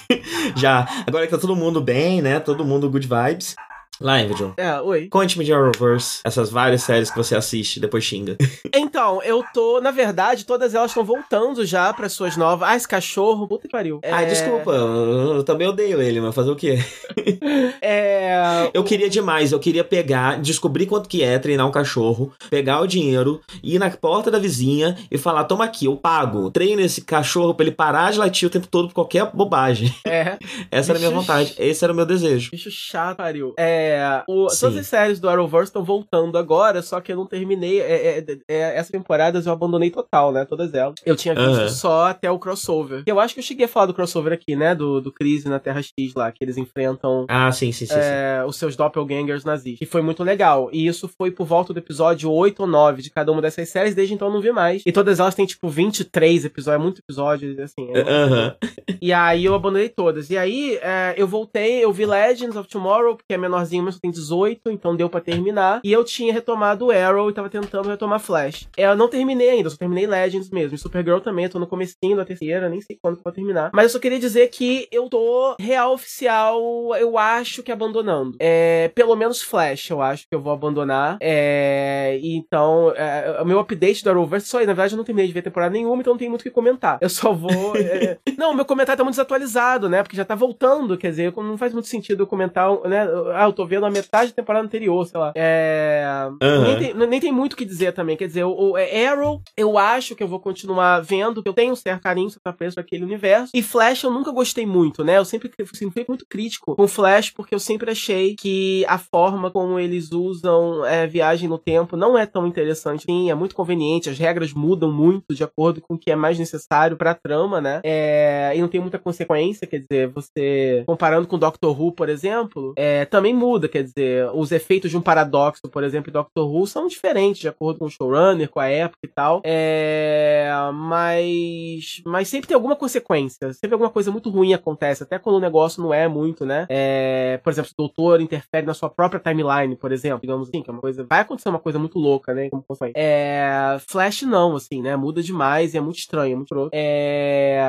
Já. 0.56 0.86
Agora 1.06 1.26
que 1.26 1.32
tá 1.32 1.38
todo 1.38 1.56
mundo 1.56 1.80
bem, 1.80 2.22
né? 2.22 2.38
Todo 2.40 2.64
mundo 2.64 2.90
good 2.90 3.06
vibes. 3.06 3.54
Live, 4.00 4.34
John. 4.34 4.52
É, 4.56 4.80
oi. 4.80 5.08
Conte-me 5.08 5.44
de 5.44 5.52
Arrowverse, 5.52 6.20
essas 6.24 6.50
várias 6.50 6.82
séries 6.82 7.10
que 7.10 7.16
você 7.16 7.36
assiste 7.36 7.78
depois 7.78 8.04
xinga. 8.04 8.36
Então, 8.76 9.22
eu 9.22 9.44
tô, 9.52 9.80
na 9.80 9.90
verdade, 9.90 10.44
todas 10.44 10.74
elas 10.74 10.90
estão 10.90 11.04
voltando 11.04 11.64
já 11.64 11.92
para 11.92 12.08
suas 12.08 12.36
novas. 12.36 12.68
Ah, 12.68 12.76
esse 12.76 12.86
cachorro, 12.86 13.46
puta 13.46 13.66
que 13.66 13.72
pariu. 13.72 13.98
É... 14.02 14.12
Ai, 14.12 14.26
desculpa, 14.26 14.70
eu 14.70 15.42
também 15.44 15.66
odeio 15.66 16.00
ele, 16.00 16.20
mas 16.20 16.34
fazer 16.34 16.50
o 16.50 16.56
quê? 16.56 16.78
É. 17.80 18.70
Eu 18.72 18.82
queria 18.82 19.08
demais, 19.08 19.52
eu 19.52 19.58
queria 19.58 19.84
pegar, 19.84 20.40
descobrir 20.40 20.86
quanto 20.86 21.08
que 21.08 21.22
é 21.22 21.38
treinar 21.38 21.66
um 21.66 21.70
cachorro, 21.70 22.32
pegar 22.50 22.80
o 22.80 22.86
dinheiro, 22.86 23.40
ir 23.62 23.78
na 23.78 23.90
porta 23.90 24.30
da 24.30 24.38
vizinha 24.38 24.96
e 25.10 25.18
falar: 25.18 25.44
toma 25.44 25.64
aqui, 25.64 25.86
eu 25.86 25.96
pago. 25.96 26.50
Treino 26.50 26.80
esse 26.80 27.02
cachorro 27.02 27.54
pra 27.54 27.66
ele 27.66 27.74
parar 27.74 28.12
de 28.12 28.18
latir 28.18 28.48
o 28.48 28.50
tempo 28.50 28.66
todo 28.66 28.88
por 28.88 28.94
qualquer 28.94 29.30
bobagem. 29.32 29.94
É. 30.06 30.38
Essa 30.70 30.92
Bicho 30.92 30.92
era 30.92 30.98
a 30.98 31.00
minha 31.00 31.10
vontade, 31.10 31.54
esse 31.58 31.84
era 31.84 31.92
o 31.92 31.96
meu 31.96 32.06
desejo. 32.06 32.50
Bicho 32.50 32.70
chato, 32.70 33.16
pariu. 33.16 33.54
É. 33.58 33.83
É, 33.84 34.24
o, 34.28 34.46
todas 34.46 34.76
as 34.76 34.86
séries 34.86 35.20
do 35.20 35.28
Arrowverse 35.28 35.70
estão 35.70 35.84
voltando 35.84 36.38
agora, 36.38 36.82
só 36.82 37.00
que 37.00 37.12
eu 37.12 37.16
não 37.16 37.26
terminei. 37.26 37.80
É, 37.80 38.18
é, 38.18 38.38
é, 38.48 38.76
essas 38.76 38.90
temporadas 38.90 39.46
eu 39.46 39.52
abandonei 39.52 39.90
total, 39.90 40.32
né? 40.32 40.44
Todas 40.44 40.72
elas. 40.74 40.94
Eu 41.04 41.16
tinha 41.16 41.34
visto 41.34 41.60
uhum. 41.60 41.68
só 41.68 42.06
até 42.06 42.30
o 42.30 42.38
crossover. 42.38 43.02
Eu 43.06 43.20
acho 43.20 43.34
que 43.34 43.40
eu 43.40 43.44
cheguei 43.44 43.66
a 43.66 43.68
falar 43.68 43.86
do 43.86 43.94
crossover 43.94 44.32
aqui, 44.32 44.56
né? 44.56 44.74
Do, 44.74 45.00
do 45.00 45.12
Crise 45.12 45.48
na 45.48 45.58
Terra 45.58 45.82
X 45.82 46.14
lá, 46.14 46.30
que 46.30 46.42
eles 46.42 46.56
enfrentam. 46.56 47.26
Ah, 47.28 47.50
sim, 47.52 47.72
sim, 47.72 47.86
sim, 47.86 47.94
é, 47.96 48.40
sim. 48.40 48.48
Os 48.48 48.56
seus 48.56 48.76
doppelgangers 48.76 49.44
nazis. 49.44 49.78
E 49.80 49.86
foi 49.86 50.02
muito 50.02 50.22
legal. 50.22 50.68
E 50.72 50.86
isso 50.86 51.08
foi 51.08 51.30
por 51.30 51.46
volta 51.46 51.72
do 51.72 51.78
episódio 51.78 52.30
8 52.30 52.60
ou 52.60 52.66
9 52.66 53.02
de 53.02 53.10
cada 53.10 53.30
uma 53.32 53.42
dessas 53.42 53.68
séries, 53.68 53.94
desde 53.94 54.14
então 54.14 54.28
eu 54.28 54.34
não 54.34 54.40
vi 54.40 54.52
mais. 54.52 54.82
E 54.86 54.92
todas 54.92 55.20
elas 55.20 55.34
têm, 55.34 55.46
tipo, 55.46 55.68
23 55.68 56.44
episódios, 56.44 56.80
é 56.80 56.82
muito 56.82 57.00
episódio, 57.00 57.62
assim. 57.62 57.90
É 57.92 58.00
uhum. 58.00 58.52
E 59.00 59.12
aí 59.12 59.44
eu 59.44 59.54
abandonei 59.54 59.88
todas. 59.88 60.30
E 60.30 60.36
aí 60.36 60.78
é, 60.80 61.14
eu 61.16 61.26
voltei, 61.26 61.84
eu 61.84 61.92
vi 61.92 62.06
Legends 62.06 62.56
of 62.56 62.68
Tomorrow, 62.68 63.16
porque 63.16 63.34
é 63.34 63.38
menorzinho, 63.38 63.73
mas 63.82 63.98
tem 63.98 64.10
18, 64.10 64.70
então 64.70 64.96
deu 64.96 65.08
para 65.08 65.20
terminar. 65.20 65.80
E 65.84 65.92
eu 65.92 66.04
tinha 66.04 66.32
retomado 66.32 66.90
Arrow 66.90 67.30
e 67.30 67.32
tava 67.32 67.48
tentando 67.48 67.88
retomar 67.88 68.20
Flash. 68.20 68.68
É, 68.76 68.84
eu 68.84 68.96
não 68.96 69.08
terminei 69.08 69.50
ainda, 69.50 69.70
só 69.70 69.76
terminei 69.76 70.06
Legends 70.06 70.50
mesmo. 70.50 70.74
E 70.74 70.78
Supergirl 70.78 71.18
também, 71.18 71.48
tô 71.48 71.58
no 71.58 71.66
comecinho 71.66 72.16
da 72.16 72.24
terceira, 72.24 72.68
nem 72.68 72.80
sei 72.80 72.98
quando 73.00 73.14
que 73.14 73.20
eu 73.20 73.24
vou 73.24 73.32
terminar. 73.32 73.70
Mas 73.72 73.84
eu 73.84 73.90
só 73.90 73.98
queria 73.98 74.18
dizer 74.18 74.48
que 74.48 74.88
eu 74.90 75.08
tô 75.08 75.56
real 75.58 75.92
oficial, 75.92 76.60
eu 76.96 77.18
acho 77.18 77.62
que 77.62 77.72
abandonando. 77.72 78.36
É, 78.40 78.90
pelo 78.94 79.16
menos 79.16 79.42
Flash, 79.42 79.90
eu 79.90 80.02
acho 80.02 80.28
que 80.28 80.34
eu 80.34 80.40
vou 80.40 80.52
abandonar. 80.52 81.18
É, 81.20 82.18
então, 82.22 82.92
é, 82.96 83.40
o 83.40 83.44
meu 83.44 83.58
update 83.58 84.02
do 84.02 84.10
Arrowverse 84.10 84.48
só 84.48 84.58
aí. 84.58 84.66
Na 84.66 84.72
verdade, 84.72 84.94
eu 84.94 84.96
não 84.96 85.04
terminei 85.04 85.26
de 85.26 85.32
ver 85.32 85.42
temporada 85.42 85.72
nenhuma, 85.72 86.00
então 86.00 86.12
não 86.12 86.18
tem 86.18 86.28
muito 86.28 86.40
o 86.40 86.44
que 86.44 86.50
comentar. 86.50 86.98
Eu 87.00 87.08
só 87.08 87.32
vou. 87.32 87.74
É... 87.84 88.18
não, 88.38 88.54
meu 88.54 88.64
comentário 88.64 88.96
tá 88.96 89.04
muito 89.04 89.14
desatualizado, 89.14 89.88
né? 89.88 90.02
Porque 90.02 90.16
já 90.16 90.24
tá 90.24 90.34
voltando, 90.34 90.96
quer 90.96 91.10
dizer, 91.10 91.32
não 91.36 91.58
faz 91.58 91.72
muito 91.72 91.88
sentido 91.88 92.22
eu 92.22 92.26
comentar, 92.26 92.70
né? 92.88 93.06
Ah, 93.34 93.44
eu 93.44 93.52
tô 93.52 93.63
vendo 93.66 93.86
a 93.86 93.90
metade 93.90 94.30
da 94.30 94.36
temporada 94.36 94.64
anterior, 94.64 95.06
sei 95.06 95.18
lá. 95.18 95.32
É. 95.34 96.04
Uhum. 96.42 96.62
Nem, 96.62 96.78
tem, 96.78 96.94
nem, 96.94 97.20
tem, 97.20 97.32
muito 97.32 97.54
o 97.54 97.56
que 97.56 97.64
dizer 97.64 97.92
também. 97.92 98.16
Quer 98.16 98.26
dizer, 98.26 98.44
o, 98.44 98.72
o 98.72 98.78
é, 98.78 99.06
Arrow, 99.06 99.42
eu 99.56 99.78
acho 99.78 100.14
que 100.14 100.22
eu 100.22 100.28
vou 100.28 100.40
continuar 100.40 101.00
vendo, 101.00 101.42
que 101.42 101.48
eu 101.48 101.54
tenho 101.54 101.72
um 101.72 101.76
certo 101.76 102.02
carinho, 102.02 102.30
certo 102.30 102.46
apreço 102.46 102.80
aquele 102.80 103.04
universo. 103.04 103.52
E 103.54 103.62
Flash 103.62 104.02
eu 104.04 104.10
nunca 104.10 104.30
gostei 104.30 104.66
muito, 104.66 105.04
né? 105.04 105.18
Eu 105.18 105.24
sempre, 105.24 105.50
sempre 105.56 105.92
fui 105.92 106.04
muito 106.08 106.26
crítico 106.28 106.76
com 106.76 106.88
Flash, 106.88 107.30
porque 107.30 107.54
eu 107.54 107.58
sempre 107.58 107.90
achei 107.90 108.34
que 108.34 108.84
a 108.88 108.98
forma 108.98 109.50
como 109.50 109.78
eles 109.78 110.12
usam 110.12 110.84
é, 110.84 111.06
viagem 111.06 111.48
no 111.48 111.58
tempo 111.58 111.96
não 111.96 112.16
é 112.16 112.26
tão 112.26 112.46
interessante. 112.46 113.04
Sim, 113.04 113.30
é 113.30 113.34
muito 113.34 113.54
conveniente, 113.54 114.10
as 114.10 114.18
regras 114.18 114.52
mudam 114.52 114.90
muito 114.90 115.34
de 115.34 115.44
acordo 115.44 115.80
com 115.80 115.94
o 115.94 115.98
que 115.98 116.10
é 116.10 116.16
mais 116.16 116.38
necessário 116.38 116.96
pra 116.96 117.14
trama, 117.14 117.60
né? 117.60 117.80
É, 117.84 118.52
e 118.54 118.60
não 118.60 118.68
tem 118.68 118.80
muita 118.80 118.98
consequência, 118.98 119.66
quer 119.66 119.78
dizer, 119.78 120.08
você 120.08 120.82
comparando 120.86 121.26
com 121.26 121.38
Doctor 121.38 121.80
Who, 121.80 121.92
por 121.92 122.08
exemplo, 122.08 122.72
é, 122.76 123.04
também 123.04 123.34
muda, 123.34 123.53
quer 123.68 123.82
dizer, 123.82 124.30
os 124.34 124.52
efeitos 124.52 124.90
de 124.90 124.96
um 124.96 125.00
paradoxo, 125.00 125.62
por 125.70 125.82
exemplo, 125.84 126.10
em 126.10 126.12
Doctor 126.12 126.48
Who 126.48 126.66
são 126.66 126.86
diferentes 126.86 127.40
de 127.40 127.48
acordo 127.48 127.78
com 127.78 127.86
o 127.86 127.90
showrunner, 127.90 128.48
com 128.48 128.60
a 128.60 128.68
época 128.68 129.00
e 129.04 129.08
tal. 129.08 129.40
É, 129.44 130.50
mas, 130.74 132.02
mas 132.06 132.28
sempre 132.28 132.48
tem 132.48 132.54
alguma 132.54 132.76
consequência, 132.76 133.52
sempre 133.52 133.74
alguma 133.74 133.90
coisa 133.90 134.10
muito 134.10 134.30
ruim 134.30 134.54
acontece, 134.54 135.02
até 135.02 135.18
quando 135.18 135.36
o 135.36 135.40
negócio 135.40 135.82
não 135.82 135.92
é 135.92 136.08
muito, 136.08 136.44
né? 136.44 136.66
É, 136.68 137.40
por 137.42 137.52
exemplo, 137.52 137.68
se 137.68 137.74
o 137.74 137.78
doutor 137.78 138.20
interfere 138.20 138.66
na 138.66 138.74
sua 138.74 138.90
própria 138.90 139.20
timeline, 139.20 139.76
por 139.76 139.92
exemplo, 139.92 140.20
digamos 140.20 140.48
assim, 140.48 140.62
que 140.62 140.70
é 140.70 140.72
uma 140.72 140.80
coisa, 140.80 141.06
vai 141.08 141.20
acontecer 141.20 141.48
uma 141.48 141.58
coisa 141.58 141.78
muito 141.78 141.98
louca, 141.98 142.34
né? 142.34 142.48
Como 142.50 142.64
é, 142.94 143.76
Flash 143.88 144.22
não, 144.22 144.56
assim, 144.56 144.82
né? 144.82 144.96
Muda 144.96 145.22
demais 145.22 145.74
e 145.74 145.78
é 145.78 145.80
muito 145.80 145.98
estranho, 145.98 146.32
é 146.32 146.36
muito 146.36 146.54
louco. 146.54 146.70
É, 146.72 147.60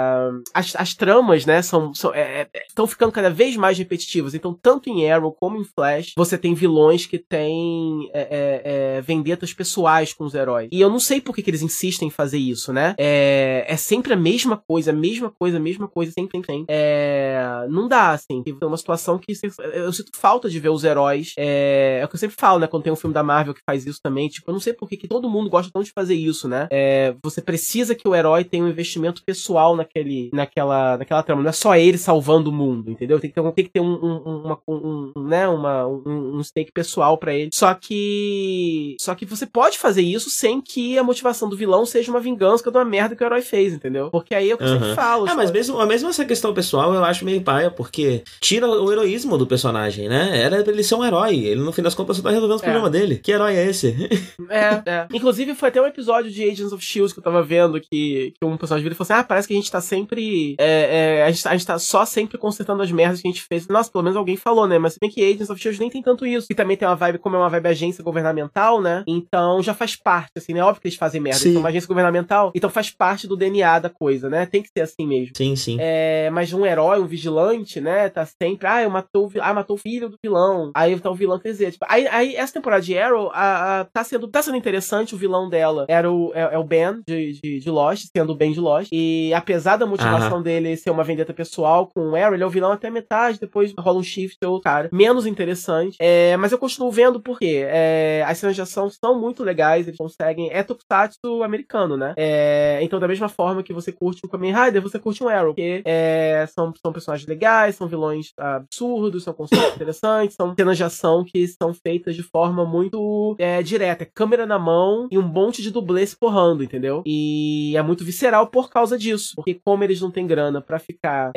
as, 0.53 0.75
as 0.75 0.93
tramas, 0.93 1.45
né, 1.45 1.61
são, 1.61 1.93
são 1.93 2.13
é, 2.13 2.47
estão 2.67 2.86
é, 2.86 2.88
ficando 2.88 3.11
cada 3.11 3.29
vez 3.29 3.55
mais 3.55 3.77
repetitivas. 3.77 4.33
Então, 4.33 4.53
tanto 4.53 4.89
em 4.89 5.09
Arrow 5.11 5.31
como 5.31 5.57
em 5.57 5.63
Flash, 5.76 6.13
você 6.15 6.38
tem 6.38 6.53
vilões 6.53 7.05
que 7.05 7.19
têm 7.19 8.09
é, 8.13 8.21
é, 8.21 8.61
é, 8.97 9.01
vendetas 9.01 9.53
pessoais 9.53 10.13
com 10.13 10.23
os 10.23 10.34
heróis. 10.34 10.69
E 10.71 10.80
eu 10.80 10.89
não 10.89 10.99
sei 10.99 11.19
por 11.19 11.36
que, 11.36 11.41
que 11.41 11.49
eles 11.49 11.61
insistem 11.61 12.07
em 12.07 12.11
fazer 12.11 12.38
isso, 12.38 12.71
né? 12.71 12.95
É, 12.97 13.65
é 13.67 13.76
sempre 13.76 14.13
a 14.13 14.15
mesma 14.15 14.55
coisa, 14.55 14.91
a 14.91 14.93
mesma 14.93 15.30
coisa, 15.30 15.57
a 15.57 15.59
mesma 15.59 15.88
coisa, 15.88 16.11
sempre, 16.11 16.41
sempre. 16.45 16.65
É, 16.69 17.65
não 17.69 17.88
dá, 17.88 18.11
assim. 18.11 18.43
É 18.61 18.65
uma 18.65 18.78
situação 18.78 19.17
que 19.17 19.34
eu 19.73 19.91
sinto 19.91 20.11
falta 20.15 20.49
de 20.49 20.59
ver 20.59 20.69
os 20.69 20.84
heróis. 20.84 21.34
É, 21.38 21.99
é 22.01 22.05
o 22.05 22.07
que 22.07 22.15
eu 22.15 22.19
sempre 22.19 22.38
falo, 22.39 22.59
né? 22.59 22.67
Quando 22.67 22.84
tem 22.84 22.93
um 22.93 22.95
filme 22.95 23.13
da 23.13 23.23
Marvel 23.23 23.53
que 23.53 23.61
faz 23.65 23.86
isso 23.86 23.99
também. 24.01 24.30
Tipo, 24.30 24.51
eu 24.51 24.53
não 24.53 24.61
sei 24.61 24.73
por 24.73 24.88
que, 24.88 24.95
que 24.95 25.07
todo 25.07 25.30
mundo 25.30 25.49
gosta 25.49 25.71
tanto 25.71 25.86
de 25.86 25.91
fazer 25.91 26.15
isso, 26.15 26.47
né? 26.47 26.67
É, 26.71 27.15
você 27.21 27.41
precisa 27.41 27.93
que 27.93 28.07
o 28.07 28.15
herói 28.15 28.43
tenha 28.43 28.63
um 28.63 28.69
investimento 28.69 29.23
pessoal 29.26 29.76
naquele, 29.76 30.30
naquela, 30.34 30.97
naquela 30.97 31.23
trama. 31.23 31.41
Não 31.41 31.49
é 31.49 31.53
só 31.53 31.76
ele 31.76 31.97
salvando 31.97 32.49
o 32.49 32.53
mundo, 32.53 32.89
entendeu? 32.89 33.19
Tem 33.19 33.30
que 33.30 33.41
ter, 33.41 33.51
tem 33.51 33.65
que 33.65 33.71
ter 33.71 33.82
um, 33.82 33.93
um, 33.93 34.43
uma, 34.45 34.59
um, 34.67 35.11
um, 35.15 35.23
né? 35.23 35.47
uma 35.47 35.64
uma, 35.66 35.88
um, 35.88 36.38
um 36.38 36.43
stake 36.43 36.72
pessoal 36.72 37.18
para 37.18 37.34
ele. 37.34 37.49
Só 37.53 37.74
que. 37.74 38.95
Só 38.99 39.16
que 39.16 39.26
você 39.26 39.45
pode 39.45 39.78
fazer 39.78 40.01
isso 40.01 40.30
sem 40.30 40.61
que 40.61 40.97
a 40.97 41.03
motivação 41.03 41.49
do 41.49 41.55
vilão 41.57 41.86
seja 41.86 42.11
uma 42.11 42.20
vingança 42.20 42.63
de 42.70 42.78
uma 42.78 42.86
merda 42.86 43.16
que 43.16 43.24
o 43.24 43.26
herói 43.26 43.41
fez, 43.41 43.74
entendeu? 43.74 44.09
Porque 44.11 44.34
aí 44.34 44.49
é 44.49 44.53
o 44.53 44.57
que 44.57 44.63
eu 44.63 44.68
sempre 44.70 44.93
falo. 44.95 45.26
Ah, 45.30 45.36
mas 45.36 45.51
mesmo, 45.51 45.84
mesmo 45.86 46.09
essa 46.09 46.26
questão 46.26 46.53
pessoal 46.53 46.93
eu 46.93 47.03
acho 47.03 47.26
meio 47.26 47.41
paia, 47.41 47.70
porque 47.72 48.24
tira 48.39 48.68
o 48.68 48.91
heroísmo 48.91 49.38
do 49.38 49.47
personagem, 49.47 50.07
né? 50.09 50.39
Era 50.41 50.63
pra 50.63 50.72
ele 50.74 50.84
ser 50.84 50.95
um 50.95 51.03
herói. 51.05 51.36
Ele, 51.38 51.61
no 51.61 51.72
fim 51.72 51.82
das 51.82 51.93
contas, 51.95 52.18
só 52.18 52.24
tá 52.24 52.30
resolvendo 52.30 52.55
os 52.57 52.61
É. 52.63 52.66
problemas 52.66 52.91
dele. 52.91 53.18
Que 53.18 53.32
herói 53.32 53.55
é 53.55 53.66
esse? 53.68 53.95
É, 54.49 54.82
é. 54.86 55.07
Inclusive, 55.13 55.55
foi 55.55 55.70
até 55.70 55.82
um 55.82 55.88
episódio 55.88 56.30
de 56.32 56.43
Agents 56.43 56.72
of 56.72 56.84
Shield 56.84 57.11
que 57.13 57.20
eu 57.20 57.24
tava 57.24 57.41
vendo 57.41 57.80
que, 57.80 58.34
que 58.39 58.45
um 58.45 58.57
personagem 58.57 58.84
vira 58.84 58.93
e 58.93 58.97
falou 58.97 59.05
assim: 59.11 59.22
Ah, 59.22 59.24
parece 59.24 59.47
que 59.47 59.53
a 59.53 59.57
gente 59.57 59.72
tá 59.72 59.82
sempre. 59.82 60.55
é, 60.59 61.20
é, 61.20 61.24
a, 61.24 61.32
gente, 61.32 61.43
tá- 61.43 61.49
a 61.49 61.53
gente 61.57 61.66
tá 61.66 61.80
só 61.80 62.05
sempre 62.05 62.38
consertando 62.38 62.82
as 62.84 62.91
merdas 62.91 63.22
que 63.22 63.28
a 63.28 63.32
gente 63.32 63.41
fez. 63.43 63.68
Nossa, 63.68 63.91
pelo 63.91 64.03
menos 64.03 64.18
alguém 64.18 64.36
falou, 64.36 64.68
né? 64.68 64.78
Mas 64.78 64.93
se 64.93 64.99
bem 64.99 65.09
que 65.09 65.22
Agents 65.24 65.49
of 65.49 65.54
Shield 65.57 65.79
nem 65.79 65.89
tem 65.89 66.01
tanto 66.01 66.25
isso. 66.25 66.47
E 66.49 66.55
também 66.55 66.77
tem 66.77 66.87
uma 66.87 66.95
vibe, 66.95 67.17
como 67.19 67.35
é 67.35 67.39
uma 67.39 67.49
vibe 67.49 67.67
agência 67.67 68.03
governamental, 68.03 68.81
né? 68.81 69.03
Então 69.07 69.61
já 69.61 69.73
faz 69.73 69.95
parte, 69.95 70.31
assim, 70.37 70.53
né? 70.53 70.63
Óbvio 70.63 70.81
que 70.81 70.87
eles 70.87 70.97
fazem 70.97 71.21
merda. 71.21 71.39
Sim. 71.39 71.53
São 71.53 71.61
uma 71.61 71.69
agência 71.69 71.87
governamental, 71.87 72.51
então 72.55 72.69
faz 72.69 72.89
parte 72.91 73.27
do 73.27 73.35
DNA 73.37 73.79
da 73.79 73.89
coisa, 73.89 74.29
né? 74.29 74.45
Tem 74.45 74.61
que 74.61 74.69
ser 74.75 74.81
assim 74.83 75.05
mesmo. 75.07 75.33
sim, 75.35 75.55
sim. 75.55 75.77
É, 75.79 76.29
mas 76.31 76.53
um 76.53 76.65
herói, 76.65 76.99
um 76.99 77.05
vigilante, 77.05 77.79
né? 77.81 78.09
Tá 78.09 78.25
sempre, 78.25 78.67
ah, 78.67 78.81
eu 78.83 78.89
matou, 78.89 79.31
ah, 79.41 79.53
matou 79.53 79.75
o 79.75 79.79
filho 79.79 80.09
do 80.09 80.17
vilão. 80.23 80.71
Aí 80.75 80.97
tá 80.99 81.09
o 81.09 81.15
vilão 81.15 81.39
quer 81.39 81.49
dizer, 81.49 81.71
tipo, 81.71 81.85
aí, 81.89 82.07
aí 82.07 82.35
essa 82.35 82.53
temporada 82.53 82.81
de 82.81 82.97
Arrow 82.97 83.29
a, 83.33 83.81
a- 83.81 83.85
tá, 83.85 84.03
sendo, 84.03 84.27
tá 84.27 84.41
sendo 84.41 84.57
interessante, 84.57 85.13
o 85.15 85.17
vilão 85.17 85.49
dela 85.49 85.85
era 85.89 86.11
o, 86.11 86.31
é, 86.33 86.53
é 86.55 86.57
o 86.57 86.63
Ben 86.63 87.01
de, 87.07 87.33
de, 87.41 87.59
de 87.59 87.69
Lost, 87.69 88.05
sendo 88.15 88.31
o 88.31 88.35
Ben 88.35 88.51
de 88.51 88.59
Lost. 88.59 88.89
E 88.91 89.33
apesar 89.33 89.77
da 89.77 89.85
motivação 89.85 90.41
dele 90.41 90.75
ser 90.77 90.89
uma 90.89 91.03
vendetta 91.03 91.33
pessoal 91.33 91.87
com 91.93 92.11
o 92.11 92.15
Arrow, 92.15 92.33
ele 92.33 92.43
é 92.43 92.47
o 92.47 92.49
vilão 92.49 92.71
até 92.71 92.89
metade, 92.89 93.39
depois 93.39 93.73
rola 93.77 93.99
um 93.99 94.03
shift 94.03 94.37
ou 94.45 94.59
cara. 94.61 94.89
Menos 94.91 95.25
interessante. 95.36 95.97
É, 95.99 96.36
mas 96.38 96.51
eu 96.51 96.57
continuo 96.57 96.91
vendo 96.91 97.19
porque 97.19 97.63
é, 97.67 98.23
as 98.25 98.38
cenas 98.38 98.55
de 98.55 98.61
ação 98.61 98.89
são 98.89 99.19
muito 99.19 99.43
legais, 99.43 99.88
eles 99.88 99.97
conseguem. 99.97 100.49
É 100.51 100.63
tokusatsu 100.63 101.43
americano, 101.43 101.97
né? 101.97 102.13
É, 102.17 102.79
então, 102.81 102.99
da 102.99 103.07
mesma 103.07 103.29
forma 103.29 103.63
que 103.63 103.73
você 103.73 103.91
curte 103.91 104.21
um 104.25 104.29
Kamen 104.29 104.53
Rider, 104.53 104.81
você 104.81 104.97
curte 104.97 105.23
um 105.23 105.27
Arrow, 105.27 105.53
porque 105.53 105.81
é, 105.86 106.45
são, 106.53 106.73
são 106.81 106.91
personagens 106.91 107.27
legais, 107.27 107.75
são 107.75 107.88
vilões 107.88 108.31
absurdos, 108.38 109.23
são 109.23 109.33
conceitos 109.33 109.73
interessantes, 109.75 110.36
são 110.36 110.53
cenas 110.57 110.77
de 110.77 110.83
ação 110.83 111.23
que 111.23 111.47
são 111.47 111.73
feitas 111.73 112.15
de 112.15 112.23
forma 112.23 112.65
muito 112.65 113.36
é, 113.38 113.61
direta. 113.61 114.03
É 114.03 114.05
câmera 114.05 114.45
na 114.45 114.57
mão 114.57 115.07
e 115.11 115.17
um 115.17 115.21
monte 115.21 115.61
de 115.61 115.71
dublê 115.71 116.05
se 116.05 116.15
porrando, 116.15 116.63
entendeu? 116.63 117.03
E 117.05 117.75
é 117.75 117.81
muito 117.81 118.03
visceral 118.03 118.47
por 118.47 118.69
causa 118.69 118.97
disso. 118.97 119.33
Porque 119.36 119.59
como 119.63 119.83
eles 119.83 120.01
não 120.01 120.11
têm 120.11 120.25
grana 120.25 120.61
pra 120.61 120.79
ficar 120.79 121.31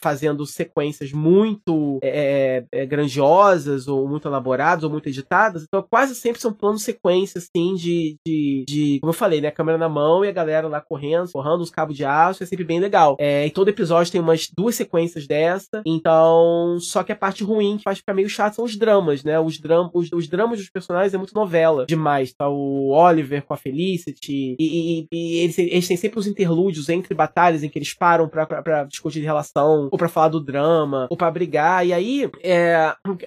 fazendo 0.00 0.44
sequências 0.46 1.12
muito 1.12 1.98
é, 2.02 2.64
é, 2.72 2.86
grandiosas, 2.88 3.88
ou 3.88 4.08
muito 4.08 4.28
elaboradas, 4.28 4.84
ou 4.84 4.90
muito 4.90 5.08
editadas, 5.08 5.62
então 5.64 5.84
quase 5.88 6.14
sempre 6.14 6.40
são 6.40 6.52
planos 6.52 6.82
sequência, 6.82 7.38
assim, 7.38 7.74
de, 7.74 8.16
de, 8.26 8.64
de, 8.66 8.98
como 9.00 9.10
eu 9.10 9.14
falei, 9.14 9.40
né, 9.40 9.50
câmera 9.50 9.78
na 9.78 9.88
mão 9.88 10.24
e 10.24 10.28
a 10.28 10.32
galera 10.32 10.68
lá 10.68 10.80
correndo, 10.80 11.30
porrando 11.30 11.62
os 11.62 11.70
cabos 11.70 11.96
de 11.96 12.04
aço, 12.04 12.42
é 12.42 12.46
sempre 12.46 12.64
bem 12.64 12.80
legal. 12.80 13.16
É, 13.18 13.46
e 13.46 13.50
todo 13.50 13.68
episódio 13.68 14.10
tem 14.12 14.20
umas 14.20 14.48
duas 14.56 14.74
sequências 14.74 15.26
dessa, 15.26 15.82
então, 15.86 16.78
só 16.80 17.02
que 17.02 17.12
a 17.12 17.16
parte 17.16 17.44
ruim 17.44 17.76
que 17.76 17.82
faz 17.84 17.98
ficar 17.98 18.14
meio 18.14 18.28
chato 18.28 18.54
são 18.54 18.64
os 18.64 18.76
dramas, 18.76 19.22
né, 19.24 19.38
os, 19.38 19.58
dram 19.60 19.90
os, 19.94 20.10
os 20.12 20.28
dramas 20.28 20.58
dos 20.58 20.70
personagens 20.70 21.14
é 21.14 21.18
muito 21.18 21.34
novela 21.34 21.86
demais, 21.86 22.32
tá 22.32 22.48
o 22.48 22.90
Oliver 22.90 23.44
com 23.44 23.54
a 23.54 23.56
Felicity, 23.56 24.56
e, 24.58 25.00
e- 25.00 25.06
e 25.12 25.36
eles, 25.40 25.58
eles 25.58 25.88
têm 25.88 25.96
sempre 25.96 26.18
os 26.18 26.26
interlúdios 26.26 26.88
entre 26.88 27.14
batalhas 27.14 27.62
em 27.62 27.68
que 27.68 27.78
eles 27.78 27.94
param 27.94 28.28
pra, 28.28 28.46
pra, 28.46 28.62
pra 28.62 28.84
discutir 28.84 29.20
relação, 29.20 29.88
ou 29.90 29.98
pra 29.98 30.08
falar 30.08 30.28
do 30.28 30.40
drama, 30.40 31.06
ou 31.10 31.16
pra 31.16 31.30
brigar, 31.30 31.86
e 31.86 31.92
aí, 31.92 32.30
é, 32.42 32.74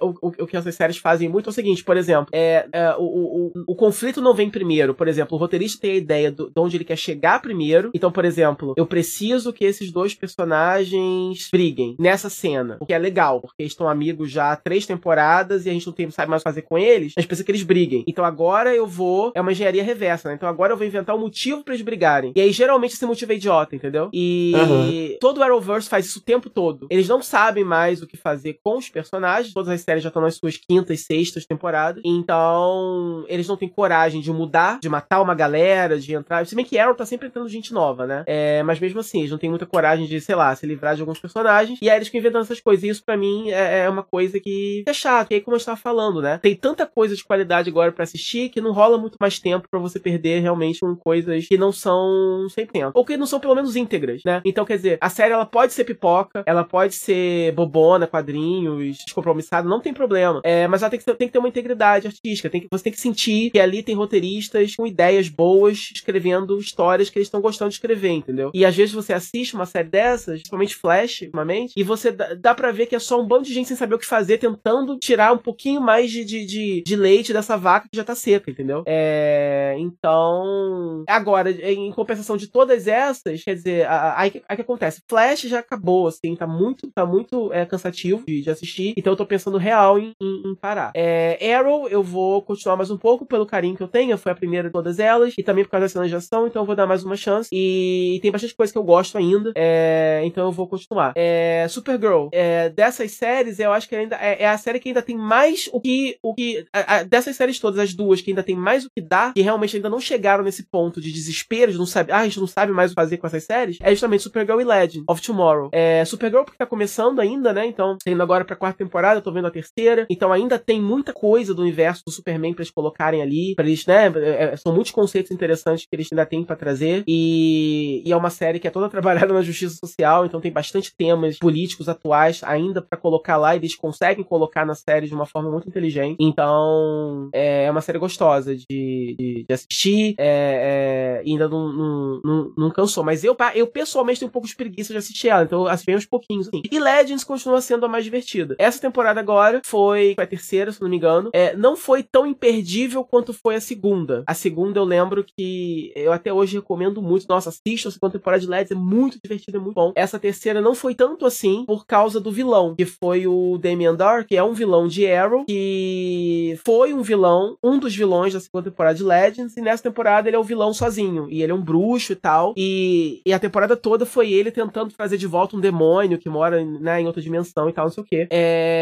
o, 0.02 0.28
o, 0.28 0.28
o 0.44 0.48
que 0.48 0.58
essas 0.58 0.76
séries 0.76 0.98
fazem 0.98 1.30
muito 1.30 1.50
é 1.50 1.52
o 1.52 1.54
seguinte, 1.54 1.84
por 1.84 1.98
exemplo, 1.98 2.28
é, 2.32 2.68
é, 2.72 2.96
o, 2.98 3.04
o, 3.04 3.52
o, 3.68 3.76
conflito 3.76 4.22
não 4.22 4.34
vem 4.34 4.50
primeiro, 4.50 4.94
por 4.94 5.08
exemplo, 5.08 5.38
o 5.38 5.40
roteirista 5.40 5.82
tem 5.82 5.92
a 5.92 5.96
ideia 5.96 6.32
do, 6.32 6.50
de 6.50 6.60
onde 6.60 6.78
ele 6.78 6.84
quer 6.84 6.98
chegar 6.98 7.42
primeiro, 7.42 7.92
então, 7.94 8.12
por 8.12 8.26
exemplo, 8.26 8.74
eu 8.78 8.86
preciso 8.86 9.54
que 9.54 9.66
esses 9.66 9.92
dois 9.92 10.14
personagens 10.14 11.50
briguem 11.52 11.96
nessa 12.00 12.30
cena, 12.30 12.78
o 12.80 12.86
que 12.86 12.94
é 12.94 13.00
legal, 13.00 13.42
porque 13.42 13.64
eles 13.64 13.72
estão 13.72 13.90
amigos 13.90 14.32
já 14.32 14.52
há 14.52 14.56
três 14.56 14.86
temporadas 14.86 15.66
e 15.66 15.70
a 15.70 15.74
gente 15.74 15.88
não 15.88 15.94
tem, 15.94 16.10
sabe 16.12 16.30
mais 16.30 16.42
o 16.42 16.44
que 16.44 16.50
fazer 16.50 16.62
com 16.62 16.78
eles, 16.78 17.14
a 17.18 17.22
gente 17.22 17.28
precisa 17.28 17.46
que 17.46 17.52
eles 17.52 17.64
briguem. 17.64 18.04
Então 18.08 18.24
agora 18.24 18.76
eu 18.76 18.88
vou, 18.88 19.32
é 19.36 19.42
uma 19.42 19.52
engenharia 19.52 19.84
reversa, 19.84 20.30
né? 20.30 20.36
Então 20.36 20.50
agora 20.50 20.74
eu 20.74 20.78
vou 20.78 20.86
inventar 20.86 21.16
um 21.16 21.20
motivo 21.20 21.64
pra 21.64 21.74
eles 21.74 21.86
brigarem. 21.86 22.32
E 22.36 22.42
aí 22.42 22.52
geralmente 22.52 22.94
esse 22.94 23.06
motivo 23.06 23.32
é 23.32 23.36
idiota, 23.36 23.76
entendeu? 23.76 24.10
E 24.14 24.54
Aham. 24.56 25.18
todo 25.20 25.38
o 25.40 25.44
Arrowverse 25.44 25.90
faz 25.90 26.06
isso 26.06 26.20
o 26.20 26.24
tempo 26.24 26.50
todo. 26.50 26.88
Eles 26.90 27.08
não 27.08 27.22
sabem 27.22 27.64
mais 27.64 28.02
o 28.02 28.08
que 28.08 28.18
fazer 28.18 28.60
com 28.64 28.78
os 28.78 28.90
personagens, 28.90 29.41
todas 29.52 29.70
as 29.70 29.82
séries 29.82 30.04
já 30.04 30.10
estão 30.10 30.22
nas 30.22 30.36
suas 30.36 30.58
quintas, 30.58 31.02
sextas 31.02 31.46
temporadas, 31.46 32.02
então 32.06 33.26
eles 33.28 33.48
não 33.48 33.58
têm 33.58 33.70
coragem 33.70 34.22
de 34.22 34.32
mudar, 34.32 34.80
de 34.80 34.90
matar 34.90 35.22
uma 35.22 35.34
galera, 35.34 36.00
de 36.00 36.14
entrar. 36.14 36.46
Se 36.46 36.56
bem 36.56 36.66
que 36.66 36.78
Arrow 36.78 36.96
tá 36.96 37.06
sempre 37.06 37.28
entrando 37.28 37.50
gente 37.50 37.74
nova, 37.74 38.06
né? 38.06 38.24
É, 38.28 38.64
mas 38.64 38.80
mesmo 38.80 39.00
assim, 39.00 39.20
eles 39.20 39.32
não 39.32 39.38
têm 39.38 39.50
muita 39.50 39.66
coragem 39.66 40.06
de, 40.06 40.20
sei 40.22 40.36
lá, 40.36 40.56
se 40.56 40.66
livrar 40.66 40.96
de 40.96 41.02
alguns 41.02 41.20
personagens. 41.20 41.80
E 41.82 41.90
aí 41.90 41.98
eles 41.98 42.08
ficam 42.08 42.20
inventando 42.20 42.44
essas 42.44 42.60
coisas. 42.60 42.84
E 42.84 42.90
isso 42.90 43.04
pra 43.04 43.18
mim 43.18 43.50
é, 43.52 43.82
é 43.82 43.90
uma 43.90 44.04
coisa 44.04 44.40
que 44.40 44.84
é 44.88 44.94
chato. 44.94 45.32
E 45.32 45.36
aí, 45.36 45.42
como 45.42 45.56
eu 45.56 45.60
estava 45.60 45.78
falando, 45.78 46.22
né? 46.22 46.40
Tem 46.42 46.56
tanta 46.56 46.86
coisa 46.86 47.16
de 47.16 47.24
qualidade 47.24 47.70
agora 47.70 47.92
pra 47.92 48.04
assistir 48.04 48.50
que 48.50 48.62
não 48.62 48.72
rola 48.72 48.98
muito 48.98 49.16
mais 49.20 49.40
tempo 49.40 49.68
pra 49.70 49.80
você 49.80 50.00
perder 50.00 50.42
realmente 50.42 50.80
com 50.80 50.96
coisas 50.96 51.48
que 51.48 51.58
não 51.58 51.72
são 51.72 52.48
100%. 52.56 52.92
Ou 52.94 53.06
que 53.06 53.18
não 53.18 53.26
são 53.26 53.40
pelo 53.40 53.56
menos 53.56 53.76
íntegras, 53.76 54.22
né? 54.26 54.42
Então, 54.46 54.66
quer 54.66 54.78
dizer, 54.78 54.98
a 55.02 55.10
série 55.10 55.34
ela 55.34 55.46
pode 55.46 55.74
ser 55.74 55.84
pipoca, 55.84 56.44
ela 56.46 56.64
pode 56.64 56.96
ser 56.96 57.52
bobona, 57.54 58.08
quadrinhos, 58.08 58.98
descompromissada, 59.32 59.68
não 59.68 59.80
tem 59.80 59.94
problema. 59.94 60.42
É, 60.44 60.68
mas 60.68 60.82
ela 60.82 60.90
tem 60.90 61.00
que, 61.00 61.06
ter, 61.06 61.16
tem 61.16 61.28
que 61.28 61.34
ter 61.34 61.40
uma 61.40 61.48
integridade 61.48 62.08
artística. 62.08 62.50
Tem 62.50 62.62
que, 62.62 62.68
você 62.72 62.84
tem 62.84 62.94
que 62.94 63.00
sentir 63.00 63.52
que 63.52 63.60
ali 63.60 63.82
tem 63.84 63.96
roteiristas 63.96 64.76
com 64.76 64.86
ideias 64.86 65.30
boas 65.30 65.92
escrevendo 65.94 66.58
histórias 66.60 67.10
que 67.10 67.18
eles 67.18 67.28
estão 67.28 67.42
gostando 67.42 67.70
de 67.70 67.76
escrever, 67.76 68.12
entendeu? 68.12 68.52
E 68.54 68.66
às 68.66 68.76
vezes 68.76 68.94
você 68.94 69.14
assiste 69.14 69.56
uma 69.56 69.66
série 69.66 69.90
dessas, 69.90 70.40
principalmente 70.40 70.76
Flash, 70.76 71.22
ultimamente, 71.22 71.74
e 71.76 71.84
você 71.84 72.12
dá, 72.12 72.34
dá 72.34 72.56
pra 72.56 72.72
ver 72.72 72.86
que 72.86 72.96
é 72.96 73.00
só 73.00 73.20
um 73.20 73.28
bando 73.28 73.44
de 73.44 73.54
gente 73.54 73.68
sem 73.68 73.78
saber 73.78 73.96
o 73.96 74.00
que 74.00 74.06
fazer, 74.06 74.38
tentando 74.38 74.98
tirar 74.98 75.34
um 75.34 75.38
pouquinho 75.38 75.82
mais 75.82 76.12
de, 76.12 76.24
de, 76.24 76.46
de, 76.46 76.84
de 76.86 76.96
leite 76.96 77.34
dessa 77.34 77.58
vaca 77.58 77.88
que 77.92 77.98
já 77.98 78.04
tá 78.04 78.16
seca, 78.16 78.50
entendeu? 78.50 78.84
É, 78.86 79.76
então. 79.78 81.04
Agora, 81.08 81.52
em 81.52 81.92
compensação 81.92 82.38
de 82.38 82.48
todas 82.48 82.88
essas, 82.88 83.44
quer 83.44 83.56
dizer, 83.56 83.88
aí 83.90 84.32
que 84.32 84.62
acontece? 84.62 85.02
Flash 85.08 85.42
já 85.42 85.60
acabou, 85.60 86.08
assim, 86.08 86.36
tá 86.36 86.48
muito, 86.48 86.92
tá 86.92 87.06
muito 87.06 87.52
é, 87.54 87.66
cansativo 87.66 88.24
de, 88.26 88.42
de 88.42 88.50
assistir, 88.50 88.94
então 88.98 89.14
eu 89.14 89.18
tô 89.18 89.21
pensando 89.26 89.58
real 89.58 89.98
em, 90.00 90.14
em- 90.22 90.44
em 90.52 90.56
parar. 90.56 90.92
É, 90.96 91.54
Arrow, 91.56 91.88
eu 91.90 92.04
vou 92.04 92.42
continuar 92.42 92.76
mais 92.76 92.90
um 92.92 92.98
pouco 92.98 93.26
pelo 93.26 93.46
carinho 93.46 93.76
que 93.76 93.84
eu 93.84 93.88
tenho, 93.88 94.18
foi 94.18 94.32
a 94.32 94.36
primeira 94.36 94.68
de 94.68 94.74
todas 94.74 95.00
elas, 95.00 95.34
e 95.38 95.44
também 95.44 95.64
por 95.64 95.72
causa 95.72 95.86
da 95.86 95.90
cenas 95.90 96.10
de 96.10 96.16
ação, 96.16 96.48
então 96.48 96.62
eu 96.62 96.66
vou 96.66 96.76
dar 96.76 96.88
mais 96.88 97.04
uma 97.04 97.16
chance. 97.16 97.50
E 97.52 98.20
tem 98.22 98.32
bastante 98.32 98.56
coisa 98.56 98.72
que 98.72 98.78
eu 98.80 98.84
gosto 98.84 99.18
ainda, 99.18 99.52
é, 99.56 100.22
então 100.26 100.46
eu 100.46 100.52
vou 100.52 100.68
continuar. 100.68 101.14
É, 101.16 101.66
Supergirl, 101.70 102.28
é, 102.32 102.70
dessas 102.70 103.12
séries, 103.12 103.60
eu 103.60 103.72
acho 103.72 103.88
que 103.88 103.96
ainda 103.96 104.16
é, 104.18 104.44
é 104.44 104.48
a 104.48 104.58
série 104.58 104.80
que 104.80 104.90
ainda 104.90 105.02
tem 105.02 105.18
mais 105.18 105.70
o 105.74 105.80
que. 105.82 106.18
O 106.24 106.34
que 106.34 106.66
a- 106.74 106.98
a- 106.98 107.04
dessas 107.04 107.36
séries 107.36 107.60
todas, 107.60 107.80
as 107.80 107.94
duas, 107.94 108.22
que 108.22 108.32
ainda 108.32 108.44
tem 108.44 108.56
mais 108.56 108.86
o 108.86 108.90
que 108.90 109.02
dar, 109.02 109.34
que 109.34 109.42
realmente 109.42 109.76
ainda 109.76 109.90
não 109.90 110.00
chegaram 110.00 110.44
nesse 110.44 110.64
ponto 110.70 111.02
de 111.02 111.12
desespero, 111.12 111.72
de 111.72 111.78
não 111.78 111.86
saber, 111.86 112.12
ah, 112.14 112.20
a 112.20 112.24
gente 112.24 112.40
não 112.40 112.48
sabe 112.48 112.72
mais 112.72 112.92
o 112.92 112.96
que 112.96 113.02
fazer 113.02 113.18
com 113.18 113.28
essas 113.28 113.44
séries, 113.44 113.78
é 113.82 113.90
justamente 113.92 114.24
Supergirl 114.24 114.62
e 114.62 114.64
Legend 114.64 115.04
of 115.10 115.22
Tomorrow. 115.22 115.70
É, 115.72 116.04
Supergirl 116.06 116.44
porque 116.44 116.58
tá 116.58 116.66
começando 116.66 117.20
ainda, 117.20 117.52
né? 117.54 117.66
Então, 117.66 117.98
tá 118.04 118.12
indo 118.12 118.22
agora 118.22 118.46
pra 118.46 118.56
quarta 118.56 118.78
temporada, 118.78 119.11
eu 119.18 119.22
tô 119.22 119.32
vendo 119.32 119.48
a 119.48 119.52
terceira. 119.52 120.06
Então 120.10 120.32
ainda 120.32 120.58
tem 120.58 120.82
muita 120.82 121.14
coisa 121.14 121.54
do 121.54 121.62
universo 121.62 122.04
do 122.06 122.12
Superman 122.12 122.54
pra 122.54 122.64
eles 122.64 122.72
colocarem 122.72 123.22
ali, 123.22 123.54
pra 123.56 123.66
eles, 123.66 123.86
né? 123.86 124.12
é, 124.16 124.54
é, 124.54 124.58
são 124.58 124.74
muitos 124.74 124.92
conceitos 124.92 125.32
interessantes 125.32 125.86
que 125.86 125.96
eles 125.96 126.08
ainda 126.12 126.26
têm 126.26 126.44
pra 126.44 126.56
trazer. 126.56 127.04
E, 127.08 128.02
e 128.06 128.12
é 128.12 128.16
uma 128.16 128.30
série 128.30 128.60
que 128.60 128.68
é 128.68 128.72
toda 128.72 128.90
trabalhada 128.90 129.34
na 129.34 129.42
justiça 129.42 129.76
social, 129.76 130.26
então 130.26 130.42
tem 130.42 130.52
bastante 130.52 130.96
temas 130.96 131.38
políticos 131.38 131.90
atuais 131.90 132.42
ainda 132.44 132.82
pra 132.82 132.98
colocar 132.98 133.38
lá, 133.38 133.56
e 133.56 133.60
eles 133.60 133.76
conseguem 133.76 134.24
colocar 134.24 134.66
na 134.66 134.76
série 134.76 135.08
de 135.08 135.14
uma 135.14 135.26
forma 135.26 135.50
muito 135.50 135.68
inteligente. 135.68 136.18
Então, 136.20 137.30
é 137.34 137.70
uma 137.70 137.82
série 137.82 138.00
gostosa 138.00 138.56
de, 138.56 138.66
de, 138.70 139.46
de 139.48 139.54
assistir, 139.54 140.16
é, 140.18 141.22
é, 141.22 141.30
ainda 141.30 141.48
não, 141.48 141.72
não, 141.72 142.22
não, 142.24 142.54
não 142.58 142.72
cansou. 142.72 143.04
Mas 143.04 143.24
eu, 143.24 143.36
eu 143.56 143.68
pessoalmente 143.68 144.20
tenho 144.20 144.30
um 144.30 144.32
pouco 144.32 144.48
de 144.48 144.56
preguiça 144.56 144.94
de 144.94 144.98
assistir 144.98 145.30
ela, 145.30 145.44
então 145.44 145.62
eu 145.62 145.68
assisti 145.68 145.96
uns 145.96 146.06
pouquinhos. 146.06 146.48
Assim. 146.48 146.62
E 146.72 146.80
Legends 146.80 147.24
continua 147.24 147.62
sendo 147.62 147.86
a 147.86 147.90
mais 147.90 148.04
divertida. 148.04 148.56
Essa 148.58 148.80
temporada 148.80 149.01
agora 149.10 149.62
foi, 149.66 150.14
foi 150.16 150.24
a 150.24 150.28
terceira, 150.28 150.72
se 150.72 150.82
não 150.82 150.90
me 150.90 150.98
engano. 150.98 151.30
É, 151.34 151.56
não 151.56 151.76
foi 151.76 152.04
tão 152.04 152.26
imperdível 152.26 153.04
quanto 153.04 153.34
foi 153.34 153.56
a 153.56 153.62
segunda. 153.62 154.24
A 154.28 154.34
segunda 154.34 154.80
eu 154.80 154.84
lembro 154.84 155.24
que 155.24 155.92
eu 155.96 156.12
até 156.12 156.32
hoje 156.32 156.58
recomendo 156.58 157.02
muito. 157.02 157.26
Nossa, 157.28 157.50
assista 157.50 157.90
a 157.90 157.92
segunda 157.92 158.14
temporada 158.14 158.42
de 158.42 158.48
Legends, 158.48 158.72
é 158.72 158.76
muito 158.76 159.20
divertida, 159.22 159.58
é 159.58 159.62
muito 159.62 159.76
bom. 159.76 159.92
Essa 159.96 160.20
terceira 160.20 160.62
não 160.62 160.76
foi 160.76 160.96
tanto 160.96 161.26
assim 161.26 161.66
por 161.66 161.86
causa 161.86 162.20
do 162.20 162.32
vilão, 162.32 162.76
que 162.76 162.86
foi 162.86 163.28
o 163.28 163.58
Damien 163.58 163.96
Dark, 163.96 164.28
que 164.28 164.36
é 164.36 164.44
um 164.44 164.54
vilão 164.54 164.88
de 164.88 165.08
Arrow, 165.08 165.46
que 165.46 166.60
foi 166.66 166.94
um 166.94 167.02
vilão, 167.02 167.58
um 167.64 167.80
dos 167.80 167.96
vilões 167.96 168.34
da 168.34 168.40
segunda 168.40 168.70
temporada 168.70 168.96
de 168.96 169.04
Legends, 169.04 169.56
e 169.58 169.62
nessa 169.62 169.84
temporada 169.84 170.30
ele 170.30 170.36
é 170.36 170.40
o 170.40 170.44
vilão 170.44 170.74
sozinho. 170.74 171.28
E 171.30 171.42
ele 171.42 171.52
é 171.52 171.56
um 171.56 171.62
bruxo 171.62 172.14
e 172.14 172.16
tal. 172.16 172.54
E, 172.58 173.22
e 173.26 173.34
a 173.34 173.40
temporada 173.40 173.76
toda 173.76 174.06
foi 174.06 174.32
ele 174.32 174.52
tentando 174.52 174.94
trazer 174.94 175.18
de 175.18 175.28
volta 175.28 175.56
um 175.56 175.60
demônio 175.60 176.18
que 176.18 176.30
mora 176.30 176.64
né, 176.64 177.02
em 177.02 177.08
outra 177.08 177.22
dimensão 177.22 177.70
e 177.70 177.74
tal, 177.74 177.86
não 177.86 177.92
sei 177.92 178.04
o 178.04 178.06
quê. 178.06 178.28
É, 178.30 178.81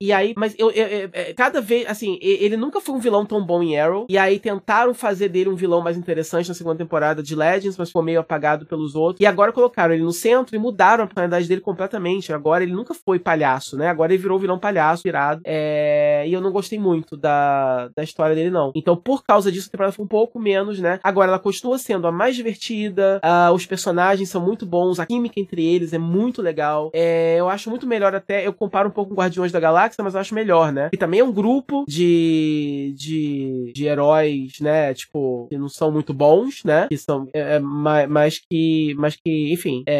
e 0.00 0.12
aí, 0.12 0.34
mas 0.36 0.54
eu, 0.58 0.70
eu- 0.70 0.86
eu- 0.86 1.10
é, 1.12 1.32
cada 1.34 1.60
vez, 1.60 1.86
assim, 1.88 2.18
ele 2.20 2.56
nunca 2.56 2.80
foi 2.80 2.94
um 2.94 2.98
vilão 2.98 3.24
tão 3.26 3.44
bom 3.44 3.62
em 3.62 3.78
Arrow. 3.78 4.06
E 4.08 4.16
aí 4.18 4.38
tentaram 4.38 4.94
fazer 4.94 5.28
dele 5.28 5.48
um 5.50 5.54
vilão 5.54 5.80
mais 5.80 5.96
interessante 5.96 6.48
na 6.48 6.54
segunda 6.54 6.76
temporada 6.76 7.22
de 7.22 7.34
Legends, 7.34 7.76
mas 7.76 7.90
foi 7.90 8.02
meio 8.04 8.20
apagado 8.20 8.66
pelos 8.66 8.94
outros. 8.94 9.20
E 9.20 9.26
agora 9.26 9.52
colocaram 9.52 9.94
ele 9.94 10.02
no 10.02 10.12
centro 10.12 10.54
e 10.54 10.58
mudaram 10.58 11.04
a 11.04 11.06
personalidade 11.06 11.48
dele 11.48 11.60
completamente. 11.60 12.32
Agora 12.32 12.62
ele 12.62 12.72
nunca 12.72 12.94
foi 12.94 13.18
palhaço, 13.18 13.76
né? 13.76 13.88
Agora 13.88 14.12
ele 14.12 14.22
virou 14.22 14.38
vilão 14.38 14.58
palhaço, 14.58 15.02
virado. 15.04 15.40
É, 15.44 16.24
e 16.26 16.32
eu 16.32 16.40
não 16.40 16.50
gostei 16.52 16.78
muito 16.78 17.16
da, 17.16 17.88
da 17.96 18.02
história 18.02 18.34
dele, 18.34 18.50
não. 18.50 18.72
Então, 18.74 18.96
por 18.96 19.24
causa 19.24 19.50
disso, 19.50 19.68
a 19.68 19.72
temporada 19.72 19.92
foi 19.92 20.04
um 20.04 20.08
pouco 20.08 20.38
menos, 20.38 20.78
né? 20.80 20.98
Agora 21.02 21.28
ela 21.28 21.38
continua 21.38 21.78
sendo 21.78 22.06
a 22.06 22.12
mais 22.12 22.36
divertida, 22.36 23.20
os 23.54 23.66
personagens 23.66 24.28
são 24.28 24.40
muito 24.40 24.64
bons, 24.66 24.98
a 24.98 25.06
química 25.06 25.38
entre 25.40 25.64
eles 25.64 25.92
é 25.92 25.98
muito 25.98 26.40
legal. 26.42 26.90
É, 26.94 27.36
eu 27.38 27.48
acho 27.48 27.68
muito 27.70 27.86
melhor 27.86 28.14
até, 28.14 28.46
eu 28.46 28.52
comparo 28.52 28.88
um 28.88 28.92
pouco 28.92 29.10
com 29.14 29.20
Guardiões 29.20 29.33
da 29.52 29.60
Galáxia, 29.60 30.02
mas 30.02 30.14
eu 30.14 30.20
acho 30.20 30.34
melhor, 30.34 30.72
né? 30.72 30.90
E 30.92 30.96
também 30.96 31.20
é 31.20 31.24
um 31.24 31.32
grupo 31.32 31.84
de, 31.88 32.94
de, 32.96 33.72
de 33.74 33.84
heróis, 33.86 34.60
né? 34.60 34.92
Tipo, 34.94 35.46
que 35.50 35.58
não 35.58 35.68
são 35.68 35.90
muito 35.90 36.12
bons, 36.14 36.62
né? 36.64 36.86
Que 36.88 36.96
são, 36.98 37.28
é, 37.34 37.56
é, 37.56 37.58
ma- 37.58 38.06
mas, 38.06 38.40
que, 38.50 38.94
mas 38.98 39.16
que, 39.16 39.52
enfim, 39.52 39.82
é, 39.86 39.94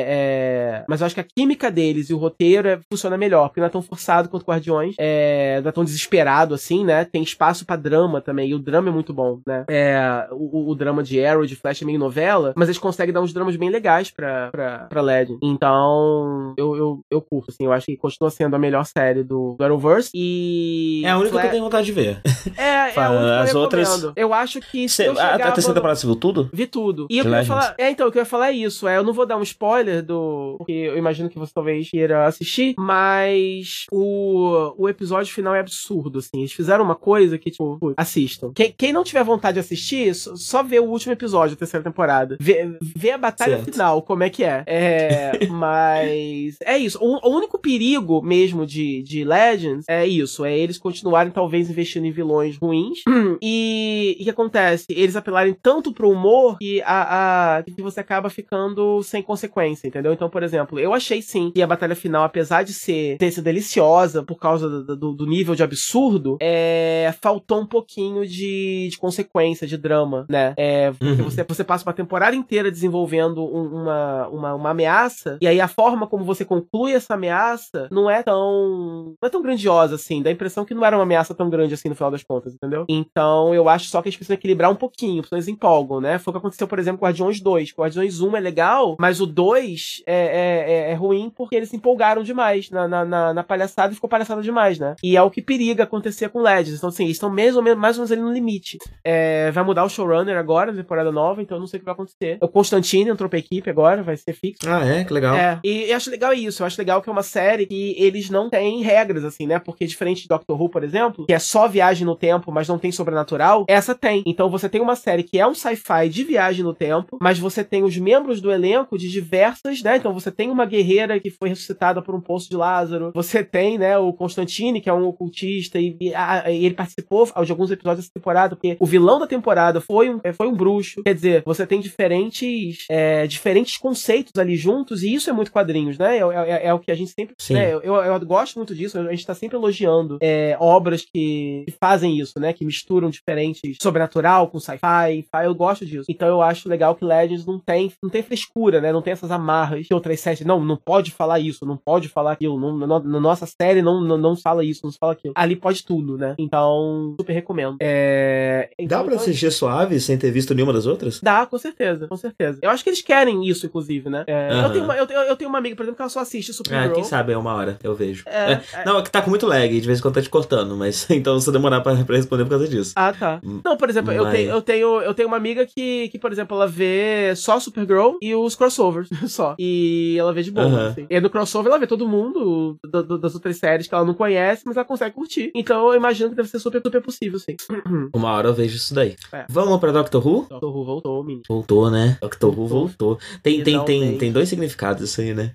é- 0.80 0.84
mas 0.88 1.00
eu 1.00 1.06
acho 1.06 1.14
que 1.14 1.20
a 1.20 1.26
química 1.36 1.70
deles 1.70 2.10
e 2.10 2.14
o 2.14 2.18
roteiro 2.18 2.68
é- 2.68 2.80
funciona 2.90 3.16
melhor, 3.16 3.48
porque 3.48 3.60
não 3.60 3.66
é 3.66 3.70
tão 3.70 3.82
forçado 3.82 4.28
quanto 4.28 4.44
Guardiões, 4.46 4.94
é, 4.98 5.60
não 5.62 5.68
é 5.68 5.72
tão 5.72 5.84
desesperado 5.84 6.54
assim, 6.54 6.84
né? 6.84 7.04
Tem 7.04 7.22
espaço 7.22 7.64
pra 7.66 7.76
drama 7.76 8.20
também, 8.20 8.50
e 8.50 8.54
o 8.54 8.58
drama 8.58 8.88
é 8.88 8.92
muito 8.92 9.12
bom, 9.12 9.40
né? 9.46 9.64
É, 9.68 10.26
o, 10.30 10.70
o 10.70 10.74
drama 10.74 11.02
de 11.02 11.24
Arrow, 11.24 11.46
de 11.46 11.56
Flash 11.56 11.82
é 11.82 11.84
meio 11.84 11.98
novela, 11.98 12.52
mas 12.56 12.68
eles 12.68 12.78
conseguem 12.78 13.12
dar 13.12 13.20
uns 13.20 13.32
dramas 13.32 13.56
bem 13.56 13.70
legais 13.70 14.10
pra, 14.10 14.50
pra, 14.50 14.78
pra 14.88 15.00
Legend. 15.00 15.38
Então, 15.42 16.54
eu, 16.56 16.76
eu, 16.76 17.00
eu 17.10 17.20
curto, 17.20 17.50
assim, 17.50 17.64
eu 17.64 17.72
acho 17.72 17.86
que 17.86 17.96
continua 17.96 18.30
sendo 18.30 18.54
a 18.54 18.58
melhor 18.58 18.84
série 18.84 19.23
do, 19.24 19.56
Arrowverse. 19.58 20.10
E. 20.14 21.02
É 21.04 21.10
a 21.10 21.16
única 21.16 21.30
que 21.30 21.32
Fla- 21.38 21.44
eu 21.46 21.50
tenho 21.50 21.64
vontade 21.64 21.86
de 21.86 21.92
ver. 21.92 22.20
É, 22.56 22.62
é 22.62 22.80
a 22.82 22.92
que 22.92 22.98
eu 22.98 23.02
as 23.02 23.46
recomendo. 23.46 23.56
outras- 23.56 24.12
Eu 24.16 24.34
acho 24.34 24.60
que 24.60 24.88
se 24.88 24.96
Cê- 24.96 25.08
eu 25.08 25.18
a, 25.18 25.34
a 25.34 25.52
terceira 25.52 25.74
temporada 25.74 25.98
você 25.98 26.06
viu 26.06 26.14
tudo? 26.16 26.50
Vi 26.52 26.66
tudo. 26.66 27.06
E 27.10 27.18
eu 27.18 27.24
queria 27.24 27.44
falar. 27.44 27.74
É, 27.78 27.90
então, 27.90 28.06
o 28.06 28.12
que 28.12 28.18
eu 28.18 28.22
ia 28.22 28.26
falar 28.26 28.48
é 28.50 28.52
isso. 28.52 28.86
É, 28.86 28.96
eu 28.98 29.02
não 29.02 29.12
vou 29.12 29.26
dar 29.26 29.36
um 29.36 29.42
spoiler 29.42 30.02
do. 30.02 30.56
Porque 30.58 30.72
eu 30.72 30.96
imagino 30.98 31.28
que 31.28 31.38
você 31.38 31.52
talvez 31.54 31.88
queira 31.90 32.26
assistir. 32.26 32.74
Mas 32.78 33.86
o, 33.90 34.74
o 34.76 34.88
episódio 34.88 35.32
final 35.32 35.54
é 35.54 35.60
absurdo, 35.60 36.18
assim. 36.18 36.38
Eles 36.40 36.52
fizeram 36.52 36.84
uma 36.84 36.94
coisa 36.94 37.38
que, 37.38 37.50
tipo, 37.50 37.92
assistam. 37.96 38.52
Quem, 38.54 38.72
quem 38.76 38.92
não 38.92 39.02
tiver 39.04 39.24
vontade 39.24 39.54
de 39.54 39.60
assistir, 39.60 40.14
só, 40.14 40.36
só 40.36 40.62
vê 40.62 40.78
o 40.78 40.84
último 40.84 41.12
episódio 41.12 41.56
da 41.56 41.60
terceira 41.60 41.82
temporada. 41.84 42.36
Vê, 42.40 42.76
vê 42.80 43.10
a 43.12 43.18
batalha 43.18 43.56
Certo. 43.56 43.72
final, 43.72 44.02
como 44.02 44.22
é 44.22 44.30
que 44.30 44.44
é. 44.44 44.62
É. 44.66 45.46
mas. 45.48 46.56
É 46.64 46.76
isso. 46.78 46.98
O, 47.00 47.26
o 47.28 47.36
único 47.36 47.58
perigo 47.58 48.22
mesmo 48.22 48.66
de, 48.66 49.02
de 49.02 49.13
Legends 49.22 49.84
é 49.88 50.06
isso. 50.06 50.44
É 50.44 50.56
eles 50.58 50.78
continuarem, 50.78 51.30
talvez, 51.30 51.68
investindo 51.70 52.06
em 52.06 52.10
vilões 52.10 52.56
ruins. 52.56 53.00
E 53.42 54.16
o 54.20 54.24
que 54.24 54.30
acontece? 54.30 54.86
Eles 54.88 55.16
apelarem 55.16 55.54
tanto 55.60 55.92
pro 55.92 56.08
humor 56.10 56.56
que, 56.58 56.80
a, 56.82 57.56
a- 57.58 57.62
que 57.62 57.82
você 57.82 58.00
acaba 58.00 58.30
ficando 58.30 59.02
sem 59.02 59.22
consequência, 59.22 59.86
entendeu? 59.86 60.12
Então, 60.12 60.30
por 60.30 60.42
exemplo, 60.42 60.78
eu 60.78 60.94
achei 60.94 61.20
sim 61.20 61.50
que 61.54 61.60
a 61.62 61.66
batalha 61.66 61.94
final, 61.94 62.24
apesar 62.24 62.62
de 62.62 62.72
ser 62.72 63.18
ter 63.18 63.30
sido 63.30 63.44
deliciosa 63.44 64.22
por 64.22 64.36
causa 64.38 64.68
do, 64.68 64.96
do- 64.96 65.12
do 65.12 65.26
nível 65.26 65.54
de 65.54 65.62
absurdo, 65.62 66.38
é, 66.40 67.12
faltou 67.20 67.60
um 67.60 67.66
pouquinho 67.66 68.26
de, 68.26 68.88
de 68.90 68.96
consequência, 68.98 69.66
de 69.66 69.76
drama, 69.76 70.24
né? 70.28 70.54
É, 70.56 70.92
Uhum. 71.02 71.16
você, 71.24 71.44
você 71.44 71.64
passa 71.64 71.84
uma 71.86 71.92
temporada 71.92 72.34
inteira 72.36 72.70
desenvolvendo 72.70 73.42
um- 73.44 73.82
uma, 73.82 74.28
uma, 74.28 74.54
uma 74.54 74.70
ameaça, 74.70 75.38
e 75.40 75.46
aí 75.46 75.60
a 75.60 75.68
forma 75.68 76.06
como 76.06 76.24
você 76.24 76.44
conclui 76.44 76.92
essa 76.92 77.14
ameaça 77.14 77.88
não 77.90 78.08
é 78.08 78.22
tão. 78.22 79.03
Não 79.04 79.26
é 79.26 79.28
tão 79.28 79.42
grandiosa 79.42 79.94
assim. 79.94 80.22
Dá 80.22 80.30
a 80.30 80.32
impressão 80.32 80.64
que 80.64 80.74
não 80.74 80.84
era 80.84 80.96
uma 80.96 81.02
ameaça 81.02 81.34
tão 81.34 81.48
grande 81.50 81.74
assim 81.74 81.88
no 81.88 81.94
final 81.94 82.10
das 82.10 82.22
contas, 82.22 82.54
entendeu? 82.54 82.84
Então 82.88 83.54
eu 83.54 83.68
acho 83.68 83.86
só 83.86 84.00
que 84.02 84.08
eles 84.08 84.16
precisam 84.16 84.34
equilibrar 84.34 84.70
um 84.70 84.74
pouquinho, 84.76 85.22
porque 85.22 85.34
eles 85.34 85.48
empolgam, 85.48 86.00
né? 86.00 86.18
Foi 86.18 86.30
o 86.30 86.34
que 86.34 86.38
aconteceu, 86.38 86.66
por 86.66 86.78
exemplo, 86.78 86.98
com 86.98 87.06
Guardiões 87.06 87.40
2. 87.40 87.72
O 87.76 87.80
Guardiões 87.82 88.20
1 88.20 88.36
é 88.36 88.40
legal, 88.40 88.96
mas 88.98 89.20
o 89.20 89.26
2 89.26 90.02
é, 90.06 90.14
é, 90.14 90.72
é- 90.88 90.90
é 90.92 90.94
ruim 90.94 91.30
porque 91.34 91.54
eles 91.56 91.68
se 91.68 91.76
empolgaram 91.76 92.22
demais 92.22 92.70
na, 92.70 92.86
na, 92.88 93.04
na- 93.04 93.34
na 93.34 93.42
palhaçada 93.42 93.92
e 93.92 93.94
ficou 93.94 94.08
palhaçada 94.08 94.42
demais, 94.42 94.78
né? 94.78 94.94
E 95.02 95.16
é 95.16 95.22
o 95.22 95.30
que 95.30 95.42
periga 95.42 95.84
acontecer 95.84 96.28
com 96.28 96.40
Legends. 96.40 96.76
Então, 96.78 96.88
assim, 96.88 97.04
eles 97.04 97.16
estão 97.16 97.30
mais 97.30 97.56
ou 97.56 97.62
menos, 97.62 97.78
mais 97.78 97.96
ou 97.96 98.00
menos 98.02 98.12
ali 98.12 98.20
no 98.22 98.32
limite. 98.32 98.78
É, 99.02 99.50
vai 99.50 99.64
mudar 99.64 99.84
o 99.84 99.88
showrunner 99.88 100.36
agora, 100.36 100.72
na 100.72 100.78
temporada 100.82 101.10
nova, 101.12 101.42
então 101.42 101.56
eu 101.56 101.60
não 101.60 101.66
sei 101.66 101.78
o 101.78 101.80
que 101.80 101.84
vai 101.84 101.94
acontecer. 101.94 102.38
O 102.40 102.48
Constantine 102.48 103.10
entrou 103.10 103.28
pra 103.28 103.38
equipe 103.38 103.68
agora, 103.68 104.02
vai 104.02 104.16
ser 104.16 104.32
fixo. 104.32 104.68
Ah, 104.68 104.84
é? 104.84 105.04
Que 105.04 105.12
legal. 105.12 105.34
É, 105.36 105.60
e 105.64 105.90
eu 105.90 105.96
acho 105.96 106.10
legal 106.10 106.32
isso. 106.32 106.62
Eu 106.62 106.66
acho 106.66 106.80
legal 106.80 107.00
que 107.02 107.08
é 107.08 107.12
uma 107.12 107.22
série 107.22 107.66
que 107.66 107.94
eles 107.98 108.30
não 108.30 108.48
têm 108.50 108.82
regras, 108.94 109.24
assim, 109.24 109.46
né? 109.46 109.58
Porque 109.58 109.86
diferente 109.86 110.22
de 110.22 110.28
Doctor 110.28 110.60
Who, 110.60 110.68
por 110.68 110.84
exemplo, 110.84 111.26
que 111.26 111.32
é 111.32 111.38
só 111.38 111.66
viagem 111.68 112.06
no 112.06 112.16
tempo, 112.16 112.52
mas 112.52 112.68
não 112.68 112.78
tem 112.78 112.92
sobrenatural, 112.92 113.64
essa 113.68 113.94
tem. 113.94 114.22
Então 114.26 114.48
você 114.48 114.68
tem 114.68 114.80
uma 114.80 114.96
série 114.96 115.22
que 115.22 115.38
é 115.38 115.46
um 115.46 115.54
sci-fi 115.54 116.08
de 116.08 116.22
viagem 116.24 116.62
no 116.64 116.74
tempo, 116.74 117.18
mas 117.20 117.38
você 117.38 117.64
tem 117.64 117.82
os 117.82 117.96
membros 117.96 118.40
do 118.40 118.50
elenco 118.52 118.96
de 118.98 119.08
diversas, 119.10 119.82
né? 119.82 119.96
Então 119.96 120.12
você 120.12 120.30
tem 120.30 120.50
uma 120.50 120.64
guerreira 120.66 121.18
que 121.20 121.30
foi 121.30 121.48
ressuscitada 121.48 122.00
por 122.02 122.14
um 122.14 122.20
poço 122.20 122.48
de 122.48 122.56
Lázaro. 122.56 123.10
Você 123.14 123.42
tem, 123.42 123.78
né, 123.78 123.98
o 123.98 124.12
Constantine, 124.12 124.80
que 124.80 124.88
é 124.88 124.92
um 124.92 125.06
ocultista, 125.06 125.78
e, 125.78 125.96
e, 126.00 126.14
a- 126.14 126.50
e 126.50 126.64
ele 126.64 126.74
participou 126.74 127.24
de 127.44 127.50
alguns 127.52 127.70
episódios 127.70 128.04
dessa 128.04 128.12
temporada, 128.14 128.54
porque 128.56 128.76
o 128.80 128.86
vilão 128.86 129.18
da 129.18 129.26
temporada 129.26 129.80
foi 129.80 130.10
um, 130.14 130.20
foi 130.34 130.46
um 130.46 130.54
bruxo. 130.54 131.02
Quer 131.02 131.14
dizer, 131.14 131.42
você 131.44 131.66
tem 131.66 131.80
diferentes, 131.80 132.84
é, 132.90 133.26
diferentes 133.26 133.76
conceitos 133.76 134.32
ali 134.38 134.56
juntos, 134.56 135.02
e 135.02 135.12
isso 135.14 135.28
é 135.30 135.32
muito 135.32 135.50
quadrinhos, 135.52 135.98
né? 135.98 136.18
É, 136.18 136.20
é- 136.20 136.66
é 136.68 136.74
o 136.74 136.78
que 136.78 136.90
a 136.90 136.94
gente 136.94 137.10
sempre. 137.12 137.34
Sim. 137.38 137.54
né, 137.54 137.72
eu, 137.72 137.80
eu 137.94 138.20
gosto 138.20 138.56
muito 138.56 138.74
disso, 138.74 138.83
a 138.86 139.10
gente 139.10 139.26
tá 139.26 139.34
sempre 139.34 139.56
elogiando 139.56 140.18
é, 140.20 140.56
obras 140.60 141.02
que, 141.02 141.64
que 141.66 141.74
fazem 141.80 142.18
isso, 142.18 142.38
né? 142.38 142.52
Que 142.52 142.64
misturam 142.64 143.10
diferentes 143.10 143.76
sobrenatural 143.80 144.48
com 144.48 144.58
sci-fi. 144.58 145.24
Eu 145.44 145.54
gosto 145.54 145.84
disso. 145.86 146.04
Então 146.08 146.28
eu 146.28 146.42
acho 146.42 146.68
legal 146.68 146.94
que 146.94 147.04
Legends 147.04 147.46
não 147.46 147.58
tem, 147.58 147.92
não 148.02 148.10
tem 148.10 148.22
frescura, 148.22 148.80
né? 148.80 148.92
Não 148.92 149.02
tem 149.02 149.12
essas 149.12 149.30
amarras 149.30 149.86
que 149.86 149.94
outras 149.94 150.20
séries. 150.20 150.40
Não, 150.44 150.64
não 150.64 150.76
pode 150.76 151.10
falar 151.10 151.38
isso, 151.40 151.64
não 151.66 151.76
pode 151.76 152.08
falar 152.08 152.32
aquilo. 152.32 152.58
Não, 152.58 152.76
na, 152.76 153.00
na 153.00 153.20
nossa 153.20 153.46
série 153.46 153.82
não, 153.82 154.00
não, 154.00 154.16
não 154.18 154.36
fala 154.36 154.64
isso, 154.64 154.80
não 154.84 154.90
se 154.92 154.98
fala 154.98 155.12
aquilo. 155.12 155.34
Ali 155.36 155.56
pode 155.56 155.84
tudo, 155.84 156.16
né? 156.18 156.34
Então, 156.38 157.14
super 157.18 157.32
recomendo. 157.32 157.76
É, 157.80 158.68
Dá 158.78 158.84
então, 158.84 159.04
pra 159.04 159.14
assistir 159.16 159.50
suave 159.50 159.98
sem 160.00 160.16
ter 160.18 160.30
visto 160.30 160.54
nenhuma 160.54 160.72
das 160.72 160.86
outras? 160.86 161.20
Dá, 161.20 161.46
com 161.46 161.58
certeza, 161.58 162.06
com 162.08 162.16
certeza. 162.16 162.58
Eu 162.62 162.70
acho 162.70 162.82
que 162.82 162.90
eles 162.90 163.02
querem 163.02 163.46
isso, 163.48 163.66
inclusive, 163.66 164.08
né? 164.10 164.24
É, 164.26 164.50
eu, 164.50 164.54
Aham. 164.58 164.72
tenho 164.72 164.84
uma, 164.84 164.96
eu, 164.96 165.06
tenho, 165.06 165.20
eu 165.20 165.36
tenho 165.36 165.48
uma 165.48 165.58
amiga, 165.58 165.76
por 165.76 165.82
exemplo, 165.82 165.96
que 165.96 166.02
ela 166.02 166.08
só 166.08 166.20
assiste 166.20 166.50
Ah, 166.50 166.54
Supergirl. 166.54 166.94
quem 166.94 167.04
sabe 167.04 167.32
é 167.32 167.36
uma 167.38 167.54
hora, 167.54 167.78
eu 167.82 167.94
vejo. 167.94 168.24
É, 168.26 168.52
É, 168.52 168.62
Não, 168.84 168.98
é 168.98 169.02
que 169.02 169.10
tá 169.10 169.22
com 169.22 169.30
muito 169.30 169.46
lag, 169.46 169.68
de 169.80 169.86
vez 169.86 169.98
em 169.98 170.02
quando 170.02 170.14
tá 170.14 170.22
te 170.22 170.28
cortando, 170.30 170.76
mas 170.76 171.06
então 171.10 171.38
eu 171.44 171.52
demorar 171.52 171.80
pra, 171.80 171.94
pra 172.04 172.16
responder 172.16 172.44
por 172.44 172.50
causa 172.50 172.68
disso. 172.68 172.92
Ah, 172.96 173.12
tá. 173.12 173.40
Não, 173.64 173.76
por 173.76 173.88
exemplo, 173.90 174.12
eu, 174.12 174.24
Mas- 174.24 174.34
tenho, 174.34 174.50
eu, 174.50 174.62
tenho, 174.62 175.00
eu 175.02 175.14
tenho 175.14 175.28
uma 175.28 175.36
amiga 175.36 175.66
que, 175.66 176.08
que, 176.08 176.18
por 176.18 176.32
exemplo, 176.32 176.56
ela 176.56 176.66
vê 176.66 177.34
só 177.36 177.58
Supergirl 177.60 178.14
e 178.20 178.34
os 178.34 178.54
crossovers, 178.54 179.08
só. 179.28 179.54
E 179.58 180.16
ela 180.18 180.32
vê 180.32 180.42
de 180.42 180.50
boa, 180.50 180.88
assim. 180.88 181.06
E 181.08 181.20
no 181.20 181.30
crossover 181.30 181.70
ela 181.70 181.78
vê 181.78 181.86
todo 181.86 182.08
mundo 182.08 182.76
do- 182.84 183.02
do- 183.02 183.18
das 183.18 183.34
outras 183.34 183.56
séries 183.56 183.86
que 183.86 183.94
ela 183.94 184.04
não 184.04 184.14
conhece, 184.14 184.62
mas 184.66 184.76
ela 184.76 184.84
consegue 184.84 185.14
curtir. 185.14 185.50
Então 185.54 185.88
eu 185.88 185.94
imagino 185.94 186.30
que 186.30 186.36
deve 186.36 186.48
ser 186.48 186.58
super, 186.58 186.80
super 186.82 187.00
possível, 187.02 187.38
sim. 187.38 187.56
Uma 188.14 188.32
hora 188.32 188.48
eu 188.48 188.54
vejo 188.54 188.76
isso 188.76 188.94
daí. 188.94 189.16
É. 189.32 189.44
Vamos 189.48 189.78
pra 189.78 189.92
Doctor 189.92 190.26
Who? 190.26 190.46
Doctor 190.48 190.76
Who 190.76 190.84
voltou, 190.84 191.22
menino. 191.24 191.42
Voltou, 191.48 191.90
né? 191.90 192.18
Doctor 192.20 192.58
Who 192.58 192.66
voltou. 192.66 193.18
Tem, 193.42 193.62
tem, 193.62 193.84
tem, 193.84 194.18
tem 194.18 194.32
dois 194.32 194.48
significados 194.48 195.02
isso 195.02 195.20
aí, 195.20 195.34
né? 195.34 195.50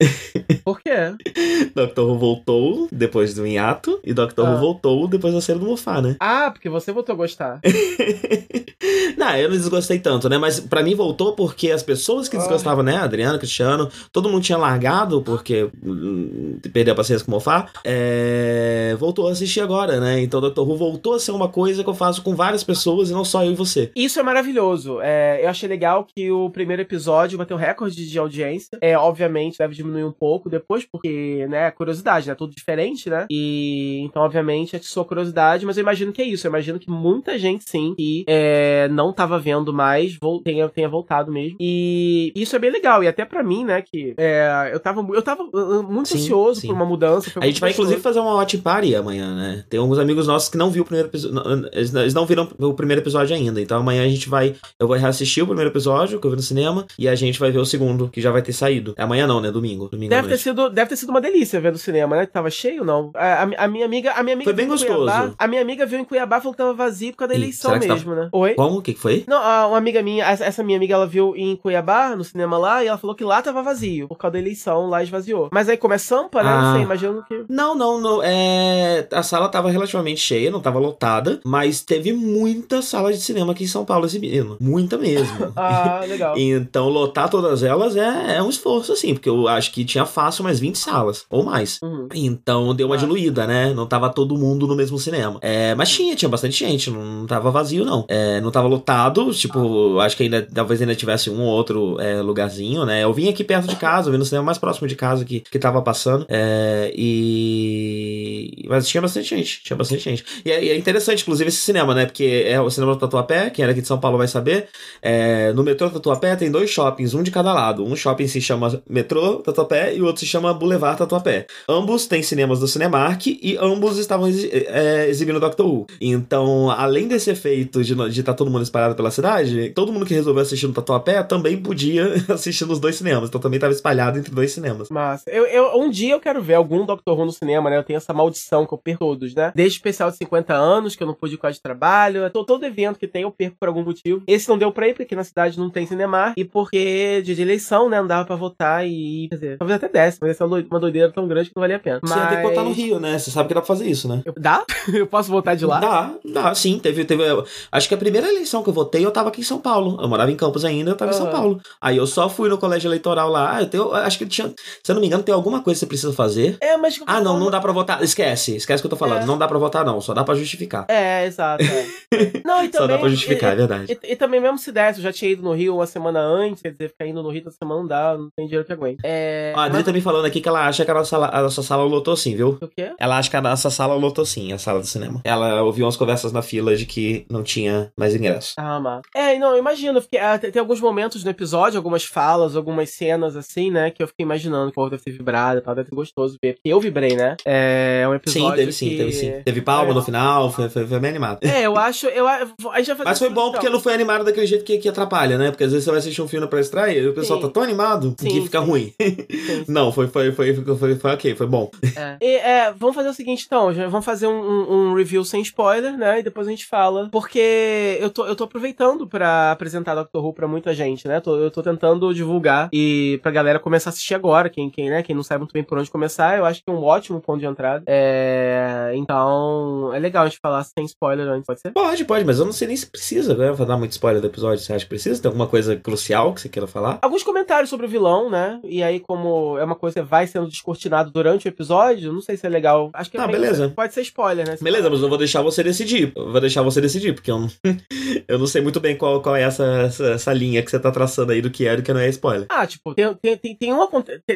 Por 0.64 0.80
quê? 0.82 0.90
Doctor 1.76 2.08
Who 2.10 2.18
voltou 2.18 2.88
depois 3.00 3.34
do 3.34 3.48
hiato 3.48 4.00
e 4.04 4.14
Doctor 4.14 4.46
Ah. 4.46 4.52
Who 4.52 4.60
voltou 4.60 5.08
depois 5.08 5.34
da 5.34 5.42
série 5.42 5.60
do 5.60 5.66
Mofá, 5.66 6.02
né? 6.02 6.16
Ah, 6.20 6.52
porque 6.52 6.70
você 6.70 6.92
voltou 6.92 7.14
a 7.14 7.18
gostar. 7.18 7.60
não, 9.18 9.36
eu 9.36 9.50
não 9.50 9.58
desgostei 9.58 10.00
tanto, 10.00 10.30
né? 10.30 10.38
Mas 10.38 10.60
pra 10.60 10.84
mim 10.84 10.94
voltou 10.94 11.34
porque 11.34 11.72
as 11.72 11.82
pessoas 11.82 12.28
que 12.28 12.38
desgostavam, 12.38 12.84
né? 12.84 12.98
Adriano, 12.98 13.40
Cristiano, 13.40 13.90
todo 14.12 14.30
mundo 14.30 14.44
tinha 14.44 14.58
largado 14.58 15.22
porque 15.22 15.70
hum, 15.84 16.60
perdeu 16.74 16.94
a 16.94 16.98
paciência 16.98 17.26
com 17.26 17.32
o 17.32 17.36
Mofá. 17.36 17.68
É... 17.84 18.96
Voltou 19.00 19.28
a 19.28 19.32
assistir 19.32 19.62
agora, 19.62 20.00
né? 20.00 20.22
Então 20.22 20.42
Doctor 20.42 20.68
Who 20.68 20.78
voltou 20.78 21.14
a 21.14 21.20
ser 21.20 21.32
uma 21.32 21.48
coisa 21.48 21.84
que 21.84 21.90
eu 21.90 21.96
faço 21.96 22.22
com 22.22 22.36
várias 22.36 22.64
pessoas 22.64 23.10
e 23.10 23.14
não 23.14 23.24
só 23.24 23.44
eu 23.44 23.54
e 23.54 23.56
você. 23.56 23.92
Isso 23.96 24.20
é 24.20 24.24
maravilhoso. 24.24 25.00
É, 25.02 25.44
eu 25.44 25.50
achei 25.50 25.70
legal 25.70 26.06
que 26.06 26.30
o 26.32 26.50
primeiro 26.50 26.82
episódio 26.82 27.38
bateu 27.38 27.56
recorde 27.58 28.08
de 28.08 28.20
audiência. 28.20 28.78
É, 28.82 28.98
obviamente, 28.98 29.58
deve 29.58 29.76
diminuir 29.76 30.04
um 30.04 30.12
pouco 30.12 30.50
depois, 30.50 30.86
porque, 30.86 31.46
né, 31.50 31.72
curiosidade, 31.72 32.28
né? 32.28 32.36
Tudo 32.36 32.54
diferente, 32.54 32.89
né? 33.10 33.26
E 33.30 34.00
então, 34.04 34.22
obviamente, 34.24 34.76
atiçou 34.76 35.02
a 35.02 35.06
curiosidade, 35.06 35.66
mas 35.66 35.78
eu 35.78 35.82
imagino 35.82 36.12
que 36.12 36.22
é 36.22 36.26
isso. 36.26 36.48
Eu 36.48 36.50
imagino 36.50 36.80
que 36.80 36.90
muita 36.90 37.38
gente, 37.38 37.64
sim, 37.70 37.94
que 37.98 38.24
é, 38.28 38.88
não 38.90 39.12
tava 39.14 39.38
vendo 39.40 39.74
mais, 39.74 40.18
tenha, 40.44 40.68
tenha 40.70 40.90
voltado 40.90 41.32
mesmo. 41.32 41.58
E 41.60 42.32
isso 42.36 42.56
é 42.56 42.60
bem 42.60 42.72
legal. 42.72 43.04
E 43.04 43.08
até 43.08 43.26
pra 43.26 43.44
mim, 43.44 43.64
né, 43.64 43.82
que 43.82 44.14
é, 44.18 44.72
eu 44.74 44.80
tava, 44.80 45.06
eu 45.14 45.22
tava 45.22 45.44
muito 45.84 46.10
Sim, 46.10 46.18
ansioso 46.18 46.62
sim. 46.62 46.68
por 46.68 46.74
uma 46.74 46.86
mudança. 46.86 47.32
A 47.40 47.46
gente 47.46 47.62
vai, 47.62 47.72
inclusive, 47.72 48.00
fazer 48.02 48.20
uma 48.20 48.34
watch 48.36 48.58
party 48.60 48.96
amanhã, 48.96 49.36
né? 49.36 49.64
Tem 49.70 49.80
alguns 49.80 50.00
amigos 50.00 50.28
nossos 50.28 50.50
que 50.50 50.58
não 50.58 50.70
viu 50.72 50.84
o 50.84 50.86
primeiro 50.86 51.10
episódio. 51.10 51.70
Eles 51.74 52.14
não- 52.14 52.26
viram 52.26 52.48
o 52.60 52.74
primeiro 52.74 53.02
episódio 53.02 53.36
ainda. 53.36 53.60
Então 53.62 53.80
amanhã 53.80 54.04
a 54.04 54.08
gente 54.08 54.30
vai. 54.30 54.56
Eu 54.80 54.88
vou 54.88 54.96
reassistir 54.96 55.44
o 55.44 55.48
primeiro 55.48 55.70
episódio 55.72 56.20
que 56.20 56.26
eu 56.28 56.32
vi 56.32 56.38
no 56.38 56.42
cinema. 56.44 56.86
E 56.98 57.08
a 57.08 57.16
gente 57.16 57.40
vai 57.40 57.52
ver 57.52 57.60
o 57.60 57.66
segundo, 57.66 58.10
que 58.10 58.22
já 58.22 58.32
vai 58.32 58.42
ter 58.42 58.54
saído. 58.54 58.94
É 58.98 59.04
amanhã 59.04 59.26
não, 59.26 59.42
né? 59.42 59.52
Domingo. 59.52 59.88
Domingo 59.90 60.10
Deve 60.10 60.28
ter, 60.30 60.38
sido, 60.38 60.70
deve 60.70 60.90
ter 60.90 60.96
sido 60.96 61.10
uma 61.10 61.22
delícia 61.22 61.60
ver 61.60 61.72
no 61.72 61.78
cinema, 61.78 62.16
né? 62.16 62.26
Tava 62.26 62.50
cheio, 62.50 62.79
não. 62.86 63.12
A, 63.16 63.44
a, 63.44 63.66
a 63.66 63.68
minha 63.68 63.86
amiga, 63.86 64.12
a 64.14 64.24
minha 64.24 64.36
amiga 64.36 64.46
Foi 64.50 64.54
bem 64.54 64.66
viu 64.66 64.76
em 64.76 64.78
gostoso. 64.78 65.06
Cuiabá, 65.12 65.34
a 65.38 65.48
minha 65.48 65.62
amiga 65.62 65.86
viu 65.86 66.00
em 66.00 66.04
Cuiabá 66.04 66.40
falou 66.40 66.54
que 66.54 66.58
tava 66.58 66.74
vazio 66.74 67.12
por 67.12 67.18
causa 67.20 67.34
da 67.34 67.40
Ih, 67.40 67.44
eleição 67.44 67.80
que 67.80 67.88
mesmo, 67.88 68.16
né? 68.16 68.30
Oi? 68.32 68.54
Como? 68.56 68.78
O 68.78 68.82
que, 68.82 68.94
que 68.94 69.00
foi? 69.00 69.24
Não, 69.28 69.38
a- 69.38 69.68
uma 69.68 69.78
amiga 69.78 70.02
minha, 70.02 70.26
essa 70.26 70.46
essa 70.46 70.64
minha 70.64 70.78
amiga, 70.78 70.94
ela 70.94 71.08
viu 71.08 71.34
em 71.36 71.56
Cuiabá, 71.56 72.16
no 72.16 72.24
cinema 72.24 72.58
lá, 72.58 72.84
e 72.84 72.88
ela 72.88 72.98
falou 72.98 73.16
que 73.16 73.24
lá 73.24 73.42
tava 73.42 73.62
vazio, 73.62 74.08
por 74.08 74.18
causa 74.18 74.34
da 74.34 74.40
eleição, 74.40 74.88
lá 74.90 75.04
esvaziou. 75.04 75.50
Mas 75.52 75.70
aí, 75.70 75.78
como 75.78 75.94
é 75.94 75.98
Sampa, 75.98 76.42
né? 76.44 76.50
Ah. 76.50 76.62
Não 76.62 76.74
sei, 76.74 76.82
imagino 76.84 77.24
que. 77.28 77.46
Não, 77.50 77.76
não, 77.76 78.00
não. 78.00 78.22
É... 78.24 79.08
A 79.12 79.24
sala 79.24 79.50
tava 79.50 79.70
relativamente 79.70 80.20
cheia, 80.20 80.50
não 80.52 80.60
tava 80.60 80.80
lotada, 80.80 81.40
mas 81.46 81.82
teve 81.82 82.14
muita 82.14 82.82
sala 82.82 83.12
de 83.14 83.20
cinema 83.20 83.52
aqui 83.52 83.64
em 83.64 83.68
São 83.68 83.86
Paulo 83.86 84.06
exibindo. 84.06 84.58
Muita 84.60 84.98
mesmo. 84.98 85.54
Ah, 85.56 86.02
legal. 86.08 86.36
Então, 86.40 86.90
lotar 86.90 87.30
todas 87.30 87.64
elas 87.64 87.96
é, 87.96 88.38
é 88.38 88.44
um 88.44 88.50
esforço, 88.50 88.92
assim, 88.94 89.14
porque 89.14 89.30
eu 89.30 89.48
acho 89.48 89.72
que 89.72 89.84
tinha 89.86 90.06
fácil 90.06 90.44
mais 90.44 90.60
20 90.60 90.78
salas, 90.78 91.26
ou 91.30 91.44
mais. 91.44 91.80
Uhum. 91.84 92.08
Então 92.14 92.69
deu 92.74 92.88
uma 92.88 92.98
diluída, 92.98 93.46
né? 93.48 93.74
Não 93.74 93.86
tava 93.86 94.10
todo 94.10 94.38
mundo 94.38 94.68
no 94.68 94.76
mesmo 94.76 94.98
cinema. 94.98 95.40
É, 95.42 95.76
mas 95.76 95.90
tinha, 95.90 96.16
tinha 96.16 96.30
bastante 96.30 96.58
gente, 96.58 96.90
não 96.90 97.26
tava 97.26 97.52
vazio, 97.52 97.86
não. 97.86 98.06
É, 98.08 98.40
não 98.42 98.52
tava 98.52 98.68
lotado, 98.68 99.34
tipo, 99.34 100.00
acho 100.00 100.16
que 100.18 100.24
ainda 100.24 100.48
talvez 100.54 100.82
ainda 100.82 100.96
tivesse 100.96 101.30
um 101.30 101.42
ou 101.42 101.48
outro 101.48 102.00
é, 102.00 102.22
lugarzinho, 102.22 102.86
né? 102.86 103.04
Eu 103.04 103.14
vim 103.14 103.30
aqui 103.30 103.44
perto 103.44 103.68
de 103.68 103.76
casa, 103.76 104.08
eu 104.08 104.12
vim 104.12 104.18
no 104.18 104.26
cinema 104.26 104.46
mais 104.46 104.58
próximo 104.58 104.88
de 104.88 104.96
casa 104.96 105.26
que, 105.26 105.42
que 105.42 105.60
tava 105.60 105.82
passando. 105.82 106.26
É, 106.30 106.92
e. 106.96 108.66
Mas 108.68 108.88
tinha 108.88 109.02
bastante 109.02 109.30
gente, 109.30 109.62
tinha 109.64 109.78
bastante 109.78 110.04
gente. 110.04 110.24
E 110.46 110.52
é, 110.52 110.68
é 110.70 110.78
interessante, 110.78 111.22
inclusive, 111.22 111.50
esse 111.50 111.62
cinema, 111.62 111.94
né? 111.94 112.06
Porque 112.06 112.44
é 112.46 112.60
o 112.60 112.70
cinema 112.70 112.94
do 112.94 113.00
Tatuapé, 113.00 113.50
quem 113.50 113.64
era 113.64 113.72
aqui 113.72 113.82
de 113.82 113.88
São 113.88 114.00
Paulo 114.00 114.18
vai 114.18 114.28
saber. 114.28 114.68
É, 115.02 115.52
no 115.54 115.64
metrô 115.64 115.90
Tatuapé 115.90 116.36
tem 116.36 116.52
dois 116.52 116.70
shoppings, 116.70 117.14
um 117.14 117.24
de 117.24 117.32
cada 117.32 117.54
lado. 117.54 117.84
Um 117.84 117.96
shopping 117.96 118.28
se 118.28 118.42
chama 118.42 118.82
Metrô 118.90 119.38
Tatuapé 119.38 119.96
e 119.96 120.02
o 120.02 120.06
outro 120.06 120.20
se 120.20 120.26
chama 120.26 120.54
Boulevard 120.54 120.98
Tatuapé. 120.98 121.46
Ambos 121.68 122.08
têm 122.08 122.22
cinemas 122.24 122.59
do 122.60 122.68
Cinemark 122.68 123.26
e 123.28 123.58
ambos 123.60 123.98
estavam 123.98 124.28
exi- 124.28 124.50
é, 124.52 125.08
exibindo 125.10 125.40
Doctor 125.40 125.66
Who. 125.66 125.86
Então, 126.02 126.70
além 126.72 127.08
desse 127.08 127.30
efeito 127.32 127.84
de 127.84 128.20
estar 128.20 128.34
todo 128.34 128.50
mundo 128.52 128.64
espalhado 128.64 128.96
pela 128.96 129.12
cidade, 129.12 129.70
todo 129.72 129.92
mundo 129.94 130.06
que 130.06 130.14
resolveu 130.14 130.42
assistir 130.42 130.68
no 130.68 130.74
Tatuapé 130.74 131.22
também 131.24 131.58
podia 131.58 132.14
assistir 132.30 132.66
nos 132.66 132.80
dois 132.80 132.96
cinemas. 132.96 133.30
Então 133.30 133.40
também 133.42 133.58
estava 133.58 133.74
espalhado 133.74 134.18
entre 134.20 134.34
dois 134.34 134.52
cinemas. 134.52 134.90
Mas 134.90 135.24
eu, 135.28 135.46
eu- 135.46 135.80
um 135.80 135.90
dia 135.90 136.14
eu 136.14 136.20
quero 136.20 136.42
ver 136.42 136.56
algum 136.56 136.86
Doctor 136.86 137.18
Who 137.18 137.26
no 137.26 137.32
cinema, 137.32 137.70
né? 137.70 137.78
Eu 137.78 137.84
tenho 137.84 137.98
essa 137.98 138.14
maldição 138.14 138.66
que 138.66 138.74
eu 138.74 138.78
perco 138.78 139.00
todos, 139.06 139.34
né? 139.34 139.52
Desde 139.56 139.78
o 139.78 139.80
especial 139.80 140.12
de 140.12 140.18
50 140.18 140.54
anos, 140.54 140.96
que 140.96 141.04
eu 141.04 141.08
não 141.08 141.14
pude 141.14 141.34
ir 141.34 141.38
por 141.38 141.44
causa 141.44 141.56
de 141.56 141.62
trabalho. 141.62 142.30
Todo, 142.32 142.46
todo 142.46 142.66
evento 142.66 143.00
que 143.00 143.08
tem, 143.08 143.24
eu 143.24 143.32
perco 143.32 143.56
por 143.60 143.68
algum 143.68 143.84
motivo. 143.84 144.22
Esse 144.28 144.50
não 144.50 144.58
deu 144.58 144.72
pra 144.72 144.88
ir, 144.88 144.92
porque 144.94 145.04
aqui 145.04 145.16
na 145.16 145.24
cidade 145.24 145.58
não 145.58 145.70
tem 145.70 145.86
cinema. 145.86 146.34
E 146.36 146.44
porque 146.44 147.22
dia 147.24 147.36
de 147.36 147.42
eleição, 147.42 147.90
né? 147.90 148.00
Não 148.00 148.08
dava 148.08 148.26
pra 148.26 148.36
votar 148.36 148.86
e. 148.88 149.28
Quer 149.30 149.36
dizer, 149.36 149.58
talvez 149.58 149.78
até 149.82 149.90
desse, 149.90 150.18
mas 150.22 150.32
essa 150.32 150.44
é 150.44 150.48
uma 150.48 150.58
doi- 150.58 150.68
uma 150.70 150.80
doideira 150.80 151.12
tão 151.12 151.28
grande 151.28 151.50
que 151.50 151.56
não 151.56 151.62
valia 151.62 151.78
a 151.78 151.80
pena. 151.80 152.00
Você 152.04 152.14
ia 152.14 152.26
botar 152.50 152.64
no 152.64 152.72
Rio, 152.72 153.00
né? 153.00 153.18
Você 153.18 153.32
sabe 153.32 153.48
que 153.48 153.54
dá 153.54 153.62
pra 153.62 153.68
fazer 153.68 153.88
isso, 153.88 154.08
né? 154.08 154.22
Eu- 154.26 154.34
Dá? 154.38 154.64
eu 154.94 155.06
posso 155.08 155.30
votar 155.30 155.56
de 155.56 155.66
lá? 155.66 155.80
Dá, 155.80 156.12
dá, 156.26 156.56
sim. 156.56 156.80
Teve, 156.80 157.06
teve. 157.06 157.24
Acho 157.72 157.88
que 157.88 157.94
a 157.94 157.98
primeira 157.98 158.28
eleição 158.28 158.64
que 158.64 158.70
eu 158.70 158.74
votei, 158.74 159.06
eu 159.06 159.12
tava 159.12 159.30
aqui 159.30 159.42
em 159.42 159.44
São 159.44 159.60
Paulo. 159.60 159.98
Eu 160.02 160.08
morava 160.08 160.32
em 160.32 160.36
Campos 160.36 160.64
ainda, 160.66 160.92
eu 160.92 160.96
tava 160.96 161.12
em 161.12 161.14
São. 161.14 161.30
Paulo. 161.30 161.60
Aí 161.82 161.98
eu 161.98 162.08
só 162.08 162.30
fui 162.30 162.50
no 162.50 162.58
colégio 162.58 162.88
eleitoral 162.88 163.30
lá. 163.30 163.62
Eu 163.62 163.68
tenho, 163.70 163.94
acho 163.94 164.18
que 164.18 164.26
tinha. 164.26 164.48
Se 164.84 164.92
eu 164.92 164.96
não 164.96 165.02
me 165.02 165.08
engano, 165.08 165.24
tem 165.24 165.34
alguma 165.34 165.62
coisa 165.62 165.78
que 165.78 165.80
você 165.82 165.86
precisa 165.88 166.14
fazer. 166.14 166.58
É, 166.62 166.76
mas. 166.78 167.00
Ah, 167.06 167.22
não, 167.22 167.40
não 167.40 167.50
dá 167.52 167.60
pra 167.60 167.72
votar. 167.72 168.02
Esquece, 168.04 168.56
esquece 168.56 168.82
o 168.82 168.84
que 168.84 168.88
eu 168.88 168.92
tô 168.92 168.96
falando. 168.96 169.24
É. 169.24 169.26
Não 169.26 169.38
dá 169.38 169.48
pra 169.48 169.58
votar, 169.58 169.86
não. 169.86 170.00
Só 170.02 170.14
dá 170.14 170.24
pra 170.24 170.36
justificar. 170.36 170.86
É, 170.90 171.26
exato. 171.26 171.64
é. 171.64 171.86
Não, 172.44 172.64
e 172.64 172.70
também. 172.70 172.72
Só 172.74 172.88
dá 172.88 172.98
pra 172.98 173.10
justificar, 173.10 173.52
e- 173.52 173.54
é 173.54 173.56
verdade. 173.56 174.00
E, 174.04 174.12
e 174.14 174.16
também, 174.16 174.40
mesmo 174.40 174.58
se 174.58 174.72
desse, 174.72 175.00
eu 175.00 175.04
já 175.04 175.12
tinha 175.14 175.32
ido 175.32 175.44
no 175.44 175.54
Rio 175.54 175.76
uma 175.76 175.86
semana 175.86 176.20
antes, 176.20 176.62
quer 176.62 176.72
dizer, 176.72 176.90
ficar 176.90 177.06
indo 177.06 177.22
no 177.22 177.30
Rio 177.30 177.44
toda 177.44 177.56
semana 177.56 177.82
não 177.82 177.88
dá, 177.88 178.18
não 178.18 178.30
tem 178.36 178.46
dinheiro 178.48 178.66
que 178.66 178.74
aguente. 178.74 179.00
É. 179.04 179.54
A 179.56 179.64
Adri 179.64 179.78
mas- 179.78 179.86
tá 179.86 179.92
me 179.94 180.02
falando 180.02 180.26
aqui 180.26 180.42
que 180.42 180.50
ela 180.50 180.66
acha 180.68 180.84
que 180.84 180.90
a 180.92 180.94
nossa, 180.94 181.10
sala- 181.10 181.30
a 181.32 181.42
nossa 181.42 181.62
sala 181.62 181.84
lotou 181.84 182.16
sim, 182.18 182.36
viu? 182.40 182.58
O 182.62 182.68
quê? 182.68 182.92
Ela 182.98 183.18
acha 183.18 183.30
que 183.30 183.36
a 183.36 183.42
nossa 183.42 183.70
sala 183.70 183.96
lotou 183.96 184.26
sim, 184.26 184.54
a 184.54 184.58
sala 184.58 184.80
do 184.80 184.88
cinema. 184.88 185.22
Ela 185.24 185.62
ouviu 185.62 185.86
umas 185.86 185.98
conversas 185.98 186.32
na 186.32 186.42
fila 186.42 186.76
de 186.76 186.86
que 186.86 187.26
não 187.30 187.44
tinha 187.44 187.92
mais 187.98 188.16
ingresso. 188.16 188.54
Ah, 188.58 188.80
mas... 188.80 189.02
É, 189.14 189.38
não, 189.38 189.52
eu 189.52 189.60
imagino, 189.60 190.02
fiquei, 190.02 190.20
ah, 190.20 190.38
tem, 190.38 190.52
tem 190.52 190.60
alguns 190.60 190.80
momentos 190.80 191.24
no 191.24 191.30
episódio, 191.30 191.78
algumas 191.78 192.06
falas, 192.06 192.56
algumas 192.56 192.90
cenas 192.92 193.36
assim, 193.36 193.70
né, 193.70 193.92
que 193.92 194.02
eu 194.02 194.08
fiquei 194.08 194.24
imaginando 194.24 194.68
que 194.68 194.72
o 194.72 194.76
povo 194.76 194.90
deve 194.90 195.04
ter 195.04 195.12
vibrado 195.12 195.60
e 195.60 195.62
tal, 195.62 195.76
deve 195.76 195.90
ser 195.90 195.96
gostoso 195.96 196.38
ver, 196.42 196.54
porque 196.54 196.70
eu 196.70 196.80
vibrei, 196.80 197.16
né? 197.16 197.36
É 197.46 198.06
um 198.08 198.14
episódio 198.14 198.50
Sim, 198.50 198.56
teve 198.56 198.72
sim, 198.72 198.90
que... 198.90 198.98
teve 198.98 199.12
sim. 199.12 199.32
Teve 199.44 199.62
palma 199.62 199.92
É. 199.92 199.94
no 199.94 200.02
final, 200.02 200.52
foi, 200.52 200.70
foi, 200.70 200.88
foi 200.88 201.00
bem 201.00 201.10
animado. 201.10 201.40
É, 201.44 201.66
eu 201.66 201.78
acho, 201.78 202.08
eu, 202.08 202.26
fazer 202.26 203.04
Mas 203.04 203.20
foi 203.20 203.30
bom 203.30 203.50
então. 203.50 203.52
porque 203.54 203.70
não 203.70 203.80
foi 203.80 203.94
animado 203.94 204.24
daquele 204.24 204.48
jeito 204.48 204.64
que, 204.64 204.78
que 204.78 204.90
atrapalha, 204.90 205.38
né? 205.38 205.52
Porque 205.52 205.64
às 205.64 205.72
vezes 205.72 205.84
você 205.84 205.92
vai 205.92 206.00
assistir 206.00 206.22
um 206.22 206.28
filme 206.28 206.48
pra 206.48 206.60
extrair 206.60 207.04
e 207.04 207.08
o 207.08 207.14
pessoal 207.14 207.40
Sim. 207.40 207.48
tá 207.48 207.54
tão 207.54 207.64
animado 207.64 208.16
que 208.18 208.30
Sim, 208.30 208.44
fica 208.44 208.60
sim. 208.60 208.66
ruim. 208.66 208.94
Sim, 209.02 209.66
Não, 209.68 209.92
foi, 209.92 210.08
foi, 210.08 210.32
foi, 210.32 210.54
foi, 210.54 210.78
foi, 210.78 210.96
foi 210.96 211.12
ok, 211.12 211.36
foi 211.36 211.48
bom. 211.48 211.70
É. 211.96 212.18
E, 212.30 212.36
é, 212.38 212.72
vamos 212.74 212.96
fazer 212.96 213.10
o 213.10 213.14
seguinte, 213.14 213.44
então. 213.46 213.74
já- 213.74 213.88
Vamos 213.88 214.06
fazer 214.06 214.28
um, 214.28 214.32
um- 214.40 214.72
um 214.92 214.94
review 214.94 215.24
sem 215.26 215.42
spoiler, 215.42 215.98
né? 215.98 216.20
E 216.20 216.24
depois 216.24 216.48
a 216.48 216.50
gente 216.52 216.66
fala. 216.66 217.10
Porque 217.12 217.98
eu 218.00 218.10
tô, 218.10 218.26
eu 218.26 218.36
tô 218.36 218.44
aproveitando 218.44 219.08
pra 219.08 219.52
apresentar 219.52 219.96
Doctor 219.96 220.24
Who 220.24 220.34
pra 220.34 220.48
muita 220.48 220.74
gente, 220.74 221.08
né? 221.08 221.20
Tô- 221.20 221.38
eu 221.38 221.50
tô 221.52 221.62
tentando 221.64 222.14
divulgar 222.14 222.70
e 222.74 223.20
pra 223.24 223.32
galera 223.32 223.60
começar 223.60 223.90
a 223.90 223.92
assistir 223.92 224.14
agora. 224.16 224.50
Quem, 224.50 224.70
quem, 224.70 224.90
né? 224.90 225.02
quem 225.04 225.16
não 225.16 225.24
sabe 225.24 225.40
muito 225.40 225.54
bem 225.54 225.64
por 225.64 225.78
onde 225.78 225.90
começar, 225.90 226.38
eu 226.38 226.46
acho 226.46 226.64
que 226.64 226.70
é 226.70 226.74
um 226.74 226.84
ótimo 226.84 227.20
ponto 227.22 227.40
de 227.40 227.46
entrada. 227.46 227.84
É, 227.88 228.92
então, 228.96 229.92
é 229.94 230.00
legal 230.00 230.24
a 230.24 230.28
gente 230.28 230.40
falar 230.42 230.64
sem 230.64 230.86
spoiler 230.86 231.28
antes, 231.28 231.46
pode 231.46 231.60
ser? 231.62 231.72
Pode, 231.72 232.06
pode, 232.06 232.26
mas 232.26 232.40
eu 232.40 232.46
não 232.46 232.52
sei 232.54 232.68
nem 232.68 232.78
se 232.78 232.86
precisa, 232.90 233.36
né? 233.36 233.52
Vou 233.52 233.66
dar 233.66 233.78
muito 233.78 233.92
spoiler 233.92 234.22
do 234.22 234.28
episódio. 234.28 234.64
Você 234.64 234.74
acha 234.74 234.86
que 234.86 234.90
precisa? 234.90 235.22
Tem 235.22 235.30
alguma 235.30 235.48
coisa 235.48 235.76
crucial 235.76 236.34
que 236.34 236.42
você 236.42 236.50
queira 236.50 236.68
falar? 236.68 237.00
Alguns 237.02 237.24
comentários 237.24 237.70
sobre 237.70 237.86
o 237.86 237.90
vilão, 237.90 238.30
né? 238.30 238.60
E 238.64 238.84
aí, 238.84 239.00
como 239.00 239.58
é 239.58 239.64
uma 239.64 239.76
coisa 239.76 240.02
que 240.02 240.06
vai 240.08 240.28
sendo 240.28 240.48
descortinado 240.48 241.12
durante 241.12 241.48
o 241.48 241.50
episódio, 241.50 242.19
não 242.20 242.26
sei 242.26 242.38
se 242.38 242.46
é 242.46 242.50
legal. 242.50 242.90
Acho 242.94 243.10
que 243.10 243.18
é 243.18 243.22
Ah, 243.22 243.28
meio- 243.28 243.40
beleza. 243.40 243.70
Pode 243.76 243.94
ser 243.94 244.02
spoiler, 244.02 244.48
né? 244.48 244.58
Beleza, 244.62 244.90
mas 244.90 245.02
eu 245.02 245.10
vou 245.10 245.18
deixar 245.18 245.42
você 245.42 245.64
decidir. 245.64 246.12
Eu 246.16 246.32
vou 246.32 246.42
deixar 246.42 246.62
você 246.62 246.80
decidir, 246.82 247.14
porque 247.14 247.32
eu 247.32 247.40
não, 247.40 247.48
eu 248.28 248.38
não 248.40 248.48
sei 248.48 248.62
muito 248.62 248.80
bem 248.80 248.96
qual, 248.96 249.22
qual 249.22 249.36
é 249.36 249.42
essa, 249.44 249.64
essa, 249.86 250.06
essa 250.12 250.34
linha 250.34 250.62
que 250.62 250.70
você 250.70 250.80
tá 250.80 250.92
traçando 250.92 251.32
aí 251.32 251.42
do 251.42 251.50
que 251.50 251.68
é 251.68 251.74
e 251.74 251.78
do 251.78 251.84
que 251.84 251.94
não 251.94 252.00
é 252.02 252.10
spoiler. 252.10 252.46
Ah, 252.50 252.66
tipo, 252.68 252.94
tem, 252.94 253.14
tem, 253.16 253.38
tem, 253.38 253.56
tem, 253.56 253.74
um, 253.74 253.88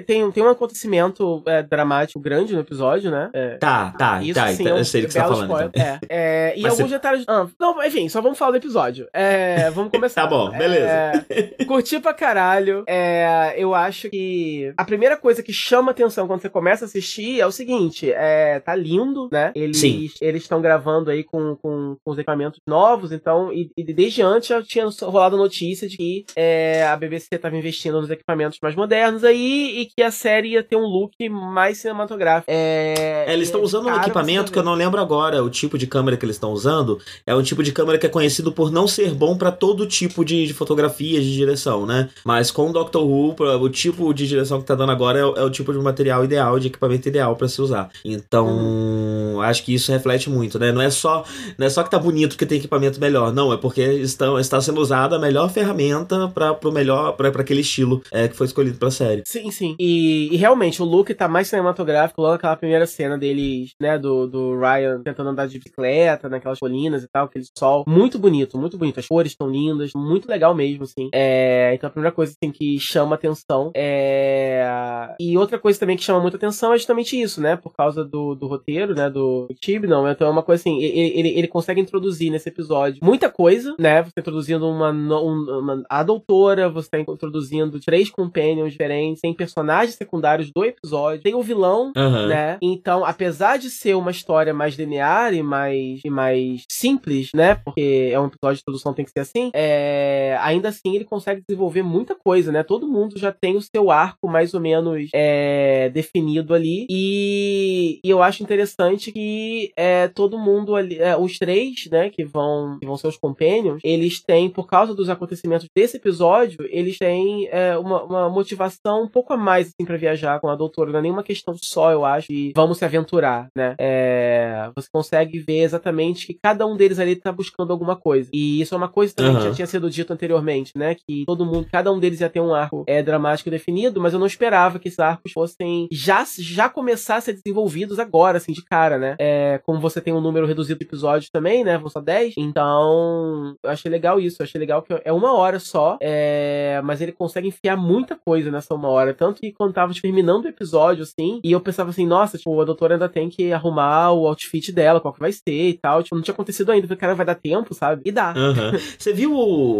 tem, 0.05 0.31
tem, 0.31 0.43
um 0.43 0.49
acontecimento 0.49 1.43
é, 1.45 1.61
dramático 1.63 2.19
grande 2.19 2.53
no 2.53 2.61
episódio, 2.61 3.11
né? 3.11 3.29
É, 3.33 3.57
Tá, 3.57 3.93
tá, 3.97 4.21
isso 4.21 4.33
tá. 4.33 4.47
sim 4.47 4.63
então 4.63 4.67
é 4.67 4.75
um 4.75 4.77
eu 4.79 4.85
sei 4.85 5.01
do 5.01 5.07
que 5.07 5.13
você 5.13 5.19
tá 5.19 5.25
falando. 5.27 5.43
spoiler. 5.43 5.69
Então. 5.73 5.83
É, 5.83 5.99
é, 6.09 6.53
e 6.57 6.61
Mas 6.61 6.73
alguns 6.73 6.91
detalhes. 6.91 7.23
Ah, 7.27 7.47
não, 7.59 7.83
enfim, 7.83 8.07
só 8.09 8.21
vamos 8.21 8.37
falar 8.37 8.51
do 8.51 8.57
episódio. 8.57 9.07
É, 9.13 9.69
vamos 9.71 9.91
começar. 9.93 10.21
Tá 10.23 10.27
bom, 10.27 10.49
beleza. 10.51 10.85
É, 11.29 11.65
curti 11.65 11.99
pra 11.99 12.13
caralho. 12.13 12.83
É, 12.87 13.53
eu 13.57 13.73
acho 13.75 14.09
que 14.09 14.73
a 14.77 14.83
primeira 14.85 15.17
coisa 15.17 15.41
que 15.43 15.53
chama 15.53 15.91
atenção 15.91 16.27
quando 16.27 16.41
você 16.41 16.49
começa 16.49 16.85
a 16.85 16.87
assistir 16.87 17.39
é 17.39 17.45
o 17.45 17.51
seguinte: 17.51 17.62
é, 18.11 18.59
tá 18.59 18.75
lindo, 18.75 19.29
né? 19.31 19.51
Eles 19.55 19.77
Sim. 19.77 20.09
eles 20.21 20.43
estão 20.43 20.61
gravando 20.61 21.09
aí 21.09 21.23
com, 21.23 21.55
com, 21.61 21.95
com 22.03 22.11
os 22.11 22.17
equipamentos 22.17 22.59
novos, 22.67 23.11
então, 23.11 23.51
e, 23.51 23.71
e 23.77 23.83
desde 23.93 24.21
antes 24.21 24.49
já 24.49 24.61
tinha 24.61 24.87
rolado 25.03 25.37
notícia 25.37 25.87
de 25.87 25.97
que 25.97 26.25
é, 26.35 26.85
a 26.87 26.95
BBC 26.97 27.27
tava 27.39 27.57
investindo 27.57 27.99
nos 28.01 28.09
equipamentos 28.09 28.57
mais 28.61 28.75
modernos 28.75 29.23
aí 29.23 29.81
e 29.81 29.85
que 29.85 30.01
a 30.01 30.11
série 30.11 30.49
ia 30.49 30.63
ter 30.63 30.75
um 30.75 30.85
look 30.85 31.13
mais 31.29 31.77
cinematográfico. 31.79 32.51
É, 32.51 33.25
É, 33.27 33.33
eles 33.33 33.47
estão 33.47 33.61
é 33.61 33.63
usando 33.63 33.87
um 33.87 33.95
equipamento 33.95 34.51
que 34.51 34.57
eu 34.59 34.63
não 34.63 34.73
lembro 34.73 34.99
agora, 34.99 35.43
o 35.43 35.49
tipo 35.49 35.77
de 35.77 35.87
câmera 35.87 36.17
que 36.17 36.25
eles 36.25 36.35
estão 36.35 36.51
usando. 36.51 36.99
É 37.25 37.33
um 37.35 37.41
tipo 37.43 37.63
de 37.63 37.71
câmera 37.71 37.97
que 37.97 38.05
é 38.05 38.09
conhecido 38.09 38.51
por 38.51 38.71
não 38.71 38.87
ser 38.87 39.13
bom 39.13 39.37
pra 39.37 39.51
todo 39.51 39.85
tipo 39.87 40.23
de, 40.25 40.45
de 40.47 40.53
fotografia, 40.53 41.21
de 41.21 41.33
direção, 41.33 41.85
né? 41.85 42.09
Mas 42.25 42.51
com 42.51 42.69
o 42.69 42.73
Doctor 42.73 43.03
Who, 43.05 43.35
o 43.61 43.69
tipo 43.69 44.13
de 44.13 44.27
direção 44.27 44.59
que 44.59 44.65
tá 44.67 44.75
dando 44.75 44.91
agora 44.91 45.19
é, 45.19 45.25
o- 45.25 45.35
é 45.37 45.43
o 45.43 45.49
tipo 45.49 45.71
de 45.73 45.79
material 45.79 46.23
ideal, 46.23 46.59
de 46.59 46.67
equipamento 46.67 47.07
ideal 47.07 47.35
pra 47.35 47.47
se 47.53 47.61
usar. 47.61 47.89
Então, 48.03 48.47
Uhum. 48.47 49.41
acho 49.41 49.63
que 49.63 49.73
isso 49.73 49.91
reflete 49.91 50.29
muito, 50.29 50.57
né? 50.59 50.71
Não 50.71 50.81
é 50.81 50.89
só, 50.89 51.23
não 51.57 51.67
é 51.67 51.69
só 51.69 51.83
que 51.83 51.89
tá 51.91 51.99
bonito 51.99 52.37
que 52.37 52.45
tem 52.45 52.57
equipamento 52.57 52.99
melhor, 52.99 53.33
não, 53.33 53.51
é 53.53 53.57
porque 53.57 53.81
estão, 53.81 54.39
está 54.39 54.59
sendo 54.61 54.79
usada 54.81 55.15
a 55.15 55.19
melhor 55.19 55.49
ferramenta 55.49 56.27
para 56.33 56.53
pro 56.53 56.71
melhor 56.71 57.13
para 57.13 57.29
aquele 57.29 57.61
estilo 57.61 58.01
é, 58.11 58.27
que 58.27 58.35
foi 58.35 58.47
escolhido 58.47 58.77
pra 58.77 58.91
série. 58.91 59.23
Sim, 59.27 59.51
sim. 59.51 59.75
E, 59.79 60.29
e 60.31 60.37
realmente, 60.37 60.81
o 60.81 60.85
look 60.85 61.13
tá 61.13 61.27
mais 61.27 61.47
cinematográfico 61.47 62.21
logo 62.21 62.35
aquela 62.35 62.55
primeira 62.55 62.85
cena 62.85 63.17
deles, 63.17 63.71
né? 63.81 63.97
Do, 63.97 64.27
do 64.27 64.59
Ryan 64.59 65.01
tentando 65.03 65.29
andar 65.29 65.47
de 65.47 65.57
bicicleta, 65.59 66.29
naquelas 66.29 66.59
colinas 66.59 67.03
e 67.03 67.07
tal, 67.11 67.25
aquele 67.25 67.45
sol. 67.57 67.83
Muito 67.87 68.17
bonito, 68.19 68.57
muito 68.57 68.77
bonito. 68.77 68.99
As 68.99 69.07
cores 69.07 69.31
estão 69.31 69.49
lindas, 69.49 69.91
muito 69.95 70.27
legal 70.29 70.53
mesmo, 70.55 70.83
assim. 70.83 71.09
É, 71.13 71.71
então 71.73 71.87
a 71.87 71.91
primeira 71.91 72.13
coisa 72.15 72.33
assim, 72.33 72.51
que 72.51 72.79
chama 72.79 73.15
atenção 73.15 73.71
é. 73.75 75.15
E 75.19 75.37
outra 75.37 75.59
coisa 75.59 75.79
também 75.79 75.97
que 75.97 76.03
chama 76.03 76.19
muita 76.19 76.37
atenção 76.37 76.73
é 76.73 76.77
justamente 76.77 77.19
isso, 77.19 77.41
né? 77.43 77.55
Por 77.55 77.75
causa 77.75 78.03
do, 78.03 78.33
do 78.33 78.47
roteiro, 78.47 78.95
né? 78.95 79.09
Do, 79.09 79.45
do 79.47 79.53
Tib, 79.53 79.85
não. 79.85 80.09
Então 80.09 80.27
é 80.27 80.31
uma 80.31 80.41
coisa 80.41 80.61
assim, 80.61 80.81
ele, 80.81 81.19
ele, 81.19 81.29
ele, 81.29 81.47
consegue 81.47 81.81
introduzir 81.81 82.31
nesse 82.31 82.49
episódio 82.49 82.99
muita 83.03 83.29
coisa, 83.29 83.75
né? 83.77 84.01
Você 84.01 84.11
tá 84.11 84.21
introduzindo 84.21 84.67
uma, 84.67 84.89
uma, 84.89 85.19
uma, 85.19 85.83
a 85.89 86.03
doutora, 86.03 86.69
você 86.69 86.89
tá 86.89 86.99
introduzindo 86.99 87.79
três 87.79 88.09
companions 88.09 88.71
diferentes, 88.71 89.21
tem 89.21 89.33
personagens 89.33 89.95
secundários 89.95 90.51
do 90.55 90.63
episódio, 90.63 91.21
tem 91.21 91.35
o 91.35 91.41
vilão, 91.41 91.91
uhum. 91.95 92.27
né? 92.27 92.57
Então, 92.61 93.05
apesar 93.05 93.57
de 93.57 93.69
ser 93.69 93.95
uma 93.95 94.11
história 94.11 94.53
mais 94.53 94.75
linear 94.75 95.33
e 95.33 95.43
mais, 95.43 95.99
e 96.03 96.09
mais 96.09 96.63
simples, 96.69 97.29
né? 97.35 97.55
Porque 97.55 98.09
é 98.11 98.19
um 98.19 98.27
episódio 98.27 98.55
de 98.55 98.61
introdução, 98.61 98.93
tem 98.93 99.05
que 99.05 99.11
ser 99.11 99.19
assim, 99.19 99.51
é, 99.53 100.37
ainda 100.41 100.69
assim 100.69 100.95
ele 100.95 101.05
consegue 101.05 101.43
desenvolver 101.47 101.83
muita 101.83 102.15
coisa, 102.15 102.51
né? 102.51 102.63
Todo 102.63 102.87
mundo 102.87 103.17
já 103.17 103.31
tem 103.31 103.55
o 103.55 103.61
seu 103.61 103.91
arco 103.91 104.27
mais 104.27 104.53
ou 104.53 104.59
menos 104.59 105.09
é, 105.13 105.89
definido 105.89 106.53
ali. 106.53 106.85
E, 106.89 107.32
e, 107.33 107.99
eu 108.03 108.21
acho 108.21 108.43
interessante 108.43 109.11
que 109.11 109.71
é, 109.75 110.07
todo 110.07 110.37
mundo 110.37 110.75
ali, 110.75 110.97
é, 110.99 111.17
os 111.17 111.37
três, 111.37 111.87
né, 111.91 112.09
que 112.09 112.23
vão, 112.23 112.77
que 112.79 112.85
vão 112.85 112.97
ser 112.97 113.07
os 113.07 113.17
companions, 113.17 113.81
eles 113.83 114.21
têm, 114.21 114.49
por 114.49 114.67
causa 114.67 114.93
dos 114.93 115.09
acontecimentos 115.09 115.67
desse 115.75 115.97
episódio, 115.97 116.65
eles 116.69 116.97
têm 116.97 117.47
é, 117.51 117.77
uma, 117.77 118.03
uma, 118.03 118.29
motivação 118.29 119.03
um 119.03 119.07
pouco 119.07 119.33
a 119.33 119.37
mais 119.37 119.67
assim, 119.67 119.85
para 119.85 119.97
viajar 119.97 120.39
com 120.39 120.47
a 120.49 120.55
doutora. 120.55 120.91
Não 120.91 120.99
é 120.99 121.01
nenhuma 121.01 121.23
questão 121.23 121.55
só, 121.61 121.91
eu 121.91 122.05
acho, 122.05 122.27
de 122.27 122.51
vamos 122.55 122.77
se 122.77 122.85
aventurar, 122.85 123.47
né? 123.55 123.75
É, 123.79 124.69
você 124.75 124.87
consegue 124.91 125.39
ver 125.39 125.59
exatamente 125.59 126.27
que 126.27 126.37
cada 126.41 126.65
um 126.65 126.75
deles 126.75 126.99
ali 126.99 127.15
tá 127.15 127.31
buscando 127.31 127.71
alguma 127.71 127.95
coisa. 127.95 128.29
E 128.33 128.61
isso 128.61 128.73
é 128.73 128.77
uma 128.77 128.89
coisa 128.89 129.13
também 129.13 129.33
uhum. 129.33 129.39
que 129.39 129.47
já 129.49 129.53
tinha 129.53 129.67
sido 129.67 129.89
dito 129.89 130.13
anteriormente, 130.13 130.71
né? 130.75 130.95
Que 130.95 131.23
todo 131.25 131.45
mundo, 131.45 131.67
cada 131.71 131.91
um 131.91 131.99
deles 131.99 132.21
ia 132.21 132.29
ter 132.29 132.41
um 132.41 132.53
arco 132.53 132.83
é, 132.87 133.01
dramático 133.01 133.49
definido, 133.49 134.01
mas 134.01 134.13
eu 134.13 134.19
não 134.19 134.27
esperava 134.27 134.79
que 134.79 134.87
esses 134.87 134.99
arcos 134.99 135.31
fossem 135.31 135.87
já, 135.91 136.23
já 136.37 136.69
começar 136.69 137.21
ser 137.23 137.33
desenvolvidos 137.33 137.99
agora, 137.99 138.37
assim, 138.37 138.53
de 138.53 138.63
cara, 138.63 138.97
né? 138.97 139.15
É, 139.19 139.59
como 139.65 139.79
você 139.79 139.99
tem 140.01 140.13
um 140.13 140.21
número 140.21 140.45
reduzido 140.45 140.79
de 140.79 140.85
episódios 140.85 141.29
também, 141.29 141.63
né? 141.63 141.77
Vão 141.77 141.89
só 141.89 142.01
10. 142.01 142.35
Então, 142.37 143.55
eu 143.63 143.69
achei 143.69 143.89
legal 143.89 144.19
isso. 144.19 144.41
Eu 144.41 144.45
achei 144.45 144.59
legal 144.59 144.81
que 144.81 144.93
é 145.03 145.11
uma 145.11 145.33
hora 145.33 145.59
só, 145.59 145.97
é, 146.01 146.81
mas 146.83 147.01
ele 147.01 147.11
consegue 147.11 147.47
enfiar 147.47 147.77
muita 147.77 148.15
coisa 148.15 148.51
nessa 148.51 148.73
uma 148.73 148.89
hora. 148.89 149.13
Tanto 149.13 149.41
que 149.41 149.51
quando 149.51 149.73
tava 149.73 149.93
terminando 149.93 150.45
o 150.45 150.49
episódio, 150.49 151.03
assim, 151.03 151.39
e 151.43 151.51
eu 151.51 151.59
pensava 151.59 151.89
assim, 151.89 152.05
nossa, 152.05 152.37
tipo, 152.37 152.59
a 152.59 152.65
doutora 152.65 152.95
ainda 152.95 153.09
tem 153.09 153.29
que 153.29 153.51
arrumar 153.51 154.11
o 154.11 154.27
outfit 154.27 154.71
dela, 154.71 154.99
qual 154.99 155.13
que 155.13 155.19
vai 155.19 155.31
ser 155.31 155.69
e 155.69 155.73
tal. 155.73 156.03
Tipo, 156.03 156.15
não 156.15 156.23
tinha 156.23 156.33
acontecido 156.33 156.71
ainda. 156.71 156.87
Falei, 156.87 156.99
cara, 156.99 157.15
vai 157.15 157.25
dar 157.25 157.35
tempo, 157.35 157.73
sabe? 157.73 158.01
E 158.05 158.11
dá. 158.11 158.33
Uhum. 158.35 158.77
Você 158.97 159.13
viu 159.13 159.33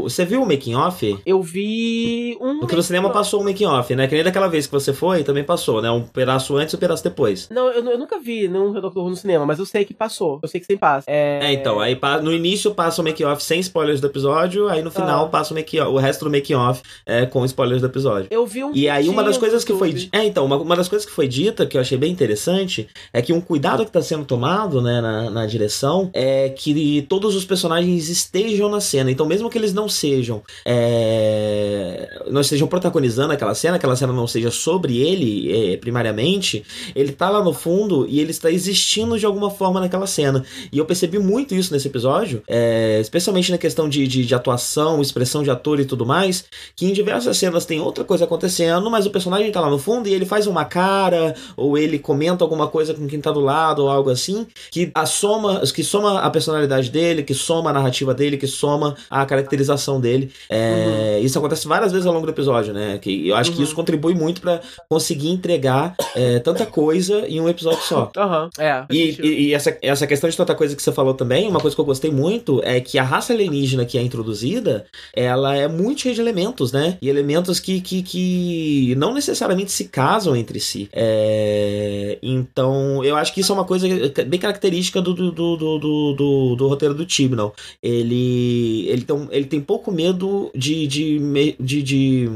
você 0.04 0.26
viu 0.26 0.42
o 0.42 0.46
making 0.46 0.76
off? 0.76 1.20
Eu 1.26 1.42
vi 1.42 2.38
um. 2.40 2.60
Porque 2.60 2.76
no 2.76 2.84
cinema 2.84 3.10
passou 3.10 3.42
o 3.42 3.44
making 3.44 3.66
off, 3.66 3.96
né? 3.96 4.08
Que 4.08 4.16
nem 4.16 4.24
daquela 4.24 4.48
vez 4.48 4.66
que 4.66 4.72
você 4.72 4.94
foi, 4.94 5.24
também 5.24 5.44
passou, 5.44 5.82
né? 5.82 5.90
Um 5.90 6.04
pedaço 6.04 6.56
antes 6.58 6.74
e 6.74 6.78
um 6.78 6.80
pedaço 6.80 7.04
depois. 7.04 7.33
Não, 7.50 7.70
eu, 7.70 7.84
eu 7.84 7.98
nunca 7.98 8.20
vi 8.20 8.48
nenhum 8.48 8.72
Redoctor 8.72 9.10
no 9.10 9.16
cinema, 9.16 9.46
mas 9.46 9.60
eu 9.60 9.66
sei 9.66 9.86
que 9.86 9.94
passou. 9.94 10.40
Eu 10.42 10.48
sei 10.48 10.60
que 10.60 10.66
sempre 10.66 10.80
passa. 10.80 11.10
É, 11.10 11.40
é 11.44 11.54
então, 11.54 11.80
aí 11.80 11.98
no 12.22 12.32
início 12.32 12.74
passa 12.74 13.02
o 13.02 13.06
making 13.06 13.24
off 13.26 13.44
sem 13.44 13.60
spoilers 13.60 14.02
do 14.02 14.08
episódio, 14.08 14.68
aí 14.68 14.82
no 14.82 14.92
final 14.92 15.26
ah. 15.26 15.30
passa 15.30 15.54
o, 15.54 15.56
make 15.56 15.80
o 15.80 15.98
resto 15.98 16.26
do 16.26 16.32
making 16.32 16.56
off 16.56 16.82
é, 17.06 17.26
com 17.26 17.44
spoilers 17.46 17.82
do 17.82 17.88
episódio. 17.88 18.28
Eu 18.32 18.46
vi 18.46 18.64
um 18.64 18.72
E 18.74 18.90
aí 18.90 19.10
uma 19.10 19.24
das 19.24 19.38
coisas 19.38 19.64
que 19.64 19.74
foi. 19.74 20.10
É, 20.12 20.24
então, 20.26 20.46
uma, 20.46 20.58
uma 20.58 20.76
das 20.76 20.88
coisas 20.88 21.06
que 21.06 21.12
foi 21.12 21.28
dita, 21.28 21.66
que 21.66 21.78
eu 21.78 21.82
achei 21.82 21.98
bem 21.98 22.12
interessante, 22.12 22.88
é 23.12 23.22
que 23.22 23.34
um 23.34 23.42
cuidado 23.42 23.86
que 23.86 23.92
tá 23.92 24.02
sendo 24.02 24.26
tomado, 24.26 24.82
né, 24.82 25.02
na, 25.02 25.30
na 25.30 25.46
direção, 25.46 26.10
é 26.14 26.50
que 26.50 27.06
todos 27.08 27.36
os 27.36 27.46
personagens 27.46 28.10
estejam 28.10 28.70
na 28.70 28.80
cena. 28.80 29.12
Então, 29.12 29.26
mesmo 29.26 29.50
que 29.50 29.58
eles 29.58 29.74
não 29.74 29.88
sejam. 29.88 30.42
É, 30.66 32.22
não 32.30 32.42
estejam 32.42 32.68
protagonizando 32.68 33.34
aquela 33.34 33.54
cena, 33.56 33.78
aquela 33.78 33.96
cena 33.96 34.14
não 34.14 34.28
seja 34.28 34.52
sobre 34.52 34.98
ele, 34.98 35.74
é, 35.74 35.78
primariamente, 35.78 36.64
ele 36.96 37.12
tá 37.12 37.23
lá 37.30 37.44
no 37.44 37.54
fundo 37.54 38.06
e 38.08 38.20
ele 38.20 38.32
está 38.32 38.52
existindo 38.52 39.18
de 39.18 39.26
alguma 39.26 39.50
forma 39.50 39.80
naquela 39.80 40.08
cena. 40.08 40.44
E 40.72 40.78
eu 40.78 40.86
percebi 40.86 41.20
muito 41.20 41.54
isso 41.54 41.74
nesse 41.74 41.88
episódio, 41.88 42.42
é, 42.48 43.00
especialmente 43.00 43.52
na 43.52 43.58
questão 43.58 43.88
de, 43.88 44.08
de, 44.08 44.26
de, 44.26 44.36
atuação, 44.36 45.02
expressão 45.02 45.44
de 45.44 45.52
ator 45.52 45.80
e 45.80 45.86
tudo 45.86 46.06
mais, 46.06 46.46
que 46.76 46.86
em 46.86 46.94
diversas 46.94 47.38
cenas 47.38 47.66
tem 47.66 47.80
outra 47.80 48.04
coisa 48.04 48.26
acontecendo, 48.26 48.90
mas 48.90 49.06
o 49.06 49.10
personagem 49.10 49.52
tá 49.52 49.62
lá 49.62 49.70
no 49.70 49.80
fundo 49.80 50.08
e 50.08 50.14
ele 50.14 50.26
faz 50.26 50.48
uma 50.48 50.66
cara, 50.66 51.36
ou 51.56 51.78
ele 51.78 52.00
comenta 52.00 52.44
alguma 52.44 52.68
coisa 52.68 52.94
com 52.94 53.08
quem 53.08 53.20
tá 53.20 53.32
do 53.32 53.40
lado, 53.40 53.84
ou 53.84 53.90
algo 53.90 54.10
assim, 54.10 54.48
que 54.72 54.92
a 54.94 55.06
soma, 55.06 55.62
que 55.74 55.84
soma 55.84 56.20
a 56.20 56.30
personalidade 56.30 56.90
dele, 56.90 57.24
que 57.24 57.34
soma 57.34 57.70
a 57.70 57.74
narrativa 57.74 58.14
dele, 58.14 58.38
que 58.38 58.48
soma 58.48 58.96
a 59.10 59.26
caracterização 59.26 60.00
dele. 60.00 60.32
É, 60.50 61.18
uhum. 61.18 61.26
Isso 61.26 61.38
acontece 61.38 61.68
várias 61.68 61.92
vezes 61.92 62.08
ao 62.08 62.14
longo 62.14 62.26
do 62.26 62.32
episódio, 62.32 62.74
né? 62.74 62.98
Que 62.98 63.28
eu 63.28 63.36
acho 63.36 63.52
uhum. 63.52 63.58
que 63.58 63.64
isso 63.64 63.76
contribui 63.76 64.14
muito 64.14 64.42
para 64.42 64.62
conseguir 64.90 65.30
entregar 65.30 65.96
é, 66.16 66.40
tanta 66.40 66.66
coisa 66.66 67.13
em 67.22 67.40
um 67.40 67.50
episódio 67.50 67.82
só. 67.84 68.12
Uhum. 68.24 68.50
É, 68.58 68.86
e, 68.90 69.18
e, 69.22 69.28
e, 69.48 69.54
essa, 69.54 69.78
essa 69.82 70.08
questão 70.08 70.30
de 70.30 70.38
tanta 70.38 70.56
coisa 70.56 70.76
que 70.76 70.82
você 70.82 70.92
falou 70.94 71.14
também, 71.14 71.48
uma 71.48 71.60
coisa 71.60 71.76
que 71.76 71.82
eu 71.82 71.86
gostei 71.86 72.10
muito 72.10 72.62
é 72.64 72.80
que 72.80 72.98
a 72.98 73.04
raça 73.04 73.34
alienígena 73.34 73.86
que 73.86 73.98
é 73.98 74.02
introduzida, 74.02 74.86
ela 75.14 75.56
é 75.56 75.68
muito 75.68 76.02
cheia 76.02 76.16
de 76.16 76.22
elementos, 76.22 76.72
né? 76.72 76.98
E 77.02 77.10
elementos 77.10 77.60
que, 77.60 77.82
que, 77.82 78.02
que 78.02 78.96
não 78.96 79.14
necessariamente 79.14 79.72
se 79.72 79.86
casam 79.86 80.36
entre 80.36 80.60
si. 80.60 80.90
É, 80.94 82.18
então, 82.22 83.04
eu 83.04 83.18
acho 83.18 83.34
que 83.34 83.42
isso 83.42 83.52
é 83.52 83.56
uma 83.56 83.66
coisa 83.66 83.88
bem 84.26 84.40
característica 84.40 85.02
do, 85.02 85.14
do, 85.14 85.32
do, 85.32 85.58
do, 85.58 86.14
do, 86.14 86.56
do 86.56 86.68
roteiro 86.68 86.94
do 86.94 87.06
Tibnall. 87.06 87.54
Ele, 87.82 88.88
ele, 88.88 89.04
tem, 89.04 89.28
ele 89.32 89.46
tem 89.46 89.62
pouco 89.62 89.92
medo 89.92 90.50
de, 90.56 90.88
de, 90.88 91.56
de, 91.60 91.82
de 91.84 92.30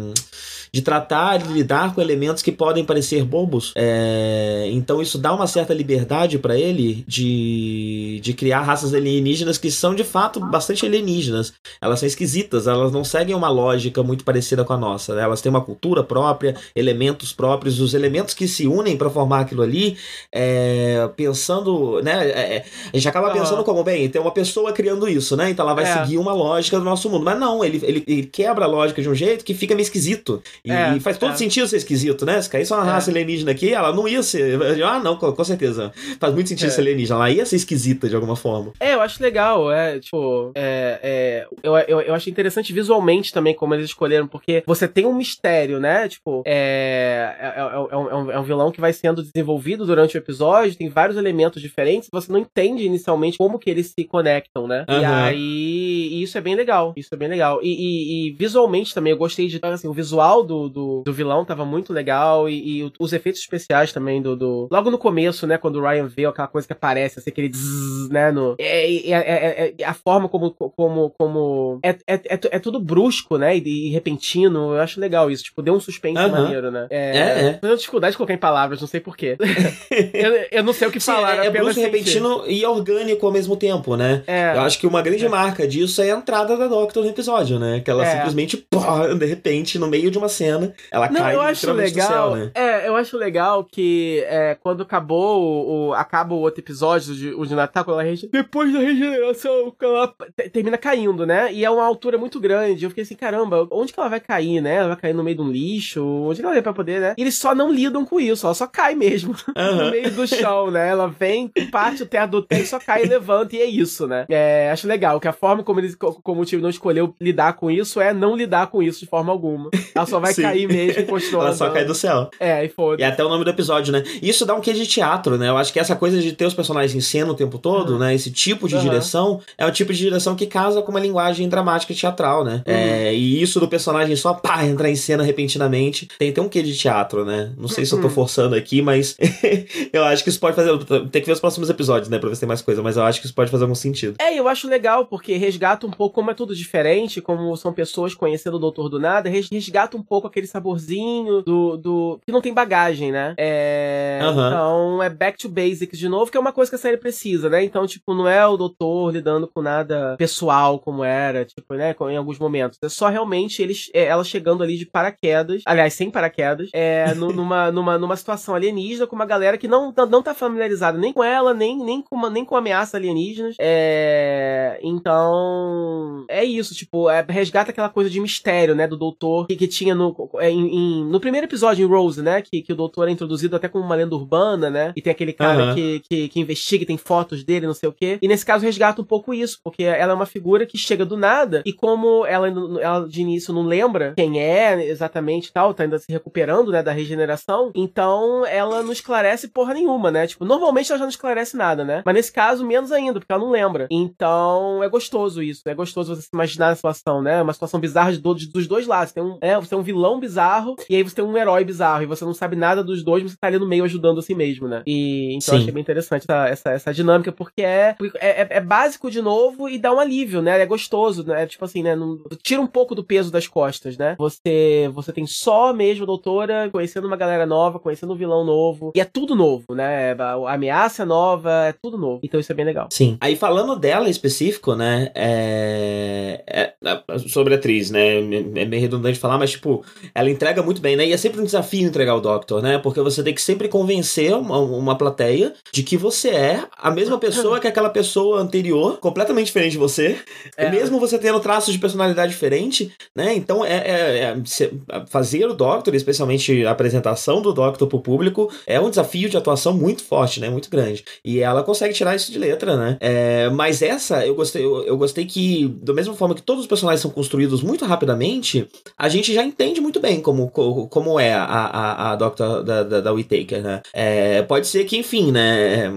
de 0.77 0.83
tratar, 0.83 1.37
de 1.37 1.51
lidar 1.51 1.95
com 1.95 1.99
elementos 1.99 2.43
que 2.43 2.51
podem 2.51 2.85
parecer 2.85 3.25
bobos. 3.25 3.73
É, 3.75 4.69
então 4.71 5.01
isso 5.01 5.17
dá 5.17 5.33
uma 5.33 5.47
certa 5.47 5.73
liberdade 5.73 6.37
para 6.37 6.55
ele 6.55 7.03
de, 7.07 8.19
de 8.21 8.33
criar 8.33 8.61
raças 8.61 8.93
alienígenas 8.93 9.57
que 9.57 9.71
são 9.71 9.95
de 9.95 10.03
fato 10.03 10.39
bastante 10.39 10.85
alienígenas. 10.85 11.51
Elas 11.81 11.99
são 11.99 12.05
esquisitas, 12.05 12.67
elas 12.67 12.91
não 12.91 13.03
seguem 13.03 13.35
uma 13.35 13.49
lógica 13.49 14.03
muito 14.03 14.23
parecida 14.23 14.63
com 14.63 14.73
a 14.73 14.77
nossa. 14.77 15.15
Né? 15.15 15.23
Elas 15.23 15.41
têm 15.41 15.49
uma 15.49 15.61
cultura 15.61 16.03
própria, 16.03 16.55
elementos 16.75 17.33
próprios, 17.33 17.79
os 17.79 17.95
elementos 17.95 18.35
que 18.35 18.47
se 18.47 18.67
unem 18.67 18.95
para 18.95 19.09
formar 19.09 19.39
aquilo 19.39 19.63
ali, 19.63 19.97
é, 20.31 21.09
pensando, 21.15 22.03
né? 22.03 22.29
É, 22.29 22.55
é 22.57 22.65
a 22.93 22.95
gente 22.95 23.09
acaba 23.09 23.31
pensando 23.31 23.63
como, 23.63 23.83
bem, 23.83 24.07
tem 24.09 24.21
uma 24.21 24.31
pessoa 24.31 24.71
criando 24.71 25.09
isso, 25.09 25.35
né? 25.35 25.49
Então 25.49 25.65
ela 25.65 25.73
vai 25.73 25.85
é. 25.85 25.93
seguir 25.93 26.19
uma 26.19 26.33
lógica 26.33 26.77
do 26.77 26.85
nosso 26.85 27.09
mundo. 27.09 27.25
Mas 27.25 27.39
não, 27.39 27.65
ele, 27.65 27.81
ele, 27.83 28.03
ele 28.05 28.23
quebra 28.23 28.65
a 28.65 28.67
lógica 28.67 29.01
de 29.01 29.09
um 29.09 29.15
jeito 29.15 29.43
que 29.43 29.55
fica 29.55 29.73
meio 29.73 29.83
esquisito. 29.83 30.39
E, 30.67 30.97
é, 30.97 30.99
faz 30.99 31.17
todo 31.17 31.33
é. 31.33 31.35
sentido 31.35 31.67
ser 31.67 31.77
esquisito, 31.77 32.25
né? 32.25 32.41
Se 32.41 32.49
caísse 32.49 32.73
uma 32.73 32.83
é. 32.83 32.85
raça 32.85 33.09
alienígena 33.09 33.51
aqui, 33.51 33.73
ela 33.73 33.93
não 33.93 34.07
ia 34.07 34.21
ser. 34.21 34.59
Ah, 34.83 34.99
não, 34.99 35.17
com, 35.17 35.43
certeza. 35.43 35.91
Faz 36.19 36.33
muito 36.33 36.49
sentido 36.49 36.67
é. 36.67 36.71
ser 36.71 36.81
alienígena. 36.81 37.15
Ela 37.17 37.31
ia 37.31 37.45
ser 37.45 37.55
esquisita 37.55 38.09
de 38.09 38.15
alguma 38.15 38.35
forma. 38.35 38.73
É, 38.79 38.93
eu 38.93 39.01
acho 39.01 39.21
legal. 39.21 39.71
É, 39.71 39.99
tipo, 39.99 40.51
é, 40.55 40.99
é, 41.01 41.47
eu, 41.63 41.77
eu, 41.77 42.01
eu 42.01 42.13
acho 42.13 42.29
interessante 42.29 42.73
visualmente 42.73 43.31
também 43.31 43.53
como 43.53 43.73
eles 43.73 43.85
escolheram, 43.85 44.27
porque 44.27 44.63
você 44.65 44.87
tem 44.87 45.05
um 45.05 45.15
mistério, 45.15 45.79
né? 45.79 46.07
Tipo, 46.07 46.43
é, 46.45 47.35
é, 47.39 47.47
é, 47.47 47.61
é 47.61 48.15
um, 48.15 48.31
é 48.31 48.39
um 48.39 48.43
vilão 48.43 48.71
que 48.71 48.81
vai 48.81 48.93
sendo 48.93 49.23
desenvolvido 49.23 49.85
durante 49.85 50.17
o 50.17 50.19
episódio, 50.19 50.75
tem 50.75 50.89
vários 50.89 51.17
elementos 51.17 51.61
diferentes, 51.61 52.09
você 52.11 52.31
não 52.31 52.39
entende 52.39 52.85
inicialmente 52.85 53.37
como 53.37 53.59
que 53.59 53.69
eles 53.69 53.93
se 53.97 54.05
conectam, 54.05 54.67
né? 54.67 54.85
Uhum. 54.89 54.99
E 54.99 55.05
aí, 55.05 56.09
e 56.11 56.23
isso 56.23 56.37
é 56.37 56.41
bem 56.41 56.55
legal. 56.55 56.93
Isso 56.95 57.13
é 57.13 57.17
bem 57.17 57.27
legal. 57.27 57.59
E, 57.61 57.69
e, 57.69 58.27
e 58.27 58.31
visualmente 58.31 58.93
também, 58.93 59.11
eu 59.11 59.17
gostei 59.17 59.47
de, 59.47 59.59
assim, 59.61 59.87
o 59.87 59.93
visual 59.93 60.43
do 60.47 60.69
do, 60.69 61.03
do, 61.05 61.13
vilão 61.13 61.45
tava 61.45 61.65
muito 61.65 61.93
legal 61.93 62.49
e, 62.49 62.81
e, 62.81 62.91
os 62.99 63.13
efeitos 63.13 63.41
especiais 63.41 63.91
também 63.91 64.21
do, 64.21 64.35
do, 64.35 64.67
Logo 64.71 64.89
no 64.89 64.97
começo, 64.97 65.45
né, 65.45 65.57
quando 65.57 65.77
o 65.77 65.81
Ryan 65.81 66.07
vê 66.07 66.25
aquela 66.25 66.47
coisa 66.47 66.67
que 66.67 66.73
aparece, 66.73 67.19
assim, 67.19 67.29
aquele 67.29 67.49
zzz, 67.49 68.09
né, 68.09 68.31
no... 68.31 68.55
É, 68.59 68.95
é, 68.95 69.11
é, 69.11 69.73
é, 69.77 69.83
a 69.83 69.93
forma 69.93 70.29
como... 70.29 70.51
como, 70.51 71.09
como 71.17 71.79
é, 71.83 71.89
é, 72.07 72.21
é, 72.29 72.59
tudo 72.59 72.79
brusco, 72.79 73.37
né, 73.37 73.57
e, 73.57 73.87
e, 73.87 73.89
repentino, 73.89 74.73
eu 74.73 74.81
acho 74.81 74.99
legal 74.99 75.29
isso, 75.29 75.43
tipo, 75.43 75.61
deu 75.61 75.73
um 75.73 75.79
suspense 75.79 76.21
uhum. 76.21 76.31
maneiro, 76.31 76.71
né. 76.71 76.87
É, 76.89 77.17
é. 77.17 77.53
Tenho 77.53 77.77
dificuldade 77.77 78.11
de 78.11 78.17
colocar 78.17 78.33
em 78.33 78.37
palavras, 78.37 78.79
não 78.79 78.87
sei 78.87 78.99
porquê. 78.99 79.37
eu, 80.13 80.47
eu 80.51 80.63
não 80.63 80.73
sei 80.73 80.87
o 80.87 80.91
que 80.91 80.99
falar. 80.99 81.45
É, 81.45 81.49
brusco, 81.49 81.81
repentino 81.81 82.43
e 82.47 82.65
orgânico 82.65 83.25
ao 83.25 83.31
mesmo 83.31 83.55
tempo, 83.55 83.95
né. 83.95 84.23
Eu 84.55 84.61
acho 84.61 84.79
que 84.79 84.87
uma 84.87 85.01
grande 85.01 85.27
marca 85.27 85.67
disso 85.67 86.01
é 86.01 86.11
a 86.11 86.17
entrada 86.17 86.55
da 86.55 86.67
Doctor 86.67 87.03
no 87.03 87.09
episódio, 87.09 87.59
né, 87.59 87.81
que 87.83 87.89
ela 87.89 88.05
simplesmente, 88.05 88.57
pô, 88.57 88.79
de 89.17 89.25
repente, 89.25 89.77
no 89.77 89.87
meio 89.87 90.09
de 90.09 90.17
uma 90.17 90.29
cena, 90.37 90.73
ela 90.91 91.09
não, 91.09 91.21
cai 91.21 91.35
eu 91.35 91.41
acho 91.41 91.71
legal. 91.71 92.07
Céu, 92.07 92.35
né? 92.35 92.51
É, 92.53 92.87
eu 92.87 92.95
acho 92.95 93.17
legal 93.17 93.63
que 93.63 94.23
é, 94.27 94.55
quando 94.55 94.83
acabou 94.83 95.89
o, 95.89 95.93
acaba 95.93 96.33
o 96.33 96.39
outro 96.39 96.61
episódio 96.61 97.15
de, 97.15 97.33
o 97.33 97.45
de 97.45 97.55
Natal, 97.55 97.83
quando 97.83 98.01
ela 98.01 98.17
depois 98.31 98.71
da 98.71 98.79
regeneração, 98.79 99.73
ela 99.81 100.13
termina 100.51 100.77
caindo, 100.77 101.25
né? 101.25 101.51
E 101.51 101.63
é 101.63 101.69
uma 101.69 101.85
altura 101.85 102.17
muito 102.17 102.39
grande. 102.39 102.83
Eu 102.83 102.89
fiquei 102.89 103.03
assim, 103.03 103.15
caramba, 103.15 103.67
onde 103.71 103.93
que 103.93 103.99
ela 103.99 104.09
vai 104.09 104.19
cair, 104.19 104.61
né? 104.61 104.75
Ela 104.75 104.89
vai 104.89 104.97
cair 104.97 105.13
no 105.13 105.23
meio 105.23 105.37
de 105.37 105.41
um 105.41 105.51
lixo? 105.51 106.03
Onde 106.03 106.39
que 106.39 106.45
ela 106.45 106.53
vai 106.53 106.61
pra 106.61 106.73
poder, 106.73 107.01
né? 107.01 107.15
E 107.17 107.21
eles 107.21 107.35
só 107.35 107.53
não 107.53 107.71
lidam 107.71 108.05
com 108.05 108.19
isso, 108.19 108.45
ela 108.45 108.55
só 108.55 108.67
cai 108.67 108.95
mesmo 108.95 109.35
uhum. 109.55 109.75
no 109.85 109.91
meio 109.91 110.11
do 110.11 110.27
chão, 110.27 110.71
né? 110.71 110.89
Ela 110.89 111.07
vem, 111.07 111.51
parte 111.71 112.03
o 112.03 112.05
teto 112.05 112.31
do 112.31 112.41
teto, 112.41 112.67
só 112.67 112.79
cai 112.79 113.03
e 113.03 113.07
levanta, 113.07 113.55
e 113.55 113.61
é 113.61 113.65
isso, 113.65 114.07
né? 114.07 114.25
É, 114.29 114.69
acho 114.71 114.87
legal 114.87 115.19
que 115.19 115.27
a 115.27 115.33
forma 115.33 115.63
como, 115.63 115.79
eles, 115.79 115.95
como 115.95 116.41
o 116.41 116.45
time 116.45 116.61
não 116.61 116.69
escolheu 116.69 117.13
lidar 117.19 117.53
com 117.53 117.69
isso 117.69 117.99
é 117.99 118.13
não 118.13 118.35
lidar 118.35 118.67
com 118.67 118.81
isso 118.81 118.99
de 118.99 119.05
forma 119.05 119.31
alguma. 119.31 119.69
Ela 119.93 120.05
só 120.05 120.19
vai 120.19 120.26
vai 120.27 120.33
Sim. 120.33 120.41
cair 120.43 120.67
mesmo 120.67 121.01
e 121.01 121.03
continua 121.07 121.43
Ela 121.45 121.55
só 121.55 121.69
cai 121.69 121.85
do 121.85 121.95
céu. 121.95 122.29
É, 122.39 122.63
e 122.65 122.69
foda. 122.69 123.01
E 123.01 123.05
até 123.05 123.23
o 123.23 123.29
nome 123.29 123.43
do 123.43 123.49
episódio, 123.49 123.91
né? 123.91 124.03
Isso 124.21 124.45
dá 124.45 124.53
um 124.55 124.61
quê 124.61 124.73
de 124.73 124.85
teatro, 124.85 125.37
né? 125.37 125.49
Eu 125.49 125.57
acho 125.57 125.71
que 125.73 125.79
essa 125.79 125.95
coisa 125.95 126.21
de 126.21 126.31
ter 126.33 126.45
os 126.45 126.53
personagens 126.53 126.93
em 126.95 127.01
cena 127.01 127.31
o 127.31 127.35
tempo 127.35 127.57
todo, 127.57 127.93
Uhum. 127.93 127.99
né? 127.99 128.13
Esse 128.15 128.31
tipo 128.31 128.67
de 128.67 128.75
Uhum. 128.75 128.81
direção 128.81 129.41
é 129.57 129.65
o 129.65 129.71
tipo 129.71 129.91
de 129.93 129.99
direção 129.99 130.35
que 130.35 130.45
casa 130.45 130.81
com 130.81 130.91
uma 130.91 130.99
linguagem 130.99 131.47
dramática 131.49 131.93
e 131.93 131.95
teatral, 131.95 132.43
né? 132.43 132.63
Uhum. 132.67 132.73
É, 132.73 133.13
e 133.13 133.41
isso 133.41 133.59
do 133.59 133.67
personagem 133.67 134.15
só 134.15 134.33
pá, 134.33 134.65
entrar 134.65 134.89
em 134.89 134.95
cena 134.95 135.23
repentinamente 135.23 136.07
tem, 136.19 136.31
tem 136.31 136.43
um 136.43 136.49
quê 136.49 136.61
de 136.61 136.75
teatro, 136.77 137.23
né? 137.25 137.51
Não 137.57 137.67
sei 137.67 137.85
se 137.85 137.93
eu 137.93 137.99
tô 138.01 138.07
Uhum. 138.07 138.13
forçando 138.13 138.55
aqui, 138.55 138.81
mas 138.81 139.15
eu 139.93 140.03
acho 140.03 140.23
que 140.23 140.29
isso 140.29 140.39
pode 140.39 140.55
fazer. 140.55 140.71
Tem 141.11 141.21
que 141.21 141.25
ver 141.27 141.33
os 141.33 141.39
próximos 141.39 141.69
episódios, 141.69 142.09
né? 142.09 142.17
Pra 142.19 142.29
ver 142.29 142.35
se 142.35 142.41
tem 142.41 142.47
mais 142.47 142.61
coisa, 142.61 142.81
mas 142.81 142.97
eu 142.97 143.03
acho 143.03 143.19
que 143.19 143.25
isso 143.25 143.35
pode 143.35 143.49
fazer 143.51 143.63
algum 143.63 143.75
sentido. 143.75 144.15
É, 144.19 144.37
eu 144.37 144.47
acho 144.47 144.67
legal, 144.67 145.05
porque 145.05 145.35
resgata 145.37 145.85
um 145.85 145.91
pouco, 145.91 146.15
como 146.15 146.31
é 146.31 146.33
tudo 146.33 146.55
diferente, 146.55 147.21
como 147.21 147.55
são 147.55 147.71
pessoas 147.73 148.13
conhecendo 148.15 148.55
o 148.55 148.59
Doutor 148.59 148.89
do 148.89 148.99
Nada, 148.99 149.29
res- 149.29 149.49
resgata 149.51 149.95
um 149.97 150.01
pouco 150.01 150.16
aquele 150.25 150.47
saborzinho 150.47 151.43
do. 151.43 151.77
do 151.77 152.19
que 152.25 152.31
não 152.31 152.41
tem 152.41 152.53
bagagem, 152.53 153.11
né? 153.11 153.35
É. 153.37 154.19
Aham. 154.23 154.47
Então 154.47 155.03
é 155.03 155.09
back 155.09 155.37
to 155.37 155.47
basics 155.49 155.99
de 155.99 156.09
novo, 156.09 156.31
que 156.31 156.37
é 156.37 156.39
uma 156.39 156.51
coisa 156.51 156.71
que 156.71 156.75
a 156.75 156.79
série 156.79 156.97
precisa, 156.97 157.49
né? 157.49 157.63
Então, 157.63 157.85
tipo, 157.85 158.13
não 158.15 158.27
é 158.27 158.45
o 158.47 158.57
Doutor 158.57 159.11
lidando 159.11 159.47
com 159.53 159.61
nada 159.61 160.15
pessoal 160.17 160.79
como 160.79 161.03
era, 161.03 161.45
tipo, 161.45 161.73
né? 161.75 161.95
Em 162.09 162.17
alguns 162.17 162.39
momentos. 162.39 162.79
É 162.81 162.89
só 162.89 163.07
realmente 163.09 163.61
eles, 163.61 163.89
é, 163.93 164.05
ela 164.05 164.23
chegando 164.23 164.63
ali 164.63 164.77
de 164.77 164.85
paraquedas, 164.85 165.61
aliás, 165.65 165.93
sem 165.93 166.09
paraquedas, 166.09 166.69
é, 166.73 167.13
nu- 167.15 167.33
numa, 167.33 167.71
numa, 167.71 167.97
numa 167.97 168.15
situação 168.15 168.55
alienígena 168.55 169.05
com 169.05 169.15
uma 169.15 169.25
galera 169.25 169.57
que 169.57 169.67
não, 169.67 169.93
não 170.09 170.23
tá 170.23 170.33
familiarizada 170.33 170.97
nem 170.97 171.11
com 171.13 171.23
ela, 171.23 171.53
nem, 171.53 171.77
nem, 171.77 172.01
com, 172.01 172.15
uma, 172.15 172.29
nem 172.29 172.45
com 172.45 172.55
ameaças 172.55 172.95
alienígenas. 172.95 173.55
É, 173.59 174.79
então, 174.81 176.25
é 176.29 176.43
isso, 176.43 176.73
tipo, 176.73 177.09
é, 177.09 177.25
resgata 177.27 177.71
aquela 177.71 177.89
coisa 177.89 178.09
de 178.09 178.19
mistério, 178.19 178.75
né, 178.75 178.87
do 178.87 178.97
doutor 178.97 179.47
que, 179.47 179.55
que 179.55 179.67
tinha 179.67 179.93
no, 179.95 180.06
é, 180.39 180.49
em- 180.49 180.67
em- 180.75 181.05
no 181.05 181.19
primeiro 181.19 181.45
episódio 181.47 181.85
em 181.85 181.89
Rose, 181.89 182.21
né, 182.21 182.41
que, 182.41 182.61
que 182.61 182.73
o 182.73 182.75
doutor 182.75 183.07
é 183.07 183.11
introduzido 183.11 183.55
até 183.55 183.67
como 183.67 183.83
uma 183.83 183.95
lenda 183.95 184.15
urbana, 184.15 184.69
né, 184.69 184.93
e 184.95 185.01
tem 185.01 185.11
aquele 185.11 185.33
cara 185.33 185.63
Aham. 185.63 185.75
que, 185.75 186.01
que, 186.09 186.27
que 186.29 186.39
investiga, 186.39 186.83
e 186.83 186.87
tem 186.87 186.97
fotos 186.97 187.43
dele, 187.43 187.67
não 187.67 187.73
sei 187.73 187.89
o 187.89 187.93
quê. 187.93 188.17
E 188.21 188.27
nesse 188.27 188.45
caso 188.45 188.65
resgata 188.65 189.01
um 189.01 189.05
pouco 189.05 189.33
isso, 189.33 189.59
porque 189.63 189.83
ela 189.83 190.11
é 190.11 190.15
uma 190.15 190.25
figura 190.25 190.65
que 190.65 190.77
chega 190.77 191.05
do 191.05 191.17
nada 191.17 191.61
e 191.65 191.73
como 191.73 192.25
ela, 192.25 192.47
ela 192.81 193.07
de 193.07 193.21
início 193.21 193.53
não 193.53 193.63
lembra 193.63 194.13
quem 194.15 194.39
é 194.41 194.85
exatamente 194.87 195.47
e 195.47 195.51
tal, 195.53 195.73
tá 195.73 195.83
ainda 195.83 195.97
se 195.99 196.11
recuperando, 196.11 196.71
né, 196.71 196.81
da 196.83 196.91
regeneração, 196.91 197.71
então 197.75 198.45
ela 198.45 198.81
não 198.83 198.91
esclarece 198.91 199.47
porra 199.47 199.73
nenhuma, 199.73 200.09
né? 200.11 200.27
Tipo, 200.27 200.45
normalmente 200.45 200.91
ela 200.91 200.99
já 200.99 201.05
não 201.05 201.09
esclarece 201.09 201.55
nada, 201.57 201.83
né? 201.83 202.01
Mas 202.05 202.15
nesse 202.15 202.31
caso, 202.31 202.65
menos 202.65 202.91
ainda, 202.91 203.19
porque 203.19 203.31
ela 203.31 203.41
não 203.43 203.51
lembra. 203.51 203.87
Então, 203.91 204.83
é 204.83 204.89
gostoso 204.89 205.41
isso. 205.41 205.61
É 205.65 205.73
gostoso 205.75 206.15
você 206.15 206.21
se 206.23 206.29
imaginar 206.33 206.69
a 206.69 206.75
situação, 206.75 207.21
né? 207.21 207.41
Uma 207.41 207.53
situação 207.53 207.79
bizarra 207.79 208.11
de 208.11 208.19
do- 208.19 208.33
de- 208.35 208.47
dos 208.51 208.67
dois 208.67 208.87
lados. 208.87 209.13
Tem 209.13 209.23
um, 209.23 209.37
é, 209.41 209.55
você 209.55 209.69
tem 209.69 209.77
um 209.77 209.83
vilão 209.83 209.96
bizarro 210.19 210.75
e 210.89 210.95
aí 210.95 211.03
você 211.03 211.15
tem 211.15 211.25
um 211.25 211.37
herói 211.37 211.63
bizarro. 211.63 212.03
E 212.03 212.05
você 212.05 212.23
não 212.25 212.33
sabe 212.33 212.55
nada 212.55 212.83
dos 212.83 213.03
dois, 213.03 213.23
mas 213.23 213.31
você 213.33 213.37
tá 213.39 213.47
ali 213.47 213.59
no 213.59 213.67
meio 213.67 213.83
ajudando 213.83 214.19
a 214.19 214.21
si 214.21 214.33
mesmo, 214.35 214.67
né? 214.67 214.83
E 214.85 215.33
então 215.35 215.53
eu 215.55 215.57
Sim. 215.59 215.63
achei 215.63 215.73
bem 215.73 215.81
interessante 215.81 216.23
essa, 216.23 216.47
essa, 216.47 216.69
essa 216.71 216.93
dinâmica, 216.93 217.31
porque 217.31 217.61
é, 217.61 217.95
é, 218.19 218.41
é- 218.41 218.47
é 218.51 218.61
básico 218.61 219.09
de 219.11 219.21
novo 219.21 219.69
e 219.69 219.77
dá 219.77 219.93
um 219.93 219.99
alívio, 219.99 220.41
né? 220.41 220.59
É 220.61 220.65
gostoso, 220.65 221.23
né? 221.25 221.45
Tipo 221.45 221.65
assim, 221.65 221.83
né? 221.83 221.95
Não- 221.95 222.19
tira 222.41 222.61
um 222.61 222.67
pouco 222.67 222.93
do 222.95 223.03
peso 223.03 223.31
das 223.31 223.47
costas, 223.47 223.97
né? 223.97 224.15
Você, 224.17 224.89
você 224.93 225.11
tem 225.13 225.25
só 225.25 225.73
mesmo 225.73 226.03
a 226.03 226.07
doutora 226.07 226.69
conhecendo 226.71 227.07
uma 227.07 227.17
galera 227.17 227.45
nova, 227.45 227.79
conhecendo 227.79 228.13
um 228.13 228.17
vilão 228.17 228.43
novo. 228.45 228.91
E 228.95 228.99
é 229.01 229.05
tudo 229.05 229.35
novo, 229.35 229.73
né? 229.73 230.13
A 230.19 230.53
ameaça 230.53 231.03
é 231.03 231.05
nova, 231.05 231.51
é 231.67 231.73
tudo 231.73 231.97
novo. 231.97 232.19
Então 232.23 232.39
isso 232.39 232.51
é 232.51 232.55
bem 232.55 232.65
legal. 232.65 232.87
Sim. 232.91 233.17
Aí 233.21 233.35
falando 233.35 233.75
dela 233.75 234.07
em 234.07 234.11
específico, 234.11 234.75
né? 234.75 235.11
É... 235.15 236.43
é- 236.47 236.73
é- 236.83 237.19
sobre 237.27 237.53
a 237.53 237.57
atriz, 237.57 237.89
né? 237.91 238.17
É 238.17 238.65
meio 238.65 238.81
redundante 238.81 239.19
falar, 239.19 239.37
mas 239.37 239.51
tipo, 239.51 239.83
ela 240.13 240.29
entrega 240.29 240.61
muito 240.63 240.81
bem, 240.81 240.95
né? 240.95 241.05
E 241.07 241.13
é 241.13 241.17
sempre 241.17 241.41
um 241.41 241.45
desafio 241.45 241.87
entregar 241.87 242.15
o 242.15 242.21
Doctor, 242.21 242.61
né? 242.61 242.77
Porque 242.77 243.01
você 243.01 243.23
tem 243.23 243.33
que 243.33 243.41
sempre 243.41 243.67
convencer 243.67 244.33
uma, 244.33 244.59
uma 244.59 244.97
plateia 244.97 245.53
de 245.71 245.83
que 245.83 245.97
você 245.97 246.29
é 246.29 246.63
a 246.77 246.91
mesma 246.91 247.17
pessoa 247.19 247.59
que 247.59 247.67
aquela 247.67 247.89
pessoa 247.89 248.39
anterior, 248.39 248.97
completamente 248.99 249.47
diferente 249.47 249.73
de 249.73 249.77
você. 249.77 250.17
É. 250.55 250.69
Mesmo 250.69 250.99
você 250.99 251.17
tendo 251.17 251.39
traços 251.39 251.73
de 251.73 251.79
personalidade 251.79 252.31
diferente, 252.31 252.91
né? 253.15 253.33
Então 253.35 253.63
é, 253.65 253.77
é- 253.77 254.19
é- 254.29 255.05
fazer 255.07 255.45
o 255.45 255.53
Doctor, 255.53 255.93
especialmente 255.95 256.65
a 256.65 256.71
apresentação 256.71 257.41
do 257.41 257.53
Doctor 257.53 257.87
pro 257.87 257.99
público, 257.99 258.51
é 258.65 258.79
um 258.79 258.89
desafio 258.89 259.29
de 259.29 259.37
atuação 259.37 259.73
muito 259.73 260.03
forte, 260.03 260.39
né? 260.39 260.49
Muito 260.49 260.69
grande. 260.69 261.03
E 261.23 261.39
ela 261.39 261.63
consegue 261.63 261.93
tirar 261.93 262.15
isso 262.15 262.31
de 262.31 262.39
letra, 262.39 262.75
né? 262.75 262.97
É, 262.99 263.49
mas 263.49 263.81
essa, 263.81 264.25
eu 264.25 264.35
gostei, 264.35 264.63
eu, 264.63 264.83
eu 264.83 264.97
gostei 264.97 265.25
que, 265.25 265.67
da 265.81 265.93
mesma 265.93 266.13
forma 266.13 266.35
que 266.35 266.41
todos 266.41 266.61
os 266.61 266.67
personagens 266.67 267.01
são 267.01 267.11
construídos 267.11 267.61
muito 267.61 267.85
rapidamente, 267.85 268.67
a 268.97 269.09
gente 269.09 269.33
já 269.33 269.43
entende 269.43 269.76
muito 269.81 269.99
bem 269.99 270.21
como, 270.21 270.49
co- 270.49 270.87
como 270.87 271.19
é 271.19 271.33
a, 271.33 271.43
a, 271.43 272.11
a 272.11 272.15
Doctor 272.15 272.63
da, 272.63 272.83
da, 272.83 273.01
da 273.01 273.11
Whittaker, 273.13 273.61
né? 273.61 273.81
É, 273.93 274.41
pode 274.43 274.67
ser 274.67 274.83
que, 274.85 274.97
enfim, 274.97 275.31
né? 275.31 275.91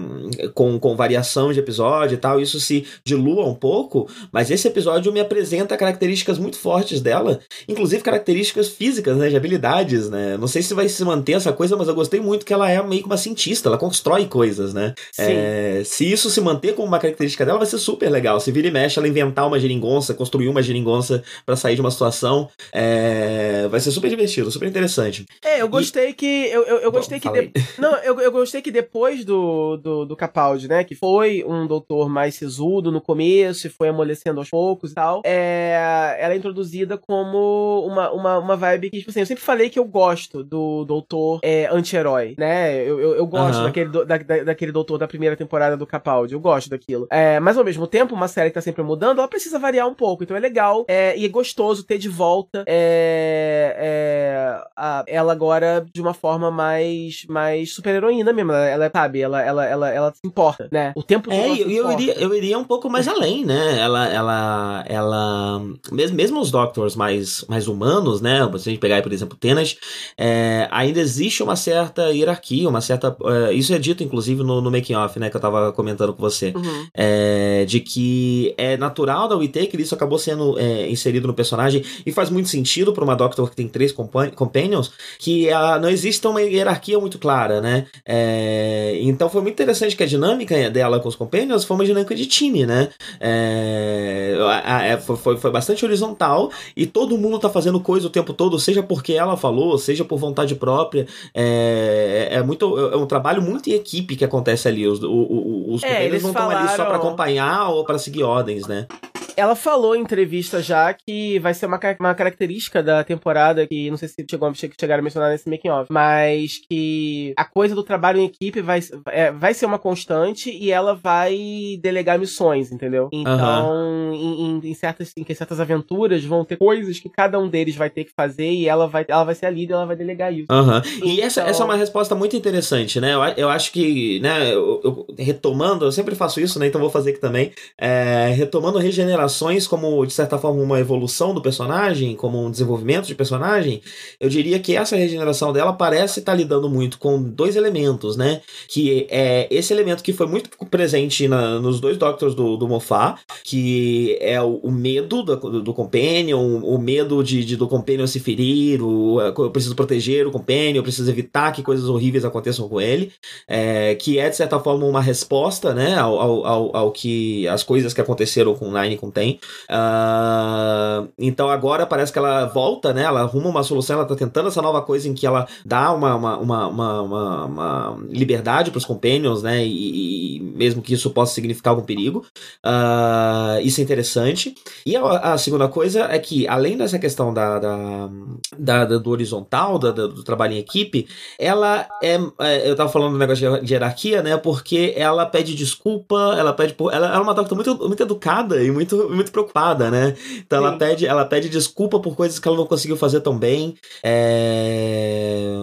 Com, 0.53 0.79
com 0.79 0.95
variação 0.95 1.51
de 1.53 1.59
episódio 1.59 2.15
e 2.15 2.17
tal, 2.17 2.39
isso 2.39 2.59
se 2.59 2.85
dilua 3.05 3.45
um 3.45 3.55
pouco, 3.55 4.07
mas 4.31 4.49
esse 4.51 4.67
episódio 4.67 5.11
me 5.11 5.19
apresenta 5.19 5.77
características 5.77 6.37
muito 6.37 6.57
fortes 6.57 7.01
dela, 7.01 7.39
inclusive 7.67 8.01
características 8.03 8.69
físicas, 8.69 9.17
né? 9.17 9.29
De 9.29 9.35
habilidades, 9.37 10.09
né? 10.09 10.37
Não 10.37 10.47
sei 10.47 10.61
se 10.61 10.73
vai 10.73 10.87
se 10.89 11.03
manter 11.03 11.33
essa 11.33 11.51
coisa, 11.53 11.75
mas 11.75 11.87
eu 11.87 11.95
gostei 11.95 12.19
muito 12.19 12.45
que 12.45 12.53
ela 12.53 12.69
é 12.69 12.81
meio 12.81 13.01
que 13.01 13.07
uma 13.07 13.17
cientista, 13.17 13.69
ela 13.69 13.77
constrói 13.77 14.25
coisas, 14.25 14.73
né? 14.73 14.93
É, 15.21 15.81
se 15.85 16.09
isso 16.11 16.29
se 16.29 16.41
manter 16.41 16.73
como 16.75 16.87
uma 16.87 16.99
característica 16.99 17.45
dela, 17.45 17.57
vai 17.57 17.67
ser 17.67 17.77
super 17.77 18.09
legal. 18.09 18.39
Se 18.39 18.51
vira 18.51 18.67
e 18.67 18.71
mexe, 18.71 18.97
ela 18.99 19.07
inventar 19.07 19.47
uma 19.47 19.59
geringonça, 19.59 20.13
construir 20.13 20.47
uma 20.47 20.61
geringonça 20.61 21.23
pra 21.45 21.55
sair 21.55 21.75
de 21.75 21.81
uma 21.81 21.91
situação, 21.91 22.49
é, 22.73 23.67
vai 23.71 23.79
ser 23.79 23.91
super 23.91 24.09
divertido, 24.09 24.51
super 24.51 24.67
interessante. 24.67 25.25
É, 25.43 25.61
eu 25.61 25.67
gostei 25.69 26.13
que. 26.13 26.25
Eu, 26.51 26.63
eu, 26.63 26.77
eu 26.79 26.91
Bom, 26.91 26.97
gostei 26.97 27.19
que. 27.19 27.27
fala 27.27 27.41
de- 27.41 27.51
Não, 27.79 27.95
eu, 28.03 28.19
eu 28.19 28.31
gostei 28.31 28.61
que 28.61 28.69
depois 28.71 29.25
do, 29.25 29.77
do, 29.77 30.05
do 30.05 30.15
Capaldi, 30.15 30.67
né? 30.67 30.83
Que 30.83 30.93
foi 30.95 31.43
um 31.47 31.65
doutor 31.65 32.09
mais 32.09 32.35
sisudo 32.35 32.91
no 32.91 33.01
começo 33.01 33.65
e 33.67 33.69
foi 33.69 33.87
amolecendo 33.89 34.39
aos 34.39 34.49
poucos 34.49 34.91
e 34.91 34.95
tal. 34.95 35.21
É, 35.25 36.17
ela 36.19 36.33
é 36.33 36.37
introduzida 36.37 36.97
como 36.97 37.85
uma, 37.87 38.11
uma, 38.11 38.37
uma 38.39 38.55
vibe 38.57 38.89
que, 38.89 38.99
tipo 38.99 39.09
assim, 39.09 39.21
eu 39.21 39.25
sempre 39.25 39.43
falei 39.43 39.69
que 39.69 39.79
eu 39.79 39.85
gosto 39.85 40.43
do 40.43 40.83
doutor 40.85 41.39
é, 41.43 41.67
anti-herói, 41.71 42.35
né? 42.37 42.83
Eu, 42.83 42.99
eu, 42.99 43.15
eu 43.15 43.25
gosto 43.27 43.63
daquele, 43.63 43.89
do- 43.89 44.05
da, 44.05 44.17
da- 44.17 44.43
daquele 44.43 44.71
doutor 44.71 44.97
da 44.97 45.07
primeira 45.07 45.35
temporada 45.37 45.77
do 45.77 45.87
Capaldi. 45.87 46.33
Eu 46.33 46.39
gosto 46.39 46.69
daquilo. 46.69 47.07
É, 47.09 47.39
mas 47.39 47.57
ao 47.57 47.63
mesmo 47.63 47.87
tempo, 47.87 48.13
uma 48.13 48.27
série 48.27 48.49
que 48.49 48.55
tá 48.55 48.61
sempre 48.61 48.83
mudando, 48.83 49.19
ela 49.19 49.27
precisa 49.27 49.57
variar 49.57 49.87
um 49.87 49.93
pouco. 49.93 50.23
Então 50.23 50.35
é 50.35 50.39
legal 50.39 50.85
é, 50.87 51.17
e 51.17 51.25
é 51.25 51.29
gostoso 51.29 51.83
ter 51.83 51.97
de 51.97 52.09
volta 52.09 52.63
é, 52.67 53.50
é, 53.77 54.61
a- 54.75 55.03
ela 55.07 55.31
agora 55.31 55.85
de 55.93 56.01
uma 56.01 56.13
forma 56.13 56.49
mais, 56.51 57.25
mais 57.29 57.73
super-heroína 57.73 58.33
mesmo. 58.33 58.51
Ela, 58.51 58.67
ela, 58.67 58.91
sabe, 58.93 59.21
ela, 59.21 59.41
ela, 59.41 59.65
ela, 59.65 59.89
ela 59.89 60.11
se 60.13 60.21
importa, 60.25 60.67
né? 60.71 60.93
O 60.95 61.03
tempo 61.03 61.29
todo 61.29 61.39
É, 61.39 61.61
eu, 61.61 61.69
eu 61.69 61.91
iria, 61.91 62.13
eu 62.19 62.33
iria 62.33 62.57
um 62.57 62.63
pouco 62.63 62.89
mais 62.89 63.07
além, 63.07 63.45
né? 63.45 63.79
Ela, 63.79 64.07
ela, 64.07 64.83
ela, 64.87 65.61
mesmo, 65.91 66.15
mesmo 66.15 66.39
os 66.39 66.51
Doctors 66.51 66.95
mais, 66.95 67.45
mais 67.47 67.67
humanos, 67.67 68.21
né? 68.21 68.39
Se 68.57 68.69
a 68.69 68.71
gente 68.71 68.79
pegar, 68.79 68.95
aí, 68.95 69.01
por 69.01 69.13
exemplo, 69.13 69.37
Tenas, 69.37 69.77
é, 70.17 70.67
ainda 70.71 70.99
existe 70.99 71.41
uma 71.43 71.55
certa 71.55 72.11
hierarquia, 72.11 72.67
uma 72.67 72.81
certa, 72.81 73.15
é, 73.49 73.53
isso 73.53 73.73
é 73.73 73.79
dito 73.79 74.03
inclusive 74.03 74.43
no, 74.43 74.61
no 74.61 74.71
making 74.71 74.95
off, 74.95 75.19
né? 75.19 75.29
Que 75.29 75.35
eu 75.37 75.41
tava 75.41 75.71
comentando 75.73 76.13
com 76.13 76.21
você. 76.21 76.53
Uhum. 76.55 76.87
É, 76.93 77.65
de 77.65 77.79
que 77.79 78.53
é 78.57 78.77
natural 78.77 79.27
da 79.27 79.35
Whittaker, 79.35 79.79
isso 79.79 79.95
acabou 79.95 80.17
sendo 80.19 80.57
é, 80.59 80.89
inserido 80.89 81.27
no 81.27 81.33
personagem 81.33 81.83
e 82.05 82.11
faz 82.11 82.29
muito 82.29 82.49
sentido 82.49 82.93
para 82.93 83.03
uma 83.03 83.15
Doctor 83.15 83.40
que 83.49 83.55
tem 83.55 83.67
três 83.67 83.91
compa- 83.91 84.29
companions, 84.31 84.91
que 85.19 85.49
ah, 85.51 85.79
não 85.79 85.89
existe 85.89 86.25
uma 86.27 86.41
hierarquia 86.41 86.99
muito 86.99 87.17
clara, 87.19 87.59
né? 87.61 87.85
É, 88.05 88.97
então 89.01 89.29
foi 89.29 89.41
muito 89.41 89.53
interessante 89.53 89.95
que 89.95 90.03
a 90.03 90.07
dinâmica 90.07 90.69
dela 90.69 90.99
com 90.99 91.07
os 91.09 91.15
companions 91.15 91.63
foi 91.63 91.75
uma 91.75 91.85
dinâmica 91.85 92.13
de 92.15 92.25
time, 92.25 92.65
né? 92.65 92.89
É, 93.19 94.37
a- 94.39 94.77
a- 94.77 94.83
é, 94.85 94.97
foi, 94.97 95.37
foi- 95.37 95.51
bastante 95.51 95.83
horizontal 95.85 96.51
e 96.75 96.85
todo 96.85 97.17
mundo 97.17 97.39
tá 97.39 97.49
fazendo 97.49 97.79
coisa 97.79 98.07
o 98.07 98.09
tempo 98.09 98.33
todo, 98.33 98.59
seja 98.59 98.81
porque 98.83 99.13
ela 99.13 99.35
falou, 99.37 99.77
seja 99.77 100.03
por 100.05 100.17
vontade 100.17 100.55
própria. 100.55 101.05
É, 101.33 102.29
é 102.31 102.43
muito, 102.43 102.77
é 102.77 102.95
um 102.97 103.05
trabalho 103.05 103.41
muito 103.41 103.69
em 103.69 103.73
equipe 103.73 104.15
que 104.15 104.25
acontece 104.25 104.67
ali. 104.67 104.87
Os, 104.87 105.01
o- 105.03 105.09
o- 105.11 105.73
os 105.73 105.83
É, 105.83 105.87
companions 105.87 106.23
não 106.23 106.29
estão 106.31 106.49
ali 106.49 106.67
só 106.69 106.75
falaram- 106.77 106.85
pra 106.89 106.97
acompanhar 107.07 107.69
ou 107.69 107.83
pra 107.85 107.97
seguir 107.97 108.23
ordens, 108.23 108.67
né? 108.67 108.87
Ela 109.37 109.55
falou 109.55 109.95
em 109.95 110.01
entrevista 110.01 110.61
já 110.61 110.93
que 110.93 111.39
vai 111.39 111.53
ser 111.53 111.65
uma, 111.65 111.79
uma 111.99 112.13
característica 112.15 112.81
da 112.83 113.03
temporada, 113.03 113.65
que 113.67 113.89
não 113.89 113.97
sei 113.97 114.07
se 114.07 114.25
chegou, 114.29 114.47
a- 114.47 114.53
che- 114.53 114.69
chegaram 114.79 115.01
a 115.01 115.03
mencionar 115.03 115.29
nesse 115.31 115.49
making 115.49 115.69
off, 115.69 115.87
mas 115.91 116.59
que 116.69 117.33
a 117.37 117.45
coisa 117.45 117.73
do 117.73 117.83
trabalho 117.83 118.19
em 118.19 118.25
equipe 118.25 118.61
vai, 118.61 118.79
é, 119.07 119.31
vai 119.31 119.53
ser 119.53 119.65
uma 119.65 119.79
constante 119.79 120.49
e 120.51 120.71
ela 120.71 120.93
vai 120.95 121.79
delegar 121.81 122.19
missões, 122.19 122.71
entendeu? 122.71 123.09
Então, 123.11 124.11
em, 124.13 124.41
em- 124.65 124.69
em 124.69 124.73
certas, 124.73 125.11
em 125.15 125.33
certas 125.33 125.59
aventuras 125.59 126.23
vão 126.23 126.43
ter 126.45 126.57
coisas 126.57 126.99
que 126.99 127.09
cada 127.09 127.39
um 127.39 127.47
deles 127.47 127.75
vai 127.75 127.89
ter 127.89 128.03
que 128.05 128.11
fazer 128.15 128.49
e 128.51 128.67
ela 128.67 128.87
vai, 128.87 129.05
ela 129.07 129.23
vai 129.23 129.35
ser 129.35 129.45
a 129.45 129.49
líder, 129.49 129.73
ela 129.73 129.85
vai 129.85 129.95
delegar 129.95 130.33
isso. 130.33 130.47
Aham. 130.49 130.81
E 131.03 131.21
essa, 131.21 131.41
Então- 131.41 131.49
essa 131.51 131.63
é 131.63 131.65
uma 131.65 131.75
resposta 131.77 132.15
muito 132.15 132.35
interessante, 132.35 132.99
né? 132.99 133.13
Eu, 133.13 133.21
eu 133.37 133.49
acho 133.49 133.71
que, 133.71 134.19
né, 134.19 134.53
eu- 134.53 134.81
eu- 134.83 135.05
retomando, 135.17 135.85
eu 135.85 135.91
sempre 135.91 136.15
faço 136.15 136.39
isso, 136.39 136.59
né? 136.59 136.67
Então 136.67 136.81
vou 136.81 136.89
fazer 136.89 137.11
aqui 137.11 137.19
também. 137.19 137.51
É, 137.79 138.33
retomando 138.35 138.77
regeneração 138.77 139.20
regenerações 139.21 139.67
como, 139.67 140.05
de 140.05 140.13
certa 140.13 140.37
forma, 140.37 140.61
uma 140.61 140.79
evolução 140.79 141.33
do 141.33 141.41
personagem, 141.41 142.15
como 142.15 142.43
um 142.43 142.49
desenvolvimento 142.49 143.05
de 143.05 143.15
personagem, 143.15 143.81
eu 144.19 144.29
diria 144.29 144.59
que 144.59 144.75
essa 144.75 144.95
regeneração 144.95 145.53
dela 145.53 145.73
parece 145.73 146.19
estar 146.19 146.31
tá 146.31 146.37
lidando 146.37 146.69
muito 146.69 146.97
com 146.97 147.21
dois 147.21 147.55
elementos, 147.55 148.17
né? 148.17 148.41
Que 148.67 149.07
é 149.09 149.47
esse 149.51 149.73
elemento 149.73 150.03
que 150.03 150.13
foi 150.13 150.27
muito 150.27 150.49
presente 150.65 151.27
na, 151.27 151.59
nos 151.59 151.79
dois 151.79 151.97
Doctors 151.97 152.33
do, 152.33 152.57
do 152.57 152.67
Moffat, 152.67 153.19
que 153.43 154.17
é 154.19 154.41
o, 154.41 154.55
o 154.63 154.71
medo 154.71 155.23
do, 155.23 155.61
do, 155.61 155.73
Companion, 155.73 156.61
o 156.63 156.77
medo 156.77 157.23
de, 157.23 157.43
de, 157.43 157.55
do 157.55 157.67
Companion 157.67 158.07
se 158.07 158.19
ferir, 158.19 158.81
o, 158.81 159.19
eu 159.21 159.51
preciso 159.51 159.75
proteger 159.75 160.25
o 160.25 160.31
Companion, 160.31 160.77
eu 160.77 160.83
preciso 160.83 161.09
evitar 161.09 161.51
que 161.51 161.61
coisas 161.61 161.87
horríveis 161.87 162.25
aconteçam 162.25 162.67
com 162.67 162.79
ele, 162.79 163.11
é, 163.47 163.95
que 163.95 164.17
é, 164.17 164.29
de 164.29 164.35
certa 164.35 164.59
forma, 164.59 164.85
uma 164.85 165.01
resposta, 165.01 165.73
né, 165.73 165.95
ao, 165.97 166.19
ao, 166.19 166.45
ao, 166.45 166.75
ao 166.75 166.91
que 166.91 167.47
as 167.47 167.63
coisas 167.63 167.93
que 167.93 168.01
aconteceram 168.01 168.55
com 168.55 168.71
Nine 168.71 168.95
e 168.95 168.97
com 168.97 169.10
Ten. 169.11 169.39
Uh, 169.69 171.09
então 171.17 171.49
agora 171.49 171.85
parece 171.85 172.11
que 172.11 172.17
ela 172.17 172.45
volta, 172.45 172.93
né, 172.93 173.03
ela 173.03 173.21
arruma 173.21 173.49
uma 173.49 173.63
solução, 173.63 173.97
ela 173.97 174.05
tá 174.05 174.15
tentando 174.15 174.47
essa 174.47 174.61
nova 174.61 174.81
coisa 174.81 175.07
em 175.07 175.13
que 175.13 175.25
ela 175.25 175.47
dá 175.65 175.91
uma, 175.91 176.15
uma, 176.15 176.37
uma, 176.37 176.67
uma, 176.67 177.45
uma 177.45 177.97
liberdade 178.09 178.71
para 178.71 178.77
os 178.77 178.85
Companions, 178.85 179.43
né, 179.43 179.65
e, 179.65 180.37
e, 180.37 180.39
mesmo 180.39 180.81
que 180.81 180.93
isso 180.93 181.09
possa 181.11 181.33
significar 181.33 181.71
algum 181.71 181.83
perigo. 181.85 182.25
Uh, 182.65 183.61
isso 183.61 183.79
é 183.79 183.83
interessante. 183.83 184.55
E 184.85 184.95
a, 184.95 185.33
a, 185.33 185.37
segunda 185.37 185.67
coisa 185.67 186.05
é 186.05 186.19
que, 186.19 186.47
além 186.47 186.77
dessa 186.77 186.97
questão 186.97 187.33
da, 187.33 187.59
da, 187.59 188.09
da, 188.57 188.85
da 188.85 188.97
do 188.97 189.09
horizontal, 189.09 189.77
da, 189.77 189.91
do 189.91 190.23
trabalho 190.23 190.53
em 190.53 190.57
equipe, 190.57 191.07
ela 191.39 191.87
é, 192.01 192.19
é, 192.39 192.69
Eu 192.69 192.75
tava 192.75 192.89
falando 192.89 193.13
do 193.13 193.17
negócio 193.17 193.61
de 193.63 193.73
hierarquia, 193.73 194.21
né? 194.21 194.37
Porque 194.37 194.93
ela 194.95 195.25
pede 195.25 195.55
desculpa, 195.55 196.35
ela 196.37 196.53
pede. 196.53 196.75
Ela, 196.79 197.07
ela 197.07 197.15
é 197.15 197.19
uma 197.19 197.33
doctora 197.33 197.55
muito, 197.55 197.87
muito 197.87 198.03
educada 198.03 198.63
e 198.63 198.71
muito, 198.71 199.00
muito 199.09 199.31
preocupada, 199.31 199.89
né? 199.89 200.15
Então 200.37 200.59
ela 200.59 200.77
pede, 200.77 201.05
ela 201.05 201.25
pede 201.25 201.49
desculpa 201.49 201.99
por 201.99 202.15
coisas 202.15 202.39
que 202.39 202.47
ela 202.47 202.57
não 202.57 202.65
conseguiu 202.65 202.97
fazer 202.97 203.21
tão 203.21 203.37
bem. 203.37 203.75
É, 204.03 205.61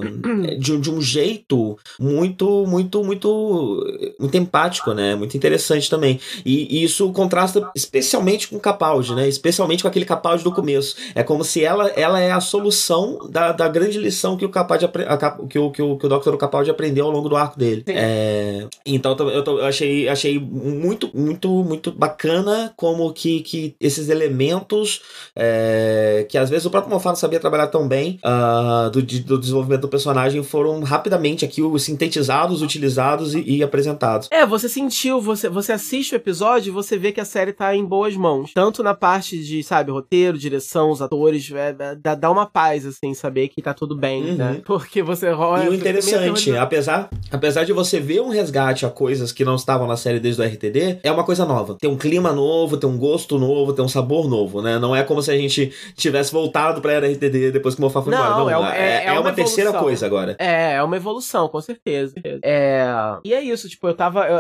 de, 0.59 0.79
de 0.79 0.91
um 0.91 1.01
jeito 1.01 1.79
muito, 1.99 2.67
muito, 2.67 3.03
muito, 3.03 3.85
muito 4.19 4.37
empático, 4.37 4.93
né? 4.93 5.15
Muito 5.15 5.37
interessante 5.37 5.89
também. 5.91 6.21
E, 6.45 6.79
e 6.79 6.85
isso 6.85 7.13
contrasta 7.13 7.71
especialmente 7.75 8.49
com 8.49 8.57
o 8.57 8.61
Capaldi, 8.61 9.15
né? 9.15 9.29
Especialmente 9.29 9.83
com 9.83 9.89
aquele 9.89 10.05
Capaldi 10.05 10.45
do 10.45 10.53
começo. 10.53 10.97
É 11.15 11.23
como 11.23 11.45
se 11.45 11.65
ela, 11.65 11.89
ela 11.89 12.21
é 12.21 12.31
a 12.31 12.41
solução 12.41 13.29
da, 13.31 13.53
da 13.53 13.69
grande 13.69 13.99
lição 13.99 14.37
que 14.37 14.45
o 14.45 14.49
Capaldi 14.49 14.89
que 15.49 15.59
o, 15.59 15.71
que 15.71 15.83
o, 15.83 15.97
que 15.97 16.07
o 16.07 16.09
Dr. 16.09 16.37
Capaldi 16.37 16.71
aprendeu 16.71 17.07
ao 17.07 17.11
longo 17.11 17.29
do 17.29 17.37
arco 17.37 17.59
dele. 17.59 17.85
É, 17.89 18.67
então 18.85 19.17
eu, 19.19 19.45
eu, 19.45 19.65
achei, 19.67 20.09
achei 20.09 20.39
muito, 20.39 21.11
muito, 21.15 21.49
muito 21.49 21.93
bacana 21.93 22.73
como 22.77 23.13
que, 23.13 23.28
que 23.41 23.75
esses 23.81 24.09
elementos 24.09 25.03
é, 25.35 26.27
que 26.29 26.37
às 26.37 26.51
vezes 26.51 26.67
o 26.67 26.71
próprio 26.71 26.93
Moffat 26.93 27.13
não 27.13 27.17
sabia 27.17 27.41
trabalhar 27.41 27.69
tão 27.69 27.87
bem 27.87 28.19
uh, 28.25 28.91
do, 28.91 29.03
do 29.03 29.39
desenvolvimento 29.39 29.83
do 29.83 29.89
personagem 29.89 30.43
foram 30.43 30.81
rapidamente 30.83 31.45
aqui 31.45 31.63
sintetizados, 31.79 32.63
utilizados 32.63 33.35
e, 33.35 33.41
e 33.41 33.63
apresentados. 33.63 34.29
É, 34.31 34.45
você 34.45 34.69
sentiu, 34.69 35.21
você, 35.21 35.49
você 35.49 35.73
assiste 35.73 36.13
o 36.13 36.17
episódio 36.17 36.71
e 36.71 36.73
você 36.73 36.97
vê 36.97 37.13
que 37.13 37.21
a 37.21 37.25
série 37.25 37.53
tá 37.53 37.75
em 37.75 37.85
boas 37.85 38.17
mãos. 38.17 38.53
Tanto 38.55 38.83
na 38.83 38.95
parte 38.95 39.43
de, 39.43 39.63
sabe, 39.63 39.91
roteiro, 39.91 40.39
direção, 40.39 40.91
os 40.91 41.03
atores, 41.03 41.51
é, 41.53 41.97
dá, 41.97 42.15
dá 42.15 42.31
uma 42.31 42.47
paz, 42.47 42.87
assim, 42.87 43.15
saber 43.15 43.49
que 43.49 43.63
tá 43.63 43.75
tudo 43.75 43.97
bem, 43.97 44.31
uhum. 44.31 44.37
né? 44.37 44.61
Porque 44.65 45.03
você 45.03 45.31
rola. 45.31 45.65
E 45.65 45.69
o 45.69 45.75
interessante, 45.75 46.55
apesar, 46.57 47.09
apesar 47.31 47.65
de 47.65 47.73
você 47.73 47.99
ver 47.99 48.21
um 48.21 48.29
resgate 48.29 48.87
a 48.87 48.91
coisas 48.91 49.33
que 49.33 49.45
não 49.45 49.57
estavam 49.57 49.87
na 49.87 49.97
série 49.97 50.21
desde 50.21 50.41
o 50.41 50.45
RTD, 50.45 51.01
é 51.03 51.11
uma 51.11 51.25
coisa 51.25 51.45
nova. 51.45 51.77
Tem 51.81 51.91
um 51.91 51.97
clima 51.97 52.33
novo, 52.33 52.77
tem 52.77 52.89
um 52.89 52.97
gosto 52.97 53.18
novo, 53.39 53.73
tem 53.73 53.85
um 53.85 53.89
sabor 53.89 54.29
novo, 54.29 54.63
né? 54.63 54.79
Não 54.79 54.95
é 54.95 55.03
como 55.03 55.23
se 55.23 55.31
a 55.31 55.37
gente 55.37 55.73
tivesse 55.97 56.33
voltado 56.33 56.81
pra 56.81 56.93
era 56.93 57.09
RTD 57.09 57.51
depois 57.53 57.75
que 57.75 57.81
o 57.81 57.85
Mofá 57.85 58.03
foi 58.03 58.13
não, 58.13 58.19
embora. 58.19 58.57
Não, 58.57 58.67
é, 58.67 58.79
é, 58.79 59.05
é, 59.05 59.07
é 59.07 59.13
uma, 59.13 59.21
uma 59.23 59.33
terceira 59.33 59.73
coisa 59.73 60.07
agora. 60.07 60.37
É, 60.39 60.75
é 60.75 60.83
uma 60.83 60.97
evolução, 60.97 61.49
com 61.49 61.61
certeza. 61.61 62.15
É, 62.43 62.87
e 63.25 63.35
é 63.35 63.43
isso, 63.43 63.69
tipo, 63.69 63.87
eu 63.89 63.95
tava, 63.95 64.27
eu, 64.27 64.39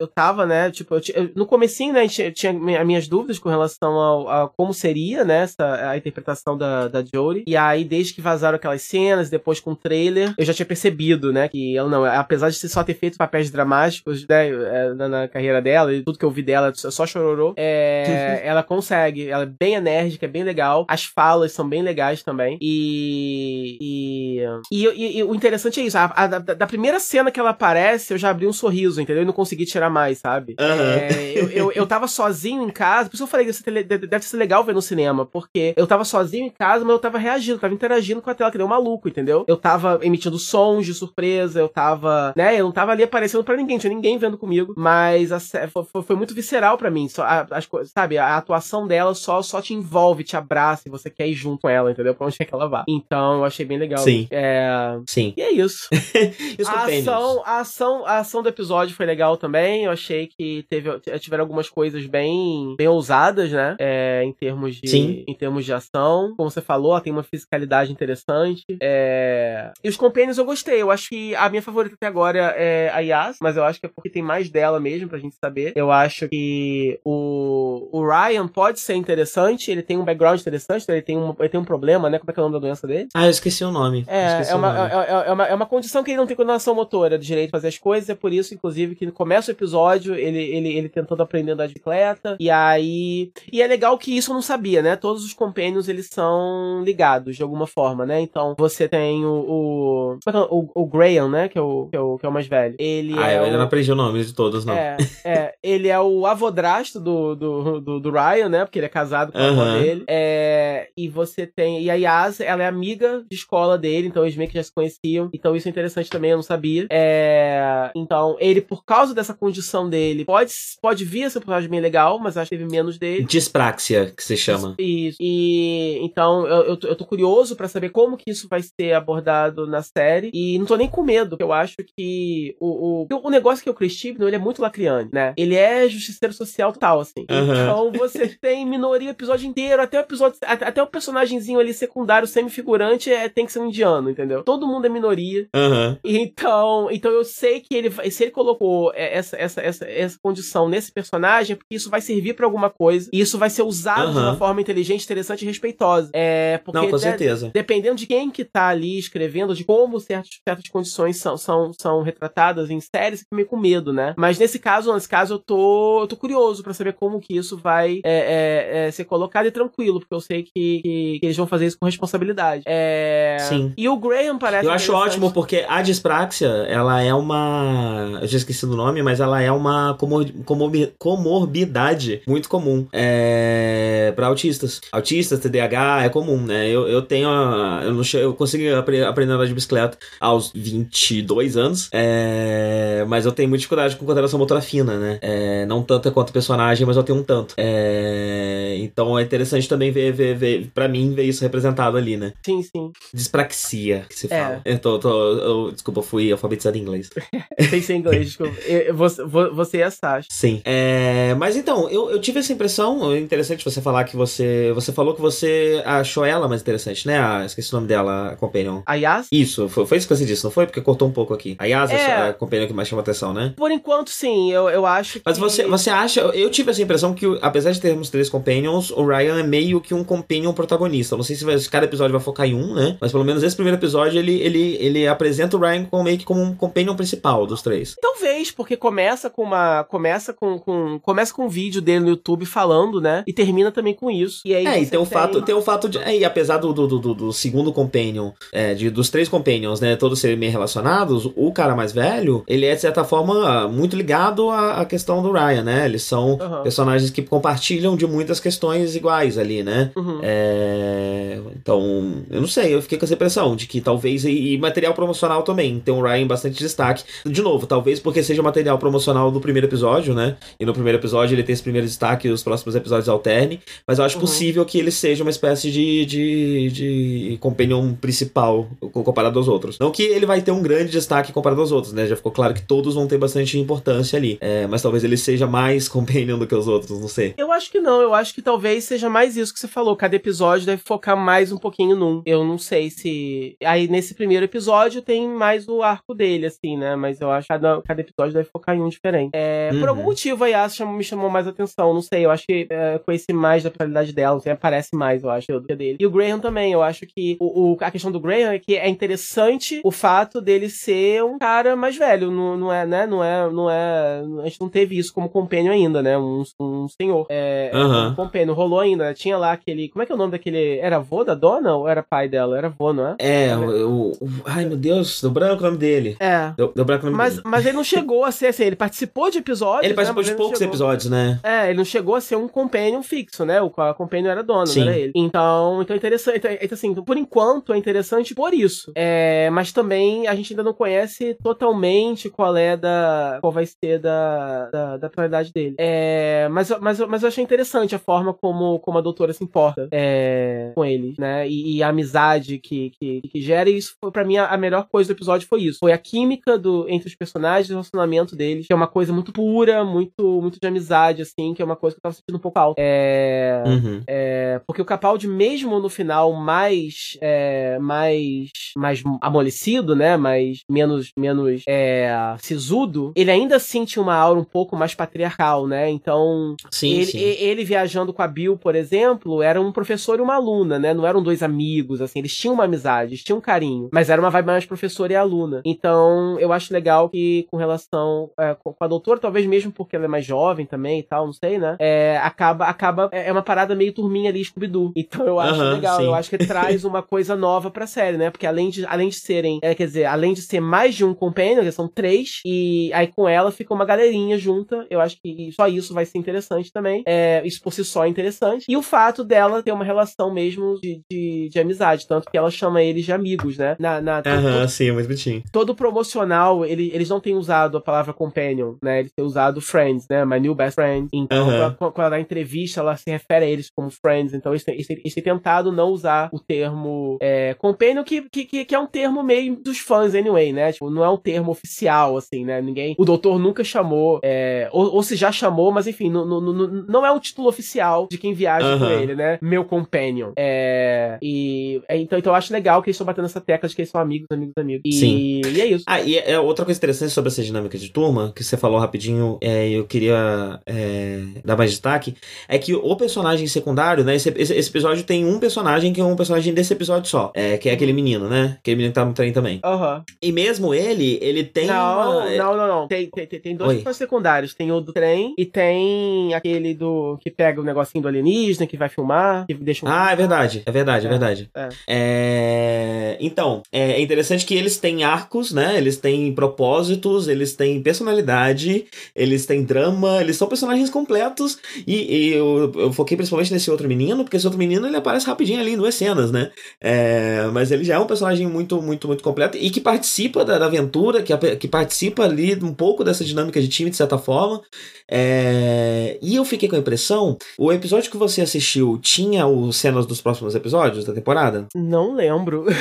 eu 0.00 0.06
tava, 0.06 0.46
né, 0.46 0.70
tipo, 0.70 0.94
eu, 0.94 1.00
eu, 1.14 1.30
no 1.34 1.46
comecinho, 1.46 1.92
né, 1.92 2.06
tinha, 2.08 2.30
tinha 2.30 2.52
minhas 2.52 3.08
dúvidas 3.08 3.38
com 3.38 3.48
relação 3.48 3.92
ao, 3.92 4.28
a 4.28 4.48
como 4.48 4.72
seria, 4.72 5.24
né, 5.24 5.42
essa, 5.42 5.90
a 5.90 5.96
interpretação 5.96 6.56
da, 6.56 6.88
da 6.88 7.02
Jodie. 7.02 7.44
E 7.46 7.56
aí, 7.56 7.84
desde 7.84 8.14
que 8.14 8.20
vazaram 8.20 8.56
aquelas 8.56 8.82
cenas, 8.82 9.30
depois 9.30 9.60
com 9.60 9.72
o 9.72 9.76
trailer, 9.76 10.34
eu 10.36 10.44
já 10.44 10.52
tinha 10.52 10.66
percebido, 10.66 11.32
né, 11.32 11.48
que 11.48 11.76
ela 11.76 11.88
não, 11.88 12.04
apesar 12.04 12.50
de 12.50 12.68
só 12.68 12.82
ter 12.82 12.94
feito 12.94 13.18
papéis 13.18 13.50
dramáticos, 13.50 14.26
né, 14.26 14.48
é, 14.48 14.94
na, 14.94 15.08
na 15.08 15.28
carreira 15.28 15.60
dela, 15.60 15.92
e 15.92 16.02
tudo 16.02 16.18
que 16.18 16.24
eu 16.24 16.30
vi 16.30 16.42
dela 16.42 16.72
só 16.74 17.06
chororou, 17.06 17.54
é, 17.56 18.04
ela 18.20 18.62
consegue, 18.62 19.28
ela 19.28 19.44
é 19.44 19.46
bem 19.46 19.74
enérgica, 19.74 20.26
é 20.26 20.28
bem 20.28 20.44
legal, 20.44 20.84
as 20.88 21.04
falas 21.04 21.52
são 21.52 21.68
bem 21.68 21.82
legais 21.82 22.22
também, 22.22 22.58
e 22.60 23.60
e, 23.80 24.40
e, 24.70 24.86
e, 24.86 25.18
e 25.18 25.24
o 25.24 25.34
interessante 25.34 25.80
é 25.80 25.84
isso, 25.84 25.98
a, 25.98 26.12
a, 26.14 26.26
da 26.26 26.66
primeira 26.66 26.98
cena 27.00 27.30
que 27.30 27.38
ela 27.38 27.50
aparece, 27.50 28.12
eu 28.12 28.18
já 28.18 28.30
abri 28.30 28.46
um 28.46 28.52
sorriso, 28.52 29.00
entendeu? 29.00 29.22
E 29.22 29.26
não 29.26 29.32
consegui 29.32 29.64
tirar 29.64 29.90
mais, 29.90 30.18
sabe? 30.18 30.56
Uhum. 30.58 30.66
É, 30.66 31.32
eu, 31.36 31.50
eu, 31.50 31.72
eu 31.72 31.86
tava 31.86 32.06
sozinho 32.08 32.62
em 32.62 32.70
casa, 32.70 33.08
por 33.08 33.14
isso 33.14 33.24
eu 33.24 33.28
falei 33.28 33.46
que 33.46 34.06
deve 34.06 34.24
ser 34.24 34.36
legal 34.36 34.64
ver 34.64 34.74
no 34.74 34.82
cinema, 34.82 35.26
porque 35.26 35.74
eu 35.76 35.86
tava 35.86 36.04
sozinho 36.04 36.46
em 36.46 36.50
casa, 36.50 36.84
mas 36.84 36.92
eu 36.92 36.98
tava 36.98 37.18
reagindo, 37.18 37.58
tava 37.58 37.74
interagindo 37.74 38.22
com 38.22 38.30
a 38.30 38.34
tela, 38.34 38.50
que 38.50 38.58
nem 38.58 38.66
um 38.66 38.70
maluco, 38.70 39.08
entendeu? 39.08 39.44
Eu 39.46 39.56
tava 39.56 39.98
emitindo 40.02 40.38
sons 40.38 40.86
de 40.86 40.94
surpresa, 40.94 41.60
eu 41.60 41.68
tava, 41.68 42.32
né, 42.36 42.58
eu 42.58 42.64
não 42.64 42.72
tava 42.72 42.92
ali 42.92 43.02
aparecendo 43.02 43.44
para 43.44 43.56
ninguém, 43.56 43.78
tinha 43.78 43.92
ninguém 43.92 44.18
vendo 44.18 44.38
comigo, 44.38 44.74
mas 44.76 45.32
a, 45.32 45.40
foi, 45.40 46.02
foi, 46.02 46.16
muito 46.16 46.34
visceral 46.34 46.76
para 46.76 46.90
mim, 46.90 47.08
só, 47.08 47.22
a, 47.22 47.46
as 47.50 47.66
coisas, 47.66 47.92
sabe, 47.92 48.09
a 48.18 48.36
atuação 48.36 48.86
dela 48.86 49.14
só, 49.14 49.42
só 49.42 49.60
te 49.60 49.74
envolve, 49.74 50.24
te 50.24 50.36
abraça 50.36 50.84
e 50.86 50.90
você 50.90 51.10
quer 51.10 51.28
ir 51.28 51.34
junto 51.34 51.62
com 51.62 51.68
ela, 51.68 51.90
entendeu? 51.90 52.14
Pra 52.14 52.26
onde 52.26 52.36
é 52.40 52.44
que 52.44 52.54
ela 52.54 52.68
vá. 52.68 52.84
Então, 52.88 53.38
eu 53.38 53.44
achei 53.44 53.64
bem 53.64 53.78
legal. 53.78 54.00
Sim. 54.00 54.26
É... 54.30 54.98
Sim. 55.06 55.34
E 55.36 55.42
é 55.42 55.50
isso. 55.50 55.88
a, 56.66 56.84
ação, 56.84 57.42
a, 57.44 57.58
ação, 57.60 58.06
a 58.06 58.18
ação 58.18 58.42
do 58.42 58.48
episódio 58.48 58.94
foi 58.94 59.06
legal 59.06 59.36
também, 59.36 59.84
eu 59.84 59.90
achei 59.90 60.26
que 60.26 60.64
teve, 60.68 60.90
tiveram 61.18 61.42
algumas 61.42 61.68
coisas 61.68 62.06
bem, 62.06 62.74
bem 62.76 62.88
ousadas, 62.88 63.50
né, 63.50 63.76
é, 63.78 64.22
em 64.24 64.32
termos 64.32 64.76
de, 64.76 64.88
Sim. 64.88 65.24
em 65.26 65.34
termos 65.34 65.64
de 65.64 65.72
ação. 65.72 66.34
Como 66.36 66.50
você 66.50 66.60
falou, 66.60 67.00
tem 67.00 67.12
uma 67.12 67.22
fisicalidade 67.22 67.92
interessante. 67.92 68.64
É... 68.80 69.72
E 69.82 69.88
os 69.88 69.96
Companions 69.96 70.38
eu 70.38 70.44
gostei. 70.44 70.80
Eu 70.80 70.90
acho 70.90 71.08
que 71.08 71.34
a 71.34 71.48
minha 71.48 71.62
favorita 71.62 71.94
até 71.94 72.06
agora 72.06 72.54
é 72.56 72.90
a 72.92 73.00
Yas, 73.00 73.36
mas 73.40 73.56
eu 73.56 73.64
acho 73.64 73.80
que 73.80 73.86
é 73.86 73.88
porque 73.88 74.10
tem 74.10 74.22
mais 74.22 74.48
dela 74.48 74.80
mesmo 74.80 75.08
pra 75.08 75.18
gente 75.18 75.36
saber. 75.36 75.72
Eu 75.74 75.90
acho 75.90 76.28
que 76.28 76.98
o, 77.04 77.88
o 77.92 77.99
Ryan 78.06 78.48
pode 78.48 78.80
ser 78.80 78.94
interessante, 78.94 79.70
ele 79.70 79.82
tem 79.82 79.98
um 79.98 80.04
background 80.04 80.40
interessante, 80.40 80.84
ele 80.88 81.02
tem 81.02 81.16
um, 81.16 81.34
ele 81.38 81.48
tem 81.48 81.60
um 81.60 81.64
problema, 81.64 82.08
né? 82.10 82.18
Como 82.18 82.30
é 82.30 82.34
que 82.34 82.40
é 82.40 82.42
o 82.42 82.46
nome 82.46 82.54
da 82.54 82.66
doença 82.66 82.86
dele? 82.86 83.08
Ah, 83.14 83.26
eu 83.26 83.30
esqueci 83.30 83.64
o 83.64 83.70
nome. 83.70 84.04
É, 84.06 84.42
é 84.48 84.54
uma, 84.54 84.72
nome. 84.72 84.90
É, 84.90 84.94
é, 84.94 85.28
é, 85.28 85.32
uma, 85.32 85.46
é 85.46 85.54
uma 85.54 85.66
condição 85.66 86.02
que 86.02 86.10
ele 86.10 86.18
não 86.18 86.26
tem 86.26 86.36
coordenação 86.36 86.74
motora 86.74 87.18
de 87.18 87.26
direito 87.26 87.48
de 87.48 87.52
fazer 87.52 87.68
as 87.68 87.78
coisas, 87.78 88.08
é 88.08 88.14
por 88.14 88.32
isso, 88.32 88.54
inclusive, 88.54 88.94
que 88.94 89.10
começa 89.10 89.50
o 89.50 89.54
episódio 89.54 90.14
ele, 90.14 90.38
ele, 90.38 90.68
ele 90.76 90.88
tentando 90.88 91.22
aprender 91.22 91.52
a 91.52 91.54
andar 91.54 91.66
de 91.66 91.74
bicicleta, 91.74 92.36
e 92.38 92.50
aí... 92.50 93.32
E 93.52 93.62
é 93.62 93.66
legal 93.66 93.96
que 93.98 94.16
isso 94.16 94.30
eu 94.30 94.34
não 94.34 94.42
sabia, 94.42 94.82
né? 94.82 94.96
Todos 94.96 95.24
os 95.24 95.32
companions, 95.32 95.88
eles 95.88 96.08
são 96.10 96.82
ligados 96.84 97.36
de 97.36 97.42
alguma 97.42 97.66
forma, 97.66 98.06
né? 98.06 98.20
Então, 98.20 98.54
você 98.58 98.88
tem 98.88 99.24
o... 99.24 99.40
O, 99.50 100.18
é 100.26 100.38
o, 100.50 100.70
o 100.74 100.86
Graham, 100.86 101.28
né? 101.28 101.48
Que 101.48 101.58
é 101.58 101.60
o, 101.60 101.88
que 101.90 101.96
é 101.96 102.00
o, 102.00 102.18
que 102.18 102.26
é 102.26 102.28
o 102.28 102.32
mais 102.32 102.46
velho. 102.46 102.74
Ele 102.78 103.18
ah, 103.18 103.30
é 103.30 103.38
eu 103.38 103.44
ainda 103.44 103.56
o... 103.56 103.58
não 103.58 103.66
aprendi 103.66 103.90
o 103.90 103.94
nome 103.94 104.22
de 104.24 104.32
todos, 104.32 104.64
não. 104.64 104.74
É, 104.74 104.96
é. 105.24 105.54
Ele 105.62 105.88
é 105.88 105.98
o 106.00 106.26
avodrasto 106.26 107.00
do, 107.00 107.34
do, 107.34 107.79
do, 107.80 108.00
do 108.00 108.10
Ryan, 108.10 108.48
né? 108.48 108.64
Porque 108.64 108.78
ele 108.78 108.86
é 108.86 108.90
casado 108.90 109.32
com 109.32 109.38
a 109.38 109.48
avó 109.48 109.64
dele. 109.78 110.04
É, 110.08 110.88
e 110.96 111.08
você 111.08 111.46
tem... 111.46 111.82
E 111.82 111.90
a 111.90 111.94
Yas, 111.94 112.40
ela 112.40 112.62
é 112.62 112.66
amiga 112.66 113.24
de 113.28 113.36
escola 113.36 113.78
dele, 113.78 114.08
então 114.08 114.22
eles 114.24 114.36
meio 114.36 114.48
que 114.48 114.56
já 114.56 114.62
se 114.62 114.72
conheciam. 114.72 115.30
Então 115.32 115.56
isso 115.56 115.68
é 115.68 115.70
interessante 115.70 116.10
também, 116.10 116.30
eu 116.30 116.36
não 116.36 116.42
sabia. 116.42 116.86
É, 116.90 117.90
então, 117.96 118.36
ele, 118.38 118.60
por 118.60 118.84
causa 118.84 119.14
dessa 119.14 119.34
condição 119.34 119.88
dele, 119.88 120.24
pode, 120.24 120.52
pode 120.80 121.04
vir 121.04 121.24
a 121.24 121.30
ser 121.30 121.38
um 121.38 121.42
personagem 121.42 121.70
bem 121.70 121.80
legal, 121.80 122.18
mas 122.18 122.36
acho 122.36 122.50
que 122.50 122.56
teve 122.56 122.70
menos 122.70 122.98
dele. 122.98 123.24
Dispraxia, 123.24 124.12
que 124.16 124.22
se 124.22 124.36
chama. 124.36 124.74
Isso. 124.78 125.18
E 125.20 125.98
então, 126.02 126.46
eu, 126.46 126.62
eu, 126.64 126.76
tô, 126.76 126.88
eu 126.88 126.96
tô 126.96 127.04
curioso 127.04 127.56
para 127.56 127.68
saber 127.68 127.90
como 127.90 128.16
que 128.16 128.30
isso 128.30 128.48
vai 128.48 128.62
ser 128.62 128.92
abordado 128.92 129.66
na 129.66 129.82
série. 129.82 130.30
E 130.34 130.58
não 130.58 130.66
tô 130.66 130.76
nem 130.76 130.88
com 130.88 131.02
medo, 131.02 131.30
porque 131.30 131.42
eu 131.42 131.52
acho 131.52 131.76
que 131.96 132.56
o, 132.60 133.06
o, 133.10 133.20
o 133.22 133.30
negócio 133.30 133.62
que 133.62 133.68
é 133.68 133.72
o 133.72 133.74
Chris 133.74 133.92
Chibnall, 133.92 134.28
ele 134.28 134.36
é 134.36 134.40
muito 134.40 134.62
lacriane, 134.62 135.08
né? 135.12 135.32
Ele 135.36 135.54
é 135.54 135.88
justiceiro 135.88 136.34
social 136.34 136.72
total, 136.72 137.00
assim. 137.00 137.26
Uhum. 137.30 137.69
Então, 137.70 137.92
você 137.92 138.28
tem 138.40 138.66
minoria 138.66 139.08
o 139.08 139.12
episódio 139.12 139.48
inteiro, 139.48 139.82
até 139.82 139.98
o 139.98 140.02
episódio, 140.02 140.38
até 140.42 140.82
o 140.82 140.86
personagemzinho 140.86 141.58
ali 141.58 141.72
secundário, 141.72 142.26
semifigurante, 142.26 143.12
é, 143.12 143.28
tem 143.28 143.46
que 143.46 143.52
ser 143.52 143.60
um 143.60 143.66
indiano, 143.66 144.10
entendeu? 144.10 144.42
Todo 144.42 144.66
mundo 144.66 144.86
é 144.86 144.88
minoria. 144.88 145.48
Uhum. 145.54 145.96
Então, 146.04 146.88
então 146.90 147.10
eu 147.10 147.24
sei 147.24 147.60
que 147.60 147.74
ele 147.74 147.90
se 148.10 148.24
ele 148.24 148.30
colocou 148.30 148.92
essa, 148.94 149.36
essa, 149.36 149.60
essa, 149.60 149.84
essa 149.84 150.18
condição 150.22 150.68
nesse 150.68 150.92
personagem, 150.92 151.54
é 151.54 151.56
porque 151.56 151.74
isso 151.74 151.90
vai 151.90 152.00
servir 152.00 152.34
para 152.34 152.46
alguma 152.46 152.70
coisa. 152.70 153.08
E 153.12 153.20
isso 153.20 153.38
vai 153.38 153.50
ser 153.50 153.62
usado 153.62 154.08
uhum. 154.08 154.12
de 154.12 154.18
uma 154.18 154.36
forma 154.36 154.60
inteligente, 154.60 155.04
interessante 155.04 155.42
e 155.42 155.46
respeitosa. 155.46 156.10
É, 156.12 156.58
porque 156.58 156.78
Não, 156.78 156.90
com 156.90 156.98
certeza. 156.98 157.46
De, 157.46 157.52
dependendo 157.52 157.96
de 157.96 158.06
quem 158.06 158.30
que 158.30 158.44
tá 158.44 158.68
ali 158.68 158.98
escrevendo, 158.98 159.54
de 159.54 159.64
como 159.64 159.98
certas, 160.00 160.30
certas 160.46 160.68
condições 160.68 161.16
são, 161.18 161.36
são, 161.36 161.72
são 161.72 162.02
retratadas 162.02 162.70
em 162.70 162.80
séries, 162.80 163.20
fica 163.20 163.36
meio 163.36 163.48
com 163.48 163.56
medo, 163.56 163.92
né? 163.92 164.14
Mas 164.16 164.38
nesse 164.38 164.58
caso, 164.58 164.92
nesse 164.92 165.08
caso, 165.08 165.34
eu 165.34 165.38
tô, 165.38 166.02
eu 166.02 166.06
tô 166.06 166.16
curioso 166.16 166.62
para 166.62 166.74
saber 166.74 166.94
como 166.94 167.20
que 167.20 167.36
isso 167.36 167.56
vai 167.62 168.00
é, 168.04 168.84
é, 168.84 168.86
é, 168.86 168.90
ser 168.90 169.04
colocado 169.04 169.46
e 169.46 169.50
tranquilo, 169.50 170.00
porque 170.00 170.14
eu 170.14 170.20
sei 170.20 170.42
que, 170.42 170.50
que, 170.82 171.18
que 171.20 171.26
eles 171.26 171.36
vão 171.36 171.46
fazer 171.46 171.66
isso 171.66 171.78
com 171.78 171.86
responsabilidade. 171.86 172.62
É... 172.66 173.36
Sim. 173.48 173.72
E 173.76 173.88
o 173.88 173.96
Graham 173.96 174.38
parece. 174.38 174.66
Eu 174.66 174.72
acho 174.72 174.92
ótimo 174.92 175.32
porque 175.32 175.64
a 175.68 175.82
dispraxia, 175.82 176.48
ela 176.48 177.00
é 177.02 177.12
uma. 177.14 178.18
Eu 178.22 178.26
já 178.26 178.36
esqueci 178.38 178.66
do 178.66 178.76
nome, 178.76 179.02
mas 179.02 179.20
ela 179.20 179.40
é 179.40 179.50
uma 179.52 179.94
comor... 179.98 180.26
comor- 180.44 180.70
comorbidade 180.98 182.22
muito 182.26 182.48
comum 182.48 182.86
é... 182.92 184.12
para 184.16 184.26
autistas. 184.26 184.80
Autistas, 184.92 185.38
TDAH 185.40 186.04
é 186.04 186.08
comum, 186.08 186.38
né? 186.40 186.68
Eu, 186.68 186.88
eu 186.88 187.02
tenho. 187.02 187.28
a- 187.28 187.80
Eu, 187.84 187.94
não 187.94 188.02
eu 188.14 188.34
consegui 188.34 188.68
apre- 188.72 189.04
aprender 189.04 189.32
a 189.32 189.34
andar 189.36 189.46
de 189.46 189.54
bicicleta 189.54 189.98
aos 190.20 190.50
22 190.54 191.56
anos, 191.56 191.88
é... 191.92 193.04
mas 193.08 193.26
eu 193.26 193.32
tenho 193.32 193.48
muita 193.48 193.60
dificuldade 193.60 193.96
com 193.96 194.04
coordenação 194.04 194.38
motora 194.38 194.60
fina, 194.60 194.96
né? 194.98 195.18
É... 195.20 195.66
Não 195.66 195.82
tanta 195.82 196.10
quanto 196.10 196.32
personagem, 196.32 196.86
mas 196.86 196.96
eu 196.96 197.02
tenho 197.02 197.18
um 197.18 197.22
tanto. 197.22 197.49
É... 197.56 198.76
Então 198.78 199.18
é 199.18 199.22
interessante 199.22 199.68
também 199.68 199.90
ver, 199.90 200.12
ver, 200.12 200.34
ver, 200.36 200.70
pra 200.74 200.88
mim, 200.88 201.12
ver 201.14 201.24
isso 201.24 201.42
representado 201.42 201.96
ali, 201.96 202.16
né? 202.16 202.32
Sim, 202.44 202.62
sim. 202.62 202.92
Dispraxia, 203.12 204.06
que 204.08 204.18
se 204.18 204.26
É. 204.32 204.38
fala. 204.42 204.60
Eu 204.64 204.78
tô, 204.78 204.98
tô- 204.98 205.32
eu- 205.38 205.72
desculpa, 205.72 206.00
eu 206.00 206.04
fui 206.04 206.32
alfabetizado 206.32 206.76
em 206.76 206.80
inglês. 206.80 207.08
Tem 207.58 207.80
que 207.80 207.82
ser 207.82 207.94
em 207.94 207.98
inglês, 207.98 208.26
desculpa. 208.28 208.54
Eu- 208.62 208.94
Você, 208.94 209.24
vo- 209.24 209.54
você 209.54 209.78
e 209.78 209.82
a 209.82 209.90
Sasha. 209.90 210.26
Sim. 210.30 210.60
É, 210.64 211.34
mas 211.34 211.56
então, 211.56 211.88
eu, 211.88 212.10
eu 212.10 212.20
tive 212.20 212.40
essa 212.40 212.52
impressão. 212.52 213.12
É 213.12 213.18
interessante 213.18 213.64
você 213.64 213.80
falar 213.80 214.04
que 214.04 214.16
você. 214.16 214.72
Você 214.74 214.92
falou 214.92 215.14
que 215.14 215.20
você 215.20 215.82
achou 215.84 216.24
ela 216.24 216.48
mais 216.48 216.60
interessante, 216.60 217.06
né? 217.06 217.18
A, 217.18 217.44
esqueci 217.44 217.72
o 217.72 217.76
nome 217.76 217.86
dela, 217.88 218.30
a 218.32 218.36
Companion. 218.36 218.82
A 218.86 218.94
Yas? 218.94 219.26
Isso, 219.32 219.68
foi, 219.68 219.86
foi 219.86 219.98
isso 219.98 220.08
que 220.08 220.16
você 220.16 220.24
disse, 220.24 220.44
não 220.44 220.50
foi? 220.50 220.66
Porque 220.66 220.80
cortou 220.80 221.08
um 221.08 221.12
pouco 221.12 221.32
aqui. 221.34 221.56
A 221.58 221.64
Yasa 221.66 221.94
É. 221.94 221.96
é 222.00 222.28
a 222.28 222.32
Companion 222.32 222.66
que 222.66 222.72
mais 222.72 222.88
chama 222.88 223.02
atenção, 223.02 223.32
né? 223.32 223.52
Por 223.56 223.70
enquanto, 223.70 224.10
sim. 224.10 224.52
Eu, 224.52 224.68
eu 224.68 224.84
acho 224.86 225.14
que. 225.14 225.22
Mas 225.24 225.38
você, 225.38 225.66
você 225.66 225.90
acha. 225.90 226.20
Eu 226.20 226.50
tive 226.50 226.70
essa 226.70 226.82
impressão 226.82 227.14
que, 227.14 227.26
apesar 227.42 227.72
de 227.72 227.80
termos 227.80 228.10
três 228.10 228.28
companions, 228.28 228.90
o 228.90 229.04
Ryan 229.04 229.38
é 229.38 229.42
meio 229.42 229.80
que 229.80 229.94
um 229.94 230.04
companion 230.04 230.52
protagonista. 230.52 231.14
Eu 231.14 231.18
não 231.18 231.24
sei 231.24 231.36
se 231.36 231.44
vai- 231.44 231.58
cada 231.70 231.86
episódio 231.86 232.12
vai 232.12 232.20
focar 232.20 232.46
em 232.46 232.54
um, 232.54 232.74
né? 232.74 232.96
Mas 233.00 233.12
pelo 233.12 233.24
menos 233.24 233.42
esse 233.42 233.54
primeiro 233.56 233.78
episódio 233.78 234.18
ele, 234.18 234.40
ele, 234.40 234.76
ele 234.80 235.06
apresenta 235.06 235.56
o 235.56 235.60
Ryan 235.60 235.84
como, 235.84 236.04
meio 236.04 236.18
que 236.18 236.24
como 236.24 236.40
um 236.42 236.54
companion 236.54 236.94
principal 236.94 237.46
dos 237.46 237.62
três. 237.62 237.96
Talvez, 238.00 238.50
porque 238.50 238.76
começa 238.76 239.28
com 239.30 239.42
uma. 239.42 239.84
Começa 239.84 240.32
com, 240.32 240.58
com. 240.58 240.98
Começa 241.00 241.32
com 241.34 241.44
um 241.46 241.48
vídeo 241.48 241.80
dele 241.80 242.00
no 242.00 242.08
YouTube 242.10 242.44
falando, 242.46 243.00
né? 243.00 243.22
E 243.26 243.32
termina 243.32 243.70
também 243.70 243.94
com 243.94 244.10
isso. 244.10 244.40
E 244.44 244.54
aí 244.54 244.66
É, 244.66 244.80
e 244.82 244.86
tem 244.86 244.98
o 244.98 245.04
fato, 245.04 245.42
tem 245.42 245.54
o 245.54 245.62
fato 245.62 245.88
de. 245.88 245.98
É, 245.98 246.16
e 246.16 246.24
apesar 246.24 246.58
do, 246.58 246.72
do, 246.72 246.86
do, 246.86 247.14
do 247.14 247.32
segundo 247.32 247.72
companion, 247.72 248.30
é, 248.52 248.74
de, 248.74 248.90
dos 248.90 249.08
três 249.10 249.28
companions, 249.28 249.80
né, 249.80 249.96
todos 249.96 250.18
serem 250.18 250.36
meio 250.36 250.52
relacionados, 250.52 251.30
o 251.36 251.52
cara 251.52 251.74
mais 251.74 251.92
velho, 251.92 252.42
ele 252.46 252.66
é, 252.66 252.74
de 252.74 252.80
certa 252.80 253.04
forma, 253.04 253.68
muito 253.68 253.96
ligado 253.96 254.50
à, 254.50 254.80
à 254.80 254.84
questão 254.84 255.22
do 255.22 255.32
Ryan, 255.32 255.62
né? 255.62 255.84
Eles 255.84 256.02
são 256.02 256.38
Aham. 256.40 256.62
personagens 256.62 257.10
que 257.10 257.22
compartilham 257.30 257.96
de 257.96 258.06
muitas 258.06 258.40
questões 258.40 258.94
iguais 258.96 259.38
ali, 259.38 259.62
né? 259.62 259.90
Uhum. 259.96 260.18
É, 260.22 261.38
Então, 261.56 262.22
eu 262.30 262.40
não 262.40 262.48
sei, 262.48 262.74
eu 262.74 262.82
fiquei 262.82 262.98
com 262.98 263.04
essa 263.04 263.14
impressão 263.14 263.54
de 263.56 263.66
que 263.66 263.80
talvez. 263.80 264.24
E, 264.24 264.54
e 264.54 264.58
material 264.58 264.92
promocional 264.94 265.42
também, 265.42 265.78
tem 265.78 265.94
o 265.94 266.02
Ryan 266.02 266.26
bastante 266.26 266.58
destaque. 266.58 267.04
De 267.24 267.40
novo, 267.42 267.66
talvez 267.66 268.00
porque 268.00 268.22
seja 268.22 268.42
material 268.42 268.78
promocional 268.78 269.30
do 269.30 269.40
primeiro 269.40 269.66
episódio, 269.66 270.14
né? 270.14 270.36
E 270.58 270.64
no 270.66 270.72
primeiro 270.72 270.98
episódio 270.98 271.34
ele 271.34 271.42
tem 271.42 271.52
esse 271.52 271.62
primeiro 271.62 271.86
destaque 271.86 272.28
e 272.28 272.30
os 272.30 272.42
próximos 272.42 272.74
episódios 272.74 273.08
alterne. 273.08 273.60
Mas 273.86 273.98
eu 273.98 274.04
acho 274.04 274.16
Uhum. 274.16 274.20
possível 274.22 274.64
que 274.64 274.78
ele 274.78 274.90
seja 274.90 275.22
uma 275.22 275.30
espécie 275.30 275.70
de, 275.70 276.04
de, 276.04 276.70
de 276.70 277.38
companion 277.40 277.94
principal 277.94 278.68
co- 278.92 279.02
comparado 279.04 279.38
aos 279.38 279.46
outros. 279.48 279.78
Não 279.78 279.90
que 279.90 280.02
ele 280.02 280.26
vai 280.26 280.42
ter 280.42 280.50
um 280.50 280.62
grande 280.62 280.90
destaque 280.90 281.32
comparado 281.32 281.60
aos 281.60 281.70
outros, 281.72 281.92
né? 281.92 282.06
Já 282.06 282.16
ficou 282.16 282.32
claro 282.32 282.52
que 282.54 282.62
todos 282.62 282.94
vão 282.94 283.06
ter 283.06 283.18
bastante 283.18 283.58
importância 283.58 284.16
ali. 284.18 284.36
É, 284.40 284.66
mas 284.66 284.82
talvez 284.82 285.04
ele 285.04 285.16
seja 285.16 285.46
mais 285.46 285.86
companion 285.88 286.38
do 286.38 286.46
que 286.46 286.54
os 286.54 286.66
outros, 286.68 286.98
não 287.00 287.08
sei. 287.08 287.19
Eu 287.36 287.52
acho 287.52 287.70
que 287.70 287.80
não, 287.80 288.00
eu 288.00 288.14
acho 288.14 288.34
que 288.34 288.42
talvez 288.42 288.84
seja 288.84 289.08
mais 289.08 289.36
isso 289.36 289.52
que 289.52 289.60
você 289.60 289.68
falou. 289.68 289.94
Cada 289.96 290.16
episódio 290.16 290.66
deve 290.66 290.82
focar 290.82 291.16
mais 291.16 291.52
um 291.52 291.58
pouquinho 291.58 291.94
num. 291.96 292.22
Eu 292.24 292.44
não 292.44 292.58
sei 292.58 292.90
se. 292.90 293.56
Aí 293.64 293.88
nesse 293.88 294.14
primeiro 294.14 294.44
episódio 294.44 295.02
tem 295.02 295.28
mais 295.28 295.68
o 295.68 295.82
arco 295.82 296.14
dele, 296.14 296.46
assim, 296.46 296.76
né? 296.76 296.96
Mas 296.96 297.20
eu 297.20 297.30
acho 297.30 297.46
que 297.46 297.54
cada, 297.54 297.82
cada 297.82 298.00
episódio 298.00 298.32
deve 298.34 298.48
focar 298.50 298.76
em 298.76 298.80
um 298.80 298.88
diferente. 298.88 299.30
É, 299.34 299.70
Uhum. 299.72 299.80
Por 299.80 299.88
algum 299.88 300.02
motivo 300.02 300.44
a 300.44 300.48
Yas 300.48 300.74
chamou- 300.74 300.94
me 300.96 301.04
chamou 301.04 301.30
mais 301.30 301.46
atenção, 301.46 301.92
não 301.94 302.00
sei. 302.02 302.24
Eu 302.24 302.30
acho 302.30 302.44
que 302.46 302.66
é, 302.70 302.98
conheci 302.98 303.32
mais 303.32 303.62
da 303.62 303.70
personalidade 303.70 304.12
dela, 304.12 304.36
assim, 304.38 304.50
aparece 304.50 304.90
mais, 304.96 305.22
eu 305.22 305.30
acho, 305.30 305.46
do 305.52 305.62
que 305.66 305.74
dele. 305.74 305.96
E 306.00 306.06
o 306.06 306.10
Graham 306.10 306.38
também, 306.40 306.72
eu 306.72 306.82
acho 306.82 307.06
que 307.06 307.36
o, 307.40 307.72
o- 307.74 307.76
a 307.80 307.90
questão 307.90 308.10
do 308.10 308.18
Graham 308.20 308.52
é 308.52 308.58
que 308.58 308.76
é 308.76 308.88
interessante 308.88 309.80
o 309.84 309.90
fato 309.90 310.40
dele 310.40 310.68
ser 310.68 311.22
um 311.24 311.38
cara 311.38 311.76
mais 311.76 311.96
velho. 311.96 312.30
Não, 312.30 312.56
não 312.56 312.72
é, 312.72 312.86
né? 312.86 313.06
Não 313.06 313.22
é, 313.22 313.50
não 313.50 313.70
é. 313.70 314.22
A 314.42 314.44
gente 314.48 314.60
não 314.60 314.68
teve 314.68 314.98
isso 314.98 315.12
como 315.12 315.28
companion 315.28 315.72
ainda, 315.72 316.02
né? 316.02 316.16
Um, 316.18 316.42
um 316.60 316.86
senhor. 316.88 317.09
É, 317.28 317.70
Aham. 317.72 318.10
um 318.10 318.14
companion. 318.14 318.54
Rolou 318.54 318.80
ainda. 318.80 319.04
né? 319.04 319.14
Tinha 319.14 319.36
lá 319.38 319.52
aquele. 319.52 319.88
Como 319.88 320.02
é 320.02 320.06
que 320.06 320.12
é 320.12 320.14
o 320.14 320.18
nome 320.18 320.32
daquele. 320.32 320.78
Era 320.78 320.96
avô 320.96 321.24
da 321.24 321.34
dona 321.34 321.74
ou 321.76 321.88
era 321.88 322.02
pai 322.02 322.28
dela? 322.28 322.56
Era 322.56 322.66
avô, 322.68 322.92
não 322.92 323.08
é? 323.08 323.16
É, 323.18 323.56
o, 323.56 324.12
o- 324.12 324.28
Ai, 324.44 324.64
meu 324.64 324.76
Deus, 324.76 325.20
deu 325.20 325.30
branco 325.30 325.62
o 325.62 325.66
nome 325.66 325.78
dele. 325.78 326.16
É. 326.20 326.52
Deu, 326.56 326.72
deu 326.74 326.84
branco 326.84 327.02
o 327.06 327.06
nome 327.06 327.16
Mas, 327.16 327.34
dele. 327.36 327.42
mas 327.46 327.66
ele 327.66 327.76
não 327.76 327.84
chegou 327.84 328.24
a 328.24 328.30
ser 328.32 328.48
assim, 328.48 328.64
ele 328.64 328.76
participou 328.76 329.30
de 329.30 329.38
episódios. 329.38 329.84
Ele 329.84 329.94
participou 329.94 330.22
né, 330.22 330.26
de 330.26 330.30
não 330.32 330.38
poucos 330.38 330.58
chegou- 330.58 330.70
episódios, 330.74 331.10
né? 331.10 331.38
É, 331.42 331.68
ele 331.68 331.78
não 331.78 331.84
chegou 331.84 332.14
a 332.14 332.20
ser 332.20 332.36
um 332.36 332.48
companion 332.48 333.02
fixo, 333.02 333.44
né? 333.44 333.60
O 333.62 333.70
a 333.80 333.94
companion 333.94 334.30
era 334.30 334.42
dona, 334.42 334.66
Sim. 334.66 334.80
não 334.80 334.88
era 334.88 334.98
ele. 334.98 335.12
Então, 335.14 335.80
então 335.82 335.94
é 335.94 335.96
interessante. 335.96 336.40
Então, 336.62 336.68
assim, 336.72 336.94
por 336.94 337.16
enquanto 337.16 337.72
é 337.72 337.78
interessante 337.78 338.34
por 338.34 338.52
isso. 338.52 338.92
É, 338.94 339.48
mas 339.50 339.72
também 339.72 340.26
a 340.28 340.34
gente 340.34 340.52
ainda 340.52 340.62
não 340.62 340.72
conhece 340.74 341.34
totalmente 341.42 342.28
qual 342.28 342.56
é 342.56 342.76
da. 342.76 343.38
qual 343.40 343.52
vai 343.52 343.66
ser 343.66 343.98
da, 343.98 344.68
da, 344.70 344.96
da 344.96 345.08
personalidade 345.08 345.52
dele. 345.52 345.74
É, 345.78 346.48
mas, 346.50 346.70
mas, 346.80 346.89
mas 346.98 347.22
eu 347.22 347.28
achei 347.28 347.42
interessante 347.42 347.94
a 347.94 347.98
forma 347.98 348.34
como, 348.34 348.78
como 348.80 348.98
a 348.98 349.00
doutora 349.00 349.32
se 349.32 349.44
importa 349.44 349.88
é, 349.92 350.72
com 350.74 350.84
eles, 350.84 351.16
né? 351.18 351.48
E, 351.48 351.76
e 351.76 351.82
a 351.82 351.88
amizade 351.88 352.58
que, 352.58 352.90
que, 352.98 353.20
que 353.22 353.40
gera. 353.40 353.68
E 353.68 353.76
isso 353.76 353.94
foi, 354.00 354.10
pra 354.10 354.24
mim, 354.24 354.36
a, 354.36 354.46
a 354.46 354.56
melhor 354.56 354.88
coisa 354.90 355.12
do 355.12 355.16
episódio 355.16 355.48
foi 355.48 355.62
isso. 355.62 355.78
Foi 355.80 355.92
a 355.92 355.98
química 355.98 356.58
do, 356.58 356.86
entre 356.88 357.08
os 357.08 357.14
personagens, 357.14 357.70
o 357.70 357.74
relacionamento 357.74 358.34
deles, 358.34 358.66
que 358.66 358.72
é 358.72 358.76
uma 358.76 358.86
coisa 358.86 359.12
muito 359.12 359.32
pura, 359.32 359.84
muito, 359.84 360.40
muito 360.40 360.58
de 360.60 360.66
amizade, 360.66 361.22
assim, 361.22 361.54
que 361.54 361.62
é 361.62 361.64
uma 361.64 361.76
coisa 361.76 361.94
que 361.94 361.98
eu 361.98 362.02
tava 362.02 362.14
sentindo 362.14 362.36
um 362.36 362.40
pouco 362.40 362.58
alto. 362.58 362.76
É. 362.78 363.62
Uhum. 363.66 364.02
É, 364.06 364.60
porque 364.66 364.82
o 364.82 364.84
Capaldi, 364.84 365.28
mesmo 365.28 365.78
no 365.78 365.88
final 365.88 366.32
mais 366.32 367.16
é, 367.20 367.78
mais 367.78 368.50
mais 368.76 369.02
amolecido, 369.20 369.94
né, 369.94 370.16
mais 370.16 370.62
menos 370.70 371.12
menos 371.16 371.62
é, 371.68 372.36
sisudo, 372.38 373.12
ele 373.14 373.30
ainda 373.30 373.58
tinha 373.58 374.02
uma 374.02 374.14
aura 374.14 374.38
um 374.38 374.44
pouco 374.44 374.76
mais 374.76 374.94
patriarcal, 374.94 375.66
né? 375.66 375.90
Então 375.90 376.56
Sim, 376.80 376.92
ele, 376.92 377.06
sim. 377.06 377.18
ele 377.18 377.64
viajando 377.64 378.12
com 378.12 378.22
a 378.22 378.28
Bill, 378.28 378.56
por 378.56 378.74
exemplo, 378.74 379.42
era 379.42 379.60
um 379.60 379.72
professor 379.72 380.18
e 380.18 380.22
uma 380.22 380.34
aluna, 380.34 380.78
né? 380.78 380.92
Não 380.94 381.06
eram 381.06 381.22
dois 381.22 381.42
amigos, 381.42 382.00
assim, 382.00 382.18
eles 382.18 382.34
tinham 382.34 382.54
uma 382.54 382.64
amizade, 382.64 383.12
eles 383.12 383.24
tinham 383.24 383.38
um 383.38 383.40
carinho, 383.42 383.88
mas 383.92 384.10
era 384.10 384.20
uma 384.20 384.30
vibe 384.30 384.46
mais 384.46 384.66
professor 384.66 385.10
e 385.10 385.16
aluna. 385.16 385.62
Então 385.64 386.38
eu 386.38 386.52
acho 386.52 386.72
legal 386.72 387.08
que 387.08 387.46
com 387.50 387.56
relação 387.56 388.30
é, 388.38 388.56
com 388.62 388.74
a 388.78 388.86
doutora, 388.86 389.20
talvez 389.20 389.46
mesmo 389.46 389.72
porque 389.72 389.96
ela 389.96 390.04
é 390.04 390.08
mais 390.08 390.24
jovem 390.24 390.66
também 390.66 391.00
e 391.00 391.02
tal, 391.02 391.26
não 391.26 391.32
sei, 391.32 391.58
né? 391.58 391.76
É, 391.78 392.18
acaba 392.22 392.66
acaba 392.66 393.08
é 393.12 393.28
é 393.28 393.32
uma 393.32 393.42
parada 393.42 393.74
meio 393.74 393.92
turminha 393.92 394.30
ali 394.30 394.44
Scooby-Doo. 394.44 394.92
Então 394.96 395.26
eu 395.26 395.38
acho 395.38 395.60
Aham, 395.60 395.74
legal, 395.74 395.96
sim. 395.98 396.06
eu 396.06 396.14
acho 396.14 396.30
que 396.30 396.38
traz 396.38 396.84
uma 396.84 397.02
coisa 397.02 397.36
nova 397.36 397.70
pra 397.70 397.86
série, 397.86 398.16
né? 398.16 398.30
Porque 398.30 398.46
além 398.46 398.70
de, 398.70 398.84
além 398.86 399.08
de 399.08 399.16
serem, 399.16 399.58
é, 399.62 399.74
quer 399.74 399.86
dizer, 399.86 400.04
além 400.04 400.34
de 400.34 400.42
ser 400.42 400.60
mais 400.60 400.94
de 400.94 401.04
um 401.04 401.14
companion, 401.14 401.62
que 401.62 401.72
são 401.72 401.88
três, 401.88 402.40
e 402.44 402.90
aí 402.92 403.06
com 403.06 403.28
ela 403.28 403.50
fica 403.52 403.72
uma 403.72 403.84
galerinha 403.84 404.36
junta, 404.38 404.86
eu 404.90 405.00
acho 405.00 405.16
que 405.22 405.50
só 405.52 405.66
isso 405.68 405.94
vai 405.94 406.04
ser 406.04 406.18
interessante 406.18 406.69
também. 406.72 407.02
É, 407.06 407.42
isso 407.44 407.60
por 407.62 407.72
si 407.72 407.84
só 407.84 408.04
é 408.04 408.08
interessante. 408.08 408.64
E 408.68 408.76
o 408.76 408.82
fato 408.82 409.24
dela 409.24 409.62
ter 409.62 409.72
uma 409.72 409.84
relação 409.84 410.32
mesmo 410.32 410.78
de, 410.80 411.00
de, 411.10 411.48
de 411.50 411.58
amizade, 411.60 412.06
tanto 412.06 412.30
que 412.30 412.36
ela 412.36 412.50
chama 412.50 412.82
eles 412.82 413.04
de 413.04 413.12
amigos, 413.12 413.56
né? 413.58 413.76
Na, 413.78 414.00
na, 414.00 414.22
Aham, 414.26 414.66
sim, 414.68 414.88
é 414.88 414.92
muito 414.92 415.06
bonitinho. 415.06 415.42
todo 415.52 415.74
promocional, 415.74 416.64
ele- 416.64 416.90
eles 416.94 417.08
não 417.08 417.20
têm 417.20 417.34
usado 417.34 417.76
a 417.76 417.80
palavra 417.80 418.12
companion, 418.12 418.74
né? 418.82 419.00
Eles 419.00 419.12
têm 419.12 419.24
usado 419.24 419.60
friends, 419.60 420.06
né? 420.08 420.24
My 420.24 420.40
new 420.40 420.54
best 420.54 420.74
friend. 420.74 421.08
Então, 421.12 421.48
quando, 421.76 421.92
quando 421.92 422.00
ela 422.00 422.10
dá 422.10 422.20
entrevista, 422.20 422.80
ela 422.80 422.96
se 422.96 423.10
refere 423.10 423.44
a 423.44 423.48
eles 423.48 423.70
como 423.74 423.90
friends. 423.90 424.34
Então, 424.34 424.52
eles 424.52 424.64
têm, 424.64 424.74
eles 424.74 424.86
têm- 424.86 424.98
eles 424.98 425.14
têm 425.14 425.22
tentado 425.24 425.70
não 425.72 425.88
usar 425.90 426.30
o 426.32 426.38
termo 426.38 427.18
é, 427.20 427.54
companion, 427.54 428.02
que, 428.04 428.22
que, 428.30 428.44
que 428.44 428.64
que 428.64 428.74
é 428.74 428.78
um 428.78 428.86
termo 428.86 429.22
meio 429.22 429.56
dos 429.56 429.78
fãs, 429.78 430.14
anyway, 430.14 430.52
né? 430.52 430.72
Tipo, 430.72 430.90
não 430.90 431.04
é 431.04 431.10
um 431.10 431.16
termo 431.16 431.50
oficial, 431.50 432.16
assim, 432.16 432.44
né? 432.44 432.60
Ninguém. 432.60 432.94
O 432.98 433.04
doutor 433.04 433.38
nunca 433.38 433.64
chamou, 433.64 434.20
é, 434.22 434.68
ou, 434.72 434.94
ou 434.94 435.02
se 435.02 435.16
já 435.16 435.32
chamou, 435.32 435.72
mas 435.72 435.86
enfim, 435.86 436.10
não, 436.10 436.24
não, 436.26 436.40
não, 436.68 437.04
é 437.06 437.10
um 437.12 437.18
título 437.18 437.48
oficial 437.48 438.08
de 438.10 438.18
quem 438.18 438.32
viaja 438.34 438.78
com 438.78 438.84
Aham. 438.84 439.00
ele, 439.00 439.14
né? 439.14 439.38
Meu 439.40 439.64
companion. 439.64 440.32
É, 440.36 441.18
e, 441.22 441.80
é, 441.88 441.96
então, 441.98 442.18
então 442.18 442.32
eu 442.32 442.36
acho 442.36 442.52
legal 442.52 442.82
que 442.82 442.88
eles 442.88 442.94
estão 442.96 443.06
batendo 443.06 443.24
essa 443.26 443.40
tecla 443.40 443.68
de 443.68 443.74
que 443.74 443.82
eles 443.82 443.90
são 443.90 444.00
amigos, 444.00 444.26
amigos, 444.30 444.54
amigos. 444.56 444.82
E, 444.84 444.92
Sim. 444.92 445.40
e 445.44 445.60
é 445.60 445.66
isso. 445.66 445.84
Ah, 445.86 446.00
e 446.00 446.16
é 446.18 446.38
outra 446.38 446.64
coisa 446.64 446.78
interessante 446.78 447.10
sobre 447.12 447.28
essa 447.28 447.42
dinâmica 447.42 447.78
de 447.78 447.90
turma, 447.90 448.32
que 448.34 448.42
você 448.44 448.56
falou 448.56 448.78
rapidinho, 448.78 449.38
é, 449.40 449.68
eu 449.70 449.84
queria 449.86 450.60
é, 450.66 451.20
dar 451.44 451.56
mais 451.56 451.70
destaque, 451.70 452.14
é 452.48 452.58
que 452.58 452.74
o 452.74 452.96
personagem 452.96 453.46
secundário, 453.46 454.04
né? 454.04 454.14
Esse, 454.16 454.28
esse- 454.36 454.54
esse 454.54 454.68
episódio 454.70 455.04
tem 455.04 455.24
um 455.24 455.38
personagem 455.38 455.92
que 455.92 456.00
é 456.00 456.04
um 456.04 456.16
personagem 456.16 456.52
desse 456.52 456.72
episódio 456.72 457.08
só, 457.10 457.32
é, 457.34 457.56
que 457.56 457.68
é 457.68 457.72
aquele 457.72 457.92
menino, 457.92 458.28
né? 458.28 458.56
Aquele 458.60 458.76
menino 458.76 458.92
que 458.92 458.94
tá 458.94 459.04
no 459.04 459.12
trem 459.12 459.32
também. 459.32 459.60
Aham. 459.64 460.02
E 460.22 460.32
mesmo 460.32 460.74
ele, 460.74 461.18
ele 461.20 461.44
tem 461.44 461.66
Não, 461.66 461.74
uma. 461.74 462.30
não, 462.30 462.56
não, 462.56 462.68
não. 462.68 462.88
Tem, 462.88 463.08
tem, 463.10 463.26
tem- 463.26 463.40
tem 463.40 463.56
dois 463.56 463.68
Oi. 463.70 463.74
personagens 463.76 463.96
secundários. 463.98 464.54
Tem 464.54 464.70
o 464.72 464.80
do 464.80 464.92
trem 464.92 465.34
e 465.38 465.44
tem 465.46 466.34
aquele 466.34 466.49
do 466.74 467.18
que 467.20 467.30
pega 467.30 467.60
o 467.60 467.64
negocinho 467.64 468.02
do 468.02 468.08
alienígena, 468.08 468.66
que 468.66 468.76
vai 468.76 468.88
filmar, 468.88 469.46
que 469.46 469.54
deixa 469.54 469.86
um... 469.86 469.88
Ah, 469.90 470.10
é 470.12 470.16
verdade, 470.16 470.62
é 470.64 470.70
verdade, 470.70 471.06
é, 471.06 471.08
É, 471.08 471.10
verdade. 471.10 471.50
é. 471.54 471.68
É, 471.86 473.16
Então, 473.20 473.62
é 473.72 474.00
interessante 474.00 474.44
que 474.46 474.54
eles 474.54 474.78
têm 474.78 475.04
arcos, 475.04 475.52
né? 475.52 475.76
Eles 475.76 475.96
têm 475.96 476.32
propósitos, 476.32 477.28
eles 477.28 477.54
têm 477.54 477.82
personalidade, 477.82 478.86
eles 479.14 479.46
têm 479.46 479.62
drama, 479.64 480.20
eles 480.20 480.36
são 480.36 480.48
personagens 480.48 480.88
completos. 480.90 481.58
E, 481.86 481.94
e 481.94 482.32
eu, 482.32 482.72
eu 482.74 482.92
foquei 482.92 483.16
principalmente 483.16 483.52
nesse 483.52 483.70
outro 483.70 483.86
menino, 483.88 484.24
porque 484.24 484.36
esse 484.36 484.46
outro 484.46 484.58
menino 484.58 484.86
ele 484.86 484.96
aparece 484.96 485.26
rapidinho 485.26 485.60
ali 485.60 485.72
em 485.72 485.76
duas 485.76 485.94
cenas, 485.94 486.30
né? 486.30 486.50
É, 486.80 487.46
mas 487.52 487.70
ele 487.70 487.84
já 487.84 487.94
é 487.94 487.98
um 487.98 488.06
personagem 488.06 488.46
muito, 488.46 488.80
muito, 488.80 489.06
muito 489.06 489.22
completo 489.22 489.56
e 489.56 489.70
que 489.70 489.80
participa 489.80 490.44
da, 490.44 490.58
da 490.58 490.66
aventura, 490.66 491.22
que, 491.22 491.36
que 491.56 491.68
participa 491.68 492.24
ali 492.24 492.54
um 492.62 492.72
pouco 492.74 493.04
dessa 493.04 493.24
dinâmica 493.24 493.60
de 493.60 493.68
time, 493.68 493.90
de 493.90 493.96
certa 493.96 494.18
forma. 494.18 494.62
É, 495.08 496.18
E 496.22 496.38
eu 496.40 496.44
fiquei 496.44 496.68
com 496.68 496.76
a 496.76 496.78
impressão: 496.78 497.36
o 497.58 497.72
episódio 497.72 498.10
que 498.10 498.16
você 498.16 498.40
assistiu 498.42 498.98
tinha 499.00 499.46
os 499.46 499.76
cenas 499.76 500.06
dos 500.06 500.20
próximos 500.20 500.54
episódios 500.54 501.04
da 501.04 501.12
temporada? 501.12 501.66
Não 501.74 502.14
lembro. 502.14 502.64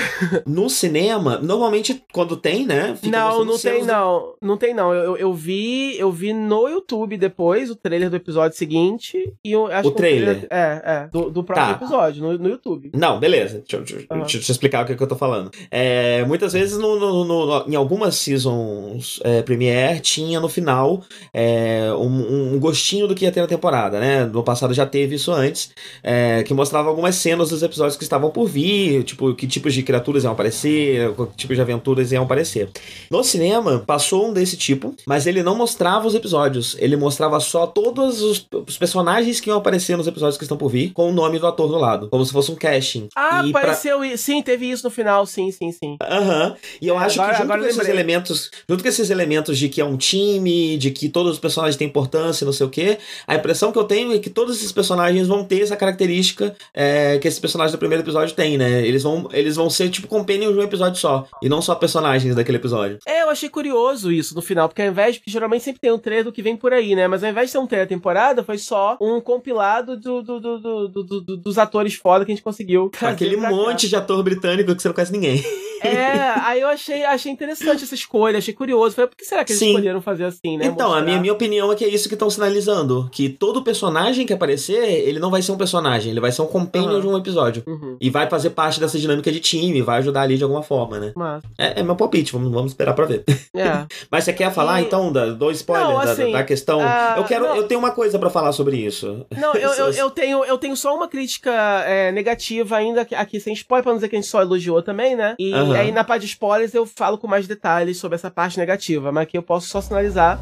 No 0.45 0.69
cinema, 0.69 1.37
normalmente 1.41 2.01
quando 2.13 2.35
tem, 2.37 2.65
né? 2.65 2.95
fica 2.99 3.15
não, 3.17 3.39
não 3.45 3.51
tem 3.53 3.57
cenas 3.57 3.85
da- 3.85 3.93
não. 3.99 4.33
Não 4.41 4.57
tem 4.57 4.73
não. 4.73 4.93
Eu, 4.93 5.17
eu, 5.17 5.33
vi, 5.33 5.97
eu 5.97 6.11
vi 6.11 6.33
no 6.33 6.67
YouTube 6.67 7.17
depois 7.17 7.69
o 7.69 7.75
trailer 7.75 8.09
do 8.09 8.15
episódio 8.15 8.57
seguinte 8.57 9.31
e 9.43 9.51
eu 9.51 9.67
acho 9.67 9.89
O 9.89 9.91
que 9.91 9.97
trailer? 9.97 10.47
é, 10.49 10.81
é, 10.83 11.09
do, 11.11 11.29
do 11.29 11.43
próximo 11.43 11.67
Tá. 11.69 11.75
episódio 11.85 12.23
no, 12.23 12.37
no 12.37 12.49
YouTube. 12.49 12.91
Não, 12.95 13.19
beleza. 13.19 13.59
Deixa, 13.67 13.75
eu- 13.77 13.81
deixa, 13.81 14.07
Aham. 14.11 14.21
deixa 14.21 14.37
eu 14.37 14.41
te 14.41 14.51
explicar 14.51 14.83
o 14.83 14.87
que, 14.87 14.93
é 14.93 14.95
que 14.95 15.03
eu 15.03 15.07
tô 15.07 15.15
falando. 15.15 15.51
É, 15.69 16.23
muitas 16.25 16.53
vezes, 16.53 16.77
no, 16.77 16.99
no- 16.99 17.25
no- 17.25 17.65
em 17.67 17.75
algumas 17.75 18.15
seasons 18.15 19.19
é, 19.23 19.41
Premiere, 19.41 19.99
tinha 19.99 20.39
no 20.39 20.49
final 20.49 21.01
é, 21.33 21.91
um, 21.93 22.53
um 22.55 22.59
gostinho 22.59 23.07
do 23.07 23.15
que 23.15 23.25
ia 23.25 23.31
ter 23.31 23.41
temporada, 23.49 23.99
né? 23.99 24.25
No 24.25 24.43
passado 24.43 24.73
já 24.73 24.85
teve 24.85 25.15
isso 25.15 25.31
antes, 25.31 25.71
é, 26.03 26.43
que 26.43 26.53
mostrava 26.53 26.87
algumas 26.89 27.15
cenas 27.15 27.49
dos 27.49 27.61
episódios 27.63 27.97
que 27.97 28.03
estavam 28.03 28.29
por 28.31 28.47
vir, 28.47 29.03
tipo, 29.03 29.33
que 29.35 29.47
tipos 29.47 29.73
de 29.73 29.83
criaturas 29.83 30.23
iam 30.23 30.31
aparecer, 30.33 31.13
que 31.13 31.25
tipos 31.37 31.55
de 31.57 31.61
aventuras 31.61 32.11
iam 32.11 32.23
aparecer. 32.23 32.69
No 33.11 33.23
cinema, 33.23 33.83
passou 33.85 34.29
um 34.29 34.33
desse 34.33 34.55
tipo, 34.55 34.95
mas 35.05 35.27
ele 35.27 35.43
não 35.43 35.55
mostrava 35.55 36.07
os 36.07 36.15
episódios. 36.15 36.75
Ele 36.79 36.95
mostrava 36.95 37.39
só 37.39 37.65
todos 37.67 38.21
os, 38.21 38.47
os 38.67 38.77
personagens 38.77 39.39
que 39.39 39.49
iam 39.49 39.57
aparecer 39.57 39.97
nos 39.97 40.07
episódios 40.07 40.37
que 40.37 40.43
estão 40.43 40.57
por 40.57 40.69
vir, 40.69 40.91
com 40.93 41.09
o 41.09 41.13
nome 41.13 41.39
do 41.39 41.47
ator 41.47 41.67
do 41.67 41.77
lado. 41.77 42.07
Como 42.09 42.23
se 42.25 42.31
fosse 42.31 42.51
um 42.51 42.55
casting. 42.55 43.09
Ah, 43.15 43.41
E 43.45 43.51
pra- 43.51 43.61
apareceu 43.61 44.03
isso. 44.03 44.23
Sim, 44.23 44.41
teve 44.41 44.69
isso 44.69 44.83
no 44.83 44.91
final, 44.91 45.25
sim, 45.25 45.51
sim, 45.51 45.71
sim. 45.71 45.97
Aham. 46.01 46.55
E 46.81 46.87
eu 46.87 46.95
É, 46.95 47.03
acho 47.05 47.19
agora- 47.21 47.35
que 47.37 47.41
junto 47.43 47.57
com 47.59 47.65
esses 47.65 47.87
elementos, 47.89 48.51
junto 48.69 48.83
com 48.83 48.89
esses 48.89 49.09
elementos 49.09 49.57
de 49.57 49.69
que 49.69 49.81
é 49.81 49.85
um 49.85 49.97
time, 49.97 50.77
de 50.77 50.91
que 50.91 51.09
todos 51.09 51.33
os 51.33 51.39
personagens 51.39 51.75
têm 51.75 51.87
importância, 51.87 52.45
não 52.45 52.53
sei 52.53 52.65
o 52.67 52.69
quê, 52.69 52.97
a 53.25 53.35
impressão 53.39 53.71
que 53.71 53.79
eu 53.79 53.83
tenho 53.83 54.13
é 54.13 54.19
que 54.19 54.29
todos 54.29 54.57
esses 54.57 54.71
personagens 54.71 55.27
vão 55.27 55.43
ter 55.43 55.61
essa 55.61 55.75
característica 55.75 56.55
é, 56.73 57.17
que 57.17 57.27
esses 57.27 57.39
personagens 57.39 57.71
do 57.71 57.77
primeiro 57.77 58.03
episódio 58.03 58.35
têm, 58.35 58.57
né? 58.57 58.85
Eles 58.85 59.03
vão, 59.03 59.27
eles 59.33 59.55
vão 59.55 59.69
ser 59.69 59.89
tipo 59.89 60.07
companions 60.07 60.53
de 60.53 60.59
um 60.59 60.63
episódio 60.63 60.99
só, 60.99 61.27
e 61.41 61.49
não 61.49 61.61
só 61.61 61.75
personagens 61.75 62.35
daquele 62.35 62.57
episódio. 62.57 62.99
É, 63.05 63.23
eu 63.23 63.29
achei 63.29 63.49
curioso 63.49 64.11
isso 64.11 64.35
no 64.35 64.41
final, 64.41 64.67
porque 64.69 64.81
ao 64.81 64.87
invés, 64.89 65.17
porque 65.17 65.31
geralmente 65.31 65.63
sempre 65.63 65.81
tem 65.81 65.91
um 65.91 65.97
trailer 65.97 66.25
do 66.25 66.31
que 66.31 66.41
vem 66.41 66.55
por 66.55 66.73
aí, 66.73 66.95
né? 66.95 67.07
Mas 67.07 67.23
ao 67.23 67.29
invés 67.29 67.47
de 67.47 67.51
ser 67.53 67.57
um 67.59 67.67
trailer 67.67 67.87
da 67.87 67.95
temporada, 67.95 68.43
foi 68.43 68.57
só 68.57 68.97
um 69.01 69.19
compilado 69.21 69.97
do, 69.97 70.21
do- 70.21 70.39
do- 70.39 70.59
do- 70.59 70.87
do- 70.87 71.03
do- 71.03 71.21
do- 71.21 71.37
dos 71.37 71.57
atores 71.57 71.93
foda 71.95 72.25
que 72.25 72.31
a 72.31 72.35
gente 72.35 72.43
conseguiu. 72.43 72.91
Aquele 73.01 73.37
pra 73.37 73.49
cá. 73.49 73.55
monte 73.55 73.87
de 73.87 73.95
ator 73.95 74.21
britânico 74.23 74.75
que 74.75 74.81
você 74.81 74.87
não 74.87 74.95
conhece 74.95 75.11
ninguém. 75.11 75.43
É, 75.81 76.33
aí 76.45 76.61
eu 76.61 76.67
achei, 76.67 77.03
achei 77.05 77.31
interessante 77.31 77.83
essa 77.83 77.95
escolha, 77.95 78.37
achei 78.37 78.53
curioso. 78.53 78.95
Falei, 78.95 79.09
por 79.09 79.17
que 79.17 79.25
será 79.25 79.43
que 79.43 79.51
eles 79.51 79.59
Sim. 79.59 79.69
escolheram 79.69 80.01
fazer 80.01 80.25
assim, 80.25 80.57
né? 80.57 80.65
Então, 80.65 80.87
a 80.87 80.89
Mostrar. 80.95 81.05
minha, 81.05 81.19
minha 81.19 81.33
opinião 81.33 81.71
é 81.71 81.75
que 81.75 81.85
é 81.85 81.87
isso 81.87 82.07
que 82.07 82.15
estão 82.15 82.29
sinalizando. 82.29 83.09
Que 83.11 83.29
todo 83.29 83.63
personagem 83.63 84.25
que 84.25 84.33
aparecer, 84.33 84.83
ele 85.07 85.19
não 85.19 85.29
vai 85.31 85.41
ser 85.41 85.51
um 85.51 85.57
personagem, 85.57 86.11
ele 86.11 86.19
vai 86.19 86.31
ser 86.31 86.41
um 86.41 86.47
companion 86.47 86.89
Aham. 86.91 87.01
de 87.01 87.07
um 87.07 87.17
episódio. 87.17 87.63
Uhum. 87.67 87.97
E 87.99 88.09
vai 88.09 88.29
fazer 88.29 88.51
parte 88.51 88.79
dessa 88.79 88.97
dinâmica 88.99 89.31
de 89.31 89.39
time, 89.39 89.81
vai 89.81 89.99
ajudar 89.99 90.21
ali 90.21 90.37
de 90.37 90.43
alguma 90.43 90.63
forma, 90.63 90.99
né? 90.99 91.13
Mas, 91.15 91.43
É, 91.57 91.79
é 91.79 91.83
meu 91.83 91.95
palpite, 91.95 92.31
vamos, 92.33 92.51
vamos 92.51 92.71
esperar 92.71 92.93
pra 92.93 93.05
ver. 93.05 93.23
é. 93.55 93.85
Mas 94.11 94.23
você 94.23 94.33
quer 94.33 94.51
falar 94.51 94.81
E- 94.81 94.85
então 94.85 95.11
da, 95.11 95.27
do 95.27 95.51
spoiler 95.51 95.87
Não, 95.87 95.97
da- 95.99 96.05
da, 96.05 96.11
assim, 96.11 96.31
da 96.31 96.43
questão? 96.43 96.79
ah, 96.81 97.15
eu 97.17 97.23
quero, 97.23 97.45
não. 97.47 97.55
eu 97.55 97.63
tenho 97.63 97.79
uma 97.79 97.91
coisa 97.91 98.17
pra 98.19 98.29
falar 98.29 98.51
sobre 98.51 98.77
isso. 98.77 99.25
Não, 99.37 99.53
eu, 99.53 99.71
eu, 99.73 99.91
eu 99.91 100.09
tenho, 100.09 100.43
eu 100.45 100.57
tenho 100.57 100.75
só 100.75 100.95
uma 100.95 101.07
crítica 101.07 101.51
é, 101.85 102.11
negativa 102.11 102.75
ainda 102.77 103.01
aqui, 103.11 103.39
sem 103.39 103.53
spoiler, 103.53 103.83
pra 103.83 103.91
não 103.91 103.97
dizer 103.97 104.09
que 104.09 104.15
a 104.15 104.19
gente 104.19 104.29
só 104.29 104.41
elogiou 104.41 104.81
também, 104.81 105.15
né? 105.15 105.35
E 105.39 105.53
Aham. 105.71 105.79
aí 105.79 105.91
na 105.91 106.03
parte 106.03 106.21
de 106.21 106.27
spoilers 106.27 106.73
eu 106.73 106.85
falo 106.85 107.17
com 107.17 107.27
mais 107.27 107.47
detalhes 107.47 107.97
sobre 107.97 108.15
essa 108.15 108.29
parte 108.29 108.57
negativa, 108.57 109.11
mas 109.11 109.23
aqui 109.23 109.37
eu 109.37 109.43
posso 109.43 109.67
só 109.67 109.81
sinalizar 109.81 110.39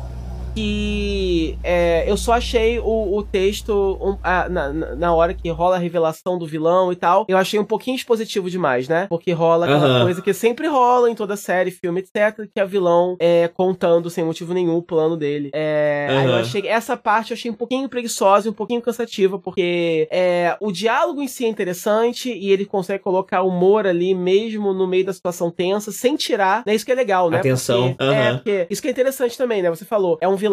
que 0.57 1.57
é, 1.63 2.03
eu 2.09 2.17
só 2.17 2.33
achei 2.33 2.79
o, 2.79 3.17
o 3.17 3.23
texto 3.23 3.97
um, 4.01 4.17
a- 4.23 4.49
na, 4.49 4.73
na- 4.73 5.13
hora 5.13 5.33
que 5.33 5.49
rola 5.49 5.75
a 5.75 5.79
revelação 5.79 6.37
do 6.37 6.45
vilão 6.45 6.91
e 6.91 6.95
tal, 6.95 7.25
eu 7.29 7.37
achei 7.37 7.59
um 7.59 7.63
pouquinho 7.63 7.95
expositivo 7.95 8.49
demais, 8.49 8.87
né? 8.87 9.07
Porque 9.07 9.31
rola 9.31 9.65
aquela 9.65 9.85
Aham. 9.87 10.03
coisa 10.03 10.21
que 10.21 10.33
sempre 10.33 10.67
rola 10.67 11.09
em 11.09 11.15
toda 11.15 11.35
série, 11.35 11.71
filme, 11.71 12.01
etc, 12.01 12.47
que 12.53 12.59
é 12.59 12.63
o 12.63 12.67
vilão 12.67 13.15
é, 13.19 13.47
contando 13.47 14.09
sem 14.09 14.23
motivo 14.23 14.53
nenhum 14.53 14.75
o 14.77 14.81
plano 14.81 15.15
dele. 15.15 15.49
É, 15.53 16.07
aí 16.09 16.25
eu 16.27 16.35
achei 16.35 16.67
essa 16.67 16.97
parte 16.97 17.31
eu 17.31 17.35
achei 17.35 17.49
um 17.51 17.53
pouquinho 17.55 17.87
preguiçosa 17.89 18.47
e 18.47 18.51
um 18.51 18.53
pouquinho 18.53 18.81
cansativa, 18.81 19.39
porque 19.39 20.07
é, 20.11 20.57
o 20.59 20.71
diálogo 20.71 21.21
em 21.21 21.27
si 21.27 21.45
é 21.45 21.47
interessante 21.47 22.31
e 22.31 22.51
ele 22.51 22.65
consegue 22.65 23.03
colocar 23.03 23.41
humor 23.43 23.85
ali 23.87 24.13
mesmo 24.13 24.73
no 24.73 24.87
meio 24.87 25.05
da 25.05 25.13
situação 25.13 25.49
tensa, 25.51 25.91
sem 25.91 26.15
tirar, 26.15 26.63
né? 26.65 26.75
Isso 26.75 26.85
que 26.85 26.91
é 26.91 26.95
legal, 26.95 27.29
né? 27.29 27.37
Atenção, 27.37 27.93
Porque, 27.93 28.03
É, 28.03 28.27
aham. 28.29 28.35
porque 28.37 28.67
isso 28.69 28.81
que 28.81 28.87
é 28.87 28.91
interessante 28.91 29.37
também, 29.37 29.61
né? 29.61 29.69
Você 29.69 29.85
falou, 29.85 30.17
é 30.21 30.27
um 30.27 30.35
vilão 30.35 30.46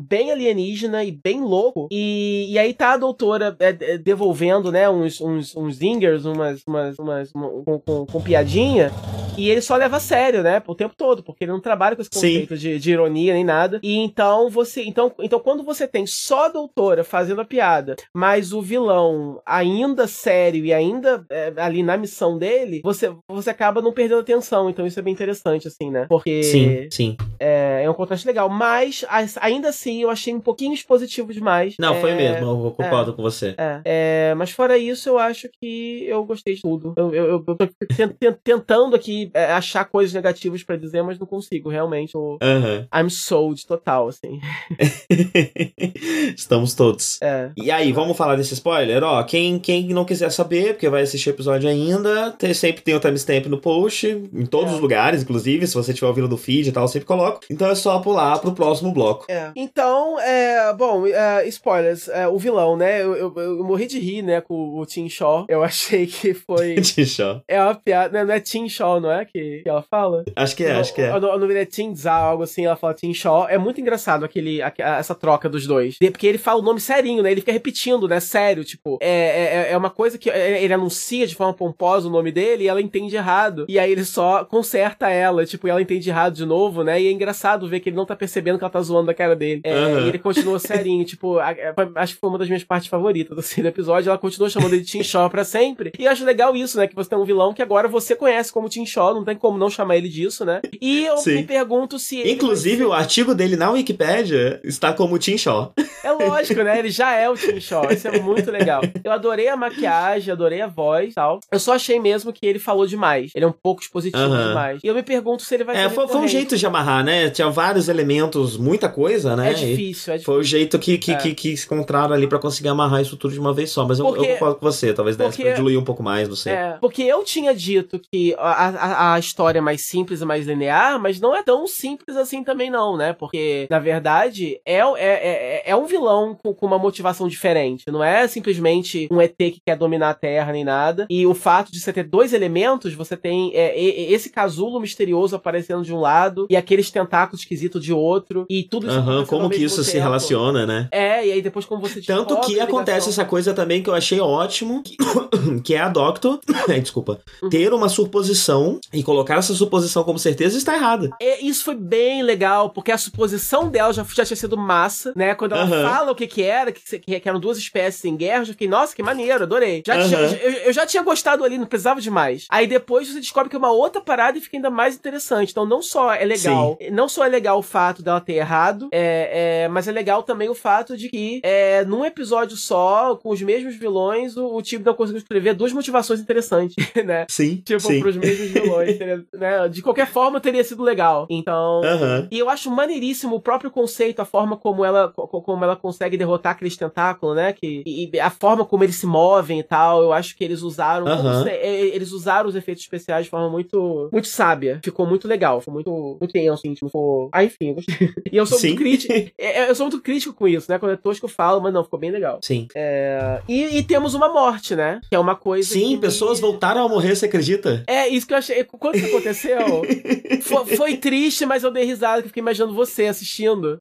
bem 0.00 0.30
alienígena 0.30 1.04
e 1.04 1.10
bem 1.12 1.40
louco, 1.42 1.88
e, 1.90 2.46
e 2.50 2.58
aí 2.58 2.72
tá 2.74 2.92
a 2.94 2.96
doutora 2.96 3.56
é, 3.60 3.68
é, 3.80 3.98
devolvendo, 3.98 4.70
né, 4.72 4.88
uns, 4.88 5.20
uns, 5.20 5.56
uns 5.56 5.76
zingers, 5.76 6.24
umas, 6.24 6.62
umas, 6.66 6.98
umas 6.98 7.32
uma- 7.32 7.48
com, 7.64 7.78
com, 7.80 8.06
com 8.06 8.20
piadinha, 8.20 8.90
e 9.36 9.48
ele 9.50 9.60
só 9.60 9.76
leva 9.76 9.98
a 9.98 10.00
sério, 10.00 10.42
né? 10.42 10.60
O 10.66 10.74
tempo 10.74 10.94
todo, 10.96 11.22
porque 11.22 11.44
ele 11.44 11.52
não 11.52 11.60
trabalha 11.60 11.94
com 11.94 12.02
esse 12.02 12.10
conceito 12.10 12.56
de, 12.56 12.76
de 12.78 12.90
ironia 12.90 13.34
nem 13.34 13.44
nada. 13.44 13.78
E 13.84 13.96
então 13.96 14.50
você. 14.50 14.82
Então, 14.82 15.12
então, 15.20 15.38
quando 15.38 15.62
você 15.62 15.86
tem 15.86 16.04
só 16.08 16.46
a 16.46 16.48
doutora 16.48 17.04
fazendo 17.04 17.40
a 17.40 17.44
piada, 17.44 17.94
mas 18.12 18.52
o 18.52 18.60
vilão 18.60 19.40
ainda 19.46 20.08
sério 20.08 20.64
e 20.64 20.72
ainda 20.72 21.24
é, 21.30 21.52
ali 21.56 21.84
na 21.84 21.96
missão 21.96 22.36
dele, 22.36 22.80
você, 22.82 23.12
você 23.28 23.50
acaba 23.50 23.80
não 23.80 23.92
perdendo 23.92 24.18
atenção. 24.18 24.68
Então 24.68 24.84
isso 24.84 24.98
é 24.98 25.02
bem 25.02 25.12
interessante, 25.14 25.68
assim, 25.68 25.88
né? 25.88 26.06
Porque 26.08 26.42
Sim, 26.42 26.88
sim. 26.90 27.16
é, 27.38 27.82
é 27.84 27.88
um 27.90 27.94
contraste 27.94 28.26
legal. 28.26 28.48
Mas 28.48 29.04
as- 29.08 29.37
ainda 29.40 29.68
assim 29.68 30.02
eu 30.02 30.10
achei 30.10 30.34
um 30.34 30.40
pouquinho 30.40 30.72
expositivo 30.74 31.32
demais. 31.32 31.74
Não, 31.78 31.94
foi 32.00 32.10
É, 32.10 32.14
mesmo, 32.14 32.46
eu 32.66 32.70
concordo 32.72 33.12
com 33.14 33.22
você. 33.22 33.54
é, 33.58 33.80
é, 33.84 34.34
mas 34.36 34.50
fora 34.50 34.76
isso, 34.78 35.08
eu 35.08 35.18
acho 35.18 35.48
que 35.60 36.04
eu 36.06 36.24
gostei 36.24 36.54
de 36.54 36.62
tudo. 36.62 36.94
Eu, 36.96 37.14
eu, 37.14 37.26
eu 37.26 37.40
tô 37.44 37.56
ten- 37.96 38.08
ten- 38.18 38.36
tentando 38.42 38.94
aqui 38.96 39.30
é, 39.34 39.46
achar 39.52 39.84
coisas 39.84 40.12
negativas 40.12 40.62
pra 40.62 40.76
dizer, 40.76 41.02
mas 41.02 41.18
não 41.18 41.26
consigo, 41.26 41.68
realmente. 41.68 42.14
Eu, 42.14 42.38
Aham. 42.42 42.86
I'm 42.94 43.10
sold 43.10 43.66
total, 43.66 44.08
assim. 44.08 44.40
Estamos 46.36 46.74
todos. 46.74 47.20
É. 47.22 47.50
E 47.56 47.70
aí, 47.70 47.92
vamos 47.92 48.16
falar 48.16 48.36
desse 48.36 48.54
spoiler? 48.54 49.02
Ó, 49.02 49.22
quem, 49.24 49.58
quem 49.58 49.88
não 49.88 50.04
quiser 50.04 50.30
saber, 50.30 50.74
porque 50.74 50.88
vai 50.88 51.02
assistir 51.02 51.30
o 51.30 51.32
episódio 51.32 51.68
ainda, 51.68 52.30
tem- 52.32 52.54
sempre 52.54 52.82
tem 52.82 52.94
o 52.94 53.00
timestamp 53.00 53.46
no 53.46 53.58
post, 53.58 54.06
em 54.06 54.46
todos 54.46 54.72
É. 54.72 54.74
os 54.74 54.80
lugares, 54.80 55.22
inclusive, 55.22 55.66
se 55.66 55.74
você 55.74 55.92
estiver 55.92 56.08
ouvindo 56.08 56.28
do 56.28 56.36
feed 56.36 56.68
e 56.68 56.72
tal, 56.72 56.84
eu 56.84 56.88
sempre 56.88 57.06
coloco. 57.06 57.40
Então 57.50 57.68
é 57.68 57.74
só 57.74 57.98
pular 58.00 58.38
pro 58.38 58.52
próximo 58.52 58.92
bloco. 58.92 59.26
É. 59.28 59.50
Então, 59.54 60.18
é, 60.20 60.72
bom, 60.74 61.06
é, 61.06 61.46
spoilers. 61.48 62.08
é, 62.08 62.26
o 62.26 62.38
vilão, 62.38 62.76
né? 62.76 63.02
Eu, 63.02 63.14
eu, 63.14 63.34
eu 63.36 63.64
morri 63.64 63.86
de 63.86 63.98
rir, 63.98 64.22
né, 64.22 64.40
com 64.40 64.78
o 64.78 64.86
Tim 64.86 65.08
Shaw. 65.08 65.44
Eu 65.48 65.62
achei 65.62 66.06
que 66.06 66.32
foi. 66.32 66.76
Tchau. 66.80 67.42
É 67.46 67.62
uma 67.62 67.74
piada. 67.74 68.18
Não, 68.18 68.26
não 68.28 68.34
é 68.34 68.40
Tim 68.40 68.68
Shaw, 68.68 69.00
não 69.00 69.10
é? 69.12 69.24
Que, 69.24 69.60
que 69.62 69.68
ela 69.68 69.82
fala? 69.82 70.24
Acho 70.34 70.56
que 70.56 70.64
é, 70.64 70.72
acho 70.72 70.94
que 70.94 71.02
é. 71.02 71.10
O, 71.12 71.14
o, 71.14 71.16
o 71.18 71.38
nome 71.38 71.48
dele 71.48 71.60
é 71.60 71.64
Tim 71.66 71.94
Zhao, 71.94 72.30
algo 72.30 72.42
assim, 72.42 72.64
ela 72.64 72.76
fala 72.76 72.94
Tim 72.94 73.12
Shaw. 73.12 73.48
É 73.48 73.58
muito 73.58 73.80
engraçado 73.80 74.24
aquele, 74.24 74.62
aque- 74.62 74.82
essa 74.82 75.14
troca 75.14 75.48
dos 75.48 75.66
dois. 75.66 75.96
Porque 75.98 76.26
ele 76.26 76.38
fala 76.38 76.60
o 76.60 76.64
nome 76.64 76.80
serinho, 76.80 77.22
né? 77.22 77.30
Ele 77.30 77.40
fica 77.40 77.52
repetindo, 77.52 78.08
né? 78.08 78.20
Sério, 78.20 78.64
tipo, 78.64 78.98
é, 79.00 79.66
é, 79.68 79.72
é 79.72 79.76
uma 79.76 79.90
coisa 79.90 80.16
que 80.16 80.30
é, 80.30 80.62
ele 80.62 80.72
anuncia 80.72 81.26
de 81.26 81.34
forma 81.34 81.52
pomposa 81.52 82.08
o 82.08 82.10
nome 82.10 82.32
dele 82.32 82.64
e 82.64 82.68
ela 82.68 82.80
entende 82.80 83.16
errado. 83.16 83.66
E 83.68 83.78
aí 83.78 83.92
ele 83.92 84.04
só 84.04 84.44
conserta 84.44 85.08
ela, 85.10 85.44
tipo, 85.44 85.66
e 85.66 85.70
ela 85.70 85.82
entende 85.82 86.08
errado 86.08 86.34
de 86.34 86.46
novo, 86.46 86.82
né? 86.82 87.00
E 87.00 87.06
é 87.08 87.10
engraçado 87.12 87.68
ver 87.68 87.80
que 87.80 87.88
ele 87.90 87.96
não 87.96 88.06
tá 88.06 88.16
percebendo 88.16 88.58
que 88.58 88.64
ela 88.64 88.70
tá 88.70 88.80
zoando 88.80 89.07
da 89.08 89.14
cara 89.14 89.34
dele. 89.34 89.60
É, 89.64 89.72
Aham. 89.72 90.00
E 90.04 90.08
ele 90.08 90.18
continua 90.18 90.58
serinho, 90.60 91.04
tipo, 91.04 91.38
a- 91.38 91.50
é, 91.52 91.72
foi- 91.74 91.90
acho 91.96 92.14
que 92.14 92.20
foi 92.20 92.28
uma 92.30 92.38
das 92.38 92.46
minhas 92.48 92.62
partes 92.64 92.88
favoritas, 92.88 93.36
assim, 93.38 93.60
do 93.62 93.68
episódio. 93.68 94.08
Ela 94.10 94.18
continua 94.18 94.48
chamando 94.48 94.72
ele 94.74 94.82
de 94.82 94.90
Tim 94.92 95.02
Shaw 95.02 95.28
pra 95.28 95.44
sempre. 95.44 95.92
E 95.98 96.04
eu 96.04 96.10
acho 96.12 96.24
legal 96.24 96.54
isso, 96.54 96.76
né? 96.78 96.86
Que 96.86 96.94
você 96.94 97.10
tem 97.10 97.18
um 97.18 97.24
vilão 97.24 97.52
que 97.52 97.62
agora 97.62 97.88
você 97.88 98.14
conhece 98.14 98.52
como 98.52 98.68
Tim 98.68 98.86
Shaw, 98.86 99.14
não 99.14 99.24
tem 99.24 99.36
como 99.36 99.58
não 99.58 99.68
chamar 99.70 99.96
ele 99.96 100.08
disso, 100.08 100.44
né? 100.44 100.60
E 100.80 101.04
eu 101.06 101.16
Sim. 101.18 101.36
me 101.36 101.42
pergunto 101.44 101.98
se 101.98 102.18
ele 102.18 102.32
Inclusive, 102.32 102.84
o 102.84 102.92
artigo 102.92 103.34
dele 103.34 103.56
na 103.56 103.70
Wikipédia 103.70 104.60
está 104.62 104.92
como 104.92 105.18
Tim 105.18 105.36
Shaw. 105.36 105.72
É 106.08 106.12
lógico, 106.28 106.62
né? 106.62 106.78
Ele 106.78 106.90
já 106.90 107.12
é 107.14 107.28
o 107.28 107.36
Tim 107.36 107.60
Shaw. 107.60 107.90
Isso 107.90 108.08
é 108.08 108.20
muito 108.20 108.50
legal. 108.50 108.82
Eu 109.04 109.12
adorei 109.12 109.48
a 109.48 109.56
maquiagem, 109.56 110.32
adorei 110.32 110.60
a 110.60 110.66
voz 110.66 111.12
e 111.12 111.14
tal. 111.14 111.40
Eu 111.50 111.58
só 111.58 111.74
achei 111.74 111.98
mesmo 112.00 112.32
que 112.32 112.46
ele 112.46 112.58
falou 112.58 112.86
demais. 112.86 113.30
Ele 113.34 113.44
é 113.44 113.48
um 113.48 113.52
pouco 113.52 113.82
expositivo 113.82 114.24
demais. 114.28 114.80
E 114.82 114.86
eu 114.86 114.94
me 114.94 115.02
pergunto 115.02 115.42
se 115.42 115.54
ele 115.54 115.64
vai 115.64 115.76
É, 115.76 115.88
foi, 115.88 116.06
foi 116.08 116.20
um 116.20 116.28
jeito 116.28 116.56
de 116.56 116.66
amarrar, 116.66 117.04
né? 117.04 117.30
Tinha 117.30 117.48
vários 117.50 117.88
elementos, 117.88 118.56
muita 118.56 118.88
coisa, 118.88 119.36
né? 119.36 119.50
É 119.50 119.54
difícil, 119.54 120.12
é 120.14 120.16
difícil. 120.16 120.24
Foi 120.24 120.38
o 120.38 120.42
jeito 120.42 120.78
que, 120.78 120.98
que, 120.98 121.12
É. 121.12 121.16
que, 121.16 121.34
que 121.34 121.56
se 121.56 121.66
encontraram 121.66 122.12
ali 122.14 122.26
pra 122.26 122.38
conseguir 122.38 122.68
amarrar 122.68 123.00
isso 123.02 123.16
tudo 123.16 123.32
de 123.34 123.40
uma 123.40 123.52
vez 123.52 123.70
só. 123.70 123.86
Mas 123.86 123.98
eu, 123.98 124.06
Porque- 124.06 124.26
eu 124.26 124.32
concordo 124.34 124.56
com 124.56 124.66
você, 124.66 124.92
talvez 124.92 125.16
desse 125.16 125.30
porque- 125.30 125.44
pra 125.44 125.52
diluir 125.54 125.78
um 125.78 125.84
pouco 125.84 126.02
mais, 126.02 126.28
não 126.28 126.36
sei. 126.36 126.52
É, 126.54 126.76
porque 126.80 127.02
eu 127.02 127.22
tinha 127.24 127.54
dito 127.54 128.00
que 128.12 128.34
a, 128.38 128.68
a, 128.68 129.14
a 129.14 129.18
história 129.18 129.58
é 129.58 129.62
mais 129.62 129.86
simples 129.86 130.20
e 130.20 130.24
mais 130.24 130.46
linear, 130.46 130.98
mas 130.98 131.20
não 131.20 131.34
é 131.36 131.42
tão 131.42 131.66
simples 131.66 132.16
assim 132.16 132.42
também 132.44 132.70
não, 132.70 132.96
né? 132.96 133.12
Porque, 133.12 133.66
na 133.70 133.78
verdade, 133.78 134.60
é, 134.64 134.78
é, 134.78 134.92
é, 134.98 135.62
é 135.66 135.76
um 135.76 135.86
vilão 135.86 135.97
com, 136.00 136.54
com 136.54 136.66
uma 136.66 136.78
motivação 136.78 137.28
diferente. 137.28 137.84
Não 137.90 138.02
é 138.02 138.26
simplesmente 138.28 139.08
um 139.10 139.20
ET 139.20 139.36
que 139.36 139.60
quer 139.64 139.76
dominar 139.76 140.10
a 140.10 140.14
Terra 140.14 140.52
nem 140.52 140.64
nada. 140.64 141.06
E 141.10 141.26
o 141.26 141.34
fato 141.34 141.70
de 141.72 141.80
você 141.80 141.92
ter 141.92 142.04
dois 142.04 142.32
elementos, 142.32 142.94
você 142.94 143.16
tem 143.16 143.52
é, 143.54 143.78
esse 143.80 144.30
casulo 144.30 144.80
misterioso 144.80 145.36
aparecendo 145.36 145.82
de 145.82 145.92
um 145.92 146.00
lado 146.00 146.46
e 146.50 146.56
aqueles 146.56 146.90
tentáculos 146.90 147.40
esquisitos 147.42 147.82
de 147.82 147.92
outro. 147.92 148.46
E 148.48 148.62
tudo 148.62 148.86
isso 148.86 148.96
Aham, 148.96 149.02
acontecendo 149.22 149.26
como 149.28 149.50
que 149.50 149.56
isso 149.64 149.82
se 149.84 149.92
tempo. 149.92 150.04
relaciona, 150.04 150.66
né? 150.66 150.88
É, 150.90 151.26
e 151.26 151.32
aí 151.32 151.42
depois 151.42 151.64
como 151.64 151.80
você 151.80 152.00
Tanto 152.00 152.40
que 152.40 152.58
acontece 152.60 153.08
essa 153.08 153.24
coisa 153.24 153.52
também 153.54 153.82
que 153.82 153.90
eu 153.90 153.94
achei 153.94 154.20
ótimo, 154.20 154.82
que, 154.82 154.96
que 155.64 155.74
é 155.74 155.80
a 155.80 155.88
Doctor, 155.88 156.38
Ai, 156.68 156.80
desculpa, 156.80 157.18
Uhum. 157.42 157.50
ter 157.50 157.72
uma 157.72 157.88
suposição 157.88 158.80
e 158.92 159.02
colocar 159.02 159.36
essa 159.36 159.54
suposição 159.54 160.02
como 160.02 160.18
certeza 160.18 160.56
está 160.58 160.74
errada. 160.74 161.10
É, 161.20 161.40
isso 161.40 161.64
foi 161.64 161.74
bem 161.74 162.22
legal, 162.22 162.70
porque 162.70 162.90
a 162.90 162.98
suposição 162.98 163.68
dela 163.68 163.92
já, 163.92 164.04
já 164.14 164.24
tinha 164.24 164.36
sido 164.36 164.56
massa, 164.56 165.12
né? 165.14 165.34
Quando 165.34 165.52
ela 165.54 165.64
Aham. 165.78 165.88
fala 165.90 166.12
o 166.12 166.14
que 166.14 166.26
que 166.26 166.42
era, 166.42 166.72
que, 166.72 166.98
que 167.20 167.28
eram 167.28 167.40
duas 167.40 167.58
espécies 167.58 168.04
em 168.04 168.16
guerra, 168.16 168.42
eu 168.42 168.46
fiquei, 168.46 168.68
nossa, 168.68 168.94
que 168.94 169.02
maneiro, 169.02 169.42
adorei. 169.44 169.82
Já 169.86 170.04
tinha- 170.06 170.18
Aham. 170.18 170.36
eu, 170.42 170.52
eu 170.52 170.72
já 170.72 170.86
tinha 170.86 171.02
gostado 171.02 171.44
ali, 171.44 171.58
não 171.58 171.66
precisava 171.66 172.00
de 172.00 172.10
mais. 172.10 172.46
Aí 172.50 172.66
depois 172.66 173.08
você 173.08 173.20
descobre 173.20 173.48
que 173.50 173.56
é 173.56 173.58
uma 173.58 173.70
outra 173.72 174.00
parada 174.00 174.38
e 174.38 174.40
fica 174.40 174.56
ainda 174.56 174.70
mais 174.70 174.94
interessante. 174.96 175.50
Então 175.50 175.66
não 175.66 175.82
só 175.82 176.12
é 176.12 176.24
legal, 176.24 176.78
não 176.92 177.08
só 177.08 177.24
é 177.24 177.28
legal 177.28 177.58
o 177.58 177.62
fato 177.62 178.02
dela 178.02 178.20
ter 178.20 178.34
errado, 178.34 178.88
é, 178.92 179.62
é, 179.64 179.68
mas 179.68 179.86
é 179.88 179.92
legal 179.92 180.22
também 180.22 180.48
o 180.48 180.54
fato 180.54 180.96
de 180.96 181.08
que 181.08 181.40
é, 181.44 181.84
num 181.84 182.04
episódio 182.04 182.56
só, 182.56 183.16
com 183.16 183.30
os 183.30 183.40
mesmos 183.42 183.74
vilões, 183.76 184.36
o, 184.36 184.54
o 184.54 184.62
time 184.62 184.84
não 184.84 184.94
conseguiu 184.94 185.18
escrever 185.18 185.54
duas 185.54 185.72
motivações 185.72 186.20
interessantes, 186.20 186.74
né? 187.04 187.26
Sim, 187.28 187.62
Tipo, 187.64 187.80
sim. 187.80 188.00
pros 188.00 188.16
mesmos 188.16 188.48
vilões, 188.50 188.98
né? 189.32 189.68
De 189.68 189.82
qualquer 189.82 190.06
forma, 190.06 190.40
teria 190.40 190.64
sido 190.64 190.82
legal. 190.82 191.26
Então. 191.30 191.82
Aham. 191.84 192.28
E 192.30 192.38
eu 192.38 192.48
acho 192.48 192.70
maneiríssimo 192.70 193.36
o 193.36 193.40
próprio 193.40 193.70
conceito, 193.70 194.20
a 194.20 194.24
forma 194.24 194.56
como 194.56 194.84
ela, 194.84 195.08
co- 195.14 195.26
como 195.42 195.64
ela 195.64 195.67
consegue 195.76 196.16
derrotar 196.16 196.52
aqueles 196.52 196.76
tentáculos, 196.76 197.36
né? 197.36 197.52
Que, 197.52 197.82
e 197.86 198.10
e 198.14 198.20
a 198.20 198.30
forma 198.30 198.64
como 198.64 198.84
eles 198.84 198.96
se 198.96 199.06
movem 199.06 199.60
e 199.60 199.62
tal. 199.62 200.02
Eu 200.02 200.12
acho 200.12 200.36
que 200.36 200.42
eles 200.44 200.62
usaram. 200.62 201.06
é, 201.46 201.78
eles 201.88 202.12
usaram 202.12 202.48
os 202.48 202.54
efeitos 202.56 202.82
especiais 202.84 203.24
de 203.24 203.30
forma 203.30 203.48
muito, 203.50 204.08
muito 204.12 204.28
sábia. 204.28 204.80
Ficou 204.84 205.06
muito 205.06 205.26
legal. 205.28 205.60
Foi 205.60 205.72
muito, 205.74 206.16
muito 206.20 206.32
tenso, 206.32 206.54
assim. 206.54 206.74
Tipo, 206.74 206.86
ficou... 206.86 207.28
Ah, 207.32 207.44
enfim, 207.44 207.68
eu 207.70 207.74
gostei. 207.74 208.08
E 208.32 208.36
eu 208.36 208.46
sou 208.46 208.58
Sim. 208.58 208.68
muito 208.68 208.78
crítico. 208.80 209.12
é, 209.38 209.68
Eu 209.70 209.74
sou 209.74 209.86
muito 209.86 210.02
crítico 210.02 210.34
com 210.34 210.46
isso, 210.48 210.70
né? 210.70 210.78
Quando 210.78 210.92
é 210.92 210.96
tosco, 210.96 211.26
eu 211.26 211.30
falo, 211.30 211.60
mas 211.60 211.72
não, 211.72 211.82
ficou 211.84 211.98
bem 211.98 212.10
legal. 212.10 212.38
Sim. 212.42 212.68
É, 212.74 213.40
E, 213.48 213.78
e 213.78 213.82
temos 213.82 214.14
uma 214.14 214.32
morte, 214.32 214.74
né? 214.76 215.00
Que 215.08 215.14
é 215.16 215.18
uma 215.18 215.34
coisa. 215.34 215.68
Sim, 215.72 215.94
que 215.96 215.98
pessoas 216.02 216.38
voltaram 216.40 216.84
a 216.84 216.88
morrer, 216.88 217.14
você 217.16 217.26
acredita? 217.26 217.82
é, 217.86 218.08
isso 218.08 218.26
que 218.26 218.32
eu 218.34 218.38
achei. 218.38 218.64
Quando 218.64 218.96
isso 218.96 219.06
aconteceu, 219.06 219.58
foi, 220.42 220.76
foi 220.76 220.96
triste, 220.96 221.44
mas 221.46 221.64
eu 221.64 221.70
dei 221.70 221.84
risada, 221.84 222.20
que 222.22 222.26
eu 222.26 222.28
fiquei 222.28 222.40
imaginando 222.40 222.74
você 222.74 223.06
assistindo. 223.06 223.76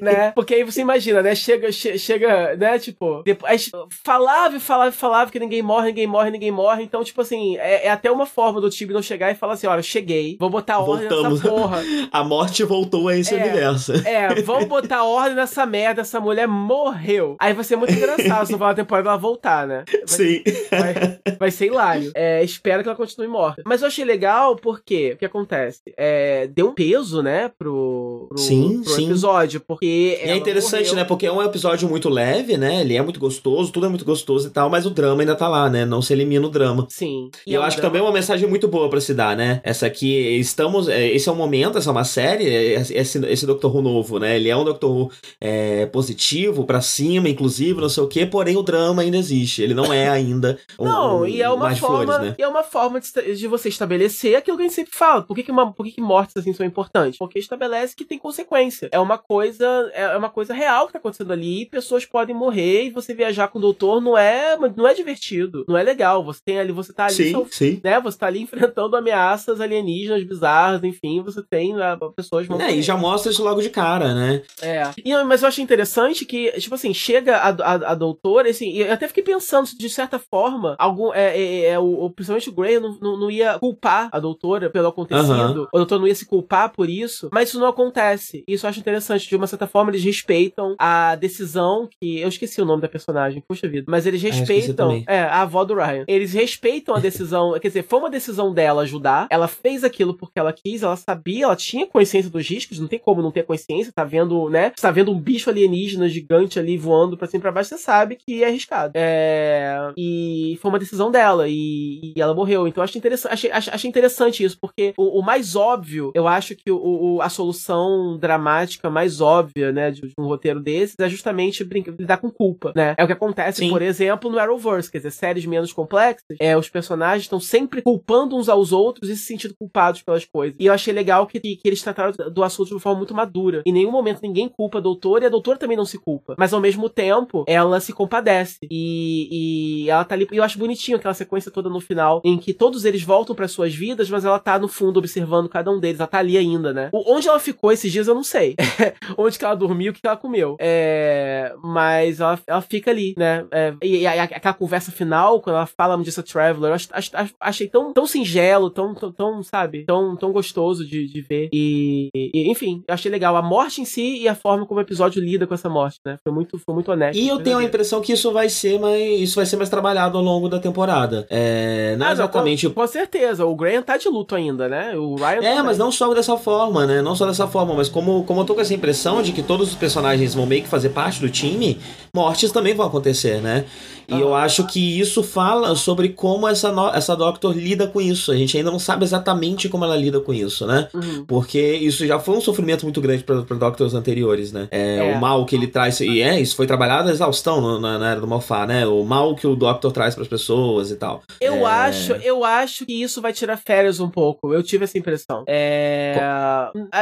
né? 0.00 0.32
Porque 0.32 0.54
aí 0.54 0.64
você 0.64 0.80
imagina, 0.80 1.05
né? 1.12 1.34
Chega, 1.34 1.70
che- 1.72 1.98
chega, 1.98 2.56
né? 2.56 2.78
Tipo, 2.78 3.22
depois, 3.24 3.70
falava 4.04 4.56
e 4.56 4.60
falava 4.60 4.90
e 4.90 4.92
falava 4.92 5.30
que 5.30 5.38
ninguém 5.38 5.62
morre, 5.62 5.88
ninguém 5.88 6.06
morre, 6.06 6.30
ninguém 6.30 6.50
morre. 6.50 6.82
Então, 6.82 7.02
tipo 7.04 7.20
assim, 7.20 7.56
é, 7.58 7.86
é 7.86 7.90
até 7.90 8.10
uma 8.10 8.26
forma 8.26 8.60
do 8.60 8.70
time 8.70 8.92
não 8.92 9.02
chegar 9.02 9.30
e 9.30 9.34
falar 9.34 9.54
assim: 9.54 9.66
olha, 9.66 9.82
cheguei, 9.82 10.36
vou 10.38 10.50
botar 10.50 10.78
ordem 10.78 11.08
Voltamos. 11.08 11.42
nessa 11.42 11.54
porra. 11.54 11.82
A 12.12 12.24
morte 12.24 12.62
voltou 12.64 13.08
a 13.08 13.16
esse 13.16 13.34
É. 13.34 13.38
universo. 13.42 13.92
É, 14.06 14.34
vamos 14.42 14.66
botar 14.66 15.04
ordem 15.04 15.36
nessa 15.36 15.66
merda, 15.66 16.00
essa 16.02 16.20
mulher 16.20 16.46
morreu. 16.46 17.36
Aí 17.40 17.52
vai 17.52 17.64
ser 17.64 17.76
muito 17.76 17.92
engraçado 17.92 18.46
se 18.46 18.52
no 18.52 18.58
final 18.58 18.68
da 18.74 18.82
temporada 18.82 19.08
ela 19.08 19.18
voltar, 19.18 19.66
né? 19.66 19.84
Vai 19.88 20.06
Sim. 20.06 20.42
vai, 20.70 21.18
vai 21.38 21.50
ser 21.50 21.66
hilário. 21.66 22.10
É, 22.14 22.42
espero 22.42 22.82
que 22.82 22.88
ela 22.88 22.96
continue 22.96 23.26
morta. 23.28 23.62
Mas 23.66 23.82
eu 23.82 23.88
achei 23.88 24.04
legal 24.04 24.56
porque 24.56 25.12
o 25.12 25.16
que 25.16 25.24
acontece? 25.24 25.80
É, 25.96 26.46
deu 26.48 26.68
um 26.68 26.72
peso, 26.74 27.22
né, 27.22 27.50
pro, 27.58 28.26
pro, 28.28 28.38
Sim, 28.38 28.82
pro 28.82 28.92
sim. 28.92 29.06
episódio. 29.06 29.60
Porque. 29.60 30.20
E 30.24 30.28
é 30.30 30.36
interessante. 30.36 30.94
Né? 30.96 31.04
Porque 31.04 31.26
é 31.26 31.32
um 31.32 31.42
episódio 31.42 31.88
muito 31.88 32.08
leve, 32.08 32.56
né? 32.56 32.80
Ele 32.80 32.96
é 32.96 33.02
muito 33.02 33.20
gostoso, 33.20 33.70
tudo 33.70 33.86
é 33.86 33.88
muito 33.88 34.04
gostoso 34.04 34.48
e 34.48 34.50
tal, 34.50 34.68
mas 34.68 34.84
o 34.86 34.90
drama 34.90 35.22
ainda 35.22 35.34
tá 35.36 35.46
lá, 35.48 35.68
né? 35.70 35.84
Não 35.84 36.02
se 36.02 36.12
elimina 36.12 36.46
o 36.46 36.50
drama. 36.50 36.86
Sim. 36.90 37.30
E 37.46 37.52
eu 37.54 37.60
é 37.60 37.64
um 37.64 37.66
acho 37.66 37.76
que 37.76 37.80
drama- 37.82 37.92
também 37.92 38.00
é 38.06 38.10
uma 38.10 38.14
mensagem 38.14 38.48
muito 38.48 38.66
boa 38.66 38.88
pra 38.90 39.00
se 39.00 39.14
dar, 39.14 39.36
né? 39.36 39.60
Essa 39.62 39.86
aqui, 39.86 40.06
estamos. 40.38 40.88
é, 40.88 41.06
Esse 41.06 41.28
é 41.28 41.32
um 41.32 41.36
momento, 41.36 41.78
essa 41.78 41.90
é 41.90 41.92
uma 41.92 42.04
série, 42.04 42.48
é, 42.48 42.74
esse, 42.80 43.18
esse 43.26 43.46
Doctor 43.46 43.74
Who 43.74 43.82
novo, 43.82 44.18
né? 44.18 44.36
Ele 44.36 44.48
é 44.48 44.56
um 44.56 44.64
Doctor 44.64 44.90
Who 44.90 45.10
é, 45.40 45.86
positivo, 45.86 46.64
pra 46.64 46.80
cima, 46.80 47.28
inclusive, 47.28 47.80
não 47.80 47.88
sei 47.88 48.02
o 48.02 48.08
quê, 48.08 48.24
porém 48.26 48.56
o 48.56 48.62
drama 48.62 49.02
ainda 49.02 49.16
existe. 49.16 49.62
Ele 49.62 49.74
não 49.74 49.92
é 49.92 50.08
ainda. 50.10 50.58
um- 50.78 50.84
Não, 50.84 51.26
e 51.26 51.42
é 51.42 51.48
uma 51.50 51.74
forma, 51.76 52.04
flores, 52.14 52.28
né? 52.30 52.34
e 52.38 52.42
é 52.42 52.48
uma 52.48 52.62
forma 52.62 53.00
de, 53.00 53.34
de 53.36 53.46
você 53.46 53.68
estabelecer 53.68 54.36
aquilo 54.36 54.56
que 54.56 54.62
a 54.62 54.66
gente 54.66 54.74
sempre 54.74 54.94
fala. 54.94 55.22
Por 55.22 55.34
que, 55.34 55.42
que, 55.42 55.50
uma, 55.52 55.72
por 55.72 55.84
que, 55.84 55.92
que 55.92 56.00
mortes 56.00 56.36
assim 56.36 56.52
são 56.52 56.64
importantes? 56.64 57.18
Porque 57.18 57.38
estabelece 57.38 57.94
que 57.94 58.04
tem 58.04 58.18
consequência. 58.18 58.88
É 58.92 58.98
uma 58.98 59.18
coisa, 59.18 59.66
é 59.94 60.16
uma 60.16 60.30
coisa 60.30 60.54
real 60.54 60.85
que 60.86 60.92
tá 60.92 60.98
acontecendo 60.98 61.32
ali. 61.32 61.66
Pessoas 61.66 62.04
podem 62.04 62.34
morrer 62.34 62.84
e 62.84 62.90
você 62.90 63.14
viajar 63.14 63.48
com 63.48 63.58
o 63.58 63.62
doutor 63.62 64.00
não 64.00 64.16
é, 64.16 64.56
não 64.76 64.86
é 64.86 64.94
divertido, 64.94 65.64
não 65.68 65.76
é 65.76 65.82
legal. 65.82 66.24
Você 66.24 66.40
tem 66.44 66.58
ali, 66.58 66.72
você 66.72 66.92
tá 66.92 67.04
ali 67.06 67.14
Sim, 67.14 67.46
sim. 67.50 67.80
né? 67.82 68.00
Você 68.00 68.18
tá 68.18 68.26
ali 68.26 68.40
enfrentando 68.42 68.96
ameaças 68.96 69.60
alienígenas 69.60 70.22
bizarras, 70.24 70.82
enfim, 70.84 71.22
você 71.22 71.42
tem 71.42 71.74
né, 71.74 71.96
pessoas 72.16 72.46
vão 72.46 72.60
É, 72.60 72.72
e 72.74 72.82
já 72.82 72.96
mostra 72.96 73.30
isso 73.30 73.42
logo 73.42 73.60
de 73.62 73.70
cara, 73.70 74.14
né? 74.14 74.42
é. 74.62 74.90
E, 75.04 75.14
mas 75.24 75.42
eu 75.42 75.48
achei 75.48 75.62
interessante 75.62 76.24
que, 76.24 76.50
tipo 76.52 76.74
assim, 76.74 76.92
chega 76.94 77.36
a, 77.36 77.48
a, 77.48 77.72
a 77.92 77.94
doutora, 77.94 78.48
assim, 78.50 78.68
e 78.70 78.80
eu 78.80 78.92
até 78.92 79.08
fiquei 79.08 79.22
pensando 79.22 79.66
se 79.66 79.76
de 79.76 79.88
certa 79.90 80.18
forma, 80.18 80.76
algum, 80.78 81.12
é, 81.12 81.36
é, 81.38 81.64
é, 81.70 81.78
o, 81.78 82.04
o- 82.04 82.10
principalmente 82.10 82.48
o 82.48 82.52
Grey 82.52 82.78
não, 82.80 82.98
não, 83.00 83.16
não 83.20 83.30
ia 83.30 83.58
culpar 83.58 84.08
a 84.12 84.18
doutora 84.20 84.70
pelo 84.70 84.88
acontecido, 84.88 85.68
o 85.72 85.76
doutor 85.78 85.98
não 85.98 86.06
ia 86.06 86.14
se 86.14 86.26
culpar 86.26 86.70
por 86.72 86.88
isso, 86.88 87.28
mas 87.32 87.48
isso 87.48 87.58
não 87.60 87.66
acontece. 87.68 88.44
Isso 88.46 88.66
eu 88.66 88.70
acho 88.70 88.80
interessante, 88.80 89.28
de 89.28 89.36
uma 89.36 89.46
certa 89.46 89.66
forma 89.66 89.90
eles 89.90 90.04
respeitam 90.04 90.74
a 90.78 91.14
decisão 91.16 91.88
que, 92.00 92.18
eu 92.20 92.28
esqueci 92.28 92.60
o 92.60 92.64
nome 92.64 92.82
da 92.82 92.88
personagem, 92.88 93.42
puxa 93.46 93.68
vida, 93.68 93.86
mas 93.88 94.06
eles 94.06 94.22
Ah, 94.24 94.28
respeitam, 94.28 95.02
é, 95.08 95.20
a 95.20 95.42
avó 95.42 95.64
do 95.64 95.74
Ryan, 95.74 96.04
eles 96.08 96.32
respeitam 96.32 96.94
a 96.94 96.98
decisão, 97.00 97.52
quer 97.60 97.68
dizer, 97.68 97.82
foi 97.84 97.98
uma 97.98 98.10
decisão 98.10 98.52
dela 98.52 98.82
ajudar, 98.82 99.26
ela 99.30 99.48
fez 99.48 99.84
aquilo 99.84 100.14
porque 100.14 100.38
ela 100.38 100.52
quis, 100.52 100.82
ela 100.82 100.96
sabia, 100.96 101.44
ela 101.44 101.56
tinha 101.56 101.86
consciência 101.86 102.30
dos 102.30 102.46
riscos, 102.48 102.78
não 102.78 102.88
tem 102.88 102.98
como 102.98 103.22
não 103.22 103.30
ter 103.30 103.44
consciência, 103.44 103.92
tá 103.94 104.04
vendo, 104.04 104.48
né? 104.50 104.72
Você 104.74 104.82
tá 104.82 104.90
vendo 104.90 105.10
um 105.12 105.18
bicho 105.20 105.50
alienígena 105.50 106.08
gigante 106.08 106.58
ali 106.58 106.76
voando 106.76 107.16
pra 107.16 107.26
cima 107.26 107.38
e 107.40 107.42
pra 107.42 107.52
baixo, 107.52 107.70
você 107.70 107.78
sabe 107.78 108.16
que 108.16 108.42
é 108.42 108.46
arriscado. 108.48 108.92
É... 108.94 109.92
E 109.96 110.58
foi 110.60 110.68
uma 110.70 110.78
decisão 110.78 111.10
dela 111.10 111.46
e, 111.48 112.12
e 112.16 112.20
ela 112.20 112.34
morreu. 112.34 112.66
Então 112.68 112.80
eu 112.82 112.84
achei 112.84 112.98
interessante, 112.98 113.32
achei, 113.32 113.50
achei 113.50 113.72
achei 113.72 113.88
interessante 113.90 114.44
isso, 114.44 114.56
porque 114.60 114.92
o, 114.96 115.20
o 115.20 115.22
mais 115.22 115.54
óbvio, 115.56 116.10
eu 116.14 116.26
acho 116.28 116.54
que 116.54 116.70
o, 116.70 117.16
o- 117.16 117.22
a 117.22 117.28
solução 117.28 118.18
dramática 118.18 118.88
mais 118.90 119.20
óbvia, 119.20 119.72
né, 119.72 119.90
de, 119.90 120.00
de 120.02 120.12
um 120.18 120.24
roteiro 120.26 120.60
desses 120.66 120.96
é 120.98 121.08
justamente 121.08 121.62
brinca- 121.64 121.94
lidar 121.96 122.16
com 122.18 122.28
culpa, 122.30 122.72
né? 122.74 122.94
É 122.98 123.04
o 123.04 123.06
que 123.06 123.12
acontece, 123.12 123.58
Sim. 123.60 123.70
por 123.70 123.80
exemplo, 123.80 124.28
no 124.30 124.38
Arrowverse, 124.38 124.90
quer 124.90 124.98
dizer, 124.98 125.12
séries 125.12 125.46
menos 125.46 125.72
complexas, 125.72 126.36
é, 126.40 126.56
os 126.56 126.68
personagens 126.68 127.22
estão 127.22 127.38
sempre 127.38 127.82
culpando 127.82 128.36
uns 128.36 128.48
aos 128.48 128.72
outros 128.72 129.08
e 129.08 129.16
se 129.16 129.24
sentindo 129.24 129.54
culpados 129.56 130.02
pelas 130.02 130.24
coisas. 130.24 130.56
E 130.58 130.66
eu 130.66 130.72
achei 130.72 130.92
legal 130.92 131.26
que, 131.26 131.38
que 131.38 131.60
eles 131.64 131.80
trataram 131.82 132.12
do 132.32 132.42
assunto 132.42 132.68
de 132.68 132.74
uma 132.74 132.80
forma 132.80 132.98
muito 132.98 133.14
madura. 133.14 133.62
Em 133.64 133.72
nenhum 133.72 133.92
momento 133.92 134.20
ninguém 134.22 134.48
culpa 134.48 134.78
a 134.78 134.80
doutora 134.80 135.24
e 135.24 135.26
a 135.26 135.30
doutora 135.30 135.58
também 135.58 135.76
não 135.76 135.84
se 135.84 135.98
culpa. 135.98 136.34
Mas 136.36 136.52
ao 136.52 136.60
mesmo 136.60 136.88
tempo, 136.88 137.44
ela 137.46 137.78
se 137.78 137.92
compadece. 137.92 138.58
E, 138.70 139.84
e 139.84 139.90
ela 139.90 140.04
tá 140.04 140.14
ali. 140.14 140.26
E 140.32 140.36
eu 140.36 140.42
acho 140.42 140.58
bonitinho 140.58 140.96
aquela 140.96 141.14
sequência 141.14 141.50
toda 141.50 141.68
no 141.68 141.80
final, 141.80 142.20
em 142.24 142.36
que 142.38 142.52
todos 142.52 142.84
eles 142.84 143.02
voltam 143.02 143.34
para 143.36 143.46
suas 143.48 143.74
vidas, 143.74 144.10
mas 144.10 144.24
ela 144.24 144.38
tá 144.38 144.58
no 144.58 144.68
fundo 144.68 144.98
observando 144.98 145.48
cada 145.48 145.70
um 145.70 145.78
deles. 145.78 146.00
Ela 146.00 146.06
tá 146.08 146.18
ali 146.18 146.36
ainda, 146.36 146.72
né? 146.72 146.88
O- 146.92 147.14
onde 147.14 147.28
ela 147.28 147.38
ficou 147.38 147.70
esses 147.70 147.90
dias 147.92 148.08
eu 148.08 148.14
não 148.14 148.24
sei. 148.24 148.56
onde 149.16 149.38
que 149.38 149.44
ela 149.44 149.54
dormiu, 149.54 149.92
o 149.92 149.94
que 149.94 150.00
ela 150.06 150.16
comeu. 150.16 150.55
É, 150.58 151.52
mas 151.62 152.20
ela, 152.20 152.38
ela 152.46 152.60
fica 152.60 152.90
ali, 152.90 153.14
né? 153.16 153.44
É, 153.50 153.74
e, 153.82 153.98
e 153.98 154.06
a- 154.06 154.22
aquela 154.24 154.54
conversa 154.54 154.90
final, 154.92 155.40
quando 155.40 155.56
ela 155.56 155.66
fala 155.66 155.96
disso 156.02 156.20
a 156.20 156.22
Traveler, 156.22 156.70
eu 156.70 156.74
ach- 156.74 156.88
ach- 156.92 157.10
ach- 157.14 157.34
achei 157.40 157.68
tão, 157.68 157.92
tão 157.92 158.06
singelo, 158.06 158.70
tão, 158.70 158.94
tão, 158.94 159.12
tão, 159.12 159.42
sabe? 159.42 159.84
Tão, 159.84 160.16
tão 160.16 160.32
gostoso 160.32 160.86
de, 160.86 161.06
de 161.06 161.20
ver. 161.20 161.48
E, 161.52 162.08
e, 162.14 162.50
enfim, 162.50 162.82
eu 162.86 162.94
achei 162.94 163.10
legal 163.10 163.36
a 163.36 163.42
morte 163.42 163.80
em 163.80 163.84
si 163.84 164.18
e 164.22 164.28
a 164.28 164.34
forma 164.34 164.66
como 164.66 164.78
o 164.80 164.82
episódio 164.82 165.22
lida 165.22 165.46
com 165.46 165.54
essa 165.54 165.68
morte, 165.68 165.98
né? 166.04 166.16
Foi 166.22 166.32
muito, 166.32 166.58
foi 166.58 166.74
muito 166.74 166.90
honesto. 166.92 167.18
E 167.18 167.26
eu 167.28 167.42
tenho 167.42 167.58
a 167.58 167.64
impressão 167.64 168.00
que 168.00 168.12
isso 168.12 168.32
vai 168.32 168.48
ser 168.48 168.78
mais. 168.78 169.20
Isso 169.20 169.36
vai 169.36 169.46
ser 169.46 169.56
mais 169.56 169.68
trabalhado 169.68 170.16
ao 170.18 170.24
longo 170.24 170.48
da 170.48 170.58
temporada. 170.58 171.26
É, 171.30 171.96
não 171.96 172.06
Ah, 172.06 172.08
não, 172.08 172.12
exatamente. 172.12 172.68
com, 172.68 172.74
com 172.74 172.86
certeza. 172.86 173.44
O 173.44 173.54
Graham 173.56 173.82
tá 173.82 173.96
de 173.96 174.08
luto 174.08 174.34
ainda, 174.34 174.68
né? 174.68 174.96
O 174.96 175.14
Ryan 175.16 175.40
É, 175.42 175.62
mas 175.62 175.78
não 175.78 175.90
só 175.90 176.12
dessa 176.14 176.36
forma, 176.36 176.86
né? 176.86 177.02
Não 177.02 177.14
só 177.14 177.26
dessa 177.26 177.42
forma. 177.46 177.56
forma, 177.56 177.74
mas 177.74 177.88
como, 177.88 178.22
como 178.24 178.42
eu 178.42 178.44
tô 178.44 178.54
com 178.54 178.60
essa 178.60 178.74
impressão 178.74 179.22
de 179.22 179.32
que 179.32 179.42
todos 179.42 179.68
os 179.70 179.74
personagens 179.74 180.34
vão 180.34 180.45
meio 180.46 180.62
que 180.62 180.68
fazer 180.68 180.90
parte 180.90 181.20
do 181.20 181.28
time, 181.28 181.78
mortes 182.14 182.50
também 182.52 182.74
vão 182.74 182.86
acontecer, 182.86 183.40
né? 183.40 183.64
E 184.08 184.20
eu 184.20 184.34
acho 184.34 184.66
que 184.66 184.98
isso 185.00 185.22
fala 185.22 185.74
sobre 185.74 186.10
como 186.10 186.46
essa, 186.48 186.70
no, 186.72 186.88
essa 186.88 187.16
Doctor 187.16 187.54
lida 187.56 187.86
com 187.86 188.00
isso. 188.00 188.30
A 188.32 188.36
gente 188.36 188.56
ainda 188.56 188.70
não 188.70 188.78
sabe 188.78 189.04
exatamente 189.04 189.68
como 189.68 189.84
ela 189.84 189.96
lida 189.96 190.20
com 190.20 190.32
isso, 190.32 190.66
né? 190.66 190.88
Uhum. 190.94 191.24
Porque 191.26 191.60
isso 191.60 192.06
já 192.06 192.18
foi 192.18 192.36
um 192.36 192.40
sofrimento 192.40 192.84
muito 192.84 193.00
grande 193.00 193.24
para 193.24 193.40
Doctors 193.56 193.94
anteriores, 193.94 194.52
né? 194.52 194.68
É, 194.70 194.96
É. 194.96 195.16
O 195.16 195.20
mal 195.20 195.44
que 195.46 195.54
ele 195.56 195.66
traz. 195.66 196.00
E 196.00 196.20
é, 196.22 196.40
isso 196.40 196.54
foi 196.56 196.66
trabalhado 196.66 197.08
a 197.08 197.12
exaustão 197.12 197.60
no- 197.60 197.80
na, 197.80 197.98
na 197.98 198.10
era 198.12 198.20
do 198.20 198.26
Malfá, 198.26 198.66
né? 198.66 198.86
O 198.86 199.04
mal 199.04 199.34
que 199.34 199.46
o 199.46 199.56
Doctor 199.56 199.90
traz 199.92 200.14
para 200.14 200.22
as 200.22 200.28
pessoas 200.28 200.90
e 200.90 200.96
tal. 200.96 201.22
Eu 201.40 201.54
É. 201.54 201.64
acho, 201.64 202.12
eu 202.14 202.44
acho 202.44 202.84
que 202.86 203.02
isso 203.02 203.20
vai 203.20 203.32
tirar 203.32 203.56
férias 203.56 204.00
um 204.00 204.08
pouco. 204.08 204.52
Eu 204.54 204.62
tive 204.62 204.84
essa 204.84 204.98
impressão. 204.98 205.44
É. 205.48 206.14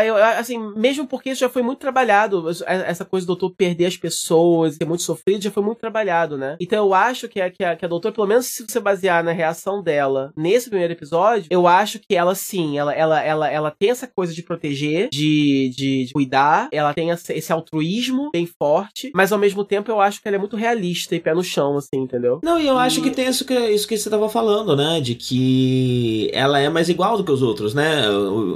Eu- 0.07 0.15
Assim, 0.17 0.59
mesmo 0.77 1.07
porque 1.07 1.31
isso 1.31 1.41
já 1.41 1.49
foi 1.49 1.63
muito 1.63 1.79
trabalhado. 1.79 2.45
Essa 2.67 3.05
coisa 3.05 3.27
do 3.27 3.35
doutor 3.35 3.55
perder 3.57 3.87
as 3.87 3.97
pessoas, 3.97 4.75
ser 4.77 4.85
muito 4.87 5.03
sofrido, 5.03 5.43
já 5.43 5.51
foi 5.51 5.63
muito 5.63 5.79
trabalhado, 5.79 6.37
né? 6.37 6.57
Então 6.61 6.79
eu 6.87 6.94
acho 6.95 7.29
que 7.29 7.41
a, 7.41 7.51
que 7.51 7.63
a, 7.65 7.77
que 7.77 7.85
a 7.85 7.89
doutora, 7.89 8.15
pelo 8.15 8.27
menos 8.27 8.47
se 8.47 8.65
você 8.67 8.81
basear 8.81 9.23
na 9.25 9.33
reação 9.33 9.83
dela 9.83 10.33
nesse 10.37 10.69
primeiro 10.71 10.93
episódio, 10.93 11.47
eu 11.51 11.67
acho 11.67 11.99
que 11.99 12.15
ela 12.15 12.35
sim, 12.35 12.79
ela, 12.79 12.93
ela, 12.95 13.21
ela, 13.23 13.51
ela 13.51 13.71
tem 13.71 13.91
essa 13.91 14.07
coisa 14.07 14.33
de 14.35 14.43
proteger, 14.43 15.09
de, 15.11 15.71
de, 15.77 16.05
de 16.07 16.13
cuidar, 16.13 16.69
ela 16.73 16.95
tem 16.95 17.11
essa- 17.11 17.33
esse 17.35 17.53
altruísmo 17.53 18.31
bem 18.33 18.47
forte, 18.47 19.11
mas 19.15 19.33
ao 19.33 19.39
mesmo 19.39 19.65
tempo 19.65 19.91
eu 19.91 20.01
acho 20.01 20.21
que 20.23 20.29
ela 20.29 20.37
é 20.37 20.41
muito 20.41 20.57
realista 20.57 21.15
e 21.15 21.21
pé 21.21 21.35
no 21.35 21.43
chão, 21.43 21.77
assim, 21.77 21.97
entendeu? 22.01 22.41
Não, 22.43 22.59
e 22.59 22.67
eu 22.67 22.79
acho 22.79 23.03
que 23.03 23.11
tem 23.11 23.29
isso 23.29 23.45
que, 23.45 23.55
isso 23.55 23.87
que 23.89 23.97
você 23.97 24.09
tava 24.11 24.29
falando, 24.29 24.77
né? 24.77 25.01
De 25.01 25.15
que 25.15 26.31
ela 26.33 26.59
é 26.59 26.69
mais 26.69 26.89
igual 26.89 27.17
do 27.17 27.25
que 27.25 27.31
os 27.33 27.43
outros, 27.43 27.75
né? 27.75 28.03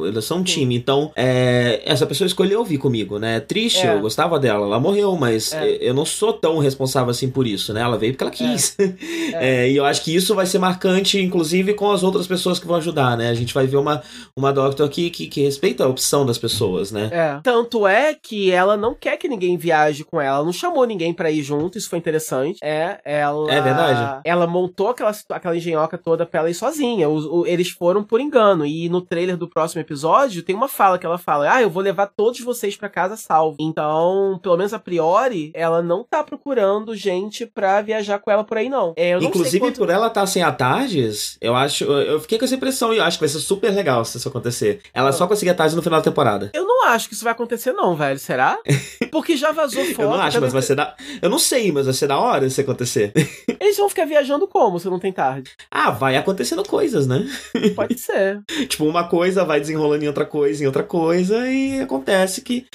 Eles 0.07 0.25
são 0.25 0.39
um 0.39 0.43
time. 0.43 0.77
Então, 0.77 1.11
é, 1.17 1.83
essa 1.85 2.07
pessoa 2.07 2.27
escolheu 2.27 2.65
vir 2.65 2.79
comigo, 2.79 3.19
né? 3.19 3.41
Triste, 3.41 3.87
É. 3.87 3.95
eu 3.95 4.01
gostava 4.01 4.39
dela, 4.39 4.67
ela 4.67 4.81
morreu, 4.81 5.17
mas 5.17 5.53
É. 5.53 5.79
eu 5.81 5.95
não 5.95 6.05
sou 6.05 6.33
tão 6.33 6.59
responsável 6.59 7.11
assim 7.11 7.31
por 7.31 7.47
isso, 7.47 7.73
né? 7.73 7.81
Ela 7.81 7.97
veio 7.99 8.13
porque 8.13 8.25
ela 8.25 8.28
quis. 8.31 8.77
É, 9.35 9.69
e 9.71 9.77
eu 9.77 9.85
acho 9.85 10.03
que 10.03 10.15
isso 10.15 10.35
vai 10.35 10.47
ser 10.47 10.59
marcante, 10.59 11.21
inclusive, 11.21 11.75
com 11.75 11.91
as 11.93 12.03
outras 12.03 12.27
pessoas 12.27 12.59
que 12.59 12.67
vão 12.67 12.77
ajudar, 12.77 13.17
né? 13.17 13.29
A 13.29 13.35
gente 13.35 13.53
vai 13.53 13.67
ver 13.67 13.77
uma, 13.77 14.03
uma 14.37 14.53
Doctor 14.53 14.89
que, 14.89 15.11
que, 15.11 15.27
que 15.27 15.43
respeita 15.43 15.85
a 15.85 15.89
opção 15.89 16.25
das 16.25 16.39
pessoas, 16.39 16.91
né? 16.91 17.09
É. 17.13 17.41
Tanto 17.43 17.87
é 17.87 18.15
que 18.15 18.51
ela 18.51 18.77
não 18.77 18.95
quer 18.95 19.17
que 19.19 19.29
ninguém 19.29 19.57
viaje 19.57 20.03
com 20.05 20.21
ela. 20.21 20.37
Ela 20.39 20.45
não 20.45 20.53
chamou 20.53 20.85
ninguém 20.87 21.13
pra 21.13 21.31
ir 21.31 21.43
junto, 21.43 21.77
isso 21.79 21.89
foi 21.91 21.99
interessante. 21.99 22.59
É, 22.63 23.01
ela. 23.05 23.53
É 23.53 23.61
verdade. 23.61 24.21
Ela 24.25 24.47
montou 24.47 24.89
aquela, 24.89 25.13
aquela 25.31 25.57
engenhoca 25.57 25.99
toda 25.99 26.25
pra 26.27 26.41
ela 26.41 26.51
ir 26.51 26.55
sozinha. 26.55 27.09
Os- 27.09 27.27
o- 27.27 27.47
eles 27.47 27.69
foram 27.71 28.03
por 28.03 28.21
engano. 28.21 28.65
E 28.67 28.89
no 28.89 29.01
trailer 29.03 29.37
do 29.37 29.49
próximo 29.49 29.81
episódio 29.81 30.43
tem 30.43 30.57
uma 30.57 30.69
fala 30.69 30.99
que 30.99 31.07
ela 31.07 31.19
fala: 31.19 31.53
Ah, 31.53 31.63
eu 31.63 31.71
vou 31.71 31.83
levar 31.83 32.07
todos 32.07 32.41
vocês 32.41 32.77
pra 32.77 32.89
casa 32.89 33.17
salvo. 33.17 33.57
Então, 33.61 34.39
pelo 34.43 34.57
menos 34.57 34.73
a 34.73 34.79
priori, 34.79 35.51
ela 35.55 35.83
não 35.83 36.03
tá 36.03 36.25
procurando 36.25 36.97
gente 36.97 37.45
pra 37.47 37.83
viajar 37.83 38.18
com 38.19 38.31
ela 38.31 38.45
por 38.45 38.57
aí, 38.59 38.69
não. 38.69 38.93
É, 38.97 39.17
Inclusive, 39.19 39.59
quanto- 39.61 39.79
por 39.79 39.91
ela 39.91 40.07
estar 40.09 40.27
sem 40.27 40.43
a 40.43 40.53
Tardes, 40.53 41.37
eu 41.41 41.55
acho. 41.55 41.85
Eu 41.85 42.21
fiquei 42.21 42.39
com 42.39 42.45
essa 42.45 42.55
impressão 42.55 42.93
e 42.93 42.99
eu 42.99 43.05
acho 43.05 43.19
que 43.19 43.23
vai 43.23 43.29
ser 43.29 43.41
super 43.41 43.71
legal 43.71 44.05
se 44.05 44.17
isso 44.19 44.29
acontecer. 44.29 44.81
Ela 44.93 45.11
Ah. 45.11 45.13
só 45.13 45.27
conseguir 45.27 45.51
a 45.51 45.55
Tardes 45.55 45.75
no 45.77 45.83
final 45.83 46.01
da 46.01 46.05
temporada. 46.05 46.51
Eu 46.55 46.65
não 46.67 46.87
acho 46.87 47.09
que 47.09 47.15
isso 47.15 47.25
vai 47.25 47.33
acontecer, 47.33 47.73
não, 47.73 47.97
velho. 47.97 48.19
Será? 48.19 48.59
Porque 49.11 49.37
já 49.37 49.53
vazou 49.53 49.85
foto. 49.87 50.03
Eu 50.03 50.11
não 50.11 50.21
acho, 50.21 50.41
mas 50.41 50.53
vai 50.53 50.63
ser 50.63 50.75
da. 50.75 50.95
Eu 51.23 51.31
não 51.31 51.39
sei, 51.39 51.71
mas 51.73 51.85
vai 51.87 51.95
ser 51.95 52.07
da 52.07 52.19
hora 52.19 52.49
se 52.51 52.61
acontecer. 52.61 53.13
Eles 53.61 53.77
vão 53.77 53.89
ficar 53.89 54.05
viajando 54.07 54.47
como 54.47 54.79
se 54.79 54.89
não 54.89 54.99
tem 54.99 55.13
tarde? 55.13 55.51
Ah, 55.71 55.91
vai 55.91 56.17
acontecendo 56.17 56.63
coisas, 56.65 57.07
né? 57.07 57.27
Pode 57.75 57.97
ser. 57.99 58.41
Tipo, 58.69 58.85
uma 58.87 59.05
coisa 59.09 59.45
vai 59.45 59.61
desenrolando 59.61 60.05
em 60.05 60.09
outra 60.09 60.25
coisa, 60.25 60.63
em 60.63 60.67
outra 60.67 60.83
coisa, 60.83 61.49
e 61.51 61.81
acontece 61.81 62.41
que. 62.43 62.67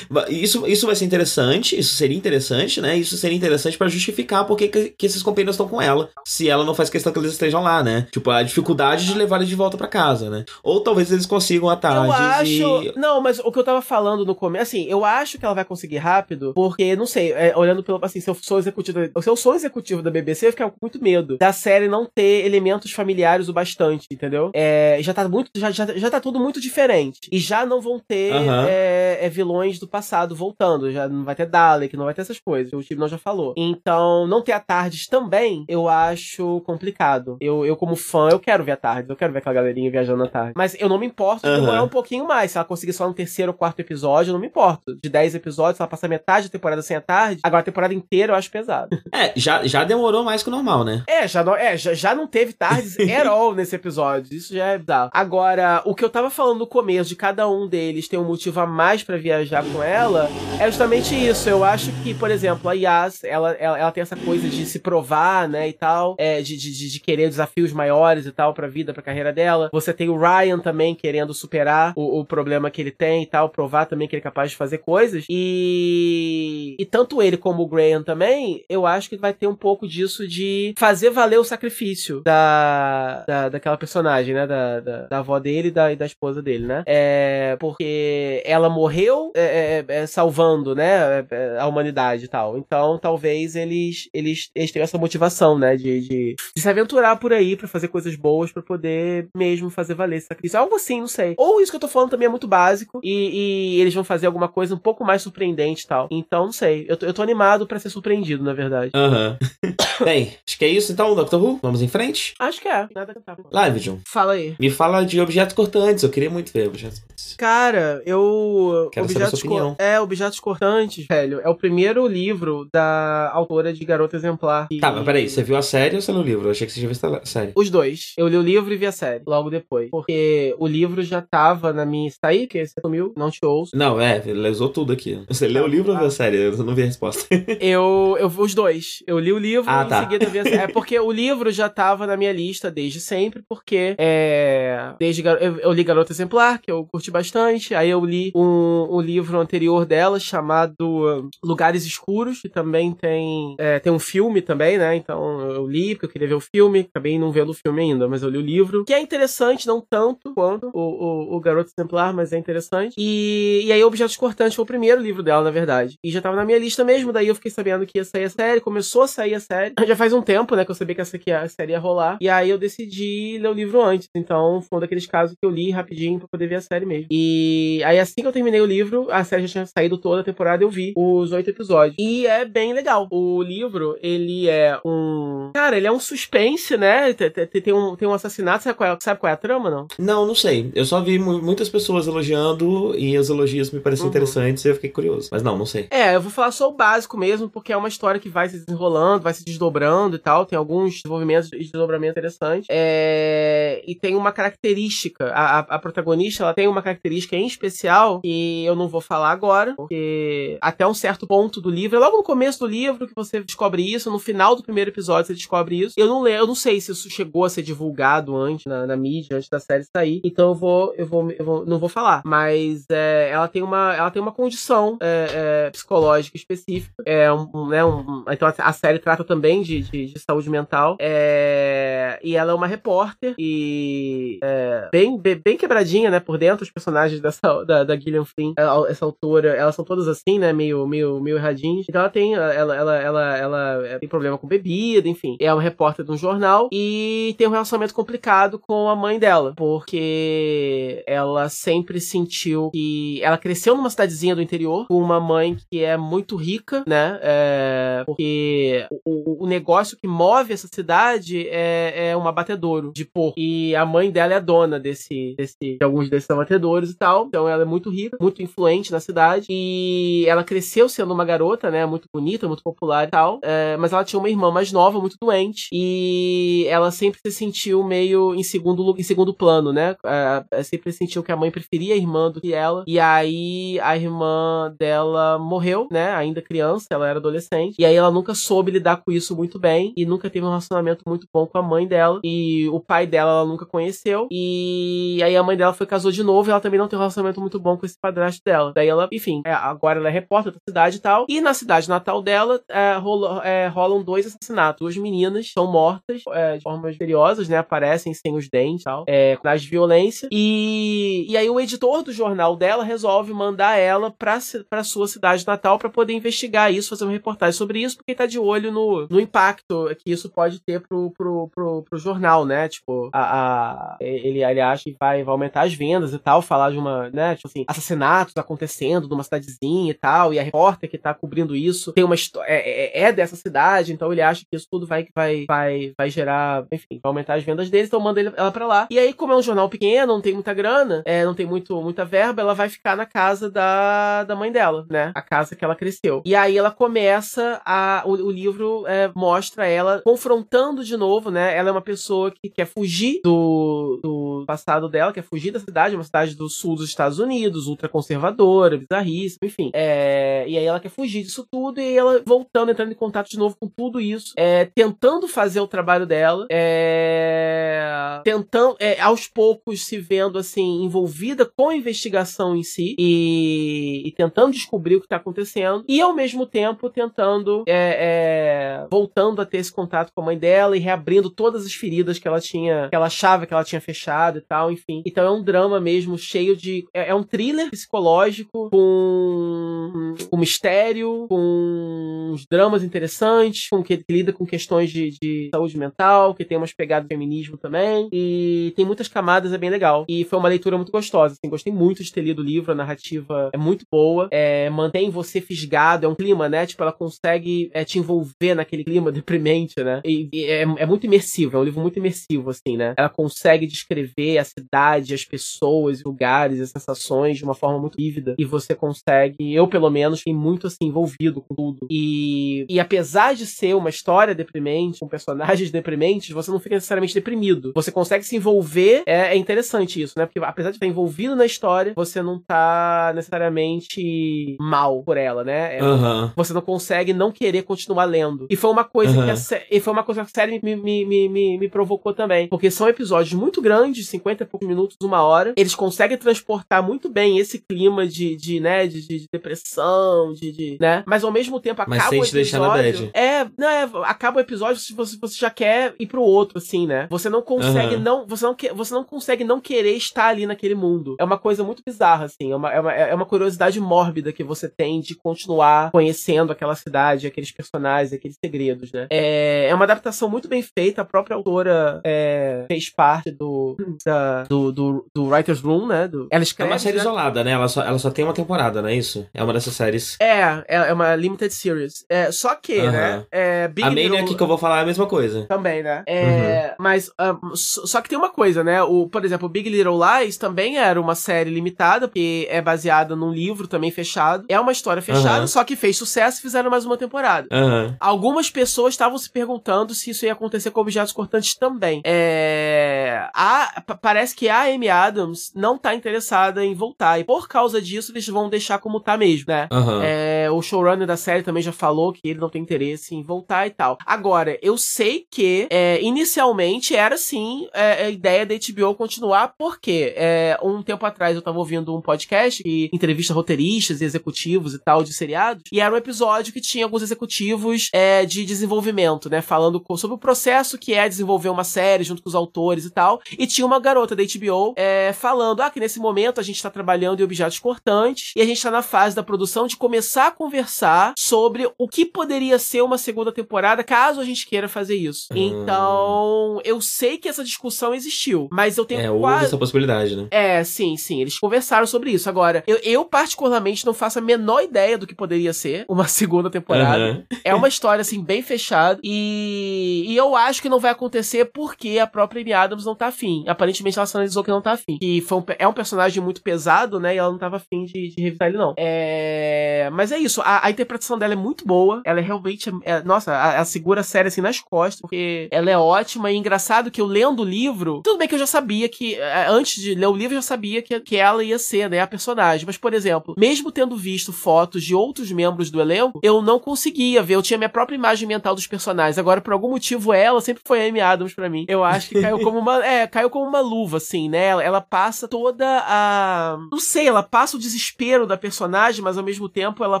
Isso, 0.28 0.66
isso 0.66 0.86
vai 0.86 0.94
ser 0.96 1.04
interessante, 1.04 1.78
isso 1.78 1.94
seria 1.94 2.16
interessante, 2.16 2.80
né? 2.80 2.96
Isso 2.96 3.16
seria 3.16 3.36
interessante 3.36 3.76
pra 3.78 3.88
justificar 3.88 4.44
por 4.46 4.56
que, 4.56 4.68
que 4.68 4.82
que 4.96 5.06
esses 5.12 5.22
companheiros 5.22 5.54
estão 5.54 5.68
com 5.68 5.80
ela, 5.80 6.10
se 6.26 6.48
ela 6.48 6.64
não 6.64 6.74
faz 6.74 6.90
questão 6.90 7.12
que 7.12 7.18
eles 7.18 7.32
estejam 7.32 7.62
lá, 7.62 7.82
né? 7.82 8.06
Tipo, 8.10 8.30
a 8.30 8.42
dificuldade 8.42 9.06
de 9.06 9.14
levar 9.14 9.36
eles 9.36 9.48
de 9.48 9.54
volta 9.54 9.76
pra 9.76 9.86
casa, 9.88 10.28
né? 10.30 10.44
Ou 10.62 10.80
talvez 10.80 11.10
eles 11.12 11.26
consigam 11.26 11.68
a 11.68 11.74
Eu 11.74 11.76
Tardes 11.78 12.14
acho. 12.14 12.50
e. 12.82 12.92
Não, 12.96 13.20
mas 13.20 13.38
o 13.38 13.50
que 13.52 13.58
eu 13.58 13.64
tava 13.64 13.80
falando 13.82 14.24
no 14.24 14.34
começo, 14.34 14.62
assim, 14.62 14.84
eu 14.88 15.04
acho 15.04 15.38
que 15.38 15.44
ela 15.44 15.54
vai 15.54 15.64
conseguir 15.64 15.98
rápido, 15.98 16.52
porque, 16.54 16.94
não 16.96 17.06
sei, 17.06 17.32
é, 17.32 17.56
olhando 17.56 17.82
pelo. 17.82 17.98
Assim, 18.02 18.20
se 18.20 18.28
eu 18.30 18.34
sou 18.40 18.58
executivo. 18.58 19.08
da- 19.08 19.22
Se 19.22 19.28
eu 19.28 19.36
sou 19.36 19.54
executivo 19.54 20.02
da 20.02 20.10
BBC, 20.10 20.46
eu 20.46 20.50
ficar 20.52 20.70
com 20.70 20.76
muito 20.82 21.02
medo 21.02 21.36
da 21.38 21.52
série 21.52 21.88
não 21.88 22.04
ter 22.06 22.44
elementos 22.44 22.90
familiares 22.92 23.48
o 23.48 23.52
bastante, 23.52 24.06
entendeu? 24.10 24.50
É, 24.54 24.98
já 25.00 25.12
tá 25.14 25.28
muito. 25.28 25.50
Já, 25.56 25.70
já, 25.70 25.86
já 25.86 26.10
tá 26.10 26.20
tudo 26.20 26.38
muito 26.40 26.60
diferente. 26.60 27.20
E 27.30 27.38
já 27.38 27.64
não 27.66 27.80
vão 27.80 27.98
ter 27.98 28.32
Aham. 28.32 28.66
é, 28.68 29.18
é, 29.22 29.28
vilões 29.28 29.78
do 29.78 29.86
passado 29.88 30.34
voltando. 30.34 30.90
Já 30.92 31.08
não 31.08 31.24
vai 31.24 31.34
ter 31.34 31.46
Dalek, 31.46 31.96
não 31.96 32.04
vai 32.06 32.14
ter 32.14 32.22
essas 32.22 32.38
coisas. 32.40 32.72
O 32.72 32.80
time 32.82 33.00
não 33.00 33.08
já 33.08 33.18
falou. 33.18 33.54
Então, 33.56 34.26
não 34.26 34.42
ter 34.42 34.52
a 34.52 34.60
Também, 35.08 35.64
eu 35.68 35.88
acho 35.88 36.60
complicado. 36.62 37.36
Eu, 37.40 37.64
eu 37.64 37.76
como 37.76 37.96
fã, 37.96 38.28
eu 38.30 38.38
quero 38.38 38.64
ver 38.64 38.72
a 38.72 38.76
Tardes. 38.76 39.10
Eu 39.10 39.16
quero 39.16 39.32
ver 39.32 39.38
aquela 39.38 39.54
galerinha 39.54 39.90
viajando 39.90 40.22
na 40.24 40.28
tarde. 40.28 40.52
Mas 40.56 40.76
eu 40.78 40.88
não 40.88 40.98
me 40.98 41.06
importo 41.06 41.46
de 41.46 41.54
demorar 41.54 41.82
um 41.82 41.88
pouquinho 41.88 42.26
mais. 42.26 42.50
Se 42.50 42.58
ela 42.58 42.64
conseguir 42.64 42.92
só 42.92 43.06
no 43.06 43.14
terceiro 43.14 43.52
ou 43.52 43.58
quarto 43.58 43.80
episódio, 43.80 44.30
eu 44.30 44.32
não 44.34 44.40
me 44.40 44.46
importo. 44.46 44.96
De 45.02 45.08
10 45.08 45.34
episódios, 45.34 45.76
se 45.76 45.82
ela 45.82 45.88
passar 45.88 46.08
metade 46.08 46.46
da 46.46 46.52
temporada 46.52 46.82
sem 46.82 46.96
a 46.96 47.00
tarde, 47.00 47.40
agora 47.42 47.60
a 47.60 47.64
temporada 47.64 47.94
inteira 47.94 48.32
eu 48.32 48.36
acho 48.36 48.50
pesado. 48.50 48.90
É, 49.14 49.30
já, 49.36 49.64
já 49.66 49.84
demorou 49.84 50.24
mais 50.24 50.42
que 50.42 50.48
o 50.48 50.50
normal, 50.50 50.84
né? 50.84 51.04
É, 51.06 51.28
já 51.28 51.44
não, 51.44 51.54
é, 51.54 51.76
já, 51.76 51.92
já 51.92 52.14
não 52.14 52.26
teve 52.26 52.54
tardes 52.54 52.96
at 52.98 53.26
all 53.26 53.54
nesse 53.54 53.76
episódio. 53.76 54.34
Isso 54.34 54.54
já 54.54 54.68
é 54.68 54.78
bizarro. 54.78 55.10
Agora, 55.12 55.82
o 55.84 55.94
que 55.94 56.02
eu 56.02 56.08
tava 56.08 56.30
falando 56.30 56.60
no 56.60 56.66
começo, 56.66 57.10
de 57.10 57.16
cada 57.16 57.48
um 57.48 57.68
deles 57.68 58.08
ter 58.08 58.16
um 58.16 58.24
motivo 58.24 58.58
a 58.60 58.66
mais 58.66 59.02
pra 59.02 59.18
viajar 59.18 59.62
com 59.64 59.82
ela, 59.82 60.30
é 60.58 60.66
justamente 60.66 61.14
isso. 61.14 61.48
Eu 61.48 61.62
acho 61.62 61.92
que, 62.02 62.14
por 62.14 62.30
exemplo, 62.30 62.70
a 62.70 62.72
Yas, 62.72 63.22
ela, 63.22 63.52
ela, 63.52 63.78
ela 63.78 63.92
tem 63.92 64.02
essa 64.02 64.16
coisa 64.16 64.48
de 64.48 64.64
se 64.64 64.78
provar, 64.92 65.48
né, 65.48 65.68
e 65.68 65.72
tal, 65.72 66.14
é, 66.18 66.42
de, 66.42 66.54
de, 66.54 66.90
de- 66.90 67.00
querer 67.00 67.26
desafios 67.28 67.72
maiores 67.72 68.26
e 68.26 68.30
tal 68.32 68.52
pra 68.52 68.68
vida, 68.68 68.92
pra 68.92 69.02
carreira 69.02 69.32
dela. 69.32 69.70
Você 69.72 69.90
tem 69.92 70.10
o 70.10 70.18
Ryan 70.18 70.58
também 70.58 70.94
querendo 70.94 71.32
superar 71.32 71.94
o, 71.96 72.20
o 72.20 72.24
problema 72.26 72.70
que 72.70 72.80
ele 72.82 72.90
tem 72.90 73.22
e 73.22 73.26
tal, 73.26 73.48
provar 73.48 73.86
também 73.86 74.06
que 74.06 74.14
ele 74.14 74.20
é 74.20 74.22
capaz 74.22 74.50
de 74.50 74.56
fazer 74.56 74.78
coisas. 74.78 75.24
E, 75.30 76.76
e 76.78 76.84
tanto 76.84 77.22
ele 77.22 77.36
como 77.38 77.62
o 77.62 77.66
Graham 77.66 78.02
também, 78.02 78.64
eu 78.68 78.84
acho 78.86 79.08
que 79.08 79.16
vai 79.16 79.32
ter 79.32 79.46
um 79.46 79.54
pouco 79.56 79.88
disso 79.88 80.28
de 80.28 80.74
fazer 80.76 81.08
valer 81.10 81.38
o 81.38 81.44
sacrifício 81.44 82.20
da, 82.20 83.24
da 83.26 83.48
daquela 83.48 83.76
personagem, 83.78 84.34
né? 84.34 84.46
Da, 84.46 84.80
da, 84.80 85.06
da 85.06 85.18
avó 85.18 85.38
dele 85.38 85.68
e 85.68 85.70
da, 85.70 85.92
e 85.92 85.96
da 85.96 86.04
esposa 86.06 86.42
dele, 86.42 86.66
né? 86.66 86.82
É, 86.86 87.56
porque 87.58 88.42
ela 88.44 88.68
morreu 88.68 89.32
é, 89.34 89.84
é, 89.88 89.94
é, 90.02 90.06
salvando, 90.06 90.74
né? 90.74 91.20
é, 91.20 91.26
é, 91.30 91.58
A 91.58 91.66
humanidade 91.66 92.24
e 92.26 92.28
tal. 92.28 92.58
Então, 92.58 92.98
talvez 92.98 93.56
eles, 93.56 94.08
eles, 94.12 94.50
eles 94.54 94.70
tenham 94.72 94.84
essa 94.84 94.98
motivação, 94.98 95.58
né? 95.58 95.76
De, 95.76 96.00
de, 96.00 96.36
de 96.56 96.62
se 96.62 96.68
aventurar 96.68 97.16
por 97.16 97.32
aí 97.32 97.56
pra 97.56 97.68
fazer 97.68 97.88
coisas 97.88 98.14
boas 98.16 98.50
pra 98.52 98.62
poder 98.62 99.28
mesmo 99.36 99.70
fazer 99.70 99.94
valer 99.94 100.16
esse 100.18 100.26
sacrifício. 100.26 100.58
Algo 100.58 100.74
assim, 100.76 101.00
não 101.00 101.08
sei. 101.08 101.34
Ou 101.38 101.60
isso 101.60 101.70
que 101.70 101.76
eu 101.76 101.80
tô 101.80 101.88
falando 101.88 102.10
também 102.10 102.26
é 102.26 102.30
muito 102.30 102.48
básico 102.48 103.00
e, 103.02 103.76
e 103.76 103.80
eles 103.80 103.94
vão 103.94 104.04
fazer 104.04 104.26
alguma 104.26 104.48
coisa 104.48 104.74
um 104.74 104.78
pouco 104.78 105.04
mais 105.04 105.22
surpreendente 105.22 105.84
e 105.84 105.86
tal. 105.86 106.08
Então, 106.10 106.44
não 106.46 106.52
sei. 106.52 106.86
Eu 106.88 106.96
tô, 106.96 107.06
eu 107.06 107.14
tô 107.14 107.22
animado 107.22 107.66
pra 107.66 107.78
ser 107.78 107.90
surpreendido, 107.90 108.42
na 108.44 108.52
verdade. 108.52 108.90
Aham. 108.94 109.36
Bem, 110.04 110.34
acho 110.46 110.58
que 110.58 110.64
é 110.64 110.68
isso 110.68 110.92
então, 110.92 111.14
Doctor 111.14 111.42
Who. 111.42 111.58
Vamos 111.62 111.82
em 111.82 111.88
frente? 111.88 112.34
Acho 112.38 112.60
que 112.60 112.68
é. 112.68 112.88
Nada 112.94 113.12
a 113.12 113.14
cantar. 113.14 113.36
Live, 113.50 113.80
John. 113.80 113.98
Fala 114.06 114.32
aí. 114.32 114.54
Me 114.58 114.70
fala 114.70 115.04
de 115.04 115.20
objetos 115.20 115.54
cortantes, 115.54 116.02
eu 116.02 116.10
queria 116.10 116.30
muito 116.30 116.52
ver 116.52 116.68
objetos 116.68 116.98
cortantes. 117.00 117.34
Cara, 117.36 118.02
eu. 118.04 118.88
Quero 118.92 119.06
saber 119.08 119.24
a 119.24 119.26
objetos 119.26 119.40
sua 119.40 119.48
opinião. 119.48 119.74
cor- 119.74 119.84
É, 119.84 120.00
Objetos 120.00 120.40
Cortantes, 120.40 121.06
velho. 121.08 121.40
É 121.40 121.48
o 121.48 121.54
primeiro 121.54 122.06
livro 122.06 122.68
da 122.72 123.30
autora 123.32 123.72
de 123.72 123.84
Garota 123.84 124.16
Exemplar. 124.16 124.61
Que- 124.68 124.78
Tá, 124.78 124.90
mas 124.92 125.04
peraí, 125.04 125.28
você 125.28 125.42
viu 125.42 125.56
a 125.56 125.62
série 125.62 125.96
ou 125.96 126.02
você 126.02 126.12
leu 126.12 126.20
o 126.20 126.24
livro? 126.24 126.46
Eu 126.46 126.50
achei 126.50 126.66
que 126.66 126.72
você 126.72 126.80
já 126.80 126.88
viu 126.88 127.16
a 127.22 127.26
série. 127.26 127.52
Os 127.54 127.70
dois. 127.70 128.12
Eu 128.16 128.28
li 128.28 128.36
o 128.36 128.42
livro 128.42 128.72
e 128.72 128.76
vi 128.76 128.86
a 128.86 128.92
série 128.92 129.22
logo 129.26 129.50
depois. 129.50 129.90
Porque 129.90 130.54
o 130.58 130.66
livro 130.66 131.02
já 131.02 131.20
tava 131.22 131.72
na 131.72 131.84
minha. 131.84 132.08
Está 132.08 132.28
aí? 132.28 132.46
Que 132.46 132.64
você 132.66 132.74
sumiu? 132.80 133.12
Não 133.16 133.30
te 133.30 133.44
ouço. 133.44 133.76
Não, 133.76 134.00
é, 134.00 134.22
ele 134.26 134.48
usou 134.48 134.68
tudo 134.68 134.92
aqui. 134.92 135.22
Você 135.28 135.46
leu 135.48 135.64
o 135.64 135.68
livro 135.68 135.92
ou 135.92 135.98
viu 135.98 136.06
a 136.06 136.10
série? 136.10 136.36
Eu 136.36 136.56
não 136.64 136.74
vi 136.74 136.82
a 136.82 136.86
resposta. 136.86 137.26
Eu, 137.60 138.16
eu 138.18 138.28
vi 138.28 138.40
os 138.40 138.54
dois. 138.54 139.02
Eu 139.06 139.18
li 139.18 139.32
o 139.32 139.38
livro 139.38 139.70
Ah, 139.70 139.82
e 139.82 139.86
em 139.86 139.88
tá. 139.88 140.00
seguida 140.02 140.26
vi 140.26 140.38
a 140.38 140.42
série. 140.44 140.56
É 140.62 140.66
porque 140.68 140.98
o 140.98 141.10
livro 141.10 141.50
já 141.50 141.68
tava 141.68 142.06
na 142.06 142.16
minha 142.16 142.32
lista 142.32 142.70
desde 142.70 143.00
sempre, 143.00 143.42
porque 143.48 143.94
é. 143.98 144.94
Desde 144.98 145.22
gar- 145.22 145.42
eu, 145.42 145.58
eu 145.58 145.72
li 145.72 145.82
Garota 145.82 146.12
Exemplar, 146.12 146.60
que 146.60 146.70
eu 146.70 146.84
curti 146.86 147.10
bastante. 147.10 147.74
Aí 147.74 147.88
eu 147.90 148.04
li 148.04 148.30
um, 148.34 148.86
um 148.90 149.00
livro 149.00 149.38
anterior 149.40 149.84
dela 149.84 150.18
chamado 150.20 151.30
Lugares 151.42 151.84
Escuros, 151.84 152.40
que 152.40 152.48
também 152.48 152.92
tem. 152.92 153.54
é, 153.58 153.78
tem 153.78 153.92
um 153.92 153.98
filme 153.98 154.40
também, 154.42 154.51
né? 154.54 154.96
Então 154.96 155.40
eu 155.50 155.66
li, 155.66 155.94
porque 155.94 156.06
eu 156.06 156.10
queria 156.10 156.28
ver 156.28 156.34
o 156.34 156.40
filme. 156.40 156.88
Acabei 156.90 157.18
não 157.18 157.32
vendo 157.32 157.50
o 157.50 157.54
filme 157.54 157.82
ainda, 157.82 158.08
mas 158.08 158.22
eu 158.22 158.30
li 158.30 158.38
o 158.38 158.42
livro. 158.42 158.84
Que 158.84 158.94
é 158.94 159.00
interessante, 159.00 159.66
não 159.66 159.80
tanto 159.80 160.34
quanto 160.34 160.70
o, 160.72 160.80
o, 160.80 161.36
o 161.36 161.40
Garoto 161.40 161.70
Exemplar, 161.76 162.12
mas 162.12 162.32
é 162.32 162.38
interessante. 162.38 162.94
E, 162.98 163.62
e 163.64 163.72
aí 163.72 163.82
Objetos 163.82 164.16
Cortantes 164.16 164.54
foi 164.54 164.62
o 164.62 164.66
primeiro 164.66 165.00
livro 165.00 165.22
dela, 165.22 165.44
na 165.44 165.50
verdade. 165.50 165.96
E 166.04 166.10
já 166.10 166.20
tava 166.20 166.36
na 166.36 166.44
minha 166.44 166.58
lista 166.58 166.84
mesmo, 166.84 167.12
daí 167.12 167.28
eu 167.28 167.34
fiquei 167.34 167.50
sabendo 167.50 167.86
que 167.86 167.98
ia 167.98 168.04
sair 168.04 168.24
a 168.24 168.30
série, 168.30 168.60
começou 168.60 169.02
a 169.02 169.08
sair 169.08 169.34
a 169.34 169.40
série. 169.40 169.74
Já 169.86 169.96
faz 169.96 170.12
um 170.12 170.22
tempo, 170.22 170.54
né, 170.54 170.64
que 170.64 170.70
eu 170.70 170.74
sabia 170.74 170.94
que 170.94 171.00
essa 171.00 171.16
aqui 171.16 171.30
a 171.30 171.48
série 171.48 171.72
ia 171.72 171.78
rolar. 171.78 172.18
E 172.20 172.28
aí 172.28 172.50
eu 172.50 172.58
decidi 172.58 173.38
ler 173.40 173.48
o 173.48 173.52
livro 173.52 173.82
antes. 173.82 174.08
Então 174.14 174.60
foi 174.62 174.78
um 174.78 174.80
daqueles 174.80 175.06
casos 175.06 175.36
que 175.38 175.46
eu 175.46 175.50
li 175.50 175.70
rapidinho 175.70 176.18
pra 176.18 176.28
poder 176.28 176.46
ver 176.46 176.56
a 176.56 176.60
série 176.60 176.86
mesmo. 176.86 177.06
E 177.10 177.82
aí 177.84 177.98
assim 177.98 178.20
que 178.20 178.26
eu 178.26 178.32
terminei 178.32 178.60
o 178.60 178.66
livro, 178.66 179.08
a 179.10 179.24
série 179.24 179.46
já 179.46 179.52
tinha 179.52 179.66
saído 179.66 179.98
toda 179.98 180.20
a 180.20 180.24
temporada, 180.24 180.62
eu 180.62 180.70
vi 180.70 180.92
os 180.96 181.32
oito 181.32 181.50
episódios. 181.50 181.96
E 181.98 182.26
é 182.26 182.44
bem 182.44 182.72
legal. 182.72 183.08
O 183.10 183.42
livro, 183.42 183.96
ele 184.02 184.41
é 184.48 184.78
um. 184.84 185.50
Cara, 185.54 185.76
ele 185.76 185.86
é 185.86 185.92
um 185.92 186.00
suspense, 186.00 186.76
né? 186.76 187.12
Tem, 187.12 187.72
um, 187.72 187.96
tem 187.96 188.08
um 188.08 188.14
assassinato. 188.14 188.64
Sabe 188.64 188.76
qual, 188.76 188.92
é, 188.92 188.98
sabe 189.00 189.20
qual 189.20 189.30
é 189.30 189.34
a 189.34 189.36
trama, 189.36 189.70
não? 189.70 189.86
Não, 189.98 190.26
não 190.26 190.34
sei. 190.34 190.70
Eu 190.74 190.84
só 190.84 191.00
vi 191.00 191.18
muitas 191.18 191.68
pessoas 191.68 192.06
elogiando 192.06 192.94
e 192.96 193.16
os 193.16 193.28
elogios 193.28 193.70
me 193.70 193.80
pareciam 193.80 194.06
uhum. 194.06 194.10
interessantes 194.10 194.64
e 194.64 194.68
eu 194.68 194.74
fiquei 194.74 194.90
curioso. 194.90 195.28
Mas 195.30 195.42
não, 195.42 195.56
não 195.56 195.66
sei. 195.66 195.86
É, 195.90 196.14
eu 196.14 196.20
vou 196.20 196.30
falar 196.30 196.52
só 196.52 196.68
o 196.68 196.72
básico 196.72 197.16
mesmo, 197.16 197.48
porque 197.48 197.72
é 197.72 197.76
uma 197.76 197.88
história 197.88 198.20
que 198.20 198.28
vai 198.28 198.48
se 198.48 198.58
desenrolando, 198.58 199.22
vai 199.22 199.34
se 199.34 199.44
desdobrando 199.44 200.16
e 200.16 200.18
tal. 200.18 200.46
Tem 200.46 200.56
alguns 200.56 200.96
desenvolvimentos 200.96 201.52
e 201.52 201.58
desdobramentos 201.58 202.12
interessantes. 202.12 202.66
É... 202.70 203.82
E 203.86 203.94
tem 203.94 204.14
uma 204.14 204.32
característica. 204.32 205.26
A, 205.32 205.58
a, 205.58 205.60
a, 205.60 205.78
protagonista, 205.78 206.44
ela 206.44 206.54
tem 206.54 206.68
uma 206.68 206.82
característica 206.82 207.36
em 207.36 207.46
especial 207.46 208.20
que 208.20 208.64
eu 208.64 208.74
não 208.74 208.88
vou 208.88 209.00
falar 209.00 209.30
agora, 209.30 209.74
porque 209.76 210.58
até 210.60 210.86
um 210.86 210.94
certo 210.94 211.26
ponto 211.26 211.60
do 211.60 211.70
livro, 211.70 211.96
é 211.96 212.00
logo 212.00 212.16
no 212.16 212.22
começo 212.22 212.60
do 212.60 212.66
livro 212.66 213.06
que 213.06 213.14
você 213.14 213.42
descobre 213.42 213.82
isso, 213.82 214.10
no 214.10 214.18
final 214.18 214.31
do 214.32 214.62
primeiro 214.62 214.90
episódio 214.90 215.26
você 215.26 215.34
descobre 215.34 215.80
isso. 215.80 215.94
Eu 215.96 216.06
não, 216.06 216.26
eu 216.26 216.46
não 216.46 216.54
sei 216.54 216.80
se 216.80 216.92
isso 216.92 217.10
chegou 217.10 217.44
a 217.44 217.50
ser 217.50 217.62
divulgado 217.62 218.36
antes 218.36 218.66
na, 218.66 218.86
na 218.86 218.96
mídia, 218.96 219.36
antes 219.36 219.48
da 219.48 219.60
série 219.60 219.84
sair. 219.84 220.20
Então 220.24 220.48
eu 220.48 220.54
vou, 220.54 220.94
eu 220.96 221.06
vou, 221.06 221.30
eu 221.30 221.44
vou 221.44 221.66
não 221.66 221.78
vou 221.78 221.88
falar. 221.88 222.22
Mas 222.24 222.84
é, 222.90 223.30
ela 223.30 223.48
tem 223.48 223.62
uma, 223.62 223.94
ela 223.94 224.10
tem 224.10 224.20
uma 224.20 224.32
condição 224.32 224.96
é, 225.00 225.66
é, 225.66 225.70
psicológica 225.70 226.36
específica. 226.36 227.02
É 227.06 227.32
um, 227.32 227.68
né, 227.68 227.84
um, 227.84 228.24
então 228.30 228.52
a, 228.58 228.72
série 228.72 228.98
trata 228.98 229.24
também 229.24 229.62
de, 229.62 229.82
de, 229.82 230.06
de 230.06 230.18
saúde 230.18 230.50
mental. 230.50 230.96
É, 231.00 232.18
e 232.22 232.36
ela 232.36 232.52
é 232.52 232.54
uma 232.54 232.66
repórter 232.66 233.34
e 233.38 234.38
é, 234.42 234.88
bem, 234.92 235.18
bem, 235.18 235.40
bem, 235.42 235.56
quebradinha, 235.56 236.10
né, 236.10 236.20
por 236.20 236.38
dentro. 236.38 236.64
Os 236.64 236.70
personagens 236.70 237.20
dessa, 237.20 237.64
da, 237.64 237.84
da 237.84 237.96
Gillian 237.96 238.24
Flynn, 238.24 238.54
essa 238.88 239.04
autora, 239.04 239.50
elas 239.50 239.74
são 239.74 239.84
todas 239.84 240.08
assim, 240.08 240.38
né, 240.38 240.52
meio, 240.52 240.86
meio, 240.86 241.20
meio 241.20 241.36
erradinhas. 241.36 241.86
Então 241.88 242.00
ela 242.00 242.10
tem, 242.10 242.34
ela, 242.34 242.74
ela, 242.74 242.96
ela, 242.96 243.36
ela 243.36 243.98
tem 243.98 244.08
problema 244.22 244.38
com 244.38 244.46
bebida, 244.46 245.08
enfim. 245.08 245.36
É 245.40 245.52
uma 245.52 245.60
repórter 245.60 246.04
de 246.04 246.12
um 246.12 246.16
jornal 246.16 246.68
e 246.72 247.34
tem 247.36 247.48
um 247.48 247.50
relacionamento 247.50 247.94
complicado 247.94 248.58
com 248.58 248.88
a 248.88 248.94
mãe 248.94 249.18
dela, 249.18 249.52
porque 249.56 251.02
ela 251.06 251.48
sempre 251.48 252.00
sentiu 252.00 252.70
que 252.70 253.20
ela 253.22 253.36
cresceu 253.36 253.76
numa 253.76 253.90
cidadezinha 253.90 254.36
do 254.36 254.42
interior 254.42 254.86
com 254.86 254.98
uma 254.98 255.18
mãe 255.18 255.56
que 255.70 255.82
é 255.82 255.96
muito 255.96 256.36
rica, 256.36 256.84
né? 256.86 257.18
É, 257.22 258.02
porque 258.06 258.86
o, 259.04 259.44
o, 259.44 259.46
negócio 259.46 259.96
que 259.96 260.06
move 260.06 260.52
essa 260.52 260.68
cidade 260.72 261.48
é, 261.48 262.10
é 262.10 262.16
um 262.16 262.26
abatedouro 262.26 262.92
de 262.94 263.04
porco. 263.04 263.34
E 263.36 263.74
a 263.74 263.84
mãe 263.84 264.10
dela 264.10 264.34
é 264.34 264.40
dona 264.40 264.78
desse, 264.78 265.34
desse, 265.36 265.56
de 265.60 265.78
alguns 265.82 266.08
desses 266.08 266.30
abatedouros 266.30 266.90
e 266.90 266.96
tal. 266.96 267.26
Então 267.26 267.48
ela 267.48 267.62
é 267.62 267.66
muito 267.66 267.90
rica, 267.90 268.16
muito 268.20 268.42
influente 268.42 268.92
na 268.92 269.00
cidade. 269.00 269.46
E 269.50 270.24
ela 270.28 270.44
cresceu 270.44 270.88
sendo 270.88 271.12
uma 271.12 271.24
garota, 271.24 271.70
né? 271.70 271.84
Muito 271.84 272.06
bonita, 272.12 272.46
muito 272.46 272.62
popular 272.62 273.08
e 273.08 273.10
tal. 273.10 273.40
É, 273.42 273.76
mas 273.76 273.92
ela 273.92 274.04
tinha 274.12 274.20
uma 274.20 274.28
irmã 274.28 274.50
mais 274.50 274.70
nova, 274.70 275.00
muito 275.00 275.16
doente. 275.20 275.68
E 275.72 276.66
ela 276.68 276.90
sempre 276.90 277.18
se 277.24 277.32
sentiu 277.32 277.82
meio 277.82 278.34
em 278.34 278.42
segundo, 278.42 278.94
em 278.98 279.02
segundo 279.02 279.32
plano, 279.32 279.72
né? 279.72 279.96
É, 280.04 280.62
sempre 280.62 280.92
sentiu 280.92 281.22
que 281.22 281.32
a 281.32 281.36
mãe 281.36 281.50
preferia 281.50 281.94
a 281.94 281.96
irmã 281.96 282.30
do 282.30 282.40
que 282.40 282.52
ela. 282.52 282.84
E 282.86 283.00
aí 283.00 283.80
a 283.80 283.96
irmã 283.96 284.74
dela 284.78 285.38
morreu, 285.38 285.88
né? 285.90 286.12
Ainda 286.12 286.42
criança, 286.42 286.86
ela 286.90 287.08
era 287.08 287.18
adolescente. 287.18 287.76
E 287.78 287.84
aí 287.84 287.94
ela 287.94 288.10
nunca 288.10 288.34
soube 288.34 288.70
lidar 288.70 289.02
com 289.02 289.10
isso 289.10 289.34
muito 289.34 289.58
bem. 289.58 289.92
E 289.96 290.04
nunca 290.04 290.28
teve 290.28 290.44
um 290.44 290.50
relacionamento 290.50 291.02
muito 291.06 291.26
bom 291.32 291.46
com 291.46 291.58
a 291.58 291.62
mãe 291.62 291.86
dela. 291.86 292.20
E 292.22 292.68
o 292.68 292.80
pai 292.80 293.06
dela 293.06 293.30
ela 293.32 293.46
nunca 293.46 293.64
conheceu. 293.64 294.28
E 294.30 295.20
aí 295.24 295.34
a 295.36 295.42
mãe 295.42 295.56
dela 295.56 295.72
foi 295.72 295.86
casou 295.86 296.12
de 296.12 296.22
novo. 296.22 296.48
E 296.48 296.50
ela 296.50 296.60
também 296.60 296.78
não 296.78 296.88
tem 296.88 296.98
um 296.98 297.00
relacionamento 297.00 297.40
muito 297.40 297.58
bom 297.58 297.76
com 297.76 297.86
esse 297.86 297.98
padrasto 297.98 298.42
dela. 298.44 298.72
Daí 298.74 298.88
ela, 298.88 299.08
enfim, 299.10 299.42
é, 299.46 299.52
agora 299.52 299.98
ela 299.98 300.08
é 300.08 300.12
repórter 300.12 300.52
da 300.52 300.58
cidade 300.68 300.96
e 300.96 301.00
tal. 301.00 301.26
E 301.28 301.40
na 301.40 301.54
cidade 301.54 301.88
natal 301.88 302.22
dela 302.22 302.60
é, 302.68 302.96
rola, 302.96 303.42
é, 303.44 303.68
dois 304.02 304.26
assassinatos. 304.26 304.80
Duas 304.80 304.96
meninas 304.96 305.50
são 305.52 305.70
mortas 305.70 306.22
é, 306.30 306.56
de 306.56 306.62
formas 306.62 306.90
misteriosas, 306.90 307.48
né? 307.48 307.58
Aparecem 307.58 308.12
sem 308.14 308.34
os 308.34 308.48
dentes 308.48 308.82
e 308.82 308.84
tal. 308.84 309.04
É, 309.06 309.36
com 309.36 309.52
de 309.52 309.68
violência. 309.68 310.28
E, 310.32 311.26
e 311.28 311.36
aí 311.36 311.48
o 311.48 311.60
editor 311.60 312.02
do 312.02 312.12
jornal 312.12 312.56
dela 312.56 312.84
resolve 312.84 313.32
mandar 313.32 313.76
ela 313.76 314.10
pra, 314.10 314.38
pra 314.68 314.82
sua 314.82 315.06
cidade 315.06 315.46
natal 315.46 315.78
para 315.78 315.90
poder 315.90 316.14
investigar 316.14 316.72
isso, 316.72 316.90
fazer 316.90 317.04
uma 317.04 317.12
reportagem 317.12 317.56
sobre 317.56 317.82
isso, 317.82 317.96
porque 317.96 318.14
tá 318.14 318.26
de 318.26 318.38
olho 318.38 318.72
no, 318.72 319.06
no 319.08 319.20
impacto 319.20 319.94
que 319.98 320.10
isso 320.10 320.30
pode 320.30 320.60
ter 320.60 320.80
pro, 320.80 321.10
pro, 321.16 321.48
pro, 321.54 321.82
pro 321.82 321.98
jornal, 321.98 322.44
né? 322.44 322.68
Tipo, 322.68 323.10
a, 323.12 323.94
a, 323.94 323.96
ele, 324.00 324.42
ele 324.42 324.60
acha 324.60 324.84
que 324.84 324.96
vai, 324.98 325.22
vai 325.22 325.32
aumentar 325.32 325.62
as 325.62 325.74
vendas 325.74 326.12
e 326.12 326.18
tal, 326.18 326.40
falar 326.40 326.70
de 326.70 326.78
uma, 326.78 327.10
né? 327.10 327.34
Tipo 327.36 327.48
assim, 327.48 327.64
assassinatos 327.68 328.36
acontecendo 328.36 329.08
numa 329.08 329.22
cidadezinha 329.22 329.90
e 329.90 329.94
tal, 329.94 330.32
e 330.32 330.38
a 330.38 330.42
repórter 330.42 330.90
que 330.90 330.98
tá 330.98 331.12
cobrindo 331.12 331.54
isso 331.54 331.92
tem 331.92 332.04
uma 332.04 332.14
é, 332.46 333.00
é, 333.00 333.02
é, 333.04 333.12
dessa 333.12 333.36
cidade, 333.36 333.91
então 333.92 334.12
ele 334.12 334.22
acha 334.22 334.44
que 334.48 334.56
isso 334.56 334.66
tudo 334.70 334.86
vai, 334.86 335.06
vai, 335.14 335.44
vai, 335.46 335.92
vai 335.96 336.10
gerar, 336.10 336.64
enfim, 336.72 337.00
vai 337.02 337.10
aumentar 337.10 337.34
as 337.34 337.44
vendas 337.44 337.70
deles, 337.70 337.88
então 337.88 338.00
manda 338.00 338.20
ele, 338.20 338.32
ela 338.36 338.50
pra 338.50 338.66
lá. 338.66 338.86
E 338.90 338.98
aí, 338.98 339.12
como 339.12 339.32
é 339.32 339.36
um 339.36 339.42
jornal 339.42 339.68
pequeno, 339.68 340.12
não 340.12 340.20
tem 340.20 340.34
muita 340.34 340.54
grana, 340.54 341.02
é, 341.04 341.24
não 341.24 341.34
tem 341.34 341.46
muito, 341.46 341.80
muita 341.80 342.04
verba, 342.04 342.42
ela 342.42 342.54
vai 342.54 342.68
ficar 342.68 342.96
na 342.96 343.06
casa 343.06 343.50
da, 343.50 344.24
da 344.24 344.34
mãe 344.34 344.50
dela, 344.50 344.86
né? 344.90 345.12
A 345.14 345.22
casa 345.22 345.54
que 345.54 345.64
ela 345.64 345.76
cresceu. 345.76 346.22
E 346.24 346.34
aí 346.34 346.56
ela 346.56 346.70
começa 346.70 347.60
a. 347.64 348.02
O, 348.06 348.12
o 348.12 348.30
livro 348.30 348.84
é, 348.86 349.10
mostra 349.14 349.66
ela 349.66 350.00
confrontando 350.04 350.84
de 350.84 350.96
novo, 350.96 351.30
né? 351.30 351.56
Ela 351.56 351.68
é 351.68 351.72
uma 351.72 351.80
pessoa 351.80 352.30
que 352.30 352.48
quer 352.48 352.66
fugir 352.66 353.20
do, 353.24 354.00
do 354.02 354.44
passado 354.46 354.88
dela, 354.88 355.12
quer 355.12 355.22
fugir 355.22 355.50
da 355.50 355.60
cidade, 355.60 355.94
uma 355.94 356.04
cidade 356.04 356.34
do 356.34 356.48
sul 356.48 356.76
dos 356.76 356.88
Estados 356.88 357.18
Unidos, 357.18 357.66
ultraconservadora, 357.66 358.78
bizarríssima, 358.78 359.46
enfim. 359.46 359.70
É, 359.74 360.44
e 360.48 360.56
aí 360.56 360.64
ela 360.64 360.80
quer 360.80 360.88
fugir 360.88 361.22
disso 361.22 361.46
tudo 361.50 361.80
e 361.80 361.96
ela 361.96 362.22
voltando, 362.26 362.70
entrando 362.70 362.92
em 362.92 362.96
contato 362.96 363.28
de 363.28 363.38
novo 363.38 363.56
com 363.58 363.68
tudo 363.76 364.00
isso, 364.00 364.32
é, 364.36 364.64
tentando 364.64 365.28
fazer 365.28 365.60
o 365.60 365.66
trabalho 365.66 366.06
dela, 366.06 366.46
é, 366.50 368.20
tentando, 368.24 368.76
é, 368.78 369.00
aos 369.00 369.26
poucos 369.26 369.84
se 369.84 369.98
vendo 369.98 370.38
assim 370.38 370.82
envolvida 370.84 371.44
com 371.44 371.68
a 371.68 371.76
investigação 371.76 372.56
em 372.56 372.62
si 372.62 372.94
e, 372.98 374.02
e 374.06 374.12
tentando 374.12 374.52
descobrir 374.52 374.96
o 374.96 375.00
que 375.00 375.06
está 375.06 375.16
acontecendo 375.16 375.84
e 375.88 376.00
ao 376.00 376.14
mesmo 376.14 376.46
tempo 376.46 376.90
tentando 376.90 377.64
é, 377.66 378.82
é, 378.84 378.86
voltando 378.90 379.40
a 379.40 379.46
ter 379.46 379.58
esse 379.58 379.72
contato 379.72 380.12
com 380.14 380.22
a 380.22 380.26
mãe 380.26 380.38
dela 380.38 380.76
e 380.76 380.80
reabrindo 380.80 381.30
todas 381.30 381.64
as 381.64 381.72
feridas 381.72 382.18
que 382.18 382.28
ela 382.28 382.40
tinha 382.40 382.88
que 382.88 382.96
ela 382.96 383.06
achava 383.06 383.46
que 383.46 383.54
ela 383.54 383.64
tinha 383.64 383.80
fechado 383.80 384.38
e 384.38 384.42
tal 384.42 384.70
enfim. 384.70 385.02
Então 385.06 385.24
é 385.24 385.30
um 385.30 385.42
drama 385.42 385.80
mesmo 385.80 386.18
cheio 386.18 386.56
de 386.56 386.84
é, 386.94 387.10
é 387.10 387.14
um 387.14 387.22
thriller 387.22 387.70
psicológico 387.70 388.70
com 388.70 390.14
um 390.32 390.36
mistério 390.36 391.26
com 391.28 392.30
uns 392.32 392.46
dramas 392.46 392.82
interessantes 392.82 393.61
com 393.70 393.82
que, 393.82 393.96
que 393.96 394.12
lida 394.12 394.32
com 394.32 394.44
questões 394.44 394.90
de, 394.90 395.10
de 395.20 395.50
saúde 395.54 395.78
mental 395.78 396.34
que 396.34 396.44
tem 396.44 396.56
umas 396.58 396.72
pegadas 396.72 397.08
de 397.08 397.14
feminismo 397.14 397.56
também 397.56 398.08
e 398.12 398.72
tem 398.76 398.84
muitas 398.84 399.08
camadas 399.08 399.52
é 399.52 399.58
bem 399.58 399.70
legal 399.70 400.04
e 400.08 400.24
foi 400.24 400.38
uma 400.38 400.48
leitura 400.48 400.76
muito 400.76 400.92
gostosa. 400.92 401.34
Assim, 401.34 401.50
gostei 401.50 401.72
muito 401.72 402.02
de 402.02 402.12
ter 402.12 402.22
lido 402.22 402.42
o 402.42 402.44
livro, 402.44 402.72
a 402.72 402.74
narrativa 402.74 403.50
é 403.52 403.58
muito 403.58 403.84
boa, 403.90 404.28
é, 404.30 404.68
mantém 404.70 405.10
você 405.10 405.40
fisgado, 405.40 406.06
é 406.06 406.08
um 406.08 406.14
clima, 406.14 406.48
né? 406.48 406.66
Tipo, 406.66 406.82
ela 406.82 406.92
consegue 406.92 407.70
é, 407.72 407.84
te 407.84 407.98
envolver 407.98 408.54
naquele 408.54 408.84
clima 408.84 409.10
deprimente, 409.12 409.74
né? 409.82 410.00
E, 410.04 410.28
e 410.32 410.44
é, 410.44 410.62
é, 410.62 410.86
muito 410.86 411.06
imersivo, 411.06 411.56
é 411.56 411.60
um 411.60 411.64
livro 411.64 411.80
muito 411.80 411.98
imersivo, 411.98 412.50
assim, 412.50 412.76
né? 412.76 412.94
Ela 412.96 413.08
consegue 413.08 413.66
descrever 413.66 414.38
a 414.38 414.44
cidade, 414.44 415.14
as 415.14 415.24
pessoas, 415.24 416.02
lugares, 416.04 416.60
as 416.60 416.70
sensações 416.70 417.38
de 417.38 417.44
uma 417.44 417.54
forma 417.54 417.78
muito 417.78 417.96
vívida. 417.96 418.34
E 418.38 418.44
você 418.44 418.74
consegue, 418.74 419.54
eu 419.54 419.66
pelo 419.68 419.90
menos, 419.90 420.20
fiquei 420.20 420.34
muito 420.34 420.66
assim, 420.66 420.86
envolvido 420.86 421.42
com 421.42 421.54
tudo. 421.54 421.86
E, 421.90 422.66
e 422.68 422.80
apesar 422.80 423.34
de 423.34 423.46
ser 423.52 423.74
uma 423.74 423.90
história 423.90 424.34
deprimente, 424.34 425.00
com 425.00 425.08
personagens 425.08 425.70
deprimentes, 425.70 426.30
você 426.30 426.50
não 426.50 426.60
fica 426.60 426.76
necessariamente 426.76 427.14
deprimido. 427.14 427.72
Você 427.74 427.90
consegue 427.90 428.24
se 428.24 428.36
envolver, 428.36 429.02
é, 429.06 429.34
é 429.34 429.36
interessante 429.36 430.02
isso, 430.02 430.14
né? 430.16 430.26
Porque 430.26 430.40
apesar 430.40 430.70
de 430.70 430.76
estar 430.76 430.86
envolvido 430.86 431.36
na 431.36 431.46
história, 431.46 431.92
você 431.94 432.22
não 432.22 432.38
tá 432.38 433.12
necessariamente 433.14 434.56
mal 434.60 435.02
por 435.02 435.16
ela, 435.16 435.44
né? 435.44 435.78
É, 435.78 435.84
uhum. 435.84 436.30
Você 436.36 436.52
não 436.52 436.60
consegue 436.60 437.12
não 437.12 437.30
querer 437.30 437.62
continuar 437.62 438.04
lendo. 438.04 438.46
E 438.50 438.56
foi 438.56 438.70
uma 438.70 438.84
coisa 438.84 439.18
uhum. 439.18 439.24
que 439.24 439.30
a 439.30 439.36
série, 439.36 439.64
e 439.70 439.80
foi 439.80 439.92
uma 439.92 440.02
coisa 440.02 440.22
que 440.22 440.30
a 440.30 440.42
série 440.42 440.60
me, 440.62 440.76
me, 440.76 441.04
me, 441.04 441.28
me, 441.28 441.58
me 441.58 441.68
provocou 441.68 442.12
também. 442.12 442.48
Porque 442.48 442.70
são 442.70 442.88
episódios 442.88 443.34
muito 443.34 443.60
grandes, 443.60 444.08
50 444.08 444.42
e 444.42 444.46
poucos 444.46 444.68
minutos, 444.68 444.96
uma 445.02 445.22
hora. 445.22 445.52
Eles 445.56 445.74
conseguem 445.74 446.16
transportar 446.16 446.82
muito 446.82 447.08
bem 447.08 447.38
esse 447.38 447.58
clima 447.58 448.06
de, 448.06 448.36
de 448.36 448.60
né, 448.60 448.86
de, 448.86 449.06
de 449.06 449.26
depressão, 449.32 450.32
de, 450.32 450.52
de, 450.52 450.78
né? 450.80 451.02
Mas 451.06 451.24
ao 451.24 451.32
mesmo 451.32 451.60
tempo 451.60 451.82
acaba 451.82 451.96
Mas 451.96 452.32
o 452.32 452.36
episódio. 452.38 453.10
É, 453.12 453.41
não, 453.56 453.68
é, 453.68 453.88
acaba 454.04 454.38
o 454.38 454.40
episódio 454.40 454.80
se 454.80 454.92
você, 454.92 455.16
você 455.20 455.36
já 455.36 455.50
quer 455.50 455.94
ir 455.98 456.06
pro 456.06 456.22
outro, 456.22 456.58
assim, 456.58 456.86
né? 456.86 457.06
Você 457.10 457.28
não 457.28 457.42
consegue 457.42 457.96
uhum. 457.96 458.00
não. 458.00 458.26
Você 458.26 458.44
não, 458.44 458.56
você 458.74 458.94
não 458.94 459.04
consegue 459.04 459.44
não 459.44 459.60
querer 459.60 459.96
estar 459.96 460.26
ali 460.26 460.46
naquele 460.46 460.74
mundo. 460.74 461.16
É 461.18 461.24
uma 461.24 461.38
coisa 461.38 461.62
muito 461.64 461.82
bizarra 461.84 462.02
bizarra, 462.02 462.24
assim. 462.24 462.52
É 462.52 462.56
uma, 462.56 462.72
é, 462.72 462.80
uma, 462.80 462.92
é 462.92 463.14
uma 463.14 463.26
curiosidade 463.26 463.80
mórbida 463.80 464.32
que 464.32 464.42
você 464.42 464.68
tem 464.68 465.00
de 465.00 465.14
continuar 465.14 465.90
conhecendo 465.90 466.52
aquela 466.52 466.74
cidade, 466.74 467.26
aqueles 467.26 467.52
personagens, 467.52 468.12
aqueles 468.12 468.36
segredos, 468.42 468.92
né? 468.92 469.06
É, 469.10 469.68
é 469.68 469.74
uma 469.74 469.84
adaptação 469.84 470.28
muito 470.28 470.48
bem 470.48 470.62
feita. 470.62 471.02
A 471.02 471.04
própria 471.04 471.36
autora 471.36 472.00
é, 472.04 472.64
fez 472.68 472.90
parte 472.90 473.30
do, 473.30 473.76
da, 474.04 474.44
do, 474.44 474.72
do, 474.72 475.06
do, 475.14 475.24
Writer's 475.26 475.60
Room, 475.60 475.86
né? 475.86 476.08
Do, 476.08 476.28
ela 476.30 476.42
escreve, 476.42 476.70
é 476.70 476.72
uma 476.72 476.78
série 476.78 476.96
né? 476.96 477.02
isolada, 477.02 477.44
né? 477.44 477.52
Ela 477.52 477.68
só, 477.68 477.82
ela 477.82 477.98
só 477.98 478.10
tem 478.10 478.24
uma 478.24 478.34
temporada, 478.34 478.82
não 478.82 478.88
é 478.88 478.94
isso? 478.94 479.26
É 479.32 479.42
uma 479.42 479.52
dessas 479.52 479.74
séries. 479.74 480.16
É, 480.20 480.40
é, 480.66 480.76
é 480.76 480.92
uma 480.92 481.14
limited 481.14 481.52
series. 481.52 482.04
É, 482.08 482.32
só 482.32 482.54
que, 482.54 482.78
uhum. 482.78 482.90
né? 482.90 483.24
É, 483.32 483.66
Big 483.68 483.88
a 483.88 483.90
Mania 483.90 484.20
aqui 484.20 484.34
que 484.34 484.42
eu 484.42 484.46
vou 484.46 484.58
falar 484.58 484.80
é 484.80 484.82
a 484.82 484.86
mesma 484.86 485.06
coisa. 485.06 485.46
Também, 485.46 485.82
né? 485.82 486.02
É, 486.06 486.68
uhum. 486.68 486.74
Mas, 486.78 487.08
uh, 487.08 487.56
só 487.56 488.02
que 488.02 488.08
tem 488.10 488.18
uma 488.18 488.28
coisa, 488.28 488.62
né? 488.62 488.82
O, 488.82 489.08
por 489.08 489.24
exemplo, 489.24 489.48
Big 489.48 489.70
Little 489.70 489.98
Lies 489.98 490.36
também 490.36 490.76
era 490.76 491.00
uma 491.00 491.14
série 491.14 491.48
limitada, 491.48 492.06
porque 492.06 492.46
é 492.50 492.60
baseada 492.60 493.16
num 493.16 493.32
livro 493.32 493.66
também 493.66 493.90
fechado. 493.90 494.44
É 494.50 494.60
uma 494.60 494.70
história 494.70 495.00
fechada, 495.00 495.40
uhum. 495.40 495.46
só 495.46 495.64
que 495.64 495.74
fez 495.74 495.96
sucesso 495.96 496.38
e 496.38 496.42
fizeram 496.42 496.70
mais 496.70 496.84
uma 496.84 496.98
temporada. 496.98 497.48
Uhum. 497.50 497.94
Algumas 497.98 498.50
pessoas 498.50 498.92
estavam 498.92 499.16
se 499.16 499.30
perguntando 499.30 499.94
se 499.94 500.10
isso 500.10 500.26
ia 500.26 500.34
acontecer 500.34 500.70
com 500.70 500.82
objetos 500.82 501.12
cortantes 501.12 501.54
também. 501.54 502.02
É... 502.04 503.28
A, 503.34 503.82
parece 504.02 504.34
que 504.34 504.50
a 504.50 504.64
Amy 504.64 504.90
Adams 504.90 505.52
não 505.54 505.78
tá 505.78 505.94
interessada 505.94 506.62
em 506.62 506.74
voltar. 506.74 507.18
E 507.18 507.24
por 507.24 507.48
causa 507.48 507.80
disso, 507.80 508.12
eles 508.12 508.28
vão 508.28 508.50
deixar 508.50 508.78
como 508.78 509.00
tá 509.00 509.16
mesmo, 509.16 509.46
né? 509.48 509.68
É... 510.02 510.50
O 510.50 510.60
showrunner 510.60 511.06
da 511.06 511.16
série 511.16 511.42
também 511.42 511.62
já 511.62 511.72
falou 511.72 512.12
que 512.12 512.20
ele 512.24 512.38
não 512.38 512.50
tem 512.50 512.60
interesse 512.60 513.14
em 513.14 513.21
voltar 513.22 513.66
e 513.66 513.70
tal. 513.70 513.98
Agora, 514.04 514.58
eu 514.62 514.76
sei 514.76 515.26
que 515.30 515.66
é, 515.70 516.00
inicialmente 516.02 516.94
era 516.94 517.16
sim 517.16 517.68
é, 517.72 518.04
a 518.04 518.10
ideia 518.10 518.46
da 518.46 518.54
HBO 518.54 518.94
continuar, 518.94 519.54
porque 519.58 520.12
é, 520.16 520.58
um 520.62 520.82
tempo 520.82 521.04
atrás 521.06 521.36
eu 521.36 521.42
tava 521.42 521.58
ouvindo 521.58 521.96
um 521.96 522.00
podcast 522.00 522.62
que 522.62 522.90
entrevista 522.92 523.34
roteiristas 523.34 524.00
e 524.00 524.04
executivos 524.04 524.74
e 524.74 524.78
tal 524.78 525.02
de 525.02 525.12
seriados, 525.12 525.62
e 525.72 525.80
era 525.80 525.94
um 525.94 525.96
episódio 525.96 526.52
que 526.52 526.60
tinha 526.60 526.84
alguns 526.84 527.02
executivos 527.02 527.88
é, 527.92 528.24
de 528.24 528.44
desenvolvimento, 528.44 529.30
né? 529.30 529.40
Falando 529.40 529.82
sobre 529.96 530.14
o 530.14 530.18
processo 530.18 530.78
que 530.78 530.94
é 530.94 531.08
desenvolver 531.08 531.48
uma 531.48 531.64
série 531.64 532.04
junto 532.04 532.22
com 532.22 532.28
os 532.28 532.34
autores 532.34 532.84
e 532.84 532.90
tal. 532.90 533.20
E 533.38 533.46
tinha 533.46 533.66
uma 533.66 533.78
garota 533.78 534.16
da 534.16 534.22
HBO 534.22 534.74
é, 534.76 535.12
falando: 535.12 535.60
ah, 535.60 535.70
que 535.70 535.80
nesse 535.80 535.98
momento 535.98 536.40
a 536.40 536.42
gente 536.42 536.62
tá 536.62 536.70
trabalhando 536.70 537.20
em 537.20 537.24
objetos 537.24 537.58
cortantes 537.58 538.32
e 538.34 538.40
a 538.40 538.46
gente 538.46 538.62
tá 538.62 538.70
na 538.70 538.82
fase 538.82 539.14
da 539.14 539.22
produção 539.22 539.66
de 539.66 539.76
começar 539.76 540.28
a 540.28 540.30
conversar 540.30 541.12
sobre 541.16 541.70
o 541.78 541.88
que 541.88 542.04
poderia 542.04 542.58
ser 542.58 542.82
uma 542.82 542.98
segunda 542.98 543.11
temporada 543.32 543.84
caso 543.84 544.20
a 544.20 544.24
gente 544.24 544.46
queira 544.46 544.68
fazer 544.68 544.96
isso. 544.96 545.26
Hum. 545.32 545.36
Então, 545.36 546.60
eu 546.64 546.80
sei 546.80 547.18
que 547.18 547.28
essa 547.28 547.44
discussão 547.44 547.94
existiu, 547.94 548.48
mas 548.50 548.76
eu 548.78 548.84
tenho 548.84 549.16
é, 549.16 549.18
quase... 549.18 549.46
essa 549.46 549.58
possibilidade, 549.58 550.16
né? 550.16 550.28
É, 550.30 550.64
sim, 550.64 550.96
sim. 550.96 551.20
Eles 551.20 551.38
conversaram 551.38 551.86
sobre 551.86 552.10
isso. 552.10 552.28
Agora, 552.28 552.62
eu, 552.66 552.78
eu 552.82 553.04
particularmente 553.04 553.84
não 553.84 553.94
faço 553.94 554.18
a 554.18 554.22
menor 554.22 554.62
ideia 554.62 554.96
do 554.96 555.06
que 555.06 555.14
poderia 555.14 555.52
ser 555.52 555.84
uma 555.88 556.06
segunda 556.08 556.50
temporada. 556.50 557.04
Uhum. 557.04 557.22
É 557.44 557.54
uma 557.54 557.68
história, 557.68 558.00
assim, 558.00 558.22
bem 558.22 558.42
fechada 558.42 559.00
e, 559.02 560.04
e 560.06 560.16
eu 560.16 560.34
acho 560.36 560.62
que 560.62 560.68
não 560.68 560.78
vai 560.78 560.90
acontecer 560.90 561.46
porque 561.46 561.98
a 561.98 562.06
própria 562.06 562.40
Amy 562.40 562.52
Adams 562.52 562.84
não 562.84 562.94
tá 562.94 563.08
afim. 563.08 563.44
Aparentemente 563.46 563.98
ela 563.98 564.06
sinalizou 564.06 564.44
que 564.44 564.50
não 564.50 564.62
tá 564.62 564.72
afim. 564.72 564.98
E 565.00 565.20
foi 565.20 565.38
um, 565.38 565.44
é 565.58 565.68
um 565.68 565.72
personagem 565.72 566.22
muito 566.22 566.42
pesado, 566.42 567.00
né? 567.00 567.14
E 567.14 567.18
ela 567.18 567.30
não 567.30 567.38
tava 567.38 567.56
afim 567.56 567.84
de, 567.84 568.14
de 568.14 568.22
revisar 568.22 568.48
ele, 568.48 568.58
não. 568.58 568.74
É... 568.76 569.90
Mas 569.92 570.12
é 570.12 570.18
isso. 570.18 570.40
A, 570.42 570.66
a 570.66 570.70
interpretação 570.70 571.18
dela 571.18 571.32
é 571.32 571.36
muito 571.36 571.66
boa. 571.66 572.02
Ela 572.04 572.20
é 572.20 572.22
realmente... 572.22 572.70
É, 572.84 573.01
nossa, 573.04 573.32
ela 573.32 573.64
segura 573.64 574.00
a 574.00 574.04
série 574.04 574.28
assim 574.28 574.40
nas 574.40 574.60
costas, 574.60 575.00
porque 575.00 575.48
ela 575.50 575.70
é 575.70 575.78
ótima 575.78 576.30
e 576.30 576.36
engraçado 576.36 576.90
que 576.90 577.00
eu 577.00 577.06
lendo 577.06 577.40
o 577.40 577.44
livro, 577.44 578.00
tudo 578.02 578.18
bem 578.18 578.28
que 578.28 578.34
eu 578.34 578.38
já 578.38 578.46
sabia 578.46 578.88
que, 578.88 579.14
é, 579.14 579.46
antes 579.48 579.80
de 579.80 579.94
ler 579.94 580.06
o 580.06 580.16
livro, 580.16 580.34
eu 580.34 580.40
já 580.40 580.46
sabia 580.46 580.82
que, 580.82 580.98
que 581.00 581.16
ela 581.16 581.42
ia 581.42 581.58
ser, 581.58 581.88
né, 581.90 582.00
a 582.00 582.06
personagem. 582.06 582.66
Mas, 582.66 582.76
por 582.76 582.94
exemplo, 582.94 583.34
mesmo 583.36 583.70
tendo 583.70 583.96
visto 583.96 584.32
fotos 584.32 584.82
de 584.82 584.94
outros 584.94 585.30
membros 585.30 585.70
do 585.70 585.80
elenco, 585.80 586.20
eu 586.22 586.42
não 586.42 586.58
conseguia 586.58 587.22
ver, 587.22 587.34
eu 587.34 587.42
tinha 587.42 587.58
minha 587.58 587.68
própria 587.68 587.96
imagem 587.96 588.26
mental 588.26 588.54
dos 588.54 588.66
personagens. 588.66 589.18
Agora, 589.18 589.40
por 589.40 589.52
algum 589.52 589.70
motivo, 589.70 590.12
ela 590.12 590.40
sempre 590.40 590.62
foi 590.64 590.84
a 590.84 590.88
Amy 590.88 591.00
Adams 591.00 591.34
pra 591.34 591.48
mim. 591.48 591.64
Eu 591.68 591.84
acho 591.84 592.08
que 592.08 592.20
caiu 592.20 592.40
como 592.40 592.58
uma, 592.58 592.84
é, 592.84 593.06
caiu 593.06 593.30
como 593.30 593.46
uma 593.46 593.60
luva, 593.60 593.96
assim, 593.98 594.28
né? 594.28 594.46
Ela, 594.46 594.62
ela 594.62 594.80
passa 594.80 595.28
toda 595.28 595.66
a, 595.86 596.58
não 596.70 596.78
sei, 596.78 597.08
ela 597.08 597.22
passa 597.22 597.56
o 597.56 597.60
desespero 597.60 598.26
da 598.26 598.36
personagem, 598.36 599.02
mas 599.02 599.16
ao 599.16 599.24
mesmo 599.24 599.48
tempo 599.48 599.84
ela 599.84 600.00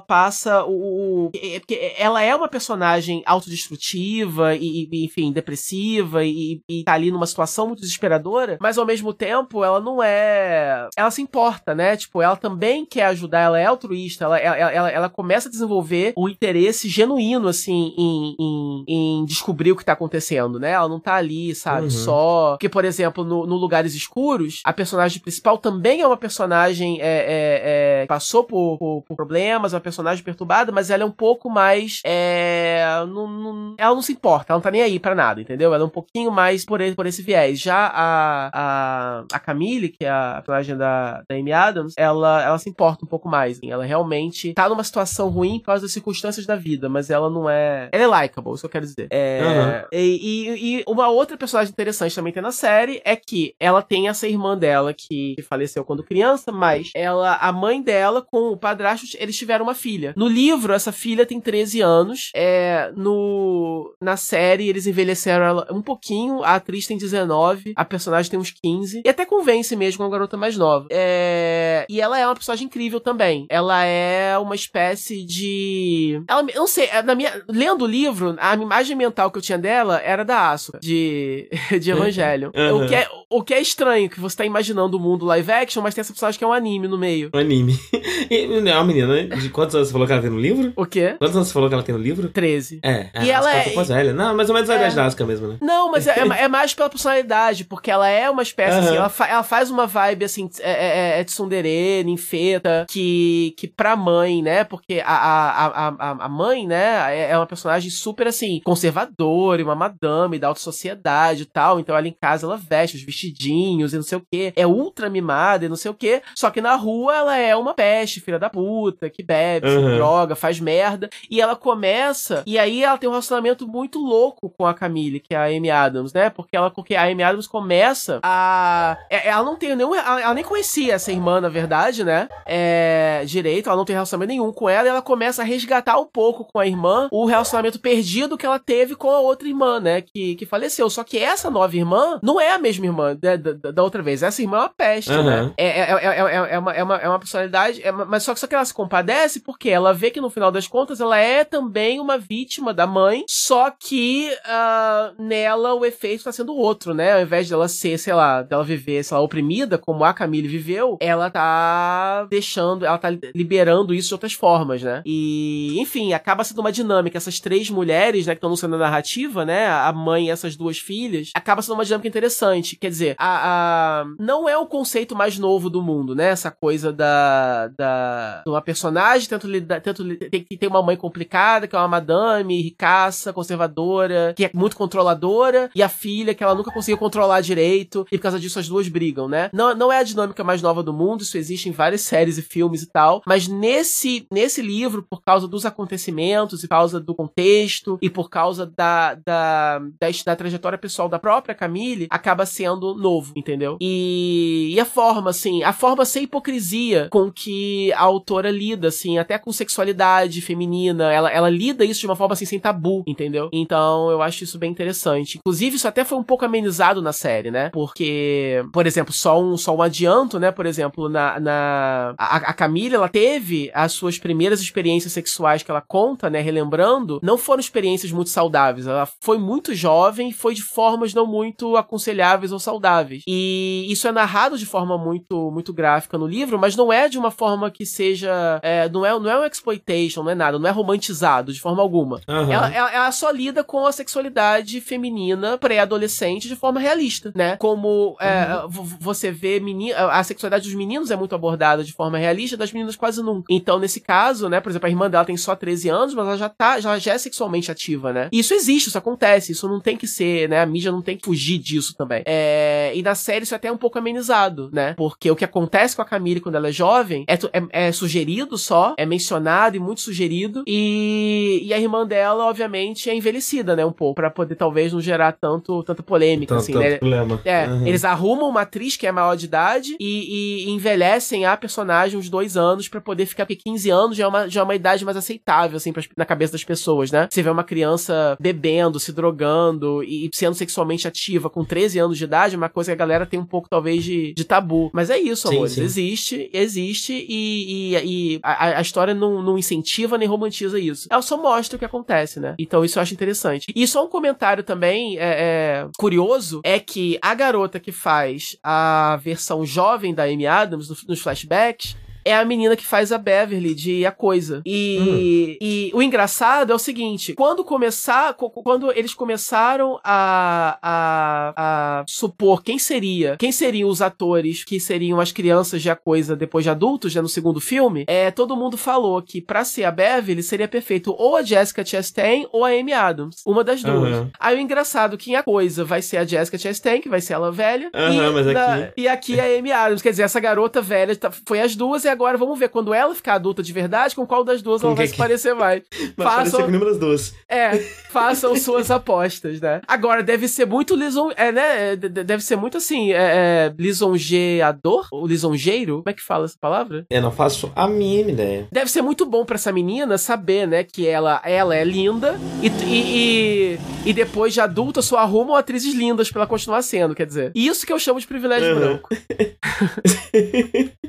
passa 0.00 0.64
o, 0.64 1.26
o 1.26 1.30
porque 1.58 1.94
ela 1.96 2.22
é 2.22 2.34
uma 2.34 2.48
personagem 2.48 2.81
autodestrutiva 3.26 4.54
e, 4.54 4.88
e 4.90 5.04
enfim, 5.04 5.32
depressiva 5.32 6.24
e, 6.24 6.60
e 6.68 6.84
tá 6.84 6.92
ali 6.92 7.10
numa 7.10 7.26
situação 7.26 7.66
muito 7.66 7.80
desesperadora, 7.80 8.58
mas 8.60 8.78
ao 8.78 8.86
mesmo 8.86 9.12
tempo 9.12 9.64
ela 9.64 9.80
não 9.80 10.02
é. 10.02 10.88
Ela 10.96 11.10
se 11.10 11.22
importa, 11.22 11.74
né? 11.74 11.96
Tipo, 11.96 12.22
ela 12.22 12.36
também 12.36 12.84
quer 12.84 13.06
ajudar, 13.06 13.40
ela 13.40 13.58
é 13.58 13.66
altruísta, 13.66 14.24
ela, 14.24 14.38
ela, 14.38 14.72
ela, 14.72 14.90
ela 14.90 15.08
começa 15.08 15.48
a 15.48 15.50
desenvolver 15.50 16.12
um 16.16 16.28
interesse 16.28 16.88
genuíno, 16.88 17.48
assim, 17.48 17.94
em, 17.96 18.36
em, 18.38 18.84
em, 18.88 19.24
descobrir 19.24 19.72
o 19.72 19.76
que 19.76 19.84
tá 19.84 19.92
acontecendo, 19.92 20.58
né? 20.58 20.72
Ela 20.72 20.88
não 20.88 21.00
tá 21.00 21.14
ali, 21.14 21.54
sabe? 21.54 21.84
Uhum. 21.84 21.90
Só. 21.90 22.50
Porque, 22.52 22.68
por 22.68 22.84
exemplo, 22.84 23.24
no, 23.24 23.46
no, 23.46 23.56
Lugares 23.56 23.94
Escuros, 23.94 24.60
a 24.64 24.72
personagem 24.72 25.20
principal 25.20 25.58
também 25.58 26.00
é 26.00 26.06
uma 26.06 26.16
personagem 26.16 27.00
é, 27.00 27.04
é, 27.04 28.02
é, 28.02 28.06
passou 28.06 28.44
por, 28.44 28.78
por, 28.78 29.04
por, 29.06 29.16
problemas, 29.16 29.72
é 29.72 29.76
uma 29.76 29.80
personagem 29.80 30.24
perturbada, 30.24 30.72
mas 30.72 30.90
ela 30.90 31.02
é 31.02 31.06
um 31.06 31.12
pouco 31.12 31.48
mais. 31.48 32.00
É, 32.04 32.71
não, 33.06 33.26
não, 33.26 33.74
ela 33.78 33.94
não 33.94 34.02
se 34.02 34.12
importa, 34.12 34.52
ela 34.52 34.58
não 34.58 34.62
tá 34.62 34.70
nem 34.70 34.82
aí 34.82 34.98
para 34.98 35.14
nada, 35.14 35.40
entendeu? 35.40 35.72
Ela 35.72 35.82
é 35.82 35.86
um 35.86 35.90
pouquinho 35.90 36.30
mais 36.30 36.64
por, 36.64 36.80
por 36.94 37.06
esse 37.06 37.22
viés. 37.22 37.60
Já 37.60 37.86
a, 37.86 38.50
a, 38.52 39.24
a 39.32 39.38
Camille, 39.38 39.88
que 39.88 40.04
é 40.04 40.10
a 40.10 40.42
personagem 40.44 40.76
da, 40.76 41.22
da 41.28 41.34
Amy 41.34 41.52
Adams, 41.52 41.94
ela, 41.96 42.42
ela 42.42 42.58
se 42.58 42.68
importa 42.68 43.04
um 43.04 43.08
pouco 43.08 43.28
mais. 43.28 43.58
Assim. 43.58 43.70
Ela 43.70 43.84
realmente 43.84 44.52
tá 44.54 44.68
numa 44.68 44.84
situação 44.84 45.28
ruim 45.28 45.58
por 45.58 45.66
causa 45.66 45.82
das 45.82 45.92
circunstâncias 45.92 46.46
da 46.46 46.56
vida, 46.56 46.88
mas 46.88 47.10
ela 47.10 47.28
não 47.30 47.48
é. 47.48 47.88
Ela 47.92 48.04
é 48.04 48.06
likable, 48.06 48.52
isso 48.52 48.62
que 48.62 48.66
eu 48.66 48.70
quero 48.70 48.86
dizer. 48.86 49.08
É, 49.10 49.40
uhum. 49.42 49.88
e, 49.92 49.98
e, 49.98 50.78
e, 50.78 50.84
uma 50.86 51.08
outra 51.08 51.36
personagem 51.36 51.72
interessante 51.72 52.14
também 52.14 52.32
tem 52.32 52.42
na 52.42 52.52
série 52.52 53.00
é 53.04 53.16
que 53.16 53.54
ela 53.58 53.82
tem 53.82 54.08
essa 54.08 54.26
irmã 54.26 54.56
dela 54.56 54.92
que 54.92 55.36
faleceu 55.48 55.84
quando 55.84 56.02
criança, 56.02 56.50
mas 56.52 56.90
ela, 56.94 57.36
a 57.36 57.52
mãe 57.52 57.82
dela 57.82 58.22
com 58.22 58.50
o 58.50 58.56
padrasto, 58.56 59.06
eles 59.18 59.36
tiveram 59.36 59.64
uma 59.64 59.74
filha. 59.74 60.12
No 60.16 60.28
livro, 60.28 60.72
essa 60.72 60.92
filha 60.92 61.26
tem 61.26 61.40
13 61.40 61.80
anos. 61.80 62.30
É, 62.34 62.61
no, 62.96 63.94
na 64.00 64.16
série, 64.16 64.68
eles 64.68 64.86
envelheceram 64.86 65.44
ela 65.44 65.68
um 65.70 65.82
pouquinho. 65.82 66.42
A 66.42 66.54
atriz 66.54 66.86
tem 66.86 66.96
19, 66.96 67.72
a 67.76 67.84
personagem 67.84 68.30
tem 68.30 68.40
uns 68.40 68.50
15. 68.50 69.02
E 69.04 69.08
até 69.08 69.24
convence 69.24 69.74
mesmo 69.76 69.98
com 69.98 70.04
a 70.04 70.10
garota 70.10 70.36
mais 70.36 70.56
nova. 70.56 70.86
É... 70.90 71.86
E 71.88 72.00
ela 72.00 72.18
é 72.18 72.26
uma 72.26 72.34
personagem 72.34 72.66
incrível 72.66 73.00
também. 73.00 73.46
Ela 73.48 73.84
é 73.84 74.36
uma 74.38 74.54
espécie 74.54 75.24
de. 75.24 76.22
Ela, 76.28 76.44
eu 76.52 76.60
não 76.60 76.66
sei, 76.66 76.86
é, 76.86 77.02
na 77.02 77.14
minha. 77.14 77.42
Lendo 77.48 77.84
o 77.84 77.86
livro, 77.86 78.36
a 78.38 78.54
imagem 78.54 78.96
mental 78.96 79.30
que 79.30 79.38
eu 79.38 79.42
tinha 79.42 79.58
dela 79.58 80.00
era 80.00 80.24
da 80.24 80.50
Asuka, 80.50 80.78
de, 80.80 81.48
de 81.80 81.90
Evangelho. 81.90 82.52
Uhum. 82.54 82.84
O, 82.84 82.88
que 82.88 82.94
é, 82.94 83.08
o 83.30 83.42
que 83.42 83.54
é 83.54 83.60
estranho, 83.60 84.08
que 84.08 84.20
você 84.20 84.36
tá 84.36 84.44
imaginando 84.44 84.96
o 84.96 85.00
mundo 85.00 85.24
live 85.26 85.50
action, 85.50 85.82
mas 85.82 85.94
tem 85.94 86.00
essa 86.00 86.12
personagem 86.12 86.38
que 86.38 86.44
é 86.44 86.46
um 86.46 86.52
anime 86.52 86.88
no 86.88 86.98
meio. 86.98 87.30
Um 87.34 87.38
anime. 87.38 87.78
E 88.30 88.44
é 88.44 88.74
uma 88.74 88.84
menina, 88.84 89.08
né? 89.08 89.22
De 89.24 89.48
quantos 89.50 89.74
anos 89.74 89.88
você 89.88 89.92
falou 89.92 90.06
que 90.06 90.12
ela 90.12 90.22
tem 90.22 90.30
no 90.30 90.40
livro? 90.40 90.72
O 90.76 90.86
quê? 90.86 91.16
Quantos 91.18 91.36
anos 91.36 91.48
você 91.48 91.52
falou 91.52 91.68
que 91.68 91.74
ela 91.74 91.82
tem 91.82 91.94
no 91.94 92.00
livro? 92.00 92.28
13. 92.28 92.51
É. 92.82 93.10
e 93.22 93.30
ela 93.30 93.54
é. 93.54 93.74
mais 93.74 93.88
velha. 93.88 94.12
Não, 94.12 94.34
mais 94.34 94.48
ou 94.48 94.54
menos 94.54 94.68
a 94.70 94.74
é. 94.74 94.76
idade 94.78 94.96
da 94.96 95.06
Asuka 95.06 95.24
mesmo, 95.24 95.48
né? 95.48 95.56
Não, 95.60 95.90
mas 95.90 96.06
é, 96.06 96.18
é, 96.42 96.48
mais 96.48 96.74
pela 96.74 96.88
personalidade, 96.88 97.64
porque 97.64 97.90
ela 97.90 98.08
é 98.08 98.28
uma 98.30 98.42
espécie 98.42 98.78
uhum. 98.78 98.84
assim, 98.84 98.96
ela, 98.96 99.08
fa 99.08 99.26
ela, 99.26 99.42
faz 99.42 99.70
uma 99.70 99.86
vibe 99.86 100.24
assim, 100.24 100.48
é, 100.60 100.70
é, 100.70 101.20
é 101.20 101.24
de 101.24 101.30
tsundere, 101.30 102.04
ninfeta, 102.04 102.86
que, 102.88 103.54
que 103.56 103.66
pra 103.68 103.96
mãe, 103.96 104.42
né? 104.42 104.64
Porque 104.64 105.02
a, 105.04 105.14
a, 105.14 105.88
a, 105.88 106.10
a 106.24 106.28
mãe, 106.28 106.66
né, 106.66 107.16
é, 107.16 107.30
é 107.30 107.36
uma 107.36 107.46
personagem 107.46 107.90
super 107.90 108.26
assim, 108.26 108.60
conservadora, 108.64 109.62
uma 109.62 109.74
madame 109.74 110.38
da 110.38 110.48
alta 110.48 110.60
sociedade 110.60 111.42
e 111.42 111.46
tal. 111.46 111.80
Então 111.80 111.96
ela 111.96 112.08
em 112.08 112.16
casa 112.18 112.46
ela 112.46 112.56
veste 112.56 112.96
os 112.96 113.02
vestidinhos 113.02 113.92
e 113.92 113.96
não 113.96 114.02
sei 114.02 114.18
o 114.18 114.26
que, 114.30 114.52
é 114.56 114.66
ultra 114.66 115.08
mimada 115.08 115.64
e 115.64 115.68
não 115.68 115.76
sei 115.76 115.90
o 115.90 115.94
que. 115.94 116.22
Só 116.34 116.50
que 116.50 116.60
na 116.60 116.74
rua 116.74 117.16
ela 117.16 117.36
é 117.36 117.54
uma 117.56 117.74
peste, 117.74 118.20
filha 118.20 118.38
da 118.38 118.50
puta, 118.50 119.10
que 119.10 119.22
bebe, 119.22 119.68
uhum. 119.68 119.96
droga, 119.96 120.34
faz 120.34 120.60
merda. 120.60 121.08
E 121.30 121.40
ela 121.40 121.56
começa, 121.56 122.41
e 122.46 122.58
aí 122.58 122.82
ela 122.82 122.98
tem 122.98 123.08
um 123.08 123.12
relacionamento 123.12 123.66
muito 123.66 123.98
louco 123.98 124.50
com 124.50 124.66
a 124.66 124.74
Camille, 124.74 125.20
que 125.20 125.34
é 125.34 125.38
a 125.38 125.44
Amy 125.44 125.70
Adams, 125.70 126.12
né? 126.12 126.30
Porque 126.30 126.56
ela, 126.56 126.70
porque 126.70 126.94
a 126.94 127.04
Amy 127.04 127.22
Adams 127.22 127.46
começa 127.46 128.20
a. 128.22 128.96
É, 129.10 129.28
ela 129.28 129.44
não 129.44 129.56
tem 129.56 129.74
nenhum. 129.74 129.94
Ela 129.94 130.34
nem 130.34 130.44
conhecia 130.44 130.94
essa 130.94 131.12
irmã, 131.12 131.40
na 131.40 131.48
verdade, 131.48 132.04
né? 132.04 132.28
É, 132.46 133.22
direito, 133.26 133.68
ela 133.68 133.76
não 133.76 133.84
tem 133.84 133.94
relacionamento 133.94 134.32
nenhum 134.32 134.52
com 134.52 134.68
ela, 134.68 134.86
e 134.86 134.90
ela 134.90 135.02
começa 135.02 135.42
a 135.42 135.44
resgatar 135.44 135.98
um 135.98 136.06
pouco 136.06 136.44
com 136.44 136.58
a 136.58 136.66
irmã 136.66 137.08
o 137.10 137.26
relacionamento 137.26 137.80
perdido 137.80 138.38
que 138.38 138.46
ela 138.46 138.58
teve 138.58 138.94
com 138.94 139.10
a 139.10 139.20
outra 139.20 139.48
irmã, 139.48 139.80
né? 139.80 140.00
Que, 140.00 140.34
que 140.36 140.46
faleceu. 140.46 140.88
Só 140.90 141.04
que 141.04 141.18
essa 141.18 141.50
nova 141.50 141.76
irmã 141.76 142.18
não 142.22 142.40
é 142.40 142.52
a 142.52 142.58
mesma 142.58 142.86
irmã 142.86 143.16
da, 143.16 143.36
da, 143.36 143.70
da 143.70 143.82
outra 143.82 144.02
vez. 144.02 144.22
Essa 144.22 144.42
irmã 144.42 144.58
é 144.58 144.60
uma 144.60 144.68
peste, 144.68 145.12
uhum. 145.12 145.24
né? 145.24 145.52
É, 145.56 145.66
é, 145.66 145.82
é, 145.82 146.54
é, 146.54 146.58
uma, 146.58 146.72
é, 146.72 146.82
uma, 146.82 146.96
é 146.96 147.08
uma 147.08 147.18
personalidade. 147.18 147.82
É, 147.82 147.92
mas 147.92 148.22
só 148.22 148.34
que, 148.34 148.40
só 148.40 148.46
que 148.46 148.54
ela 148.54 148.64
se 148.64 148.74
compadece 148.74 149.40
porque 149.40 149.70
ela 149.70 149.92
vê 149.92 150.10
que 150.10 150.20
no 150.20 150.30
final 150.30 150.50
das 150.50 150.66
contas 150.66 151.00
ela 151.00 151.18
é 151.18 151.44
também 151.44 152.00
uma 152.00 152.18
vítima 152.32 152.72
da 152.72 152.86
mãe, 152.86 153.24
só 153.28 153.70
que 153.70 154.30
uh, 154.46 155.22
nela 155.22 155.74
o 155.74 155.84
efeito 155.84 156.20
está 156.20 156.32
sendo 156.32 156.54
outro, 156.54 156.94
né? 156.94 157.12
Ao 157.12 157.20
invés 157.20 157.46
dela 157.46 157.68
ser, 157.68 157.98
sei 157.98 158.14
lá, 158.14 158.40
dela 158.40 158.64
viver, 158.64 159.04
sei 159.04 159.14
lá, 159.14 159.22
oprimida, 159.22 159.76
como 159.76 160.02
a 160.02 160.14
Camille 160.14 160.48
viveu, 160.48 160.96
ela 160.98 161.28
tá 161.28 162.24
deixando, 162.30 162.86
ela 162.86 162.96
tá 162.96 163.10
liberando 163.34 163.92
isso 163.92 164.08
de 164.08 164.14
outras 164.14 164.32
formas, 164.32 164.82
né? 164.82 165.02
E, 165.04 165.78
enfim, 165.78 166.14
acaba 166.14 166.42
sendo 166.42 166.62
uma 166.62 166.72
dinâmica. 166.72 167.18
Essas 167.18 167.38
três 167.38 167.68
mulheres, 167.68 168.26
né, 168.26 168.32
que 168.32 168.38
estão 168.38 168.48
no 168.48 168.56
centro 168.56 168.78
da 168.78 168.84
narrativa, 168.84 169.44
né? 169.44 169.66
A 169.66 169.92
mãe 169.92 170.28
e 170.28 170.30
essas 170.30 170.56
duas 170.56 170.78
filhas, 170.78 171.32
acaba 171.34 171.60
sendo 171.60 171.74
uma 171.74 171.84
dinâmica 171.84 172.08
interessante. 172.08 172.76
Quer 172.76 172.88
dizer, 172.88 173.14
a, 173.18 174.00
a 174.00 174.04
não 174.18 174.48
é 174.48 174.56
o 174.56 174.66
conceito 174.66 175.14
mais 175.14 175.38
novo 175.38 175.68
do 175.68 175.82
mundo, 175.82 176.14
né? 176.14 176.30
Essa 176.30 176.50
coisa 176.50 176.90
da, 176.90 177.68
da 177.68 178.42
de 178.42 178.50
uma 178.50 178.62
personagem 178.62 179.28
tento 179.28 179.46
tento 179.82 180.02
tem 180.30 180.42
que 180.42 180.56
ter 180.56 180.68
uma 180.68 180.82
mãe 180.82 180.96
complicada, 180.96 181.66
que 181.68 181.76
é 181.76 181.78
uma 181.78 181.88
madame, 181.88 182.21
ricaça, 182.60 183.32
conservadora, 183.32 184.34
que 184.36 184.44
é 184.44 184.50
muito 184.54 184.76
controladora, 184.76 185.70
e 185.74 185.82
a 185.82 185.88
filha 185.88 186.34
que 186.34 186.42
ela 186.42 186.54
nunca 186.54 186.72
conseguiu 186.72 186.98
controlar 186.98 187.40
direito, 187.40 188.06
e 188.10 188.16
por 188.16 188.22
causa 188.22 188.40
disso 188.40 188.58
as 188.58 188.68
duas 188.68 188.88
brigam, 188.88 189.28
né? 189.28 189.50
Não, 189.52 189.74
não 189.74 189.92
é 189.92 189.98
a 189.98 190.02
dinâmica 190.02 190.44
mais 190.44 190.62
nova 190.62 190.82
do 190.82 190.92
mundo, 190.92 191.22
isso 191.22 191.36
existe 191.36 191.68
em 191.68 191.72
várias 191.72 192.02
séries 192.02 192.38
e 192.38 192.42
filmes 192.42 192.82
e 192.82 192.90
tal, 192.90 193.22
mas 193.26 193.48
nesse, 193.48 194.26
nesse 194.30 194.62
livro, 194.62 195.04
por 195.08 195.22
causa 195.22 195.46
dos 195.48 195.64
acontecimentos, 195.64 196.62
e 196.62 196.68
por 196.68 196.74
causa 196.74 197.00
do 197.00 197.14
contexto, 197.14 197.98
e 198.00 198.08
por 198.08 198.28
causa 198.28 198.66
da, 198.66 199.14
da, 199.14 199.78
da, 199.78 200.08
da 200.24 200.36
trajetória 200.36 200.78
pessoal 200.78 201.08
da 201.08 201.18
própria 201.18 201.54
Camille, 201.54 202.06
acaba 202.10 202.46
sendo 202.46 202.94
novo, 202.94 203.32
entendeu? 203.36 203.76
E, 203.80 204.72
e 204.74 204.80
a 204.80 204.84
forma, 204.84 205.30
assim, 205.30 205.62
a 205.62 205.72
forma 205.72 206.04
sem 206.04 206.24
hipocrisia 206.24 207.08
com 207.10 207.30
que 207.30 207.92
a 207.92 208.00
autora 208.00 208.50
lida, 208.50 208.88
assim, 208.88 209.18
até 209.18 209.38
com 209.38 209.52
sexualidade 209.52 210.40
feminina, 210.40 211.12
ela, 211.12 211.30
ela 211.30 211.50
lida 211.50 211.84
isso 211.84 212.00
de 212.00 212.06
uma 212.06 212.11
forma, 212.16 212.34
assim, 212.34 212.44
sem 212.44 212.58
tabu, 212.58 213.02
entendeu? 213.06 213.48
Então, 213.52 214.10
eu 214.10 214.22
acho 214.22 214.44
isso 214.44 214.58
bem 214.58 214.70
interessante. 214.70 215.38
Inclusive, 215.38 215.76
isso 215.76 215.88
até 215.88 216.04
foi 216.04 216.18
um 216.18 216.22
pouco 216.22 216.44
amenizado 216.44 217.02
na 217.02 217.12
série, 217.12 217.50
né? 217.50 217.70
Porque, 217.70 218.64
por 218.72 218.86
exemplo, 218.86 219.12
só 219.12 219.40
um, 219.40 219.56
só 219.56 219.74
um 219.74 219.82
adianto, 219.82 220.38
né? 220.38 220.50
Por 220.50 220.66
exemplo, 220.66 221.08
na, 221.08 221.38
na 221.40 222.14
a, 222.18 222.36
a 222.36 222.52
Camila, 222.52 222.96
ela 222.96 223.08
teve 223.08 223.70
as 223.74 223.92
suas 223.92 224.18
primeiras 224.18 224.60
experiências 224.60 225.12
sexuais 225.12 225.62
que 225.62 225.70
ela 225.70 225.80
conta, 225.80 226.30
né? 226.30 226.40
Relembrando, 226.40 227.20
não 227.22 227.38
foram 227.38 227.60
experiências 227.60 228.12
muito 228.12 228.30
saudáveis. 228.30 228.86
Ela 228.86 229.08
foi 229.20 229.38
muito 229.38 229.74
jovem 229.74 230.30
e 230.30 230.32
foi 230.32 230.54
de 230.54 230.62
formas 230.62 231.14
não 231.14 231.26
muito 231.26 231.76
aconselháveis 231.76 232.52
ou 232.52 232.58
saudáveis. 232.58 233.22
E 233.26 233.86
isso 233.88 234.08
é 234.08 234.12
narrado 234.12 234.58
de 234.58 234.66
forma 234.66 234.96
muito, 234.98 235.50
muito 235.50 235.72
gráfica 235.72 236.18
no 236.18 236.26
livro, 236.26 236.58
mas 236.58 236.76
não 236.76 236.92
é 236.92 237.08
de 237.08 237.18
uma 237.18 237.30
forma 237.30 237.70
que 237.70 237.84
seja. 237.84 238.60
É, 238.62 238.88
não, 238.88 239.04
é, 239.04 239.18
não 239.18 239.30
é 239.30 239.40
um 239.40 239.44
exploitation, 239.44 240.22
não 240.22 240.30
é 240.30 240.34
nada, 240.34 240.58
não 240.58 240.68
é 240.68 240.72
romantizado 240.72 241.52
de 241.52 241.60
forma 241.60 241.82
alguma. 241.82 241.91
Uhum. 242.28 242.52
Ela, 242.52 242.74
ela, 242.74 242.92
ela, 242.92 243.12
só 243.12 243.30
lida 243.30 243.62
com 243.62 243.86
a 243.86 243.92
sexualidade 243.92 244.80
feminina 244.80 245.58
pré-adolescente 245.58 246.48
de 246.48 246.56
forma 246.56 246.80
realista, 246.80 247.32
né? 247.34 247.56
Como 247.56 248.16
é, 248.20 248.64
uhum. 248.64 248.84
você 249.00 249.30
vê 249.30 249.62
a 249.96 250.22
sexualidade 250.24 250.64
dos 250.64 250.74
meninos 250.74 251.10
é 251.10 251.16
muito 251.16 251.34
abordada 251.34 251.84
de 251.84 251.92
forma 251.92 252.18
realista, 252.18 252.56
das 252.56 252.72
meninas 252.72 252.96
quase 252.96 253.22
nunca. 253.22 253.46
Então, 253.50 253.78
nesse 253.78 254.00
caso, 254.00 254.48
né, 254.48 254.60
por 254.60 254.70
exemplo, 254.70 254.86
a 254.86 254.90
irmã 254.90 255.10
dela 255.10 255.24
tem 255.24 255.36
só 255.36 255.54
13 255.54 255.88
anos, 255.88 256.14
mas 256.14 256.26
ela 256.26 256.36
já 256.36 256.48
tá, 256.48 256.80
já, 256.80 256.98
já 256.98 257.14
é 257.14 257.18
sexualmente 257.18 257.70
ativa, 257.70 258.12
né? 258.12 258.28
E 258.32 258.38
isso 258.38 258.54
existe, 258.54 258.88
isso 258.88 258.98
acontece, 258.98 259.52
isso 259.52 259.68
não 259.68 259.80
tem 259.80 259.96
que 259.96 260.06
ser, 260.06 260.48
né? 260.48 260.60
A 260.60 260.66
mídia 260.66 260.92
não 260.92 261.02
tem 261.02 261.16
que 261.16 261.24
fugir 261.24 261.58
disso 261.58 261.94
também. 261.96 262.22
É, 262.26 262.92
e 262.94 263.02
na 263.02 263.14
série 263.14 263.44
isso 263.44 263.54
é 263.54 263.56
até 263.56 263.70
um 263.70 263.76
pouco 263.76 263.98
amenizado, 263.98 264.70
né? 264.72 264.94
Porque 264.94 265.30
o 265.30 265.36
que 265.36 265.44
acontece 265.44 265.96
com 265.96 266.02
a 266.02 266.04
Camille 266.04 266.40
quando 266.40 266.56
ela 266.56 266.68
é 266.68 266.72
jovem 266.72 267.24
é, 267.28 267.34
é, 267.34 267.88
é 267.88 267.92
sugerido 267.92 268.56
só, 268.56 268.94
é 268.96 269.06
mencionado 269.06 269.76
e 269.76 269.80
muito 269.80 270.00
sugerido, 270.00 270.62
e, 270.66 271.60
e 271.64 271.74
a 271.74 271.78
irmã 271.82 272.06
dela, 272.06 272.44
obviamente, 272.44 273.10
é 273.10 273.14
envelhecida, 273.14 273.76
né? 273.76 273.84
Um 273.84 273.92
pouco, 273.92 274.14
para 274.14 274.30
poder 274.30 274.54
talvez 274.54 274.92
não 274.92 275.00
gerar 275.00 275.32
tanto, 275.32 275.82
tanta 275.82 276.02
polêmica, 276.02 276.54
tanto, 276.54 276.62
assim, 276.62 276.72
tanto 276.72 276.84
né? 276.84 276.98
Problema. 276.98 277.40
É, 277.44 277.66
uhum. 277.66 277.86
eles 277.86 278.04
arrumam 278.04 278.48
uma 278.48 278.62
atriz 278.62 278.96
que 278.96 279.06
é 279.06 279.12
maior 279.12 279.36
de 279.36 279.46
idade 279.46 279.96
e, 279.98 280.66
e 280.66 280.70
envelhecem 280.70 281.44
a 281.44 281.56
personagem 281.56 282.18
uns 282.18 282.28
dois 282.28 282.56
anos 282.56 282.88
para 282.88 283.00
poder 283.00 283.26
ficar, 283.26 283.46
porque 283.46 283.62
15 283.62 283.90
anos 283.90 284.16
já 284.16 284.24
é, 284.24 284.26
uma, 284.26 284.48
já 284.48 284.60
é 284.60 284.64
uma 284.64 284.74
idade 284.74 285.04
mais 285.04 285.16
aceitável, 285.16 285.76
assim, 285.76 285.92
pra, 285.92 286.02
na 286.16 286.24
cabeça 286.24 286.52
das 286.52 286.64
pessoas, 286.64 287.10
né? 287.10 287.28
Você 287.30 287.42
vê 287.42 287.50
uma 287.50 287.64
criança 287.64 288.36
bebendo, 288.40 289.00
se 289.00 289.12
drogando 289.12 290.02
e, 290.02 290.26
e 290.26 290.30
sendo 290.34 290.54
sexualmente 290.54 291.06
ativa 291.06 291.50
com 291.50 291.64
13 291.64 291.98
anos 291.98 292.18
de 292.18 292.24
idade, 292.24 292.54
é 292.54 292.58
uma 292.58 292.68
coisa 292.68 292.90
que 292.90 292.94
a 292.94 292.96
galera 292.96 293.26
tem 293.26 293.38
um 293.38 293.46
pouco, 293.46 293.68
talvez, 293.68 294.04
de, 294.04 294.32
de 294.34 294.44
tabu. 294.44 294.90
Mas 294.92 295.10
é 295.10 295.18
isso, 295.18 295.48
amor. 295.48 295.66
Existe, 295.66 296.50
existe 296.52 297.12
e, 297.28 297.94
e, 297.94 298.34
e 298.34 298.40
a, 298.42 298.78
a, 298.78 298.82
história 298.82 299.14
não, 299.14 299.42
não 299.42 299.58
incentiva 299.58 300.18
nem 300.18 300.28
romantiza 300.28 300.78
isso. 300.78 301.08
Ela 301.10 301.22
só 301.22 301.36
mostra 301.36 301.71
o 301.76 301.78
que 301.78 301.84
acontece, 301.84 302.40
né? 302.40 302.54
Então 302.58 302.84
isso 302.84 302.98
eu 302.98 303.02
acho 303.02 303.14
interessante. 303.14 303.66
E 303.74 303.86
só 303.86 304.04
um 304.04 304.08
comentário 304.08 304.62
também 304.62 305.18
é, 305.18 305.22
é, 305.22 305.88
curioso 305.98 306.60
é 306.64 306.78
que 306.78 307.18
a 307.22 307.34
garota 307.34 307.80
que 307.80 307.92
faz 307.92 308.56
a 308.62 309.18
versão 309.22 309.64
jovem 309.64 310.14
da 310.14 310.24
Amy 310.24 310.46
Adams 310.46 310.88
nos 311.06 311.20
flashbacks 311.20 311.96
é 312.24 312.34
a 312.34 312.44
menina 312.44 312.76
que 312.76 312.86
faz 312.86 313.12
a 313.12 313.18
Beverly 313.18 313.74
de 313.74 314.06
A 314.06 314.12
Coisa. 314.12 314.62
E, 314.64 314.98
hum. 315.00 315.56
e 315.60 315.90
o 315.94 316.02
engraçado 316.02 316.72
é 316.72 316.74
o 316.74 316.78
seguinte: 316.78 317.34
quando 317.34 317.64
começar, 317.64 318.34
quando 318.34 318.92
eles 318.92 319.14
começaram 319.14 319.98
a, 320.02 320.78
a, 320.82 321.54
a 321.56 322.04
supor 322.06 322.62
quem 322.62 322.78
seria, 322.78 323.36
quem 323.38 323.52
seriam 323.52 323.88
os 323.88 324.02
atores 324.02 324.64
que 324.64 324.78
seriam 324.78 325.20
as 325.20 325.32
crianças 325.32 325.82
de 325.82 325.90
A 325.90 325.96
Coisa 325.96 326.36
depois 326.36 326.64
de 326.64 326.70
adultos, 326.70 327.12
já 327.12 327.22
no 327.22 327.28
segundo 327.28 327.60
filme, 327.60 328.04
é, 328.06 328.30
todo 328.30 328.56
mundo 328.56 328.76
falou 328.76 329.20
que 329.22 329.40
pra 329.40 329.64
ser 329.64 329.84
a 329.84 329.90
Beverly 329.90 330.42
seria 330.42 330.68
perfeito 330.68 331.14
ou 331.18 331.36
a 331.36 331.42
Jessica 331.42 331.84
Chastain 331.84 332.46
ou 332.52 332.64
a 332.64 332.68
Amy 332.68 332.92
Adams. 332.92 333.42
Uma 333.46 333.64
das 333.64 333.82
duas. 333.82 334.16
Uhum. 334.16 334.30
Aí 334.38 334.56
o 334.56 334.60
engraçado 334.60 335.16
que 335.16 335.32
em 335.32 335.36
A 335.36 335.42
Coisa 335.42 335.84
vai 335.84 336.02
ser 336.02 336.18
a 336.18 336.24
Jessica 336.24 336.58
Chastain, 336.58 337.00
que 337.00 337.08
vai 337.08 337.20
ser 337.20 337.34
ela 337.34 337.50
velha. 337.50 337.90
Uhum, 337.94 338.28
e, 338.28 338.30
mas 338.30 338.46
aqui... 338.46 338.92
e 338.96 339.08
aqui 339.08 339.40
a 339.40 339.58
Amy 339.58 339.72
Adams. 339.72 340.02
Quer 340.02 340.10
dizer, 340.10 340.22
essa 340.22 340.40
garota 340.40 340.80
velha 340.80 341.14
tá, 341.16 341.30
foi 341.46 341.60
as 341.60 341.74
duas 341.74 342.04
e 342.04 342.08
agora 342.12 342.38
vamos 342.38 342.58
ver 342.58 342.68
quando 342.68 342.94
ela 342.94 343.14
ficar 343.14 343.34
adulta 343.34 343.62
de 343.62 343.72
verdade, 343.72 344.14
com 344.14 344.26
qual 344.26 344.44
das 344.44 344.62
duas 344.62 344.80
com 344.80 344.88
ela 344.88 344.96
vai 344.96 345.06
que... 345.06 345.12
se 345.12 345.16
parecer 345.16 345.54
mais. 345.54 345.82
Vai 346.16 346.44
façam... 346.44 346.70
com 346.70 346.78
das 346.78 346.98
duas. 346.98 347.34
É, 347.48 347.78
façam 348.10 348.54
suas 348.56 348.90
apostas, 348.90 349.60
né? 349.60 349.80
Agora, 349.86 350.22
deve 350.22 350.46
ser 350.46 350.66
muito 350.66 350.94
lison... 350.94 351.30
É, 351.36 351.50
né? 351.50 351.96
Deve 351.96 352.42
ser 352.42 352.56
muito 352.56 352.76
assim, 352.76 353.12
é, 353.12 353.16
é, 353.16 353.74
lisonjeador? 353.78 355.08
Ou 355.10 355.26
lisonjeiro? 355.26 355.98
Como 355.98 356.10
é 356.10 356.12
que 356.12 356.22
fala 356.22 356.44
essa 356.44 356.56
palavra? 356.60 357.06
Eu 357.08 357.22
não 357.22 357.30
faço 357.30 357.72
a 357.74 357.88
mínima 357.88 358.30
ideia. 358.30 358.68
Deve 358.70 358.90
ser 358.90 359.02
muito 359.02 359.24
bom 359.24 359.44
para 359.44 359.56
essa 359.56 359.72
menina 359.72 360.18
saber, 360.18 360.66
né, 360.66 360.84
que 360.84 361.06
ela, 361.06 361.40
ela 361.44 361.74
é 361.74 361.84
linda 361.84 362.38
e, 362.62 362.68
e, 362.86 363.78
e, 364.04 364.12
depois 364.12 364.52
de 364.52 364.60
adulta 364.60 365.02
só 365.02 365.18
arrumam 365.18 365.56
atrizes 365.56 365.94
lindas 365.94 366.30
pra 366.30 366.42
ela 366.42 366.48
continuar 366.48 366.82
sendo, 366.82 367.14
quer 367.14 367.26
dizer. 367.26 367.52
Isso 367.54 367.86
que 367.86 367.92
eu 367.92 367.98
chamo 367.98 368.20
de 368.20 368.26
privilégio 368.26 368.74
uhum. 368.74 368.80
branco. 368.80 369.08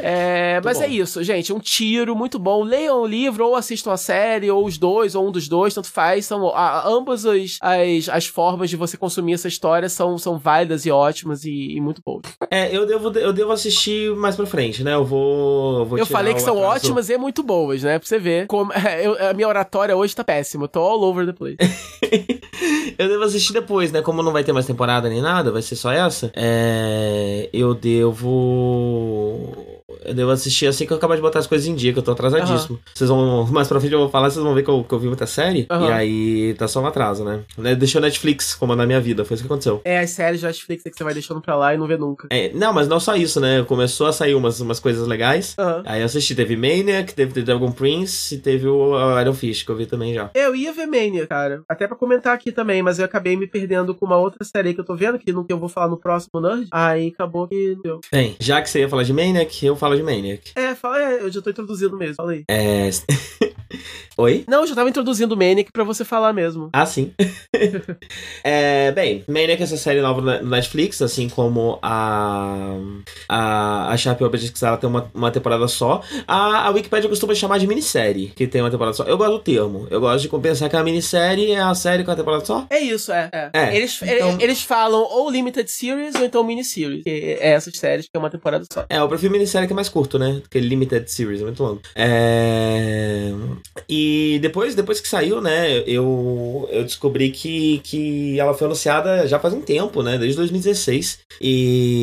é, 0.00 0.60
mas 0.64 0.78
bom. 0.78 0.84
é 0.84 0.88
isso, 0.88 1.22
gente. 1.24 1.52
Um 1.52 1.58
tiro 1.58 2.14
muito 2.14 2.38
bom. 2.38 2.62
Leiam 2.62 3.02
o 3.02 3.06
livro, 3.06 3.46
ou 3.46 3.56
assistam 3.56 3.92
a 3.92 3.96
série, 3.96 4.50
ou 4.50 4.64
os 4.64 4.78
dois, 4.78 5.14
ou 5.14 5.26
um 5.26 5.32
dos 5.32 5.48
dois, 5.48 5.74
tanto 5.74 5.90
faz. 5.90 6.26
São 6.26 6.48
a, 6.48 6.86
ambas 6.86 7.26
as, 7.26 7.58
as, 7.60 8.08
as, 8.08 8.26
formas 8.26 8.70
de 8.70 8.76
você 8.76 8.96
consumir 8.96 9.34
essa 9.34 9.48
história 9.48 9.88
são, 9.88 10.16
são 10.18 10.38
válidas 10.38 10.86
e 10.86 10.90
ótimas 10.90 11.44
e, 11.44 11.76
e, 11.76 11.80
muito 11.80 12.00
boas. 12.04 12.22
É, 12.50 12.74
eu 12.74 12.86
devo, 12.86 13.10
eu 13.18 13.32
devo 13.32 13.50
assistir 13.50 14.14
mais 14.14 14.36
pra 14.36 14.46
frente, 14.46 14.84
né? 14.84 14.94
Eu 14.94 15.04
vou. 15.04 15.80
Eu, 15.80 15.84
vou 15.86 15.98
eu 15.98 16.06
falei 16.06 16.34
que 16.34 16.40
são 16.40 16.58
atraso. 16.58 16.76
ótimas 16.76 17.10
e 17.10 17.18
muito 17.18 17.42
boas, 17.42 17.82
né? 17.82 17.98
Pra 17.98 18.06
você 18.06 18.18
ver. 18.18 18.46
Como, 18.46 18.72
eu, 19.02 19.30
a 19.30 19.32
minha 19.34 19.48
oratória 19.48 19.96
hoje 19.96 20.14
tá 20.14 20.22
péssima. 20.22 20.64
Eu 20.64 20.68
tô 20.68 20.80
all 20.80 21.02
over 21.02 21.26
the 21.26 21.32
place. 21.32 21.56
eu 22.98 23.08
devo 23.08 23.24
assistir 23.24 23.52
depois, 23.52 23.90
né? 23.90 24.00
Como 24.02 24.22
não 24.22 24.32
vai 24.32 24.44
ter 24.44 24.52
mais 24.52 24.66
temporada 24.66 25.08
nem 25.08 25.20
nada, 25.20 25.50
vai 25.50 25.62
ser 25.62 25.76
só 25.76 25.90
essa. 25.90 26.30
É, 26.36 27.48
eu 27.52 27.74
devo 27.74 29.23
o 29.24 29.73
eu 30.04 30.14
devo 30.14 30.30
assistir 30.30 30.66
assim 30.66 30.86
que 30.86 30.92
eu 30.92 30.96
acabar 30.96 31.16
de 31.16 31.22
botar 31.22 31.38
as 31.38 31.46
coisas 31.46 31.66
em 31.66 31.74
dia, 31.74 31.92
que 31.92 31.98
eu 31.98 32.02
tô 32.02 32.12
atrasadíssimo. 32.12 32.76
Uhum. 32.76 32.82
Vocês 32.94 33.10
vão. 33.10 33.46
Mais 33.46 33.68
pra 33.68 33.80
frente 33.80 33.92
eu 33.92 34.00
vou 34.00 34.08
falar, 34.08 34.30
vocês 34.30 34.42
vão 34.42 34.54
ver 34.54 34.62
que 34.62 34.70
eu, 34.70 34.84
que 34.84 34.94
eu 34.94 34.98
vi 34.98 35.06
muita 35.06 35.26
série. 35.26 35.66
Uhum. 35.70 35.88
E 35.88 35.92
aí 35.92 36.54
tá 36.54 36.68
só 36.68 36.80
um 36.80 36.86
atraso, 36.86 37.24
né? 37.24 37.42
Deixou 37.76 38.00
Netflix 38.00 38.54
comandar 38.54 38.86
minha 38.86 39.00
vida, 39.00 39.24
foi 39.24 39.34
isso 39.34 39.44
que 39.44 39.48
aconteceu. 39.48 39.80
É, 39.84 39.98
as 39.98 40.10
séries 40.10 40.40
de 40.40 40.46
Netflix 40.46 40.86
é 40.86 40.90
que 40.90 40.96
você 40.96 41.04
vai 41.04 41.14
deixando 41.14 41.40
pra 41.40 41.56
lá 41.56 41.74
e 41.74 41.78
não 41.78 41.86
vê 41.86 41.96
nunca. 41.96 42.28
É, 42.30 42.50
não, 42.52 42.72
mas 42.72 42.88
não 42.88 43.00
só 43.00 43.16
isso, 43.16 43.40
né? 43.40 43.62
Começou 43.64 44.06
a 44.06 44.12
sair 44.12 44.34
umas, 44.34 44.60
umas 44.60 44.80
coisas 44.80 45.06
legais. 45.06 45.54
Uhum. 45.58 45.82
Aí 45.84 46.00
eu 46.00 46.06
assisti, 46.06 46.34
teve 46.34 46.56
Maniac, 46.56 47.12
teve 47.14 47.32
The 47.32 47.42
Dragon 47.42 47.72
Prince 47.72 48.34
e 48.34 48.38
teve 48.38 48.66
o 48.68 49.20
Iron 49.20 49.32
Fist, 49.32 49.64
que 49.64 49.70
eu 49.70 49.76
vi 49.76 49.86
também 49.86 50.14
já. 50.14 50.30
Eu 50.34 50.54
ia 50.54 50.72
ver 50.72 50.86
Maniac, 50.86 51.26
cara. 51.26 51.62
Até 51.68 51.86
pra 51.86 51.96
comentar 51.96 52.34
aqui 52.34 52.52
também, 52.52 52.82
mas 52.82 52.98
eu 52.98 53.04
acabei 53.04 53.36
me 53.36 53.46
perdendo 53.46 53.94
com 53.94 54.06
uma 54.06 54.16
outra 54.16 54.44
série 54.44 54.74
que 54.74 54.80
eu 54.80 54.84
tô 54.84 54.94
vendo, 54.94 55.18
que, 55.18 55.32
no, 55.32 55.44
que 55.44 55.52
eu 55.52 55.58
vou 55.58 55.68
falar 55.68 55.88
no 55.88 55.96
próximo 55.96 56.40
Nerd. 56.40 56.68
Aí 56.70 57.08
acabou 57.08 57.48
que 57.48 57.76
deu. 57.82 58.00
Bem, 58.10 58.36
já 58.38 58.60
que 58.60 58.68
você 58.68 58.80
ia 58.80 58.88
falar 58.88 59.02
de 59.02 59.12
Maniac, 59.12 59.64
eu 59.64 59.76
falo 59.76 59.93
de 59.96 60.02
Maniac. 60.02 60.52
É, 60.54 60.74
fala, 60.74 61.02
é, 61.02 61.22
eu 61.22 61.30
já 61.30 61.40
tô 61.40 61.50
introduzindo 61.50 61.96
mesmo, 61.96 62.16
fala 62.16 62.32
aí. 62.32 62.44
É. 62.48 62.90
Oi? 64.16 64.44
Não, 64.48 64.60
eu 64.60 64.66
já 64.66 64.74
tava 64.74 64.88
introduzindo 64.88 65.34
o 65.34 65.36
Maniac 65.38 65.70
pra 65.72 65.84
você 65.84 66.04
falar 66.04 66.32
mesmo. 66.32 66.70
Ah, 66.72 66.86
sim. 66.86 67.12
é, 68.44 68.92
bem, 68.92 69.24
Maniac 69.28 69.60
é 69.60 69.64
essa 69.64 69.76
série 69.76 70.00
nova 70.00 70.20
no 70.20 70.48
Netflix, 70.50 71.02
assim 71.02 71.28
como 71.28 71.78
a. 71.82 72.76
A, 73.28 73.92
a 73.92 73.96
Sharp 73.96 74.20
Objects, 74.22 74.62
ela 74.62 74.76
tem 74.76 74.88
uma, 74.88 75.10
uma 75.14 75.30
temporada 75.30 75.66
só. 75.68 76.02
A, 76.26 76.66
a 76.66 76.70
Wikipedia 76.70 77.08
costuma 77.08 77.34
chamar 77.34 77.58
de 77.58 77.66
minissérie, 77.66 78.32
que 78.34 78.46
tem 78.46 78.60
uma 78.60 78.70
temporada 78.70 78.96
só. 78.96 79.04
Eu 79.04 79.16
gosto 79.18 79.32
do 79.32 79.38
termo. 79.40 79.86
Eu 79.90 80.00
gosto 80.00 80.28
de 80.28 80.38
pensar 80.42 80.68
que 80.68 80.76
a 80.76 80.82
minissérie 80.82 81.52
é 81.52 81.60
a 81.60 81.74
série 81.74 82.04
com 82.04 82.10
a 82.10 82.16
temporada 82.16 82.44
só. 82.44 82.66
É 82.70 82.78
isso, 82.78 83.12
é. 83.12 83.30
é. 83.32 83.50
É, 83.52 83.76
eles, 83.76 84.00
então- 84.02 84.36
eles 84.40 84.62
falam 84.62 85.00
ou 85.02 85.30
Limited 85.30 85.70
Series 85.70 86.14
ou 86.14 86.24
então 86.24 86.44
Miniseries. 86.44 87.02
Que 87.02 87.38
é 87.40 87.50
essas 87.50 87.76
séries 87.76 88.06
que 88.06 88.10
é 88.14 88.18
uma 88.18 88.30
temporada 88.30 88.64
só. 88.70 88.84
É, 88.88 88.98
eu 88.98 89.08
prefiro 89.08 89.32
minissérie 89.32 89.66
que 89.66 89.72
é 89.72 89.76
mais 89.76 89.88
curto, 89.88 90.18
né? 90.18 90.38
Porque 90.42 90.60
Limited 90.60 91.10
Series 91.10 91.40
é 91.40 91.44
muito 91.44 91.62
longo. 91.62 91.80
É... 91.94 93.32
E 93.88 94.38
depois, 94.40 94.74
depois 94.74 95.00
que 95.00 95.08
saiu, 95.08 95.40
né, 95.40 95.78
eu, 95.86 96.68
eu 96.70 96.84
descobri 96.84 97.30
que, 97.30 97.78
que 97.84 98.38
ela 98.38 98.54
foi 98.54 98.66
anunciada 98.66 99.26
já 99.26 99.38
faz 99.38 99.52
um 99.54 99.60
tempo, 99.60 100.02
né? 100.02 100.16
Desde 100.18 100.36
2016. 100.36 101.18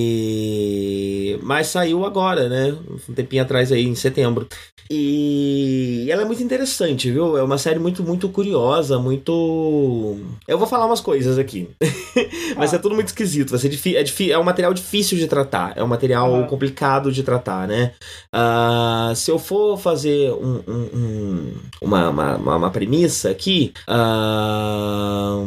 E... 0.01 1.39
Mas 1.41 1.67
saiu 1.67 2.05
agora, 2.05 2.49
né? 2.49 2.75
Um 3.09 3.13
tempinho 3.13 3.41
atrás 3.43 3.71
aí, 3.71 3.85
em 3.85 3.95
setembro. 3.95 4.47
E 4.93 6.05
ela 6.09 6.23
é 6.23 6.25
muito 6.25 6.43
interessante, 6.43 7.09
viu? 7.09 7.37
É 7.37 7.43
uma 7.43 7.57
série 7.57 7.79
muito, 7.79 8.03
muito 8.03 8.27
curiosa, 8.27 8.99
muito. 8.99 10.17
Eu 10.45 10.57
vou 10.57 10.67
falar 10.67 10.85
umas 10.85 10.99
coisas 10.99 11.39
aqui. 11.39 11.69
Vai 12.57 12.67
ser 12.67 12.79
tudo 12.79 12.93
muito 12.93 13.07
esquisito. 13.07 13.51
Vai 13.51 13.59
ser 13.59 13.69
difí 13.69 13.95
é, 13.95 14.03
difí 14.03 14.29
é 14.33 14.37
um 14.37 14.43
material 14.43 14.73
difícil 14.73 15.17
de 15.17 15.27
tratar. 15.27 15.71
É 15.77 15.83
um 15.83 15.87
material 15.87 16.45
complicado 16.47 17.09
de 17.09 17.23
tratar, 17.23 17.69
né? 17.69 17.93
Ah, 18.33 19.13
se 19.15 19.31
eu 19.31 19.39
for 19.39 19.77
fazer 19.77 20.29
um- 20.33 20.61
um- 20.67 20.89
um- 20.93 21.53
uma, 21.81 22.09
uma, 22.09 22.35
uma- 22.37 22.71
premissa 22.71 23.29
aqui, 23.29 23.73
ah, 23.87 25.43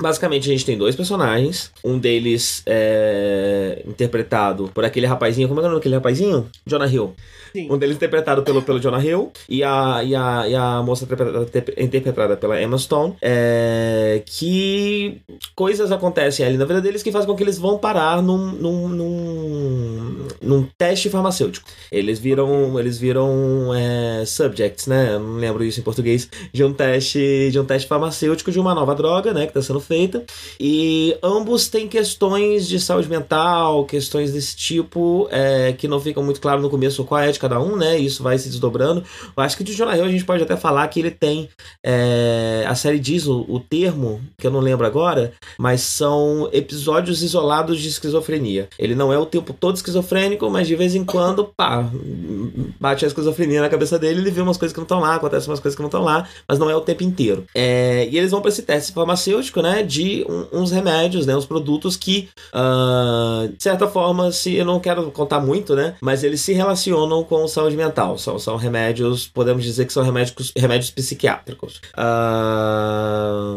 basicamente 0.00 0.48
a 0.48 0.52
gente 0.52 0.64
tem 0.64 0.76
dois 0.78 0.94
personagens. 0.94 1.72
Um 1.84 1.98
deles 1.98 2.62
é 2.66 3.82
interpretado 3.86 4.70
por 4.74 4.84
aquele 4.84 5.06
rapazinho. 5.06 5.48
Como 5.48 5.60
é 5.60 5.62
é 5.62 5.66
o 5.66 5.68
nome 5.68 5.80
daquele 5.80 5.94
rapazinho? 5.96 6.48
Jonah 6.66 6.86
Hill. 6.86 7.14
Sim. 7.52 7.68
Um 7.70 7.78
deles 7.78 7.96
interpretado 7.96 8.42
pelo, 8.42 8.62
pelo 8.62 8.80
Jonah 8.80 9.02
Hill 9.04 9.32
e 9.48 9.62
a, 9.62 10.02
e 10.04 10.14
a, 10.14 10.48
e 10.48 10.54
a 10.54 10.82
moça 10.82 11.04
interpretada, 11.04 11.46
interpretada 11.78 12.36
pela 12.36 12.60
Emma 12.60 12.78
Stone. 12.78 13.14
É, 13.20 14.22
que 14.24 15.20
coisas 15.54 15.90
acontecem 15.92 16.44
ali 16.44 16.56
na 16.56 16.64
vida 16.64 16.80
deles 16.80 17.02
que 17.02 17.12
fazem 17.12 17.28
com 17.28 17.36
que 17.36 17.42
eles 17.42 17.58
vão 17.58 17.78
parar 17.78 18.22
num, 18.22 18.52
num, 18.52 18.88
num, 18.88 20.26
num 20.42 20.68
teste 20.76 21.10
farmacêutico. 21.10 21.68
Eles 21.90 22.18
viram, 22.18 22.78
eles 22.78 22.98
viram 22.98 23.74
é, 23.74 24.24
subjects, 24.24 24.86
né? 24.86 25.14
Eu 25.14 25.20
não 25.20 25.36
lembro 25.36 25.64
isso 25.64 25.80
em 25.80 25.82
português. 25.82 26.28
De 26.52 26.64
um 26.64 26.72
teste, 26.72 27.50
de 27.50 27.58
um 27.58 27.64
teste 27.64 27.88
farmacêutico 27.88 28.50
de 28.50 28.58
uma 28.58 28.74
nova 28.74 28.94
droga, 28.94 29.32
né? 29.32 29.42
Que 29.42 29.50
está 29.50 29.62
sendo 29.62 29.80
feita. 29.80 30.24
E 30.58 31.16
ambos 31.22 31.68
têm 31.68 31.88
questões 31.88 32.68
de 32.68 32.78
saúde 32.80 33.08
mental, 33.08 33.84
questões 33.84 34.32
desse 34.32 34.56
tipo, 34.56 35.28
é, 35.30 35.72
que 35.72 35.88
não 35.88 36.00
ficam 36.00 36.22
muito 36.22 36.40
claro 36.40 36.60
no 36.60 36.70
começo 36.70 37.04
qual 37.04 37.20
é 37.20 37.30
de 37.40 37.48
cada 37.48 37.58
um, 37.60 37.74
né? 37.76 37.98
Isso 37.98 38.22
vai 38.22 38.38
se 38.38 38.48
desdobrando. 38.50 39.02
Eu 39.36 39.42
acho 39.42 39.56
que 39.56 39.64
de 39.64 39.72
Jonah 39.72 39.96
Hill 39.96 40.04
a 40.04 40.10
gente 40.10 40.24
pode 40.24 40.42
até 40.42 40.56
falar 40.56 40.86
que 40.88 41.00
ele 41.00 41.10
tem. 41.10 41.48
é, 41.84 42.64
a 42.68 42.74
série 42.74 42.98
diz 42.98 43.26
o, 43.26 43.44
o 43.48 43.58
termo, 43.58 44.20
que 44.38 44.46
eu 44.46 44.50
não 44.50 44.60
lembro 44.60 44.86
agora, 44.86 45.32
mas 45.58 45.80
são 45.80 46.48
episódios 46.52 47.22
isolados 47.22 47.80
de 47.80 47.88
esquizofrenia. 47.88 48.68
Ele 48.78 48.94
não 48.94 49.12
é 49.12 49.18
o 49.18 49.24
tempo 49.26 49.52
todo 49.52 49.76
esquizofrênico, 49.76 50.48
mas 50.50 50.68
de 50.68 50.76
vez 50.76 50.94
em 50.94 51.04
quando, 51.04 51.44
pá, 51.56 51.88
bate 52.78 53.04
a 53.04 53.08
esquizofrenia 53.08 53.60
na 53.62 53.68
cabeça 53.68 53.98
dele, 53.98 54.20
ele 54.20 54.30
vê 54.30 54.40
umas 54.42 54.56
coisas 54.58 54.72
que 54.74 54.78
não 54.78 54.84
estão 54.84 55.00
lá, 55.00 55.14
acontecem 55.14 55.48
umas 55.50 55.60
coisas 55.60 55.74
que 55.76 55.82
não 55.82 55.88
estão 55.88 56.02
lá, 56.04 56.28
mas 56.46 56.58
não 56.58 56.68
é 56.68 56.76
o 56.76 56.80
tempo 56.80 57.02
inteiro. 57.02 57.44
É, 57.54 58.06
e 58.10 58.18
eles 58.18 58.30
vão 58.30 58.40
para 58.40 58.50
esse 58.50 58.62
teste 58.62 58.92
farmacêutico, 58.92 59.62
né, 59.62 59.82
de 59.82 60.24
um- 60.28 60.60
uns 60.60 60.70
remédios, 60.70 61.26
né, 61.26 61.34
uns 61.36 61.46
produtos 61.46 61.96
que, 61.96 62.28
ah, 62.52 63.48
de 63.56 63.62
certa 63.62 63.86
forma, 63.88 64.30
se 64.32 64.54
eu 64.54 64.64
não 64.64 64.78
quero 64.80 65.10
contar 65.10 65.40
muito, 65.40 65.74
né, 65.74 65.94
mas 66.00 66.22
eles 66.24 66.40
se 66.40 66.52
relacionam 66.52 67.22
com 67.30 67.46
saúde 67.46 67.76
mental. 67.76 68.18
São, 68.18 68.38
são 68.40 68.56
remédios, 68.56 69.28
podemos 69.28 69.62
dizer 69.62 69.86
que 69.86 69.92
são 69.92 70.02
remédios, 70.02 70.52
remédios 70.56 70.90
psiquiátricos. 70.90 71.80
Ah, 71.96 73.56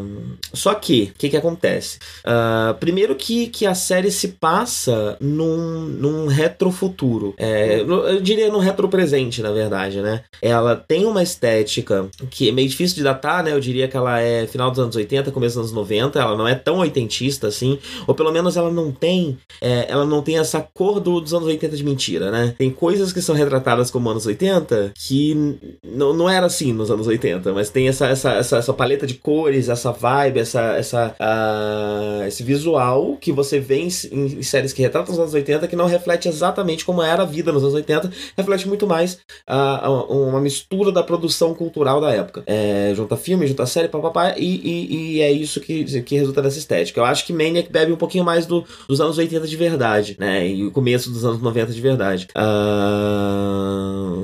só 0.53 0.75
que, 0.75 1.11
o 1.15 1.17
que, 1.17 1.29
que 1.29 1.37
acontece? 1.37 1.97
Ah, 2.23 2.75
primeiro 2.79 3.15
que, 3.15 3.47
que 3.47 3.65
a 3.65 3.73
série 3.73 4.11
se 4.11 4.29
passa 4.29 5.17
num, 5.19 5.79
num 5.81 6.27
retrofuturo. 6.27 7.33
É, 7.37 7.81
eu 7.81 8.21
diria 8.21 8.51
num 8.51 8.59
retropresente, 8.59 9.41
na 9.41 9.51
verdade, 9.51 10.01
né? 10.01 10.23
Ela 10.39 10.75
tem 10.75 11.05
uma 11.05 11.23
estética 11.23 12.07
que 12.29 12.49
é 12.49 12.51
meio 12.51 12.69
difícil 12.69 12.95
de 12.97 13.03
datar, 13.03 13.43
né? 13.43 13.51
Eu 13.53 13.59
diria 13.59 13.87
que 13.87 13.97
ela 13.97 14.19
é 14.19 14.45
final 14.45 14.69
dos 14.69 14.79
anos 14.79 14.95
80, 14.95 15.31
começo 15.31 15.55
dos 15.55 15.71
anos 15.71 15.75
90. 15.75 16.19
Ela 16.19 16.37
não 16.37 16.47
é 16.47 16.53
tão 16.53 16.77
oitentista 16.77 17.47
assim. 17.47 17.79
Ou 18.05 18.13
pelo 18.13 18.31
menos 18.31 18.55
ela 18.55 18.71
não 18.71 18.91
tem. 18.91 19.37
é, 19.59 19.87
ela 19.89 20.05
não 20.05 20.21
tem 20.21 20.37
essa 20.37 20.61
cor 20.61 20.99
do- 20.99 21.19
dos 21.19 21.33
anos 21.33 21.47
80 21.47 21.75
de 21.75 21.83
mentira, 21.83 22.29
né? 22.29 22.53
Tem 22.57 22.69
coisas 22.69 23.11
que 23.11 23.21
são 23.21 23.33
retratadas 23.33 23.62
como 23.91 24.09
anos 24.09 24.25
80 24.25 24.93
que 24.95 25.57
não, 25.83 26.29
era 26.29 26.45
assim 26.45 26.73
nos 26.73 26.89
anos 26.91 27.07
80, 27.07 27.53
mas 27.53 27.69
tem 27.69 27.87
essa, 27.87 28.07
essa, 28.07 28.31
essa, 28.33 28.57
essa 28.57 28.73
paleta 28.73 29.05
de 29.05 29.15
cores, 29.15 29.69
essa 29.69 29.91
vibe, 29.91 30.39
essa, 30.39 30.61
essa, 30.75 31.15
ah, 31.19 32.23
esse 32.27 32.43
visual 32.43 33.17
que 33.19 33.31
você 33.31 33.59
vê 33.59 33.79
em, 33.79 33.89
em 34.11 34.43
séries 34.43 34.73
que 34.73 34.81
retratam 34.81 35.13
os 35.13 35.19
anos 35.19 35.33
80 35.33 35.67
que 35.67 35.75
não 35.75 35.85
reflete 35.85 36.27
exatamente 36.27 36.85
como 36.85 37.01
era 37.01 37.23
a 37.23 37.25
vida 37.25 37.51
nos 37.51 37.63
anos 37.63 37.75
80, 37.75 38.11
reflete 38.37 38.67
muito 38.67 38.87
mais 38.87 39.19
ah, 39.47 39.89
uma 40.09 40.39
mistura 40.39 40.91
da 40.91 41.03
produção 41.03 41.53
cultural 41.53 41.99
da 42.01 42.11
época. 42.11 42.43
É, 42.45 42.93
junta 42.95 43.15
filme, 43.17 43.47
junta 43.47 43.65
série, 43.65 43.87
papapá, 43.87 44.35
e, 44.37 44.45
e, 44.45 45.15
e 45.15 45.21
é 45.21 45.31
isso 45.31 45.59
que, 45.59 46.01
que 46.01 46.15
resulta 46.15 46.41
dessa 46.41 46.57
estética. 46.57 46.99
Eu 46.99 47.05
acho 47.05 47.25
que 47.25 47.33
Maniac 47.33 47.71
bebe 47.71 47.91
um 47.91 47.97
pouquinho 47.97 48.23
mais 48.23 48.45
do, 48.45 48.63
dos 48.87 48.99
anos 49.01 49.17
80 49.17 49.47
de 49.47 49.57
verdade, 49.57 50.15
né? 50.19 50.47
E 50.47 50.65
o 50.65 50.71
começo 50.71 51.09
dos 51.09 51.25
anos 51.25 51.41
90 51.41 51.71
de 51.71 51.81
verdade. 51.81 52.27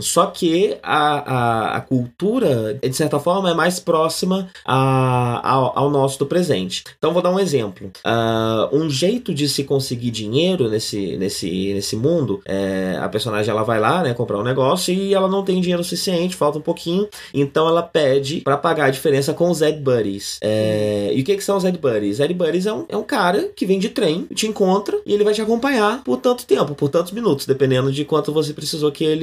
Só 0.01 0.27
que 0.27 0.77
a, 0.81 1.34
a, 1.34 1.77
a 1.77 1.81
cultura, 1.81 2.73
de 2.73 2.93
certa 2.93 3.19
forma, 3.19 3.51
é 3.51 3.53
mais 3.53 3.80
próxima 3.80 4.49
a, 4.65 5.41
ao, 5.51 5.77
ao 5.77 5.89
nosso 5.89 6.19
do 6.19 6.26
presente. 6.26 6.84
Então, 6.97 7.14
vou 7.14 7.22
dar 7.22 7.31
um 7.31 7.39
exemplo. 7.39 7.91
Ah, 8.03 8.69
um 8.72 8.89
jeito 8.89 9.34
de 9.34 9.47
se 9.47 9.64
conseguir 9.64 10.11
dinheiro 10.11 10.69
nesse, 10.69 11.18
nesse, 11.18 11.73
nesse 11.73 11.95
mundo, 11.95 12.41
é, 12.45 12.97
a 13.01 13.10
personagem 13.10 13.51
ela 13.51 13.64
vai 13.64 13.80
lá, 13.80 14.03
né, 14.03 14.14
comprar 14.14 14.38
um 14.38 14.43
negócio 14.43 14.93
e 14.93 15.14
ela 15.14 15.27
não 15.27 15.43
tem 15.43 15.61
dinheiro 15.61 15.84
suficiente, 15.84 16.35
falta 16.35 16.57
um 16.57 16.61
pouquinho, 16.61 17.07
então 17.34 17.68
ela 17.68 17.81
pede 17.81 18.41
pra 18.41 18.57
pagar 18.57 18.85
a 18.85 18.89
diferença 18.89 19.34
com 19.34 19.49
os 19.49 19.60
Zed 19.60 19.80
Buddies. 19.80 20.38
É, 20.41 21.11
e 21.14 21.22
o 21.22 21.23
que, 21.23 21.35
que 21.35 21.43
são 21.43 21.57
os 21.57 21.64
Zed 21.64 21.77
Buddies? 21.77 22.18
Zed 22.18 22.34
Buddies 22.34 22.65
é 22.65 22.73
um, 22.73 22.85
é 22.89 22.97
um 22.97 23.03
cara 23.03 23.49
que 23.56 23.65
vem 23.65 23.80
de 23.80 23.89
trem, 23.89 24.27
te 24.34 24.47
encontra 24.47 24.99
e 25.06 25.14
ele 25.14 25.23
vai 25.23 25.34
te 25.34 25.41
acompanhar 25.41 26.03
por 26.03 26.18
tanto 26.18 26.45
tempo, 26.45 26.76
por 26.76 26.89
tantos 26.89 27.11
minutos, 27.11 27.45
dependendo 27.45 27.91
de 27.91 28.06
quanto 28.06 28.34
você 28.34 28.53
precisou 28.53 28.91
que 28.91 29.03
ele 29.03 29.19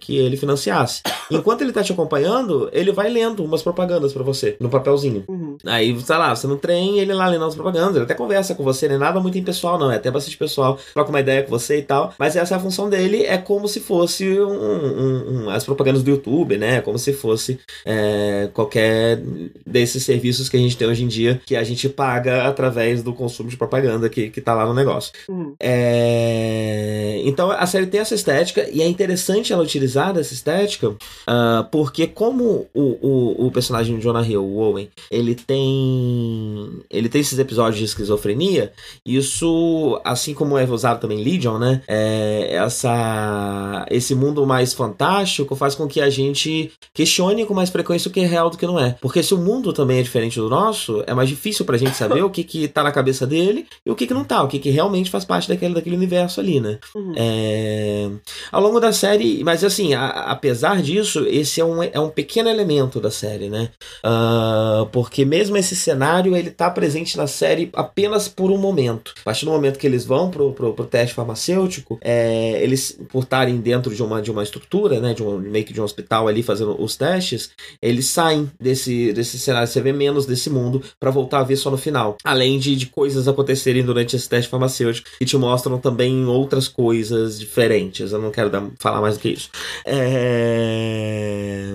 que 0.00 0.16
ele 0.16 0.36
financiasse. 0.36 1.02
Enquanto 1.30 1.62
ele 1.62 1.72
tá 1.72 1.82
te 1.82 1.92
acompanhando, 1.92 2.68
ele 2.72 2.92
vai 2.92 3.08
lendo 3.08 3.42
umas 3.44 3.62
propagandas 3.62 4.12
pra 4.12 4.22
você 4.22 4.56
no 4.60 4.68
papelzinho. 4.68 5.24
Uhum. 5.28 5.56
Aí, 5.66 5.98
sei 6.00 6.16
lá, 6.16 6.34
você 6.34 6.46
no 6.46 6.56
trem, 6.56 6.98
ele 6.98 7.12
lá 7.14 7.26
lendo 7.28 7.44
as 7.44 7.54
propagandas, 7.54 7.96
ele 7.96 8.04
até 8.04 8.14
conversa 8.14 8.54
com 8.54 8.62
você, 8.62 8.86
não 8.88 8.96
é 8.96 8.98
nada 8.98 9.20
muito 9.20 9.38
impessoal, 9.38 9.78
não, 9.78 9.90
é 9.90 9.96
até 9.96 10.10
bastante 10.10 10.36
pessoal, 10.36 10.78
troca 10.92 11.10
uma 11.10 11.20
ideia 11.20 11.42
com 11.42 11.50
você 11.50 11.78
e 11.78 11.82
tal, 11.82 12.12
mas 12.18 12.36
essa 12.36 12.54
é 12.54 12.56
a 12.56 12.60
função 12.60 12.90
dele, 12.90 13.22
é 13.24 13.38
como 13.38 13.66
se 13.68 13.80
fosse 13.80 14.28
um, 14.40 14.52
um- 14.52 15.44
um- 15.46 15.50
as 15.50 15.64
propagandas 15.64 16.02
do 16.02 16.10
YouTube, 16.10 16.56
né, 16.58 16.80
como 16.80 16.98
se 16.98 17.12
fosse 17.12 17.58
é, 17.84 18.48
qualquer 18.52 19.20
desses 19.66 20.02
serviços 20.04 20.48
que 20.48 20.56
a 20.56 20.60
gente 20.60 20.76
tem 20.76 20.86
hoje 20.88 21.04
em 21.04 21.08
dia, 21.08 21.40
que 21.46 21.56
a 21.56 21.64
gente 21.64 21.88
paga 21.88 22.46
através 22.46 23.02
do 23.02 23.12
consumo 23.14 23.48
de 23.48 23.56
propaganda 23.56 24.08
que, 24.08 24.28
que 24.30 24.40
tá 24.40 24.54
lá 24.54 24.66
no 24.66 24.74
negócio. 24.74 25.12
Uhum. 25.28 25.54
É, 25.60 27.20
Então 27.24 27.50
a 27.50 27.66
série 27.66 27.86
tem 27.86 28.00
essa 28.00 28.14
estética 28.14 28.68
e 28.70 28.82
é 28.82 28.86
interessante 28.92 29.52
ela 29.52 29.62
utilizar 29.62 30.12
dessa 30.12 30.34
estética 30.34 30.94
ah, 31.26 31.66
porque 31.70 32.06
como 32.06 32.68
o, 32.74 32.82
o, 32.82 33.46
o 33.46 33.50
personagem 33.50 33.96
de 33.96 34.02
Jonah 34.02 34.26
Hill, 34.26 34.44
o 34.44 34.58
Owen, 34.58 34.88
ele 35.10 35.34
tem 35.34 36.82
ele 36.90 37.08
tem 37.08 37.20
esses 37.20 37.38
episódios 37.38 37.78
de 37.78 37.84
esquizofrenia, 37.84 38.72
isso 39.04 40.00
assim 40.04 40.34
como 40.34 40.58
é 40.58 40.64
usado 40.64 41.00
também 41.00 41.20
em 41.20 41.24
Legion, 41.24 41.58
né? 41.58 41.82
É, 41.88 42.54
essa 42.54 43.86
esse 43.90 44.14
mundo 44.14 44.46
mais 44.46 44.72
fantástico 44.72 45.54
faz 45.54 45.74
com 45.74 45.86
que 45.86 46.00
a 46.00 46.10
gente 46.10 46.72
questione 46.94 47.46
com 47.46 47.54
mais 47.54 47.70
frequência 47.70 48.08
o 48.08 48.12
que 48.12 48.20
é 48.20 48.26
real 48.26 48.50
do 48.50 48.56
que 48.56 48.66
não 48.66 48.78
é. 48.78 48.96
Porque 49.00 49.22
se 49.22 49.34
o 49.34 49.38
mundo 49.38 49.72
também 49.72 49.98
é 49.98 50.02
diferente 50.02 50.38
do 50.38 50.48
nosso, 50.48 51.02
é 51.06 51.14
mais 51.14 51.28
difícil 51.28 51.64
pra 51.64 51.78
gente 51.78 51.96
saber 51.96 52.22
o 52.22 52.30
que 52.30 52.44
que 52.44 52.68
tá 52.68 52.82
na 52.82 52.92
cabeça 52.92 53.26
dele 53.26 53.66
e 53.84 53.90
o 53.90 53.94
que 53.94 54.06
que 54.06 54.14
não 54.14 54.24
tá, 54.24 54.42
o 54.42 54.48
que 54.48 54.58
que 54.58 54.70
realmente 54.70 55.10
faz 55.10 55.24
parte 55.24 55.48
daquele, 55.48 55.74
daquele 55.74 55.96
universo 55.96 56.40
ali, 56.40 56.60
né? 56.60 56.78
Uhum. 56.94 57.12
É, 57.16 58.10
Ao 58.50 58.60
longo 58.60 58.71
longo 58.72 58.80
da 58.80 58.92
série, 58.92 59.44
mas 59.44 59.62
assim, 59.62 59.92
a, 59.92 60.08
apesar 60.08 60.80
disso, 60.82 61.26
esse 61.28 61.60
é 61.60 61.64
um, 61.64 61.82
é 61.82 62.00
um 62.00 62.08
pequeno 62.08 62.48
elemento 62.48 62.98
da 62.98 63.10
série, 63.10 63.50
né? 63.50 63.68
Uh, 64.04 64.86
porque 64.86 65.24
mesmo 65.24 65.56
esse 65.58 65.76
cenário, 65.76 66.34
ele 66.34 66.50
tá 66.50 66.70
presente 66.70 67.16
na 67.16 67.26
série 67.26 67.68
apenas 67.74 68.28
por 68.28 68.50
um 68.50 68.56
momento. 68.56 69.12
A 69.20 69.24
partir 69.24 69.44
do 69.44 69.50
momento 69.50 69.78
que 69.78 69.86
eles 69.86 70.06
vão 70.06 70.30
pro, 70.30 70.52
pro, 70.52 70.72
pro 70.72 70.86
teste 70.86 71.14
farmacêutico, 71.14 71.98
é, 72.00 72.62
eles, 72.62 72.98
por 73.10 73.24
estarem 73.24 73.58
dentro 73.58 73.94
de 73.94 74.02
uma, 74.02 74.22
de 74.22 74.30
uma 74.30 74.42
estrutura, 74.42 75.00
né? 75.00 75.12
De 75.12 75.22
um, 75.22 75.38
meio 75.38 75.64
que 75.64 75.72
de 75.72 75.80
um 75.80 75.84
hospital 75.84 76.26
ali 76.26 76.42
fazendo 76.42 76.80
os 76.82 76.96
testes, 76.96 77.50
eles 77.80 78.06
saem 78.06 78.50
desse, 78.58 79.12
desse 79.12 79.38
cenário, 79.38 79.68
você 79.68 79.80
vê 79.80 79.92
menos 79.92 80.24
desse 80.24 80.48
mundo 80.48 80.82
para 80.98 81.10
voltar 81.10 81.40
a 81.40 81.44
ver 81.44 81.56
só 81.56 81.70
no 81.70 81.76
final. 81.76 82.16
Além 82.24 82.58
de, 82.58 82.74
de 82.74 82.86
coisas 82.86 83.28
acontecerem 83.28 83.84
durante 83.84 84.16
esse 84.16 84.28
teste 84.28 84.50
farmacêutico 84.50 85.08
que 85.18 85.26
te 85.26 85.36
mostram 85.36 85.78
também 85.78 86.24
outras 86.24 86.68
coisas 86.68 87.38
diferentes. 87.38 88.12
Eu 88.12 88.18
não 88.18 88.30
quero 88.30 88.48
dar, 88.48 88.61
falar 88.78 89.00
mais 89.00 89.16
do 89.16 89.20
que 89.20 89.28
isso. 89.30 89.50
É... 89.84 91.68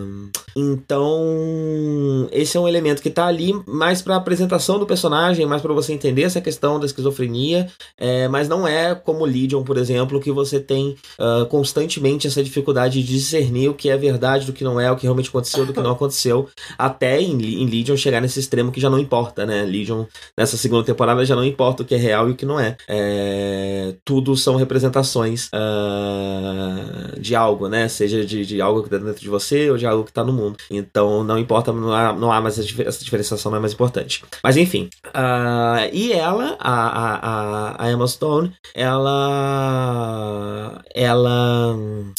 Então, 0.59 2.27
esse 2.31 2.57
é 2.57 2.59
um 2.59 2.67
elemento 2.67 2.99
que 2.99 3.11
tá 3.11 3.27
ali 3.27 3.53
mais 3.67 4.01
para 4.01 4.15
apresentação 4.15 4.79
do 4.79 4.87
personagem, 4.87 5.45
mais 5.45 5.61
para 5.61 5.71
você 5.71 5.93
entender 5.93 6.23
essa 6.23 6.41
questão 6.41 6.79
da 6.79 6.87
esquizofrenia, 6.87 7.67
é, 7.95 8.27
mas 8.27 8.49
não 8.49 8.67
é 8.67 8.95
como 8.95 9.23
Legion, 9.23 9.63
por 9.63 9.77
exemplo, 9.77 10.19
que 10.19 10.31
você 10.31 10.59
tem 10.59 10.95
uh, 11.19 11.45
constantemente 11.45 12.25
essa 12.25 12.43
dificuldade 12.43 13.03
de 13.03 13.07
discernir 13.07 13.69
o 13.69 13.75
que 13.75 13.87
é 13.87 13.95
verdade 13.95 14.47
do 14.47 14.53
que 14.53 14.63
não 14.63 14.79
é, 14.81 14.91
o 14.91 14.95
que 14.95 15.03
realmente 15.03 15.29
aconteceu 15.29 15.63
do 15.63 15.73
que 15.73 15.79
não 15.79 15.91
aconteceu, 15.91 16.49
até 16.75 17.21
em, 17.21 17.39
em 17.39 17.65
Legion 17.67 17.95
chegar 17.95 18.19
nesse 18.19 18.39
extremo 18.39 18.71
que 18.71 18.81
já 18.81 18.89
não 18.89 18.97
importa, 18.97 19.45
né? 19.45 19.63
Legion, 19.63 20.05
nessa 20.35 20.57
segunda 20.57 20.83
temporada, 20.83 21.23
já 21.23 21.35
não 21.35 21.45
importa 21.45 21.83
o 21.83 21.85
que 21.85 21.93
é 21.93 21.99
real 21.99 22.29
e 22.29 22.31
o 22.31 22.35
que 22.35 22.47
não 22.47 22.59
é. 22.59 22.75
é 22.87 23.93
tudo 24.03 24.35
são 24.35 24.55
representações 24.55 25.47
uh, 25.47 26.76
de 27.19 27.35
algo, 27.35 27.67
né? 27.67 27.87
Seja 27.87 28.25
de, 28.25 28.45
de 28.45 28.61
algo 28.61 28.83
que 28.83 28.89
tá 28.89 28.97
dentro 28.97 29.21
de 29.21 29.29
você 29.29 29.69
ou 29.69 29.77
de 29.77 29.85
algo 29.85 30.03
que 30.03 30.13
tá 30.13 30.23
no 30.23 30.33
mundo. 30.33 30.57
Então 30.69 31.23
não 31.23 31.37
importa, 31.37 31.71
não 31.71 31.93
há, 31.93 32.13
não 32.13 32.31
há 32.31 32.41
mais 32.41 32.57
essa 32.57 33.03
diferenciação, 33.03 33.51
não 33.51 33.57
é 33.57 33.61
mais 33.61 33.73
importante. 33.73 34.23
Mas 34.43 34.57
enfim. 34.57 34.89
Uh, 35.07 35.89
e 35.91 36.11
ela, 36.11 36.55
a, 36.59 37.75
a, 37.75 37.85
a 37.85 37.91
Emma 37.91 38.07
Stone, 38.07 38.53
ela. 38.73 40.81
Ela. 40.93 41.75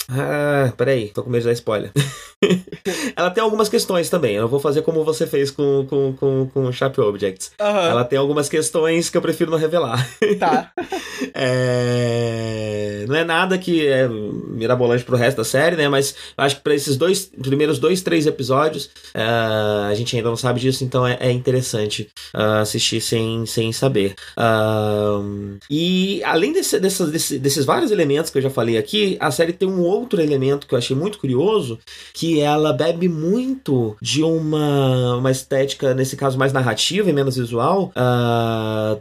Ah, 0.09 0.73
peraí, 0.77 1.09
tô 1.09 1.23
com 1.23 1.31
medo 1.31 1.43
de 1.43 1.49
dar 1.49 1.53
spoiler. 1.53 1.93
ela 3.17 3.31
tem 3.31 3.43
algumas 3.43 3.69
questões 3.69 4.09
também. 4.09 4.37
Eu 4.37 4.49
vou 4.49 4.61
fazer 4.61 4.83
como 4.83 5.05
você 5.05 5.27
fez 5.27 5.51
com, 5.51 5.87
com, 5.89 6.13
com, 6.15 6.51
com 6.53 6.73
Sharp 6.73 6.99
Objects. 6.99 7.53
Uhum. 7.61 7.67
Ela 7.67 8.05
tem 8.05 8.19
algumas 8.19 8.49
questões 8.49 9.11
que 9.11 9.17
eu 9.17 9.23
prefiro 9.23 9.51
não 9.51 9.59
revelar. 9.59 10.07
Tá. 10.39 10.71
é... 11.35 13.05
Não 13.09 13.17
é 13.17 13.25
nada 13.25 13.59
que 13.59 13.87
é 13.87 14.09
mirabolante 14.49 15.05
pro 15.05 15.17
resto 15.17 15.39
da 15.39 15.45
série, 15.45 15.77
né? 15.77 15.89
Mas 15.89 16.15
acho 16.37 16.57
que 16.57 16.63
para 16.63 16.75
esses 16.75 16.97
dois 16.97 17.31
primeiros 17.43 17.79
dois, 17.79 18.03
três 18.03 18.27
episódios, 18.27 18.87
uh, 19.15 19.89
a 19.89 19.95
gente 19.95 20.17
ainda 20.17 20.29
não 20.29 20.37
sabe 20.37 20.61
disso, 20.61 20.85
então 20.85 21.07
é, 21.07 21.17
é 21.21 21.31
interessante 21.31 22.09
uh, 22.35 22.61
assistir 22.63 23.01
sem, 23.01 23.47
sem 23.47 23.73
saber. 23.73 24.15
Uh, 24.37 25.59
e 25.71 26.23
além 26.25 26.53
desse, 26.53 26.79
dessas, 26.79 27.11
desse, 27.11 27.39
desses 27.39 27.65
vários 27.65 27.91
elementos 27.91 28.31
que 28.31 28.39
eu 28.39 28.43
já 28.43 28.51
falei 28.51 28.77
aqui, 28.77 29.17
a 29.21 29.31
série 29.31 29.53
tem 29.53 29.69
um 29.69 29.81
outro 29.81 30.21
elemento 30.21 30.67
que 30.67 30.75
eu 30.75 30.79
achei 30.79 30.97
muito 30.97 31.19
curioso, 31.19 31.79
que 32.13 32.41
ela 32.41 32.73
bebe 32.73 33.09
muito 33.09 33.97
de 34.01 34.23
uma, 34.23 35.17
uma 35.17 35.31
estética, 35.31 35.95
nesse 35.95 36.17
caso 36.17 36.39
mais 36.39 36.53
narrativa 36.53 37.09
e 37.09 37.13
menos 37.13 37.37
visual, 37.37 37.93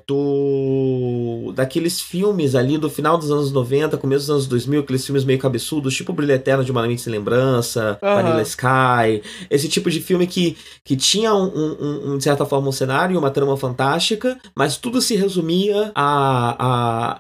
do 0.08 1.54
daqueles 1.56 2.00
filmes 2.00 2.56
ali 2.56 2.78
do 2.78 2.90
final 2.90 3.18
dos 3.18 3.32
anos 3.32 3.52
90, 3.52 3.98
começo 3.98 4.22
dos 4.22 4.30
anos 4.30 4.48
2000, 4.48 4.82
aqueles 4.82 5.06
filmes 5.06 5.24
meio 5.24 5.37
cabeçudos, 5.38 5.96
tipo 5.96 6.14
Brilho 6.14 6.34
Eterno 6.34 6.64
de 6.64 6.72
Uma 6.72 6.86
Mente 6.88 7.02
Sem 7.02 7.12
Lembrança, 7.12 7.98
uhum. 8.02 8.16
Vanilla 8.16 8.42
Sky, 8.42 9.22
esse 9.50 9.68
tipo 9.68 9.90
de 9.90 10.02
filme 10.02 10.28
que, 10.28 10.58
que 10.84 10.96
tinha, 10.96 11.34
um, 11.34 11.46
um, 11.46 12.12
um, 12.12 12.18
de 12.18 12.24
certa 12.24 12.46
forma, 12.46 12.70
um 12.70 12.72
cenário 12.72 13.14
e 13.14 13.18
uma 13.18 13.32
trama 13.32 13.58
fantástica, 13.58 14.38
mas 14.56 14.78
tudo 14.78 15.02
se 15.02 15.16
resumia 15.16 15.92
a, 15.94 16.56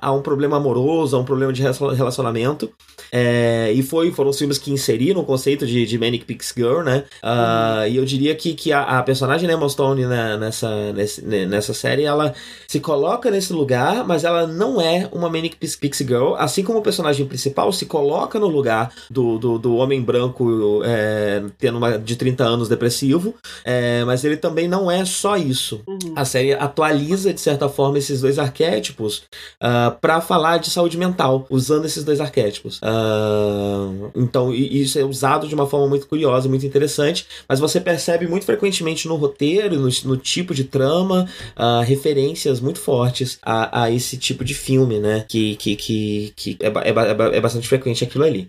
a, 0.01 0.07
a 0.07 0.11
um 0.11 0.21
problema 0.21 0.57
amoroso, 0.57 1.15
a 1.15 1.19
um 1.19 1.25
problema 1.25 1.53
de 1.53 1.61
relacionamento. 1.61 2.71
É, 3.11 3.71
e 3.73 3.81
foi, 3.81 4.11
foram 4.11 4.31
os 4.31 4.37
filmes 4.37 4.57
que 4.57 4.71
inseriram 4.71 5.21
o 5.21 5.23
conceito 5.23 5.65
de, 5.65 5.85
de 5.85 5.97
Manic 5.97 6.25
Pix 6.25 6.53
Girl, 6.55 6.81
né? 6.81 7.05
Uh, 7.23 7.27
uhum. 7.27 7.87
E 7.87 7.95
eu 7.97 8.05
diria 8.05 8.35
que, 8.35 8.53
que 8.53 8.71
a, 8.71 8.99
a 8.99 9.03
personagem 9.03 9.49
Emma 9.49 9.69
Stone 9.69 10.05
né, 10.05 10.37
nessa, 10.37 10.93
nesse, 10.93 11.21
nessa 11.23 11.73
série, 11.73 12.03
ela 12.03 12.33
se 12.67 12.79
coloca 12.79 13.31
nesse 13.31 13.53
lugar, 13.53 14.05
mas 14.05 14.23
ela 14.23 14.45
não 14.45 14.81
é 14.81 15.07
uma 15.11 15.29
Manic 15.29 15.55
Pix 15.55 15.99
Girl, 15.99 16.35
assim 16.35 16.63
como 16.63 16.79
o 16.79 16.81
personagem 16.81 17.25
principal 17.25 17.71
se 17.71 17.85
coloca 17.85 18.06
no 18.39 18.47
lugar 18.47 18.91
do, 19.09 19.37
do, 19.37 19.57
do 19.57 19.75
homem 19.75 20.01
branco 20.01 20.81
é, 20.83 21.43
tendo 21.57 21.77
uma 21.77 21.97
de 21.97 22.15
30 22.15 22.43
anos 22.43 22.69
depressivo, 22.69 23.35
é, 23.63 24.03
mas 24.05 24.23
ele 24.23 24.37
também 24.37 24.67
não 24.67 24.89
é 24.89 25.05
só 25.05 25.37
isso. 25.37 25.81
Uhum. 25.87 26.13
A 26.15 26.25
série 26.25 26.53
atualiza, 26.53 27.33
de 27.33 27.41
certa 27.41 27.69
forma, 27.69 27.97
esses 27.97 28.21
dois 28.21 28.39
arquétipos 28.39 29.17
uh, 29.17 29.87
ah, 29.87 29.97
para 29.99 30.21
falar 30.21 30.57
de 30.57 30.69
saúde 30.69 30.97
mental, 30.97 31.45
usando 31.49 31.85
esses 31.85 32.03
dois 32.03 32.19
arquétipos. 32.19 32.79
Uh, 32.79 34.11
então, 34.15 34.53
isso 34.53 34.97
é 34.99 35.03
usado 35.03 35.47
de 35.47 35.55
uma 35.55 35.67
forma 35.67 35.87
muito 35.87 36.07
curiosa, 36.07 36.49
muito 36.49 36.65
interessante, 36.65 37.25
mas 37.47 37.59
você 37.59 37.79
percebe 37.79 38.27
muito 38.27 38.45
frequentemente 38.45 39.07
no 39.07 39.15
roteiro, 39.15 39.75
no, 39.75 39.89
no 40.05 40.17
tipo 40.17 40.53
de 40.53 40.63
trama, 40.63 41.27
uh, 41.57 41.83
referências 41.83 42.59
muito 42.59 42.79
fortes 42.79 43.37
a, 43.41 43.83
a, 43.83 43.91
esse 43.91 44.17
tipo 44.17 44.43
de 44.43 44.53
filme, 44.53 44.99
né? 44.99 45.25
Que, 45.27 45.55
que, 45.55 45.75
que, 45.75 46.33
que 46.35 46.57
é, 46.59 46.67
é, 46.67 47.37
é 47.37 47.41
bastante 47.41 47.67
frequente 47.67 47.96
aquilo 48.03 48.23
ali. 48.23 48.47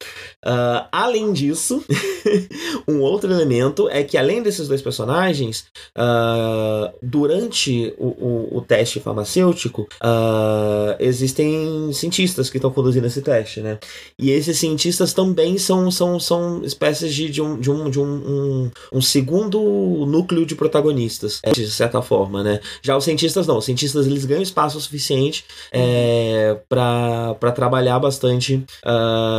além 0.93 1.33
disso, 1.33 1.85
um 2.87 3.01
outro 3.01 3.31
elemento 3.31 3.89
é 3.89 4.03
que, 4.03 4.17
além 4.17 4.43
desses 4.43 4.69
dois 4.69 4.83
personagens, 4.83 5.67
uh, 5.97 6.93
durante 7.03 7.95
o, 7.99 8.07
o, 8.07 8.59
o, 8.59 8.61
teste 8.61 9.01
farmacêutico, 9.01 9.83
uh, 10.03 10.97
existem 10.99 11.93
cientistas 11.93 12.51
que 12.51 12.59
estão 12.59 12.71
conduzindo 12.71 13.07
esse 13.07 13.23
teste, 13.23 13.61
né? 13.61 13.79
E 14.19 14.31
esses 14.31 14.59
cientistas 14.59 15.13
também 15.13 15.59
são, 15.59 15.91
são, 15.91 16.19
são 16.19 16.63
espécies 16.65 17.15
de, 17.15 17.29
de, 17.31 17.43
um, 17.43 17.59
de, 17.59 17.71
um, 17.71 17.91
de 17.91 18.01
um, 18.01 18.05
um, 18.05 18.71
um 18.93 19.01
segundo 19.01 19.59
núcleo 20.07 20.45
de 20.47 20.55
protagonistas, 20.55 21.41
de 21.55 21.71
certa 21.71 22.03
forma, 22.03 22.43
né? 22.43 22.61
Já 22.83 22.97
os 22.97 23.05
cientistas 23.05 23.47
não. 23.47 23.59
Os 23.59 23.65
cientistas 23.65 24.07
eles 24.07 24.25
ganham 24.25 24.43
espaço 24.43 24.81
suficiente 24.81 25.45
é, 25.73 26.59
para 26.69 27.53
trabalhar 27.55 27.99
bastante 27.99 28.65
uh, 28.85 29.38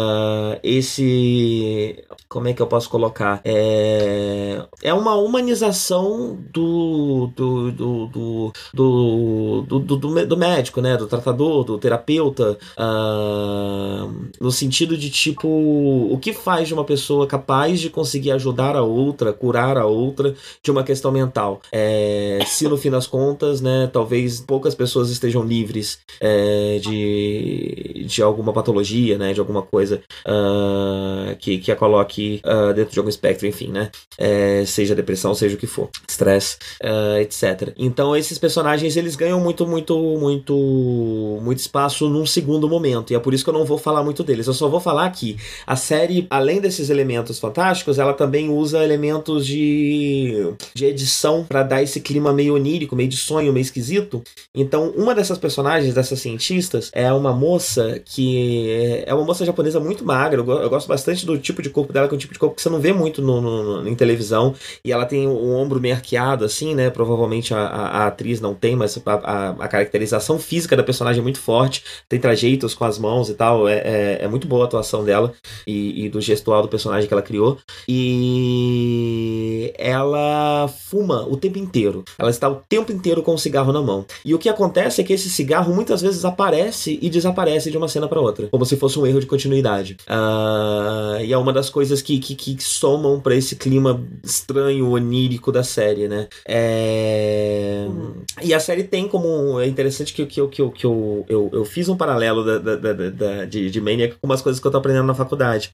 esse. 0.64 2.04
Como 2.30 2.48
é 2.48 2.54
que 2.54 2.62
eu 2.62 2.68
posso 2.68 2.88
colocar? 2.92 3.42
É, 3.44 4.64
é 4.84 4.94
uma 4.94 5.16
humanização 5.16 6.38
do 6.54 7.32
do, 7.36 7.72
do, 7.72 8.08
do, 8.08 8.54
do, 8.72 9.62
do, 9.68 9.80
do, 9.80 10.26
do 10.28 10.38
médico, 10.38 10.80
né? 10.80 10.96
Do 10.96 11.08
tratador, 11.08 11.64
do 11.64 11.80
terapeuta, 11.80 12.56
uh, 12.78 14.30
no 14.40 14.52
sentido 14.52 14.96
de 14.96 15.10
tipo, 15.10 15.48
o 15.48 16.20
que 16.22 16.32
faz 16.32 16.68
de 16.68 16.74
uma 16.76 16.84
pessoa 16.84 17.26
capaz 17.26 17.80
de 17.80 17.90
conseguir 17.90 18.30
ajudar 18.34 18.76
a 18.76 18.84
outra, 18.84 19.34
curar 19.34 19.76
a 19.76 19.88
outra 19.88 20.36
de 20.62 20.70
uma 20.70 20.84
questão 20.84 21.12
mental? 21.12 21.62
É, 21.72 22.42
se 22.46 22.68
no 22.68 22.78
fim 22.78 22.92
das 22.92 23.08
contas, 23.08 23.60
né, 23.60 23.90
talvez 23.92 24.40
poucas 24.40 24.76
pessoas 24.76 25.10
estejam 25.10 25.44
livres 25.44 25.98
é, 26.22 26.78
de, 26.80 28.06
de 28.06 28.22
alguma 28.22 28.54
patologia, 28.54 29.18
né? 29.18 29.34
De 29.34 29.40
alguma 29.40 29.64
coisa 29.64 30.00
uh, 30.28 31.36
que, 31.38 31.58
que 31.58 31.72
a 31.72 31.76
coloque 31.76 32.19
uh, 32.46 32.74
dentro 32.74 32.94
de 32.94 33.00
algum 33.00 33.10
espectro, 33.10 33.48
enfim, 33.48 33.68
né? 33.68 33.90
É, 34.18 34.64
seja 34.66 34.96
depressão, 34.96 35.34
seja 35.34 35.56
o 35.56 35.58
que 35.58 35.68
for, 35.68 35.90
estresse, 36.08 36.58
uh, 36.84 37.20
etc. 37.20 37.74
Então 37.78 38.16
esses 38.16 38.38
personagens 38.38 38.96
eles 38.98 39.16
ganham 39.16 39.40
muito, 39.40 39.66
muito, 39.66 39.98
muito, 40.18 41.40
muito 41.41 41.60
espaço 41.60 42.10
num 42.10 42.26
segundo 42.26 42.68
momento 42.68 43.12
e 43.12 43.16
é 43.16 43.20
por 43.20 43.34
isso 43.34 43.44
que 43.44 43.50
eu 43.50 43.54
não 43.54 43.66
vou 43.66 43.78
falar 43.78 44.04
muito 44.04 44.24
deles. 44.24 44.48
Eu 44.48 44.54
só 44.54 44.68
vou 44.68 44.80
falar 44.80 45.10
que 45.12 45.38
a 45.66 45.76
série, 45.76 46.28
além 46.30 46.60
desses 46.60 46.90
elementos 46.90 47.40
fantásticos, 47.40 47.98
ela 47.98 48.14
também 48.14 48.50
usa 48.50 48.84
elementos 48.84 49.46
de, 49.46 50.54
de 50.74 50.86
edição 50.86 51.46
para 51.48 51.64
dar 51.64 51.82
esse 51.82 52.02
clima 52.02 52.34
meio 52.34 52.56
onírico, 52.56 52.96
meio 52.96 53.10
de 53.10 53.18
sonho, 53.18 53.54
meio 53.54 53.64
esquisito. 53.64 54.22
Então 54.54 54.91
uma 54.96 55.16
dessas 55.16 55.38
personagens, 55.38 55.94
dessas 55.94 56.20
cientistas, 56.20 56.90
é 56.94 57.12
uma 57.14 57.34
moça 57.34 58.02
que 58.04 59.04
é 59.06 59.14
uma 59.14 59.24
moça 59.24 59.46
japonesa 59.46 59.80
muito 59.80 60.06
magra. 60.06 60.41
Eu 60.41 60.70
gosto 60.70 60.88
bastante 60.88 61.26
do 61.26 61.38
tipo 61.38 61.62
de 61.62 61.70
corpo 61.70 61.94
dela, 61.94 62.08
que 62.10 62.15
é 62.15 62.18
um 62.18 62.19
tipo 62.19 62.34
de 62.34 62.40
corpo 62.40 62.56
que 62.56 62.61
você 62.61 62.69
não 62.69 62.80
vê 62.80 62.91
muito 62.91 63.22
no, 63.22 63.40
no, 63.40 63.81
no 63.81 63.90
em 63.90 63.95
televisão. 63.95 64.53
E 64.84 64.91
ela 64.91 65.06
tem 65.06 65.27
o 65.27 65.52
ombro 65.52 65.80
meio 65.80 65.95
arqueado, 65.95 66.44
assim, 66.44 66.76
né? 66.76 66.90
Provavelmente 66.90 67.53
a, 67.53 67.60
a, 67.60 67.88
a 68.03 68.07
atriz 68.07 68.41
não 68.41 68.53
tem, 68.53 68.76
mas 68.76 68.98
a, 69.06 69.14
a, 69.14 69.49
a, 69.52 69.68
caracterização 69.68 70.40
física 70.40 70.76
da 70.76 70.84
personagem 70.84 71.19
é 71.19 71.23
muito 71.23 71.40
forte. 71.40 71.84
Tem 72.07 72.19
trajeitos 72.19 72.73
com 72.73 72.86
as 72.86 72.98
mãos 72.98 73.30
e 73.30 73.34
tal. 73.34 73.68
É, 73.68 73.77
é, 73.77 74.19
é 74.23 74.27
muito 74.27 74.48
boa 74.48 74.64
a 74.64 74.65
atuação 74.65 75.03
dela 75.03 75.34
e, 75.65 76.06
e, 76.06 76.10
do 76.10 76.19
gestual 76.19 76.61
do 76.61 76.68
personagem 76.68 77.07
que 77.07 77.14
ela 77.14 77.22
criou. 77.22 77.57
E 77.88 79.73
ela 79.77 80.68
fuma 80.68 81.26
o 81.27 81.38
tempo 81.38 81.57
inteiro. 81.57 82.03
Ela 82.18 82.30
está 82.30 82.49
o 82.49 82.56
tempo 82.68 82.91
inteiro 82.91 83.22
com 83.22 83.34
o 83.34 83.40
cigarro 83.40 83.72
na 83.72 83.81
mão. 83.81 84.06
E 84.26 84.34
o 84.34 84.40
que 84.40 84.49
acontece 84.49 85.02
é 85.02 85.03
que 85.03 85.14
esse 85.14 85.30
cigarro 85.30 85.73
muitas 85.73 86.02
vezes 86.02 86.26
aparece 86.26 86.98
e 87.02 87.10
desaparece 87.10 87.72
de 87.72 87.77
uma 87.77 87.88
cena 87.88 88.07
para 88.07 88.19
outra, 88.19 88.48
como 88.48 88.65
se 88.65 88.76
fosse 88.76 88.99
um 88.99 89.06
erro 89.06 89.19
de 89.19 89.26
continuidade. 89.26 89.98
Uh, 90.07 91.22
e 91.23 91.31
é 91.31 91.38
uma 91.38 91.53
das 91.53 91.69
coisas 91.69 91.99
que, 92.02 92.20
que, 92.20 92.36
que 92.36 92.64
somam 92.64 93.20
para 93.20 93.36
esse 93.36 93.56
clima 93.56 94.02
estranho, 94.24 94.90
onírico 94.90 95.52
da 95.52 95.64
série, 95.64 96.08
né? 96.08 96.28
É... 96.48 97.86
Uhum. 97.88 98.24
E 98.42 98.54
a 98.54 98.60
série 98.60 98.84
tem 98.84 99.08
como. 99.08 99.60
É 99.60 99.68
interessante 99.68 100.14
que, 100.14 100.26
que, 100.26 100.48
que, 100.48 100.70
que 100.70 100.86
eu, 100.86 101.26
eu, 101.28 101.50
eu 101.52 101.66
fiz 101.66 101.90
um 101.90 101.98
paralelo 101.98 102.44
da, 102.44 102.58
da, 102.58 102.76
da, 102.76 103.10
da 103.10 103.46
de, 103.46 103.70
de 103.70 103.82
Maniac 103.82 104.16
com 104.16 104.28
umas 104.28 104.42
coisas 104.42 104.60
que 104.60 104.68
eu 104.68 104.72
tô 104.72 104.78
aprendendo 104.78 105.08
na 105.08 105.16
faculdade 105.16 105.72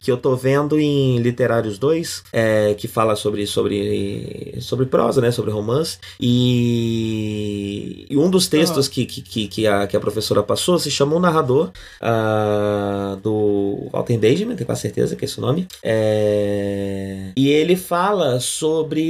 que 0.00 0.10
eu 0.10 0.16
tô 0.16 0.34
vendo 0.34 0.78
em 0.80 1.18
Literários 1.18 1.78
2, 1.78 2.24
é, 2.32 2.74
que 2.74 2.88
fala 2.88 3.16
sobre, 3.16 3.46
sobre, 3.46 4.56
sobre 4.60 4.86
prosa, 4.86 5.20
né? 5.20 5.30
Sobre 5.30 5.50
romance. 5.50 5.98
E, 6.20 8.06
e 8.08 8.16
um 8.16 8.30
dos 8.30 8.48
textos 8.48 8.88
que, 8.88 9.04
que, 9.06 9.48
que, 9.48 9.66
a, 9.66 9.86
que 9.86 9.96
a 9.96 10.00
professora 10.00 10.42
passou 10.42 10.78
se 10.78 10.90
chamou 10.90 11.18
O 11.18 11.20
Narrador, 11.20 11.70
uh, 12.00 13.16
do 13.16 13.88
Walter 13.92 14.18
Benjamin, 14.18 14.56
tenho 14.56 14.66
quase 14.66 14.82
certeza 14.82 15.16
que 15.16 15.24
é 15.24 15.26
esse 15.26 15.38
o 15.38 15.40
nome. 15.40 15.67
É, 15.82 17.32
e 17.36 17.48
ele 17.48 17.76
fala 17.76 18.40
sobre 18.40 19.08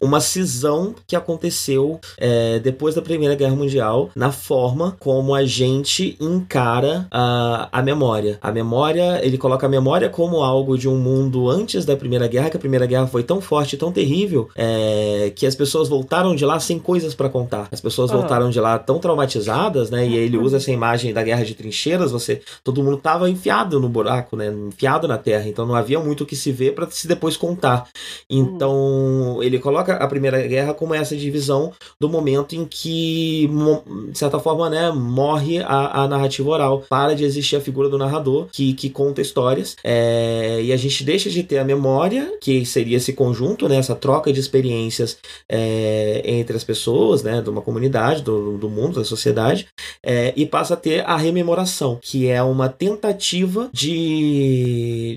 uma 0.00 0.20
cisão 0.20 0.94
que 1.06 1.16
aconteceu 1.16 2.00
é, 2.16 2.58
depois 2.58 2.94
da 2.94 3.02
Primeira 3.02 3.34
Guerra 3.34 3.56
Mundial 3.56 4.10
na 4.14 4.30
forma 4.32 4.96
como 4.98 5.34
a 5.34 5.44
gente 5.44 6.16
encara 6.20 7.06
a, 7.10 7.68
a 7.72 7.82
memória. 7.82 8.38
A 8.40 8.52
memória 8.52 9.20
ele 9.24 9.36
coloca 9.38 9.66
a 9.66 9.68
memória 9.68 10.08
como 10.08 10.42
algo 10.42 10.78
de 10.78 10.88
um 10.88 10.96
mundo 10.96 11.48
antes 11.48 11.84
da 11.84 11.96
Primeira 11.96 12.26
Guerra, 12.26 12.50
que 12.50 12.56
a 12.56 12.60
Primeira 12.60 12.86
Guerra 12.86 13.06
foi 13.06 13.22
tão 13.22 13.40
forte, 13.40 13.76
tão 13.76 13.92
terrível, 13.92 14.48
é, 14.54 15.32
que 15.34 15.46
as 15.46 15.54
pessoas 15.54 15.88
voltaram 15.88 16.34
de 16.34 16.44
lá 16.44 16.60
sem 16.60 16.78
coisas 16.78 17.14
para 17.14 17.28
contar. 17.28 17.68
As 17.70 17.80
pessoas 17.80 18.10
voltaram 18.10 18.50
de 18.50 18.60
lá 18.60 18.78
tão 18.78 18.98
traumatizadas, 18.98 19.90
né? 19.90 20.06
E 20.06 20.16
ele 20.16 20.36
usa 20.36 20.56
essa 20.58 20.70
imagem 20.70 21.12
da 21.12 21.22
guerra 21.22 21.44
de 21.44 21.54
trincheiras, 21.54 22.12
você, 22.12 22.40
todo 22.62 22.82
mundo 22.82 22.96
tava 22.96 23.28
enfiado 23.28 23.80
no 23.80 23.88
buraco, 23.88 24.36
né? 24.36 24.50
Enfiado 24.66 25.06
na 25.06 25.18
terra, 25.18 25.48
então 25.48 25.66
não 25.66 25.74
havia 25.74 26.00
muito 26.00 26.24
o 26.24 26.26
que 26.26 26.36
se 26.36 26.50
ver 26.52 26.74
para 26.74 26.90
se 26.90 27.06
depois 27.06 27.36
contar. 27.36 27.88
Então, 28.28 29.38
ele 29.42 29.58
coloca 29.58 29.94
a 29.94 30.06
Primeira 30.06 30.46
Guerra 30.46 30.74
como 30.74 30.94
essa 30.94 31.16
divisão 31.16 31.72
do 32.00 32.08
momento 32.08 32.54
em 32.54 32.64
que, 32.64 33.48
de 34.10 34.18
certa 34.18 34.38
forma, 34.38 34.68
né, 34.70 34.90
morre 34.90 35.58
a, 35.60 36.02
a 36.02 36.08
narrativa 36.08 36.48
oral, 36.48 36.84
para 36.88 37.14
de 37.14 37.24
existir 37.24 37.56
a 37.56 37.60
figura 37.60 37.88
do 37.88 37.98
narrador, 37.98 38.48
que 38.52 38.72
que 38.74 38.88
conta 38.90 39.20
histórias. 39.20 39.76
É, 39.82 40.60
e 40.62 40.72
a 40.72 40.76
gente 40.76 41.04
deixa 41.04 41.28
de 41.28 41.42
ter 41.42 41.58
a 41.58 41.64
memória, 41.64 42.32
que 42.40 42.64
seria 42.64 42.96
esse 42.96 43.12
conjunto, 43.12 43.68
né, 43.68 43.76
essa 43.76 43.94
troca 43.94 44.32
de 44.32 44.40
experiências 44.40 45.18
é, 45.48 46.22
entre 46.24 46.56
as 46.56 46.64
pessoas, 46.64 47.22
né, 47.22 47.42
de 47.42 47.50
uma 47.50 47.60
comunidade, 47.60 48.22
do, 48.22 48.56
do 48.56 48.68
mundo, 48.68 48.98
da 48.98 49.04
sociedade, 49.04 49.66
é, 50.02 50.32
e 50.36 50.46
passa 50.46 50.74
a 50.74 50.76
ter 50.76 51.04
a 51.04 51.16
rememoração, 51.16 51.98
que 52.00 52.28
é 52.28 52.42
uma 52.42 52.68
tentativa 52.68 53.68
de, 53.72 53.88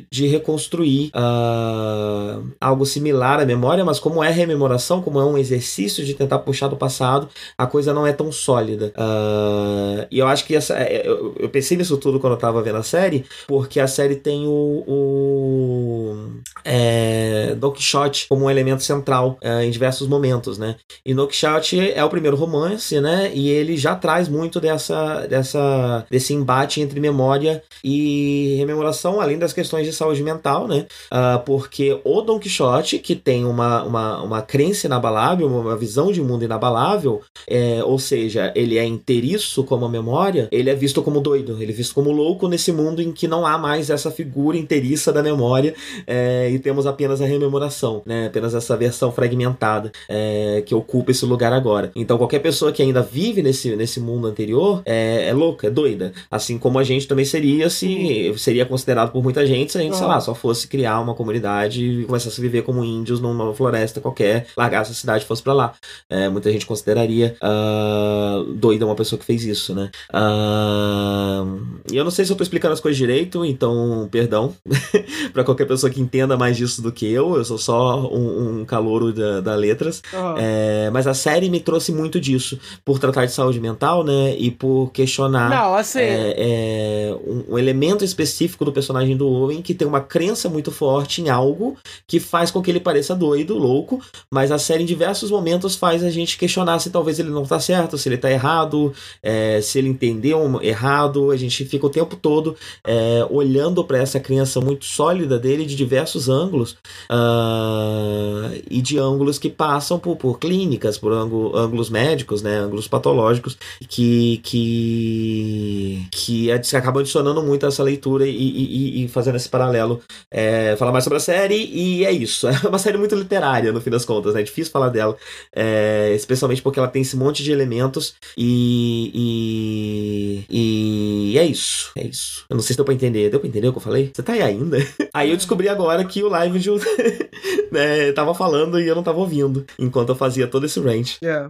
de 0.10 0.28
reconstruir 0.28 1.12
uh, 1.16 2.48
algo 2.60 2.86
similar 2.86 3.40
à 3.40 3.45
memória, 3.45 3.84
mas 3.84 3.99
como 3.99 4.24
é 4.24 4.30
rememoração, 4.30 5.02
como 5.02 5.20
é 5.20 5.26
um 5.26 5.38
exercício 5.38 6.03
de 6.06 6.14
tentar 6.14 6.40
puxar 6.40 6.68
do 6.68 6.76
passado, 6.76 7.30
a 7.58 7.66
coisa 7.66 7.94
não 7.94 8.06
é 8.06 8.14
tão 8.14 8.32
sólida. 8.32 8.94
Uh, 8.98 10.08
e 10.10 10.20
eu 10.20 10.28
acho 10.28 10.45
que 10.45 10.56
essa. 10.56 10.76
É, 10.76 11.08
eu, 11.08 11.36
eu 11.40 11.49
pensei 11.49 11.78
nisso 11.78 11.98
tudo 11.98 12.20
quando 12.20 12.34
eu 12.34 12.40
tava 12.40 12.62
vendo 12.62 12.78
a 12.78 12.84
série, 12.84 13.26
porque 13.48 13.80
a 13.80 13.88
série 13.88 14.16
tem 14.16 14.48
o, 14.48 14.84
o 14.88 16.41
é, 16.64 17.56
Don 17.58 17.72
Quixote 17.72 18.28
como 18.28 18.45
um 18.45 18.49
elemento 18.49 18.84
central 18.84 19.38
é, 19.41 19.64
em 19.66 19.72
diversos 19.72 20.08
momentos, 20.08 20.58
né? 20.58 20.76
E 21.06 21.14
Don 21.14 21.28
Quixote 21.28 21.91
é 21.91 22.03
o 22.03 22.10
primeiro 22.10 22.38
romance, 22.38 22.99
né? 22.99 23.32
E 23.34 23.49
ele 23.49 23.78
já 23.78 23.95
traz 23.95 24.28
muito 24.28 24.60
dessa, 24.60 25.26
dessa 25.28 26.06
desse 26.10 26.34
embate 26.34 26.82
entre 26.82 26.99
memória 26.99 27.64
e 27.84 28.56
rememoração, 28.58 29.11
além 29.20 29.38
das 29.38 29.52
questões 29.52 29.86
de 29.86 29.94
saúde 29.94 30.24
mental, 30.24 30.68
né? 30.68 30.86
Uh, 31.12 31.44
porque 31.46 32.00
o 32.04 32.22
Don 32.22 32.40
Quixote, 32.40 33.00
que 33.00 33.16
tem 33.16 33.46
uma, 33.46 33.84
uma, 33.84 34.22
uma 34.22 34.42
crença 34.42 34.88
inabalável, 34.88 35.48
uma 35.48 35.76
visão 35.76 36.12
de 36.12 36.22
mundo 36.22 36.46
inabalável, 36.46 37.22
é, 37.48 37.84
ou 37.84 37.98
seja, 37.98 38.52
ele 38.56 38.78
é 38.78 38.86
inteiriço 38.86 39.64
como 39.64 39.86
a 39.86 39.90
memória, 39.90 40.48
ele 40.52 40.70
é 40.70 40.76
visto 40.76 41.02
como 41.02 41.20
doido, 41.20 41.58
ele 41.60 41.72
é 41.72 41.76
visto 41.76 41.94
como 41.94 42.12
louco 42.12 42.48
nesse 42.48 42.72
mundo 42.72 43.02
em 43.02 43.12
que 43.12 43.28
não 43.28 43.46
há 43.46 43.58
mais 43.58 43.90
essa 43.90 44.12
figura 44.12 44.58
inteiriça 44.58 45.12
da 45.12 45.24
memória 45.24 45.74
é, 46.06 46.50
e 46.52 46.60
temos 46.60 46.86
apenas 46.86 47.22
a 47.22 47.26
rememoração, 47.26 48.02
né? 48.06 48.28
apenas 48.28 48.54
essa 48.54 48.78
versão 48.78 49.12
fragmentada 49.12 49.92
é, 50.08 50.64
que 50.66 50.76
ocupa 50.76 51.12
esse 51.12 51.26
lugar 51.26 51.54
agora. 51.54 51.92
Então 51.96 52.18
qualquer 52.18 52.40
pessoa 52.40 52.72
que 52.72 52.82
ainda 52.82 53.02
vive 53.02 53.42
nesse, 53.42 53.76
nesse 53.76 54.00
mundo 54.00 54.28
anterior 54.28 54.82
é, 54.86 55.28
é 55.28 55.34
louca, 55.34 55.68
é 55.68 55.70
doida. 55.70 56.14
Assim 56.30 56.58
como 56.58 56.78
a 56.80 56.84
gente 56.84 57.08
também 57.08 57.26
seria 57.26 57.70
se 57.70 58.34
seria 58.38 58.66
considerado 58.66 59.01
por 59.07 59.23
muita 59.23 59.45
gente 59.45 59.72
se 59.72 59.78
a 59.78 59.82
gente, 59.82 59.95
sei 59.95 60.07
lá, 60.07 60.19
só 60.19 60.34
fosse 60.34 60.68
criar 60.68 60.99
uma 60.99 61.14
comunidade 61.14 61.84
e 61.84 62.06
começasse 62.06 62.40
a 62.40 62.41
viver 62.41 62.64
como 62.64 62.84
índios 62.84 63.19
numa 63.19 63.53
floresta 63.53 64.02
qualquer, 64.02 64.48
largasse 64.57 64.91
a 64.91 64.95
cidade 64.95 65.23
e 65.23 65.28
fosse 65.28 65.41
para 65.41 65.53
lá. 65.53 65.73
É, 66.10 66.28
muita 66.30 66.52
gente 66.52 66.65
consideraria 66.65 67.36
uh, 67.41 68.44
doida 68.53 68.86
uma 68.86 68.95
pessoa 68.95 69.19
que 69.19 69.26
fez 69.26 69.44
isso, 69.44 69.73
né? 69.73 69.90
Uh, 70.14 71.61
e 71.91 71.98
eu 71.98 72.03
não 72.03 72.11
sei 72.11 72.26
se 72.26 72.32
eu 72.32 72.36
tô 72.36 72.44
explicando 72.44 72.73
as 72.73 72.80
coisas 72.80 72.98
direito 72.98 73.11
direito, 73.11 73.45
então, 73.45 74.07
perdão 74.11 74.53
para 75.34 75.44
qualquer 75.44 75.65
pessoa 75.65 75.91
que 75.91 76.02
entenda 76.02 76.38
mais 76.38 76.57
disso 76.57 76.82
do 76.82 76.91
que 76.91 77.06
eu. 77.11 77.36
Eu 77.36 77.44
sou 77.44 77.57
só 77.57 78.02
um, 78.10 78.61
um 78.61 78.65
calouro 78.65 79.14
da, 79.14 79.41
da 79.41 79.56
letras. 79.56 80.02
Uhum. 80.14 80.36
É, 80.38 80.90
mas 80.91 81.07
a 81.07 81.14
série 81.14 81.49
me 81.49 81.60
trouxe 81.60 81.91
muito 81.91 82.19
disso, 82.19 82.60
por 82.84 82.99
tratar 82.99 83.26
de 83.26 83.32
saúde 83.32 83.60
mental, 83.60 84.03
né? 84.03 84.36
E 84.38 84.49
por 84.49 84.91
questionar 84.91 85.49
Não, 85.49 85.76
assim... 85.76 85.99
é, 85.99 86.36
é, 86.38 87.15
um, 87.26 87.53
um, 87.53 87.57
elemento 87.60 88.03
específico 88.03 88.65
do 88.65 88.72
personagem 88.72 88.91
do 89.18 89.28
Owen 89.28 89.62
que 89.62 89.74
tem 89.74 89.88
uma 89.88 90.02
crença 90.02 90.50
muito 90.50 90.72
forte 90.72 91.22
em 91.22 91.30
algo 91.30 91.78
que 92.08 92.20
faz 92.20 92.50
com 92.50 92.62
que 92.62 92.72
ele 92.72 92.80
pareça 92.80 93.16
doido, 93.16 93.58
louco, 93.58 94.02
mas 94.32 94.52
a 94.52 94.58
série 94.58 94.84
em 94.84 94.86
diversos 94.86 95.30
momentos 95.30 95.76
faz 95.76 96.04
a 96.04 96.10
gente 96.10 96.38
questionar 96.38 96.80
se 96.80 96.90
talvez 96.90 97.20
ele 97.20 97.30
não 97.30 97.46
tá 97.46 97.60
certo, 97.60 97.98
se 97.98 98.08
ele 98.10 98.18
tá 98.18 98.32
errado, 98.32 98.94
é, 99.22 99.60
se 99.62 99.78
ele 99.78 99.90
entendeu 99.90 100.60
errado. 100.62 101.32
A 101.32 101.38
gente 101.38 101.66
fica 101.66 101.86
o 101.86 101.90
tempo 101.90 102.16
todo 102.16 102.56
é, 102.86 103.02
é, 103.12 103.28
olhando 103.30 103.84
para 103.84 103.98
essa 103.98 104.20
criança 104.20 104.62
muito 104.62 104.86
sólida 104.86 105.40
dele 105.40 105.66
de 105.66 105.76
diversos 105.76 106.30
ângulos 106.30 106.74
uh, 107.10 108.62
e 108.70 108.82
de 108.82 108.98
ângulos 108.98 109.40
que 109.40 109.50
passam 109.50 109.98
por, 109.98 110.16
por 110.16 110.40
clínicas, 110.40 110.98
por 110.98 111.12
ângulo, 111.12 111.58
ângulos 111.58 111.90
médicos, 111.90 112.42
né, 112.42 112.58
ângulos 112.58 112.88
patológicos 112.88 113.58
que 113.90 114.40
que 114.44 116.08
que 116.12 116.52
acabam 116.52 117.02
adicionando 117.02 117.42
muito 117.42 117.66
a 117.66 117.70
essa 117.70 117.84
leitura 117.84 118.28
e, 118.28 118.36
e, 118.36 118.81
e 118.88 119.08
fazendo 119.08 119.36
esse 119.36 119.49
paralelo. 119.49 120.02
É, 120.30 120.76
falar 120.78 120.91
mais 120.91 121.03
sobre 121.03 121.18
a 121.18 121.20
série 121.20 121.56
e 121.56 122.06
é 122.06 122.12
isso. 122.12 122.48
É 122.62 122.68
uma 122.68 122.78
série 122.78 122.98
muito 122.98 123.16
literária 123.16 123.72
no 123.72 123.82
fim 123.82 123.90
das 123.90 124.06
contas, 124.06 124.34
né? 124.34 124.41
É 124.41 124.44
difícil 124.44 124.72
falar 124.72 124.90
dela, 124.90 125.18
é, 125.56 126.14
especialmente 126.16 126.62
porque 126.62 126.78
ela 126.78 126.88
tem 126.88 127.02
esse 127.02 127.18
monte 127.18 127.44
de 127.44 127.52
elementos 127.52 128.14
e, 128.38 130.45
e, 130.49 131.32
e 131.34 131.40
é 131.40 131.45
isso. 131.45 131.91
É 131.98 132.06
isso. 132.06 132.45
Eu 132.49 132.56
não 132.56 132.62
sei 132.62 132.74
se 132.74 132.78
deu 132.78 132.86
pra 132.86 132.94
entender. 132.94 133.30
Deu 133.30 133.40
pra 133.40 133.49
entender 133.49 133.68
o 133.68 133.72
que 133.72 133.78
eu 133.78 133.82
falei? 133.82 134.12
Você 134.14 134.22
tá 134.22 134.34
aí 134.34 134.41
ainda? 134.41 134.78
Aí 135.14 135.30
eu 135.30 135.38
descobri 135.38 135.68
agora 135.68 136.03
que 136.06 136.24
o 136.24 136.30
live 136.30 136.60
de 136.60 136.70
né, 137.72 138.12
tava 138.14 138.34
falando 138.34 138.80
e 138.80 138.88
eu 138.88 138.95
não 138.95 139.03
tava 139.03 139.20
ouvindo 139.20 139.66
enquanto 139.78 140.10
eu 140.10 140.16
fazia 140.16 140.48
todo 140.48 140.66
esse 140.66 140.80
range. 140.80 141.18
Yeah. 141.22 141.49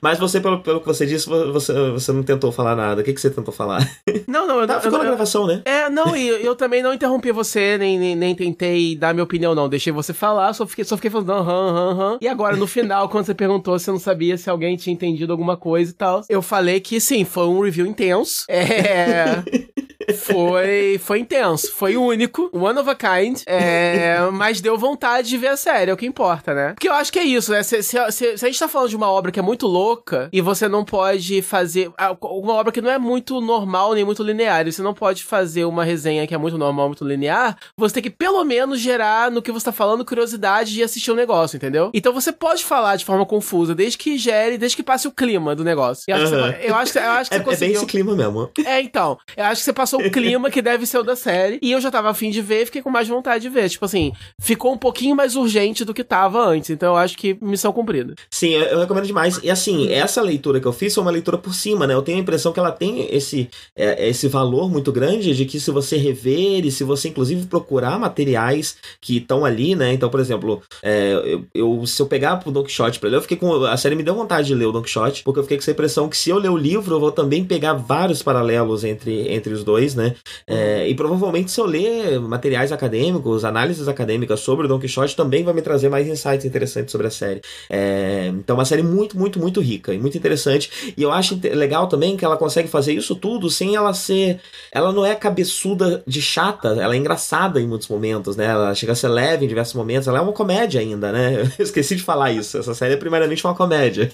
Mas 0.00 0.18
você, 0.18 0.40
pelo, 0.40 0.60
pelo 0.60 0.80
que 0.80 0.86
você 0.86 1.06
disse, 1.06 1.28
você, 1.28 1.72
você 1.90 2.12
não 2.12 2.22
tentou 2.22 2.52
falar 2.52 2.74
nada. 2.74 3.00
O 3.00 3.04
que, 3.04 3.12
que 3.12 3.20
você 3.20 3.30
tentou 3.30 3.52
falar? 3.52 3.88
Não, 4.26 4.46
não, 4.46 4.60
eu 4.60 4.66
tá, 4.66 4.80
ficou 4.80 4.98
eu, 4.98 5.02
na 5.02 5.10
gravação, 5.10 5.46
né? 5.46 5.62
É, 5.64 5.88
não, 5.88 6.16
e 6.16 6.28
eu, 6.28 6.38
eu, 6.44 6.56
também 6.56 6.82
não 6.82 6.92
interrompi 6.92 7.32
você, 7.32 7.76
nem, 7.78 7.98
nem, 7.98 8.16
nem, 8.16 8.34
tentei 8.34 8.96
dar 8.96 9.12
minha 9.12 9.24
opinião, 9.24 9.54
não. 9.54 9.68
Deixei 9.68 9.92
você 9.92 10.12
falar, 10.12 10.52
só 10.52 10.66
fiquei, 10.66 10.84
só 10.84 10.96
fiquei 10.96 11.10
falando, 11.10 11.32
aham, 11.32 11.68
aham, 11.68 11.90
aham. 11.90 12.18
E 12.20 12.28
agora, 12.28 12.56
no 12.56 12.66
final, 12.66 13.08
quando 13.10 13.26
você 13.26 13.34
perguntou 13.34 13.78
se 13.78 13.88
eu 13.88 13.94
não 13.94 14.00
sabia 14.00 14.36
se 14.36 14.48
alguém 14.50 14.76
tinha 14.76 14.92
entendido 14.92 15.32
alguma 15.32 15.56
coisa 15.56 15.90
e 15.90 15.94
tal, 15.94 16.22
eu 16.28 16.42
falei 16.42 16.80
que 16.80 17.00
sim, 17.00 17.24
foi 17.24 17.46
um 17.46 17.60
review 17.60 17.86
intenso. 17.86 18.44
É. 18.48 19.42
foi, 20.14 20.98
foi 20.98 21.20
intenso, 21.20 21.72
foi 21.72 21.96
único, 21.96 22.50
one 22.52 22.78
of 22.78 22.88
a 22.88 22.94
kind, 22.94 23.42
é, 23.46 24.18
mas 24.32 24.60
deu 24.60 24.76
vontade 24.76 25.28
de 25.28 25.36
ver 25.36 25.48
a 25.48 25.56
série, 25.56 25.90
é 25.90 25.94
o 25.94 25.96
que 25.96 26.06
importa, 26.06 26.54
né? 26.54 26.72
Porque 26.72 26.88
eu 26.88 26.94
acho 26.94 27.12
que 27.12 27.18
é 27.18 27.24
isso, 27.24 27.52
né? 27.52 27.62
Se, 27.62 27.82
se, 27.82 27.96
se, 28.10 28.38
se, 28.38 28.46
a 28.46 28.48
gente 28.48 28.58
tá 28.58 28.68
falando 28.68 28.88
de 28.88 28.96
uma 28.96 29.10
obra 29.10 29.30
que 29.30 29.38
é 29.38 29.42
muito 29.42 29.66
louca 29.66 30.28
e 30.32 30.40
você 30.40 30.68
não 30.68 30.84
pode 30.84 31.42
fazer 31.42 31.90
uma 32.20 32.54
obra 32.54 32.72
que 32.72 32.80
não 32.80 32.90
é 32.90 32.98
muito 32.98 33.40
normal 33.40 33.94
nem 33.94 34.04
muito 34.04 34.22
linear. 34.22 34.66
E 34.66 34.72
você 34.72 34.82
não 34.82 34.94
pode 34.94 35.24
fazer 35.24 35.64
uma 35.64 35.84
resenha 35.84 36.22
que 36.30 36.34
é 36.34 36.38
muito 36.38 36.56
normal, 36.56 36.86
muito 36.86 37.04
linear. 37.04 37.58
Você 37.76 37.94
tem 37.94 38.02
que 38.04 38.10
pelo 38.10 38.44
menos 38.44 38.78
gerar 38.80 39.30
no 39.32 39.42
que 39.42 39.50
você 39.50 39.64
tá 39.64 39.72
falando 39.72 40.04
curiosidade 40.04 40.72
de 40.72 40.80
assistir 40.82 41.10
o 41.10 41.14
negócio, 41.16 41.56
entendeu? 41.56 41.90
Então 41.92 42.12
você 42.12 42.30
pode 42.32 42.64
falar 42.64 42.94
de 42.94 43.04
forma 43.04 43.26
confusa, 43.26 43.74
desde 43.74 43.98
que 43.98 44.16
gere, 44.16 44.56
desde 44.56 44.76
que 44.76 44.82
passe 44.82 45.08
o 45.08 45.10
clima 45.10 45.56
do 45.56 45.64
negócio. 45.64 46.04
Eu 46.06 46.14
acho, 46.16 46.24
que, 46.24 46.30
você, 46.30 46.36
eu 46.68 46.74
acho, 46.76 46.98
eu 46.98 47.10
acho 47.10 47.30
que 47.30 47.36
É, 47.36 47.38
você 47.38 47.40
é 47.40 47.40
bem 47.40 47.44
conseguiu. 47.44 47.76
esse 47.78 47.86
clima 47.86 48.14
mesmo. 48.14 48.48
É, 48.64 48.80
então. 48.80 49.18
Eu 49.36 49.44
acho 49.46 49.60
que 49.60 49.64
você 49.64 49.72
passou 49.72 50.00
o 50.00 50.08
clima 50.12 50.50
que 50.50 50.62
deve 50.62 50.86
ser 50.86 50.98
o 50.98 51.02
da 51.02 51.16
série. 51.16 51.58
E 51.60 51.72
eu 51.72 51.80
já 51.80 51.90
tava 51.90 52.08
afim 52.10 52.30
de 52.30 52.40
ver 52.40 52.62
e 52.62 52.66
fiquei 52.66 52.80
com 52.80 52.90
mais 52.90 53.08
vontade 53.08 53.42
de 53.42 53.48
ver. 53.48 53.68
Tipo 53.68 53.84
assim, 53.86 54.12
ficou 54.40 54.72
um 54.72 54.78
pouquinho 54.78 55.16
mais 55.16 55.34
urgente 55.34 55.84
do 55.84 55.92
que 55.92 56.04
tava 56.04 56.40
antes. 56.46 56.70
Então 56.70 56.90
eu 56.94 56.96
acho 56.96 57.18
que 57.18 57.36
missão 57.42 57.72
cumprida. 57.72 58.14
Sim, 58.30 58.50
eu, 58.50 58.62
eu 58.66 58.78
recomendo 58.78 59.06
demais. 59.06 59.40
E 59.42 59.50
assim, 59.50 59.92
essa 59.92 60.22
leitura 60.22 60.60
que 60.60 60.66
eu 60.66 60.72
fiz 60.72 60.94
foi 60.94 61.02
uma 61.02 61.10
leitura 61.10 61.36
por 61.36 61.52
cima, 61.54 61.86
né? 61.88 61.94
Eu 61.94 62.02
tenho 62.02 62.18
a 62.18 62.20
impressão 62.20 62.52
que 62.52 62.60
ela 62.60 62.70
tem 62.70 63.12
esse, 63.14 63.48
é, 63.76 64.08
esse 64.08 64.28
valor 64.28 64.70
muito 64.70 64.92
grande 64.92 65.34
de 65.34 65.44
que 65.44 65.58
se 65.58 65.70
você 65.70 65.96
rever 65.96 66.19
e 66.28 66.70
se 66.70 66.84
você 66.84 67.08
inclusive 67.08 67.46
procurar 67.46 67.98
materiais 67.98 68.76
que 69.00 69.16
estão 69.18 69.44
ali, 69.44 69.74
né? 69.74 69.92
Então, 69.92 70.08
por 70.10 70.20
exemplo, 70.20 70.62
é, 70.82 71.12
eu, 71.24 71.44
eu- 71.54 71.86
se 71.86 72.00
eu 72.00 72.06
pegar 72.06 72.40
o 72.44 72.50
Don 72.50 72.62
Quixote 72.62 73.00
ler, 73.02 73.14
eu 73.16 73.22
fiquei 73.22 73.36
com. 73.36 73.64
A 73.64 73.76
série 73.76 73.94
me 73.94 74.02
deu 74.02 74.14
vontade 74.14 74.46
de 74.48 74.54
ler 74.54 74.66
o 74.66 74.72
Don 74.72 74.82
Quixote, 74.82 75.22
porque 75.22 75.38
eu 75.38 75.42
fiquei 75.44 75.56
com 75.56 75.62
essa 75.62 75.70
impressão 75.70 76.08
que 76.08 76.16
se 76.16 76.30
eu 76.30 76.38
ler 76.38 76.50
o 76.50 76.56
livro, 76.56 76.94
eu 76.94 77.00
vou 77.00 77.12
também 77.12 77.44
pegar 77.44 77.74
vários 77.74 78.22
paralelos 78.22 78.84
entre, 78.84 79.28
entre 79.32 79.52
os 79.52 79.64
dois, 79.64 79.94
né? 79.94 80.14
É, 80.46 80.88
e 80.88 80.94
provavelmente 80.94 81.50
se 81.50 81.60
eu 81.60 81.66
ler 81.66 82.20
materiais 82.20 82.72
acadêmicos, 82.72 83.44
análises 83.44 83.88
acadêmicas 83.88 84.40
sobre 84.40 84.66
o 84.66 84.68
Don 84.68 84.78
Quixote, 84.78 85.16
também 85.16 85.42
vai 85.44 85.54
me 85.54 85.62
trazer 85.62 85.88
mais 85.88 86.06
insights 86.06 86.44
interessantes 86.44 86.92
sobre 86.92 87.06
a 87.06 87.10
série. 87.10 87.40
É, 87.68 88.26
então, 88.28 88.56
uma 88.56 88.64
série 88.64 88.82
muito, 88.82 89.16
muito, 89.18 89.38
muito 89.38 89.60
rica 89.60 89.92
e 89.94 89.98
muito 89.98 90.16
interessante. 90.16 90.70
E 90.96 91.02
eu 91.02 91.10
acho 91.12 91.38
legal 91.42 91.86
também 91.88 92.16
que 92.16 92.24
ela 92.24 92.36
consegue 92.36 92.68
fazer 92.68 92.92
isso 92.92 93.14
tudo 93.14 93.48
sem 93.50 93.74
ela 93.76 93.92
ser. 93.94 94.40
Ela 94.72 94.92
não 94.92 95.04
é 95.04 95.14
cabeçuda 95.14 96.02
de 96.10 96.20
chata, 96.20 96.68
ela 96.80 96.94
é 96.94 96.98
engraçada 96.98 97.60
em 97.60 97.66
muitos 97.66 97.88
momentos, 97.88 98.36
né? 98.36 98.46
Ela 98.46 98.74
chega 98.74 98.92
a 98.92 98.96
ser 98.96 99.08
leve 99.08 99.44
em 99.44 99.48
diversos 99.48 99.74
momentos, 99.74 100.08
ela 100.08 100.18
é 100.18 100.20
uma 100.20 100.32
comédia 100.32 100.80
ainda, 100.80 101.12
né? 101.12 101.42
Eu 101.58 101.64
esqueci 101.64 101.96
de 101.96 102.02
falar 102.02 102.32
isso. 102.32 102.58
Essa 102.58 102.74
série 102.74 102.94
é 102.94 102.96
primeiramente 102.96 103.44
uma 103.46 103.54
comédia. 103.54 104.10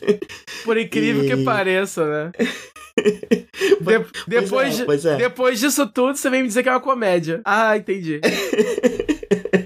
Por 0.64 0.76
incrível 0.78 1.24
E- 1.24 1.28
que 1.28 1.42
pareça, 1.44 2.04
né? 2.06 2.32
De- 2.96 4.06
depois, 4.26 4.80
é, 4.80 4.84
pois 4.84 5.04
é. 5.04 5.16
depois 5.16 5.60
disso 5.60 5.86
tudo, 5.86 6.16
você 6.16 6.30
vem 6.30 6.42
me 6.42 6.48
dizer 6.48 6.62
que 6.62 6.68
é 6.68 6.72
uma 6.72 6.80
comédia. 6.80 7.40
Ah, 7.44 7.76
entendi. 7.76 8.20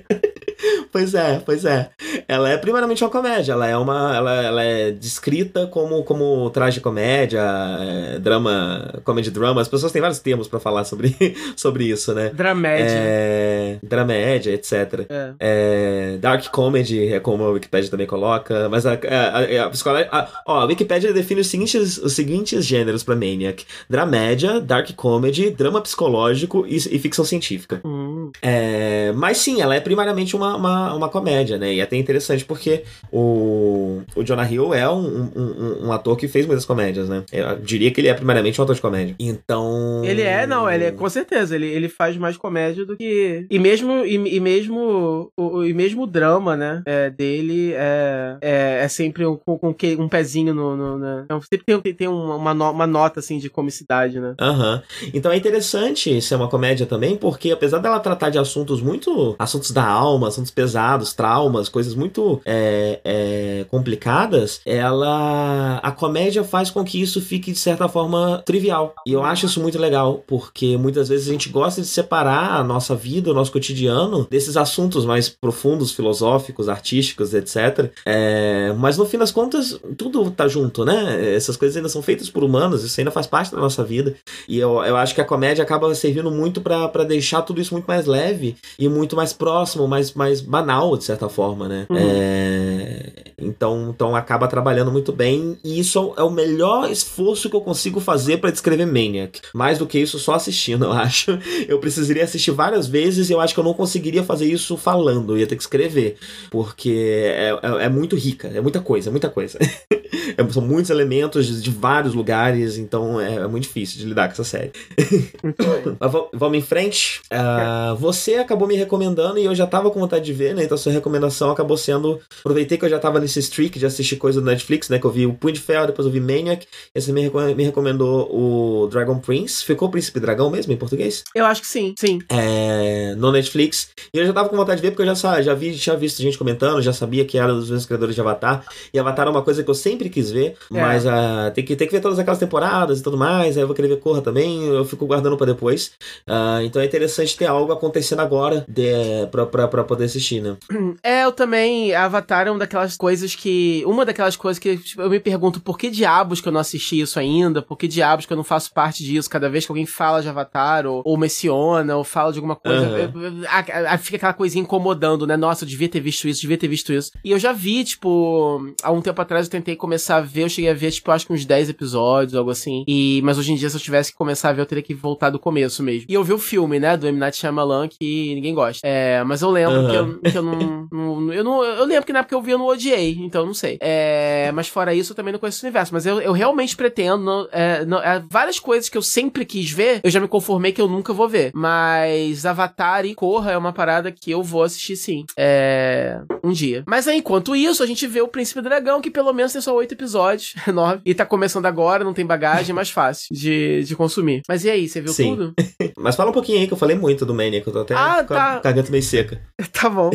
Pois 0.92 1.14
é, 1.14 1.40
pois 1.44 1.64
é. 1.64 1.90
Ela 2.26 2.50
é 2.50 2.56
primeiramente 2.56 3.02
uma 3.04 3.10
comédia, 3.10 3.52
ela 3.52 3.66
é 3.66 3.76
uma. 3.76 4.16
Ela, 4.16 4.42
ela 4.42 4.64
é 4.64 4.90
descrita 4.90 5.66
como, 5.66 6.02
como 6.02 6.50
tragicomédia, 6.50 7.40
é, 7.40 8.18
drama, 8.18 9.00
comedy 9.04 9.30
drama. 9.30 9.60
As 9.60 9.68
pessoas 9.68 9.92
têm 9.92 10.00
vários 10.00 10.18
termos 10.18 10.48
pra 10.48 10.58
falar 10.58 10.84
sobre, 10.84 11.14
sobre 11.56 11.84
isso, 11.84 12.12
né? 12.12 12.30
Dramédia. 12.30 12.86
É, 12.88 13.69
dramédia, 13.82 14.52
etc. 14.52 15.06
É. 15.08 15.32
É, 15.40 16.18
dark 16.18 16.46
comedy 16.50 17.12
é 17.12 17.20
como 17.20 17.44
a 17.44 17.50
Wikipedia 17.50 17.90
também 17.90 18.06
coloca, 18.06 18.68
mas 18.68 18.86
a, 18.86 18.92
a, 18.92 19.64
a, 19.64 20.20
a 20.20 20.42
ó, 20.46 20.60
a 20.60 20.64
Wikipedia 20.64 21.12
define 21.12 21.40
os 21.40 21.46
seguintes, 21.46 21.98
os 21.98 22.12
seguintes 22.12 22.64
gêneros 22.64 23.02
pra 23.02 23.14
Maniac: 23.16 23.64
dramédia, 23.88 24.60
dark 24.60 24.90
comedy, 24.94 25.50
drama 25.50 25.80
psicológico 25.80 26.64
e, 26.66 26.76
e 26.76 26.98
ficção 26.98 27.24
científica. 27.24 27.80
Hum. 27.84 28.30
É, 28.42 29.12
mas 29.14 29.38
sim, 29.38 29.60
ela 29.60 29.74
é 29.74 29.80
primariamente 29.80 30.34
uma, 30.36 30.56
uma, 30.56 30.94
uma 30.94 31.08
comédia, 31.08 31.58
né? 31.58 31.74
E 31.74 31.80
é 31.80 31.82
até 31.82 31.96
interessante 31.96 32.44
porque 32.44 32.82
o, 33.12 34.02
o 34.14 34.22
Jonah 34.22 34.50
Hill 34.50 34.72
é 34.74 34.88
um, 34.88 35.30
um, 35.34 35.40
um- 35.40 35.86
um 35.88 35.92
ator 35.92 36.16
que 36.16 36.28
fez 36.28 36.46
muitas 36.46 36.64
comédias, 36.64 37.08
né? 37.08 37.24
Eu 37.32 37.56
diria 37.56 37.90
que 37.90 38.00
ele 38.00 38.08
é 38.08 38.14
primariamente 38.14 38.60
um 38.60 38.64
ator 38.64 38.74
de 38.74 38.80
comédia. 38.80 39.14
Então. 39.18 40.02
Ele 40.04 40.22
é, 40.22 40.46
não, 40.46 40.70
ele 40.70 40.84
é, 40.84 40.90
com 40.90 41.08
certeza, 41.08 41.54
ele, 41.54 41.66
ele 41.66 41.88
faz 41.88 42.16
mais 42.16 42.36
comédia 42.36 42.84
do 42.84 42.96
que. 42.96 43.46
E 43.50 43.58
mesmo, 43.70 44.04
e, 44.04 44.36
e 44.36 44.40
mesmo, 44.40 45.32
o, 45.36 45.64
e 45.64 45.72
mesmo 45.72 46.02
o 46.02 46.06
drama, 46.06 46.56
né, 46.56 46.82
é, 46.86 47.10
dele 47.10 47.72
é, 47.74 48.36
é, 48.40 48.80
é 48.84 48.88
sempre 48.88 49.24
um, 49.26 49.36
com, 49.36 49.58
com 49.58 49.74
um 49.98 50.08
pezinho 50.08 50.54
no. 50.54 50.76
no 50.76 50.98
né? 50.98 51.22
Então, 51.24 51.40
sempre 51.40 51.64
tem, 51.64 51.80
tem, 51.80 51.94
tem 51.94 52.08
uma, 52.08 52.52
no- 52.54 52.70
uma 52.70 52.86
nota, 52.86 53.20
assim, 53.20 53.38
de 53.38 53.48
comicidade, 53.48 54.18
né? 54.20 54.34
Aham. 54.40 54.82
Então 55.14 55.30
é 55.32 55.36
interessante 55.36 56.20
ser 56.20 56.34
uma 56.34 56.48
comédia 56.48 56.86
também, 56.86 57.16
porque 57.16 57.50
apesar 57.50 57.78
dela 57.78 58.00
tratar 58.00 58.30
de 58.30 58.38
assuntos 58.38 58.80
muito. 58.82 59.34
assuntos 59.38 59.70
da 59.70 59.84
alma, 59.86 60.28
assuntos 60.28 60.50
pesados, 60.50 61.12
traumas, 61.14 61.68
coisas 61.68 61.94
muito 61.94 62.40
é, 62.44 63.00
é, 63.04 63.64
complicadas, 63.70 64.60
ela. 64.66 65.78
a 65.82 65.92
comédia 65.92 66.44
faz 66.44 66.70
com 66.70 66.84
que 66.84 67.00
isso 67.00 67.20
fique, 67.20 67.52
de 67.52 67.58
certa 67.58 67.88
forma, 67.88 68.42
trivial. 68.44 68.94
E 69.06 69.12
eu 69.12 69.22
acho 69.24 69.46
isso 69.46 69.60
muito 69.60 69.78
legal, 69.78 70.22
porque 70.26 70.76
muitas 70.76 71.08
vezes 71.08 71.28
a 71.28 71.32
gente 71.32 71.48
gosta 71.48 71.80
de 71.80 71.86
separar 71.86 72.54
a 72.54 72.64
nossa 72.64 72.94
vida, 72.94 73.30
o 73.30 73.34
nosso 73.34 73.52
cotidiano, 73.60 74.26
desses 74.30 74.56
assuntos 74.56 75.04
mais 75.04 75.28
profundos, 75.28 75.92
filosóficos, 75.92 76.68
artísticos, 76.68 77.34
etc. 77.34 77.90
É, 78.04 78.72
mas 78.78 78.96
no 78.96 79.04
fim 79.04 79.18
das 79.18 79.30
contas, 79.30 79.78
tudo 79.96 80.30
tá 80.30 80.48
junto, 80.48 80.84
né? 80.84 81.34
Essas 81.34 81.56
coisas 81.56 81.76
ainda 81.76 81.88
são 81.88 82.02
feitas 82.02 82.30
por 82.30 82.42
humanos, 82.42 82.82
isso 82.82 82.98
ainda 82.98 83.10
faz 83.10 83.26
parte 83.26 83.52
da 83.52 83.60
nossa 83.60 83.84
vida. 83.84 84.16
E 84.48 84.58
eu, 84.58 84.82
eu 84.82 84.96
acho 84.96 85.14
que 85.14 85.20
a 85.20 85.24
comédia 85.24 85.62
acaba 85.62 85.94
servindo 85.94 86.30
muito 86.30 86.60
pra 86.60 87.04
deixar 87.04 87.42
tudo 87.42 87.60
isso 87.60 87.74
muito 87.74 87.86
mais 87.86 88.06
leve 88.06 88.56
e 88.78 88.88
muito 88.88 89.14
mais 89.14 89.32
próximo, 89.32 89.86
mais, 89.86 90.14
mais 90.14 90.40
banal, 90.40 90.96
de 90.96 91.04
certa 91.04 91.28
forma, 91.28 91.68
né? 91.68 91.86
Uhum. 91.90 91.96
É, 91.98 93.12
então, 93.40 93.90
então 93.94 94.16
acaba 94.16 94.48
trabalhando 94.48 94.90
muito 94.90 95.12
bem. 95.12 95.58
E 95.62 95.78
isso 95.78 96.14
é 96.16 96.22
o 96.22 96.30
melhor 96.30 96.90
esforço 96.90 97.50
que 97.50 97.56
eu 97.56 97.60
consigo 97.60 98.00
fazer 98.00 98.38
pra 98.38 98.50
descrever 98.50 98.86
Maniac. 98.86 99.40
Mais 99.54 99.78
do 99.78 99.86
que 99.86 99.98
isso, 99.98 100.18
só 100.18 100.34
assistindo, 100.34 100.86
eu 100.86 100.92
acho. 100.92 101.38
Eu 101.68 101.78
precisaria 101.78 102.24
assistir 102.24 102.50
várias 102.50 102.86
vezes 102.86 103.28
e 103.28 103.32
eu 103.32 103.40
acho 103.40 103.49
que 103.54 103.60
eu 103.60 103.64
não 103.64 103.74
conseguiria 103.74 104.22
fazer 104.22 104.46
isso 104.46 104.76
falando, 104.76 105.34
eu 105.34 105.38
ia 105.38 105.46
ter 105.46 105.56
que 105.56 105.62
escrever. 105.62 106.16
Porque 106.50 107.24
é, 107.26 107.50
é, 107.50 107.84
é 107.84 107.88
muito 107.88 108.16
rica, 108.16 108.48
é 108.48 108.60
muita 108.60 108.80
coisa, 108.80 109.08
é 109.08 109.12
muita 109.12 109.28
coisa. 109.28 109.58
É, 110.48 110.52
São 110.52 110.62
muitos 110.62 110.90
elementos 110.90 111.46
de, 111.46 111.60
de 111.62 111.70
vários 111.70 112.14
lugares, 112.14 112.76
então 112.78 113.20
é, 113.20 113.36
é 113.36 113.46
muito 113.46 113.64
difícil 113.64 113.98
de 113.98 114.06
lidar 114.06 114.26
com 114.28 114.32
essa 114.32 114.44
série. 114.44 114.72
Mas 115.98 116.12
va- 116.12 116.26
vamos 116.32 116.58
em 116.58 116.62
frente. 116.62 117.20
Ah, 117.30 117.94
você 117.98 118.34
acabou 118.36 118.66
me 118.66 118.76
recomendando 118.76 119.38
e 119.38 119.44
eu 119.44 119.54
já 119.54 119.66
tava 119.66 119.90
com 119.90 120.00
vontade 120.00 120.24
de 120.24 120.32
ver, 120.32 120.54
né? 120.54 120.64
Então 120.64 120.76
sua 120.76 120.92
recomendação 120.92 121.50
acabou 121.50 121.76
sendo. 121.76 122.20
Aproveitei 122.40 122.78
que 122.78 122.84
eu 122.84 122.88
já 122.88 122.98
tava 122.98 123.20
nesse 123.20 123.38
streak 123.40 123.78
de 123.78 123.86
assistir 123.86 124.16
coisa 124.16 124.40
do 124.40 124.46
Netflix, 124.46 124.88
né? 124.88 124.98
Que 124.98 125.06
eu 125.06 125.10
vi 125.10 125.26
o 125.26 125.34
Punho 125.34 125.54
de 125.54 125.60
Ferro, 125.60 125.86
depois 125.86 126.06
eu 126.06 126.12
vi 126.12 126.20
Maniac. 126.20 126.66
E 126.94 127.00
você 127.00 127.12
me, 127.12 127.22
reco- 127.22 127.40
me 127.40 127.64
recomendou 127.64 128.28
o 128.34 128.86
Dragon 128.88 129.18
Prince. 129.18 129.64
Ficou 129.64 129.88
o 129.88 129.90
Príncipe 129.90 130.20
Dragão 130.20 130.50
mesmo 130.50 130.72
em 130.72 130.76
português? 130.76 131.24
Eu 131.34 131.44
acho 131.46 131.60
que 131.62 131.66
sim, 131.66 131.94
sim. 131.98 132.18
É, 132.28 133.14
no 133.16 133.32
Netflix. 133.32 133.88
E 134.14 134.18
eu 134.18 134.26
já 134.26 134.32
tava 134.32 134.48
com 134.48 134.56
vontade 134.56 134.80
de 134.80 134.86
ver, 134.86 134.92
porque 134.94 135.08
eu 135.08 135.14
já, 135.14 135.42
já 135.42 135.54
vi, 135.54 135.76
tinha 135.76 135.96
visto 135.96 136.20
gente 136.22 136.38
comentando, 136.38 136.80
já 136.82 136.92
sabia 136.92 137.24
que 137.24 137.38
era 137.38 137.52
dos 137.52 137.68
mesmos 137.70 137.86
criadores 137.86 138.14
de 138.14 138.20
Avatar. 138.20 138.64
E 138.92 138.98
Avatar 138.98 139.26
é 139.26 139.30
uma 139.30 139.42
coisa 139.42 139.62
que 139.62 139.70
eu 139.70 139.74
sempre 139.74 140.08
quis 140.08 140.29
ver, 140.32 140.56
É. 140.72 140.80
mas 140.80 141.06
ah, 141.06 141.50
tem, 141.54 141.64
que, 141.64 141.74
tem 141.76 141.86
que 141.86 141.92
ver 141.94 142.00
todas 142.00 142.18
aquelas 142.18 142.38
temporadas 142.38 143.00
e 143.00 143.02
tudo 143.02 143.16
mais. 143.16 143.56
Aí 143.56 143.62
eu 143.62 143.66
vou 143.66 143.74
querer 143.76 143.88
ver 143.88 143.98
Corra 144.00 144.20
também, 144.22 144.64
eu 144.66 144.84
fico 144.84 145.06
guardando 145.06 145.36
pra 145.36 145.46
depois. 145.46 145.92
Ah, 146.26 146.60
então 146.62 146.80
é 146.80 146.84
interessante 146.86 147.36
ter 147.36 147.46
algo 147.46 147.72
acontecendo 147.72 148.20
agora 148.20 148.64
de, 148.68 148.90
pra, 149.30 149.46
pra, 149.46 149.68
pra 149.68 149.84
poder 149.84 150.04
assistir, 150.04 150.40
né? 150.40 150.56
É, 151.02 151.24
eu 151.24 151.32
também. 151.32 151.94
Avatar 151.94 152.46
é 152.46 152.50
uma 152.50 152.58
daquelas 152.58 152.96
coisas 152.96 153.34
que. 153.34 153.82
Uma 153.86 154.04
daquelas 154.04 154.36
coisas 154.36 154.58
que 154.58 154.76
tipo, 154.76 155.02
eu 155.02 155.10
me 155.10 155.20
pergunto 155.20 155.60
por 155.60 155.78
que 155.78 155.90
diabos 155.90 156.40
que 156.40 156.48
eu 156.48 156.52
não 156.52 156.60
assisti 156.60 157.00
isso 157.00 157.18
ainda? 157.18 157.62
Por 157.62 157.76
que 157.76 157.86
diabos 157.88 158.26
que 158.26 158.32
eu 158.32 158.36
não 158.36 158.44
faço 158.44 158.72
parte 158.72 159.02
disso? 159.04 159.28
Cada 159.30 159.48
vez 159.48 159.64
que 159.66 159.72
alguém 159.72 159.86
fala 159.86 160.20
de 160.22 160.28
Avatar, 160.28 160.86
ou, 160.86 161.02
ou 161.04 161.16
menciona, 161.16 161.96
ou 161.96 162.04
fala 162.04 162.32
de 162.32 162.38
alguma 162.38 162.56
coisa, 162.56 163.12
a- 163.48 163.94
a- 163.94 163.98
fica 163.98 164.16
aquela 164.16 164.32
coisinha 164.32 164.62
incomodando, 164.62 165.26
né? 165.26 165.36
Nossa, 165.36 165.64
eu 165.64 165.68
devia 165.68 165.88
ter 165.88 166.00
visto 166.00 166.28
isso, 166.28 166.40
devia 166.42 166.58
ter 166.58 166.68
visto 166.68 166.92
isso. 166.92 167.10
E 167.24 167.30
eu 167.30 167.38
já 167.38 167.52
vi, 167.52 167.84
tipo, 167.84 168.72
há 168.82 168.90
um 168.92 169.00
tempo 169.00 169.20
atrás 169.20 169.46
eu 169.46 169.50
tentei 169.50 169.76
começar 169.76 170.19
a 170.20 170.22
ver, 170.22 170.42
eu 170.44 170.48
cheguei 170.48 170.70
a 170.70 170.74
ver, 170.74 170.90
tipo, 170.90 171.10
acho 171.10 171.26
que 171.26 171.32
uns 171.32 171.44
10 171.44 171.68
episódios, 171.70 172.34
algo 172.34 172.50
assim. 172.50 172.84
E, 172.88 173.20
mas 173.24 173.38
hoje 173.38 173.52
em 173.52 173.56
dia, 173.56 173.68
se 173.68 173.76
eu 173.76 173.80
tivesse 173.80 174.12
que 174.12 174.16
começar 174.18 174.50
a 174.50 174.52
ver, 174.52 174.62
eu 174.62 174.66
teria 174.66 174.82
que 174.82 174.94
voltar 174.94 175.30
do 175.30 175.38
começo 175.38 175.82
mesmo. 175.82 176.06
E 176.08 176.14
eu 176.14 176.22
vi 176.24 176.32
o 176.32 176.38
filme, 176.38 176.78
né, 176.78 176.96
do 176.96 177.06
M. 177.06 177.18
Night 177.18 177.36
Shyamalan, 177.36 177.88
que 177.88 178.34
ninguém 178.34 178.54
gosta. 178.54 178.86
É, 178.86 179.22
mas 179.24 179.42
eu 179.42 179.50
lembro 179.50 179.86
que, 179.88 179.96
Aham. 179.96 180.18
eu, 180.24 180.30
que 180.32 180.38
eu 180.38 180.42
não, 180.42 180.88
não- 180.92 181.32
eu 181.32 181.44
não. 181.44 181.64
Eu 181.64 181.84
lembro 181.84 182.04
que 182.06 182.12
na 182.12 182.20
época 182.20 182.30
que 182.30 182.34
eu 182.34 182.42
vi 182.42 182.52
eu 182.52 182.58
não 182.58 182.66
odiei, 182.66 183.16
então 183.20 183.42
eu 183.42 183.46
não 183.46 183.54
sei. 183.54 183.78
É, 183.80 184.50
mas 184.54 184.68
fora 184.68 184.94
isso, 184.94 185.12
eu 185.12 185.16
também 185.16 185.32
não 185.32 185.38
conheço 185.40 185.58
esse 185.58 185.66
universo. 185.66 185.92
Mas 185.92 186.06
eu, 186.06 186.20
eu 186.20 186.32
realmente 186.32 186.76
pretendo. 186.76 187.24
não- 187.24 187.48
é, 187.52 187.84
não- 187.84 188.02
é, 188.02 188.22
várias 188.30 188.58
coisas 188.60 188.88
que 188.88 188.96
eu 188.98 189.02
sempre 189.02 189.44
quis 189.44 189.70
ver, 189.70 190.00
eu 190.04 190.10
já 190.10 190.20
me 190.20 190.28
conformei 190.28 190.72
que 190.72 190.80
eu 190.80 190.88
nunca 190.88 191.12
vou 191.12 191.28
ver. 191.28 191.50
Mas 191.54 192.44
Avatar 192.46 193.04
e 193.06 193.14
Korra 193.14 193.52
é 193.52 193.56
uma 193.58 193.72
parada 193.72 194.10
que 194.12 194.30
eu 194.30 194.42
vou 194.42 194.62
assistir 194.62 194.96
sim. 194.96 195.24
É. 195.36 196.20
Um 196.44 196.52
dia. 196.52 196.82
Mas 196.86 197.06
aí, 197.08 197.18
enquanto 197.18 197.54
isso, 197.56 197.82
a 197.82 197.86
gente 197.86 198.06
vê 198.06 198.20
o 198.20 198.28
Príncipe 198.28 198.60
Dragão, 198.60 199.00
que 199.00 199.10
pelo 199.10 199.32
menos 199.32 199.52
tem 199.52 199.60
só 199.60 199.74
oito 199.76 199.94
episódios, 200.00 200.54
nove. 200.72 201.02
E 201.04 201.14
tá 201.14 201.26
começando 201.26 201.66
agora, 201.66 202.02
não 202.02 202.14
tem 202.14 202.24
bagagem, 202.24 202.70
é 202.70 202.74
mais 202.74 202.90
fácil 202.90 203.28
de, 203.30 203.84
de 203.84 203.94
consumir. 203.94 204.42
Mas 204.48 204.64
e 204.64 204.70
aí, 204.70 204.88
você 204.88 205.00
viu 205.00 205.12
Sim. 205.12 205.36
tudo? 205.36 205.54
Mas 205.98 206.16
fala 206.16 206.30
um 206.30 206.32
pouquinho 206.32 206.58
aí, 206.58 206.66
que 206.66 206.72
eu 206.72 206.78
falei 206.78 206.96
muito 206.96 207.26
do 207.26 207.34
Maniac, 207.34 207.66
eu 207.66 207.72
tô 207.72 207.80
até 207.80 207.94
Ah, 207.94 208.24
com 208.26 208.34
a 208.34 208.36
tá. 208.36 208.60
garganta 208.60 208.90
meio 208.90 209.02
seca. 209.02 209.40
tá 209.72 209.88
bom. 209.88 210.10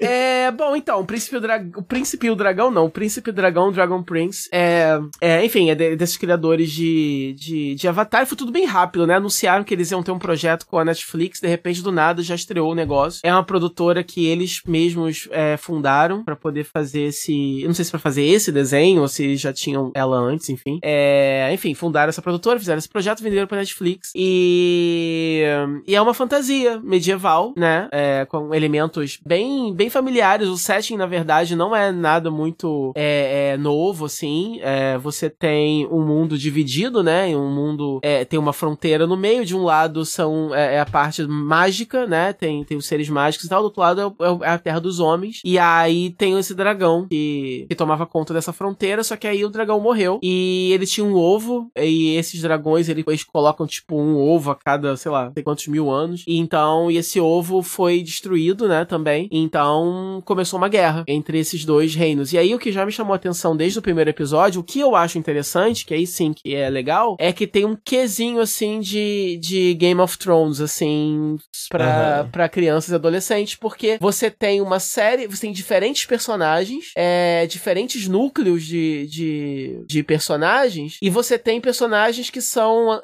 É, 0.00 0.50
bom, 0.52 0.76
então, 0.76 1.00
o 1.00 1.04
Príncipe, 1.04 1.36
o, 1.36 1.40
Dra 1.40 1.64
o 1.76 1.82
Príncipe 1.82 2.26
e 2.26 2.30
o 2.30 2.36
Dragão, 2.36 2.70
não. 2.70 2.86
O 2.86 2.90
Príncipe 2.90 3.32
Dragão, 3.32 3.72
Dragon 3.72 4.02
Prince, 4.02 4.48
é, 4.52 4.98
é 5.20 5.44
enfim, 5.44 5.70
é 5.70 5.74
de, 5.74 5.96
desses 5.96 6.16
criadores 6.16 6.70
de, 6.70 7.34
de, 7.38 7.74
de 7.74 7.88
Avatar. 7.88 8.22
E 8.22 8.26
foi 8.26 8.36
tudo 8.36 8.52
bem 8.52 8.64
rápido, 8.64 9.06
né? 9.06 9.16
Anunciaram 9.16 9.64
que 9.64 9.74
eles 9.74 9.90
iam 9.90 10.02
ter 10.02 10.12
um 10.12 10.18
projeto 10.18 10.66
com 10.66 10.78
a 10.78 10.84
Netflix, 10.84 11.40
de 11.40 11.48
repente, 11.48 11.82
do 11.82 11.90
nada, 11.90 12.22
já 12.22 12.34
estreou 12.34 12.70
o 12.70 12.74
negócio. 12.74 13.20
É 13.24 13.32
uma 13.32 13.44
produtora 13.44 14.04
que 14.04 14.26
eles 14.26 14.60
mesmos 14.66 15.28
é, 15.30 15.56
fundaram 15.56 16.24
para 16.24 16.36
poder 16.36 16.64
fazer 16.64 17.02
esse. 17.02 17.62
Eu 17.62 17.68
não 17.68 17.74
sei 17.74 17.84
se 17.84 17.90
para 17.90 18.00
fazer 18.00 18.24
esse 18.24 18.52
desenho 18.52 19.02
ou 19.02 19.08
se 19.08 19.15
já 19.36 19.52
tinham 19.52 19.90
ela 19.94 20.16
antes, 20.16 20.48
enfim. 20.48 20.78
É, 20.82 21.50
enfim, 21.52 21.74
fundaram 21.74 22.08
essa 22.08 22.22
produtora, 22.22 22.58
fizeram 22.58 22.78
esse 22.78 22.88
projeto, 22.88 23.22
venderam 23.22 23.46
pra 23.46 23.58
Netflix. 23.58 24.12
E, 24.14 25.42
e 25.86 25.94
é 25.94 26.00
uma 26.00 26.14
fantasia 26.14 26.80
medieval, 26.80 27.52
né? 27.56 27.88
É, 27.92 28.24
com 28.26 28.54
elementos 28.54 29.18
bem, 29.24 29.74
bem 29.74 29.90
familiares. 29.90 30.48
O 30.48 30.56
setting, 30.56 30.96
na 30.96 31.06
verdade, 31.06 31.56
não 31.56 31.74
é 31.74 31.92
nada 31.92 32.30
muito 32.30 32.92
é, 32.94 33.52
é, 33.52 33.56
novo, 33.56 34.06
assim. 34.06 34.58
É, 34.62 34.98
você 34.98 35.28
tem 35.28 35.86
um 35.86 36.02
mundo 36.02 36.38
dividido, 36.38 37.02
né? 37.02 37.26
Um 37.36 37.52
mundo. 37.52 38.00
É, 38.02 38.24
tem 38.24 38.38
uma 38.38 38.52
fronteira 38.52 39.06
no 39.06 39.16
meio. 39.16 39.44
De 39.44 39.56
um 39.56 39.64
lado 39.64 40.04
são 40.04 40.54
é, 40.54 40.80
a 40.80 40.86
parte 40.86 41.22
mágica, 41.26 42.06
né? 42.06 42.32
Tem, 42.32 42.64
tem 42.64 42.76
os 42.76 42.86
seres 42.86 43.08
mágicos 43.08 43.46
e 43.46 43.48
tal. 43.48 43.60
Do 43.60 43.66
outro 43.66 43.80
lado 43.80 44.16
é, 44.42 44.48
a 44.48 44.58
terra 44.58 44.80
dos 44.80 45.00
homens. 45.00 45.40
E 45.44 45.58
aí 45.58 46.10
tem 46.10 46.38
esse 46.38 46.54
dragão 46.54 47.06
que, 47.08 47.66
que 47.68 47.74
tomava 47.74 48.06
conta 48.06 48.34
dessa 48.34 48.52
fronteira. 48.52 49.02
Só 49.06 49.16
que 49.16 49.26
aí 49.26 49.44
o 49.44 49.50
dragão 49.50 49.80
morreu. 49.80 50.18
E 50.22 50.70
ele 50.72 50.86
tinha 50.86 51.04
um 51.04 51.14
ovo. 51.14 51.70
E 51.76 52.16
esses 52.16 52.40
dragões, 52.40 52.88
eles 52.88 53.24
colocam 53.24 53.66
tipo 53.66 53.96
um 53.96 54.16
ovo 54.16 54.50
a 54.50 54.54
cada, 54.54 54.96
sei 54.96 55.10
lá, 55.10 55.30
sei 55.32 55.42
quantos 55.42 55.66
mil 55.68 55.90
anos. 55.90 56.24
E 56.26 56.36
então, 56.38 56.90
e 56.90 56.96
esse 56.96 57.20
ovo 57.20 57.62
foi 57.62 58.02
destruído, 58.02 58.68
né? 58.68 58.84
Também. 58.84 59.28
Então 59.30 60.22
começou 60.24 60.58
uma 60.58 60.68
guerra 60.68 61.04
entre 61.06 61.38
esses 61.38 61.64
dois 61.64 61.94
reinos. 61.94 62.32
E 62.32 62.38
aí 62.38 62.54
o 62.54 62.58
que 62.58 62.72
já 62.72 62.84
me 62.84 62.92
chamou 62.92 63.12
a 63.12 63.16
atenção 63.16 63.56
desde 63.56 63.78
o 63.78 63.82
primeiro 63.82 64.10
episódio, 64.10 64.60
o 64.60 64.64
que 64.64 64.80
eu 64.80 64.94
acho 64.94 65.18
interessante, 65.18 65.84
que 65.84 65.94
aí 65.94 66.06
sim 66.06 66.32
que 66.32 66.54
é 66.54 66.68
legal, 66.68 67.16
é 67.18 67.32
que 67.32 67.46
tem 67.46 67.64
um 67.64 67.76
quesinho 67.76 68.40
assim 68.40 68.80
de, 68.80 69.38
de 69.40 69.74
Game 69.74 70.00
of 70.00 70.18
Thrones, 70.18 70.60
assim, 70.60 71.36
pra, 71.68 72.22
uhum. 72.24 72.30
Pra 72.30 72.48
crianças 72.48 72.90
e 72.90 72.94
adolescentes, 72.94 73.54
porque 73.54 73.98
você 74.00 74.30
tem 74.30 74.60
uma 74.60 74.78
série, 74.78 75.26
você 75.26 75.42
tem 75.42 75.52
diferentes 75.52 76.06
personagens, 76.06 76.92
é, 76.96 77.46
diferentes 77.46 78.08
núcleos 78.08 78.64
de, 78.64 78.95
de, 79.04 79.84
de 79.86 80.02
personagens, 80.02 80.98
e 81.02 81.10
você 81.10 81.38
tem 81.38 81.60
personagens 81.60 82.30
que 82.30 82.40
são 82.40 83.02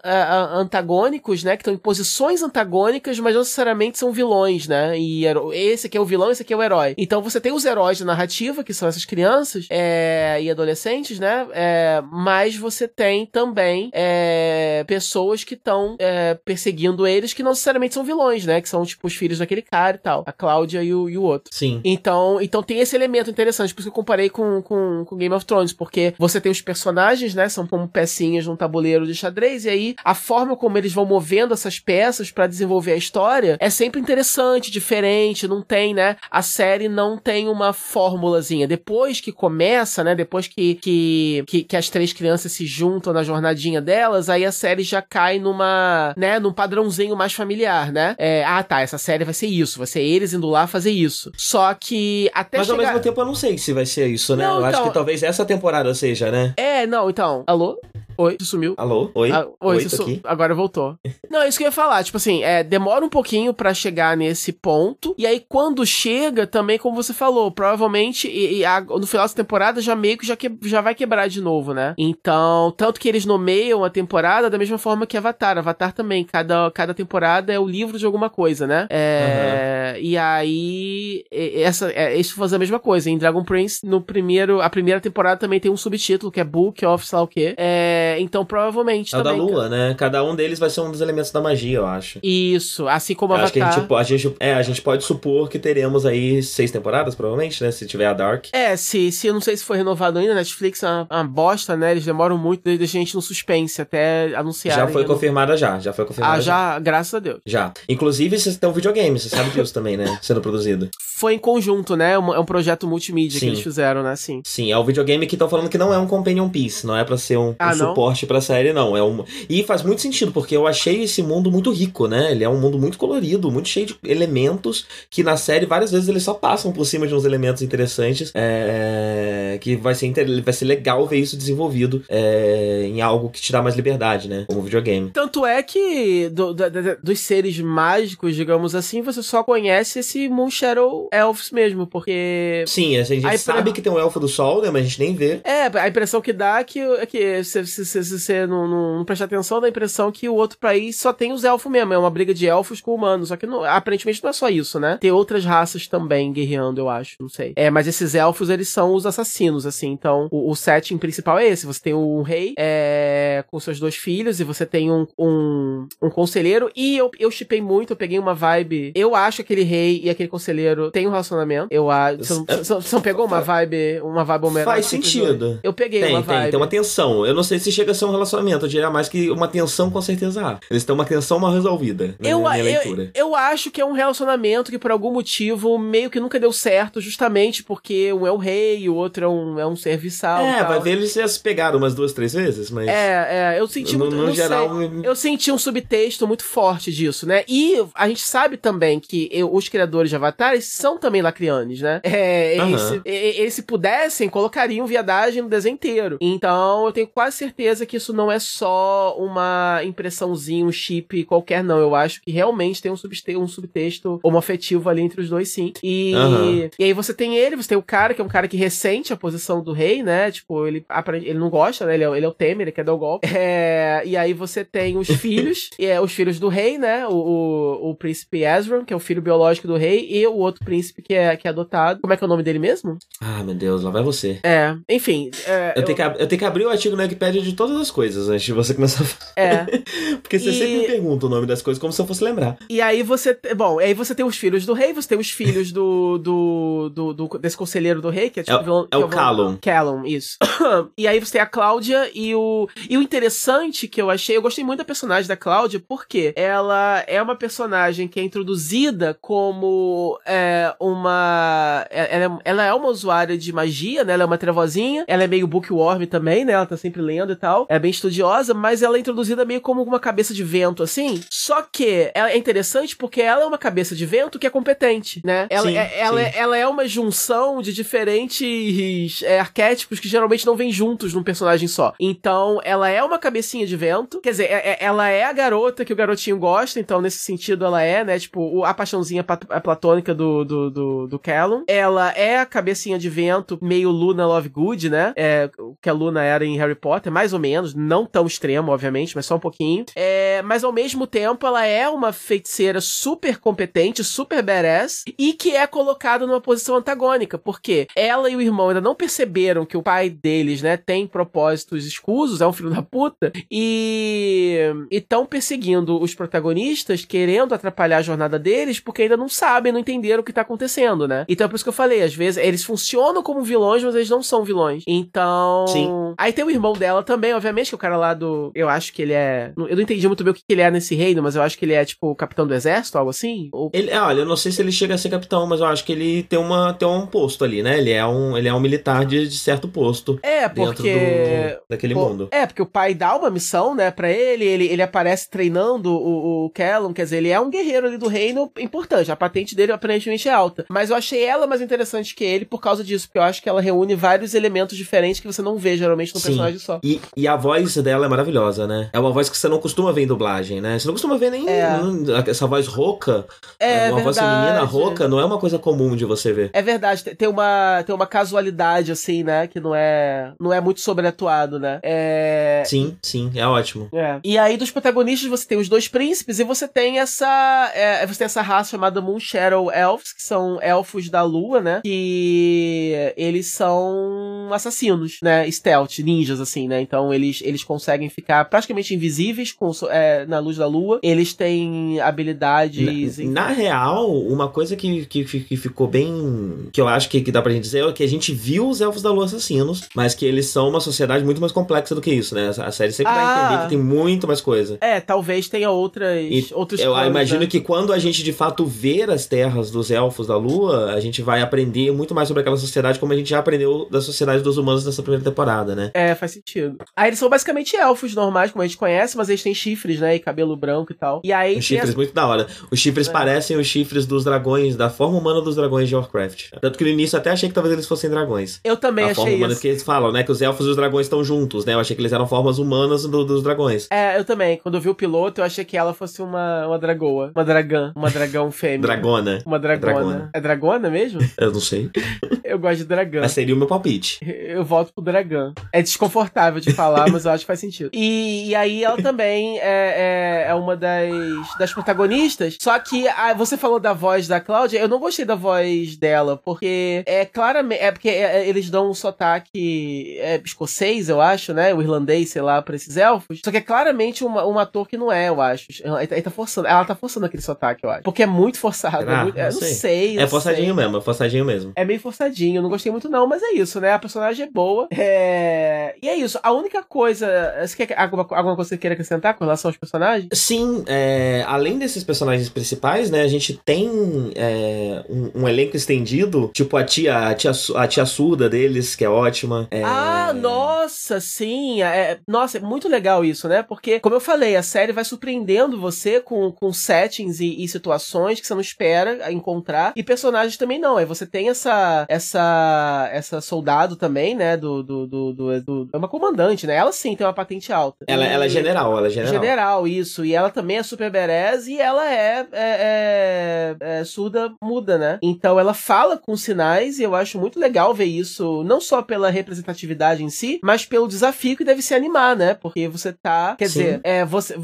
antagônicos, 0.53 1.45
né? 1.45 1.57
Que 1.57 1.63
estão 1.63 1.75
em 1.75 1.79
posições 1.79 2.43
antagônicas, 2.43 3.19
mas 3.19 3.35
não 3.35 3.43
necessariamente 3.43 3.99
são 3.99 4.13
vilões, 4.13 4.67
né? 4.67 4.99
E 4.99 5.25
esse 5.53 5.87
aqui 5.87 5.97
é 5.97 6.01
o 6.01 6.05
vilão, 6.05 6.31
esse 6.31 6.43
aqui 6.43 6.53
é 6.53 6.57
o 6.57 6.63
herói. 6.63 6.95
Então 6.97 7.21
você 7.21 7.41
tem 7.41 7.53
os 7.53 7.65
heróis 7.65 7.99
da 7.99 8.05
narrativa, 8.05 8.65
que 8.65 8.73
são 8.73 8.89
essas 8.89 9.05
crianças 9.05 9.67
é, 9.71 10.39
e 10.41 10.51
adolescentes, 10.51 11.19
né? 11.19 11.47
É, 11.53 12.03
mas 12.11 12.57
você 12.57 12.87
tem 12.87 13.27
também 13.27 13.91
é, 13.93 14.85
pessoas 14.87 15.45
que 15.45 15.55
estão 15.55 15.97
é, 15.99 16.35
perseguindo 16.35 17.07
eles 17.07 17.33
que 17.33 17.43
não 17.43 17.51
necessariamente 17.51 17.95
são 17.95 18.05
vilões, 18.05 18.47
né? 18.47 18.61
Que 18.61 18.69
são, 18.69 18.85
tipo, 18.85 19.07
os 19.07 19.15
filhos 19.15 19.39
daquele 19.39 19.63
cara 19.63 19.97
e 19.97 20.01
tal. 20.01 20.23
A 20.27 20.33
Cláudia 20.33 20.83
e 20.83 20.95
o, 20.95 21.09
e 21.09 21.19
o 21.19 21.23
outro. 21.23 21.53
Sim. 21.55 21.81
Então, 21.85 22.41
então 22.41 22.63
tem 22.63 22.81
esse 22.81 22.95
elemento 22.95 23.31
interessante, 23.31 23.75
por 23.75 23.81
isso 23.81 23.91
que 23.91 23.93
eu 23.93 23.95
comparei 23.95 24.29
com, 24.29 24.63
com, 24.63 25.05
com 25.07 25.17
Game 25.17 25.35
of 25.35 25.45
Thrones, 25.45 25.73
porque 25.83 26.15
você 26.17 26.41
tem 26.41 26.53
os 26.53 26.61
personagens, 26.61 27.35
né? 27.35 27.49
São 27.49 27.67
como 27.67 27.89
pecinhas 27.89 28.47
num 28.47 28.55
tabuleiro 28.55 29.05
de 29.05 29.17
xadrez, 29.17 29.65
e 29.65 29.69
aí 29.69 29.97
a 30.05 30.15
forma 30.15 30.57
como 30.57 30.79
eles 30.79 30.93
vão 30.93 31.05
movendo 31.05 31.53
essas 31.53 31.81
peças 31.81 32.31
para 32.31 32.47
desenvolver 32.47 32.93
a 32.93 32.97
história 32.97 33.57
é 33.59 33.69
sempre 33.69 34.01
interessante, 34.01 34.71
diferente, 34.71 35.49
não 35.49 35.61
tem, 35.61 35.93
né? 35.93 36.17
A 36.31 36.41
série 36.41 36.89
não 36.89 37.19
tem 37.19 37.49
uma 37.49 37.73
fórmulazinha. 37.73 38.69
Depois 38.69 39.21
que 39.21 39.33
começa, 39.33 40.05
né? 40.05 40.15
Depois 40.15 40.47
que, 40.47 40.77
que, 40.77 41.43
que, 41.49 41.65
que, 41.65 41.77
as 41.77 41.89
três 41.89 42.13
crianças 42.13 42.53
se 42.53 42.65
juntam 42.65 43.13
na 43.13 43.25
jornadinha 43.25 43.81
delas, 43.81 44.29
aí 44.29 44.45
a 44.45 44.53
série 44.53 44.85
já 44.85 45.03
cai 45.03 45.41
numa, 45.41 46.15
né? 46.17 46.39
Num 46.39 46.53
padrãozinho 46.53 47.17
mais 47.17 47.33
familiar, 47.33 47.91
né? 47.91 48.15
É, 48.19 48.45
ah, 48.45 48.63
tá, 48.63 48.83
essa 48.83 48.99
série 48.99 49.25
vai 49.25 49.35
ser 49.35 49.49
isso, 49.49 49.79
vai 49.79 49.87
ser 49.89 50.03
eles 50.03 50.33
indo 50.33 50.49
lá 50.49 50.69
fazer 50.69 50.93
isso. 50.93 51.33
Só 51.37 51.75
que 51.75 52.31
até 52.33 52.59
Mas 52.59 52.69
chegar... 52.69 52.79
ao 52.79 52.87
mesmo 52.87 53.01
tempo 53.01 53.21
eu 53.21 53.27
não 53.27 53.35
sei 53.35 53.59
se 53.59 53.73
vai 53.73 53.85
ser 53.85 54.07
isso, 54.07 54.37
né? 54.37 54.47
Não, 54.47 54.61
eu 54.61 54.69
então... 54.69 54.71
acho 54.71 54.89
que 54.89 54.95
talvez 54.95 55.25
essa 55.25 55.45
temporada 55.45 55.72
seja, 55.95 56.31
né? 56.31 56.55
É, 56.57 56.87
não, 56.87 57.09
então. 57.09 57.43
Alô? 57.47 57.79
Oi, 58.17 58.37
você 58.39 58.45
sumiu. 58.45 58.75
Alô? 58.77 59.11
Oi? 59.15 59.31
Ah, 59.31 59.47
oi, 59.61 59.77
oi 59.77 59.89
su... 59.89 60.21
agora 60.25 60.55
voltou. 60.55 60.97
Não, 61.31 61.43
é 61.43 61.49
isso 61.49 61.59
que 61.59 61.65
eu 61.65 61.69
ia 61.69 61.73
falar. 61.73 62.03
Tipo 62.05 62.17
assim, 62.17 62.43
é, 62.43 62.63
demora 62.63 63.05
um 63.05 63.09
pouquinho 63.09 63.55
para 63.55 63.73
chegar 63.75 64.17
nesse 64.17 64.53
ponto. 64.53 65.15
E 65.17 65.27
aí, 65.27 65.45
quando 65.49 65.85
chega, 65.87 66.47
também, 66.47 66.79
como 66.79 66.97
você 66.97 67.13
falou, 67.13 67.51
provavelmente 67.51 68.29
e, 68.29 68.59
e 68.59 68.65
a, 68.65 68.81
no 68.81 69.07
final 69.07 69.25
dessa 69.25 69.37
temporada 69.37 69.81
já 69.81 69.97
meio 69.97 70.19
que 70.19 70.27
já, 70.27 70.37
que 70.37 70.51
já 70.63 70.81
vai 70.81 70.95
quebrar 70.95 71.29
de 71.29 71.41
novo, 71.41 71.73
né? 71.73 71.95
Então, 71.97 72.73
tanto 72.77 73.01
que 73.01 73.09
eles 73.09 73.25
nomeiam 73.25 73.85
a 73.85 73.91
temporada 73.91 74.51
da 74.51 74.59
mesma 74.59 74.79
forma 74.79 75.07
que 75.07 75.17
Avatar. 75.17 75.59
Avatar 75.59 75.93
também, 75.93 76.25
cada, 76.25 76.71
cada 76.71 76.95
temporada 76.95 77.53
é 77.53 77.59
o 77.59 77.67
livro 77.67 77.99
de 77.99 78.07
alguma 78.07 78.29
coisa, 78.29 78.67
né? 78.67 78.87
É, 78.91 79.95
uhum. 79.97 80.03
E 80.03 80.19
aí, 80.19 81.25
essa, 81.31 81.91
é, 81.93 82.17
isso 82.17 82.35
faz 82.35 82.53
a 82.53 82.59
mesma 82.59 82.79
coisa. 82.79 83.11
Em 83.11 83.19
Dragon 83.19 83.45
Prince, 83.45 83.87
no 83.87 84.01
primeiro, 84.01 84.61
a 84.61 84.69
primeira 84.69 85.01
temporada 85.01 85.39
também 85.39 85.61
tem 85.61 85.71
um 85.71 85.77
subtítulo 85.77 86.31
que 86.31 86.41
é 86.41 86.45
Book 86.45 86.85
of, 86.85 87.07
sei 87.07 87.17
lá 87.17 87.23
o 87.23 87.29
quê. 87.29 87.55
É, 87.57 88.02
é, 88.03 88.21
então 88.21 88.45
provavelmente 88.45 89.15
é 89.15 89.19
o 89.19 89.23
da 89.23 89.31
Lua, 89.33 89.69
né? 89.69 89.95
Cada 89.97 90.25
um 90.25 90.35
deles 90.35 90.59
vai 90.59 90.69
ser 90.69 90.81
um 90.81 90.91
dos 90.91 91.01
elementos 91.01 91.31
da 91.31 91.41
magia, 91.41 91.79
eu 91.79 91.87
acho. 91.87 92.19
Isso, 92.23 92.89
assim 92.89 93.15
como 93.15 93.33
a 93.33 93.37
Avatar. 93.37 93.69
Acho 93.69 93.87
que 93.87 93.95
a 93.95 94.03
gente, 94.03 94.15
a, 94.15 94.17
gente, 94.17 94.37
é, 94.41 94.55
a 94.55 94.63
gente 94.63 94.83
pode 94.83 95.05
supor 95.05 95.49
que 95.49 95.59
teremos 95.59 96.05
aí 96.05 96.43
seis 96.43 96.71
temporadas, 96.71 97.15
provavelmente, 97.15 97.63
né? 97.63 97.71
Se 97.71 97.87
tiver 97.87 98.07
a 98.07 98.13
Dark. 98.13 98.47
É, 98.53 98.77
se, 98.77 99.13
se 99.13 99.27
eu 99.27 99.35
não 99.35 99.41
sei 99.41 99.57
se 99.57 99.65
foi 99.65 99.77
renovado 99.77 100.19
ainda, 100.19 100.35
Netflix 100.35 100.83
é 100.83 100.89
uma, 100.89 101.07
uma 101.11 101.25
bosta, 101.25 101.77
né? 101.77 101.93
Eles 101.93 102.05
demoram 102.05 102.37
muito, 102.37 102.63
deixam 102.63 103.01
a 103.01 103.05
gente 103.05 103.15
no 103.15 103.23
suspense 103.23 103.81
até 103.81 104.35
anunciar. 104.35 104.77
Já 104.77 104.89
foi 104.89 105.05
confirmada 105.05 105.57
já, 105.57 105.79
já 105.79 105.93
foi 105.93 106.05
confirmada. 106.05 106.37
Ah, 106.37 106.41
já, 106.41 106.73
já, 106.73 106.79
graças 106.79 107.15
a 107.15 107.19
Deus. 107.19 107.41
Já. 107.47 107.73
Inclusive, 107.89 108.39
vocês 108.39 108.57
têm 108.57 108.69
um 108.69 108.73
videogame, 108.73 109.19
você 109.19 109.29
sabe 109.29 109.51
disso 109.51 109.73
também, 109.73 109.97
né? 109.97 110.19
Sendo 110.23 110.41
produzido. 110.41 110.89
Foi 111.17 111.35
em 111.35 111.39
conjunto, 111.39 111.95
né? 111.97 112.13
É 112.13 112.19
um, 112.19 112.35
é 112.35 112.39
um 112.41 112.45
projeto 112.45 112.87
multimídia 112.87 113.39
Sim. 113.39 113.47
que 113.47 113.53
eles 113.53 113.61
fizeram, 113.63 114.03
né? 114.03 114.17
Sim. 114.17 114.43
Sim, 114.45 114.73
é 114.73 114.79
o 114.79 114.85
videogame 114.85 115.27
que 115.27 115.35
estão 115.35 115.49
falando 115.49 115.69
que 115.69 115.79
não 115.79 115.93
é 115.93 115.99
um 115.99 116.07
companion 116.07 116.49
piece, 116.49 116.87
não 116.87 116.97
é 116.97 117.05
para 117.05 117.17
ser 117.17 117.37
um, 117.37 117.55
ah, 117.59 117.73
um 117.73 117.92
suporte 117.93 118.27
pra 118.27 118.41
série, 118.41 118.73
não. 118.73 118.97
É 118.97 119.03
um... 119.03 119.25
E 119.49 119.63
faz 119.63 119.83
muito 119.83 120.03
sentido, 120.03 120.33
porque 120.33 120.57
eu 120.57 120.67
achei 120.67 121.03
esse 121.03 121.23
mundo 121.23 121.51
muito 121.51 121.71
rico, 121.71 122.07
né? 122.09 122.33
Ele 122.33 122.45
é 122.45 122.49
um 122.49 122.61
mundo 122.61 122.79
muito 122.79 122.99
colorido, 122.99 123.51
muito 123.51 123.69
cheio 123.69 123.87
de 123.87 123.97
elementos 124.05 124.87
que 125.11 125.23
na 125.23 125.37
série 125.37 125.67
várias 125.67 125.91
vezes 125.91 126.09
eles 126.09 126.23
só 126.23 126.35
passam 126.35 126.73
por 126.73 126.85
cima 126.85 127.07
de 127.07 127.15
uns 127.15 127.25
elementos 127.25 127.63
interessantes. 127.63 128.33
É... 128.35 129.59
Que 129.61 129.77
vai 129.77 129.95
ser, 129.95 130.07
inter... 130.07 130.43
vai 130.43 130.53
ser 130.53 130.65
legal 130.65 131.07
ver 131.07 131.19
isso 131.19 131.37
desenvolvido 131.37 132.03
é... 132.09 132.85
em 132.85 133.01
algo 133.01 133.31
que 133.31 133.41
te 133.41 133.53
dá 133.53 133.63
mais 133.63 133.77
liberdade, 133.77 134.29
né? 134.29 134.45
Como 134.49 134.63
videogame. 134.63 135.11
Tanto 135.11 135.45
é 135.47 135.63
que 135.63 136.29
do, 136.31 136.53
do, 136.53 136.71
do, 136.71 136.97
dos 137.03 137.21
seres 137.21 137.59
mágicos, 137.59 138.35
digamos 138.35 138.75
assim, 138.75 139.03
você 139.03 139.23
só 139.23 139.43
conhece 139.43 140.01
esse 140.01 140.29
Moon 140.29 140.51
Shadow 140.51 141.09
Elves 141.13 141.51
mesmo, 141.51 141.87
porque. 141.87 142.65
Sim, 142.67 142.97
a 142.97 143.05
gente 143.05 143.27
a 143.27 143.37
sabe 143.39 143.73
que 143.73 143.83
tem 143.83 143.93
um 143.93 143.99
elfo 143.99 144.21
do 144.21 144.29
sol, 144.29 144.63
né? 144.63 144.71
Mas 144.71 144.83
a 144.83 144.85
gente 144.89 145.01
nem 145.01 145.15
vê. 145.15 145.41
É, 145.45 145.67
a 145.79 145.89
impressão 145.89 146.21
que 146.21 146.33
dá 146.33 146.61
é 146.61 146.65
que, 146.65 146.81
é 146.81 147.07
que 147.07 147.45
se, 147.45 147.82
se, 147.85 148.05
se, 148.05 148.19
se 148.19 148.21
você 148.21 148.47
não, 148.47 148.69
não, 148.69 148.99
não 148.99 149.05
prestar 149.05 149.27
atenção, 149.27 149.61
dá 149.61 149.67
a 149.67 149.71
impressão 149.71 150.13
que 150.13 150.29
o 150.29 150.35
outro 150.35 150.59
país 150.59 150.97
só 150.97 151.13
tem 151.13 151.33
os 151.33 151.45
elfos 151.45 151.71
mesmo. 151.71 151.93
É 151.93 151.99
uma 151.99 152.11
briga 152.11 152.35
de 152.35 152.47
elfos 152.47 152.81
com 152.81 152.95
humanos. 152.95 153.29
Só 153.29 153.37
que 153.37 153.47
não, 153.47 153.65
aparentemente 153.65 154.23
não 154.23 154.31
é 154.31 154.33
só 154.33 154.49
isso, 154.49 154.79
né? 154.79 154.99
Tem 155.01 155.11
outras 155.11 155.45
raças 155.45 155.87
também 155.87 156.33
guerreando, 156.33 156.81
eu 156.81 156.89
acho. 156.89 157.17
Não 157.21 157.29
sei. 157.29 157.53
É, 157.57 157.71
mas 157.71 157.87
esses 157.87 158.15
elfos, 158.15 158.51
eles 158.51 158.69
são 158.69 158.95
os 158.95 159.07
assassinos, 159.07 159.67
assim. 159.67 159.89
Então, 159.89 160.29
o, 160.31 160.51
o 160.51 160.57
setting 160.57 160.99
principal 160.99 161.39
é 161.39 161.49
esse. 161.49 161.67
Você 161.67 161.81
tem 161.81 161.95
um 161.95 162.23
rei 162.23 162.55
é, 162.59 163.45
com 163.51 163.59
seus 163.59 163.81
dois 163.81 163.97
filhos 163.97 164.41
e 164.41 164.45
você 164.45 164.67
tem 164.67 164.91
um, 164.91 165.07
um, 165.19 165.87
um 166.01 166.11
conselheiro. 166.11 166.71
E 166.77 166.97
eu, 166.97 167.11
eu 167.19 167.31
chipei 167.31 167.61
muito, 167.61 167.93
eu 167.93 167.97
peguei 167.97 168.19
uma 168.19 168.35
vibe. 168.35 168.93
Eu 168.95 169.15
acho 169.15 169.37
que 169.37 169.43
aquele 169.43 169.63
rei 169.63 170.01
e 170.05 170.11
aquele 170.11 170.29
conselheiro 170.29 170.91
têm 170.91 171.07
um 171.07 171.11
relacionamento. 171.11 171.69
Eu 171.71 171.91
acho. 171.91 172.45
Você, 172.45 172.95
não 172.95 173.03
pegou 173.03 173.27
uma 173.27 173.41
vibe, 173.41 174.01
uma 174.03 174.25
vibe 174.25 174.43
Faz 174.65 174.87
sentido. 174.87 175.61
Eu 175.63 175.73
peguei 175.73 176.01
tem, 176.01 176.11
uma 176.11 176.23
tem, 176.23 176.37
vibe. 176.37 176.51
Tem 176.51 176.61
uma 176.61 176.67
tensão. 176.67 177.27
Eu 177.27 177.35
não 177.35 177.43
sei 177.43 177.59
se 177.59 177.71
chega 177.73 177.93
a 177.93 177.95
ser 177.95 178.05
um 178.05 178.11
relacionamento. 178.11 178.65
Eu 178.67 178.69
diria 178.69 178.91
mais 178.91 179.09
que 179.09 179.31
uma 179.31 179.49
tensão 179.49 179.91
com 179.91 180.01
certeza 180.01 180.47
há. 180.47 180.59
Eles 180.71 180.85
têm 180.85 180.95
uma 180.95 181.05
tensão 181.05 181.39
mal 181.39 181.53
resolvida 181.53 182.15
na 182.19 182.29
eu, 182.29 182.39
minha 182.41 182.59
eu, 182.59 182.65
leitura. 182.65 183.11
Eu, 183.15 183.35
acho 183.35 183.71
que 183.71 183.81
é 183.81 183.85
um 183.85 183.93
relacionamento 183.93 184.71
que 184.71 184.79
por 184.79 184.91
algum 184.91 185.13
motivo 185.13 185.79
meio 185.79 186.11
que 186.11 186.21
nunca 186.21 186.39
deu 186.39 186.53
certo, 186.53 187.01
justamente 187.01 187.63
porque 187.63 188.13
um 188.13 188.27
é 188.27 188.31
o 188.33 188.37
rei 188.37 188.89
o 188.89 188.95
outro 188.95 189.25
é 189.25 189.29
um, 189.29 189.59
é 189.59 189.67
um 189.67 189.77
serviçal. 189.77 190.41
É, 190.45 190.63
vai 190.65 190.81
ver 190.81 190.93
eles 190.93 191.13
já 191.15 191.27
se 191.27 191.41
pegaram 191.41 191.79
umas 191.79 191.95
duas, 191.95 192.13
três 192.13 192.33
vezes, 192.33 192.71
mas. 192.71 192.87
É, 192.89 193.55
é, 193.57 193.61
eu 193.61 193.67
senti 193.67 193.97
no, 193.97 194.07
muito. 194.07 194.17
No 194.17 194.33
geral. 194.33 194.79
Sei, 194.79 194.91
eu 195.03 195.17
senti 195.17 195.51
um 195.51 195.59
subtexto 195.59 196.27
muito 196.27 196.45
forte 196.45 196.93
disso, 196.93 197.27
né? 197.27 197.45
E 197.49 197.83
a 197.95 198.09
gente 198.09 198.23
sabe 198.23 198.57
também 198.57 199.01
que 199.01 199.29
eu, 199.33 199.53
os 199.53 199.69
criadores 199.69 200.11
de 200.11 200.17
Avatar 200.17 200.61
são 200.61 200.99
também 200.99 201.23
lacrianes, 201.23 201.81
né? 201.81 202.01
É, 202.03 202.57
eles, 202.59 202.81
se- 202.81 203.01
e- 203.05 203.11
e- 203.11 203.41
eles, 203.41 203.55
se 203.55 203.63
pudessem, 203.63 204.29
colocariam 204.29 204.87
viadagem 204.87 205.43
no 205.43 205.49
desenho 205.49 205.75
inteiro. 205.75 206.19
Então, 206.21 206.87
eu 206.87 206.93
tenho 206.93 207.07
quase 207.07 207.37
certeza 207.37 207.62
que 207.87 207.97
isso 207.97 208.13
não 208.13 208.31
é 208.31 208.39
só 208.39 209.17
uma 209.19 209.81
impressãozinha, 209.85 210.65
um 210.65 210.73
chip 210.73 211.25
qualquer, 211.25 211.63
não. 211.63 211.79
Eu 211.79 211.95
acho 211.95 212.21
que 212.23 212.31
realmente 212.31 212.83
tem 212.83 212.91
um, 212.93 212.97
subte 212.97 213.37
um 213.37 213.47
subtexto 213.47 214.21
homoafetivo 214.23 214.89
ali 214.89 215.03
entre 215.03 215.21
os 215.21 215.29
dois, 215.29 215.49
sim. 215.49 215.73
E, 215.83 216.15
Aham. 216.15 216.71
e 216.79 216.85
aí 216.85 216.93
você 216.93 217.15
tem 217.15 217.37
ele, 217.37 217.57
você 217.57 217.69
tem 217.71 217.79
o 217.79 217.83
cara, 217.83 218.15
que 218.15 218.21
é 218.21 218.25
um 218.25 218.29
cara 218.29 218.49
que 218.49 218.57
ressente 218.57 219.13
a 219.13 219.17
posição 219.17 219.63
do 219.63 219.73
rei, 219.73 220.03
né? 220.03 220.31
Tipo, 220.31 220.67
ele, 220.67 220.85
ele 221.23 221.39
não 221.39 221.51
gosta, 221.51 221.87
né? 221.87 221.95
Ele 221.95 222.05
é, 222.05 222.17
ele 222.17 222.27
é 222.27 222.29
o 222.29 222.33
Temer, 222.35 222.63
ele 222.63 222.73
quer 222.73 222.85
dar 222.85 222.95
o 222.95 222.99
golpe. 222.99 223.29
É, 223.35 224.03
e 224.05 224.17
aí 224.17 224.33
você 224.33 224.65
tem 224.65 224.97
os 224.97 225.09
filhos, 225.21 225.71
e 225.79 225.87
é, 225.87 226.01
os 226.01 226.13
filhos 226.13 226.39
do 226.39 226.49
rei, 226.49 226.79
né? 226.79 227.07
O, 227.07 227.13
o, 227.15 227.91
o 227.91 227.95
príncipe 227.95 228.45
Ezra, 228.45 228.85
que 228.85 228.93
é 228.93 228.97
o 228.97 229.01
filho 229.01 229.23
biológico 229.23 229.67
do 229.67 229.77
rei, 229.77 230.07
e 230.11 230.27
o 230.27 230.37
outro 230.37 230.65
príncipe 230.65 231.03
que 231.03 231.15
é, 231.15 231.37
que 231.37 231.47
é 231.47 231.51
adotado. 231.51 232.01
Como 232.01 232.13
é 232.13 232.17
que 232.17 232.25
é 232.25 232.27
o 232.27 232.29
nome 232.29 232.43
dele 232.43 232.59
mesmo? 232.59 232.99
Ah, 233.21 233.43
meu 233.43 233.55
Deus, 233.55 233.83
lá 233.83 233.91
vai 233.91 234.03
você. 234.03 234.41
É, 234.43 234.75
enfim. 234.89 235.31
É, 235.47 235.75
Eu, 235.77 235.85
tenho 235.85 235.97
que, 235.97 236.03
eu 236.03 236.27
tenho 236.27 236.39
que 236.39 236.45
abrir 236.45 236.65
o 236.65 236.71
artigo 236.71 236.97
na 236.97 237.03
Wikipedia 237.05 237.41
de 237.43 237.52
todas 237.55 237.77
as 237.81 237.91
coisas 237.91 238.29
antes 238.29 238.45
de 238.45 238.53
você 238.53 238.75
começar 238.75 239.03
a 239.03 239.07
falar. 239.07 239.33
é. 239.37 239.67
Porque 240.23 240.39
você 240.39 240.51
E- 240.51 240.53
sempre 240.59 240.77
me 240.79 240.87
pergunta 240.87 241.27
o 241.27 241.29
nome 241.29 241.47
das 241.47 241.63
coisas 241.63 241.81
como 241.81 241.93
se 241.93 242.01
eu 242.01 242.07
fosse 242.07 242.23
lembrar. 242.25 242.57
E 242.69 242.81
aí 242.81 243.03
você. 243.03 243.39
Bom, 243.57 243.79
aí 243.79 243.95
você 243.95 244.15
tem 244.15 244.25
os 244.25 244.37
filhos 244.37 244.65
do 244.67 244.73
rei, 244.73 244.93
você 244.93 245.09
tem 245.09 245.19
os 245.19 245.31
filhos 245.31 245.71
do. 245.73 246.19
do, 246.19 246.89
do, 246.95 247.13
do- 247.15 247.39
desse 247.39 247.57
conselheiro 247.57 248.01
do 248.01 248.11
rei, 248.11 248.31
que 248.31 248.41
é 248.41 248.43
tipo. 248.43 248.57
É- 248.59 248.63
vilão- 248.63 248.89
é 248.91 248.97
o 248.97 249.09
Callum. 249.09 249.57
Callum, 249.61 250.05
isso. 250.07 250.37
e 250.97 251.07
aí 251.09 251.19
você 251.21 251.33
tem 251.33 251.41
a 251.41 251.47
Cláudia 251.47 252.11
e 252.15 252.35
o. 252.35 252.69
E 252.89 252.97
o 252.97 253.03
interessante 253.03 253.89
que 253.89 254.01
eu 254.01 254.11
achei, 254.11 254.37
eu 254.37 254.43
gostei 254.43 254.65
muito 254.65 254.79
da 254.79 254.85
personagem 254.85 255.29
da 255.29 255.37
Cláudia, 255.37 255.83
porque 255.87 256.33
ela 256.37 257.03
é 257.07 257.21
uma 257.23 257.37
personagem 257.37 258.07
que 258.09 258.19
é 258.21 258.23
introduzida 258.23 259.17
como 259.21 260.19
é, 260.27 260.75
uma. 260.81 261.87
é- 261.91 262.17
Ela 262.17 262.25
é, 262.25 262.39
ela 262.45 262.65
é 262.67 262.75
uma 262.75 262.89
usuária 262.89 263.37
de 263.37 263.53
magia, 263.53 264.05
né? 264.05 264.13
Ela 264.13 264.23
é 264.23 264.27
uma 264.27 264.39
trevozinha. 264.39 265.05
Ela 265.07 265.25
é 265.25 265.27
meio 265.27 265.47
bookworm 265.47 266.05
também, 266.07 266.45
né? 266.45 266.53
Ela 266.53 266.67
tá 266.67 266.77
sempre 266.77 267.01
lendo 267.03 267.33
e 267.33 267.37
tal. 267.43 267.67
É 267.69 267.77
bem 267.77 267.91
estudiosa, 267.91 268.55
mas 268.55 268.83
ela 268.83 268.97
é 268.97 269.01
introduzida 269.01 269.45
meio 269.45 269.61
como 269.61 269.83
uma 269.83 269.99
cabeça 269.99 270.33
de 270.33 270.45
vento, 270.45 270.81
assim. 270.81 271.21
Só 271.29 271.61
que 271.61 272.09
ela 272.15 272.31
é 272.31 272.37
interessante 272.37 272.97
porque 272.97 273.21
ela 273.21 273.43
é 273.43 273.45
uma 273.47 273.59
cabeça 273.59 273.97
de 273.97 274.07
vento 274.07 274.39
que 274.39 274.47
é 274.47 274.51
competente, 274.51 275.21
né? 275.25 275.49
Ela, 275.51 275.69
Sim, 275.69 275.77
é, 275.77 275.99
ela, 275.99 276.21
sim. 276.21 276.27
é- 276.27 276.39
ela 276.39 276.57
é 276.57 276.67
uma 276.69 276.87
junção 276.87 277.61
de 277.61 277.73
diferentes 277.73 279.23
é, 279.25 279.41
arquétipos 279.41 279.99
que 279.99 280.09
geralmente 280.09 280.47
não 280.47 280.57
vêm 280.57 280.71
juntos 280.71 281.13
num 281.15 281.23
personagem 281.23 281.67
só. 281.67 281.93
Então, 281.99 282.61
ela 282.65 282.89
é 282.89 283.03
uma 283.03 283.19
cabecinha 283.19 283.67
de 283.67 283.77
vento. 283.77 284.21
Quer 284.21 284.31
dizer, 284.31 284.45
é- 284.45 284.71
é- 284.71 284.77
ela 284.81 285.09
é 285.09 285.25
a 285.25 285.33
garota 285.33 285.85
que 285.85 285.93
o 285.93 285.97
garotinho 285.97 286.39
gosta, 286.39 286.79
então 286.79 287.01
nesse 287.01 287.19
sentido 287.19 287.65
ela 287.65 287.83
é, 287.83 288.05
né? 288.05 288.19
Tipo, 288.19 288.65
a 288.65 288.73
paixãozinha 288.73 289.25
a 289.49 289.61
platônica 289.61 290.15
do, 290.15 290.45
do, 290.45 290.71
do, 290.71 291.07
do 291.09 291.19
Callum. 291.19 291.65
Ela 291.67 292.11
é 292.13 292.39
a 292.39 292.47
cabecinha 292.47 292.99
de 292.99 293.09
vento, 293.09 293.59
meio 293.61 293.91
Luna 293.91 294.27
Lovegood, 294.27 294.89
né? 294.89 295.13
É, 295.17 295.51
o 295.59 295.75
que 295.81 295.89
a 295.89 295.93
Luna 295.93 296.23
era 296.23 296.45
em 296.45 296.57
Harry 296.57 296.75
Potter, 296.77 297.11
mais 297.13 297.32
ou 297.33 297.39
menos. 297.39 297.75
Não 297.75 298.07
tão 298.07 298.27
extremo, 298.27 298.73
obviamente, 298.73 299.15
mas 299.15 299.27
só 299.27 299.37
um 299.37 299.41
pouquinho. 299.41 299.85
É, 299.95 300.43
mas 300.43 300.65
ao 300.65 300.73
mesmo 300.73 301.07
tempo, 301.07 301.47
ela 301.47 301.65
é 301.65 301.89
uma 301.89 302.13
feiticeira 302.13 302.81
super 302.81 303.39
competente, 303.39 304.05
super 304.05 304.43
badass, 304.43 305.05
e 305.19 305.33
que 305.33 305.55
é 305.57 305.67
colocada 305.67 306.27
numa 306.27 306.41
posição 306.41 306.77
antagônica, 306.77 307.39
porque 307.39 307.87
ela 307.97 308.29
e 308.29 308.37
o 308.37 308.41
irmão 308.41 308.69
ainda 308.69 308.81
não 308.81 308.95
perceberam 308.95 309.65
que 309.65 309.77
o 309.77 309.83
pai 309.83 310.11
deles, 310.11 310.63
né, 310.63 310.77
tem 310.77 311.07
propósitos 311.07 311.87
escusos, 311.87 312.41
é 312.41 312.47
um 312.47 312.53
filho 312.53 312.71
da 312.71 312.83
puta, 312.83 313.33
e 313.51 314.59
estão 314.91 315.27
perseguindo 315.27 316.01
os 316.01 316.15
protagonistas, 316.15 317.05
querendo 317.05 317.55
atrapalhar 317.55 317.99
a 317.99 318.03
jornada 318.03 318.39
deles, 318.39 318.81
porque 318.81 319.03
ainda 319.03 319.17
não 319.17 319.29
sabem, 319.29 319.73
não 319.73 319.81
entenderam 319.81 320.21
o 320.21 320.25
que 320.25 320.33
tá 320.33 320.43
acontecendo, 320.43 321.07
né? 321.07 321.25
Então 321.29 321.45
é 321.45 321.49
por 321.49 321.57
isso 321.57 321.65
que 321.65 321.69
eu 321.69 321.73
falei, 321.73 322.03
às 322.03 322.15
vezes 322.15 322.43
eles 322.43 322.65
funcionam 322.65 323.23
como 323.23 323.43
vilões, 323.43 323.83
mas 323.83 323.95
eles 323.95 324.11
não 324.11 324.23
são 324.23 324.45
vilões. 324.45 324.83
Então. 324.87 325.67
Sim. 325.67 325.89
Aí 326.17 326.33
tem 326.33 326.45
o 326.45 326.51
irmão 326.51 326.73
dela 326.73 327.03
também, 327.03 327.12
obviamente, 327.35 327.69
que 327.69 327.75
o 327.75 327.79
cara 327.79 327.97
lá 327.97 328.15
do. 328.15 328.51
Eu 328.55 328.69
acho 328.69 328.93
que 328.93 329.03
ele 329.03 329.13
é. 329.13 329.53
Eu 329.57 329.77
não 329.77 329.83
entendi 329.83 330.07
muito 330.07 330.25
bem 330.25 330.33
o 330.33 330.35
que 330.35 330.43
ele 330.49 330.61
é 330.61 330.71
nesse 330.71 330.95
reino, 330.95 331.23
mas 331.23 331.37
eu 331.37 331.43
acho 331.43 331.59
que 331.59 331.65
ele 331.65 331.75
é, 331.75 331.85
tipo, 331.85 332.15
capitão 332.15 332.47
do 332.47 332.55
exército, 332.55 332.99
algo 332.99 333.11
assim. 333.11 333.49
Ou... 333.53 333.71
Ele, 333.73 333.91
é, 333.91 334.01
olha, 334.01 334.21
eu 334.21 334.27
não 334.27 334.37
sei 334.37 334.53
se 334.53 334.61
ele 334.61 334.73
chega 334.73 334.95
a 334.95 334.99
ser 334.99 335.11
capitão, 335.11 335.47
mas 335.47 335.61
eu 335.61 335.67
acho 335.67 335.85
que 335.85 335.93
ele 335.93 336.23
tem, 336.23 336.39
uma, 336.39 336.73
tem 336.75 336.87
um 336.87 337.07
posto 337.07 337.45
ali, 337.45 337.63
né? 337.63 337.79
Ele 337.79 337.91
é 337.91 338.07
um, 338.07 338.37
ele 338.37 338.49
é 338.49 338.55
um 338.55 338.61
militar 338.61 339.05
de, 339.05 339.27
de 339.27 339.39
certo 339.39 339.69
posto 339.69 340.19
É, 340.23 340.49
dentro 340.49 340.75
porque. 340.75 340.93
do, 340.93 341.63
daquele 341.71 341.95
Pô, 341.95 342.09
mundo. 342.09 342.29
É, 342.31 342.47
porque 342.47 342.63
o 342.63 342.67
pai 342.67 342.95
dá 342.95 343.17
uma 343.17 343.31
missão, 343.31 343.75
né, 343.75 343.91
pra 343.91 344.11
ele, 344.11 344.45
ele, 344.45 344.67
ele 344.67 344.83
aparece 344.83 345.29
treinando 345.29 345.93
o, 345.93 346.47
o 346.47 346.51
Callum, 346.51 346.93
quer 346.93 347.05
dizer, 347.05 347.19
ele 347.19 347.29
é 347.31 347.41
um 347.41 347.51
guerreiro 347.51 347.87
ali 347.87 347.99
do 347.99 348.09
reino 348.09 348.51
importante, 348.59 349.11
a 349.11 349.17
patente 349.17 349.55
dele 349.55 349.73
aparentemente 349.73 350.29
é 350.29 350.33
alta. 350.33 350.65
Mas 350.69 350.91
eu 350.91 350.97
achei 350.97 351.23
ela 351.25 351.47
mais 351.47 351.61
interessante 351.61 352.15
que 352.15 352.25
ele 352.25 352.45
por 352.45 352.61
causa 352.61 352.85
disso, 352.85 353.07
porque 353.09 353.19
eu 353.19 353.23
acho 353.23 353.43
que 353.43 353.49
ela 353.49 353.61
reúne 353.61 353.95
vários 353.95 354.35
elementos 354.35 354.77
diferentes 354.77 355.21
que 355.21 355.27
você 355.27 355.43
não 355.43 355.57
vê 355.57 355.77
geralmente 355.77 356.15
num 356.15 356.21
Sim. 356.21 356.29
personagem 356.29 356.59
só. 356.59 356.81
E, 356.83 357.01
e 357.17 357.27
a 357.29 357.37
voz 357.37 357.77
dela 357.77 358.07
é 358.07 358.09
maravilhosa, 358.09 358.67
né? 358.67 358.91
É 358.93 358.99
uma 358.99 359.11
voz 359.11 359.29
que 359.29 359.37
você 359.37 359.49
não 359.49 359.59
costuma 359.59 359.93
ver 359.93 360.03
em 360.03 360.07
dublagem, 360.07 360.61
né? 360.61 360.79
Você 360.79 360.87
não 360.87 360.95
costuma 360.95 361.17
ver 361.17 361.31
nem 361.31 361.49
É. 361.49 361.79
essa 362.27 362.47
voz 362.47 362.67
rouca. 362.67 363.25
É, 363.59 363.91
uma 363.91 364.01
voz 364.03 364.17
verdade. 364.17 364.43
feminina 364.47 364.65
rouca 364.65 365.09
não 365.09 365.19
é 365.21 365.25
uma 365.25 365.39
coisa 365.39 365.59
comum 365.59 365.95
de 365.97 366.05
você 366.05 366.33
ver. 366.33 366.51
É 366.53 366.63
verdade, 366.63 367.05
tem- 367.05 367.15
tem 367.15 367.29
uma, 367.29 367.83
tem 367.85 367.95
uma 367.95 368.07
casualidade, 368.07 368.91
assim, 368.93 369.23
né? 369.23 369.47
Que 369.47 369.61
não 369.61 369.75
é, 369.75 370.33
não 370.41 370.53
é 370.53 370.61
muito 370.61 370.81
sobreatuado, 370.81 371.59
né? 371.59 371.79
É. 371.83 372.63
Sim, 372.67 372.97
sim, 373.03 373.31
é 373.35 373.47
ótimo. 373.47 373.89
É. 373.93 374.19
E 374.25 374.39
aí, 374.39 374.57
dos 374.57 374.71
protagonistas, 374.71 375.29
você 375.31 375.47
tem 375.47 375.59
os 375.59 375.69
dois 375.69 375.89
príncipes 375.89 376.39
e 376.39 376.45
você 376.45 376.67
tem 376.69 376.99
essa. 376.99 377.71
é, 377.75 378.07
você 378.07 378.19
tem 378.19 378.25
essa 378.27 378.43
raça 378.43 378.71
chamada 378.71 379.01
Moon 379.01 379.19
Shadow 379.21 379.71
Elves, 379.73 380.13
que 380.13 380.23
são 380.23 380.59
elfos 380.63 381.09
da 381.09 381.23
lua, 381.23 381.61
né? 381.61 381.81
Que 381.85 383.13
eles 383.17 383.47
são 383.49 384.49
assassinos, 384.53 385.19
né? 385.23 385.51
Stealth, 385.51 385.99
ninjas, 386.01 386.41
assim, 386.41 386.69
né? 386.69 386.81
Então 386.93 387.13
eles, 387.15 387.41
eles 387.43 387.65
conseguem 387.65 388.11
ficar 388.11 388.45
praticamente 388.45 388.95
invisíveis 388.95 389.51
com, 389.51 389.71
é, 389.89 390.27
na 390.27 390.39
luz 390.39 390.59
da 390.59 390.67
lua. 390.67 391.01
Eles 391.03 391.33
têm 391.33 391.99
habilidades. 392.01 393.17
Na, 393.17 393.47
na 393.47 393.47
real, 393.49 394.13
uma 394.15 394.47
coisa 394.49 394.77
que, 394.77 395.07
que, 395.07 395.25
que 395.25 395.57
ficou 395.57 395.87
bem. 395.87 396.69
que 396.71 396.79
eu 396.79 396.87
acho 396.87 397.09
que, 397.09 397.23
que 397.23 397.33
dá 397.33 397.41
pra 397.41 397.51
gente 397.51 397.63
dizer 397.63 397.83
é 397.89 397.93
que 397.93 398.03
a 398.03 398.07
gente 398.07 398.35
viu 398.35 398.69
os 398.69 398.83
Elfos 398.83 399.01
da 399.01 399.11
Lua 399.11 399.25
assassinos, 399.25 399.89
mas 399.95 400.15
que 400.15 400.27
eles 400.27 400.47
são 400.47 400.69
uma 400.69 400.81
sociedade 400.81 401.25
muito 401.25 401.41
mais 401.41 401.51
complexa 401.51 401.95
do 401.95 402.01
que 402.03 402.13
isso, 402.13 402.35
né? 402.35 402.51
A 402.59 402.71
série 402.71 402.93
sempre 402.93 403.13
vai 403.15 403.23
Ah. 403.25 403.45
entender 403.47 403.63
que 403.63 403.69
tem 403.71 403.79
muito 403.79 404.27
mais 404.27 404.43
coisa. 404.43 404.77
É, 404.83 405.01
talvez 405.01 405.49
tenha 405.49 405.71
outras. 405.71 406.23
E 406.31 406.49
outros 406.53 406.79
eu 406.79 406.93
planos, 406.93 407.09
imagino 407.09 407.41
né? 407.41 407.47
que 407.47 407.61
quando 407.61 407.91
a 407.91 407.99
gente 407.99 408.23
de 408.23 408.35
fato 408.35 408.67
ver 408.67 409.11
as 409.11 409.25
terras 409.25 409.71
dos 409.71 409.91
elfos 409.91 410.27
da 410.27 410.37
lua, 410.37 410.93
a 410.93 411.01
gente 411.01 411.23
vai 411.23 411.41
aprender 411.41 411.91
muito 411.91 412.15
mais 412.15 412.29
sobre 412.29 412.43
aquela 412.43 412.59
sociedade, 412.59 412.99
como 412.99 413.15
a 413.15 413.17
gente 413.17 413.31
já 413.31 413.39
aprendeu 413.39 413.89
da 413.91 414.03
sociedade 414.03 414.43
dos 414.43 414.59
humanos 414.59 414.85
nessa 414.85 415.03
primeira 415.03 415.25
temporada, 415.25 415.75
né? 415.75 415.91
É, 415.95 416.15
faz 416.15 416.33
sentido. 416.33 416.82
Aí 416.97 417.09
eles 417.09 417.19
são 417.19 417.29
basicamente 417.29 417.77
elfos 417.77 418.15
normais, 418.15 418.51
como 418.51 418.63
a 418.63 418.67
gente 418.67 418.77
conhece, 418.77 419.17
mas 419.17 419.29
eles 419.29 419.43
têm 419.43 419.55
chifres, 419.55 420.01
né? 420.01 420.17
E 420.17 420.19
cabelo 420.19 420.57
branco 420.57 420.93
e 420.93 420.95
tal. 420.95 421.21
E 421.25 421.33
aí. 421.33 421.51
Os 421.53 421.55
tem 421.57 421.63
chifres 421.63 421.89
essa- 421.91 421.97
muito 421.97 422.13
da 422.15 422.27
hora. 422.27 422.47
Os 422.71 422.79
chifres 422.79 423.09
É. 423.09 423.13
parecem 423.13 423.57
os 423.57 423.67
chifres 423.67 424.07
dos 424.07 424.25
dragões, 424.25 424.77
da 424.77 424.91
forma 424.91 425.19
humana 425.19 425.41
dos 425.41 425.57
dragões 425.57 425.89
de 425.89 425.95
Warcraft. 425.97 426.51
Tanto 426.61 426.79
que 426.79 426.85
no 426.85 426.91
início 426.91 427.19
até 427.19 427.31
achei 427.31 427.49
que 427.49 427.55
talvez 427.55 427.73
eles 427.73 427.87
fossem 427.87 428.09
dragões. 428.11 428.61
Eu 428.65 428.77
também 428.77 429.07
a 429.07 429.15
forma 429.15 429.29
achei 429.29 429.39
humana 429.39 429.53
isso. 429.53 429.63
que 429.63 429.69
eles 429.69 429.83
falam, 429.83 430.13
né? 430.13 430.23
Que 430.23 430.33
os 430.33 430.41
elfos 430.43 430.67
e 430.67 430.71
os 430.71 430.77
dragões 430.77 431.07
estão 431.07 431.23
juntos, 431.25 431.65
né? 431.65 431.75
Eu 431.75 431.81
achei 431.81 431.95
que 431.97 432.03
eles 432.03 432.13
eram 432.13 432.27
formas 432.27 432.59
humanas 432.59 433.05
do- 433.07 433.25
dos 433.25 433.43
dragões. 433.43 433.89
É, 433.91 434.19
eu 434.19 434.25
também. 434.25 434.59
Quando 434.63 434.75
eu 434.77 434.81
vi 434.81 434.89
o 434.89 434.95
piloto, 434.95 435.41
eu 435.41 435.45
achei 435.45 435.65
que 435.65 435.77
ela 435.77 435.95
fosse 435.95 436.21
uma, 436.23 436.67
uma 436.67 436.79
dragoa. 436.79 437.33
Uma 437.35 437.45
dragã. 437.45 437.93
Uma 437.97 438.11
dragão 438.11 438.51
fêmea. 438.53 438.79
Dragona. 438.81 439.43
Uma 439.47 439.59
dragona. 439.59 439.93
Dragona. 439.93 440.31
É 440.35 440.41
dragona 440.41 440.91
mesmo? 440.91 441.21
Eu 441.39 441.51
não 441.53 441.61
sei. 441.61 441.91
Eu 442.45 442.59
gosto 442.59 442.79
de 442.79 442.85
dragão. 442.85 443.23
Mas 443.23 443.33
seria 443.33 443.55
o 443.55 443.59
meu 443.59 443.67
palpite. 443.67 444.19
Eu 444.23 444.63
volto 444.65 444.93
pro 444.93 445.03
dragão. 445.03 445.55
É 445.73 445.81
desconfortável 445.81 446.61
de 446.61 446.72
falar, 446.75 447.11
mas 447.11 447.25
eu 447.25 447.31
acho 447.33 447.41
que 447.45 447.47
faz 447.47 447.61
sentido. 447.61 447.91
E, 447.93 448.49
e 448.49 448.55
aí 448.55 448.85
ela 448.85 448.97
também 449.03 449.59
é, 449.59 450.45
é, 450.45 450.51
é 450.51 450.55
uma 450.55 450.77
das, 450.77 451.57
das 451.59 451.73
protagonistas. 451.73 452.57
Só 452.61 452.79
que 452.79 453.07
ah, 453.09 453.35
você 453.35 453.57
falou 453.57 453.79
da 453.79 453.93
voz 453.93 454.27
da 454.29 454.41
Cláudia, 454.41 454.79
eu 454.79 454.89
não 454.89 454.99
gostei 454.99 455.25
da 455.25 455.35
voz 455.35 455.97
dela, 455.97 456.41
porque 456.45 457.03
é 457.07 457.25
claramente. 457.25 457.81
É 457.81 457.91
porque 457.93 458.09
é, 458.09 458.49
eles 458.49 458.71
dão 458.71 458.91
um 458.91 458.95
sotaque 458.95 460.17
é, 460.19 460.41
escocês, 460.45 461.09
eu 461.09 461.21
acho, 461.21 461.53
né? 461.53 461.75
O 461.75 461.81
irlandês, 461.81 462.31
sei 462.31 462.43
lá, 462.43 462.61
pra 462.63 462.77
esses 462.77 462.97
elfos. 462.97 463.41
Só 463.45 463.51
que 463.51 463.57
é 463.59 463.61
claramente 463.61 464.25
uma, 464.25 464.47
um 464.47 464.59
ator 464.59 464.87
que 464.89 464.97
não 464.97 465.11
é, 465.11 465.29
eu 465.29 465.41
acho. 465.41 465.67
Ele 465.71 466.07
tá, 466.07 466.15
ele 466.15 466.23
tá 466.23 466.31
forçando. 466.31 466.67
Ela 466.69 466.85
tá 466.85 466.95
forçando 466.95 467.27
aquele 467.27 467.43
sotaque, 467.43 467.85
eu 467.85 467.91
acho. 467.91 468.03
Porque 468.03 468.23
é 468.23 468.27
muito 468.27 468.59
forçado. 468.59 469.09
É 469.11 469.23
muito- 469.25 469.37
eu 469.39 469.45
Não 469.45 469.53
não 469.53 469.61
sei. 469.61 469.75
sei. 469.75 470.19
É 470.19 470.27
forçadinho 470.27 470.75
sei. 470.75 470.85
mesmo, 470.85 470.97
é 470.99 471.01
forçadinho 471.01 471.45
mesmo. 471.45 471.73
É 471.77 471.85
meio 471.85 472.01
forçadinho. 472.01 472.63
Não 472.63 472.69
gostei 472.69 472.91
muito, 472.93 473.09
não, 473.09 473.27
mas 473.27 473.43
é 473.43 473.53
isso, 473.53 473.81
né? 473.81 473.93
A 473.93 473.99
personagem 473.99 474.47
é 474.47 474.51
boa. 474.51 474.89
É... 474.93 475.95
E 476.03 476.09
é 476.09 476.15
isso. 476.17 476.39
A 476.43 476.53
única 476.63 476.83
coisa. 476.83 477.29
Você 477.61 477.87
quer 477.87 477.99
alguma, 477.99 478.27
alguma 478.31 478.57
coisa 478.57 478.71
que 478.71 478.75
você 478.75 478.79
queira 478.79 478.95
acrescentar 478.95 479.35
com 479.35 479.45
relação 479.45 479.69
aos 479.69 479.77
personagens? 479.77 480.29
Sim, 480.33 480.85
é, 480.87 481.45
além 481.47 481.79
desses 481.79 482.05
personagens 482.05 482.49
principais, 482.49 483.11
né? 483.11 483.23
A 483.23 483.29
gente 483.29 483.61
tem 483.65 484.33
é, 484.35 485.05
um, 485.09 485.43
um, 485.43 485.49
elenco 485.49 485.77
estendido, 485.77 486.51
tipo 486.55 486.77
a 486.77 486.85
tia, 486.85 487.29
a 487.29 487.35
tia, 487.35 487.53
a 487.77 487.87
tia 487.87 488.07
surda 488.07 488.49
deles, 488.49 488.95
que 488.95 489.05
é 489.05 489.09
ótima. 489.09 489.67
É... 489.71 489.83
Ah, 489.83 490.33
nossa, 490.33 491.21
sim. 491.21 491.83
É, 491.83 492.19
nossa, 492.27 492.59
é 492.59 492.61
muito 492.61 492.89
legal 492.89 493.25
isso, 493.25 493.49
né? 493.49 493.63
Porque, 493.63 494.01
como 494.01 494.15
eu 494.15 494.21
falei, 494.21 494.57
a 494.57 494.63
série 494.63 494.93
vai 494.93 495.05
surpreendendo 495.05 495.81
você 495.81 496.21
com, 496.21 496.53
com 496.53 496.73
settings 496.73 497.41
e, 497.41 497.63
e 497.63 497.69
situações 497.69 498.41
que 498.41 498.47
você 498.47 498.55
não 498.55 498.61
espera 498.61 499.31
encontrar. 499.33 499.93
E 499.97 500.03
personagens 500.03 500.57
também 500.57 500.79
não. 500.79 500.97
Aí 500.97 501.05
você 501.05 501.27
tem 501.27 501.49
essa 501.49 502.07
essa 502.09 503.09
essa 503.13 503.41
soldado 503.41 503.97
também, 503.97 504.35
né? 504.35 504.57
Do, 504.57 504.83
do, 504.83 505.07
do, 505.07 505.33
do, 505.33 505.61
do 505.61 505.89
é 505.93 505.97
uma 505.97 506.09
comandante, 506.09 506.52
né? 506.67 506.75
Ela 506.75 506.93
sim 506.93 507.17
tem 507.17 507.27
uma 507.27 507.33
patente 507.33 507.73
alta. 507.73 508.05
Ela, 508.07 508.25
ela 508.25 508.45
é 508.45 508.49
general, 508.49 508.97
ela 508.97 509.07
é 509.07 509.11
general. 509.11 509.35
General, 509.35 509.89
isso. 509.89 510.25
E 510.25 510.35
ela 510.35 510.51
também 510.51 510.79
é 510.79 510.83
super 510.83 511.11
berez 511.11 511.67
e 511.67 511.81
ela 511.81 512.09
é, 512.09 512.47
é, 512.53 513.77
é, 513.83 514.01
é 514.01 514.05
surda 514.05 514.53
muda, 514.63 514.99
né? 514.99 515.19
Então 515.23 515.59
ela 515.59 515.75
fala 515.75 516.17
com 516.17 516.37
sinais 516.37 516.99
e 516.99 517.03
eu 517.03 517.15
acho 517.15 517.39
muito 517.39 517.59
legal 517.59 517.95
ver 517.95 518.05
isso, 518.05 518.63
não 518.65 518.81
só 518.81 519.03
pela 519.03 519.31
representatividade 519.31 520.23
em 520.23 520.31
si, 520.31 520.61
mas 520.63 520.85
pelo 520.85 521.09
desafio 521.09 521.57
que 521.57 521.65
deve 521.65 521.83
se 521.83 521.95
animar, 521.95 522.37
né? 522.37 522.55
Porque 522.55 522.89
você 522.89 523.13
tá. 523.13 523.57
Quer 523.57 523.69
Sim. 523.69 523.79
dizer, 523.79 524.01
é, 524.05 524.25
você, 524.25 524.55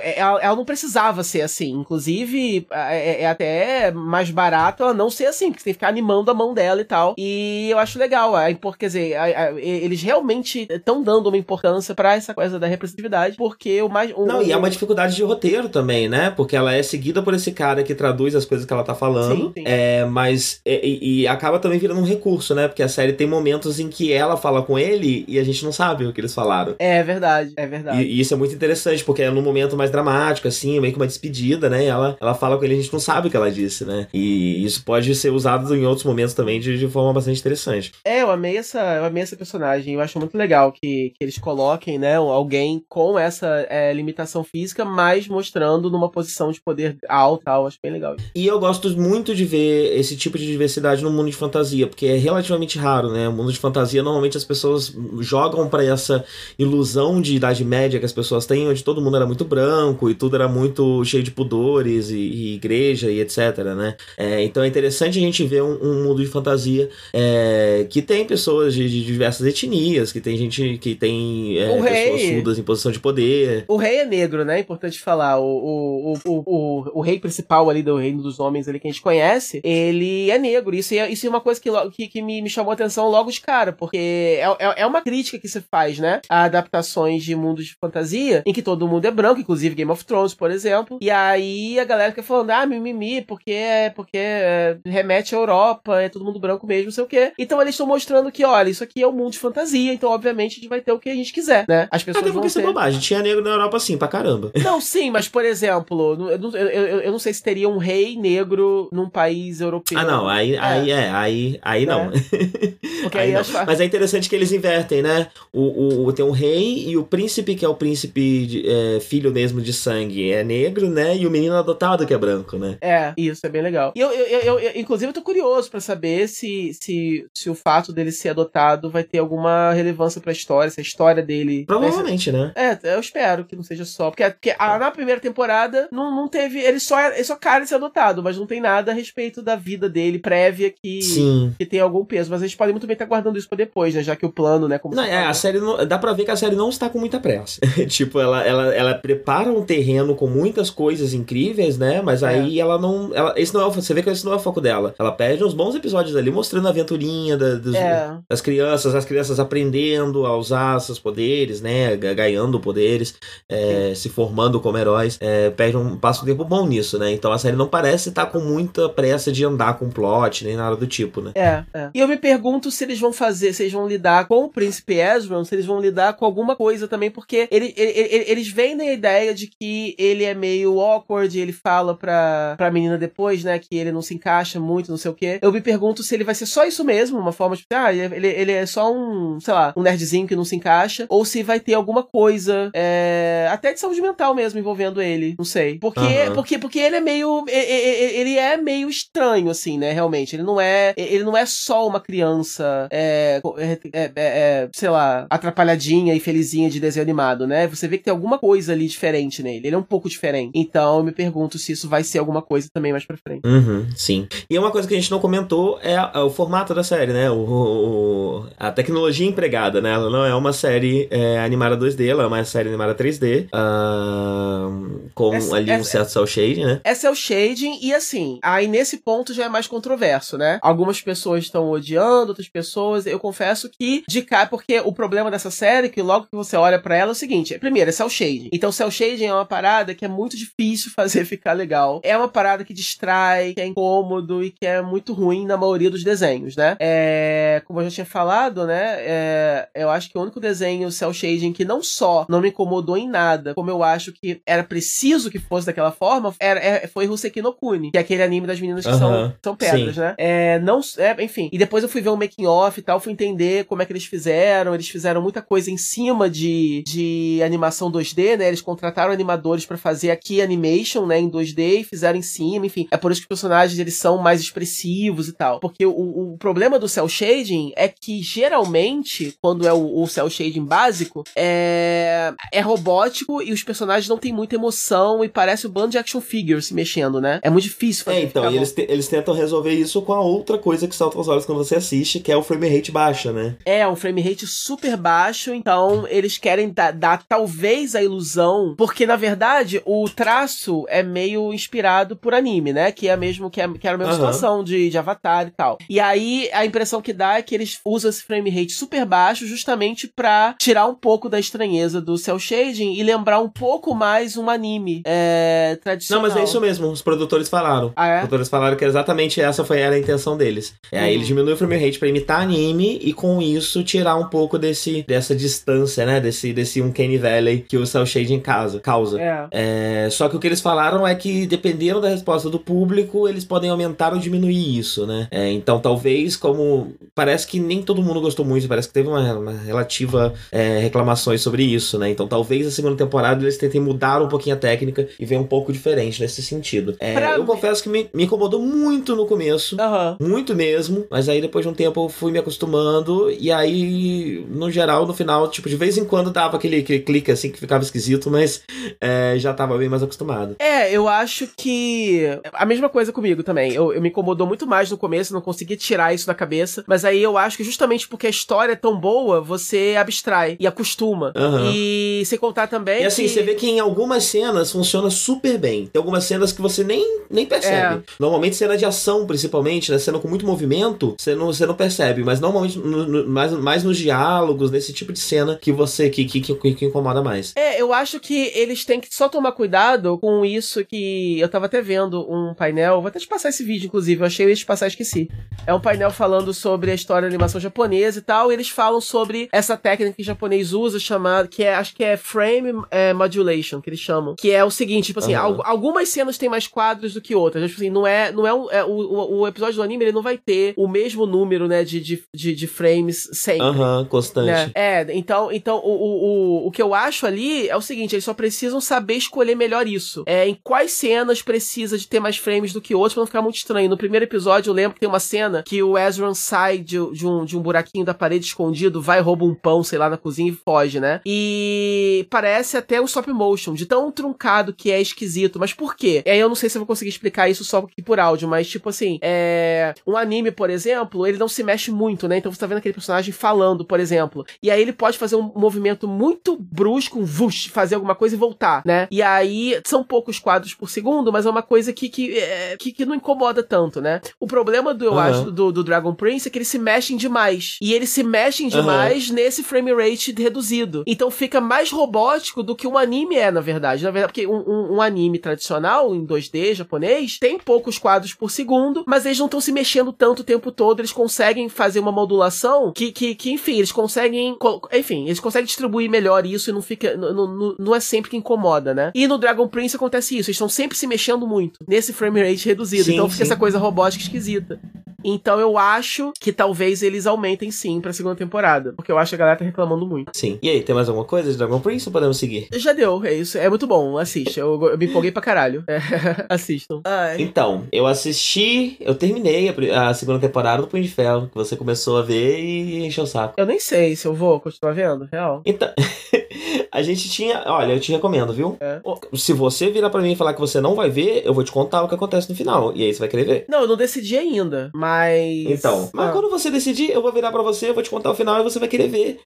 é, 0.00 0.18
ela, 0.18 0.40
ela, 0.40 0.56
não 0.56 0.64
precisava 0.64 1.24
ser 1.24 1.42
assim. 1.42 1.70
Inclusive, 1.70 2.66
é, 2.70 3.22
é, 3.22 3.28
até 3.28 3.90
mais 3.90 4.30
barato 4.30 4.82
ela 4.82 4.94
não 4.94 5.10
ser 5.10 5.26
assim, 5.26 5.46
porque 5.46 5.60
você 5.60 5.64
tem 5.64 5.74
que 5.74 5.78
ficar 5.78 5.88
animando 5.88 6.30
a 6.30 6.34
mão 6.34 6.54
dela 6.54 6.80
e 6.80 6.84
tal. 6.84 7.14
E 7.18 7.68
eu 7.70 7.78
acho 7.78 7.98
legal, 7.98 8.32
porque, 8.60 8.80
quer 8.80 8.86
dizer, 8.86 9.16
eles 9.58 10.02
realmente 10.02 10.66
estão 10.70 11.02
dando 11.02 11.28
uma 11.32 11.38
importância 11.38 11.94
para 11.94 12.14
essa 12.14 12.34
coisa 12.34 12.58
da 12.58 12.66
representatividade, 12.66 13.36
porque 13.36 13.80
o 13.82 13.88
mais. 13.88 14.12
O, 14.16 14.26
não, 14.26 14.40
o, 14.40 14.42
e 14.42 14.52
é 14.52 14.56
uma 14.56 14.70
dificuldade 14.70 15.14
de 15.14 15.22
roteiro 15.22 15.68
também, 15.68 16.08
né? 16.08 16.30
Porque 16.30 16.56
ela 16.56 16.74
é 16.74 16.82
seguida 16.82 17.22
por 17.22 17.34
esse 17.34 17.52
cara 17.52 17.82
que 17.82 17.94
traduz 17.94 18.34
as 18.34 18.44
coisas 18.44 18.66
que 18.66 18.72
ela 18.72 18.84
tá 18.84 18.94
falando. 18.94 19.46
Sim, 19.46 19.52
sim. 19.58 19.64
É, 19.66 20.04
mas. 20.04 20.60
E, 20.64 21.22
e, 21.22 21.28
acaba 21.28 21.58
também 21.58 21.78
virando 21.78 22.00
um 22.00 22.04
recurso, 22.04 22.54
né? 22.54 22.68
Porque 22.68 22.82
a 22.82 22.88
série 22.88 23.12
tem 23.12 23.26
momentos 23.26 23.78
em 23.78 23.88
que 23.88 24.12
ela 24.12 24.36
fala 24.36 24.62
com 24.62 24.78
ele 24.78 25.24
e 25.28 25.38
a 25.38 25.44
gente 25.44 25.64
não 25.64 25.72
sabe 25.72 26.04
o 26.04 26.12
que 26.12 26.20
eles 26.20 26.34
falaram. 26.34 26.74
É 26.78 27.02
verdade, 27.02 27.52
é 27.56 27.66
verdade. 27.66 28.02
E, 28.02 28.16
e 28.16 28.20
isso 28.20 28.34
é 28.34 28.36
muito 28.36 28.54
interessante, 28.54 29.04
porque 29.04 29.22
é 29.22 29.30
num 29.30 29.42
momento 29.42 29.76
mais 29.76 29.90
dramático, 29.90 30.48
assim, 30.48 30.80
meio 30.80 30.92
que 30.92 30.98
uma 30.98 31.06
despedida, 31.06 31.68
né? 31.68 31.82
ela, 31.92 32.16
ela 32.20 32.34
fala 32.34 32.58
com 32.58 32.64
ele 32.64 32.74
e 32.74 32.78
a 32.78 32.80
gente 32.80 32.92
não 32.92 33.00
sabe 33.00 33.28
o 33.28 33.30
que 33.30 33.36
ela 33.36 33.50
disse, 33.50 33.84
né? 33.84 34.06
E 34.12 34.64
isso 34.64 34.84
pode 34.84 35.14
ser 35.14 35.30
usado 35.30 35.74
em 35.74 35.86
outros 35.86 36.04
momentos 36.04 36.34
também 36.34 36.58
de, 36.58 36.78
de 36.78 36.88
forma 36.88 37.12
bastante 37.12 37.40
interessante. 37.40 37.92
É, 38.04 38.22
eu 38.22 38.30
amei 38.30 38.56
essa, 38.56 38.80
eu 38.96 39.04
amei 39.04 39.22
essa 39.22 39.36
personagem. 39.36 39.94
Eu 39.94 40.00
acho 40.00 40.18
muito 40.18 40.36
legal 40.36 40.72
que, 40.72 41.11
que 41.12 41.22
eles 41.22 41.38
coloquem, 41.38 41.98
né, 41.98 42.16
alguém 42.16 42.84
com 42.88 43.18
essa 43.18 43.66
é, 43.68 43.92
limitação 43.92 44.42
física, 44.42 44.84
mas 44.84 45.28
mostrando 45.28 45.90
numa 45.90 46.10
posição 46.10 46.50
de 46.50 46.60
poder 46.60 46.96
alta, 47.08 47.50
eu 47.52 47.66
acho 47.66 47.78
bem 47.82 47.92
legal. 47.92 48.16
E 48.34 48.46
eu 48.46 48.58
gosto 48.58 48.88
muito 48.98 49.34
de 49.34 49.44
ver 49.44 49.98
esse 49.98 50.16
tipo 50.16 50.38
de 50.38 50.46
diversidade 50.46 51.02
no 51.02 51.10
mundo 51.10 51.30
de 51.30 51.36
fantasia, 51.36 51.86
porque 51.86 52.06
é 52.06 52.16
relativamente 52.16 52.78
raro, 52.78 53.10
né? 53.10 53.28
O 53.28 53.32
mundo 53.32 53.52
de 53.52 53.58
fantasia, 53.58 54.02
normalmente 54.02 54.36
as 54.36 54.44
pessoas 54.44 54.94
jogam 55.20 55.68
para 55.68 55.84
essa 55.84 56.24
ilusão 56.58 57.20
de 57.20 57.36
idade 57.36 57.64
média 57.64 57.98
que 57.98 58.06
as 58.06 58.12
pessoas 58.12 58.46
têm, 58.46 58.68
onde 58.68 58.82
todo 58.82 59.00
mundo 59.00 59.16
era 59.16 59.26
muito 59.26 59.44
branco 59.44 60.10
e 60.10 60.14
tudo 60.14 60.36
era 60.36 60.48
muito 60.48 61.04
cheio 61.04 61.22
de 61.22 61.30
pudores 61.30 62.10
e, 62.10 62.16
e 62.16 62.54
igreja 62.54 63.10
e 63.10 63.20
etc, 63.20 63.58
né? 63.76 63.96
É, 64.16 64.42
então 64.42 64.62
é 64.62 64.66
interessante 64.66 65.18
a 65.18 65.22
gente 65.22 65.44
ver 65.44 65.62
um, 65.62 65.78
um 65.82 66.04
mundo 66.04 66.22
de 66.22 66.28
fantasia 66.28 66.88
é, 67.12 67.86
que 67.88 68.00
tem 68.00 68.24
pessoas 68.24 68.74
de, 68.74 68.88
de, 68.88 69.04
diversas 69.04 69.46
etnias, 69.46 70.12
que 70.12 70.20
tem 70.20 70.36
gente 70.36 70.78
que 70.78 70.94
tem 71.02 71.58
é, 71.58 71.82
pessoas 71.82 72.22
surdas 72.22 72.58
em 72.60 72.62
posição 72.62 72.92
de 72.92 73.00
poder. 73.00 73.64
O 73.66 73.76
rei 73.76 73.96
é 73.96 74.04
negro, 74.04 74.44
né? 74.44 74.60
Importante 74.60 75.00
falar. 75.00 75.40
O, 75.40 75.44
o, 75.44 76.14
o, 76.24 76.42
o, 76.46 76.98
o 76.98 77.00
rei 77.00 77.18
principal 77.18 77.68
ali 77.68 77.82
do 77.82 77.96
reino 77.96 78.22
dos 78.22 78.38
homens 78.38 78.68
ali 78.68 78.78
que 78.78 78.86
a 78.86 78.90
gente 78.90 79.02
conhece, 79.02 79.60
ele 79.64 80.30
é 80.30 80.38
negro. 80.38 80.76
Isso 80.76 80.94
é, 80.94 81.10
isso 81.10 81.26
é 81.26 81.28
uma 81.28 81.40
coisa 81.40 81.60
que, 81.60 81.68
que, 81.90 82.06
que 82.06 82.22
me, 82.22 82.40
me 82.40 82.48
chamou 82.48 82.70
a 82.70 82.74
atenção 82.74 83.08
logo 83.08 83.32
de 83.32 83.40
cara, 83.40 83.72
porque 83.72 83.96
é, 83.98 84.44
é, 84.60 84.82
é, 84.82 84.86
uma 84.86 85.02
crítica 85.02 85.40
que 85.40 85.48
se 85.48 85.60
faz, 85.60 85.98
né? 85.98 86.20
A 86.28 86.44
adaptações 86.44 87.24
de 87.24 87.34
mundos 87.34 87.66
de 87.66 87.74
fantasia, 87.74 88.44
em 88.46 88.52
que 88.52 88.62
todo 88.62 88.86
mundo 88.86 89.04
é 89.04 89.10
branco, 89.10 89.40
inclusive 89.40 89.74
Game 89.74 89.90
of 89.90 90.04
Thrones, 90.04 90.34
por 90.34 90.52
exemplo. 90.52 90.98
E 91.00 91.10
aí 91.10 91.80
a 91.80 91.84
galera 91.84 92.10
fica 92.10 92.22
falando, 92.22 92.50
ah, 92.50 92.64
mimimi, 92.64 93.22
porque 93.22 93.50
é 93.50 93.90
porque 93.90 94.16
é, 94.16 94.78
remete 94.86 95.34
à 95.34 95.38
Europa, 95.38 96.00
é 96.00 96.08
todo 96.08 96.24
mundo 96.24 96.38
branco 96.38 96.64
mesmo, 96.64 96.84
não 96.84 96.92
sei 96.92 97.02
o 97.02 97.08
quê. 97.08 97.32
Então 97.36 97.60
eles 97.60 97.74
estão 97.74 97.88
mostrando 97.88 98.30
que, 98.30 98.44
olha, 98.44 98.70
isso 98.70 98.84
aqui 98.84 99.02
é 99.02 99.08
um 99.08 99.12
mundo 99.12 99.32
de 99.32 99.40
fantasia, 99.40 99.92
então 99.92 100.08
obviamente 100.08 100.52
a 100.52 100.54
gente 100.60 100.68
vai 100.68 100.80
ter 100.80 100.91
o 100.92 100.98
que 100.98 101.10
a 101.10 101.14
gente 101.14 101.32
quiser, 101.32 101.64
né? 101.68 101.88
As 101.90 102.02
pessoas 102.02 102.24
Até 102.24 102.32
porque 102.32 102.46
isso 102.46 102.60
é 102.60 102.62
bobagem, 102.62 103.00
tinha 103.00 103.22
negro 103.22 103.42
na 103.42 103.50
Europa 103.50 103.78
sim, 103.80 103.96
pra 103.96 104.08
caramba. 104.08 104.52
Não, 104.62 104.80
sim, 104.80 105.10
mas 105.10 105.28
por 105.28 105.44
exemplo, 105.44 106.16
eu, 106.30 106.50
eu, 106.52 106.68
eu, 106.68 107.00
eu 107.00 107.12
não 107.12 107.18
sei 107.18 107.32
se 107.32 107.42
teria 107.42 107.68
um 107.68 107.78
rei 107.78 108.16
negro 108.16 108.88
num 108.92 109.08
país 109.08 109.60
europeu. 109.60 109.98
Ah, 109.98 110.04
não, 110.04 110.28
aí 110.28 110.54
é, 110.54 110.58
aí, 110.58 110.90
é, 110.90 111.10
aí, 111.10 111.58
aí 111.62 111.86
não. 111.86 112.02
É. 112.02 112.12
Porque 113.02 113.18
aí, 113.18 113.34
aí 113.34 113.42
não. 113.52 113.66
Mas 113.66 113.80
é 113.80 113.84
interessante 113.84 114.28
que 114.28 114.36
eles 114.36 114.52
invertem, 114.52 115.02
né? 115.02 115.28
O, 115.52 116.06
o, 116.06 116.12
tem 116.12 116.24
um 116.24 116.30
rei 116.30 116.88
e 116.88 116.96
o 116.96 117.04
príncipe, 117.04 117.54
que 117.54 117.64
é 117.64 117.68
o 117.68 117.74
príncipe 117.74 118.46
de, 118.46 118.68
é, 118.68 119.00
filho 119.00 119.32
mesmo 119.32 119.60
de 119.60 119.72
sangue, 119.72 120.30
é 120.30 120.44
negro, 120.44 120.88
né? 120.88 121.16
E 121.16 121.26
o 121.26 121.30
menino 121.30 121.56
adotado 121.56 122.06
que 122.06 122.14
é 122.14 122.18
branco, 122.18 122.56
né? 122.56 122.78
É, 122.80 123.12
isso, 123.16 123.44
é 123.46 123.48
bem 123.48 123.62
legal. 123.62 123.92
E 123.94 124.00
eu, 124.00 124.10
eu, 124.10 124.40
eu, 124.40 124.58
eu 124.58 124.72
inclusive, 124.74 125.10
eu 125.10 125.14
tô 125.14 125.22
curioso 125.22 125.70
para 125.70 125.80
saber 125.80 126.28
se, 126.28 126.72
se, 126.74 127.26
se 127.34 127.50
o 127.50 127.54
fato 127.54 127.92
dele 127.92 128.12
ser 128.12 128.30
adotado 128.30 128.90
vai 128.90 129.04
ter 129.04 129.18
alguma 129.18 129.72
relevância 129.72 130.20
pra 130.20 130.32
história, 130.32 130.70
se 130.70 130.80
a 130.82 130.86
história 130.86 131.22
dele. 131.22 131.64
Provavelmente, 131.66 132.30
né? 132.30 132.52
É, 132.54 132.78
eu 132.94 133.00
espero 133.00 133.44
que 133.44 133.56
não 133.56 133.62
seja 133.62 133.84
só. 133.84 134.10
Porque, 134.10 134.28
porque 134.30 134.54
a, 134.58 134.78
na 134.78 134.90
primeira 134.90 135.20
temporada 135.20 135.88
não, 135.90 136.14
não 136.14 136.28
teve. 136.28 136.60
Ele 136.60 136.80
só, 136.80 137.00
ele 137.00 137.24
só 137.24 137.36
cara 137.36 137.60
de 137.60 137.68
ser 137.68 137.76
adotado, 137.76 138.22
mas 138.22 138.36
não 138.36 138.46
tem 138.46 138.60
nada 138.60 138.92
a 138.92 138.94
respeito 138.94 139.42
da 139.42 139.56
vida 139.56 139.88
dele 139.88 140.18
prévia 140.18 140.70
que, 140.70 141.02
Sim. 141.02 141.54
que 141.58 141.66
tem 141.66 141.80
algum 141.80 142.04
peso. 142.04 142.30
Mas 142.30 142.42
a 142.42 142.46
gente 142.46 142.56
pode 142.56 142.72
muito 142.72 142.86
bem 142.86 142.94
estar 142.94 143.06
guardando 143.06 143.38
isso 143.38 143.48
pra 143.48 143.56
depois, 143.56 143.94
né? 143.94 144.02
Já 144.02 144.16
que 144.16 144.26
o 144.26 144.32
plano, 144.32 144.68
né? 144.68 144.78
Como 144.78 144.94
não, 144.94 145.04
é, 145.04 145.26
a 145.26 145.34
série 145.34 145.58
não, 145.58 145.86
dá 145.86 145.98
pra 145.98 146.12
ver 146.12 146.24
que 146.24 146.30
a 146.30 146.36
série 146.36 146.56
não 146.56 146.68
está 146.68 146.88
com 146.88 146.98
muita 146.98 147.20
pressa. 147.20 147.60
tipo, 147.86 148.18
ela, 148.18 148.42
ela, 148.42 148.74
ela 148.74 148.94
prepara 148.94 149.50
um 149.50 149.64
terreno 149.64 150.14
com 150.14 150.26
muitas 150.26 150.70
coisas 150.70 151.14
incríveis, 151.14 151.78
né? 151.78 152.02
Mas 152.02 152.22
é. 152.22 152.28
aí 152.28 152.60
ela 152.60 152.78
não. 152.78 153.10
Ela, 153.14 153.34
esse 153.36 153.54
não 153.54 153.66
é, 153.66 153.70
você 153.70 153.94
vê 153.94 154.02
que 154.02 154.10
esse 154.10 154.24
não 154.24 154.32
é 154.32 154.36
o 154.36 154.40
foco 154.40 154.60
dela. 154.60 154.94
Ela 154.98 155.12
perde 155.12 155.44
uns 155.44 155.54
bons 155.54 155.74
episódios 155.74 156.16
ali 156.16 156.30
mostrando 156.30 156.66
a 156.66 156.70
aventurinha 156.70 157.36
da, 157.36 157.54
dos, 157.54 157.74
é. 157.74 158.16
das 158.28 158.40
crianças, 158.40 158.94
as 158.94 159.04
crianças 159.04 159.38
aprendendo 159.38 160.26
a 160.26 160.36
usar 160.36 160.71
seus 160.80 160.98
poderes, 160.98 161.60
né? 161.60 161.96
Ganhando 161.96 162.60
poderes, 162.60 163.14
é, 163.48 163.92
se 163.94 164.08
formando 164.08 164.60
como 164.60 164.78
heróis. 164.78 165.18
É, 165.20 165.50
perde 165.50 165.76
um, 165.76 165.96
passa 165.96 166.22
um 166.22 166.26
tempo 166.26 166.44
bom 166.44 166.66
nisso, 166.66 166.98
né? 166.98 167.10
Então 167.12 167.32
a 167.32 167.38
série 167.38 167.56
não 167.56 167.68
parece 167.68 168.08
estar 168.08 168.26
com 168.26 168.40
muita 168.40 168.88
pressa 168.88 169.32
de 169.32 169.44
andar 169.44 169.78
com 169.78 169.90
plot, 169.90 170.44
nem 170.44 170.56
nada 170.56 170.76
do 170.76 170.86
tipo, 170.86 171.20
né? 171.20 171.32
É, 171.34 171.64
é. 171.74 171.90
E 171.94 172.00
eu 172.00 172.08
me 172.08 172.16
pergunto 172.16 172.70
se 172.70 172.84
eles 172.84 172.98
vão 172.98 173.12
fazer, 173.12 173.52
se 173.52 173.62
eles 173.62 173.72
vão 173.72 173.86
lidar 173.86 174.26
com 174.26 174.44
o 174.44 174.48
príncipe 174.48 174.94
Ezra, 174.94 175.44
se 175.44 175.54
eles 175.54 175.66
vão 175.66 175.80
lidar 175.80 176.14
com 176.14 176.24
alguma 176.24 176.56
coisa 176.56 176.86
também, 176.86 177.10
porque 177.10 177.48
ele, 177.50 177.74
ele, 177.76 177.90
ele, 177.90 178.24
eles 178.28 178.48
vendem 178.48 178.88
a 178.88 178.92
ideia 178.92 179.34
de 179.34 179.46
que 179.46 179.94
ele 179.98 180.24
é 180.24 180.34
meio 180.34 180.80
awkward, 180.80 181.38
ele 181.38 181.52
fala 181.52 181.96
pra, 181.96 182.54
pra 182.56 182.70
menina 182.70 182.98
depois, 182.98 183.44
né, 183.44 183.58
que 183.58 183.76
ele 183.76 183.92
não 183.92 184.02
se 184.02 184.14
encaixa 184.14 184.58
muito, 184.58 184.90
não 184.90 184.96
sei 184.96 185.10
o 185.10 185.14
quê. 185.14 185.38
Eu 185.40 185.52
me 185.52 185.60
pergunto 185.60 186.02
se 186.02 186.14
ele 186.14 186.24
vai 186.24 186.34
ser 186.34 186.46
só 186.46 186.64
isso 186.64 186.84
mesmo, 186.84 187.18
uma 187.18 187.32
forma 187.32 187.56
de, 187.56 187.64
ah, 187.72 187.92
ele, 187.92 188.26
ele 188.26 188.52
é 188.52 188.66
só 188.66 188.92
um, 188.92 189.38
sei 189.40 189.54
lá, 189.54 189.72
um 189.76 189.82
nerdzinho 189.82 190.26
que 190.26 190.36
não 190.36 190.44
se 190.44 190.56
encaixa, 190.62 191.06
ou 191.08 191.24
se 191.24 191.42
vai 191.42 191.60
ter 191.60 191.74
alguma 191.74 192.02
coisa, 192.02 192.70
é, 192.74 193.48
até 193.50 193.72
de 193.72 193.80
saúde 193.80 194.00
mental 194.00 194.34
mesmo 194.34 194.58
envolvendo 194.58 195.00
ele, 195.02 195.34
não 195.38 195.44
sei. 195.44 195.78
Porque, 195.78 196.00
uhum. 196.00 196.34
porque, 196.34 196.58
porque 196.58 196.78
ele 196.78 196.96
é 196.96 197.00
meio, 197.00 197.44
ele 197.48 198.38
é 198.38 198.56
meio 198.56 198.88
estranho, 198.88 199.50
assim, 199.50 199.78
né, 199.78 199.92
realmente. 199.92 200.36
Ele 200.36 200.42
não 200.42 200.60
é, 200.60 200.94
ele 200.96 201.24
não 201.24 201.36
é 201.36 201.44
só 201.44 201.86
uma 201.86 202.00
criança, 202.00 202.88
é, 202.90 203.40
é, 203.58 203.78
é, 203.92 204.12
é 204.16 204.68
sei 204.74 204.88
lá, 204.88 205.26
atrapalhadinha 205.28 206.14
e 206.14 206.20
felizinha 206.20 206.70
de 206.70 206.80
desenho 206.80 207.02
animado, 207.02 207.46
né? 207.46 207.66
Você 207.66 207.88
vê 207.88 207.98
que 207.98 208.04
tem 208.04 208.12
alguma 208.12 208.38
coisa 208.38 208.72
ali 208.72 208.86
diferente 208.86 209.42
nele. 209.42 209.66
Ele 209.66 209.74
é 209.74 209.78
um 209.78 209.82
pouco 209.82 210.08
diferente. 210.08 210.52
Então 210.54 210.98
eu 210.98 211.04
me 211.04 211.12
pergunto 211.12 211.58
se 211.58 211.72
isso 211.72 211.88
vai 211.88 212.04
ser 212.04 212.18
alguma 212.18 212.42
coisa 212.42 212.68
também 212.72 212.92
mais 212.92 213.04
pra 213.04 213.16
frente. 213.16 213.46
Uhum, 213.46 213.88
sim. 213.96 214.26
E 214.48 214.58
uma 214.58 214.70
coisa 214.70 214.86
que 214.86 214.94
a 214.94 214.96
gente 214.96 215.10
não 215.10 215.18
comentou 215.18 215.78
é, 215.80 215.98
o 216.18 216.30
formato 216.30 216.74
da 216.74 216.84
série, 216.84 217.12
né? 217.12 217.30
O, 217.30 217.36
o, 217.36 218.46
a 218.58 218.70
tecnologia 218.70 219.26
empregada, 219.26 219.80
né? 219.80 219.92
Ela 219.92 220.10
não 220.10 220.24
é 220.24 220.34
uma 220.34 220.51
série 220.52 221.08
é, 221.10 221.38
animada 221.40 221.76
2D, 221.76 222.08
ela 222.08 222.24
é 222.24 222.26
uma 222.26 222.44
série 222.44 222.68
animada 222.68 222.94
3D. 222.94 223.46
Uh, 223.52 225.10
com 225.14 225.34
essa, 225.34 225.56
ali 225.56 225.70
essa, 225.70 225.80
um 225.80 225.84
certo 225.84 226.08
cel 226.10 226.26
shading, 226.26 226.64
né? 226.64 226.80
É 226.84 226.94
cel 226.94 227.14
shading 227.14 227.78
e 227.80 227.94
assim, 227.94 228.38
aí 228.42 228.66
nesse 228.66 228.98
ponto 228.98 229.34
já 229.34 229.44
é 229.44 229.48
mais 229.48 229.66
controverso, 229.66 230.36
né? 230.36 230.58
Algumas 230.62 231.00
pessoas 231.00 231.44
estão 231.44 231.70
odiando, 231.70 232.28
outras 232.28 232.48
pessoas. 232.48 233.06
Eu 233.06 233.18
confesso 233.18 233.68
que 233.68 234.04
de 234.08 234.22
cá, 234.22 234.46
porque 234.46 234.80
o 234.80 234.92
problema 234.92 235.30
dessa 235.30 235.50
série, 235.50 235.88
que 235.88 236.02
logo 236.02 236.26
que 236.26 236.36
você 236.36 236.56
olha 236.56 236.80
para 236.80 236.96
ela, 236.96 237.10
é 237.10 237.12
o 237.12 237.16
seguinte: 237.16 237.58
primeiro, 237.58 237.90
é 237.90 237.92
cel 237.92 238.08
shading. 238.08 238.50
Então, 238.52 238.72
cel 238.72 238.90
shading 238.90 239.26
é 239.26 239.34
uma 239.34 239.46
parada 239.46 239.94
que 239.94 240.04
é 240.04 240.08
muito 240.08 240.36
difícil 240.36 240.90
fazer 240.96 241.24
ficar 241.24 241.52
legal. 241.52 242.00
É 242.02 242.16
uma 242.16 242.28
parada 242.28 242.64
que 242.64 242.74
distrai, 242.74 243.54
que 243.54 243.60
é 243.60 243.66
incômodo 243.66 244.42
e 244.42 244.50
que 244.50 244.66
é 244.66 244.82
muito 244.82 245.12
ruim 245.12 245.46
na 245.46 245.56
maioria 245.56 245.90
dos 245.90 246.04
desenhos, 246.04 246.56
né? 246.56 246.76
É, 246.80 247.62
como 247.66 247.80
eu 247.80 247.84
já 247.84 247.90
tinha 247.90 248.06
falado, 248.06 248.66
né? 248.66 248.96
É, 248.98 249.68
eu 249.74 249.90
acho 249.90 250.10
que 250.10 250.18
o 250.18 250.22
único 250.22 250.40
desenho 250.42 250.90
cel 250.90 251.12
shading 251.12 251.52
que 251.52 251.64
não 251.64 251.82
só 251.82 252.26
não 252.28 252.40
me 252.40 252.48
incomodou 252.48 252.96
em 252.96 253.08
nada, 253.08 253.54
como 253.54 253.70
eu 253.70 253.82
acho 253.82 254.12
que 254.12 254.42
era 254.46 254.62
preciso 254.62 255.30
que 255.30 255.38
fosse 255.38 255.66
daquela 255.66 255.92
forma, 255.92 256.34
era, 256.38 256.60
é, 256.60 256.86
foi 256.86 257.08
Huseki 257.08 257.40
no 257.40 257.52
Kuni, 257.52 257.90
que 257.90 257.98
é 257.98 258.00
aquele 258.00 258.22
anime 258.22 258.46
das 258.46 258.60
meninas 258.60 258.84
que 258.84 258.92
são, 258.94 259.34
são 259.42 259.56
pedras, 259.56 259.94
sim. 259.94 260.00
né? 260.00 260.14
É, 260.18 260.58
não, 260.58 260.80
é, 260.98 261.24
enfim. 261.24 261.48
E 261.52 261.58
depois 261.58 261.82
eu 261.82 261.88
fui 261.88 262.00
ver 262.00 262.10
um 262.10 262.16
making 262.16 262.46
off 262.46 262.78
e 262.78 262.82
tal, 262.82 263.00
fui 263.00 263.12
entender 263.12 263.64
como 263.64 263.82
é 263.82 263.86
que 263.86 263.92
eles 263.92 264.04
fizeram. 264.04 264.74
Eles 264.74 264.88
fizeram 264.88 265.22
muita 265.22 265.40
coisa 265.40 265.70
em 265.70 265.76
cima 265.76 266.28
de, 266.28 266.82
de 266.86 267.40
animação 267.44 267.90
2D, 267.90 268.36
né? 268.36 268.48
Eles 268.48 268.60
contrataram 268.60 269.12
animadores 269.12 269.64
para 269.64 269.76
fazer 269.76 270.10
aqui 270.10 270.40
animation, 270.40 271.06
né, 271.06 271.18
em 271.18 271.30
2D 271.30 271.80
e 271.80 271.84
fizeram 271.84 272.18
em 272.18 272.22
cima, 272.22 272.66
enfim. 272.66 272.86
É 272.90 272.96
por 272.96 273.12
isso 273.12 273.20
que 273.20 273.24
os 273.24 273.28
personagens 273.28 273.78
eles 273.78 273.94
são 273.94 274.18
mais 274.18 274.40
expressivos 274.40 275.28
e 275.28 275.32
tal. 275.32 275.60
Porque 275.60 275.84
o, 275.84 275.92
o 276.32 276.36
problema 276.38 276.78
do 276.78 276.88
cel 276.88 277.08
shading 277.08 277.72
é 277.76 277.88
que 277.88 278.22
geralmente, 278.22 279.36
quando 279.40 279.66
é 279.66 279.72
o, 279.72 280.02
o 280.02 280.06
cel 280.06 280.28
shading 280.32 280.64
básico, 280.64 281.24
é, 281.36 282.32
é 282.52 282.60
robótico 282.60 283.42
e 283.42 283.52
os 283.52 283.62
personagens 283.62 284.08
não 284.08 284.18
têm 284.18 284.32
muita 284.32 284.54
emoção 284.54 285.24
e 285.24 285.28
parece 285.28 285.66
o 285.66 285.70
um 285.70 285.72
bando 285.72 285.90
de 285.90 285.98
action 285.98 286.20
figures 286.20 286.66
se 286.66 286.74
mexendo, 286.74 287.20
né? 287.20 287.40
É 287.42 287.50
muito 287.50 287.64
difícil 287.64 288.04
fazer 288.04 288.18
É, 288.18 288.22
então, 288.22 288.50
e 288.50 288.56
eles, 288.56 288.72
te, 288.72 288.86
eles 288.88 289.08
tentam 289.08 289.34
resolver 289.34 289.72
isso 289.72 290.02
com 290.02 290.12
a 290.12 290.20
outra 290.20 290.58
coisa 290.58 290.88
que 290.88 290.94
salta 290.94 291.18
aos 291.18 291.28
olhos 291.28 291.46
quando 291.46 291.58
você 291.58 291.76
assiste, 291.76 292.20
que 292.20 292.32
é 292.32 292.36
o 292.36 292.42
frame 292.42 292.68
rate 292.68 292.90
baixo, 292.90 293.32
né? 293.32 293.56
É, 293.64 293.86
um 293.86 293.96
frame 293.96 294.20
rate 294.20 294.46
super 294.46 294.96
baixo, 294.96 295.52
então 295.52 296.06
eles 296.08 296.38
querem 296.38 296.70
dar, 296.70 296.92
dar 296.92 297.22
talvez 297.28 297.94
a 297.94 298.02
ilusão, 298.02 298.74
porque 298.76 299.06
na 299.06 299.16
verdade 299.16 299.82
o 299.84 300.08
traço 300.08 300.84
é 300.88 301.02
meio 301.02 301.52
inspirado 301.52 302.16
por 302.16 302.34
anime, 302.34 302.72
né? 302.72 302.92
Que 302.92 303.08
é 303.08 303.16
mesmo 303.16 303.50
que, 303.50 303.60
é, 303.60 303.68
que 303.68 303.86
era 303.86 303.96
a 303.96 303.98
mesma 303.98 304.12
uhum. 304.12 304.18
situação 304.18 304.64
de, 304.64 304.90
de 304.90 304.98
Avatar 304.98 305.46
e 305.48 305.50
tal. 305.50 305.78
E 305.88 306.00
aí 306.00 306.48
a 306.52 306.64
impressão 306.64 307.02
que 307.02 307.12
dá 307.12 307.38
é 307.38 307.42
que 307.42 307.54
eles 307.54 307.80
usam 307.84 308.10
esse 308.10 308.22
frame 308.22 308.50
rate 308.50 308.72
super 308.72 309.04
baixo 309.04 309.46
justamente 309.46 310.06
pra 310.14 310.54
tirar 310.58 310.86
um 310.86 310.94
pouco 310.94 311.28
da 311.28 311.38
estranheza 311.38 312.00
do 312.00 312.16
cel 312.18 312.38
shading 312.38 312.94
e 312.94 313.02
lembrar 313.02 313.40
um 313.40 313.48
pouco 313.48 313.94
mais 313.94 314.36
um 314.36 314.50
anime 314.50 315.02
é, 315.06 315.78
tradicional. 315.82 316.22
Não, 316.22 316.28
mas 316.28 316.38
é 316.38 316.44
isso 316.44 316.60
mesmo, 316.60 316.88
os 316.88 317.02
produtores 317.02 317.48
falaram. 317.48 317.92
Ah, 317.96 318.06
é? 318.06 318.14
Os 318.14 318.20
produtores 318.20 318.48
falaram 318.48 318.76
que 318.76 318.84
exatamente 318.84 319.40
essa 319.40 319.64
foi 319.64 319.82
a 319.82 319.98
intenção 319.98 320.36
deles. 320.36 320.74
É, 320.90 320.98
uhum. 320.98 321.04
aí 321.04 321.14
eles 321.14 321.26
diminuem 321.26 321.54
o 321.54 321.56
frame 321.56 321.76
rate 321.76 321.98
pra 321.98 322.08
imitar 322.08 322.42
anime 322.42 322.98
e 323.02 323.12
com 323.12 323.40
isso 323.40 323.82
tirar 323.82 324.16
um 324.16 324.28
pouco 324.28 324.58
desse, 324.58 325.04
dessa 325.06 325.34
distância, 325.34 326.04
né? 326.04 326.20
Desse, 326.20 326.52
desse 326.52 326.82
Uncanny 326.82 327.18
Valley 327.18 327.64
que 327.66 327.76
o 327.76 327.86
cel 327.86 328.04
shading 328.04 328.40
causa. 328.40 328.80
causa. 328.80 329.20
É. 329.20 329.48
É, 329.50 330.08
só 330.10 330.28
que 330.28 330.36
o 330.36 330.38
que 330.38 330.46
eles 330.46 330.60
falaram 330.60 331.06
é 331.06 331.14
que 331.14 331.46
dependendo 331.46 332.00
da 332.00 332.08
resposta 332.08 332.50
do 332.50 332.58
público, 332.58 333.28
eles 333.28 333.44
podem 333.44 333.70
aumentar 333.70 334.12
ou 334.12 334.18
diminuir 334.18 334.78
isso, 334.78 335.06
né? 335.06 335.28
É, 335.30 335.50
então 335.50 335.80
talvez 335.80 336.36
como 336.36 336.92
parece 337.14 337.46
que 337.46 337.58
nem 337.58 337.82
todo 337.82 338.02
mundo 338.02 338.20
gostou 338.20 338.44
muito, 338.44 338.68
parece 338.68 338.88
que 338.88 338.94
teve 338.94 339.08
uma, 339.08 339.34
uma 339.34 339.52
relativa 339.52 340.01
é, 340.50 340.78
reclamações 340.78 341.40
sobre 341.40 341.62
isso, 341.62 341.98
né? 341.98 342.10
Então 342.10 342.26
talvez 342.26 342.66
a 342.66 342.70
segunda 342.70 342.96
temporada 342.96 343.42
eles 343.42 343.56
tentem 343.56 343.80
mudar 343.80 344.22
um 344.22 344.28
pouquinho 344.28 344.56
a 344.56 344.58
técnica 344.58 345.08
e 345.18 345.24
ver 345.24 345.38
um 345.38 345.44
pouco 345.44 345.72
diferente 345.72 346.20
nesse 346.20 346.42
sentido. 346.42 346.96
É, 347.00 347.34
eu 347.34 347.40
mim... 347.40 347.46
confesso 347.46 347.82
que 347.82 347.88
me, 347.88 348.08
me, 348.12 348.24
incomodou 348.24 348.60
muito 348.60 349.14
no 349.16 349.26
começo, 349.26 349.76
uhum. 349.76 350.28
muito 350.28 350.54
mesmo, 350.54 351.06
mas 351.10 351.28
aí 351.28 351.40
depois 351.40 351.64
de 351.64 351.70
um 351.70 351.74
tempo 351.74 352.04
eu 352.04 352.08
fui 352.08 352.32
me 352.32 352.38
acostumando 352.38 353.30
e 353.30 353.50
aí 353.50 354.44
no 354.48 354.70
geral 354.70 355.06
no 355.06 355.14
final 355.14 355.48
tipo 355.48 355.68
de 355.68 355.76
vez 355.76 355.96
em 355.96 356.04
quando 356.04 356.30
dava 356.30 356.56
aquele, 356.56 356.78
aquele 356.78 357.00
clique 357.00 357.30
assim 357.30 357.50
que 357.50 357.58
ficava 357.58 357.82
esquisito, 357.82 358.30
mas 358.30 358.62
é, 359.00 359.34
já 359.38 359.52
tava 359.52 359.76
bem 359.78 359.88
mais 359.88 360.02
acostumado. 360.02 360.56
É, 360.58 360.90
eu 360.90 361.08
acho 361.08 361.48
que 361.56 362.26
a 362.52 362.66
mesma 362.66 362.88
coisa 362.88 363.12
comigo 363.12 363.42
também. 363.42 363.72
Eu, 363.72 363.92
eu 363.92 364.00
me 364.00 364.08
incomodou 364.08 364.46
muito 364.46 364.66
mais 364.66 364.90
no 364.90 364.98
começo, 364.98 365.32
não 365.32 365.40
consegui 365.40 365.76
tirar 365.76 366.14
isso 366.14 366.26
da 366.26 366.34
cabeça, 366.34 366.84
mas 366.86 367.04
aí 367.04 367.22
eu 367.22 367.36
acho 367.36 367.56
que 367.56 367.64
justamente 367.64 368.08
porque 368.08 368.26
a 368.26 368.30
história 368.30 368.72
é 368.72 368.76
tão 368.76 368.98
boa, 368.98 369.40
você 369.40 369.91
abstrai 369.96 370.56
e 370.58 370.66
acostuma. 370.66 371.32
Uhum. 371.36 371.70
E 371.72 372.22
sem 372.26 372.38
contar 372.38 372.66
também. 372.66 373.02
E 373.02 373.06
assim, 373.06 373.22
que... 373.22 373.28
você 373.28 373.42
vê 373.42 373.54
que 373.54 373.68
em 373.68 373.80
algumas 373.80 374.24
cenas 374.24 374.70
funciona 374.70 375.10
super 375.10 375.58
bem. 375.58 375.86
Tem 375.86 375.98
algumas 375.98 376.24
cenas 376.24 376.52
que 376.52 376.60
você 376.60 376.84
nem, 376.84 377.22
nem 377.30 377.46
percebe. 377.46 377.96
É. 377.96 378.02
Normalmente 378.18 378.56
cena 378.56 378.76
de 378.76 378.84
ação, 378.84 379.26
principalmente, 379.26 379.90
né? 379.90 379.98
Cena 379.98 380.18
com 380.18 380.28
muito 380.28 380.46
movimento, 380.46 381.14
você 381.18 381.34
não, 381.34 381.46
você 381.46 381.66
não 381.66 381.74
percebe. 381.74 382.22
Mas 382.22 382.40
normalmente, 382.40 382.78
no, 382.78 383.06
no, 383.06 383.28
mais, 383.28 383.52
mais 383.52 383.84
nos 383.84 383.96
diálogos, 383.96 384.70
nesse 384.70 384.92
tipo 384.92 385.12
de 385.12 385.18
cena, 385.18 385.58
que 385.60 385.72
você 385.72 386.10
que, 386.10 386.24
que, 386.24 386.40
que, 386.40 386.74
que 386.74 386.84
incomoda 386.84 387.22
mais. 387.22 387.52
É, 387.56 387.80
eu 387.80 387.92
acho 387.92 388.20
que 388.20 388.52
eles 388.54 388.84
têm 388.84 389.00
que 389.00 389.12
só 389.14 389.28
tomar 389.28 389.52
cuidado 389.52 390.18
com 390.18 390.44
isso 390.44 390.84
que 390.84 391.38
eu 391.38 391.48
tava 391.48 391.66
até 391.66 391.80
vendo 391.80 392.20
um 392.30 392.54
painel. 392.54 393.00
Vou 393.00 393.08
até 393.08 393.18
te 393.18 393.26
passar 393.26 393.48
esse 393.48 393.64
vídeo, 393.64 393.86
inclusive. 393.86 394.20
Eu 394.20 394.26
achei 394.26 394.46
eu 394.46 394.50
ia 394.50 394.56
te 394.56 394.66
passar, 394.66 394.86
esqueci. 394.86 395.28
É 395.66 395.74
um 395.74 395.80
painel 395.80 396.10
falando 396.10 396.52
sobre 396.52 396.90
a 396.90 396.94
história 396.94 397.22
da 397.22 397.28
animação 397.28 397.60
japonesa 397.60 398.18
e 398.18 398.22
tal. 398.22 398.50
E 398.50 398.54
eles 398.54 398.68
falam 398.68 399.00
sobre 399.00 399.48
essa 399.52 399.76
técnica 399.82 400.14
que 400.14 400.22
o 400.22 400.24
japonês 400.24 400.72
usa, 400.72 400.98
chamada, 400.98 401.48
que 401.48 401.62
é, 401.62 401.74
acho 401.74 401.94
que 401.94 402.04
é 402.04 402.16
frame 402.16 402.82
é, 402.90 403.12
modulation, 403.12 403.80
que 403.80 403.90
eles 403.90 404.00
chamam. 404.00 404.34
Que 404.36 404.50
é 404.50 404.64
o 404.64 404.70
seguinte, 404.70 405.06
tipo 405.06 405.18
assim, 405.18 405.34
Aham. 405.34 405.60
algumas 405.64 406.08
cenas 406.08 406.38
têm 406.38 406.48
mais 406.48 406.66
quadros 406.66 407.14
do 407.14 407.20
que 407.20 407.34
outras. 407.34 407.68
Tipo 407.68 407.80
assim, 407.80 407.90
não 407.90 408.06
é, 408.06 408.30
não 408.32 408.46
é, 408.46 408.54
um, 408.54 408.70
é 408.70 408.84
o, 408.84 409.40
o, 409.40 409.48
episódio 409.48 409.76
do 409.76 409.82
anime, 409.82 410.04
ele 410.04 410.12
não 410.12 410.22
vai 410.22 410.38
ter 410.38 410.74
o 410.76 410.86
mesmo 410.86 411.26
número, 411.26 411.66
né, 411.66 411.84
de, 411.84 412.00
de, 412.00 412.24
de, 412.34 412.54
de 412.54 412.66
frames 412.66 413.28
sempre. 413.32 413.62
Aham, 413.62 414.06
constante. 414.08 414.46
Né? 414.46 414.70
É, 414.74 415.06
então, 415.16 415.50
então 415.50 415.78
o, 415.78 415.90
o, 415.90 416.64
o, 416.64 416.66
o 416.68 416.70
que 416.70 416.82
eu 416.82 416.94
acho 416.94 417.26
ali 417.26 417.68
é 417.68 417.76
o 417.76 417.80
seguinte, 417.80 418.14
eles 418.14 418.24
só 418.24 418.34
precisam 418.34 418.80
saber 418.80 419.14
escolher 419.14 419.54
melhor 419.54 419.86
isso. 419.86 420.22
É, 420.26 420.46
em 420.48 420.58
quais 420.62 420.92
cenas 420.92 421.42
precisa 421.42 421.98
de 421.98 422.06
ter 422.06 422.20
mais 422.20 422.36
frames 422.36 422.72
do 422.72 422.80
que 422.80 422.94
outros 422.94 423.14
pra 423.14 423.22
não 423.22 423.26
ficar 423.26 423.42
muito 423.42 423.56
estranho. 423.56 423.88
No 423.88 423.96
primeiro 423.96 424.24
episódio, 424.24 424.70
eu 424.70 424.74
lembro 424.74 424.94
que 424.94 425.00
tem 425.00 425.08
uma 425.08 425.20
cena 425.20 425.62
que 425.62 425.82
o 425.82 425.98
Ezra 425.98 426.32
sai 426.34 426.78
de, 426.78 426.98
de, 427.12 427.26
um, 427.26 427.44
de 427.44 427.56
um 427.56 427.62
buraquinho 427.62 428.04
da 428.04 428.14
parede 428.14 428.46
escondido, 428.46 429.00
vai, 429.00 429.20
rouba 429.20 429.44
um 429.44 429.54
pão, 429.54 429.71
sei 429.84 429.96
lá, 429.96 430.10
na 430.10 430.16
cozinha 430.16 430.50
e 430.50 430.54
foge, 430.54 430.98
né? 430.98 431.20
E 431.24 432.26
parece 432.28 432.76
até 432.76 433.00
um 433.00 433.04
stop 433.04 433.30
motion, 433.32 433.74
de 433.74 433.86
tão 433.86 434.10
truncado 434.10 434.72
que 434.72 434.90
é 434.90 435.00
esquisito. 435.00 435.60
Mas 435.60 435.72
por 435.72 435.94
quê? 435.94 436.22
E 436.26 436.30
aí 436.30 436.40
eu 436.40 436.48
não 436.48 436.56
sei 436.56 436.68
se 436.68 436.76
eu 436.76 436.80
vou 436.80 436.86
conseguir 436.86 437.10
explicar 437.10 437.48
isso 437.48 437.64
só 437.64 437.78
aqui 437.78 438.02
por 438.02 438.18
áudio, 438.18 438.48
mas 438.48 438.68
tipo 438.68 438.88
assim, 438.88 439.18
é... 439.22 439.94
um 440.06 440.16
anime, 440.16 440.50
por 440.50 440.68
exemplo, 440.70 441.26
ele 441.26 441.38
não 441.38 441.46
se 441.48 441.62
mexe 441.62 441.90
muito, 441.92 442.26
né? 442.26 442.38
Então 442.38 442.50
você 442.50 442.58
tá 442.58 442.66
vendo 442.66 442.78
aquele 442.78 442.94
personagem 442.94 443.32
falando, 443.32 443.84
por 443.84 444.00
exemplo. 444.00 444.44
E 444.60 444.70
aí 444.70 444.80
ele 444.82 444.92
pode 444.92 445.18
fazer 445.18 445.36
um 445.36 445.52
movimento 445.54 446.08
muito 446.08 446.56
brusco, 446.60 447.18
um 447.20 447.24
vush, 447.24 447.66
fazer 447.68 447.94
alguma 447.94 448.14
coisa 448.14 448.34
e 448.34 448.38
voltar, 448.38 448.82
né? 448.84 449.06
E 449.10 449.22
aí 449.22 449.80
são 449.86 450.02
poucos 450.02 450.38
quadros 450.38 450.74
por 450.74 450.90
segundo, 450.90 451.30
mas 451.32 451.46
é 451.46 451.50
uma 451.50 451.62
coisa 451.62 451.92
que, 451.92 452.08
que, 452.08 452.36
é, 452.36 452.76
que, 452.78 452.90
que 452.92 453.04
não 453.04 453.14
incomoda 453.14 453.62
tanto, 453.62 454.00
né? 454.00 454.20
O 454.40 454.46
problema 454.46 454.92
do, 454.94 455.04
eu 455.04 455.12
Uhum. 455.12 455.18
acho, 455.18 455.50
do, 455.50 455.70
do 455.70 455.84
Dragon 455.84 456.14
Prince 456.14 456.48
é 456.48 456.50
que 456.50 456.58
eles 456.58 456.68
se 456.68 456.78
mexem 456.78 457.16
demais. 457.16 457.76
E 457.80 457.92
eles 457.92 458.08
se 458.08 458.22
mexem 458.22 458.68
demais 458.68 459.30
nesse 459.30 459.61
frame 459.62 459.92
rate 459.92 460.32
reduzido. 460.36 461.02
Então 461.06 461.30
fica 461.30 461.60
mais 461.60 461.90
robótico 461.90 462.62
do 462.62 462.74
que 462.76 462.86
um 462.86 462.96
anime 462.98 463.36
é, 463.36 463.50
na 463.50 463.60
verdade. 463.60 464.04
Na 464.04 464.10
verdade, 464.10 464.32
porque 464.32 464.46
um, 464.46 464.58
um, 464.68 464.94
um 464.96 465.02
anime 465.02 465.38
tradicional, 465.38 466.14
em 466.14 466.24
2D, 466.26 466.74
japonês, 466.74 467.38
tem 467.38 467.58
poucos 467.58 467.98
quadros 467.98 468.34
por 468.34 468.50
segundo, 468.50 469.04
mas 469.06 469.24
eles 469.26 469.38
não 469.38 469.46
estão 469.46 469.60
se 469.60 469.72
mexendo 469.72 470.12
tanto 470.12 470.40
o 470.40 470.44
tempo 470.44 470.70
todo. 470.72 471.00
Eles 471.00 471.12
conseguem 471.12 471.68
fazer 471.68 472.00
uma 472.00 472.12
modulação 472.12 472.92
que, 472.92 473.12
que, 473.12 473.34
que 473.34 473.50
enfim, 473.50 473.76
eles 473.76 473.92
conseguem. 473.92 474.56
co- 474.58 474.88
Enfim, 474.92 475.26
eles 475.26 475.40
conseguem 475.40 475.66
distribuir 475.66 476.10
melhor 476.10 476.44
isso 476.46 476.70
e 476.70 476.72
não 476.72 476.82
fica. 476.82 477.16
Não, 477.16 477.32
não, 477.34 477.76
não 477.78 477.94
é 477.94 478.00
sempre 478.00 478.30
que 478.30 478.36
incomoda, 478.36 478.92
né? 478.94 479.10
E 479.14 479.26
no 479.26 479.38
Dragon 479.38 479.68
Prince 479.68 479.96
acontece 479.96 480.36
isso. 480.38 480.48
Eles 480.50 480.56
estão 480.56 480.68
sempre 480.68 480.96
se 480.96 481.06
mexendo 481.06 481.46
muito 481.46 481.80
nesse 481.86 482.12
frame 482.12 482.42
rate 482.42 482.66
reduzido. 482.66 483.04
Sim, 483.04 483.14
então 483.14 483.28
fica 483.28 483.44
sim. 483.44 483.50
essa 483.50 483.56
coisa 483.58 483.78
robótica 483.78 484.22
esquisita. 484.22 484.80
Então 485.24 485.60
eu 485.60 485.78
acho 485.78 486.32
que 486.40 486.52
talvez 486.52 487.00
eles 487.00 487.26
aumentem 487.28 487.70
sim 487.70 488.00
pra 488.00 488.12
segunda 488.12 488.34
temporada. 488.34 488.92
Porque 488.94 489.12
eu 489.12 489.18
acho 489.18 489.30
que 489.30 489.34
a 489.36 489.38
galera 489.38 489.51
tá 489.56 489.64
reclamando 489.64 490.06
muito. 490.06 490.30
Sim. 490.34 490.58
E 490.62 490.68
aí, 490.68 490.82
tem 490.82 490.94
mais 490.94 491.08
alguma 491.08 491.24
coisa 491.26 491.50
de 491.50 491.56
Dragon 491.56 491.80
Prince 491.80 492.08
ou 492.08 492.12
podemos 492.12 492.36
seguir? 492.36 492.68
Já 492.74 492.92
deu, 492.92 493.24
é 493.24 493.32
isso. 493.34 493.58
É 493.58 493.68
muito 493.68 493.86
bom, 493.86 494.18
assiste. 494.18 494.58
Eu, 494.60 494.80
eu 494.90 494.98
me 494.98 495.06
empolguei 495.06 495.30
pra 495.30 495.42
caralho. 495.42 495.84
É, 495.88 495.98
assistam. 496.48 497.00
Ai. 497.04 497.40
Então, 497.40 497.84
eu 497.92 498.06
assisti, 498.06 498.96
eu 499.00 499.14
terminei 499.14 499.68
a, 499.92 500.08
a 500.08 500.14
segunda 500.14 500.38
temporada 500.38 500.82
do 500.82 500.88
Punho 500.88 501.02
de 501.02 501.08
Ferro, 501.10 501.48
que 501.48 501.54
você 501.54 501.76
começou 501.76 502.18
a 502.18 502.22
ver 502.22 502.58
e 502.60 503.04
encheu 503.06 503.24
o 503.24 503.26
saco. 503.26 503.54
Eu 503.56 503.66
nem 503.66 503.78
sei 503.78 504.16
se 504.16 504.26
eu 504.26 504.34
vou 504.34 504.60
continuar 504.60 504.92
vendo, 504.92 505.28
real. 505.30 505.62
Então, 505.64 505.88
a 506.90 507.02
gente 507.02 507.28
tinha. 507.30 507.62
Olha, 507.66 507.92
eu 507.92 508.00
te 508.00 508.12
recomendo, 508.12 508.52
viu? 508.52 508.76
É. 508.80 509.00
Se 509.34 509.52
você 509.52 509.90
virar 509.90 510.10
pra 510.10 510.20
mim 510.20 510.32
e 510.32 510.36
falar 510.36 510.54
que 510.54 510.60
você 510.60 510.80
não 510.80 510.94
vai 510.94 511.10
ver, 511.10 511.42
eu 511.44 511.54
vou 511.54 511.64
te 511.64 511.72
contar 511.72 512.02
o 512.02 512.08
que 512.08 512.14
acontece 512.14 512.48
no 512.48 512.56
final. 512.56 512.92
E 512.94 513.02
aí 513.02 513.12
você 513.12 513.20
vai 513.20 513.28
querer 513.28 513.44
ver. 513.44 513.64
Não, 513.68 513.82
eu 513.82 513.88
não 513.88 513.96
decidi 513.96 514.36
ainda, 514.36 514.90
mas. 514.94 515.42
Então, 515.68 516.10
mas 516.12 516.28
Ah. 516.28 516.32
quando 516.32 516.50
você 516.50 516.70
decidir, 516.70 517.10
eu 517.10 517.22
vou 517.22 517.32
virar 517.32 517.50
pra 517.52 517.62
você, 517.62 517.88
eu 517.90 517.94
vou 517.94 518.02
te 518.02 518.10
contar 518.10 518.30
o 518.30 518.34
final 518.34 518.60
e 518.60 518.62
você 518.62 518.78
vai 518.78 518.88
querer 518.88 519.08
ver. 519.08 519.40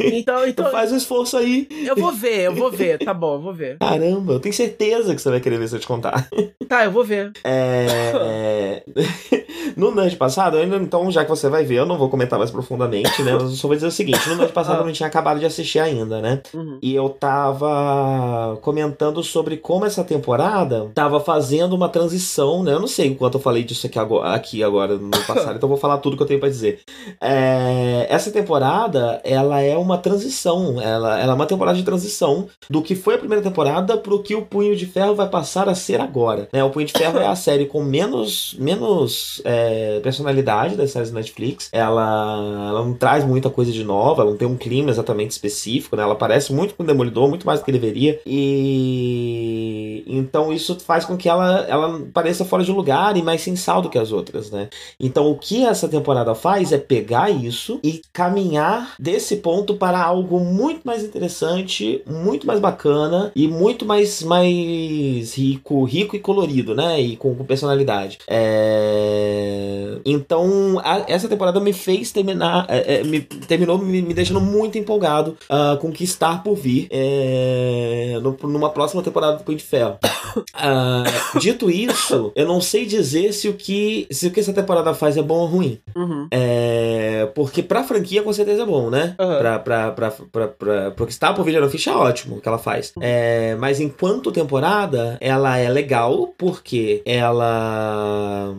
Então, 0.00 0.36
Então 0.46 0.46
então. 0.46 0.70
faz 0.70 0.92
um 0.92 0.96
esforço 0.96 1.36
aí. 1.36 1.68
Eu 1.86 1.96
vou 1.96 2.12
ver, 2.12 2.40
eu 2.46 2.54
vou 2.54 2.70
ver. 2.70 2.98
Tá 2.98 3.12
bom, 3.14 3.34
eu 3.34 3.40
vou 3.40 3.52
ver. 3.54 3.78
Caramba, 3.78 4.34
eu 4.34 4.40
tenho 4.40 4.54
certeza 4.54 5.14
que 5.14 5.20
você 5.20 5.30
vai 5.30 5.40
querer 5.40 5.58
ver 5.58 5.68
se 5.68 5.76
eu 5.76 5.80
te 5.80 5.86
contar. 5.86 6.28
Tá, 6.68 6.84
eu 6.84 6.90
vou 6.90 7.04
ver. 7.04 7.30
É... 7.44 8.82
no 9.76 9.92
Nudge 9.92 10.16
passado, 10.16 10.56
ainda, 10.56 10.74
então, 10.78 11.08
já 11.12 11.22
que 11.22 11.30
você 11.30 11.48
vai 11.48 11.64
ver, 11.64 11.76
eu 11.76 11.86
não 11.86 11.96
vou 11.96 12.08
comentar 12.08 12.40
mais 12.40 12.50
profundamente, 12.50 13.22
né? 13.22 13.34
Mas 13.34 13.42
eu 13.44 13.48
só 13.50 13.68
vou 13.68 13.76
dizer 13.76 13.86
o 13.86 13.90
seguinte: 13.92 14.28
no 14.28 14.34
Nudge 14.34 14.50
passado 14.52 14.78
Ah. 14.78 14.80
eu 14.80 14.86
não 14.86 14.92
tinha 14.92 15.06
acabado 15.06 15.38
de 15.38 15.46
assistir 15.46 15.78
ainda, 15.78 16.20
né? 16.20 16.42
Uhum. 16.52 16.78
E 16.82 16.92
eu 16.92 17.08
tava 17.08 18.58
comentando 18.62 19.22
sobre 19.22 19.56
como 19.58 19.84
essa 19.84 20.02
temporada 20.02 20.90
tava 20.94 21.20
fazendo 21.20 21.74
uma 21.74 21.88
transição, 21.88 22.64
né? 22.64 22.72
Eu 22.72 22.80
não 22.80 22.88
sei 22.88 23.10
o 23.10 23.14
quanto 23.14 23.38
eu 23.38 23.42
falei 23.42 23.62
disso 23.62 23.86
aqui 23.86 23.98
agora, 23.98 24.30
aqui 24.34 24.64
agora 24.64 24.96
no 24.96 25.10
passado, 25.10 25.54
então 25.56 25.68
eu 25.68 25.68
vou 25.68 25.78
falar 25.78 25.98
tudo 25.98 26.16
que 26.16 26.22
eu 26.22 26.26
tenho 26.26 26.40
pra 26.40 26.48
dizer. 26.48 26.80
É, 27.20 28.06
essa 28.10 28.30
temporada, 28.32 29.05
ela 29.24 29.60
é 29.60 29.76
uma 29.76 29.98
transição, 29.98 30.80
ela, 30.80 31.20
ela 31.20 31.32
é 31.32 31.34
uma 31.34 31.46
temporada 31.46 31.76
de 31.76 31.84
transição 31.84 32.46
do 32.68 32.82
que 32.82 32.94
foi 32.94 33.14
a 33.14 33.18
primeira 33.18 33.42
temporada 33.42 33.96
pro 33.96 34.22
que 34.22 34.34
o 34.34 34.42
Punho 34.42 34.76
de 34.76 34.86
Ferro 34.86 35.14
vai 35.14 35.28
passar 35.28 35.68
a 35.68 35.74
ser 35.74 36.00
agora. 36.00 36.48
Né? 36.52 36.62
O 36.62 36.70
Punho 36.70 36.86
de 36.86 36.92
Ferro 36.92 37.18
é 37.18 37.26
a 37.26 37.34
série 37.36 37.66
com 37.66 37.82
menos, 37.82 38.56
menos 38.58 39.40
é, 39.44 40.00
personalidade 40.00 40.76
das 40.76 40.90
séries 40.90 41.10
da 41.10 41.16
Netflix. 41.16 41.68
Ela, 41.72 42.68
ela 42.68 42.84
não 42.84 42.94
traz 42.94 43.24
muita 43.24 43.50
coisa 43.50 43.72
de 43.72 43.84
nova, 43.84 44.22
ela 44.22 44.30
não 44.30 44.38
tem 44.38 44.48
um 44.48 44.56
clima 44.56 44.90
exatamente 44.90 45.32
específico, 45.32 45.96
né? 45.96 46.02
Ela 46.02 46.14
parece 46.14 46.52
muito 46.52 46.74
com 46.74 46.82
o 46.82 46.86
Demolidor, 46.86 47.28
muito 47.28 47.46
mais 47.46 47.60
do 47.60 47.64
que 47.64 47.72
deveria. 47.72 48.20
E 48.26 49.85
então 50.06 50.52
isso 50.52 50.78
faz 50.80 51.04
com 51.04 51.16
que 51.16 51.28
ela, 51.28 51.66
ela 51.68 52.00
pareça 52.12 52.44
fora 52.44 52.64
de 52.64 52.72
lugar 52.72 53.16
e 53.16 53.22
mais 53.22 53.40
sem 53.40 53.56
sal 53.56 53.80
do 53.82 53.88
que 53.88 53.98
as 53.98 54.12
outras, 54.12 54.50
né? 54.50 54.68
Então 54.98 55.30
o 55.30 55.36
que 55.36 55.64
essa 55.64 55.88
temporada 55.88 56.34
faz 56.34 56.72
é 56.72 56.78
pegar 56.78 57.30
isso 57.30 57.80
e 57.82 58.02
caminhar 58.12 58.94
desse 58.98 59.36
ponto 59.36 59.74
para 59.74 60.02
algo 60.02 60.40
muito 60.40 60.82
mais 60.84 61.04
interessante, 61.04 62.02
muito 62.06 62.46
mais 62.46 62.60
bacana 62.60 63.32
e 63.34 63.48
muito 63.48 63.84
mais, 63.84 64.22
mais 64.22 65.34
rico, 65.34 65.84
rico 65.84 66.16
e 66.16 66.20
colorido, 66.20 66.74
né? 66.74 67.00
E 67.00 67.16
com, 67.16 67.34
com 67.34 67.44
personalidade. 67.44 68.18
É... 68.26 69.98
Então 70.04 70.80
a, 70.82 71.04
essa 71.08 71.28
temporada 71.28 71.60
me 71.60 71.72
fez 71.72 72.12
terminar, 72.12 72.66
é, 72.68 72.96
é, 72.96 73.04
me, 73.04 73.20
terminou 73.20 73.78
me, 73.78 74.02
me 74.02 74.14
deixando 74.14 74.40
muito 74.40 74.78
empolgado 74.78 75.36
uh, 75.50 75.76
com 75.78 75.88
o 75.88 75.92
que 75.92 76.04
está 76.04 76.36
por 76.38 76.56
vir 76.56 76.88
é, 76.90 78.18
no, 78.22 78.36
numa 78.48 78.70
próxima 78.70 79.02
temporada 79.02 79.36
do 79.38 79.44
Punho 79.44 79.58
de 79.58 79.64
Ferro. 79.64 79.85
Uh, 79.94 81.38
dito 81.38 81.70
isso, 81.70 82.32
eu 82.34 82.46
não 82.46 82.60
sei 82.60 82.84
dizer 82.86 83.32
se 83.32 83.48
o 83.48 83.54
que 83.54 84.06
se 84.10 84.26
o 84.26 84.30
que 84.30 84.40
essa 84.40 84.52
temporada 84.52 84.94
faz 84.94 85.16
é 85.16 85.22
bom 85.22 85.38
ou 85.38 85.46
ruim. 85.46 85.80
Uhum. 85.94 86.28
É, 86.30 87.30
porque 87.34 87.62
pra 87.62 87.84
franquia 87.84 88.22
com 88.22 88.32
certeza 88.32 88.62
é 88.62 88.66
bom, 88.66 88.90
né? 88.90 89.14
Uhum. 89.18 89.38
Pra, 89.38 89.58
pra, 89.58 89.90
pra, 89.92 90.10
pra, 90.10 90.48
pra, 90.48 91.06
que 91.06 91.12
está 91.12 91.32
por 91.32 91.44
vir 91.44 91.60
no 91.60 91.70
Fish 91.70 91.86
é 91.86 91.94
ótimo 91.94 92.36
o 92.36 92.40
que 92.40 92.48
ela 92.48 92.58
faz. 92.58 92.92
É, 93.00 93.56
mas 93.58 93.80
enquanto 93.80 94.32
temporada, 94.32 95.16
ela 95.20 95.56
é 95.56 95.68
legal 95.68 96.34
porque 96.36 97.02
ela 97.04 98.54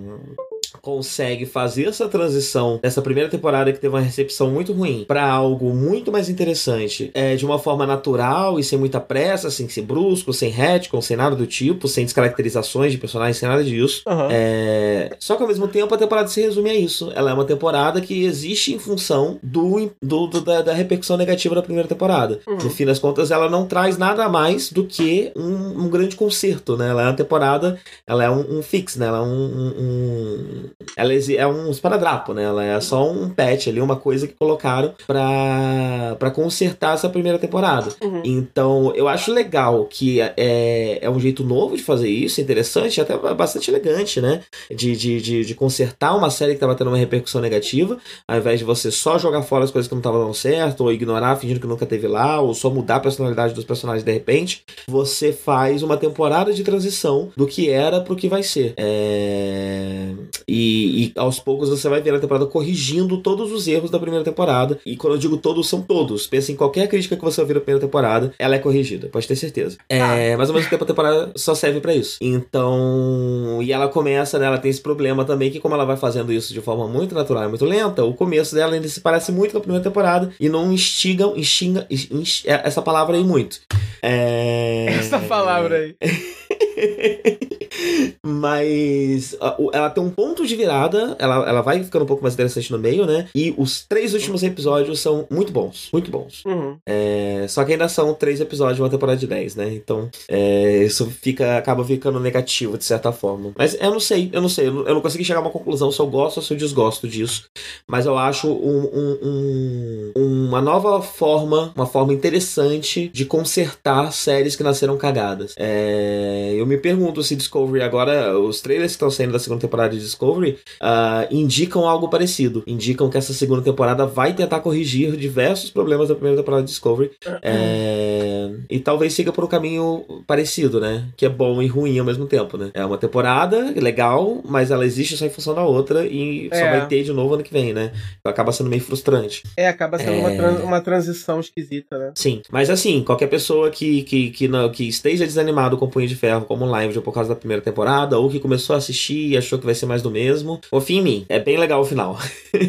consegue 0.87 1.45
fazer 1.45 1.89
essa 1.89 2.07
transição 2.07 2.79
dessa 2.81 3.01
primeira 3.01 3.29
temporada 3.29 3.73
que 3.73 3.77
teve 3.77 3.93
uma 3.93 3.99
recepção 3.99 4.49
muito 4.49 4.71
ruim 4.71 5.03
para 5.05 5.21
algo 5.29 5.75
muito 5.75 6.13
mais 6.13 6.29
interessante, 6.29 7.11
é, 7.13 7.35
de 7.35 7.45
uma 7.45 7.59
forma 7.59 7.85
natural 7.85 8.57
e 8.57 8.63
sem 8.63 8.79
muita 8.79 8.97
pressa, 8.97 9.51
sem 9.51 9.67
ser 9.67 9.81
brusco, 9.81 10.31
sem 10.31 10.49
retcon, 10.49 11.01
sem 11.01 11.17
nada 11.17 11.35
do 11.35 11.45
tipo, 11.45 11.89
sem 11.89 12.05
descaracterizações 12.05 12.93
de 12.93 12.97
personagens, 12.97 13.35
sem 13.35 13.49
nada 13.49 13.65
disso. 13.65 14.01
Uhum. 14.07 14.29
É, 14.31 15.13
só 15.19 15.35
que 15.35 15.41
ao 15.41 15.47
mesmo 15.49 15.67
tempo 15.67 15.93
a 15.93 15.97
temporada 15.97 16.29
se 16.29 16.39
resume 16.39 16.69
a 16.69 16.75
isso. 16.75 17.11
Ela 17.13 17.31
é 17.31 17.33
uma 17.33 17.43
temporada 17.43 17.99
que 17.99 18.23
existe 18.23 18.73
em 18.73 18.79
função 18.79 19.37
do, 19.43 19.91
do, 20.01 20.27
do 20.27 20.39
da, 20.39 20.61
da, 20.61 20.73
repercussão 20.73 21.17
negativa 21.17 21.53
da 21.53 21.61
primeira 21.61 21.89
temporada. 21.89 22.39
Uhum. 22.47 22.59
No 22.63 22.69
fim 22.69 22.85
das 22.85 22.97
contas, 22.97 23.29
ela 23.29 23.49
não 23.49 23.67
traz 23.67 23.97
nada 23.97 24.29
mais 24.29 24.71
do 24.71 24.85
que 24.85 25.33
um, 25.35 25.83
um 25.83 25.89
grande 25.89 26.15
concerto, 26.15 26.77
né? 26.77 26.87
Ela 26.87 27.01
é 27.01 27.05
uma 27.07 27.13
temporada, 27.13 27.77
ela 28.07 28.23
é 28.23 28.29
um, 28.29 28.59
um 28.59 28.61
fix, 28.63 28.95
né? 28.95 29.07
Ela 29.07 29.17
é 29.17 29.21
um, 29.21 29.73
um 29.77 30.76
ela 30.95 31.11
é 31.13 31.47
um 31.47 31.71
esparadrapo, 31.71 32.33
né? 32.33 32.43
Ela 32.43 32.63
é 32.63 32.79
só 32.79 33.09
um 33.09 33.29
patch 33.29 33.67
ali, 33.67 33.81
uma 33.81 33.95
coisa 33.95 34.27
que 34.27 34.33
colocaram 34.33 34.93
pra, 35.07 36.15
pra 36.19 36.31
consertar 36.31 36.93
essa 36.93 37.09
primeira 37.09 37.39
temporada. 37.39 37.89
Uhum. 38.01 38.21
Então, 38.23 38.93
eu 38.95 39.07
acho 39.07 39.31
legal 39.31 39.85
que 39.85 40.21
é, 40.21 40.99
é 41.01 41.09
um 41.09 41.19
jeito 41.19 41.43
novo 41.43 41.75
de 41.75 41.83
fazer 41.83 42.09
isso, 42.09 42.41
interessante, 42.41 43.01
até 43.01 43.17
bastante 43.33 43.71
elegante, 43.71 44.21
né? 44.21 44.41
De, 44.69 44.95
de, 44.95 45.21
de, 45.21 45.45
de 45.45 45.55
consertar 45.55 46.15
uma 46.15 46.29
série 46.29 46.53
que 46.53 46.59
tava 46.59 46.75
tendo 46.75 46.89
uma 46.89 46.97
repercussão 46.97 47.41
negativa, 47.41 47.97
ao 48.27 48.37
invés 48.37 48.59
de 48.59 48.65
você 48.65 48.91
só 48.91 49.17
jogar 49.17 49.41
fora 49.41 49.63
as 49.63 49.71
coisas 49.71 49.87
que 49.87 49.95
não 49.95 49.99
estavam 49.99 50.21
dando 50.21 50.35
certo, 50.35 50.81
ou 50.81 50.91
ignorar, 50.91 51.37
fingindo 51.37 51.59
que 51.59 51.67
nunca 51.67 51.85
teve 51.85 52.07
lá, 52.07 52.39
ou 52.39 52.53
só 52.53 52.69
mudar 52.69 52.97
a 52.97 52.99
personalidade 52.99 53.53
dos 53.53 53.65
personagens 53.65 54.03
de 54.03 54.11
repente, 54.11 54.63
você 54.87 55.33
faz 55.33 55.81
uma 55.81 55.97
temporada 55.97 56.53
de 56.53 56.63
transição 56.63 57.29
do 57.35 57.47
que 57.47 57.69
era 57.69 57.99
pro 57.99 58.15
que 58.15 58.29
vai 58.29 58.43
ser. 58.43 58.73
É... 58.77 60.11
E, 60.47 60.66
e, 60.67 61.13
aos 61.15 61.39
poucos 61.39 61.69
você 61.69 61.87
vai 61.89 62.01
ver 62.01 62.13
a 62.13 62.19
temporada 62.19 62.45
corrigindo 62.45 63.17
todos 63.17 63.51
os 63.51 63.67
erros 63.67 63.89
da 63.89 63.99
primeira 63.99 64.23
temporada. 64.23 64.79
E 64.85 64.95
quando 64.95 65.13
eu 65.13 65.19
digo 65.19 65.37
todos, 65.37 65.67
são 65.67 65.81
todos. 65.81 66.27
Pensa 66.27 66.51
em 66.51 66.55
qualquer 66.55 66.87
crítica 66.87 67.15
que 67.15 67.23
você 67.23 67.41
ouvir 67.41 67.53
da 67.53 67.61
primeira 67.61 67.85
temporada, 67.85 68.33
ela 68.37 68.55
é 68.55 68.59
corrigida, 68.59 69.07
pode 69.07 69.27
ter 69.27 69.35
certeza. 69.35 69.77
É, 69.89 70.35
mas 70.35 70.49
ao 70.49 70.55
mesmo 70.55 70.69
tempo 70.69 70.83
a 70.83 70.87
temporada 70.87 71.31
só 71.35 71.53
serve 71.55 71.79
para 71.79 71.93
isso. 71.93 72.17
Então. 72.21 73.59
E 73.61 73.71
ela 73.71 73.87
começa, 73.87 74.39
né? 74.39 74.45
Ela 74.45 74.57
tem 74.57 74.71
esse 74.71 74.81
problema 74.81 75.25
também, 75.25 75.51
que 75.51 75.59
como 75.59 75.75
ela 75.75 75.85
vai 75.85 75.97
fazendo 75.97 76.31
isso 76.31 76.53
de 76.53 76.61
forma 76.61 76.87
muito 76.87 77.13
natural 77.13 77.45
e 77.45 77.47
muito 77.49 77.65
lenta, 77.65 78.03
o 78.03 78.13
começo 78.13 78.55
dela 78.55 78.73
ainda 78.73 78.87
se 78.87 79.01
parece 79.01 79.31
muito 79.31 79.51
com 79.51 79.57
a 79.57 79.61
primeira 79.61 79.83
temporada 79.83 80.31
e 80.39 80.49
não 80.49 80.71
instigam, 80.71 81.35
instinga, 81.35 81.85
inst, 81.89 82.45
é, 82.47 82.61
essa 82.63 82.81
palavra 82.81 83.17
aí 83.17 83.23
muito. 83.23 83.59
É... 84.01 84.85
Essa 84.99 85.19
palavra 85.19 85.77
aí. 85.77 85.95
Mas 88.23 89.35
ela 89.73 89.89
tem 89.89 90.03
um 90.03 90.09
ponto 90.09 90.45
de 90.45 90.55
virada, 90.55 91.15
ela, 91.19 91.47
ela 91.47 91.61
vai 91.61 91.83
ficando 91.83 92.03
um 92.03 92.07
pouco 92.07 92.23
mais 92.23 92.33
interessante 92.33 92.71
no 92.71 92.79
meio, 92.79 93.05
né? 93.05 93.27
E 93.33 93.53
os 93.57 93.85
três 93.85 94.13
últimos 94.13 94.43
episódios 94.43 94.99
são 94.99 95.27
muito 95.29 95.51
bons, 95.51 95.89
muito 95.91 96.11
bons. 96.11 96.43
Uhum. 96.45 96.77
É, 96.85 97.45
só 97.47 97.63
que 97.63 97.73
ainda 97.73 97.87
são 97.87 98.13
três 98.13 98.39
episódios 98.39 98.77
de 98.77 98.81
uma 98.81 98.89
temporada 98.89 99.17
de 99.17 99.27
10, 99.27 99.55
né? 99.55 99.73
Então, 99.73 100.09
é, 100.27 100.83
isso 100.83 101.05
fica, 101.21 101.57
acaba 101.57 101.83
ficando 101.83 102.19
negativo 102.19 102.77
de 102.77 102.85
certa 102.85 103.11
forma. 103.11 103.51
Mas 103.57 103.77
eu 103.79 103.91
não 103.91 103.99
sei, 103.99 104.29
eu 104.33 104.41
não 104.41 104.49
sei, 104.49 104.67
eu 104.67 104.73
não, 104.73 104.87
eu 104.87 104.93
não 104.95 105.01
consegui 105.01 105.23
chegar 105.23 105.39
a 105.39 105.43
uma 105.43 105.51
conclusão 105.51 105.91
se 105.91 105.99
eu 105.99 106.07
gosto 106.07 106.37
ou 106.37 106.43
se 106.43 106.53
eu 106.53 106.57
desgosto 106.57 107.07
disso. 107.07 107.45
Mas 107.87 108.05
eu 108.05 108.17
acho 108.17 108.47
um, 108.47 108.89
um, 108.93 110.11
um, 110.15 110.47
uma 110.47 110.61
nova 110.61 111.01
forma, 111.01 111.71
uma 111.75 111.85
forma 111.85 112.13
interessante 112.13 113.09
de 113.09 113.25
consertar 113.25 114.11
séries 114.11 114.55
que 114.55 114.63
nasceram 114.63 114.97
cagadas. 114.97 115.53
É, 115.57 116.46
eu 116.55 116.65
me 116.65 116.77
pergunto 116.77 117.23
se 117.23 117.35
Discovery 117.35 117.81
agora, 117.83 118.37
os 118.39 118.61
trailers 118.61 118.91
que 118.91 118.95
estão 118.95 119.09
saindo 119.11 119.33
da 119.33 119.39
segunda 119.39 119.61
temporada 119.61 119.93
de 119.95 119.99
Discovery, 120.01 120.57
uh, 120.81 121.27
indicam 121.33 121.87
algo 121.87 122.09
parecido. 122.09 122.63
Indicam 122.67 123.09
que 123.09 123.17
essa 123.17 123.33
segunda 123.33 123.61
temporada 123.61 124.05
vai 124.05 124.33
tentar 124.33 124.59
corrigir 124.59 125.15
diversos 125.17 125.69
problemas 125.69 126.07
da 126.09 126.15
primeira 126.15 126.37
temporada 126.37 126.63
de 126.63 126.69
Discovery. 126.69 127.11
É, 127.41 128.51
e 128.69 128.79
talvez 128.79 129.13
siga 129.13 129.31
por 129.31 129.43
um 129.43 129.47
caminho 129.47 130.05
parecido, 130.25 130.79
né? 130.79 131.05
Que 131.15 131.25
é 131.25 131.29
bom 131.29 131.61
e 131.61 131.67
ruim 131.67 131.97
ao 131.99 132.05
mesmo 132.05 132.25
tempo, 132.25 132.57
né? 132.57 132.71
É 132.73 132.85
uma 132.85 132.97
temporada 132.97 133.73
legal, 133.75 134.41
mas 134.45 134.71
ela 134.71 134.85
existe 134.85 135.17
só 135.17 135.25
em 135.25 135.29
função 135.29 135.53
da 135.55 135.63
outra 135.63 136.05
e 136.05 136.49
É. 136.51 136.59
só 136.59 136.65
vai 136.69 136.87
ter 136.87 137.03
de 137.03 137.13
novo 137.13 137.33
ano 137.33 137.43
que 137.43 137.51
vem, 137.53 137.73
né? 137.73 137.91
Então 138.19 138.31
acaba 138.31 138.51
sendo 138.51 138.69
meio 138.69 138.81
frustrante. 138.81 139.43
É, 139.55 139.67
acaba 139.67 139.97
sendo 139.97 140.11
É. 140.11 140.17
Uma, 140.19 140.31
tran- 140.35 140.63
uma 140.63 140.81
transição 140.81 141.39
esquisita, 141.39 141.97
né? 141.97 142.11
Sim, 142.15 142.41
mas 142.51 142.69
assim, 142.69 143.03
qualquer 143.03 143.27
pessoa 143.27 143.69
que, 143.69 144.03
que, 144.03 144.29
que, 144.31 144.47
não, 144.47 144.69
que 144.69 144.87
esteja 144.87 145.25
desanimado 145.25 145.77
com 145.77 145.85
o 145.85 145.89
Punho 145.89 146.07
de 146.07 146.15
Ferro 146.15 146.36
como 146.45 146.65
live 146.65 147.01
por 147.01 147.13
causa 147.13 147.29
da 147.29 147.35
primeira 147.35 147.61
temporada, 147.61 148.17
ou 148.19 148.29
que 148.29 148.39
começou 148.39 148.73
a 148.73 148.77
assistir 148.77 149.29
e 149.29 149.37
achou 149.37 149.57
que 149.59 149.65
vai 149.65 149.75
ser 149.75 149.85
mais 149.85 150.01
do 150.01 150.11
mesmo, 150.11 150.59
confia 150.69 150.99
em 150.99 151.01
mim, 151.01 151.25
é 151.29 151.39
bem 151.39 151.57
legal 151.57 151.81
o 151.81 151.85
final. 151.85 152.17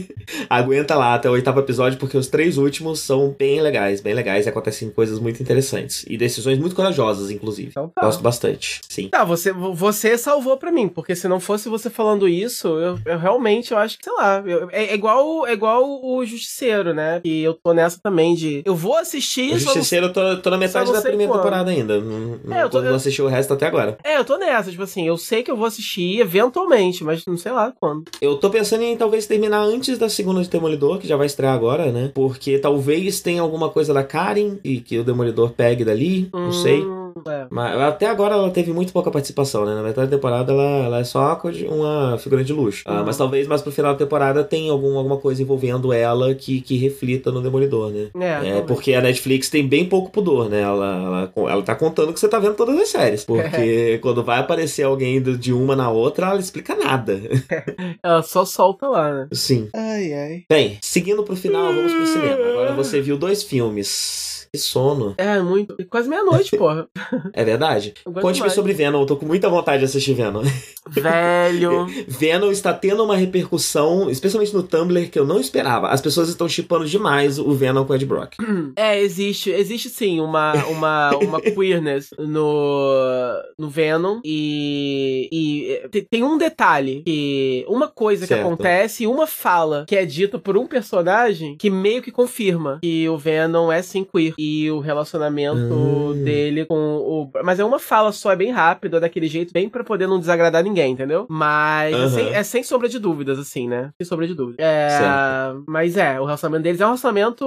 Aguenta 0.49 0.95
lá 0.95 1.15
até 1.15 1.29
o 1.29 1.33
oitavo 1.33 1.61
episódio, 1.61 1.99
porque 1.99 2.17
os 2.17 2.27
três 2.29 2.59
últimos 2.59 3.01
são 3.01 3.35
bem 3.39 3.61
legais, 3.61 4.01
bem 4.01 4.15
legais, 4.15 4.47
e 4.47 4.49
acontecem 4.49 4.91
coisas 4.91 5.19
muito 5.19 5.43
interessantes. 5.43 6.05
E 6.09 6.17
decisões 6.17 6.59
muito 6.59 6.75
corajosas, 6.75 7.31
inclusive. 7.31 7.69
Então 7.71 7.89
tá. 7.95 8.03
Gosto 8.03 8.23
bastante, 8.23 8.81
sim. 8.89 9.09
Tá, 9.09 9.25
você, 9.25 9.53
você 9.53 10.17
salvou 10.19 10.57
pra 10.57 10.71
mim, 10.71 10.89
porque 10.89 11.15
se 11.15 11.27
não 11.29 11.41
fosse 11.41 11.69
você 11.69 11.89
falando 11.91 12.29
isso, 12.29 12.69
eu, 12.69 12.99
eu 13.05 13.19
realmente 13.19 13.73
eu 13.73 13.79
acho 13.79 13.99
que, 13.99 14.05
sei 14.05 14.13
lá, 14.15 14.43
eu- 14.47 14.69
é, 14.71 14.87
é 14.87 14.95
igual, 14.95 15.47
é 15.47 15.53
igual 15.53 16.05
o 16.05 16.25
Justiceiro, 16.25 16.93
né? 16.95 17.21
Que 17.23 17.43
eu 17.43 17.55
tô 17.55 17.73
nessa 17.73 17.99
também 18.03 18.35
de. 18.35 18.63
Eu 18.65 18.75
vou 18.75 18.97
assistir 18.97 19.55
O. 19.55 19.59
Justiceiro, 19.59 20.07
eu 20.07 20.13
tô, 20.13 20.37
tô 20.39 20.51
na 20.51 20.59
metade 20.59 20.87
não 20.87 20.93
da 20.93 21.01
primeira 21.03 21.33
quando. 21.33 21.41
temporada 21.43 21.71
ainda. 21.71 22.01
Não, 22.01 22.39
não, 22.45 22.57
É, 22.57 22.63
eu 22.63 22.71
tô- 22.71 22.83
não 22.83 22.95
assisti 22.95 23.23
o 23.23 23.27
resto 23.27 23.53
até 23.59 23.67
agora. 23.67 23.99
É, 24.03 24.17
eu 24.17 24.25
tô 24.25 24.39
nessa, 24.39 24.71
tipo 24.71 24.83
assim, 24.83 25.07
eu 25.07 25.17
sei 25.17 25.43
que 25.43 25.51
eu 25.51 25.57
vou 25.57 25.67
assistir 25.67 26.21
eventualmente, 26.21 27.05
mas 27.05 27.25
não 27.27 27.37
sei 27.37 27.53
lá 27.53 27.73
quando. 27.79 28.05
Eu 28.21 28.37
tô 28.37 28.49
pensando 28.51 28.83
em 28.83 28.97
talvez 28.97 29.27
terminar 29.27 29.61
antes 29.61 29.99
da 29.99 30.09
segunda 30.09 30.43
de 30.43 30.49
Demolidor, 30.49 30.99
que 30.99 31.09
já 31.09 31.17
vai 31.17 31.27
estrear 31.27 31.55
agora, 31.55 31.93
né? 31.93 32.11
Porque 32.15 32.59
talvez 32.59 33.21
tenha 33.21 33.43
alguma 33.43 33.69
coisa 33.69 33.93
da 33.93 34.05
Karen 34.05 34.59
e 34.65 34.81
que 34.81 34.99
o 34.99 35.05
Demolidor 35.05 35.51
pegue 35.51 35.85
dali, 35.85 36.29
não 36.33 36.53
sei. 36.53 36.83
É. 37.27 37.47
Mas 37.51 37.81
até 37.81 38.07
agora 38.07 38.35
ela 38.35 38.51
teve 38.51 38.73
muito 38.73 38.93
pouca 38.93 39.11
participação, 39.11 39.65
né? 39.65 39.75
Na 39.75 39.83
metade 39.83 40.11
da 40.11 40.17
temporada 40.17 40.53
ela, 40.53 40.85
ela 40.87 40.99
é 41.01 41.05
só 41.05 41.39
uma 41.71 42.19
figura 42.19 42.45
de 42.45 42.53
luxo. 42.53 42.83
Ah, 42.87 42.99
Uhum. 43.01 43.07
mas 43.07 43.17
talvez 43.17 43.47
mais 43.47 43.63
pro 43.63 43.73
final 43.73 43.93
da 43.93 43.99
temporada 43.99 44.43
tem 44.45 44.69
algum, 44.71 44.97
alguma 44.99 45.17
coisa 45.19 45.43
envolvendo 45.43 45.93
ela 45.93 46.35
que, 46.35 46.61
que 46.61 46.77
reflita 46.77 47.31
no 47.31 47.41
Demolidor, 47.41 47.91
né? 47.91 48.09
É, 48.43 48.59
É, 48.59 48.61
porque 48.63 48.95
a 48.95 49.01
Netflix 49.01 49.49
tem 49.51 49.67
bem 49.67 49.85
pouco 49.85 50.11
pudor, 50.11 50.49
né? 50.49 50.61
Ela, 50.63 51.31
ela, 51.37 51.51
ela 51.51 51.63
tá 51.63 51.75
contando 51.75 52.13
que 52.13 52.21
você 52.21 52.29
tá 52.29 52.39
vendo 52.39 52.55
todas 52.55 52.79
as 52.79 52.89
séries. 52.89 53.25
Porque 53.25 53.99
quando 54.03 54.23
vai 54.23 54.39
aparecer 54.41 54.83
alguém 54.85 55.23
de 55.23 55.53
uma 55.53 55.75
na 55.77 55.91
outra, 55.91 56.27
ela 56.29 56.41
explica 56.41 56.75
nada. 56.75 57.19
Ela 58.03 58.23
só 58.23 58.45
solta 58.45 58.89
lá, 58.89 59.13
né? 59.13 59.29
Sim. 59.33 59.69
Ai, 59.75 60.13
ai. 60.13 60.43
Bem, 60.49 60.79
seguindo 60.81 61.23
pro 61.23 61.37
final, 61.37 61.73
vamos 61.73 61.93
pro 61.93 62.07
cinema. 62.07 62.35
Agora 62.53 62.73
você 62.75 63.01
viu 63.01 63.17
dois 63.19 63.43
filmes. 63.43 64.38
Que 64.53 64.59
sono. 64.59 65.15
É, 65.19 65.39
muito. 65.41 65.77
Quase 65.89 66.09
meia-noite, 66.09 66.55
porra. 66.59 66.89
É 67.33 67.45
verdade? 67.45 67.95
Conte-me 68.21 68.51
sobre 68.51 68.73
Venom, 68.73 69.01
eu 69.01 69.07
tô 69.07 69.17
com 69.17 69.27
muita 69.27 69.49
vontade 69.49 69.81
de 69.81 69.85
assistir 69.85 70.15
Venom. 70.15 70.43
Velho. 70.89 71.87
Venom 72.09 72.51
está 72.51 72.73
tendo 72.73 73.05
uma 73.05 73.17
repercussão, 73.17 74.11
especialmente 74.11 74.55
no 74.55 74.63
Tumblr, 74.63 75.11
que 75.11 75.19
eu 75.19 75.27
não 75.27 75.41
esperava. 75.41 75.89
As 75.89 76.01
pessoas 76.01 76.29
estão 76.29 76.49
chipando 76.49 76.87
demais 76.87 77.39
o 77.39 77.53
Venom 77.53 77.85
com 77.85 77.93
o 77.93 77.97
Ed 77.97 78.07
Brock. 78.07 78.35
É, 78.77 79.01
existe, 79.01 79.51
existe 79.51 79.89
sim 79.89 80.21
uma, 80.21 80.53
uma, 80.67 81.11
uma 81.17 81.41
queerness 81.43 82.11
no, 82.19 83.43
no 83.59 83.69
Venom 83.69 84.21
e, 84.25 85.29
e 85.33 86.03
tem, 86.11 86.23
um 86.23 86.39
detalhe 86.39 87.03
que 87.05 87.65
uma 87.69 87.89
coisa 87.89 88.27
que 88.27 88.35
Certo. 88.35 88.47
acontece 88.47 89.05
e 89.05 89.07
uma 89.07 89.27
fala 89.27 89.85
que 89.89 89.97
é 89.97 90.05
dita 90.05 90.39
por 90.39 90.57
um 90.57 90.67
personagem 90.67 91.57
que 91.57 91.71
meio 91.71 92.03
que 92.03 92.13
confirma 92.13 92.79
que 92.83 93.09
o 93.09 93.17
Venom 93.17 93.71
é 93.73 93.83
sim 93.83 94.05
queer 94.05 94.35
e 94.39 94.48
o 94.71 94.81
relacionamento 94.81 95.59
Hum. 95.75 96.23
dele 96.25 96.65
com 96.67 96.75
o 96.77 97.31
mas 97.45 97.59
é 97.59 97.65
uma 97.65 97.79
fala 97.79 98.13
só, 98.13 98.33
é 98.33 98.37
bem 98.37 98.51
rápido, 98.51 98.97
é 98.97 99.01
daquele 99.01 99.29
jeito 99.29 99.53
bem 99.53 99.69
pra 99.69 99.85
poder 99.85 100.07
não 100.07 100.19
desagradar 100.19 100.63
ninguém, 100.63 100.93
entendeu? 100.93 101.27
Mas 101.29 101.95
é, 101.95 102.09
sem, 102.09 102.35
é 102.35 102.43
sem 102.43 102.63
sombra 102.63 102.89
de 102.89 102.99
dúvidas 102.99 103.39
assim, 103.39 103.69
né? 103.69 103.91
Sem 104.01 104.07
sombra 104.07 104.27
de 104.27 104.35
dúvidas. 104.35 104.65
É, 104.65 105.53
mas 105.67 105.97
é, 105.97 106.21
o 106.21 106.25
relacionamento 106.25 106.63
deles 106.65 106.81
é 106.81 106.85
um 106.85 106.89
relacionamento 106.89 107.45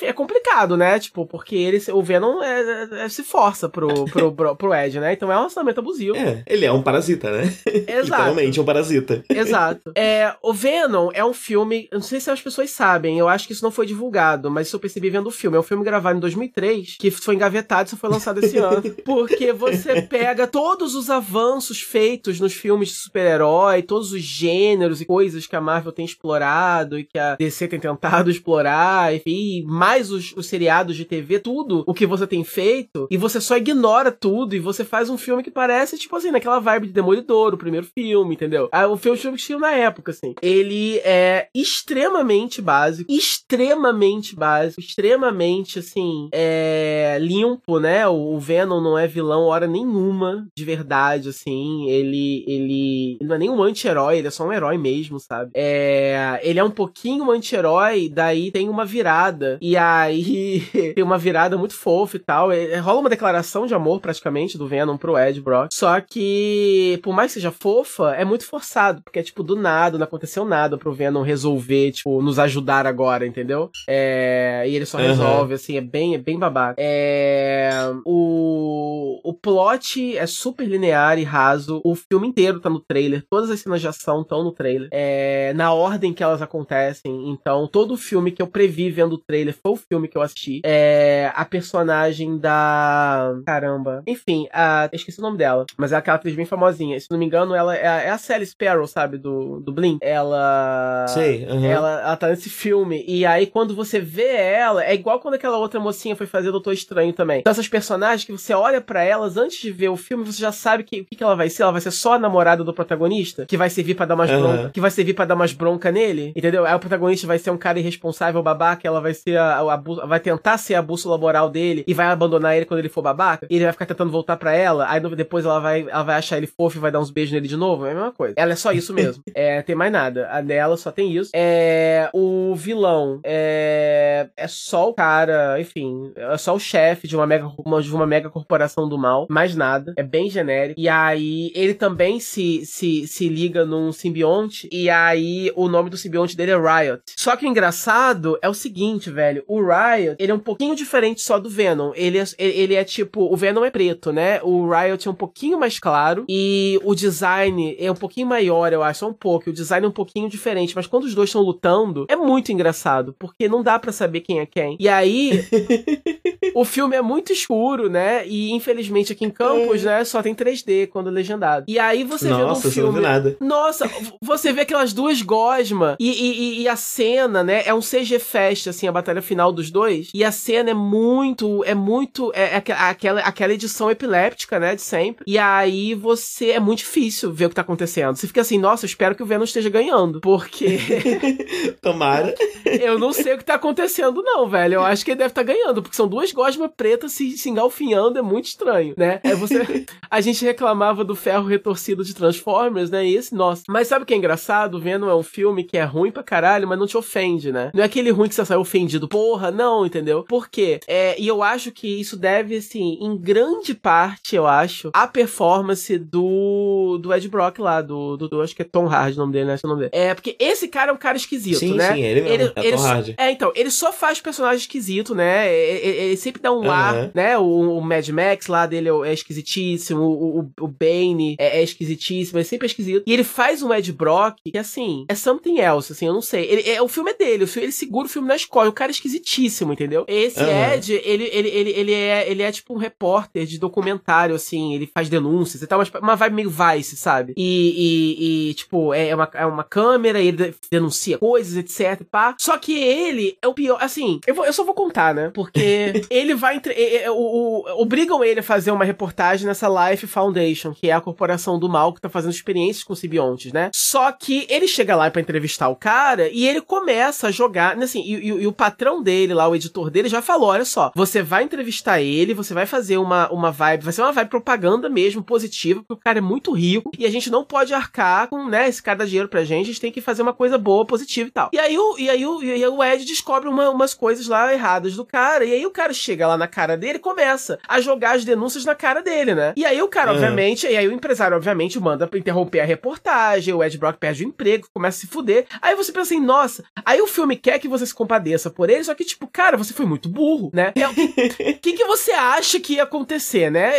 é, 0.00 0.06
é 0.06 0.12
complicado, 0.12 0.76
né? 0.76 0.98
Tipo, 0.98 1.26
porque 1.26 1.56
ele, 1.56 1.82
o 1.92 2.02
Venom 2.02 2.42
é- 2.42 3.04
é- 3.04 3.08
se 3.08 3.22
força 3.22 3.68
pro, 3.68 4.04
pro, 4.06 4.32
pro, 4.32 4.56
pro 4.56 4.74
Ed, 4.74 4.98
né? 5.00 5.12
Então 5.12 5.30
é 5.30 5.34
um 5.34 5.38
relacionamento 5.38 5.80
abusivo. 5.80 6.16
É, 6.16 6.42
ele 6.46 6.64
é 6.64 6.72
um 6.72 6.82
parasita, 6.82 7.30
né? 7.30 7.42
Exato. 7.66 8.02
Literalmente 8.04 8.60
um 8.60 8.64
parasita. 8.64 9.22
Exato. 9.28 9.92
É, 10.04 10.34
o 10.42 10.52
Venom 10.52 11.10
é 11.14 11.24
um 11.24 11.32
filme. 11.32 11.88
Eu 11.90 11.98
não 11.98 12.02
sei 12.06 12.18
se 12.18 12.30
as 12.30 12.40
pessoas 12.40 12.70
sabem, 12.70 13.18
eu 13.18 13.28
acho 13.28 13.46
que 13.46 13.52
isso 13.52 13.62
não 13.62 13.70
foi 13.70 13.86
divulgado, 13.86 14.50
mas 14.50 14.66
isso 14.66 14.76
eu 14.76 14.80
percebi 14.80 15.10
vendo 15.10 15.26
o 15.26 15.30
filme. 15.30 15.56
É 15.56 15.60
um 15.60 15.62
filme 15.62 15.81
gravado 15.82 16.16
em 16.16 16.20
2003, 16.20 16.96
que 16.98 17.10
foi 17.10 17.34
engavetado 17.34 17.88
e 17.88 17.90
só 17.90 17.96
foi 17.96 18.10
lançado 18.10 18.38
esse 18.38 18.58
ano. 18.58 18.82
Porque 19.04 19.52
você 19.52 20.02
pega 20.02 20.46
todos 20.46 20.94
os 20.94 21.10
avanços 21.10 21.80
feitos 21.80 22.40
nos 22.40 22.52
filmes 22.52 22.88
de 22.88 22.94
super-herói, 22.94 23.82
todos 23.82 24.12
os 24.12 24.22
gêneros 24.22 25.00
e 25.00 25.06
coisas 25.06 25.46
que 25.46 25.56
a 25.56 25.60
Marvel 25.60 25.92
tem 25.92 26.04
explorado 26.04 26.98
e 26.98 27.04
que 27.04 27.18
a 27.18 27.36
DC 27.36 27.68
tem 27.68 27.80
tentado 27.80 28.30
explorar, 28.30 29.14
enfim, 29.14 29.64
mais 29.66 30.10
os, 30.10 30.32
os 30.36 30.46
seriados 30.46 30.96
de 30.96 31.04
TV, 31.04 31.38
tudo 31.38 31.84
o 31.86 31.94
que 31.94 32.06
você 32.06 32.26
tem 32.26 32.44
feito, 32.44 33.06
e 33.10 33.16
você 33.16 33.40
só 33.40 33.56
ignora 33.56 34.10
tudo 34.10 34.54
e 34.54 34.60
você 34.60 34.84
faz 34.84 35.08
um 35.10 35.18
filme 35.18 35.42
que 35.42 35.50
parece, 35.50 35.98
tipo 35.98 36.16
assim, 36.16 36.30
naquela 36.30 36.58
vibe 36.58 36.88
de 36.88 36.92
Demolidor, 36.92 37.54
o 37.54 37.58
primeiro 37.58 37.86
filme, 37.86 38.34
entendeu? 38.34 38.68
Ah, 38.72 38.86
o 38.86 38.96
filme, 38.96 39.18
filme 39.18 39.36
que 39.36 39.44
tinha 39.44 39.58
na 39.58 39.72
época, 39.72 40.12
assim. 40.12 40.34
Ele 40.42 40.98
é 40.98 41.48
extremamente 41.54 42.60
básico, 42.60 43.10
extremamente 43.10 44.34
básico, 44.34 44.80
extremamente, 44.80 45.71
assim, 45.78 46.28
é, 46.32 47.18
limpo, 47.20 47.78
né? 47.78 48.06
O, 48.08 48.38
Venom 48.38 48.80
não 48.80 48.98
é 48.98 49.06
vilão 49.06 49.42
hora 49.42 49.66
nenhuma, 49.66 50.46
de 50.56 50.64
verdade, 50.64 51.28
assim. 51.28 51.88
Ele, 51.88 52.44
ele, 52.46 53.16
ele 53.20 53.28
não 53.28 53.36
é 53.36 53.38
nem 53.38 53.50
um 53.50 53.62
anti-herói, 53.62 54.18
ele 54.18 54.28
é 54.28 54.30
só 54.30 54.46
um 54.46 54.52
herói 54.52 54.76
mesmo, 54.76 55.18
sabe? 55.20 55.50
É, 55.54 56.40
ele 56.42 56.58
é 56.58 56.64
um 56.64 56.70
pouquinho 56.70 57.24
um 57.24 57.30
anti-herói, 57.30 58.08
daí 58.08 58.50
tem 58.50 58.68
uma 58.68 58.84
virada. 58.84 59.58
E 59.60 59.76
aí 59.76 60.60
tem 60.94 61.04
uma 61.04 61.18
virada 61.18 61.56
muito 61.56 61.74
fofa 61.74 62.16
e 62.16 62.20
tal. 62.20 62.52
É, 62.52 62.76
rola 62.78 63.00
uma 63.00 63.08
declaração 63.10 63.66
de 63.66 63.74
amor, 63.74 64.00
praticamente, 64.00 64.58
do 64.58 64.66
Venom 64.66 64.96
pro 64.96 65.18
Ed 65.18 65.40
Brock. 65.40 65.68
Só 65.72 66.00
que, 66.00 66.98
por 67.02 67.14
mais 67.14 67.32
que 67.32 67.34
seja 67.34 67.50
fofa, 67.50 68.14
é 68.14 68.24
muito 68.24 68.44
forçado. 68.44 69.02
Porque 69.02 69.18
é 69.18 69.22
tipo, 69.22 69.42
do 69.42 69.56
nada, 69.56 69.98
não 69.98 70.04
aconteceu 70.04 70.44
nada 70.44 70.76
pro 70.76 70.92
Venom 70.92 71.22
resolver, 71.22 71.92
tipo, 71.92 72.20
nos 72.22 72.38
ajudar 72.38 72.86
agora, 72.86 73.26
entendeu? 73.26 73.70
É, 73.88 74.64
e 74.66 74.74
ele 74.74 74.86
só 74.86 74.98
Aham. 74.98 75.08
resolve, 75.08 75.54
assim, 75.62 75.76
é 75.76 75.80
bem, 75.80 76.14
é 76.14 76.18
bem 76.18 76.38
babaca. 76.38 76.74
É, 76.78 77.70
o, 78.04 79.20
o 79.24 79.32
plot 79.34 80.16
é 80.16 80.26
super 80.26 80.66
linear 80.66 81.18
e 81.18 81.24
raso. 81.24 81.80
O 81.84 81.94
filme 81.94 82.26
inteiro 82.28 82.60
tá 82.60 82.68
no 82.70 82.80
trailer. 82.80 83.24
Todas 83.30 83.50
as 83.50 83.60
cenas 83.60 83.80
de 83.80 83.88
ação 83.88 84.22
estão 84.22 84.42
no 84.42 84.52
trailer. 84.52 84.88
É, 84.92 85.52
na 85.54 85.72
ordem 85.72 86.12
que 86.12 86.22
elas 86.22 86.42
acontecem. 86.42 87.30
Então, 87.30 87.66
todo 87.66 87.94
o 87.94 87.96
filme 87.96 88.30
que 88.30 88.42
eu 88.42 88.46
previ 88.46 88.90
vendo 88.90 89.14
o 89.14 89.18
trailer 89.18 89.54
foi 89.60 89.72
o 89.72 89.76
filme 89.76 90.08
que 90.08 90.16
eu 90.16 90.22
assisti. 90.22 90.60
É, 90.64 91.30
a 91.34 91.44
personagem 91.44 92.38
da. 92.38 93.34
Caramba. 93.46 94.02
Enfim, 94.06 94.48
a, 94.52 94.88
esqueci 94.92 95.18
o 95.18 95.22
nome 95.22 95.38
dela. 95.38 95.64
Mas 95.76 95.92
é 95.92 95.96
aquela 95.96 96.16
atriz 96.16 96.34
bem 96.34 96.44
famosinha. 96.46 96.98
Se 96.98 97.10
não 97.10 97.18
me 97.18 97.26
engano, 97.26 97.54
ela 97.54 97.74
é, 97.76 97.86
a- 97.86 98.00
é 98.02 98.10
a 98.10 98.18
Sally 98.18 98.46
Sparrow, 98.46 98.86
sabe? 98.86 99.18
Do, 99.18 99.60
do 99.60 99.72
Blink. 99.72 99.98
Ela. 100.02 101.06
Sei, 101.08 101.44
aham. 101.44 101.66
Ela, 101.66 102.00
ela 102.02 102.16
tá 102.16 102.28
nesse 102.28 102.48
filme. 102.50 103.04
E 103.06 103.24
aí, 103.24 103.46
quando 103.46 103.74
você 103.74 104.00
vê 104.00 104.26
ela, 104.36 104.84
é 104.84 104.94
igual 104.94 105.20
quando 105.20 105.34
aquela 105.34 105.51
outra 105.56 105.78
mocinha 105.80 106.16
foi 106.16 106.26
fazer 106.26 106.50
Doutor 106.50 106.72
Estranho 106.72 107.12
também. 107.12 107.40
Então, 107.40 107.50
essas 107.50 107.68
personagens 107.68 108.24
que 108.24 108.32
você 108.32 108.54
olha 108.54 108.80
pra 108.80 109.02
elas 109.02 109.36
antes 109.36 109.58
de 109.60 109.70
ver 109.70 109.88
o 109.88 109.96
filme, 109.96 110.24
você 110.24 110.40
já 110.40 110.52
sabe 110.52 110.84
que, 110.84 111.00
o 111.00 111.04
que, 111.04 111.16
que 111.16 111.22
ela 111.24 111.34
vai 111.36 111.48
ser. 111.48 111.62
Ela 111.62 111.72
vai 111.72 111.80
ser 111.80 111.90
só 111.90 112.14
a 112.14 112.18
namorada 112.18 112.64
do 112.64 112.72
protagonista, 112.72 113.46
que 113.46 113.56
vai 113.56 113.70
servir 113.70 113.94
pra 113.94 114.06
dar 114.06 114.14
umas 114.14 114.30
Aham. 114.30 114.40
bronca, 114.40 114.70
que 114.70 114.80
vai 114.80 114.90
servir 114.90 115.14
para 115.14 115.24
dar 115.24 115.34
umas 115.34 115.52
bronca 115.52 115.90
nele, 115.92 116.32
entendeu? 116.36 116.64
Aí 116.66 116.74
o 116.74 116.78
protagonista 116.78 117.26
vai 117.26 117.38
ser 117.38 117.50
um 117.50 117.56
cara 117.58 117.78
irresponsável, 117.78 118.42
babaca, 118.42 118.86
ela 118.86 119.00
vai 119.00 119.14
ser 119.14 119.36
a, 119.38 119.58
a 119.72 119.76
bú- 119.76 120.06
vai 120.06 120.20
tentar 120.20 120.58
ser 120.58 120.74
a 120.74 120.82
bússola 120.82 121.16
moral 121.18 121.48
dele 121.50 121.84
e 121.86 121.94
vai 121.94 122.06
abandonar 122.06 122.56
ele 122.56 122.66
quando 122.66 122.80
ele 122.80 122.88
for 122.88 123.02
babaca. 123.02 123.46
E 123.50 123.56
ele 123.56 123.64
vai 123.64 123.72
ficar 123.72 123.86
tentando 123.86 124.10
voltar 124.10 124.36
pra 124.36 124.54
ela, 124.54 124.86
aí 124.88 125.00
depois 125.14 125.44
ela 125.44 125.58
vai, 125.60 125.82
ela 125.88 126.02
vai 126.02 126.16
achar 126.16 126.36
ele 126.36 126.46
fofo 126.46 126.76
e 126.78 126.80
vai 126.80 126.90
dar 126.90 127.00
uns 127.00 127.10
beijos 127.10 127.32
nele 127.32 127.48
de 127.48 127.56
novo. 127.56 127.86
É 127.86 127.90
a 127.90 127.94
mesma 127.94 128.12
coisa. 128.12 128.34
Ela 128.36 128.52
é 128.52 128.56
só 128.56 128.72
isso 128.72 128.92
mesmo. 128.92 129.22
é, 129.34 129.62
tem 129.62 129.74
mais 129.74 129.92
nada. 129.92 130.28
A 130.30 130.40
dela 130.40 130.76
só 130.76 130.90
tem 130.90 131.12
isso. 131.12 131.30
É, 131.34 132.08
o 132.12 132.54
vilão 132.54 133.20
é, 133.24 134.28
é 134.36 134.48
só 134.48 134.88
o 134.88 134.94
cara, 134.94 135.41
enfim, 135.58 136.12
é 136.16 136.36
só 136.36 136.54
o 136.54 136.60
chefe 136.60 137.06
de 137.06 137.16
uma 137.16 137.26
mega, 137.26 137.46
de 137.82 137.94
uma 137.94 138.06
mega 138.06 138.30
corporação 138.30 138.88
do 138.88 138.98
mal, 138.98 139.26
mais 139.30 139.54
nada. 139.54 139.92
É 139.96 140.02
bem 140.02 140.30
genérico. 140.30 140.80
E 140.80 140.88
aí 140.88 141.52
ele 141.54 141.74
também 141.74 142.18
se, 142.18 142.64
se, 142.64 143.06
se 143.06 143.28
liga 143.28 143.64
num 143.64 143.92
simbionte, 143.92 144.68
e 144.72 144.88
aí 144.88 145.52
o 145.54 145.68
nome 145.68 145.90
do 145.90 145.96
simbionte 145.96 146.36
dele 146.36 146.52
é 146.52 146.56
Riot. 146.56 147.02
Só 147.16 147.36
que 147.36 147.44
o 147.44 147.48
engraçado 147.48 148.38
é 148.42 148.48
o 148.48 148.54
seguinte, 148.54 149.10
velho, 149.10 149.44
o 149.46 149.60
Riot, 149.60 150.16
ele 150.18 150.32
é 150.32 150.34
um 150.34 150.38
pouquinho 150.38 150.74
diferente 150.74 151.20
só 151.20 151.38
do 151.38 151.50
Venom. 151.50 151.92
Ele 151.94 152.18
é, 152.18 152.24
ele 152.38 152.74
é 152.74 152.84
tipo, 152.84 153.32
o 153.32 153.36
Venom 153.36 153.64
é 153.64 153.70
preto, 153.70 154.12
né? 154.12 154.40
O 154.42 154.68
Riot 154.68 155.06
é 155.06 155.10
um 155.10 155.14
pouquinho 155.14 155.58
mais 155.58 155.78
claro, 155.78 156.24
e 156.28 156.80
o 156.84 156.94
design 156.94 157.76
é 157.78 157.90
um 157.90 157.94
pouquinho 157.96 158.26
maior, 158.26 158.72
eu 158.72 158.82
acho, 158.82 159.00
só 159.00 159.08
um 159.08 159.12
pouco. 159.12 159.50
O 159.50 159.52
design 159.52 159.84
é 159.84 159.88
um 159.88 159.92
pouquinho 159.92 160.28
diferente, 160.28 160.74
mas 160.76 160.86
quando 160.86 161.04
os 161.04 161.14
dois 161.14 161.28
estão 161.28 161.42
lutando, 161.42 162.06
é 162.08 162.16
muito 162.16 162.52
engraçado, 162.52 163.14
porque 163.18 163.48
não 163.48 163.62
dá 163.62 163.78
pra 163.78 163.92
saber 163.92 164.20
quem 164.20 164.40
é 164.40 164.46
quem. 164.46 164.76
E 164.78 164.88
aí, 164.88 165.31
o 166.54 166.64
filme 166.64 166.96
é 166.96 167.02
muito 167.02 167.32
escuro, 167.32 167.88
né? 167.88 168.26
E 168.26 168.52
infelizmente 168.52 169.12
aqui 169.12 169.24
em 169.24 169.30
Campos, 169.30 169.82
né, 169.84 170.04
só 170.04 170.22
tem 170.22 170.34
3D 170.34 170.88
quando 170.88 171.10
legendado. 171.10 171.64
E 171.68 171.78
aí 171.78 172.04
você 172.04 172.26
vê 172.26 172.30
Nossa, 172.32 172.44
no 172.46 172.54
você 172.56 172.66
não 172.66 172.72
filme. 172.88 172.92
viu 172.92 173.02
nada. 173.02 173.36
Nossa, 173.40 173.90
você 174.20 174.52
vê 174.52 174.62
aquelas 174.62 174.92
duas 174.92 175.22
gosmas 175.22 175.96
e, 175.98 176.10
e, 176.10 176.62
e- 176.62 176.68
a 176.68 176.76
cena, 176.76 177.42
né? 177.44 177.62
É 177.66 177.74
um 177.74 177.80
CG 177.80 178.18
Fest, 178.18 178.66
assim, 178.66 178.86
a 178.88 178.92
batalha 178.92 179.20
final 179.20 179.52
dos 179.52 179.70
dois. 179.70 180.08
E 180.14 180.24
a 180.24 180.32
cena 180.32 180.70
é 180.70 180.74
muito, 180.74 181.62
é 181.64 181.74
muito, 181.74 182.32
é, 182.34 182.54
é 182.54 182.56
aqu- 182.56 182.72
aquela, 182.72 183.20
aquela 183.20 183.52
edição 183.52 183.90
epiléptica, 183.90 184.58
né? 184.58 184.74
De 184.74 184.82
sempre. 184.82 185.24
E 185.26 185.38
aí 185.38 185.94
você, 185.94 186.50
é 186.50 186.60
muito 186.60 186.78
difícil 186.78 187.32
ver 187.32 187.46
o 187.46 187.48
que 187.50 187.54
tá 187.54 187.62
acontecendo. 187.62 188.16
Você 188.16 188.26
fica 188.26 188.40
assim, 188.40 188.58
nossa, 188.58 188.84
eu 188.84 188.88
espero 188.88 189.14
que 189.14 189.22
o 189.22 189.26
Venom 189.26 189.44
esteja 189.44 189.68
ganhando. 189.68 190.20
Porque 190.20 190.78
Tomara. 191.80 192.34
eu 192.64 192.98
não 192.98 193.12
sei 193.12 193.34
o 193.34 193.38
que 193.38 193.44
tá 193.44 193.54
acontecendo, 193.54 194.22
não, 194.22 194.48
velho. 194.48 194.74
Eu 194.74 194.82
acho 194.84 195.04
que 195.04 195.14
deve 195.22 195.30
estar 195.32 195.42
ganhando, 195.42 195.82
porque 195.82 195.96
são 195.96 196.08
duas 196.08 196.32
gosmas 196.32 196.70
pretas 196.76 197.12
se, 197.12 197.36
se 197.36 197.48
engalfinhando, 197.50 198.18
é 198.18 198.22
muito 198.22 198.46
estranho, 198.46 198.94
né? 198.96 199.20
É 199.22 199.34
você. 199.34 199.84
A 200.10 200.20
gente 200.20 200.44
reclamava 200.44 201.04
do 201.04 201.14
ferro 201.14 201.46
retorcido 201.46 202.04
de 202.04 202.14
Transformers, 202.14 202.90
né? 202.90 203.06
E 203.06 203.16
esse, 203.16 203.34
nossa. 203.34 203.62
Mas 203.68 203.88
sabe 203.88 204.02
o 204.02 204.06
que 204.06 204.12
é 204.12 204.16
engraçado? 204.16 204.78
Venom 204.80 205.08
é 205.08 205.14
um 205.14 205.22
filme 205.22 205.64
que 205.64 205.76
é 205.78 205.84
ruim 205.84 206.10
pra 206.10 206.22
caralho, 206.22 206.68
mas 206.68 206.78
não 206.78 206.86
te 206.86 206.96
ofende, 206.96 207.50
né? 207.50 207.70
Não 207.74 207.82
é 207.82 207.86
aquele 207.86 208.10
ruim 208.10 208.28
que 208.28 208.34
você 208.34 208.44
saiu 208.44 208.60
ofendido. 208.60 209.08
Porra, 209.08 209.50
não, 209.50 209.86
entendeu? 209.86 210.24
Por 210.24 210.48
quê? 210.50 210.80
É, 210.86 211.18
e 211.18 211.26
eu 211.26 211.42
acho 211.42 211.70
que 211.72 211.88
isso 211.88 212.16
deve, 212.16 212.56
assim, 212.56 212.98
em 213.00 213.16
grande 213.16 213.74
parte, 213.74 214.36
eu 214.36 214.46
acho, 214.46 214.90
a 214.92 215.06
performance 215.06 215.96
do, 215.98 216.98
do 217.00 217.12
Ed 217.14 217.28
Brock 217.28 217.58
lá, 217.58 217.80
do, 217.80 218.16
do, 218.16 218.28
do- 218.28 218.42
Acho 218.42 218.54
que 218.56 218.62
é 218.62 218.64
Tom 218.64 218.86
Hardy 218.88 219.16
o 219.16 219.20
nome 219.20 219.32
dele, 219.32 219.44
né? 219.46 219.54
Esse 219.54 219.64
é 219.64 219.68
o 219.68 219.70
nome 219.70 219.82
dele. 219.88 219.92
É, 219.94 220.14
porque 220.14 220.36
esse 220.38 220.68
cara 220.68 220.90
é 220.90 220.94
um 220.94 220.98
cara 220.98 221.16
esquisito, 221.16 221.58
Sim, 221.58 221.74
né? 221.76 221.94
sim, 221.94 222.02
ele 222.02 222.20
mesmo. 222.22 222.52
é 222.56 222.70
Tom 222.72 222.78
só- 222.78 222.88
Hardy. 222.88 223.14
é, 223.16 223.30
então, 223.30 223.52
ele 223.54 223.70
só 223.70 223.92
faz 223.92 224.20
personagem 224.20 224.58
esquisito, 224.58 225.11
né? 225.14 225.52
Ele, 225.52 226.16
sempre 226.16 226.40
dá 226.40 226.52
um 226.52 226.70
ar, 226.70 227.10
né? 227.14 227.38
O, 227.38 227.78
o 227.78 227.80
Mad 227.80 228.08
Max 228.08 228.46
lá 228.46 228.66
dele 228.66 228.88
é 229.04 229.12
esquisitíssimo, 229.12 230.00
o, 230.00 230.40
o, 230.40 230.50
o 230.60 230.68
Bane 230.68 231.36
é, 231.38 231.60
é, 231.60 231.62
esquisitíssimo, 231.62 232.38
é 232.38 232.44
sempre 232.44 232.66
esquisito. 232.66 233.04
E 233.06 233.12
ele 233.12 233.24
faz 233.24 233.62
um 233.62 233.72
Ed 233.72 233.92
Brock 233.92 234.36
que, 234.44 234.56
assim, 234.58 235.04
é 235.08 235.14
something 235.14 235.58
else, 235.58 235.92
assim, 235.92 236.06
eu 236.06 236.12
não 236.12 236.22
sei. 236.22 236.44
Ele, 236.44 236.70
é, 236.70 236.82
o 236.82 236.88
filme 236.88 237.10
é 237.10 237.14
dele, 237.14 237.44
o 237.44 237.48
filme, 237.48 237.66
ele 237.66 237.72
segura 237.72 238.06
o 238.06 238.10
filme 238.10 238.28
na 238.28 238.36
escola, 238.36 238.68
o 238.68 238.72
cara 238.72 238.90
é 238.90 238.94
esquisitíssimo, 238.94 239.72
entendeu? 239.72 240.04
Esse 240.08 240.40
uhum. 240.40 240.74
Ed, 240.74 240.92
ele, 240.92 241.24
ele, 241.32 241.48
ele, 241.48 241.70
ele, 241.70 241.92
é, 241.92 242.30
ele 242.30 242.42
é 242.42 242.52
tipo 242.52 242.74
um 242.74 242.78
repórter 242.78 243.46
de 243.46 243.58
documentário, 243.58 244.34
assim, 244.34 244.74
ele 244.74 244.90
faz 244.92 245.08
denúncias 245.08 245.62
e 245.62 245.66
tal, 245.66 245.78
mas 245.78 245.90
uma 246.00 246.16
vibe 246.16 246.34
meio 246.34 246.50
Vice, 246.50 246.96
sabe? 246.96 247.32
E, 247.36 247.40
e, 247.76 248.50
e 248.50 248.54
tipo, 248.54 248.92
é 248.92 249.14
uma, 249.14 249.30
é 249.34 249.46
uma 249.46 249.64
câmera, 249.64 250.20
ele 250.20 250.54
denuncia 250.70 251.18
coisas, 251.18 251.56
etc, 251.56 252.04
pá. 252.10 252.34
Só 252.38 252.58
que 252.58 252.78
ele 252.78 253.36
é 253.40 253.48
o 253.48 253.54
pior, 253.54 253.78
assim, 253.80 254.20
eu, 254.26 254.34
vou, 254.34 254.44
eu 254.44 254.52
só 254.52 254.64
vou 254.64 254.74
contar, 254.74 254.91
né? 255.14 255.30
Porque 255.32 256.04
ele 256.10 256.34
vai 256.34 256.56
entre. 256.56 256.74
O, 257.10 257.64
o, 257.64 257.82
obrigam 257.82 258.22
ele 258.24 258.40
a 258.40 258.42
fazer 258.42 258.70
uma 258.70 258.84
reportagem 258.84 259.46
nessa 259.46 259.68
Life 259.68 260.06
Foundation, 260.06 260.72
que 260.72 260.88
é 260.88 260.92
a 260.92 261.00
corporação 261.00 261.58
do 261.58 261.68
mal 261.68 261.92
que 261.92 262.00
tá 262.00 262.08
fazendo 262.08 262.32
experiências 262.32 262.84
com 262.84 262.94
simbiontes, 262.94 263.52
né? 263.52 263.70
Só 263.74 264.10
que 264.12 264.46
ele 264.48 264.66
chega 264.68 264.96
lá 264.96 265.10
para 265.10 265.20
entrevistar 265.20 265.68
o 265.68 265.76
cara 265.76 266.28
e 266.28 266.46
ele 266.46 266.60
começa 266.60 267.28
a 267.28 267.30
jogar, 267.30 267.76
assim, 267.78 268.02
e, 268.02 268.14
e, 268.14 268.26
e, 268.42 268.46
o 268.46 268.52
patrão 268.52 269.02
dele 269.02 269.34
lá, 269.34 269.48
o 269.48 269.54
editor 269.54 269.90
dele, 269.90 270.08
já 270.08 270.22
falou: 270.22 270.48
olha 270.48 270.64
só, 270.64 270.90
você 270.94 271.22
vai 271.22 271.44
entrevistar 271.44 272.00
ele, 272.00 272.34
você 272.34 272.54
vai 272.54 272.66
fazer 272.66 272.96
uma, 272.98 273.30
uma 273.30 273.50
vibe, 273.50 273.84
vai 273.84 273.92
ser 273.92 274.02
uma 274.02 274.12
vibe 274.12 274.28
propaganda 274.28 274.88
mesmo, 274.88 275.22
positiva, 275.22 275.80
porque 275.80 275.94
o 275.94 276.04
cara 276.04 276.18
é 276.18 276.22
muito 276.22 276.52
rico 276.52 276.90
e 276.98 277.06
a 277.06 277.10
gente 277.10 277.30
não 277.30 277.44
pode 277.44 277.72
arcar 277.72 278.28
com, 278.28 278.46
né, 278.48 278.68
esse 278.68 278.82
cara 278.82 278.98
dá 278.98 279.04
dinheiro 279.04 279.28
pra 279.28 279.44
gente, 279.44 279.64
a 279.64 279.72
gente 279.72 279.80
tem 279.80 279.92
que 279.92 280.00
fazer 280.00 280.22
uma 280.22 280.32
coisa 280.32 280.58
boa, 280.58 280.86
positiva 280.86 281.28
e 281.28 281.32
tal. 281.32 281.50
E 281.52 281.58
aí 281.58 281.78
o, 281.78 281.98
e 281.98 282.10
aí 282.10 282.26
o, 282.26 282.42
e 282.42 282.52
aí 282.52 282.66
o 282.66 282.82
Ed 282.82 283.04
descobre 283.04 283.48
uma, 283.48 283.70
umas 283.70 283.94
coisas 283.94 284.26
lá 284.26 284.52
erradas 284.52 284.81
do 284.90 285.04
cara, 285.04 285.44
e 285.44 285.52
aí 285.52 285.66
o 285.66 285.70
cara 285.70 285.92
chega 285.92 286.26
lá 286.26 286.36
na 286.36 286.46
cara 286.46 286.76
dele 286.76 286.98
e 286.98 287.00
começa 287.00 287.58
a 287.66 287.80
jogar 287.80 288.16
as 288.16 288.24
denúncias 288.24 288.64
na 288.64 288.74
cara 288.74 289.00
dele, 289.02 289.34
né? 289.34 289.52
E 289.56 289.64
aí 289.64 289.80
o 289.80 289.88
cara, 289.88 290.10
uhum. 290.10 290.16
obviamente, 290.16 290.66
e 290.66 290.76
aí 290.76 290.86
o 290.86 290.92
empresário, 290.92 291.36
obviamente, 291.36 291.80
manda 291.80 292.08
interromper 292.14 292.60
a 292.60 292.64
reportagem, 292.64 293.54
o 293.54 293.62
Ed 293.62 293.78
Brock 293.78 293.98
perde 293.98 294.24
o 294.24 294.28
emprego, 294.28 294.68
começa 294.72 294.98
a 294.98 295.00
se 295.00 295.06
fuder. 295.06 295.46
Aí 295.60 295.74
você 295.74 295.92
pensa 295.92 296.14
assim, 296.14 296.20
nossa, 296.20 296.64
aí 296.84 297.00
o 297.00 297.06
filme 297.06 297.36
quer 297.36 297.58
que 297.58 297.68
você 297.68 297.86
se 297.86 297.94
compadeça 297.94 298.50
por 298.50 298.68
ele, 298.68 298.84
só 298.84 298.94
que, 298.94 299.04
tipo, 299.04 299.26
cara, 299.26 299.56
você 299.56 299.72
foi 299.72 299.86
muito 299.86 300.08
burro, 300.08 300.50
né? 300.52 300.72
O 300.76 301.58
que, 301.60 301.72
que 301.72 301.84
você 301.84 302.12
acha 302.12 302.60
que 302.60 302.74
ia 302.74 302.82
acontecer, 302.82 303.50
né? 303.50 303.72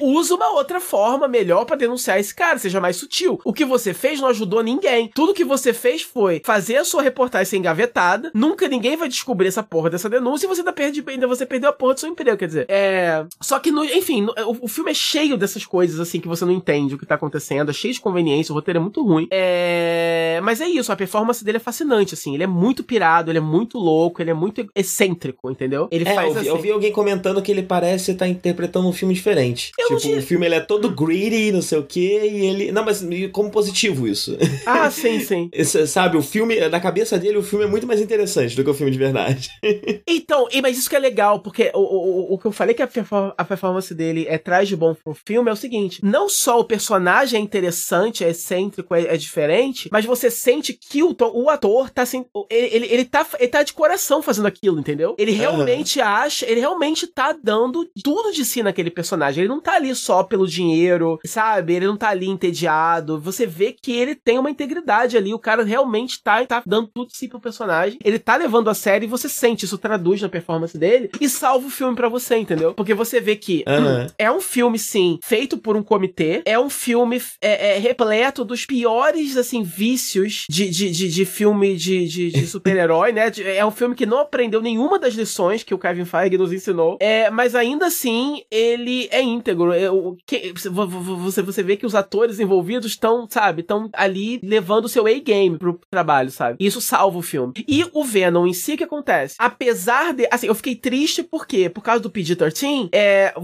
Usa 0.00 0.34
uma 0.34 0.50
outra 0.52 0.80
forma 0.80 1.26
melhor 1.26 1.64
para 1.64 1.76
denunciar 1.76 2.18
esse 2.18 2.34
cara, 2.34 2.58
seja 2.58 2.80
mais 2.80 2.96
sutil. 2.96 3.40
O 3.44 3.52
que 3.52 3.64
você 3.64 3.92
fez 3.94 4.20
não 4.20 4.28
ajudou 4.28 4.62
ninguém. 4.62 5.10
Tudo 5.14 5.34
que 5.34 5.44
você 5.44 5.72
fez 5.72 6.02
foi 6.02 6.42
fazer 6.44 6.76
a 6.76 6.84
sua 6.84 7.02
reportagem 7.02 7.48
ser 7.48 7.56
engavetada, 7.56 8.30
nunca 8.34 8.68
ninguém 8.68 8.96
vai 8.96 9.08
descobrir 9.08 9.48
essa 9.48 9.62
porra 9.62 9.90
dessa 9.90 10.08
denúncia 10.08 10.17
e 10.18 10.46
você 10.46 10.60
ainda, 10.60 10.72
perde, 10.72 11.04
ainda 11.06 11.26
você 11.26 11.46
perdeu 11.46 11.70
a 11.70 11.72
porra 11.72 11.94
do 11.94 12.00
seu 12.00 12.08
emprego, 12.08 12.36
quer 12.36 12.46
dizer. 12.46 12.66
É. 12.68 13.24
Só 13.40 13.58
que, 13.58 13.70
no, 13.70 13.84
enfim, 13.84 14.22
no, 14.22 14.32
o, 14.46 14.64
o, 14.64 14.68
filme 14.68 14.90
é 14.90 14.94
cheio 14.94 15.36
dessas 15.36 15.64
coisas, 15.64 16.00
assim, 16.00 16.20
que 16.20 16.28
você 16.28 16.44
não 16.44 16.52
entende 16.52 16.94
o 16.94 16.98
que 16.98 17.06
tá 17.06 17.14
acontecendo, 17.14 17.70
é 17.70 17.74
cheio 17.74 17.94
de 17.94 18.00
conveniência, 18.00 18.52
o 18.52 18.54
roteiro 18.54 18.78
é 18.78 18.82
muito 18.82 19.04
ruim. 19.04 19.28
É. 19.30 20.40
Mas 20.42 20.60
é 20.60 20.68
isso, 20.68 20.92
a 20.92 20.96
performance 20.96 21.44
dele 21.44 21.58
é 21.58 21.60
fascinante, 21.60 22.14
assim. 22.14 22.34
Ele 22.34 22.44
é 22.44 22.46
muito 22.46 22.82
pirado, 22.82 23.30
ele 23.30 23.38
é 23.38 23.42
muito 23.42 23.78
louco, 23.78 24.22
ele 24.22 24.30
é 24.30 24.34
muito 24.34 24.66
excêntrico, 24.74 25.50
entendeu? 25.50 25.88
Ele 25.90 26.08
é, 26.08 26.14
faz 26.14 26.28
eu 26.28 26.34
vi, 26.34 26.40
assim. 26.40 26.48
eu 26.48 26.58
vi 26.58 26.70
alguém 26.70 26.92
comentando 26.92 27.42
que 27.42 27.50
ele 27.50 27.62
parece 27.62 28.12
estar 28.12 28.28
interpretando 28.28 28.88
um 28.88 28.92
filme 28.92 29.14
diferente. 29.14 29.72
Eu 29.78 29.96
tipo, 29.96 30.16
o 30.16 30.22
filme 30.22 30.46
ele 30.46 30.54
é 30.54 30.60
todo 30.60 30.90
greedy, 30.90 31.52
não 31.52 31.62
sei 31.62 31.78
o 31.78 31.82
quê, 31.82 32.30
e 32.32 32.46
ele. 32.46 32.72
Não, 32.72 32.84
mas 32.84 33.04
como 33.32 33.50
positivo 33.50 34.06
isso. 34.06 34.36
Ah, 34.66 34.90
sim, 34.90 35.20
sim. 35.20 35.48
Esse, 35.52 35.86
sabe, 35.86 36.16
o 36.16 36.22
filme, 36.22 36.68
na 36.68 36.80
cabeça 36.80 37.18
dele, 37.18 37.38
o 37.38 37.42
filme 37.42 37.64
é 37.64 37.68
muito 37.68 37.86
mais 37.86 38.00
interessante 38.00 38.54
do 38.56 38.64
que 38.64 38.70
o 38.70 38.74
filme 38.74 38.92
de 38.92 38.98
verdade. 38.98 39.50
então, 40.08 40.48
mas 40.62 40.78
isso 40.78 40.88
que 40.88 40.96
é 40.96 40.98
legal, 40.98 41.40
porque 41.40 41.70
o, 41.74 41.80
o, 41.80 42.34
o 42.34 42.38
que 42.38 42.46
eu 42.46 42.52
falei 42.52 42.74
que 42.74 42.82
a, 42.82 42.88
a 43.36 43.44
performance 43.44 43.94
dele 43.94 44.26
é 44.28 44.38
traz 44.38 44.68
de 44.68 44.76
bom 44.76 44.94
pro 44.94 45.14
filme 45.14 45.50
é 45.50 45.52
o 45.52 45.56
seguinte: 45.56 46.00
não 46.02 46.28
só 46.28 46.58
o 46.58 46.64
personagem 46.64 47.38
é 47.38 47.42
interessante, 47.42 48.24
é 48.24 48.30
excêntrico, 48.30 48.94
é, 48.94 49.02
é 49.14 49.16
diferente, 49.16 49.88
mas 49.92 50.04
você 50.04 50.30
sente 50.30 50.72
que 50.72 51.02
o, 51.02 51.14
o 51.34 51.50
ator 51.50 51.90
tá 51.90 52.02
assim. 52.02 52.24
Ele, 52.50 52.66
ele, 52.74 52.86
ele, 52.86 53.04
tá, 53.04 53.26
ele 53.38 53.48
tá 53.48 53.62
de 53.62 53.72
coração 53.72 54.22
fazendo 54.22 54.46
aquilo, 54.46 54.78
entendeu? 54.78 55.14
Ele 55.18 55.32
realmente 55.32 55.98
uhum. 55.98 56.06
acha, 56.06 56.46
ele 56.46 56.60
realmente 56.60 57.06
tá 57.06 57.36
dando 57.42 57.88
tudo 58.02 58.32
de 58.32 58.44
si 58.44 58.62
naquele 58.62 58.90
personagem. 58.90 59.42
Ele 59.42 59.48
não 59.48 59.60
tá 59.60 59.74
ali 59.74 59.94
só 59.94 60.22
pelo 60.22 60.46
dinheiro, 60.46 61.18
sabe? 61.24 61.74
Ele 61.74 61.86
não 61.86 61.96
tá 61.96 62.08
ali 62.08 62.28
entediado. 62.28 63.20
Você 63.20 63.46
vê 63.46 63.72
que 63.72 63.92
ele 63.92 64.14
tem 64.14 64.38
uma 64.38 64.50
integridade 64.50 65.16
ali. 65.16 65.34
O 65.34 65.38
cara 65.38 65.62
realmente 65.64 66.22
tá, 66.22 66.44
tá 66.46 66.62
dando 66.66 66.88
tudo 66.88 67.08
de 67.08 67.16
si 67.16 67.28
pro 67.28 67.40
personagem. 67.40 67.98
Ele 68.04 68.18
tá 68.18 68.36
levando 68.36 68.70
a 68.70 68.74
sério 68.74 69.06
e 69.06 69.08
você 69.08 69.28
sente, 69.28 69.64
isso 69.64 69.78
traduz 69.98 70.22
na 70.22 70.28
performance 70.28 70.78
dele 70.78 71.10
e 71.20 71.28
salva 71.28 71.66
o 71.66 71.70
filme 71.70 71.96
para 71.96 72.08
você, 72.08 72.36
entendeu? 72.36 72.72
Porque 72.72 72.94
você 72.94 73.20
vê 73.20 73.34
que 73.34 73.64
uhum. 73.66 74.06
é 74.16 74.30
um 74.30 74.40
filme, 74.40 74.78
sim, 74.78 75.18
feito 75.22 75.58
por 75.58 75.76
um 75.76 75.82
comitê, 75.82 76.42
é 76.44 76.58
um 76.58 76.70
filme 76.70 77.20
é, 77.42 77.76
é 77.76 77.78
repleto 77.78 78.44
dos 78.44 78.64
piores, 78.64 79.36
assim, 79.36 79.62
vícios 79.62 80.44
de, 80.48 80.68
de, 80.68 80.90
de, 80.90 81.08
de 81.08 81.24
filme 81.24 81.76
de, 81.76 82.06
de, 82.06 82.30
de 82.30 82.46
super-herói, 82.46 83.12
né? 83.12 83.30
É 83.56 83.64
um 83.66 83.70
filme 83.70 83.94
que 83.94 84.06
não 84.06 84.18
aprendeu 84.18 84.62
nenhuma 84.62 84.98
das 84.98 85.14
lições 85.14 85.62
que 85.62 85.74
o 85.74 85.78
Kevin 85.78 86.04
Feige 86.04 86.38
nos 86.38 86.52
ensinou, 86.52 86.96
é, 87.00 87.30
mas 87.30 87.54
ainda 87.54 87.86
assim, 87.86 88.42
ele 88.50 89.08
é 89.10 89.20
íntegro. 89.20 89.72
É, 89.72 89.90
o, 89.90 90.16
que, 90.24 90.52
você, 90.54 91.42
você 91.42 91.62
vê 91.62 91.76
que 91.76 91.86
os 91.86 91.94
atores 91.94 92.38
envolvidos 92.38 92.92
estão, 92.92 93.26
sabe, 93.28 93.62
estão 93.62 93.90
ali 93.92 94.38
levando 94.42 94.84
o 94.84 94.88
seu 94.88 95.06
A-game 95.06 95.58
pro 95.58 95.80
trabalho, 95.90 96.30
sabe? 96.30 96.56
Isso 96.60 96.80
salva 96.80 97.18
o 97.18 97.22
filme. 97.22 97.52
E 97.66 97.84
o 97.92 98.04
Venom 98.04 98.46
em 98.46 98.52
si, 98.52 98.74
o 98.74 98.76
que 98.76 98.84
acontece? 98.84 99.34
Apesar 99.38 99.87
de. 100.14 100.28
Assim, 100.30 100.46
eu 100.46 100.54
fiquei 100.54 100.74
triste 100.74 101.22
por 101.22 101.46
quê? 101.46 101.68
Por 101.68 101.82
causa 101.82 102.02
do 102.02 102.10
PG-13, 102.10 102.88
é, 102.92 103.34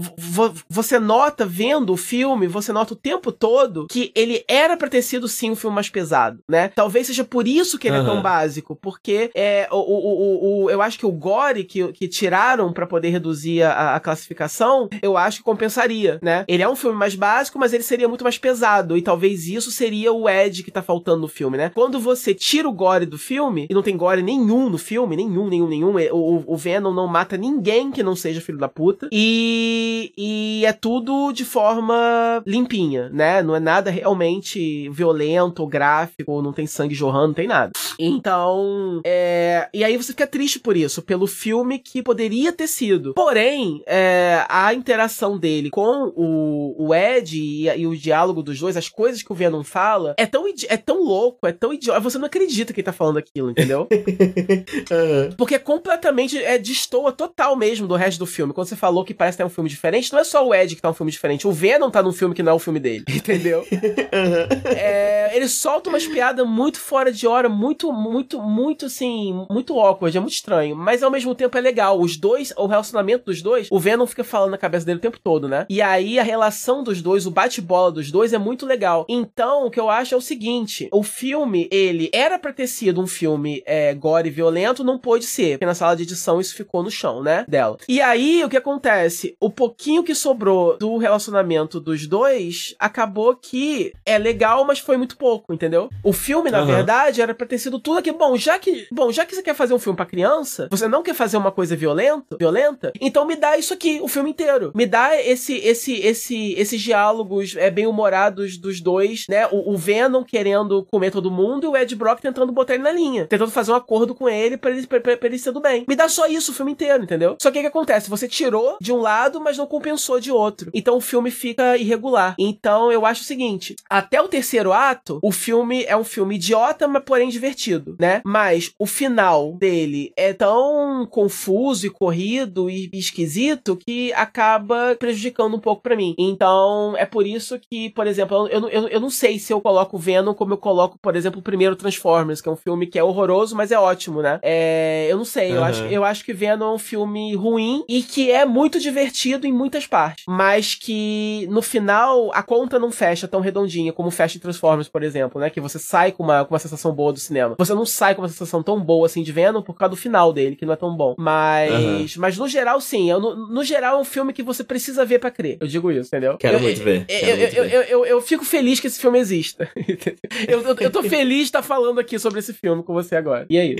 você 0.69 0.99
nota, 0.99 1.45
vendo 1.45 1.93
o 1.93 1.97
filme, 1.97 2.47
você 2.47 2.71
nota 2.71 2.93
o 2.93 2.97
tempo 2.97 3.31
todo 3.31 3.87
que 3.87 4.11
ele 4.15 4.43
era 4.47 4.77
pra 4.77 4.87
ter 4.87 5.01
sido 5.01 5.27
sim 5.27 5.51
um 5.51 5.55
filme 5.55 5.75
mais 5.75 5.89
pesado, 5.89 6.39
né? 6.47 6.69
Talvez 6.69 7.07
seja 7.07 7.23
por 7.23 7.47
isso 7.47 7.77
que 7.77 7.87
ele 7.87 7.97
uhum. 7.97 8.03
é 8.03 8.05
tão 8.05 8.21
básico, 8.21 8.75
porque 8.75 9.31
é, 9.35 9.67
o, 9.71 9.77
o, 9.77 9.81
o, 9.81 10.63
o, 10.63 10.69
eu 10.69 10.81
acho 10.81 10.97
que 10.99 11.05
o 11.05 11.11
gore 11.11 11.63
que, 11.63 11.91
que 11.93 12.07
tiraram 12.07 12.71
para 12.71 12.87
poder 12.87 13.09
reduzir 13.09 13.63
a, 13.63 13.95
a, 13.95 13.99
classificação, 13.99 14.89
eu 15.01 15.17
acho 15.17 15.37
que 15.37 15.43
compensaria, 15.43 16.19
né? 16.21 16.45
Ele 16.47 16.63
é 16.63 16.69
um 16.69 16.75
filme 16.75 16.97
mais 16.97 17.15
básico, 17.15 17.59
mas 17.59 17.73
ele 17.73 17.83
seria 17.83 18.07
muito 18.07 18.23
mais 18.23 18.37
pesado, 18.37 18.97
e 18.97 19.01
talvez 19.01 19.47
isso 19.47 19.71
seria 19.71 20.11
o 20.11 20.29
Ed 20.29 20.63
que 20.63 20.71
tá 20.71 20.81
faltando 20.81 21.21
no 21.21 21.27
filme, 21.27 21.57
né? 21.57 21.71
Quando 21.73 21.99
você 21.99 22.33
tira 22.33 22.67
o 22.67 22.73
gore 22.73 23.05
do 23.05 23.17
filme, 23.17 23.67
e 23.69 23.73
não 23.73 23.81
tem 23.81 23.97
gore 23.97 24.21
nenhum 24.21 24.69
no 24.69 24.77
filme, 24.77 25.15
nenhum, 25.15 25.47
nenhum, 25.47 25.67
nenhum, 25.67 25.99
é, 25.99 26.11
o, 26.35 26.43
o 26.53 26.57
Venom 26.57 26.93
não 26.93 27.07
mata 27.07 27.37
ninguém 27.37 27.91
que 27.91 28.03
não 28.03 28.15
seja 28.15 28.41
filho 28.41 28.57
da 28.57 28.67
puta. 28.67 29.07
E, 29.11 30.11
e 30.17 30.65
é 30.65 30.73
tudo 30.73 31.31
de 31.31 31.45
forma 31.45 32.43
limpinha, 32.45 33.09
né? 33.09 33.41
Não 33.41 33.55
é 33.55 33.59
nada 33.59 33.89
realmente 33.89 34.89
violento 34.89 35.61
ou 35.61 35.67
gráfico, 35.67 36.41
não 36.41 36.53
tem 36.53 36.67
sangue 36.67 36.95
jorrando, 36.95 37.27
não 37.27 37.33
tem 37.33 37.47
nada. 37.47 37.71
Então, 37.99 39.01
é... 39.05 39.69
E 39.73 39.83
aí 39.83 39.95
você 39.97 40.11
fica 40.11 40.27
triste 40.27 40.59
por 40.59 40.75
isso, 40.75 41.01
pelo 41.01 41.27
filme 41.27 41.79
que 41.79 42.01
poderia 42.01 42.51
ter 42.51 42.67
sido. 42.67 43.13
Porém, 43.13 43.81
é... 43.85 44.45
a 44.49 44.73
interação 44.73 45.37
dele 45.37 45.69
com 45.69 46.11
o, 46.15 46.87
o 46.87 46.95
Ed 46.95 47.37
e, 47.37 47.67
e, 47.67 47.87
o 47.87 47.95
diálogo 47.95 48.43
dos 48.43 48.59
dois, 48.59 48.77
as 48.77 48.89
coisas 48.89 49.21
que 49.21 49.31
o 49.31 49.35
Venom 49.35 49.63
fala, 49.63 50.15
é 50.17 50.25
tão, 50.25 50.45
é 50.47 50.77
tão 50.77 51.03
louco, 51.03 51.47
é 51.47 51.51
tão 51.51 51.73
idiota. 51.73 51.99
Você 51.99 52.17
não 52.17 52.25
acredita 52.25 52.73
que 52.73 52.81
ele 52.81 52.85
tá 52.85 52.93
falando 52.93 53.17
aquilo, 53.17 53.51
entendeu? 53.51 53.87
uhum. 53.91 55.35
Porque 55.37 55.55
é 55.55 55.59
completamente. 55.59 56.24
É, 56.33 56.57
destoa 56.57 57.11
total 57.11 57.55
mesmo 57.55 57.87
do 57.87 57.95
resto 57.95 58.19
do 58.19 58.25
filme. 58.25 58.53
Quando 58.53 58.67
você 58.67 58.75
falou 58.75 59.03
que 59.03 59.13
parece 59.13 59.37
que 59.37 59.41
é 59.41 59.45
um 59.45 59.49
filme 59.49 59.69
diferente, 59.69 60.11
não 60.11 60.19
é 60.19 60.23
só 60.23 60.45
o 60.45 60.53
Ed 60.53 60.75
que 60.75 60.81
tá 60.81 60.89
um 60.89 60.93
filme 60.93 61.11
diferente. 61.11 61.47
O 61.47 61.51
Venom 61.51 61.89
tá 61.89 62.01
num 62.01 62.13
filme 62.13 62.33
que 62.33 62.43
não 62.43 62.53
é 62.53 62.55
o 62.55 62.59
filme 62.59 62.79
dele. 62.79 63.05
Entendeu? 63.09 63.59
Uhum. 63.71 64.71
É, 64.71 65.31
ele 65.35 65.47
solta 65.47 65.89
umas 65.89 66.05
piadas 66.05 66.47
muito 66.47 66.79
fora 66.79 67.11
de 67.11 67.27
hora, 67.27 67.49
muito, 67.49 67.91
muito, 67.91 68.41
muito 68.41 68.85
assim, 68.85 69.45
muito 69.49 69.79
awkward, 69.79 70.17
é 70.17 70.19
muito 70.19 70.33
estranho. 70.33 70.75
Mas 70.75 71.03
ao 71.03 71.11
mesmo 71.11 71.35
tempo 71.35 71.57
é 71.57 71.61
legal. 71.61 71.99
Os 71.99 72.17
dois, 72.17 72.53
o 72.57 72.67
relacionamento 72.67 73.25
dos 73.25 73.41
dois, 73.41 73.67
o 73.69 73.79
Venom 73.79 74.05
fica 74.05 74.23
falando 74.23 74.51
na 74.51 74.57
cabeça 74.57 74.85
dele 74.85 74.99
o 74.99 75.01
tempo 75.01 75.19
todo, 75.19 75.47
né? 75.47 75.65
E 75.69 75.81
aí 75.81 76.19
a 76.19 76.23
relação 76.23 76.83
dos 76.83 77.01
dois, 77.01 77.25
o 77.25 77.31
bate-bola 77.31 77.91
dos 77.91 78.11
dois 78.11 78.33
é 78.33 78.37
muito 78.37 78.65
legal. 78.65 79.05
Então, 79.09 79.65
o 79.65 79.71
que 79.71 79.79
eu 79.79 79.89
acho 79.89 80.13
é 80.13 80.17
o 80.17 80.21
seguinte: 80.21 80.87
o 80.91 81.03
filme, 81.03 81.67
ele 81.71 82.09
era 82.13 82.37
pra 82.37 82.53
ter 82.53 82.67
sido 82.67 83.01
um 83.01 83.07
filme 83.07 83.63
é, 83.65 83.93
gore 83.93 84.27
e 84.27 84.31
violento, 84.31 84.83
não 84.83 84.97
pôde 84.97 85.25
ser. 85.25 85.53
Porque 85.53 85.65
na 85.65 85.73
sala 85.73 85.95
de 85.95 86.04
edição 86.05 86.39
isso 86.39 86.55
ficou 86.55 86.83
no 86.83 86.91
chão, 86.91 87.21
né? 87.21 87.45
Dela. 87.47 87.77
E 87.87 88.01
aí, 88.01 88.43
o 88.43 88.49
que 88.49 88.57
acontece? 88.57 89.35
O 89.39 89.49
pouquinho 89.49 90.03
que 90.03 90.15
sobrou 90.15 90.77
do 90.77 90.97
relacionamento 90.97 91.79
dos 91.79 92.07
dois 92.07 92.75
acabou 92.79 93.35
que 93.35 93.93
é 94.05 94.17
legal, 94.17 94.65
mas 94.65 94.79
foi 94.79 94.97
muito 94.97 95.17
pouco, 95.17 95.53
entendeu? 95.53 95.89
O 96.03 96.13
filme, 96.13 96.49
na 96.49 96.61
uhum. 96.61 96.67
verdade, 96.67 97.21
era 97.21 97.33
pra 97.33 97.47
ter 97.47 97.57
sido 97.57 97.79
tudo 97.79 97.99
aqui. 97.99 98.11
Bom, 98.11 98.37
já 98.37 98.57
que. 98.57 98.87
Bom, 98.91 99.11
já 99.11 99.25
que 99.25 99.35
você 99.35 99.43
quer 99.43 99.55
fazer 99.55 99.73
um 99.73 99.79
filme 99.79 99.95
pra 99.95 100.05
criança, 100.05 100.67
você 100.69 100.87
não 100.87 101.03
quer 101.03 101.13
fazer 101.13 101.37
uma 101.37 101.51
coisa 101.51 101.75
violenta, 101.75 102.37
violenta, 102.37 102.91
então 103.01 103.25
me 103.25 103.35
dá 103.35 103.57
isso 103.57 103.73
aqui, 103.73 103.99
o 104.01 104.07
filme 104.07 104.29
inteiro. 104.29 104.71
Me 104.75 104.85
dá 104.85 105.19
esse, 105.21 105.57
esse, 105.57 105.93
esse, 105.99 106.53
esses 106.53 106.81
diálogos 106.81 107.55
é, 107.55 107.69
bem 107.69 107.87
humorados 107.87 108.57
dos 108.57 108.79
dois, 108.79 109.25
né? 109.27 109.47
O, 109.47 109.73
o 109.73 109.77
Venom 109.77 110.23
querendo 110.23 110.85
comer 110.85 111.11
todo 111.11 111.31
mundo 111.31 111.65
e 111.65 111.67
o 111.67 111.77
Ed 111.77 111.95
Brock 111.95 112.21
tentando 112.21 112.51
botar 112.51 112.75
ele 112.75 112.83
na 112.83 112.91
linha. 112.91 113.25
Tentando 113.27 113.51
fazer 113.51 113.71
um 113.71 113.75
acordo 113.75 114.13
com 114.13 114.29
ele 114.29 114.57
pra 114.57 114.71
ele, 114.71 114.85
pra, 114.87 114.99
pra, 114.99 115.17
pra 115.17 115.27
ele 115.27 115.39
ser 115.39 115.51
do 115.51 115.61
bem. 115.61 115.85
Me 115.87 115.94
dá 115.95 116.07
só 116.07 116.27
isso 116.27 116.51
o 116.51 116.55
filme 116.55 116.71
inteiro, 116.71 117.03
entendeu? 117.03 117.15
entendeu? 117.15 117.37
Só 117.41 117.49
que 117.49 117.57
o 117.57 117.61
que 117.61 117.67
acontece? 117.67 118.09
Você 118.09 118.27
tirou 118.27 118.77
de 118.79 118.93
um 118.93 119.01
lado, 119.01 119.41
mas 119.41 119.57
não 119.57 119.65
compensou 119.65 120.19
de 120.19 120.31
outro. 120.31 120.69
Então 120.73 120.97
o 120.97 121.01
filme 121.01 121.31
fica 121.31 121.77
irregular. 121.77 122.35
Então 122.37 122.91
eu 122.91 123.05
acho 123.05 123.21
o 123.21 123.25
seguinte: 123.25 123.75
até 123.89 124.21
o 124.21 124.27
terceiro 124.27 124.71
ato, 124.71 125.19
o 125.23 125.31
filme 125.31 125.83
é 125.85 125.97
um 125.97 126.03
filme 126.03 126.35
idiota, 126.35 126.87
mas 126.87 127.03
porém 127.03 127.29
divertido, 127.29 127.95
né? 127.99 128.21
Mas 128.25 128.71
o 128.77 128.85
final 128.85 129.53
dele 129.53 130.11
é 130.15 130.33
tão 130.33 131.07
confuso 131.09 131.87
e 131.87 131.89
corrido 131.89 132.69
e 132.69 132.89
esquisito 132.93 133.77
que 133.77 134.13
acaba 134.13 134.95
prejudicando 134.99 135.55
um 135.55 135.59
pouco 135.59 135.81
para 135.81 135.95
mim. 135.95 136.13
Então 136.17 136.95
é 136.97 137.05
por 137.05 137.25
isso 137.25 137.59
que, 137.59 137.89
por 137.91 138.05
exemplo, 138.07 138.47
eu, 138.47 138.69
eu, 138.69 138.87
eu 138.87 138.99
não 138.99 139.09
sei 139.09 139.39
se 139.39 139.51
eu 139.51 139.61
coloco 139.61 139.97
Venom 139.97 140.33
como 140.33 140.53
eu 140.53 140.57
coloco, 140.57 140.97
por 141.01 141.15
exemplo, 141.15 141.39
o 141.39 141.43
primeiro 141.43 141.75
Transformers, 141.75 142.41
que 142.41 142.49
é 142.49 142.51
um 142.51 142.55
filme 142.55 142.87
que 142.87 142.99
é 142.99 143.03
horroroso, 143.03 143.55
mas 143.55 143.71
é 143.71 143.79
ótimo, 143.79 144.21
né? 144.21 144.39
É, 144.41 145.07
eu 145.09 145.17
não 145.17 145.25
sei, 145.25 145.51
uhum. 145.51 145.57
eu, 145.57 145.63
acho, 145.63 145.84
eu 145.91 146.03
acho 146.03 146.23
que 146.23 146.33
Venom 146.33 146.71
é 146.71 146.73
um 146.75 146.79
filme 146.79 147.35
ruim 147.35 147.83
e 147.87 148.01
que 148.01 148.31
é 148.31 148.45
muito 148.45 148.79
divertido 148.79 149.47
em 149.47 149.51
muitas 149.51 149.87
partes, 149.87 150.25
mas 150.27 150.75
que 150.75 151.47
no 151.49 151.61
final 151.61 152.31
a 152.33 152.43
conta 152.43 152.79
não 152.79 152.91
fecha 152.91 153.27
tão 153.27 153.39
redondinha 153.39 153.93
como 153.93 154.11
fecha 154.11 154.37
em 154.37 154.41
Transformers, 154.41 154.87
por 154.87 155.03
exemplo, 155.03 155.39
né? 155.39 155.49
Que 155.49 155.61
você 155.61 155.79
sai 155.79 156.11
com 156.11 156.23
uma, 156.23 156.45
com 156.45 156.53
uma 156.53 156.59
sensação 156.59 156.93
boa 156.93 157.13
do 157.13 157.19
cinema. 157.19 157.55
Você 157.57 157.73
não 157.73 157.85
sai 157.85 158.15
com 158.15 158.21
uma 158.21 158.29
sensação 158.29 158.61
tão 158.61 158.79
boa 158.79 159.05
assim 159.05 159.23
de 159.23 159.31
Venom 159.31 159.61
por 159.61 159.75
causa 159.75 159.91
do 159.91 159.95
final 159.95 160.31
dele, 160.33 160.55
que 160.55 160.65
não 160.65 160.73
é 160.73 160.77
tão 160.77 160.95
bom. 160.95 161.15
Mas, 161.17 162.15
uhum. 162.15 162.21
mas 162.21 162.37
no 162.37 162.47
geral, 162.47 162.79
sim. 162.81 163.09
Eu, 163.09 163.19
no, 163.19 163.35
no, 163.47 163.63
geral, 163.63 163.97
é 163.97 164.01
um 164.01 164.05
filme 164.05 164.33
que 164.33 164.43
você 164.43 164.63
precisa 164.63 165.05
ver 165.05 165.19
para 165.19 165.31
crer. 165.31 165.57
Eu 165.59 165.67
digo 165.67 165.91
isso, 165.91 166.07
entendeu? 166.07 166.37
Quero 166.37 166.57
eu, 166.57 166.61
muito 166.61 166.81
ver. 166.83 167.05
Eu, 167.07 167.19
eu, 167.19 167.37
muito 167.37 167.51
ver. 167.51 167.73
Eu, 167.73 167.83
eu, 167.83 168.05
eu, 168.05 168.21
fico 168.21 168.45
feliz 168.45 168.79
que 168.79 168.87
esse 168.87 168.99
filme 168.99 169.19
exista. 169.19 169.69
eu, 170.47 170.61
eu, 170.61 170.75
eu 170.79 170.91
tô 170.91 171.03
feliz 171.03 171.39
de 171.39 171.43
estar 171.43 171.61
falando 171.61 171.99
aqui 171.99 172.17
sobre 172.19 172.39
esse 172.39 172.53
filme 172.53 172.83
com 172.83 172.93
você 172.93 173.15
agora. 173.15 173.45
E 173.49 173.57
aí? 173.57 173.75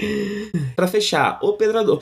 pra 0.75 0.87
fechar, 0.87 1.39
o 1.41 1.53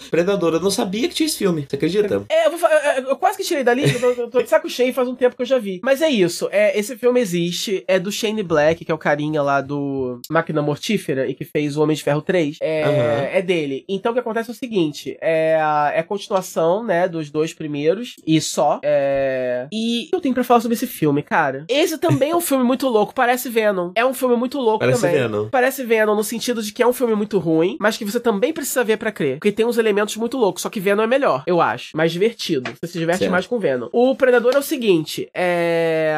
Predador. 0.09 0.33
Predador, 0.33 0.53
eu 0.55 0.59
não 0.59 0.71
sabia 0.71 1.07
que 1.07 1.15
tinha 1.15 1.27
esse 1.27 1.37
filme. 1.37 1.65
Você 1.67 1.75
acredita? 1.75 2.25
É, 2.29 2.47
eu, 2.47 2.57
vou, 2.57 2.69
eu 2.69 3.15
quase 3.17 3.37
que 3.37 3.43
tirei 3.43 3.63
dali. 3.63 3.83
Eu 3.83 4.29
tô, 4.29 4.41
de 4.41 4.49
saco 4.49 4.69
cheio 4.69 4.93
faz 4.93 5.07
um 5.07 5.15
tempo 5.15 5.35
que 5.35 5.41
eu 5.41 5.45
já 5.45 5.59
vi. 5.59 5.79
Mas 5.83 6.01
é 6.01 6.09
isso. 6.09 6.49
É, 6.51 6.77
esse 6.77 6.97
filme 6.97 7.19
existe. 7.19 7.83
É 7.87 7.99
do 7.99 8.11
Shane 8.11 8.43
Black, 8.43 8.83
que 8.83 8.91
é 8.91 8.95
o 8.95 8.97
carinha 8.97 9.41
lá 9.41 9.61
do 9.61 10.19
Máquina 10.29 10.61
Mortífera 10.61 11.27
e 11.27 11.33
que 11.33 11.45
fez 11.45 11.77
o 11.77 11.81
Homem 11.81 11.95
de 11.95 12.03
Ferro 12.03 12.21
3. 12.21 12.57
É, 12.61 12.87
uhum. 12.87 13.37
é 13.37 13.41
dele. 13.41 13.85
Então 13.87 14.11
o 14.11 14.13
que 14.13 14.19
acontece 14.19 14.49
é 14.49 14.53
o 14.53 14.55
seguinte: 14.55 15.17
é 15.21 15.57
a, 15.59 15.91
é 15.93 15.99
a 15.99 16.03
continuação, 16.03 16.83
né, 16.83 17.07
dos 17.07 17.29
dois 17.29 17.53
primeiros. 17.53 18.15
E 18.25 18.39
só. 18.41 18.79
É... 18.83 19.67
E 19.71 20.09
eu 20.11 20.19
tenho 20.19 20.33
pra 20.33 20.43
falar 20.43 20.61
sobre 20.61 20.75
esse 20.75 20.87
filme, 20.87 21.21
cara. 21.21 21.65
Esse 21.69 21.97
também 21.97 22.31
é 22.31 22.35
um 22.35 22.41
filme 22.41 22.63
muito 22.63 22.87
louco. 22.87 23.13
Parece 23.13 23.49
Venom. 23.49 23.91
É 23.95 24.05
um 24.05 24.13
filme 24.13 24.35
muito 24.35 24.59
louco 24.59 24.79
Parece 24.79 25.01
também. 25.01 25.17
Venom. 25.17 25.49
Parece 25.49 25.83
Venom 25.83 26.15
no 26.15 26.23
sentido 26.23 26.61
de 26.61 26.71
que 26.71 26.81
é 26.81 26.87
um 26.87 26.93
filme 26.93 27.15
muito 27.15 27.37
ruim, 27.39 27.77
mas 27.79 27.97
que 27.97 28.05
você 28.05 28.19
também 28.19 28.53
precisa 28.53 28.83
ver 28.83 28.97
para 28.97 29.11
crer. 29.11 29.35
Porque 29.37 29.51
tem 29.51 29.65
uns 29.65 29.77
elementos 29.83 30.15
muito 30.17 30.37
loucos. 30.37 30.61
Só 30.61 30.69
que 30.69 30.79
Venom 30.79 31.03
é 31.03 31.07
melhor, 31.07 31.43
eu 31.45 31.61
acho. 31.61 31.95
Mais 31.95 32.11
divertido. 32.11 32.71
Você 32.81 32.93
se 32.93 32.99
diverte 32.99 33.19
certo. 33.19 33.31
mais 33.31 33.47
com 33.47 33.59
Venom. 33.59 33.89
O 33.91 34.15
Predador 34.15 34.53
é 34.55 34.59
o 34.59 34.63
seguinte: 34.63 35.29
é. 35.33 36.15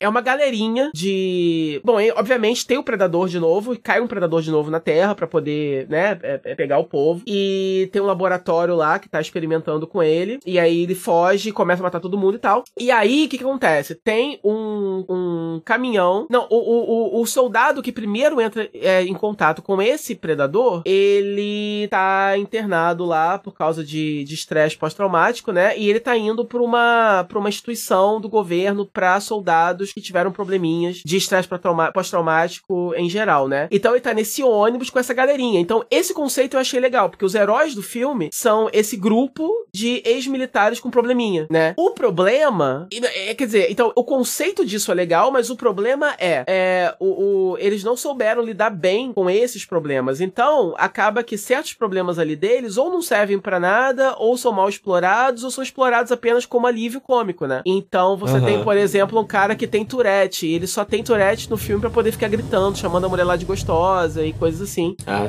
É 0.00 0.08
uma 0.08 0.20
galerinha 0.20 0.90
de. 0.94 1.80
Bom, 1.84 1.96
obviamente 2.16 2.66
tem 2.66 2.78
o 2.78 2.82
Predador 2.82 3.28
de 3.28 3.38
novo, 3.38 3.74
e 3.74 3.76
cai 3.76 4.00
um 4.00 4.06
Predador 4.06 4.42
de 4.42 4.50
novo 4.50 4.70
na 4.70 4.80
Terra 4.80 5.14
para 5.14 5.26
poder, 5.26 5.88
né, 5.88 6.18
é, 6.22 6.40
é 6.44 6.54
pegar 6.54 6.78
o 6.78 6.84
povo. 6.84 7.22
E 7.26 7.88
tem 7.92 8.00
um 8.00 8.06
laboratório 8.06 8.74
lá 8.74 8.98
que 8.98 9.08
tá 9.08 9.20
experimentando 9.20 9.86
com 9.86 10.02
ele. 10.02 10.38
E 10.46 10.58
aí 10.58 10.82
ele 10.82 10.94
foge, 10.94 11.52
começa 11.52 11.82
a 11.82 11.84
matar 11.84 12.00
todo 12.00 12.18
mundo 12.18 12.36
e 12.36 12.38
tal. 12.38 12.64
E 12.78 12.90
aí, 12.90 13.26
o 13.26 13.28
que, 13.28 13.38
que 13.38 13.44
acontece? 13.44 13.94
Tem 13.94 14.40
um, 14.44 15.04
um 15.08 15.62
caminhão. 15.64 16.26
Não, 16.30 16.46
o, 16.50 17.18
o, 17.18 17.20
o 17.20 17.26
soldado 17.26 17.82
que 17.82 17.92
primeiro 17.92 18.40
entra 18.40 18.68
é, 18.74 19.02
em 19.02 19.14
contato 19.14 19.62
com 19.62 19.80
esse 19.80 20.14
predador, 20.14 20.82
ele 20.84 21.88
tá 21.88 22.36
internado 22.38 23.01
lá 23.04 23.38
por 23.38 23.52
causa 23.54 23.84
de 23.84 24.24
estresse 24.28 24.76
pós-traumático, 24.76 25.52
né? 25.52 25.76
E 25.78 25.88
ele 25.88 26.00
tá 26.00 26.16
indo 26.16 26.44
pra 26.44 26.62
uma, 26.62 27.24
pra 27.28 27.38
uma 27.38 27.48
instituição 27.48 28.20
do 28.20 28.28
governo 28.28 28.86
para 28.86 29.20
soldados 29.20 29.92
que 29.92 30.00
tiveram 30.00 30.32
probleminhas 30.32 31.02
de 31.04 31.16
estresse 31.16 31.48
pós-traumático 31.92 32.94
em 32.96 33.08
geral, 33.08 33.48
né? 33.48 33.68
Então 33.70 33.92
ele 33.92 34.00
tá 34.00 34.14
nesse 34.14 34.42
ônibus 34.42 34.90
com 34.90 34.98
essa 34.98 35.14
galerinha. 35.14 35.60
Então, 35.60 35.84
esse 35.90 36.14
conceito 36.14 36.54
eu 36.54 36.60
achei 36.60 36.80
legal, 36.80 37.10
porque 37.10 37.24
os 37.24 37.34
heróis 37.34 37.74
do 37.74 37.82
filme 37.82 38.30
são 38.32 38.68
esse 38.72 38.96
grupo 38.96 39.48
de 39.74 40.02
ex-militares 40.04 40.80
com 40.80 40.90
probleminha, 40.90 41.46
né? 41.50 41.74
O 41.76 41.90
problema, 41.90 42.88
é, 42.92 43.34
quer 43.34 43.46
dizer, 43.46 43.70
então 43.70 43.92
o 43.94 44.04
conceito 44.04 44.64
disso 44.64 44.90
é 44.90 44.94
legal, 44.94 45.30
mas 45.30 45.50
o 45.50 45.56
problema 45.56 46.14
é, 46.18 46.44
é 46.46 46.94
o, 47.00 47.52
o, 47.52 47.58
eles 47.58 47.82
não 47.82 47.96
souberam 47.96 48.42
lidar 48.42 48.70
bem 48.70 49.12
com 49.12 49.28
esses 49.28 49.64
problemas. 49.64 50.20
Então, 50.20 50.74
acaba 50.76 51.22
que 51.22 51.38
certos 51.38 51.74
problemas 51.74 52.18
ali 52.18 52.36
deles 52.36 52.76
ou 52.76 52.90
não 52.92 53.02
servem 53.02 53.38
para 53.38 53.58
nada, 53.58 54.14
ou 54.18 54.36
são 54.36 54.52
mal 54.52 54.68
explorados, 54.68 55.42
ou 55.42 55.50
são 55.50 55.64
explorados 55.64 56.12
apenas 56.12 56.46
como 56.46 56.66
alívio 56.66 57.00
cômico, 57.00 57.46
né? 57.46 57.62
Então, 57.66 58.16
você 58.16 58.34
uhum. 58.34 58.44
tem, 58.44 58.62
por 58.62 58.76
exemplo, 58.76 59.18
um 59.18 59.26
cara 59.26 59.56
que 59.56 59.66
tem 59.66 59.84
Tourette, 59.84 60.46
e 60.46 60.54
ele 60.54 60.66
só 60.66 60.84
tem 60.84 61.02
Tourette 61.02 61.50
no 61.50 61.56
filme 61.56 61.80
para 61.80 61.90
poder 61.90 62.12
ficar 62.12 62.28
gritando, 62.28 62.78
chamando 62.78 63.06
a 63.06 63.08
mulher 63.08 63.24
lá 63.24 63.36
de 63.36 63.44
gostosa 63.44 64.24
e 64.24 64.32
coisas 64.32 64.60
assim. 64.60 64.96
Ah. 65.06 65.28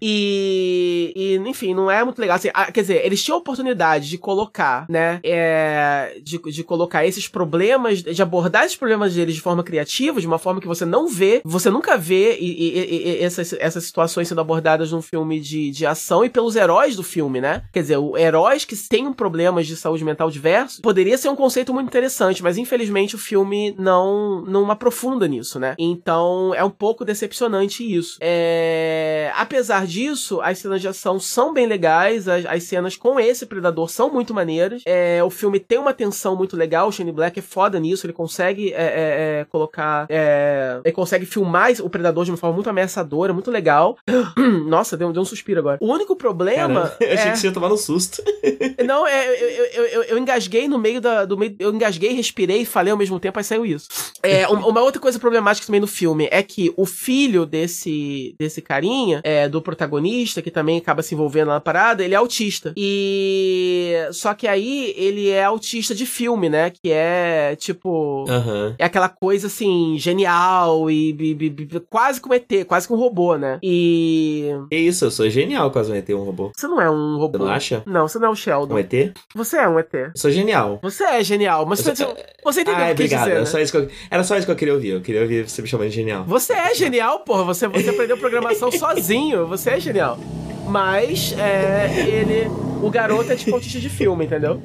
E, 0.00 1.12
e, 1.14 1.48
enfim, 1.48 1.74
não 1.74 1.90
é 1.90 2.02
muito 2.04 2.18
legal. 2.18 2.36
Assim, 2.36 2.50
a, 2.52 2.70
quer 2.70 2.80
dizer, 2.82 3.04
eles 3.04 3.22
tinham 3.22 3.36
a 3.36 3.40
oportunidade 3.40 4.08
de 4.08 4.18
colocar, 4.18 4.86
né? 4.88 5.20
É, 5.22 6.18
de, 6.22 6.38
de 6.38 6.64
colocar 6.64 7.06
esses 7.06 7.28
problemas, 7.28 8.02
de 8.02 8.22
abordar 8.22 8.64
esses 8.64 8.76
problemas 8.76 9.14
deles 9.14 9.34
de 9.34 9.40
forma 9.40 9.62
criativa, 9.62 10.20
de 10.20 10.26
uma 10.26 10.38
forma 10.38 10.60
que 10.60 10.66
você 10.66 10.84
não 10.84 11.08
vê, 11.08 11.40
você 11.44 11.70
nunca 11.70 11.96
vê 11.96 12.36
e, 12.38 12.46
e, 12.46 13.18
e, 13.18 13.22
essas, 13.22 13.52
essas 13.54 13.84
situações 13.84 14.28
sendo 14.28 14.40
abordadas 14.40 14.92
num 14.92 15.02
filme 15.02 15.40
de, 15.40 15.70
de 15.70 15.86
ação 15.86 16.24
e 16.24 16.30
pelos 16.30 16.56
heróis 16.56 16.96
do 16.96 17.02
filme, 17.02 17.40
né? 17.40 17.62
Quer 17.72 17.82
dizer, 17.82 17.96
o, 17.96 18.16
heróis 18.16 18.64
que 18.64 18.76
têm 18.76 19.12
problemas 19.12 19.66
de 19.66 19.76
saúde 19.76 20.04
mental 20.04 20.30
diversos 20.30 20.80
poderia 20.80 21.16
ser 21.16 21.28
um 21.28 21.36
conceito 21.36 21.72
muito 21.72 21.88
interessante, 21.88 22.42
mas 22.42 22.58
infelizmente 22.58 23.14
o 23.14 23.18
filme 23.18 23.74
não, 23.78 24.42
não 24.42 24.70
aprofunda 24.70 25.26
nisso, 25.26 25.58
né? 25.58 25.74
Então 25.78 26.54
é 26.54 26.64
um 26.64 26.70
pouco 26.70 27.04
decepcionante 27.04 27.82
isso. 27.82 28.18
É, 28.20 29.30
apesar 29.34 29.85
disso, 29.86 30.40
as 30.40 30.58
cenas 30.58 30.80
de 30.80 30.88
ação 30.88 31.18
são 31.20 31.52
bem 31.52 31.66
legais, 31.66 32.28
as, 32.28 32.44
as 32.46 32.62
cenas 32.64 32.96
com 32.96 33.18
esse 33.20 33.46
predador 33.46 33.88
são 33.88 34.10
muito 34.10 34.34
maneiras. 34.34 34.82
É, 34.86 35.22
o 35.22 35.30
filme 35.30 35.60
tem 35.60 35.78
uma 35.78 35.92
tensão 35.92 36.36
muito 36.36 36.56
legal, 36.56 36.88
o 36.88 36.92
Shane 36.92 37.12
Black 37.12 37.38
é 37.38 37.42
foda 37.42 37.78
nisso, 37.78 38.06
ele 38.06 38.12
consegue 38.12 38.72
é, 38.72 38.76
é, 38.76 39.40
é 39.40 39.46
colocar. 39.48 40.06
É, 40.08 40.80
ele 40.84 40.94
consegue 40.94 41.26
filmar 41.26 41.66
o 41.80 41.90
predador 41.90 42.24
de 42.24 42.30
uma 42.30 42.36
forma 42.36 42.54
muito 42.54 42.70
ameaçadora, 42.70 43.32
muito 43.32 43.50
legal. 43.50 43.96
Nossa, 44.66 44.96
deu, 44.96 45.12
deu 45.12 45.22
um 45.22 45.24
suspiro 45.24 45.60
agora. 45.60 45.78
O 45.80 45.92
único 45.92 46.14
problema. 46.14 46.88
Caramba, 46.88 46.96
eu 47.00 47.14
achei 47.14 47.30
que 47.32 47.38
você 47.38 47.46
ia 47.48 47.52
tomar 47.52 47.72
um 47.72 47.76
susto. 47.76 48.22
Não, 48.84 49.06
é, 49.06 49.28
eu, 49.28 49.48
eu, 49.48 49.84
eu, 49.86 50.02
eu, 50.02 50.18
engasguei 50.18 50.68
no 50.68 50.78
meio 50.78 51.00
da. 51.00 51.24
Do 51.24 51.36
meio, 51.36 51.56
eu 51.58 51.74
engasguei, 51.74 52.12
respirei 52.12 52.62
e 52.62 52.66
falei 52.66 52.92
ao 52.92 52.98
mesmo 52.98 53.18
tempo, 53.18 53.38
aí 53.38 53.44
saiu 53.44 53.66
isso. 53.66 53.88
É, 54.22 54.46
uma 54.48 54.80
outra 54.80 55.00
coisa 55.00 55.18
problemática 55.18 55.66
também 55.66 55.80
no 55.80 55.86
filme 55.86 56.28
é 56.30 56.42
que 56.42 56.72
o 56.76 56.86
filho 56.86 57.44
desse, 57.44 58.34
desse 58.38 58.62
carinha, 58.62 59.20
é, 59.24 59.48
do 59.48 59.60
protagonista, 59.60 59.75
que 60.42 60.50
também 60.50 60.78
acaba 60.78 61.02
se 61.02 61.14
envolvendo 61.14 61.48
na 61.48 61.60
parada, 61.60 62.04
ele 62.04 62.14
é 62.14 62.16
autista. 62.16 62.72
E. 62.76 63.94
Só 64.12 64.34
que 64.34 64.48
aí 64.48 64.94
ele 64.96 65.28
é 65.28 65.44
autista 65.44 65.94
de 65.94 66.06
filme, 66.06 66.48
né? 66.48 66.70
Que 66.70 66.90
é 66.90 67.56
tipo. 67.56 68.24
Uhum. 68.28 68.74
É 68.78 68.84
aquela 68.84 69.08
coisa 69.08 69.46
assim, 69.46 69.96
genial 69.98 70.90
e, 70.90 71.10
e, 71.18 71.46
e, 71.46 71.80
quase 71.88 72.20
como 72.20 72.34
ET, 72.34 72.64
quase 72.66 72.86
que 72.86 72.92
um 72.92 72.96
robô, 72.96 73.36
né? 73.36 73.58
E. 73.62 74.50
É 74.70 74.76
isso, 74.76 75.04
eu 75.04 75.10
sou 75.10 75.28
genial 75.28 75.70
quase 75.70 75.92
um 75.92 75.94
ET, 75.94 76.08
um 76.10 76.24
robô. 76.24 76.52
Você 76.56 76.66
não 76.66 76.80
é 76.80 76.90
um 76.90 77.18
robô. 77.18 77.38
Você 77.38 77.44
não 77.44 77.50
acha? 77.50 77.82
Não, 77.86 78.08
você 78.08 78.18
não 78.18 78.28
é 78.28 78.30
o 78.30 78.36
Sheldon. 78.36 78.74
Um 78.74 78.78
ET? 78.78 78.92
Você 79.34 79.56
é 79.56 79.68
um 79.68 79.78
ET. 79.78 79.94
Eu 79.94 80.10
sou 80.16 80.30
genial. 80.30 80.78
Você 80.82 81.04
é 81.04 81.22
genial, 81.22 81.66
mas 81.66 81.80
você, 81.80 81.96
sou... 81.96 82.16
você 82.44 82.60
entendeu 82.62 82.80
Ai, 82.80 82.92
o 82.92 82.96
que 82.96 83.02
obrigado. 83.02 83.20
dizer, 83.20 83.30
era, 83.32 83.40
né? 83.40 83.46
só 83.46 83.58
isso 83.58 83.72
que 83.72 83.78
eu... 83.78 83.88
era 84.10 84.24
só 84.24 84.36
isso 84.36 84.46
que 84.46 84.52
eu 84.52 84.56
queria 84.56 84.74
ouvir. 84.74 84.90
Eu 84.90 85.00
queria 85.00 85.22
ouvir 85.22 85.48
você 85.48 85.62
me 85.62 85.68
chamando 85.68 85.88
de 85.88 85.94
genial. 85.94 86.24
Você 86.24 86.52
é 86.52 86.74
genial, 86.74 87.20
porra. 87.20 87.44
Você, 87.44 87.68
você 87.68 87.90
aprendeu 87.90 88.16
programação 88.16 88.70
sozinho. 88.72 89.46
Você 89.46 89.65
é 89.66 89.80
genial. 89.80 90.18
Mas, 90.66 91.34
é, 91.38 92.06
ele. 92.06 92.48
O 92.82 92.90
garoto 92.90 93.32
é 93.32 93.36
tipo 93.36 93.54
autista 93.54 93.78
de 93.78 93.88
filme, 93.88 94.24
entendeu? 94.26 94.60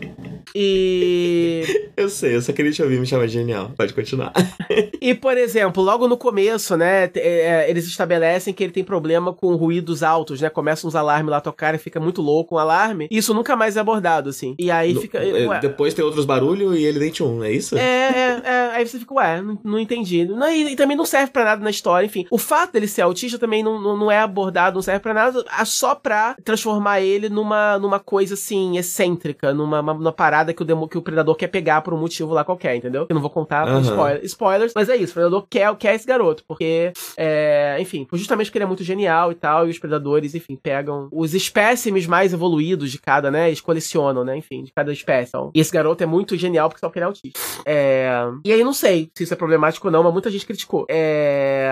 E. 0.55 1.63
Eu 1.97 2.09
sei, 2.09 2.35
eu 2.35 2.41
só 2.41 2.51
queria 2.51 2.71
te 2.71 2.81
ouvir 2.81 2.99
me 2.99 3.05
chamar 3.05 3.27
de 3.27 3.33
genial. 3.33 3.71
Pode 3.77 3.93
continuar. 3.93 4.33
e, 4.99 5.13
por 5.13 5.37
exemplo, 5.37 5.83
logo 5.83 6.07
no 6.07 6.17
começo, 6.17 6.75
né, 6.75 7.11
é, 7.15 7.69
eles 7.69 7.85
estabelecem 7.85 8.53
que 8.53 8.63
ele 8.63 8.71
tem 8.71 8.83
problema 8.83 9.33
com 9.33 9.53
ruídos 9.55 10.01
altos, 10.01 10.41
né? 10.41 10.49
Começam 10.49 10.87
uns 10.87 10.95
alarmes 10.95 11.29
lá 11.29 11.37
a 11.37 11.41
tocar 11.41 11.75
e 11.75 11.77
fica 11.77 11.99
muito 11.99 12.21
louco 12.21 12.55
um 12.55 12.57
alarme. 12.57 13.07
Isso 13.11 13.35
nunca 13.35 13.55
mais 13.55 13.77
é 13.77 13.81
abordado, 13.81 14.29
assim. 14.29 14.55
E 14.57 14.71
aí 14.71 14.93
no, 14.93 15.01
fica. 15.01 15.19
É, 15.19 15.47
ué, 15.47 15.59
depois 15.59 15.93
tem 15.93 16.03
outros 16.03 16.25
barulhos 16.25 16.75
e 16.75 16.83
ele 16.83 16.97
dente 16.97 17.21
um, 17.21 17.43
é 17.43 17.51
isso? 17.51 17.77
É, 17.77 17.81
é, 17.81 18.41
é, 18.43 18.71
aí 18.73 18.87
você 18.87 18.97
fica, 18.97 19.13
ué, 19.13 19.41
não, 19.41 19.59
não 19.63 19.79
entendi. 19.79 20.25
Não, 20.25 20.49
e, 20.49 20.73
e, 20.73 20.75
também 20.75 20.97
não 20.97 21.05
serve 21.05 21.31
para 21.31 21.45
nada 21.45 21.63
na 21.63 21.69
história, 21.69 22.05
enfim. 22.05 22.25
O 22.31 22.37
fato 22.37 22.73
dele 22.73 22.87
ser 22.87 23.03
autista 23.03 23.37
também 23.37 23.61
não, 23.61 23.79
não, 23.79 23.95
não 23.95 24.11
é 24.11 24.19
abordado, 24.19 24.75
não 24.75 24.81
serve 24.81 25.01
para 25.01 25.13
nada, 25.13 25.45
só 25.65 25.93
pra 25.93 26.35
transformar 26.43 27.01
ele 27.01 27.29
numa, 27.29 27.77
numa 27.77 27.99
coisa 27.99 28.33
assim, 28.33 28.77
excêntrica, 28.77 29.53
numa, 29.53 29.81
numa 29.81 30.11
parada 30.11 30.30
parada 30.31 30.53
que 30.53 30.61
o, 30.61 30.65
demo, 30.65 30.87
que 30.87 30.97
o 30.97 31.01
predador 31.01 31.35
quer 31.35 31.49
pegar 31.49 31.81
por 31.81 31.93
um 31.93 31.97
motivo 31.97 32.33
lá 32.33 32.45
qualquer, 32.45 32.73
entendeu? 32.77 33.05
Eu 33.09 33.13
não 33.13 33.21
vou 33.21 33.29
contar 33.29 33.67
Aham. 33.67 33.81
spoiler- 33.81 34.23
spoilers, 34.23 34.71
mas 34.73 34.87
é 34.87 34.95
isso. 34.95 35.11
O 35.11 35.15
predador 35.15 35.45
quer, 35.49 35.75
quer 35.75 35.93
esse 35.95 36.07
garoto, 36.07 36.43
porque, 36.47 36.93
é, 37.17 37.75
enfim, 37.81 38.07
justamente 38.13 38.47
porque 38.47 38.57
ele 38.59 38.63
é 38.63 38.67
muito 38.67 38.83
genial 38.83 39.29
e 39.31 39.35
tal, 39.35 39.67
e 39.67 39.71
os 39.71 39.77
predadores, 39.77 40.33
enfim, 40.33 40.55
pegam 40.55 41.09
os 41.11 41.33
espécimes 41.33 42.07
mais 42.07 42.31
evoluídos 42.31 42.89
de 42.91 42.97
cada, 42.97 43.29
né? 43.29 43.47
Eles 43.49 43.59
colecionam, 43.59 44.23
né? 44.23 44.37
Enfim, 44.37 44.63
de 44.63 44.71
cada 44.71 44.93
espécie. 44.93 45.29
Então, 45.31 45.51
e 45.53 45.59
esse 45.59 45.71
garoto 45.71 46.01
é 46.01 46.05
muito 46.05 46.37
genial 46.37 46.69
porque 46.69 46.79
só 46.79 46.87
porque 46.87 46.99
ele 46.99 47.03
é 47.03 47.07
autista. 47.07 47.39
É, 47.65 48.09
e 48.45 48.53
aí 48.53 48.63
não 48.63 48.73
sei 48.73 49.11
se 49.13 49.23
isso 49.25 49.33
é 49.33 49.37
problemático 49.37 49.87
ou 49.87 49.91
não, 49.91 50.01
mas 50.03 50.13
muita 50.13 50.29
gente 50.31 50.45
criticou. 50.45 50.85
É, 50.89 51.69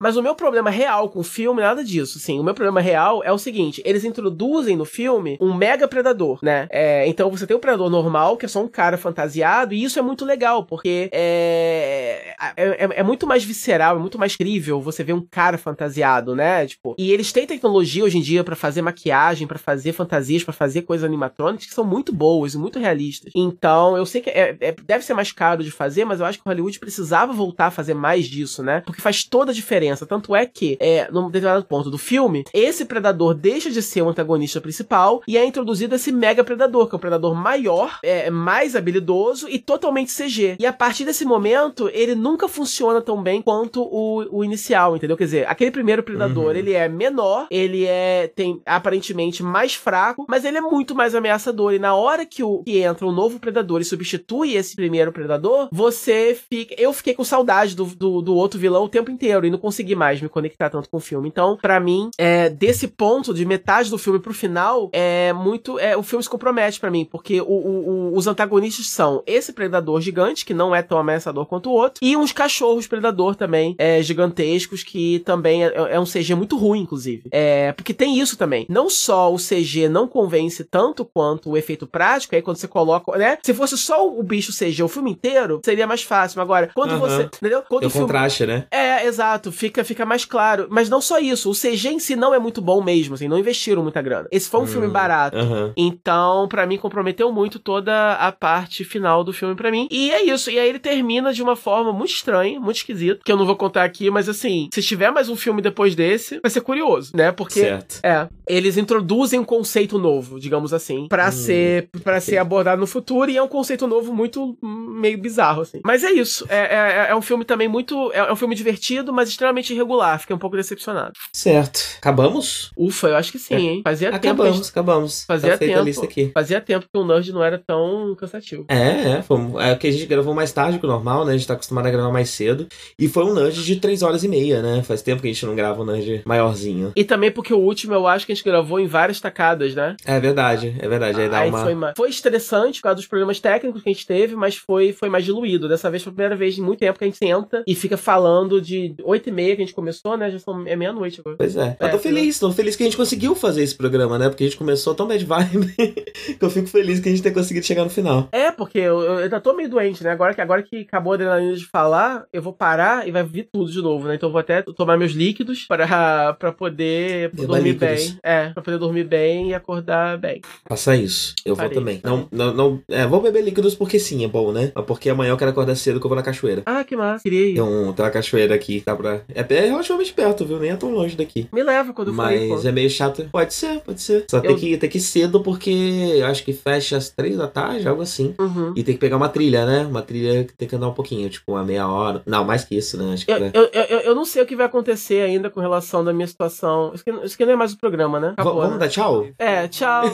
mas 0.00 0.16
o 0.16 0.22
meu 0.22 0.34
problema 0.34 0.68
real 0.70 1.08
com 1.08 1.20
o 1.20 1.24
filme, 1.24 1.60
nada 1.62 1.84
disso, 1.84 2.18
sim. 2.18 2.40
O 2.40 2.42
meu 2.42 2.54
problema 2.54 2.80
real 2.80 3.22
é 3.22 3.30
o 3.32 3.38
seguinte: 3.38 3.80
eles 3.84 4.04
introduzem 4.04 4.76
no 4.76 4.84
filme 4.84 5.38
um 5.40 5.54
mega 5.54 5.86
predador, 5.86 6.38
né? 6.42 6.66
É, 6.70 7.06
então 7.06 7.30
você 7.30 7.46
tem 7.46 7.56
o 7.56 7.60
predador 7.60 7.83
normal, 7.90 8.36
que 8.36 8.46
é 8.46 8.48
só 8.48 8.62
um 8.62 8.68
cara 8.68 8.96
fantasiado, 8.96 9.74
e 9.74 9.82
isso 9.82 9.98
é 9.98 10.02
muito 10.02 10.24
legal, 10.24 10.64
porque 10.64 11.08
é, 11.12 12.34
é, 12.56 12.84
é- 12.84 13.00
é 13.00 13.02
muito 13.02 13.26
mais 13.26 13.44
visceral, 13.44 13.96
é 13.96 13.98
muito 13.98 14.18
mais 14.18 14.36
crível 14.36 14.80
você 14.80 15.02
ver 15.02 15.12
um 15.12 15.20
cara 15.20 15.58
fantasiado, 15.58 16.34
né? 16.34 16.66
Tipo, 16.66 16.94
e 16.98 17.12
eles 17.12 17.32
têm 17.32 17.46
tecnologia 17.46 18.04
hoje 18.04 18.18
em 18.18 18.22
dia 18.22 18.44
pra 18.44 18.56
fazer 18.56 18.82
maquiagem, 18.82 19.46
pra 19.46 19.58
fazer 19.58 19.92
fantasias, 19.92 20.44
pra 20.44 20.52
fazer 20.52 20.82
coisas 20.82 21.04
animatrônicas 21.04 21.66
que 21.66 21.74
são 21.74 21.84
muito 21.84 22.12
boas 22.12 22.54
e 22.54 22.58
muito 22.58 22.78
realistas. 22.78 23.32
Então, 23.34 23.96
eu 23.96 24.06
sei 24.06 24.20
que 24.20 24.30
é- 24.30 24.56
é- 24.60 24.74
deve 24.84 25.04
ser 25.04 25.14
mais 25.14 25.32
caro 25.32 25.62
de 25.62 25.70
fazer, 25.70 26.04
mas 26.04 26.20
eu 26.20 26.26
acho 26.26 26.38
que 26.42 26.48
Hollywood 26.48 26.78
precisava 26.78 27.32
voltar 27.32 27.66
a 27.66 27.70
fazer 27.70 27.94
mais 27.94 28.26
disso, 28.26 28.62
né? 28.62 28.82
Porque 28.84 29.00
faz 29.00 29.24
toda 29.24 29.50
a 29.50 29.54
diferença. 29.54 30.06
Tanto 30.06 30.34
é 30.34 30.46
que, 30.46 30.76
é, 30.80 31.10
num 31.10 31.26
determinado 31.26 31.64
ponto 31.64 31.90
do 31.90 31.98
filme, 31.98 32.44
esse 32.52 32.84
predador 32.84 33.34
deixa 33.34 33.70
de 33.70 33.82
ser 33.82 34.02
o 34.02 34.08
antagonista 34.08 34.60
principal 34.60 35.22
e 35.26 35.36
é 35.36 35.44
introduzido 35.44 35.94
esse 35.94 36.12
mega 36.12 36.44
predador, 36.44 36.88
que 36.88 36.94
é 36.94 36.96
um 36.96 37.00
predador 37.00 37.34
maior, 37.34 37.73
é, 38.02 38.30
mais 38.30 38.74
habilidoso 38.76 39.48
e 39.48 39.58
totalmente 39.58 40.12
CG. 40.12 40.56
E 40.58 40.66
a 40.66 40.72
partir 40.72 41.04
desse 41.04 41.24
momento, 41.24 41.88
ele 41.92 42.14
nunca 42.14 42.48
funciona 42.48 43.00
tão 43.00 43.22
bem 43.22 43.40
quanto 43.42 43.82
o, 43.82 44.38
o 44.38 44.44
inicial, 44.44 44.96
entendeu? 44.96 45.16
Quer 45.16 45.24
dizer, 45.24 45.48
aquele 45.50 45.70
primeiro 45.70 46.02
predador, 46.02 46.44
Uhum. 46.44 46.50
ele 46.56 46.72
é 46.72 46.88
menor, 46.88 47.46
ele 47.50 47.84
é 47.84 48.30
tem 48.34 48.60
aparentemente 48.66 49.42
mais 49.42 49.74
fraco, 49.74 50.24
mas 50.28 50.44
ele 50.44 50.58
é 50.58 50.60
muito 50.60 50.94
mais 50.94 51.14
ameaçador. 51.14 51.72
E 51.74 51.78
na 51.78 51.94
hora 51.94 52.26
que, 52.26 52.42
o, 52.42 52.62
que 52.62 52.78
entra 52.78 53.06
um 53.06 53.12
novo 53.12 53.38
predador 53.38 53.80
e 53.80 53.84
substitui 53.84 54.54
esse 54.54 54.74
primeiro 54.76 55.12
predador, 55.12 55.68
você 55.72 56.36
fica. 56.50 56.74
Eu 56.78 56.92
fiquei 56.92 57.14
com 57.14 57.24
saudade 57.24 57.74
do, 57.74 57.84
do, 57.84 58.20
do 58.22 58.34
outro 58.34 58.58
vilão 58.58 58.84
o 58.84 58.88
tempo 58.88 59.10
inteiro 59.10 59.46
e 59.46 59.50
não 59.50 59.58
consegui 59.58 59.94
mais 59.94 60.20
me 60.20 60.28
conectar 60.28 60.70
tanto 60.70 60.88
com 60.90 60.96
o 60.98 61.00
filme. 61.00 61.28
Então, 61.28 61.56
pra 61.60 61.78
mim, 61.80 62.10
é, 62.18 62.48
desse 62.50 62.88
ponto, 62.88 63.32
de 63.32 63.44
metade 63.44 63.90
do 63.90 63.98
filme 63.98 64.18
pro 64.18 64.34
final, 64.34 64.88
é 64.92 65.32
muito. 65.32 65.78
É, 65.78 65.96
o 65.96 66.02
filme 66.02 66.22
se 66.22 66.28
compromete 66.30 66.78
pra 66.80 66.90
mim, 66.90 67.04
porque 67.04 67.40
o- 67.40 67.63
o- 67.64 68.12
o- 68.12 68.16
os 68.16 68.26
antagonistas 68.26 68.86
são 68.88 69.22
esse 69.26 69.52
predador 69.52 70.00
gigante, 70.00 70.44
que 70.44 70.54
não 70.54 70.74
é 70.74 70.82
tão 70.82 70.98
ameaçador 70.98 71.46
quanto 71.46 71.70
o 71.70 71.72
outro, 71.72 71.98
e 72.02 72.16
uns 72.16 72.32
cachorros 72.32 72.86
predador 72.86 73.34
também, 73.34 73.74
é, 73.78 74.02
gigantescos, 74.02 74.82
que 74.82 75.20
também 75.20 75.64
é, 75.64 75.72
é 75.92 76.00
um 76.00 76.04
CG 76.06 76.34
muito 76.34 76.56
ruim, 76.56 76.80
inclusive. 76.80 77.24
É, 77.30 77.72
porque 77.72 77.94
tem 77.94 78.18
isso 78.18 78.36
também. 78.36 78.66
Não 78.68 78.88
só 78.90 79.32
o 79.32 79.38
CG 79.38 79.88
não 79.88 80.06
convence 80.08 80.64
tanto 80.64 81.04
quanto 81.04 81.50
o 81.50 81.56
efeito 81.56 81.86
prático, 81.86 82.34
aí 82.34 82.42
quando 82.42 82.56
você 82.56 82.68
coloca, 82.68 83.16
né? 83.18 83.38
Se 83.42 83.54
fosse 83.54 83.76
só 83.78 84.06
o 84.08 84.22
bicho 84.22 84.52
CG 84.52 84.82
o 84.82 84.88
filme 84.88 85.10
inteiro, 85.10 85.60
seria 85.64 85.86
mais 85.86 86.02
fácil. 86.02 86.40
Agora, 86.40 86.70
quando 86.74 86.98
você. 86.98 87.22
Entendeu? 87.24 87.62
Quando 87.68 87.80
Tem 87.80 87.88
o 87.88 87.90
filme. 87.90 88.06
contraste, 88.06 88.46
né? 88.46 88.66
É, 88.70 89.06
exato, 89.06 89.50
fica, 89.52 89.84
fica 89.84 90.04
mais 90.06 90.24
claro. 90.24 90.66
Mas 90.70 90.88
não 90.88 91.00
só 91.00 91.18
isso, 91.18 91.50
o 91.50 91.54
CG 91.54 91.88
em 91.88 91.98
si 91.98 92.16
não 92.16 92.34
é 92.34 92.38
muito 92.38 92.60
bom 92.60 92.82
mesmo, 92.82 93.14
assim, 93.14 93.28
não 93.28 93.38
investiram 93.38 93.82
muita 93.82 94.00
grana. 94.02 94.28
Esse 94.30 94.48
foi 94.48 94.60
um 94.60 94.64
Hum, 94.64 94.66
filme 94.66 94.88
barato. 94.88 95.36
Então, 95.76 96.48
pra 96.48 96.66
mim, 96.66 96.76
comprometeu 96.78 97.30
muito 97.32 97.53
toda 97.58 98.14
a 98.14 98.30
parte 98.32 98.84
final 98.84 99.22
do 99.24 99.32
filme 99.32 99.54
pra 99.54 99.70
mim. 99.70 99.86
E 99.90 100.10
é 100.10 100.22
isso. 100.24 100.50
E 100.50 100.58
aí 100.58 100.68
ele 100.68 100.78
termina 100.78 101.32
de 101.32 101.42
uma 101.42 101.56
forma 101.56 101.92
muito 101.92 102.10
estranha, 102.12 102.58
muito 102.60 102.76
esquisita, 102.76 103.20
que 103.24 103.30
eu 103.32 103.36
não 103.36 103.46
vou 103.46 103.56
contar 103.56 103.84
aqui, 103.84 104.10
mas 104.10 104.28
assim, 104.28 104.68
se 104.72 104.82
tiver 104.82 105.10
mais 105.10 105.28
um 105.28 105.36
filme 105.36 105.60
depois 105.62 105.94
desse, 105.94 106.40
vai 106.40 106.50
ser 106.50 106.60
curioso, 106.60 107.12
né? 107.14 107.32
Porque 107.32 107.60
Certo. 107.60 108.00
é, 108.02 108.28
eles 108.46 108.76
introduzem 108.76 109.38
um 109.40 109.44
conceito 109.44 109.98
novo, 109.98 110.38
digamos 110.40 110.72
assim, 110.72 111.06
pra 111.08 111.28
Hum, 111.28 111.32
ser 111.32 111.88
para 112.02 112.20
ser 112.20 112.38
abordado 112.38 112.80
no 112.80 112.86
futuro 112.86 113.30
e 113.30 113.36
é 113.36 113.42
um 113.42 113.48
conceito 113.48 113.86
novo 113.86 114.12
muito 114.14 114.56
hum, 114.62 114.98
meio 115.00 115.18
bizarro 115.18 115.62
assim. 115.62 115.80
Mas 115.84 116.02
é 116.04 116.12
isso, 116.12 116.44
é, 116.48 117.06
é, 117.06 117.06
é 117.10 117.16
um 117.16 117.22
filme 117.22 117.44
também 117.44 117.68
muito 117.68 118.12
é, 118.12 118.18
é 118.18 118.32
um 118.32 118.36
filme 118.36 118.54
divertido, 118.54 119.12
mas 119.12 119.28
extremamente 119.28 119.72
irregular. 119.72 120.18
Fiquei 120.20 120.34
um 120.34 120.38
pouco 120.38 120.56
decepcionado. 120.56 121.12
Certo. 121.32 121.80
Acabamos? 121.98 122.70
Ufa, 122.76 123.08
eu 123.08 123.16
acho 123.16 123.32
que 123.32 123.38
sim, 123.38 123.54
hein? 123.54 123.80
Fazia 123.84 124.10
tempo, 124.10 124.20
que 124.20 124.26
a 124.28 124.30
gente- 124.30 124.34
Acabamos, 124.44 124.68
acabamos. 124.70 125.24
fazia 125.26 125.52
tá 125.52 125.58
tempo, 125.58 125.82
lista 125.82 126.04
aqui. 126.04 126.30
fazia 126.32 126.60
tempo 126.60 126.86
que 126.92 126.98
o 126.98 127.04
Nerd 127.04 127.32
não 127.32 127.43
era 127.44 127.58
tão 127.58 128.14
cansativo. 128.18 128.64
É, 128.68 129.18
é, 129.18 129.22
foi, 129.22 129.38
é 129.60 129.74
que 129.74 129.86
a 129.86 129.90
gente 129.92 130.06
gravou 130.06 130.34
mais 130.34 130.52
tarde 130.52 130.78
que 130.78 130.84
o 130.86 130.88
normal, 130.88 131.24
né? 131.24 131.32
A 131.32 131.36
gente 131.36 131.46
tá 131.46 131.54
acostumado 131.54 131.86
a 131.86 131.90
gravar 131.90 132.10
mais 132.12 132.30
cedo. 132.30 132.66
E 132.98 133.08
foi 133.08 133.24
um 133.24 133.34
nudge 133.34 133.62
de 133.62 133.76
3 133.76 134.02
horas 134.02 134.24
e 134.24 134.28
meia, 134.28 134.62
né? 134.62 134.82
Faz 134.82 135.02
tempo 135.02 135.20
que 135.22 135.28
a 135.28 135.32
gente 135.32 135.44
não 135.46 135.54
grava 135.54 135.82
um 135.82 135.84
nudge 135.84 136.22
maiorzinho. 136.24 136.92
E 136.96 137.04
também 137.04 137.30
porque 137.30 137.52
o 137.52 137.58
último 137.58 137.94
eu 137.94 138.06
acho 138.06 138.26
que 138.26 138.32
a 138.32 138.34
gente 138.34 138.44
gravou 138.44 138.78
em 138.80 138.86
várias 138.86 139.20
tacadas, 139.20 139.74
né? 139.74 139.96
É 140.04 140.18
verdade, 140.20 140.74
é 140.78 140.88
verdade. 140.88 141.20
Aí 141.20 141.28
dá 141.28 141.38
Aí 141.40 141.48
uma. 141.50 141.62
foi, 141.62 141.74
ma- 141.74 141.92
foi 141.96 142.08
estressante 142.10 142.78
por 142.80 142.84
causa 142.84 142.96
dos 142.96 143.06
problemas 143.06 143.40
técnicos 143.40 143.82
que 143.82 143.88
a 143.88 143.92
gente 143.92 144.06
teve, 144.06 144.34
mas 144.36 144.56
foi, 144.56 144.92
foi 144.92 145.08
mais 145.08 145.24
diluído. 145.24 145.68
Dessa 145.68 145.90
vez 145.90 146.02
foi 146.02 146.10
a 146.10 146.14
primeira 146.14 146.36
vez 146.36 146.58
em 146.58 146.62
muito 146.62 146.80
tempo 146.80 146.98
que 146.98 147.04
a 147.04 147.08
gente 147.08 147.18
senta 147.18 147.62
e 147.66 147.74
fica 147.74 147.96
falando 147.96 148.60
de 148.60 148.94
8 149.02 149.28
e 149.28 149.32
meia 149.32 149.56
que 149.56 149.62
a 149.62 149.64
gente 149.64 149.74
começou, 149.74 150.16
né? 150.16 150.30
Já 150.30 150.38
são, 150.38 150.66
é 150.66 150.76
meia-noite 150.76 151.20
agora. 151.20 151.36
Pois 151.36 151.56
é. 151.56 151.76
É, 151.80 151.86
eu 151.86 151.90
tô 151.90 151.98
foi- 151.98 152.12
feliz, 152.12 152.38
tô 152.38 152.52
feliz 152.52 152.76
que 152.76 152.82
a 152.82 152.86
gente 152.86 152.96
conseguiu 152.96 153.34
fazer 153.34 153.62
esse 153.62 153.74
programa, 153.74 154.18
né? 154.18 154.28
Porque 154.28 154.44
a 154.44 154.46
gente 154.46 154.56
começou 154.56 154.94
tão 154.94 155.06
bad 155.06 155.24
vibe 155.24 155.74
que 156.38 156.44
eu 156.44 156.50
fico 156.50 156.68
feliz 156.68 157.00
que 157.00 157.08
a 157.08 157.12
gente 157.12 157.22
tenha 157.22 157.33
conseguido 157.34 157.66
chegar 157.66 157.84
no 157.84 157.90
final. 157.90 158.28
É, 158.32 158.50
porque 158.50 158.78
eu, 158.78 159.00
eu 159.02 159.16
ainda 159.18 159.40
tô 159.40 159.52
meio 159.52 159.68
doente, 159.68 160.02
né? 160.02 160.10
Agora 160.10 160.34
que, 160.34 160.40
agora 160.40 160.62
que 160.62 160.80
acabou 160.82 161.12
a 161.12 161.14
adrenalina 161.16 161.54
de 161.54 161.66
falar, 161.66 162.24
eu 162.32 162.40
vou 162.42 162.52
parar 162.52 163.06
e 163.06 163.10
vai 163.10 163.22
vir 163.22 163.48
tudo 163.52 163.70
de 163.70 163.80
novo, 163.82 164.06
né? 164.08 164.14
Então 164.14 164.28
eu 164.28 164.32
vou 164.32 164.40
até 164.40 164.62
tomar 164.62 164.96
meus 164.96 165.12
líquidos 165.12 165.66
pra, 165.66 166.32
pra 166.38 166.52
poder 166.52 167.30
dormir 167.32 167.72
líquidos. 167.72 168.10
bem. 168.10 168.18
É, 168.22 168.48
pra 168.50 168.62
poder 168.62 168.78
dormir 168.78 169.04
bem 169.04 169.50
e 169.50 169.54
acordar 169.54 170.18
bem. 170.18 170.40
Faça 170.68 170.96
isso. 170.96 171.34
Eu 171.44 171.54
vou 171.54 171.64
Farei, 171.64 171.74
também. 171.78 172.00
Não, 172.04 172.28
não, 172.30 172.54
não. 172.54 172.80
É, 172.88 173.06
vou 173.06 173.20
beber 173.20 173.42
líquidos 173.42 173.74
porque 173.74 173.98
sim, 173.98 174.24
é 174.24 174.28
bom, 174.28 174.52
né? 174.52 174.72
Mas 174.74 174.84
porque 174.84 175.08
amanhã 175.10 175.30
eu 175.30 175.36
quero 175.36 175.50
acordar 175.50 175.74
cedo 175.76 175.98
que 176.00 176.06
eu 176.06 176.08
vou 176.08 176.16
na 176.16 176.22
cachoeira. 176.22 176.62
Ah, 176.66 176.84
que 176.84 176.96
massa. 176.96 177.22
Queria 177.22 177.48
ir. 177.50 177.60
Um, 177.60 177.92
tem 177.92 178.04
uma 178.04 178.10
cachoeira 178.10 178.54
aqui, 178.54 178.80
tá 178.80 178.94
pra. 178.94 179.20
É, 179.34 179.40
é 179.54 179.66
relativamente 179.66 180.12
perto, 180.12 180.44
viu? 180.44 180.58
Nem 180.58 180.70
é 180.70 180.76
tão 180.76 180.90
longe 180.90 181.16
daqui. 181.16 181.46
Me 181.52 181.62
leva 181.62 181.92
quando 181.92 182.08
eu 182.08 182.14
for. 182.14 182.22
Mas 182.22 182.64
é 182.64 182.72
meio 182.72 182.90
chato. 182.90 183.28
Pode 183.30 183.54
ser, 183.54 183.80
pode 183.80 184.00
ser. 184.00 184.24
Só 184.30 184.38
Eu- 184.38 184.42
tem, 184.42 184.56
que, 184.56 184.76
tem 184.76 184.90
que 184.90 184.98
ir 184.98 185.00
cedo 185.00 185.40
porque 185.40 185.70
eu 186.16 186.26
acho 186.26 186.44
que 186.44 186.52
fecha 186.52 186.96
às 186.96 187.08
três 187.10 187.23
da 187.36 187.48
tarde, 187.48 187.88
algo 187.88 188.02
assim. 188.02 188.34
Uhum. 188.38 188.72
E 188.76 188.82
tem 188.82 188.94
que 188.94 189.00
pegar 189.00 189.16
uma 189.16 189.28
trilha, 189.28 189.64
né? 189.66 189.86
Uma 189.86 190.02
trilha 190.02 190.44
que 190.44 190.52
tem 190.54 190.68
que 190.68 190.76
andar 190.76 190.88
um 190.88 190.94
pouquinho, 190.94 191.28
tipo 191.30 191.52
uma 191.52 191.64
meia 191.64 191.88
hora. 191.88 192.22
Não, 192.26 192.44
mais 192.44 192.64
que 192.64 192.76
isso, 192.76 192.96
né? 192.96 193.14
Acho 193.14 193.24
que 193.26 193.32
Eu, 193.32 193.40
vai- 193.40 193.50
eu, 193.54 193.64
eu, 193.72 193.98
eu 194.00 194.14
não 194.14 194.24
sei 194.24 194.42
o 194.42 194.46
que 194.46 194.54
vai 194.56 194.66
acontecer 194.66 195.22
ainda 195.22 195.48
com 195.50 195.60
relação 195.60 196.04
da 196.04 196.12
minha 196.12 196.26
situação. 196.26 196.92
Isso 196.94 197.04
aqui, 197.06 197.24
isso 197.26 197.34
aqui 197.34 197.44
não 197.46 197.52
é 197.52 197.56
mais 197.56 197.72
o 197.72 197.78
programa, 197.78 198.20
né? 198.20 198.28
Acabou, 198.36 198.54
Vamos 198.56 198.72
né? 198.72 198.78
dar 198.78 198.88
tchau? 198.88 199.26
É, 199.38 199.66
tchau. 199.68 200.04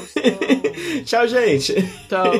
tchau, 1.05 1.27
gente! 1.29 1.75
tchau. 2.09 2.33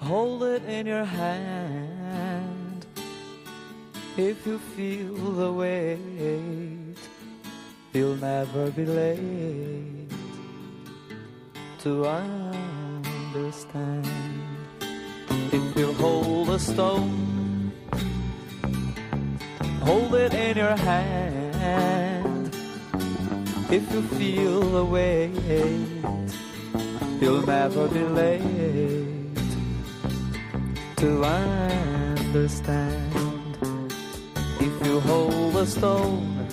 Hold 0.00 0.42
it 0.44 0.62
in 0.70 0.86
your 0.88 1.04
hand 1.04 2.84
if 4.16 4.46
you 4.46 4.58
feel 4.76 5.14
the 5.36 5.50
weight. 5.50 5.98
You'll 7.94 8.16
never 8.16 8.70
be 8.70 8.84
late 8.84 10.08
to 11.82 12.04
understand. 13.38 14.06
If 15.52 15.76
you 15.76 15.92
hold 15.94 16.50
a 16.50 16.58
stone, 16.58 17.72
hold 19.82 20.14
it 20.14 20.34
in 20.34 20.56
your 20.56 20.76
hand. 20.76 22.54
If 23.70 23.92
you 23.92 24.02
feel 24.18 24.60
the 24.60 24.84
weight, 24.84 25.30
you'll 27.20 27.46
never 27.46 27.86
be 27.88 28.04
late 28.22 29.36
to 30.96 31.24
understand. 31.24 32.78
If 34.60 34.86
you 34.86 35.00
hold 35.00 35.56
a 35.56 35.66
stone, 35.66 36.48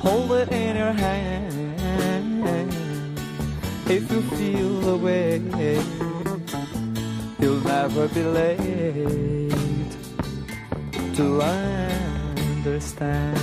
hold 0.00 0.32
it 0.32 0.50
in 0.50 0.76
your 0.76 0.92
hand. 0.92 1.57
If 3.90 4.12
you 4.12 4.20
feel 4.20 4.80
the 4.80 4.96
way, 4.98 5.40
you'll 7.40 7.64
never 7.64 8.06
be 8.08 8.22
late 8.22 9.50
to 11.16 11.40
understand. 12.60 13.38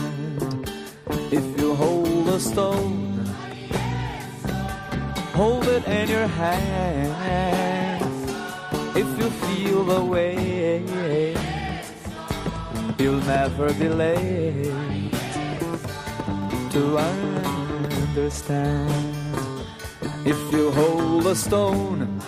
If 1.32 1.60
you 1.60 1.74
hold 1.74 2.28
a 2.30 2.40
stone, 2.40 3.26
hold 5.34 5.68
it 5.68 5.88
in 5.88 6.10
your 6.10 6.28
hand. 6.28 8.04
If 8.96 9.08
you 9.18 9.32
feel 9.32 9.84
the 9.84 10.04
way, 10.04 11.34
you'll 13.00 13.26
never 13.26 13.74
be 13.74 13.90
late 13.90 15.12
to 16.70 16.98
understand. 18.14 19.15
If 20.26 20.52
you 20.52 20.72
hold 20.72 21.28
a 21.28 21.36
stone, 21.36 22.20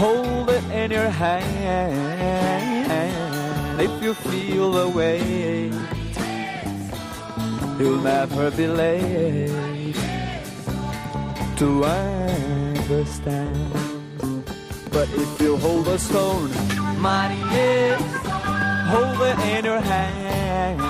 hold 0.00 0.48
it 0.48 0.64
in 0.70 0.90
your 0.90 1.10
hand. 1.10 2.56
If 3.78 4.02
you 4.02 4.14
feel 4.14 4.72
the 4.72 4.88
weight, 4.88 5.74
you'll 7.78 8.00
never 8.00 8.50
be 8.50 8.66
late 8.66 9.94
to 11.58 11.84
understand. 11.84 13.54
But 14.90 15.10
if 15.12 15.38
you 15.38 15.58
hold 15.58 15.86
a 15.88 15.98
stone, 15.98 16.50
Maria, 16.98 17.98
hold 18.88 19.20
it 19.20 19.38
in 19.54 19.64
your 19.66 19.80
hand. 19.80 20.80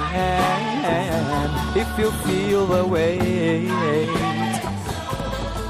If 1.75 1.99
you 1.99 2.13
feel 2.25 2.67
the 2.67 2.87
weight, 2.87 4.26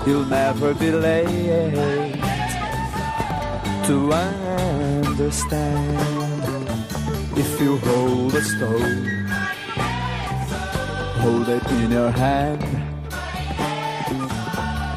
you'll 0.07 0.25
never 0.25 0.73
be 0.75 0.93
late 0.93 2.15
to 3.87 4.13
understand. 4.13 5.59
If 7.37 7.61
you 7.61 7.77
hold 7.79 8.35
a 8.35 8.43
stone, 8.43 9.27
hold 11.23 11.49
it 11.49 11.67
in 11.73 11.91
your 11.91 12.11
hand. 12.13 12.63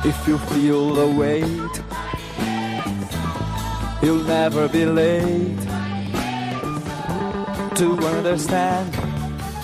If 0.06 0.28
you 0.28 0.38
feel 0.38 0.94
the 0.94 1.08
weight, 1.08 1.84
you'll 4.04 4.24
never 4.24 4.70
be 4.70 4.86
late 4.86 5.60
to 7.76 7.98
understand, 8.16 8.94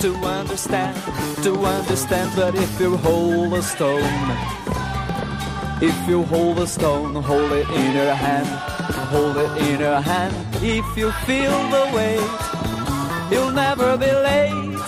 to 0.01 0.15
understand, 0.15 0.97
to 1.43 1.53
understand. 1.65 2.31
But 2.35 2.55
if 2.55 2.79
you 2.79 2.97
hold 2.97 3.53
a 3.53 3.61
stone, 3.61 4.54
if 5.87 6.07
you 6.07 6.23
hold 6.23 6.57
a 6.57 6.65
stone, 6.65 7.13
hold 7.15 7.51
it 7.51 7.69
in 7.69 7.95
your 7.95 8.13
hand, 8.13 8.47
hold 9.13 9.37
it 9.37 9.51
in 9.67 9.79
your 9.79 10.01
hand. 10.01 10.33
If 10.55 10.87
you 10.97 11.11
feel 11.27 11.57
the 11.75 11.85
weight, 11.95 12.33
you'll 13.31 13.51
never 13.51 13.97
be 13.97 14.11
late 14.29 14.87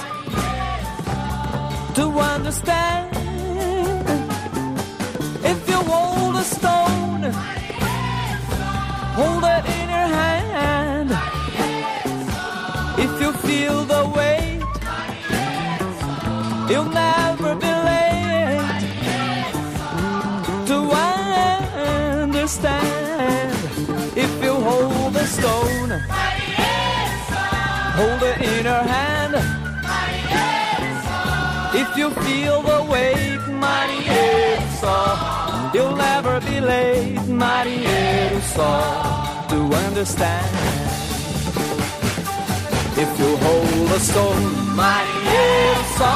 to 1.98 2.06
understand. 2.34 3.16
If 5.51 5.59
you 5.69 5.80
hold 5.93 6.35
a 6.35 6.45
stone, 6.56 7.24
hold 9.19 9.43
it 9.56 9.64
in 9.77 9.88
your 9.98 10.09
hand. 10.19 11.11
If 13.06 13.11
you 13.22 13.32
feel 13.48 13.77
the 13.93 14.03
weight, 14.17 14.64
you'll 16.69 16.92
never 17.01 17.26
stone, 25.27 25.91
hold 27.99 28.23
it 28.23 28.41
in 28.41 28.65
her 28.65 28.83
hand. 28.95 29.35
If 31.81 31.89
you 31.97 32.09
feel 32.23 32.61
the 32.61 32.81
weight, 32.89 33.41
marinheiro 33.64 34.64
só, 34.81 34.99
you'll 35.73 35.95
never 35.95 36.39
be 36.41 36.59
late, 36.61 37.19
marinheiro 37.27 38.41
só, 38.56 38.73
to 39.49 39.57
understand. 39.85 40.56
If 43.03 43.09
you 43.19 43.31
hold 43.45 43.91
a 43.91 43.99
stone, 43.99 44.47
marinheiro 44.81 45.83
só, 45.99 46.14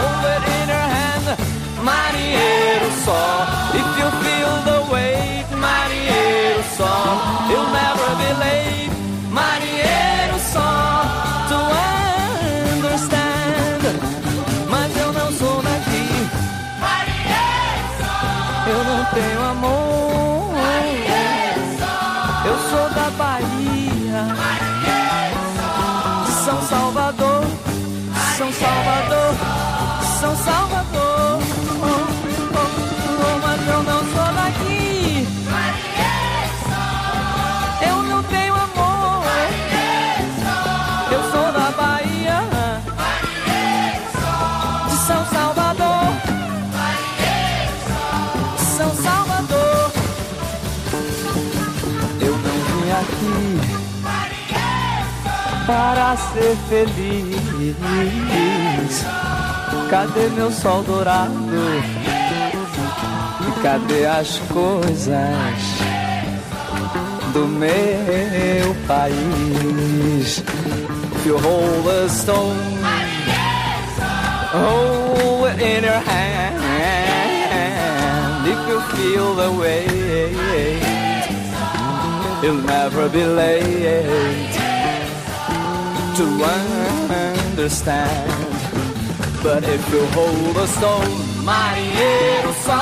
hold 0.00 0.24
it 0.36 0.44
in 0.58 0.68
her 0.76 0.88
hand, 0.96 1.26
marinheiro 1.88 2.90
só. 3.04 3.22
If 3.80 3.88
you 3.98 4.08
feel 4.22 4.52
the 4.70 4.80
weight, 4.92 5.46
marinheiro 5.66 6.62
só, 6.80 6.96
you'll 7.50 7.70
never 7.80 8.08
be 8.20 8.30
late, 8.42 8.90
marinheiro 9.30 10.36
só, 10.52 11.04
to 11.48 11.58
understand. 12.76 13.82
Mas 14.70 14.96
eu 14.96 15.12
não 15.12 15.30
sou 15.32 15.62
daqui, 15.62 16.08
eu 18.72 18.84
não 18.84 19.04
tenho 19.16 19.40
amor. 19.50 19.90
Eu 22.42 22.56
sou 22.70 22.86
da 22.94 23.10
Bahia, 23.18 24.22
de 26.24 26.32
São 26.44 26.62
Salvador, 26.62 27.44
São 28.38 28.50
Salvador, 28.52 29.34
São 30.20 30.34
Salvador. 30.36 31.40
Mas 33.42 33.68
eu 33.68 33.82
não 33.82 34.00
sou 34.12 34.19
para 55.70 56.16
ser 56.16 56.56
feliz. 56.68 57.76
Cadê 59.88 60.28
meu 60.34 60.50
sol 60.50 60.82
dourado? 60.82 61.32
E 63.46 63.62
cadê 63.62 64.06
as 64.06 64.40
coisas 64.52 65.14
do 67.32 67.46
meu 67.46 68.74
país? 68.88 70.42
You 71.24 71.38
hold 71.38 71.86
a 71.86 72.08
stone, 72.08 72.56
hold 74.52 75.50
it 75.50 75.62
in 75.62 75.84
your 75.84 76.00
hand. 76.00 76.58
If 78.44 78.58
you 78.68 78.80
feel 78.96 79.34
the 79.36 79.50
weight, 79.52 80.82
you'll 82.42 82.62
never 82.62 83.08
be 83.10 83.24
late 83.24 84.59
to 86.20 86.26
understand. 87.54 88.30
But 89.42 89.64
if 89.64 89.82
you 89.90 90.04
hold 90.16 90.54
a 90.54 90.66
stone, 90.66 91.44
my 91.46 91.72
little 91.98 92.52
só, 92.66 92.80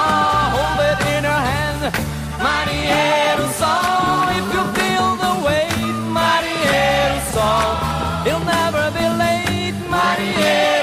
hold 0.57 0.81
it 0.91 1.01
in 1.15 1.23
your 1.23 1.43
hand, 1.51 1.83
my 2.47 2.61
little 2.67 3.53
só. 3.61 3.75
If 4.39 4.47
you 4.55 4.65
feel 4.79 5.09
the 5.25 5.35
weight, 5.47 5.95
my 6.19 6.37
little 6.49 7.23
só, 7.35 7.51
you'll 8.27 8.47
never 8.57 8.85
be 8.97 9.07
late, 9.23 9.79
marinheiro 9.89 10.73
só. 10.73 10.78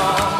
Marinheiro 0.00 0.39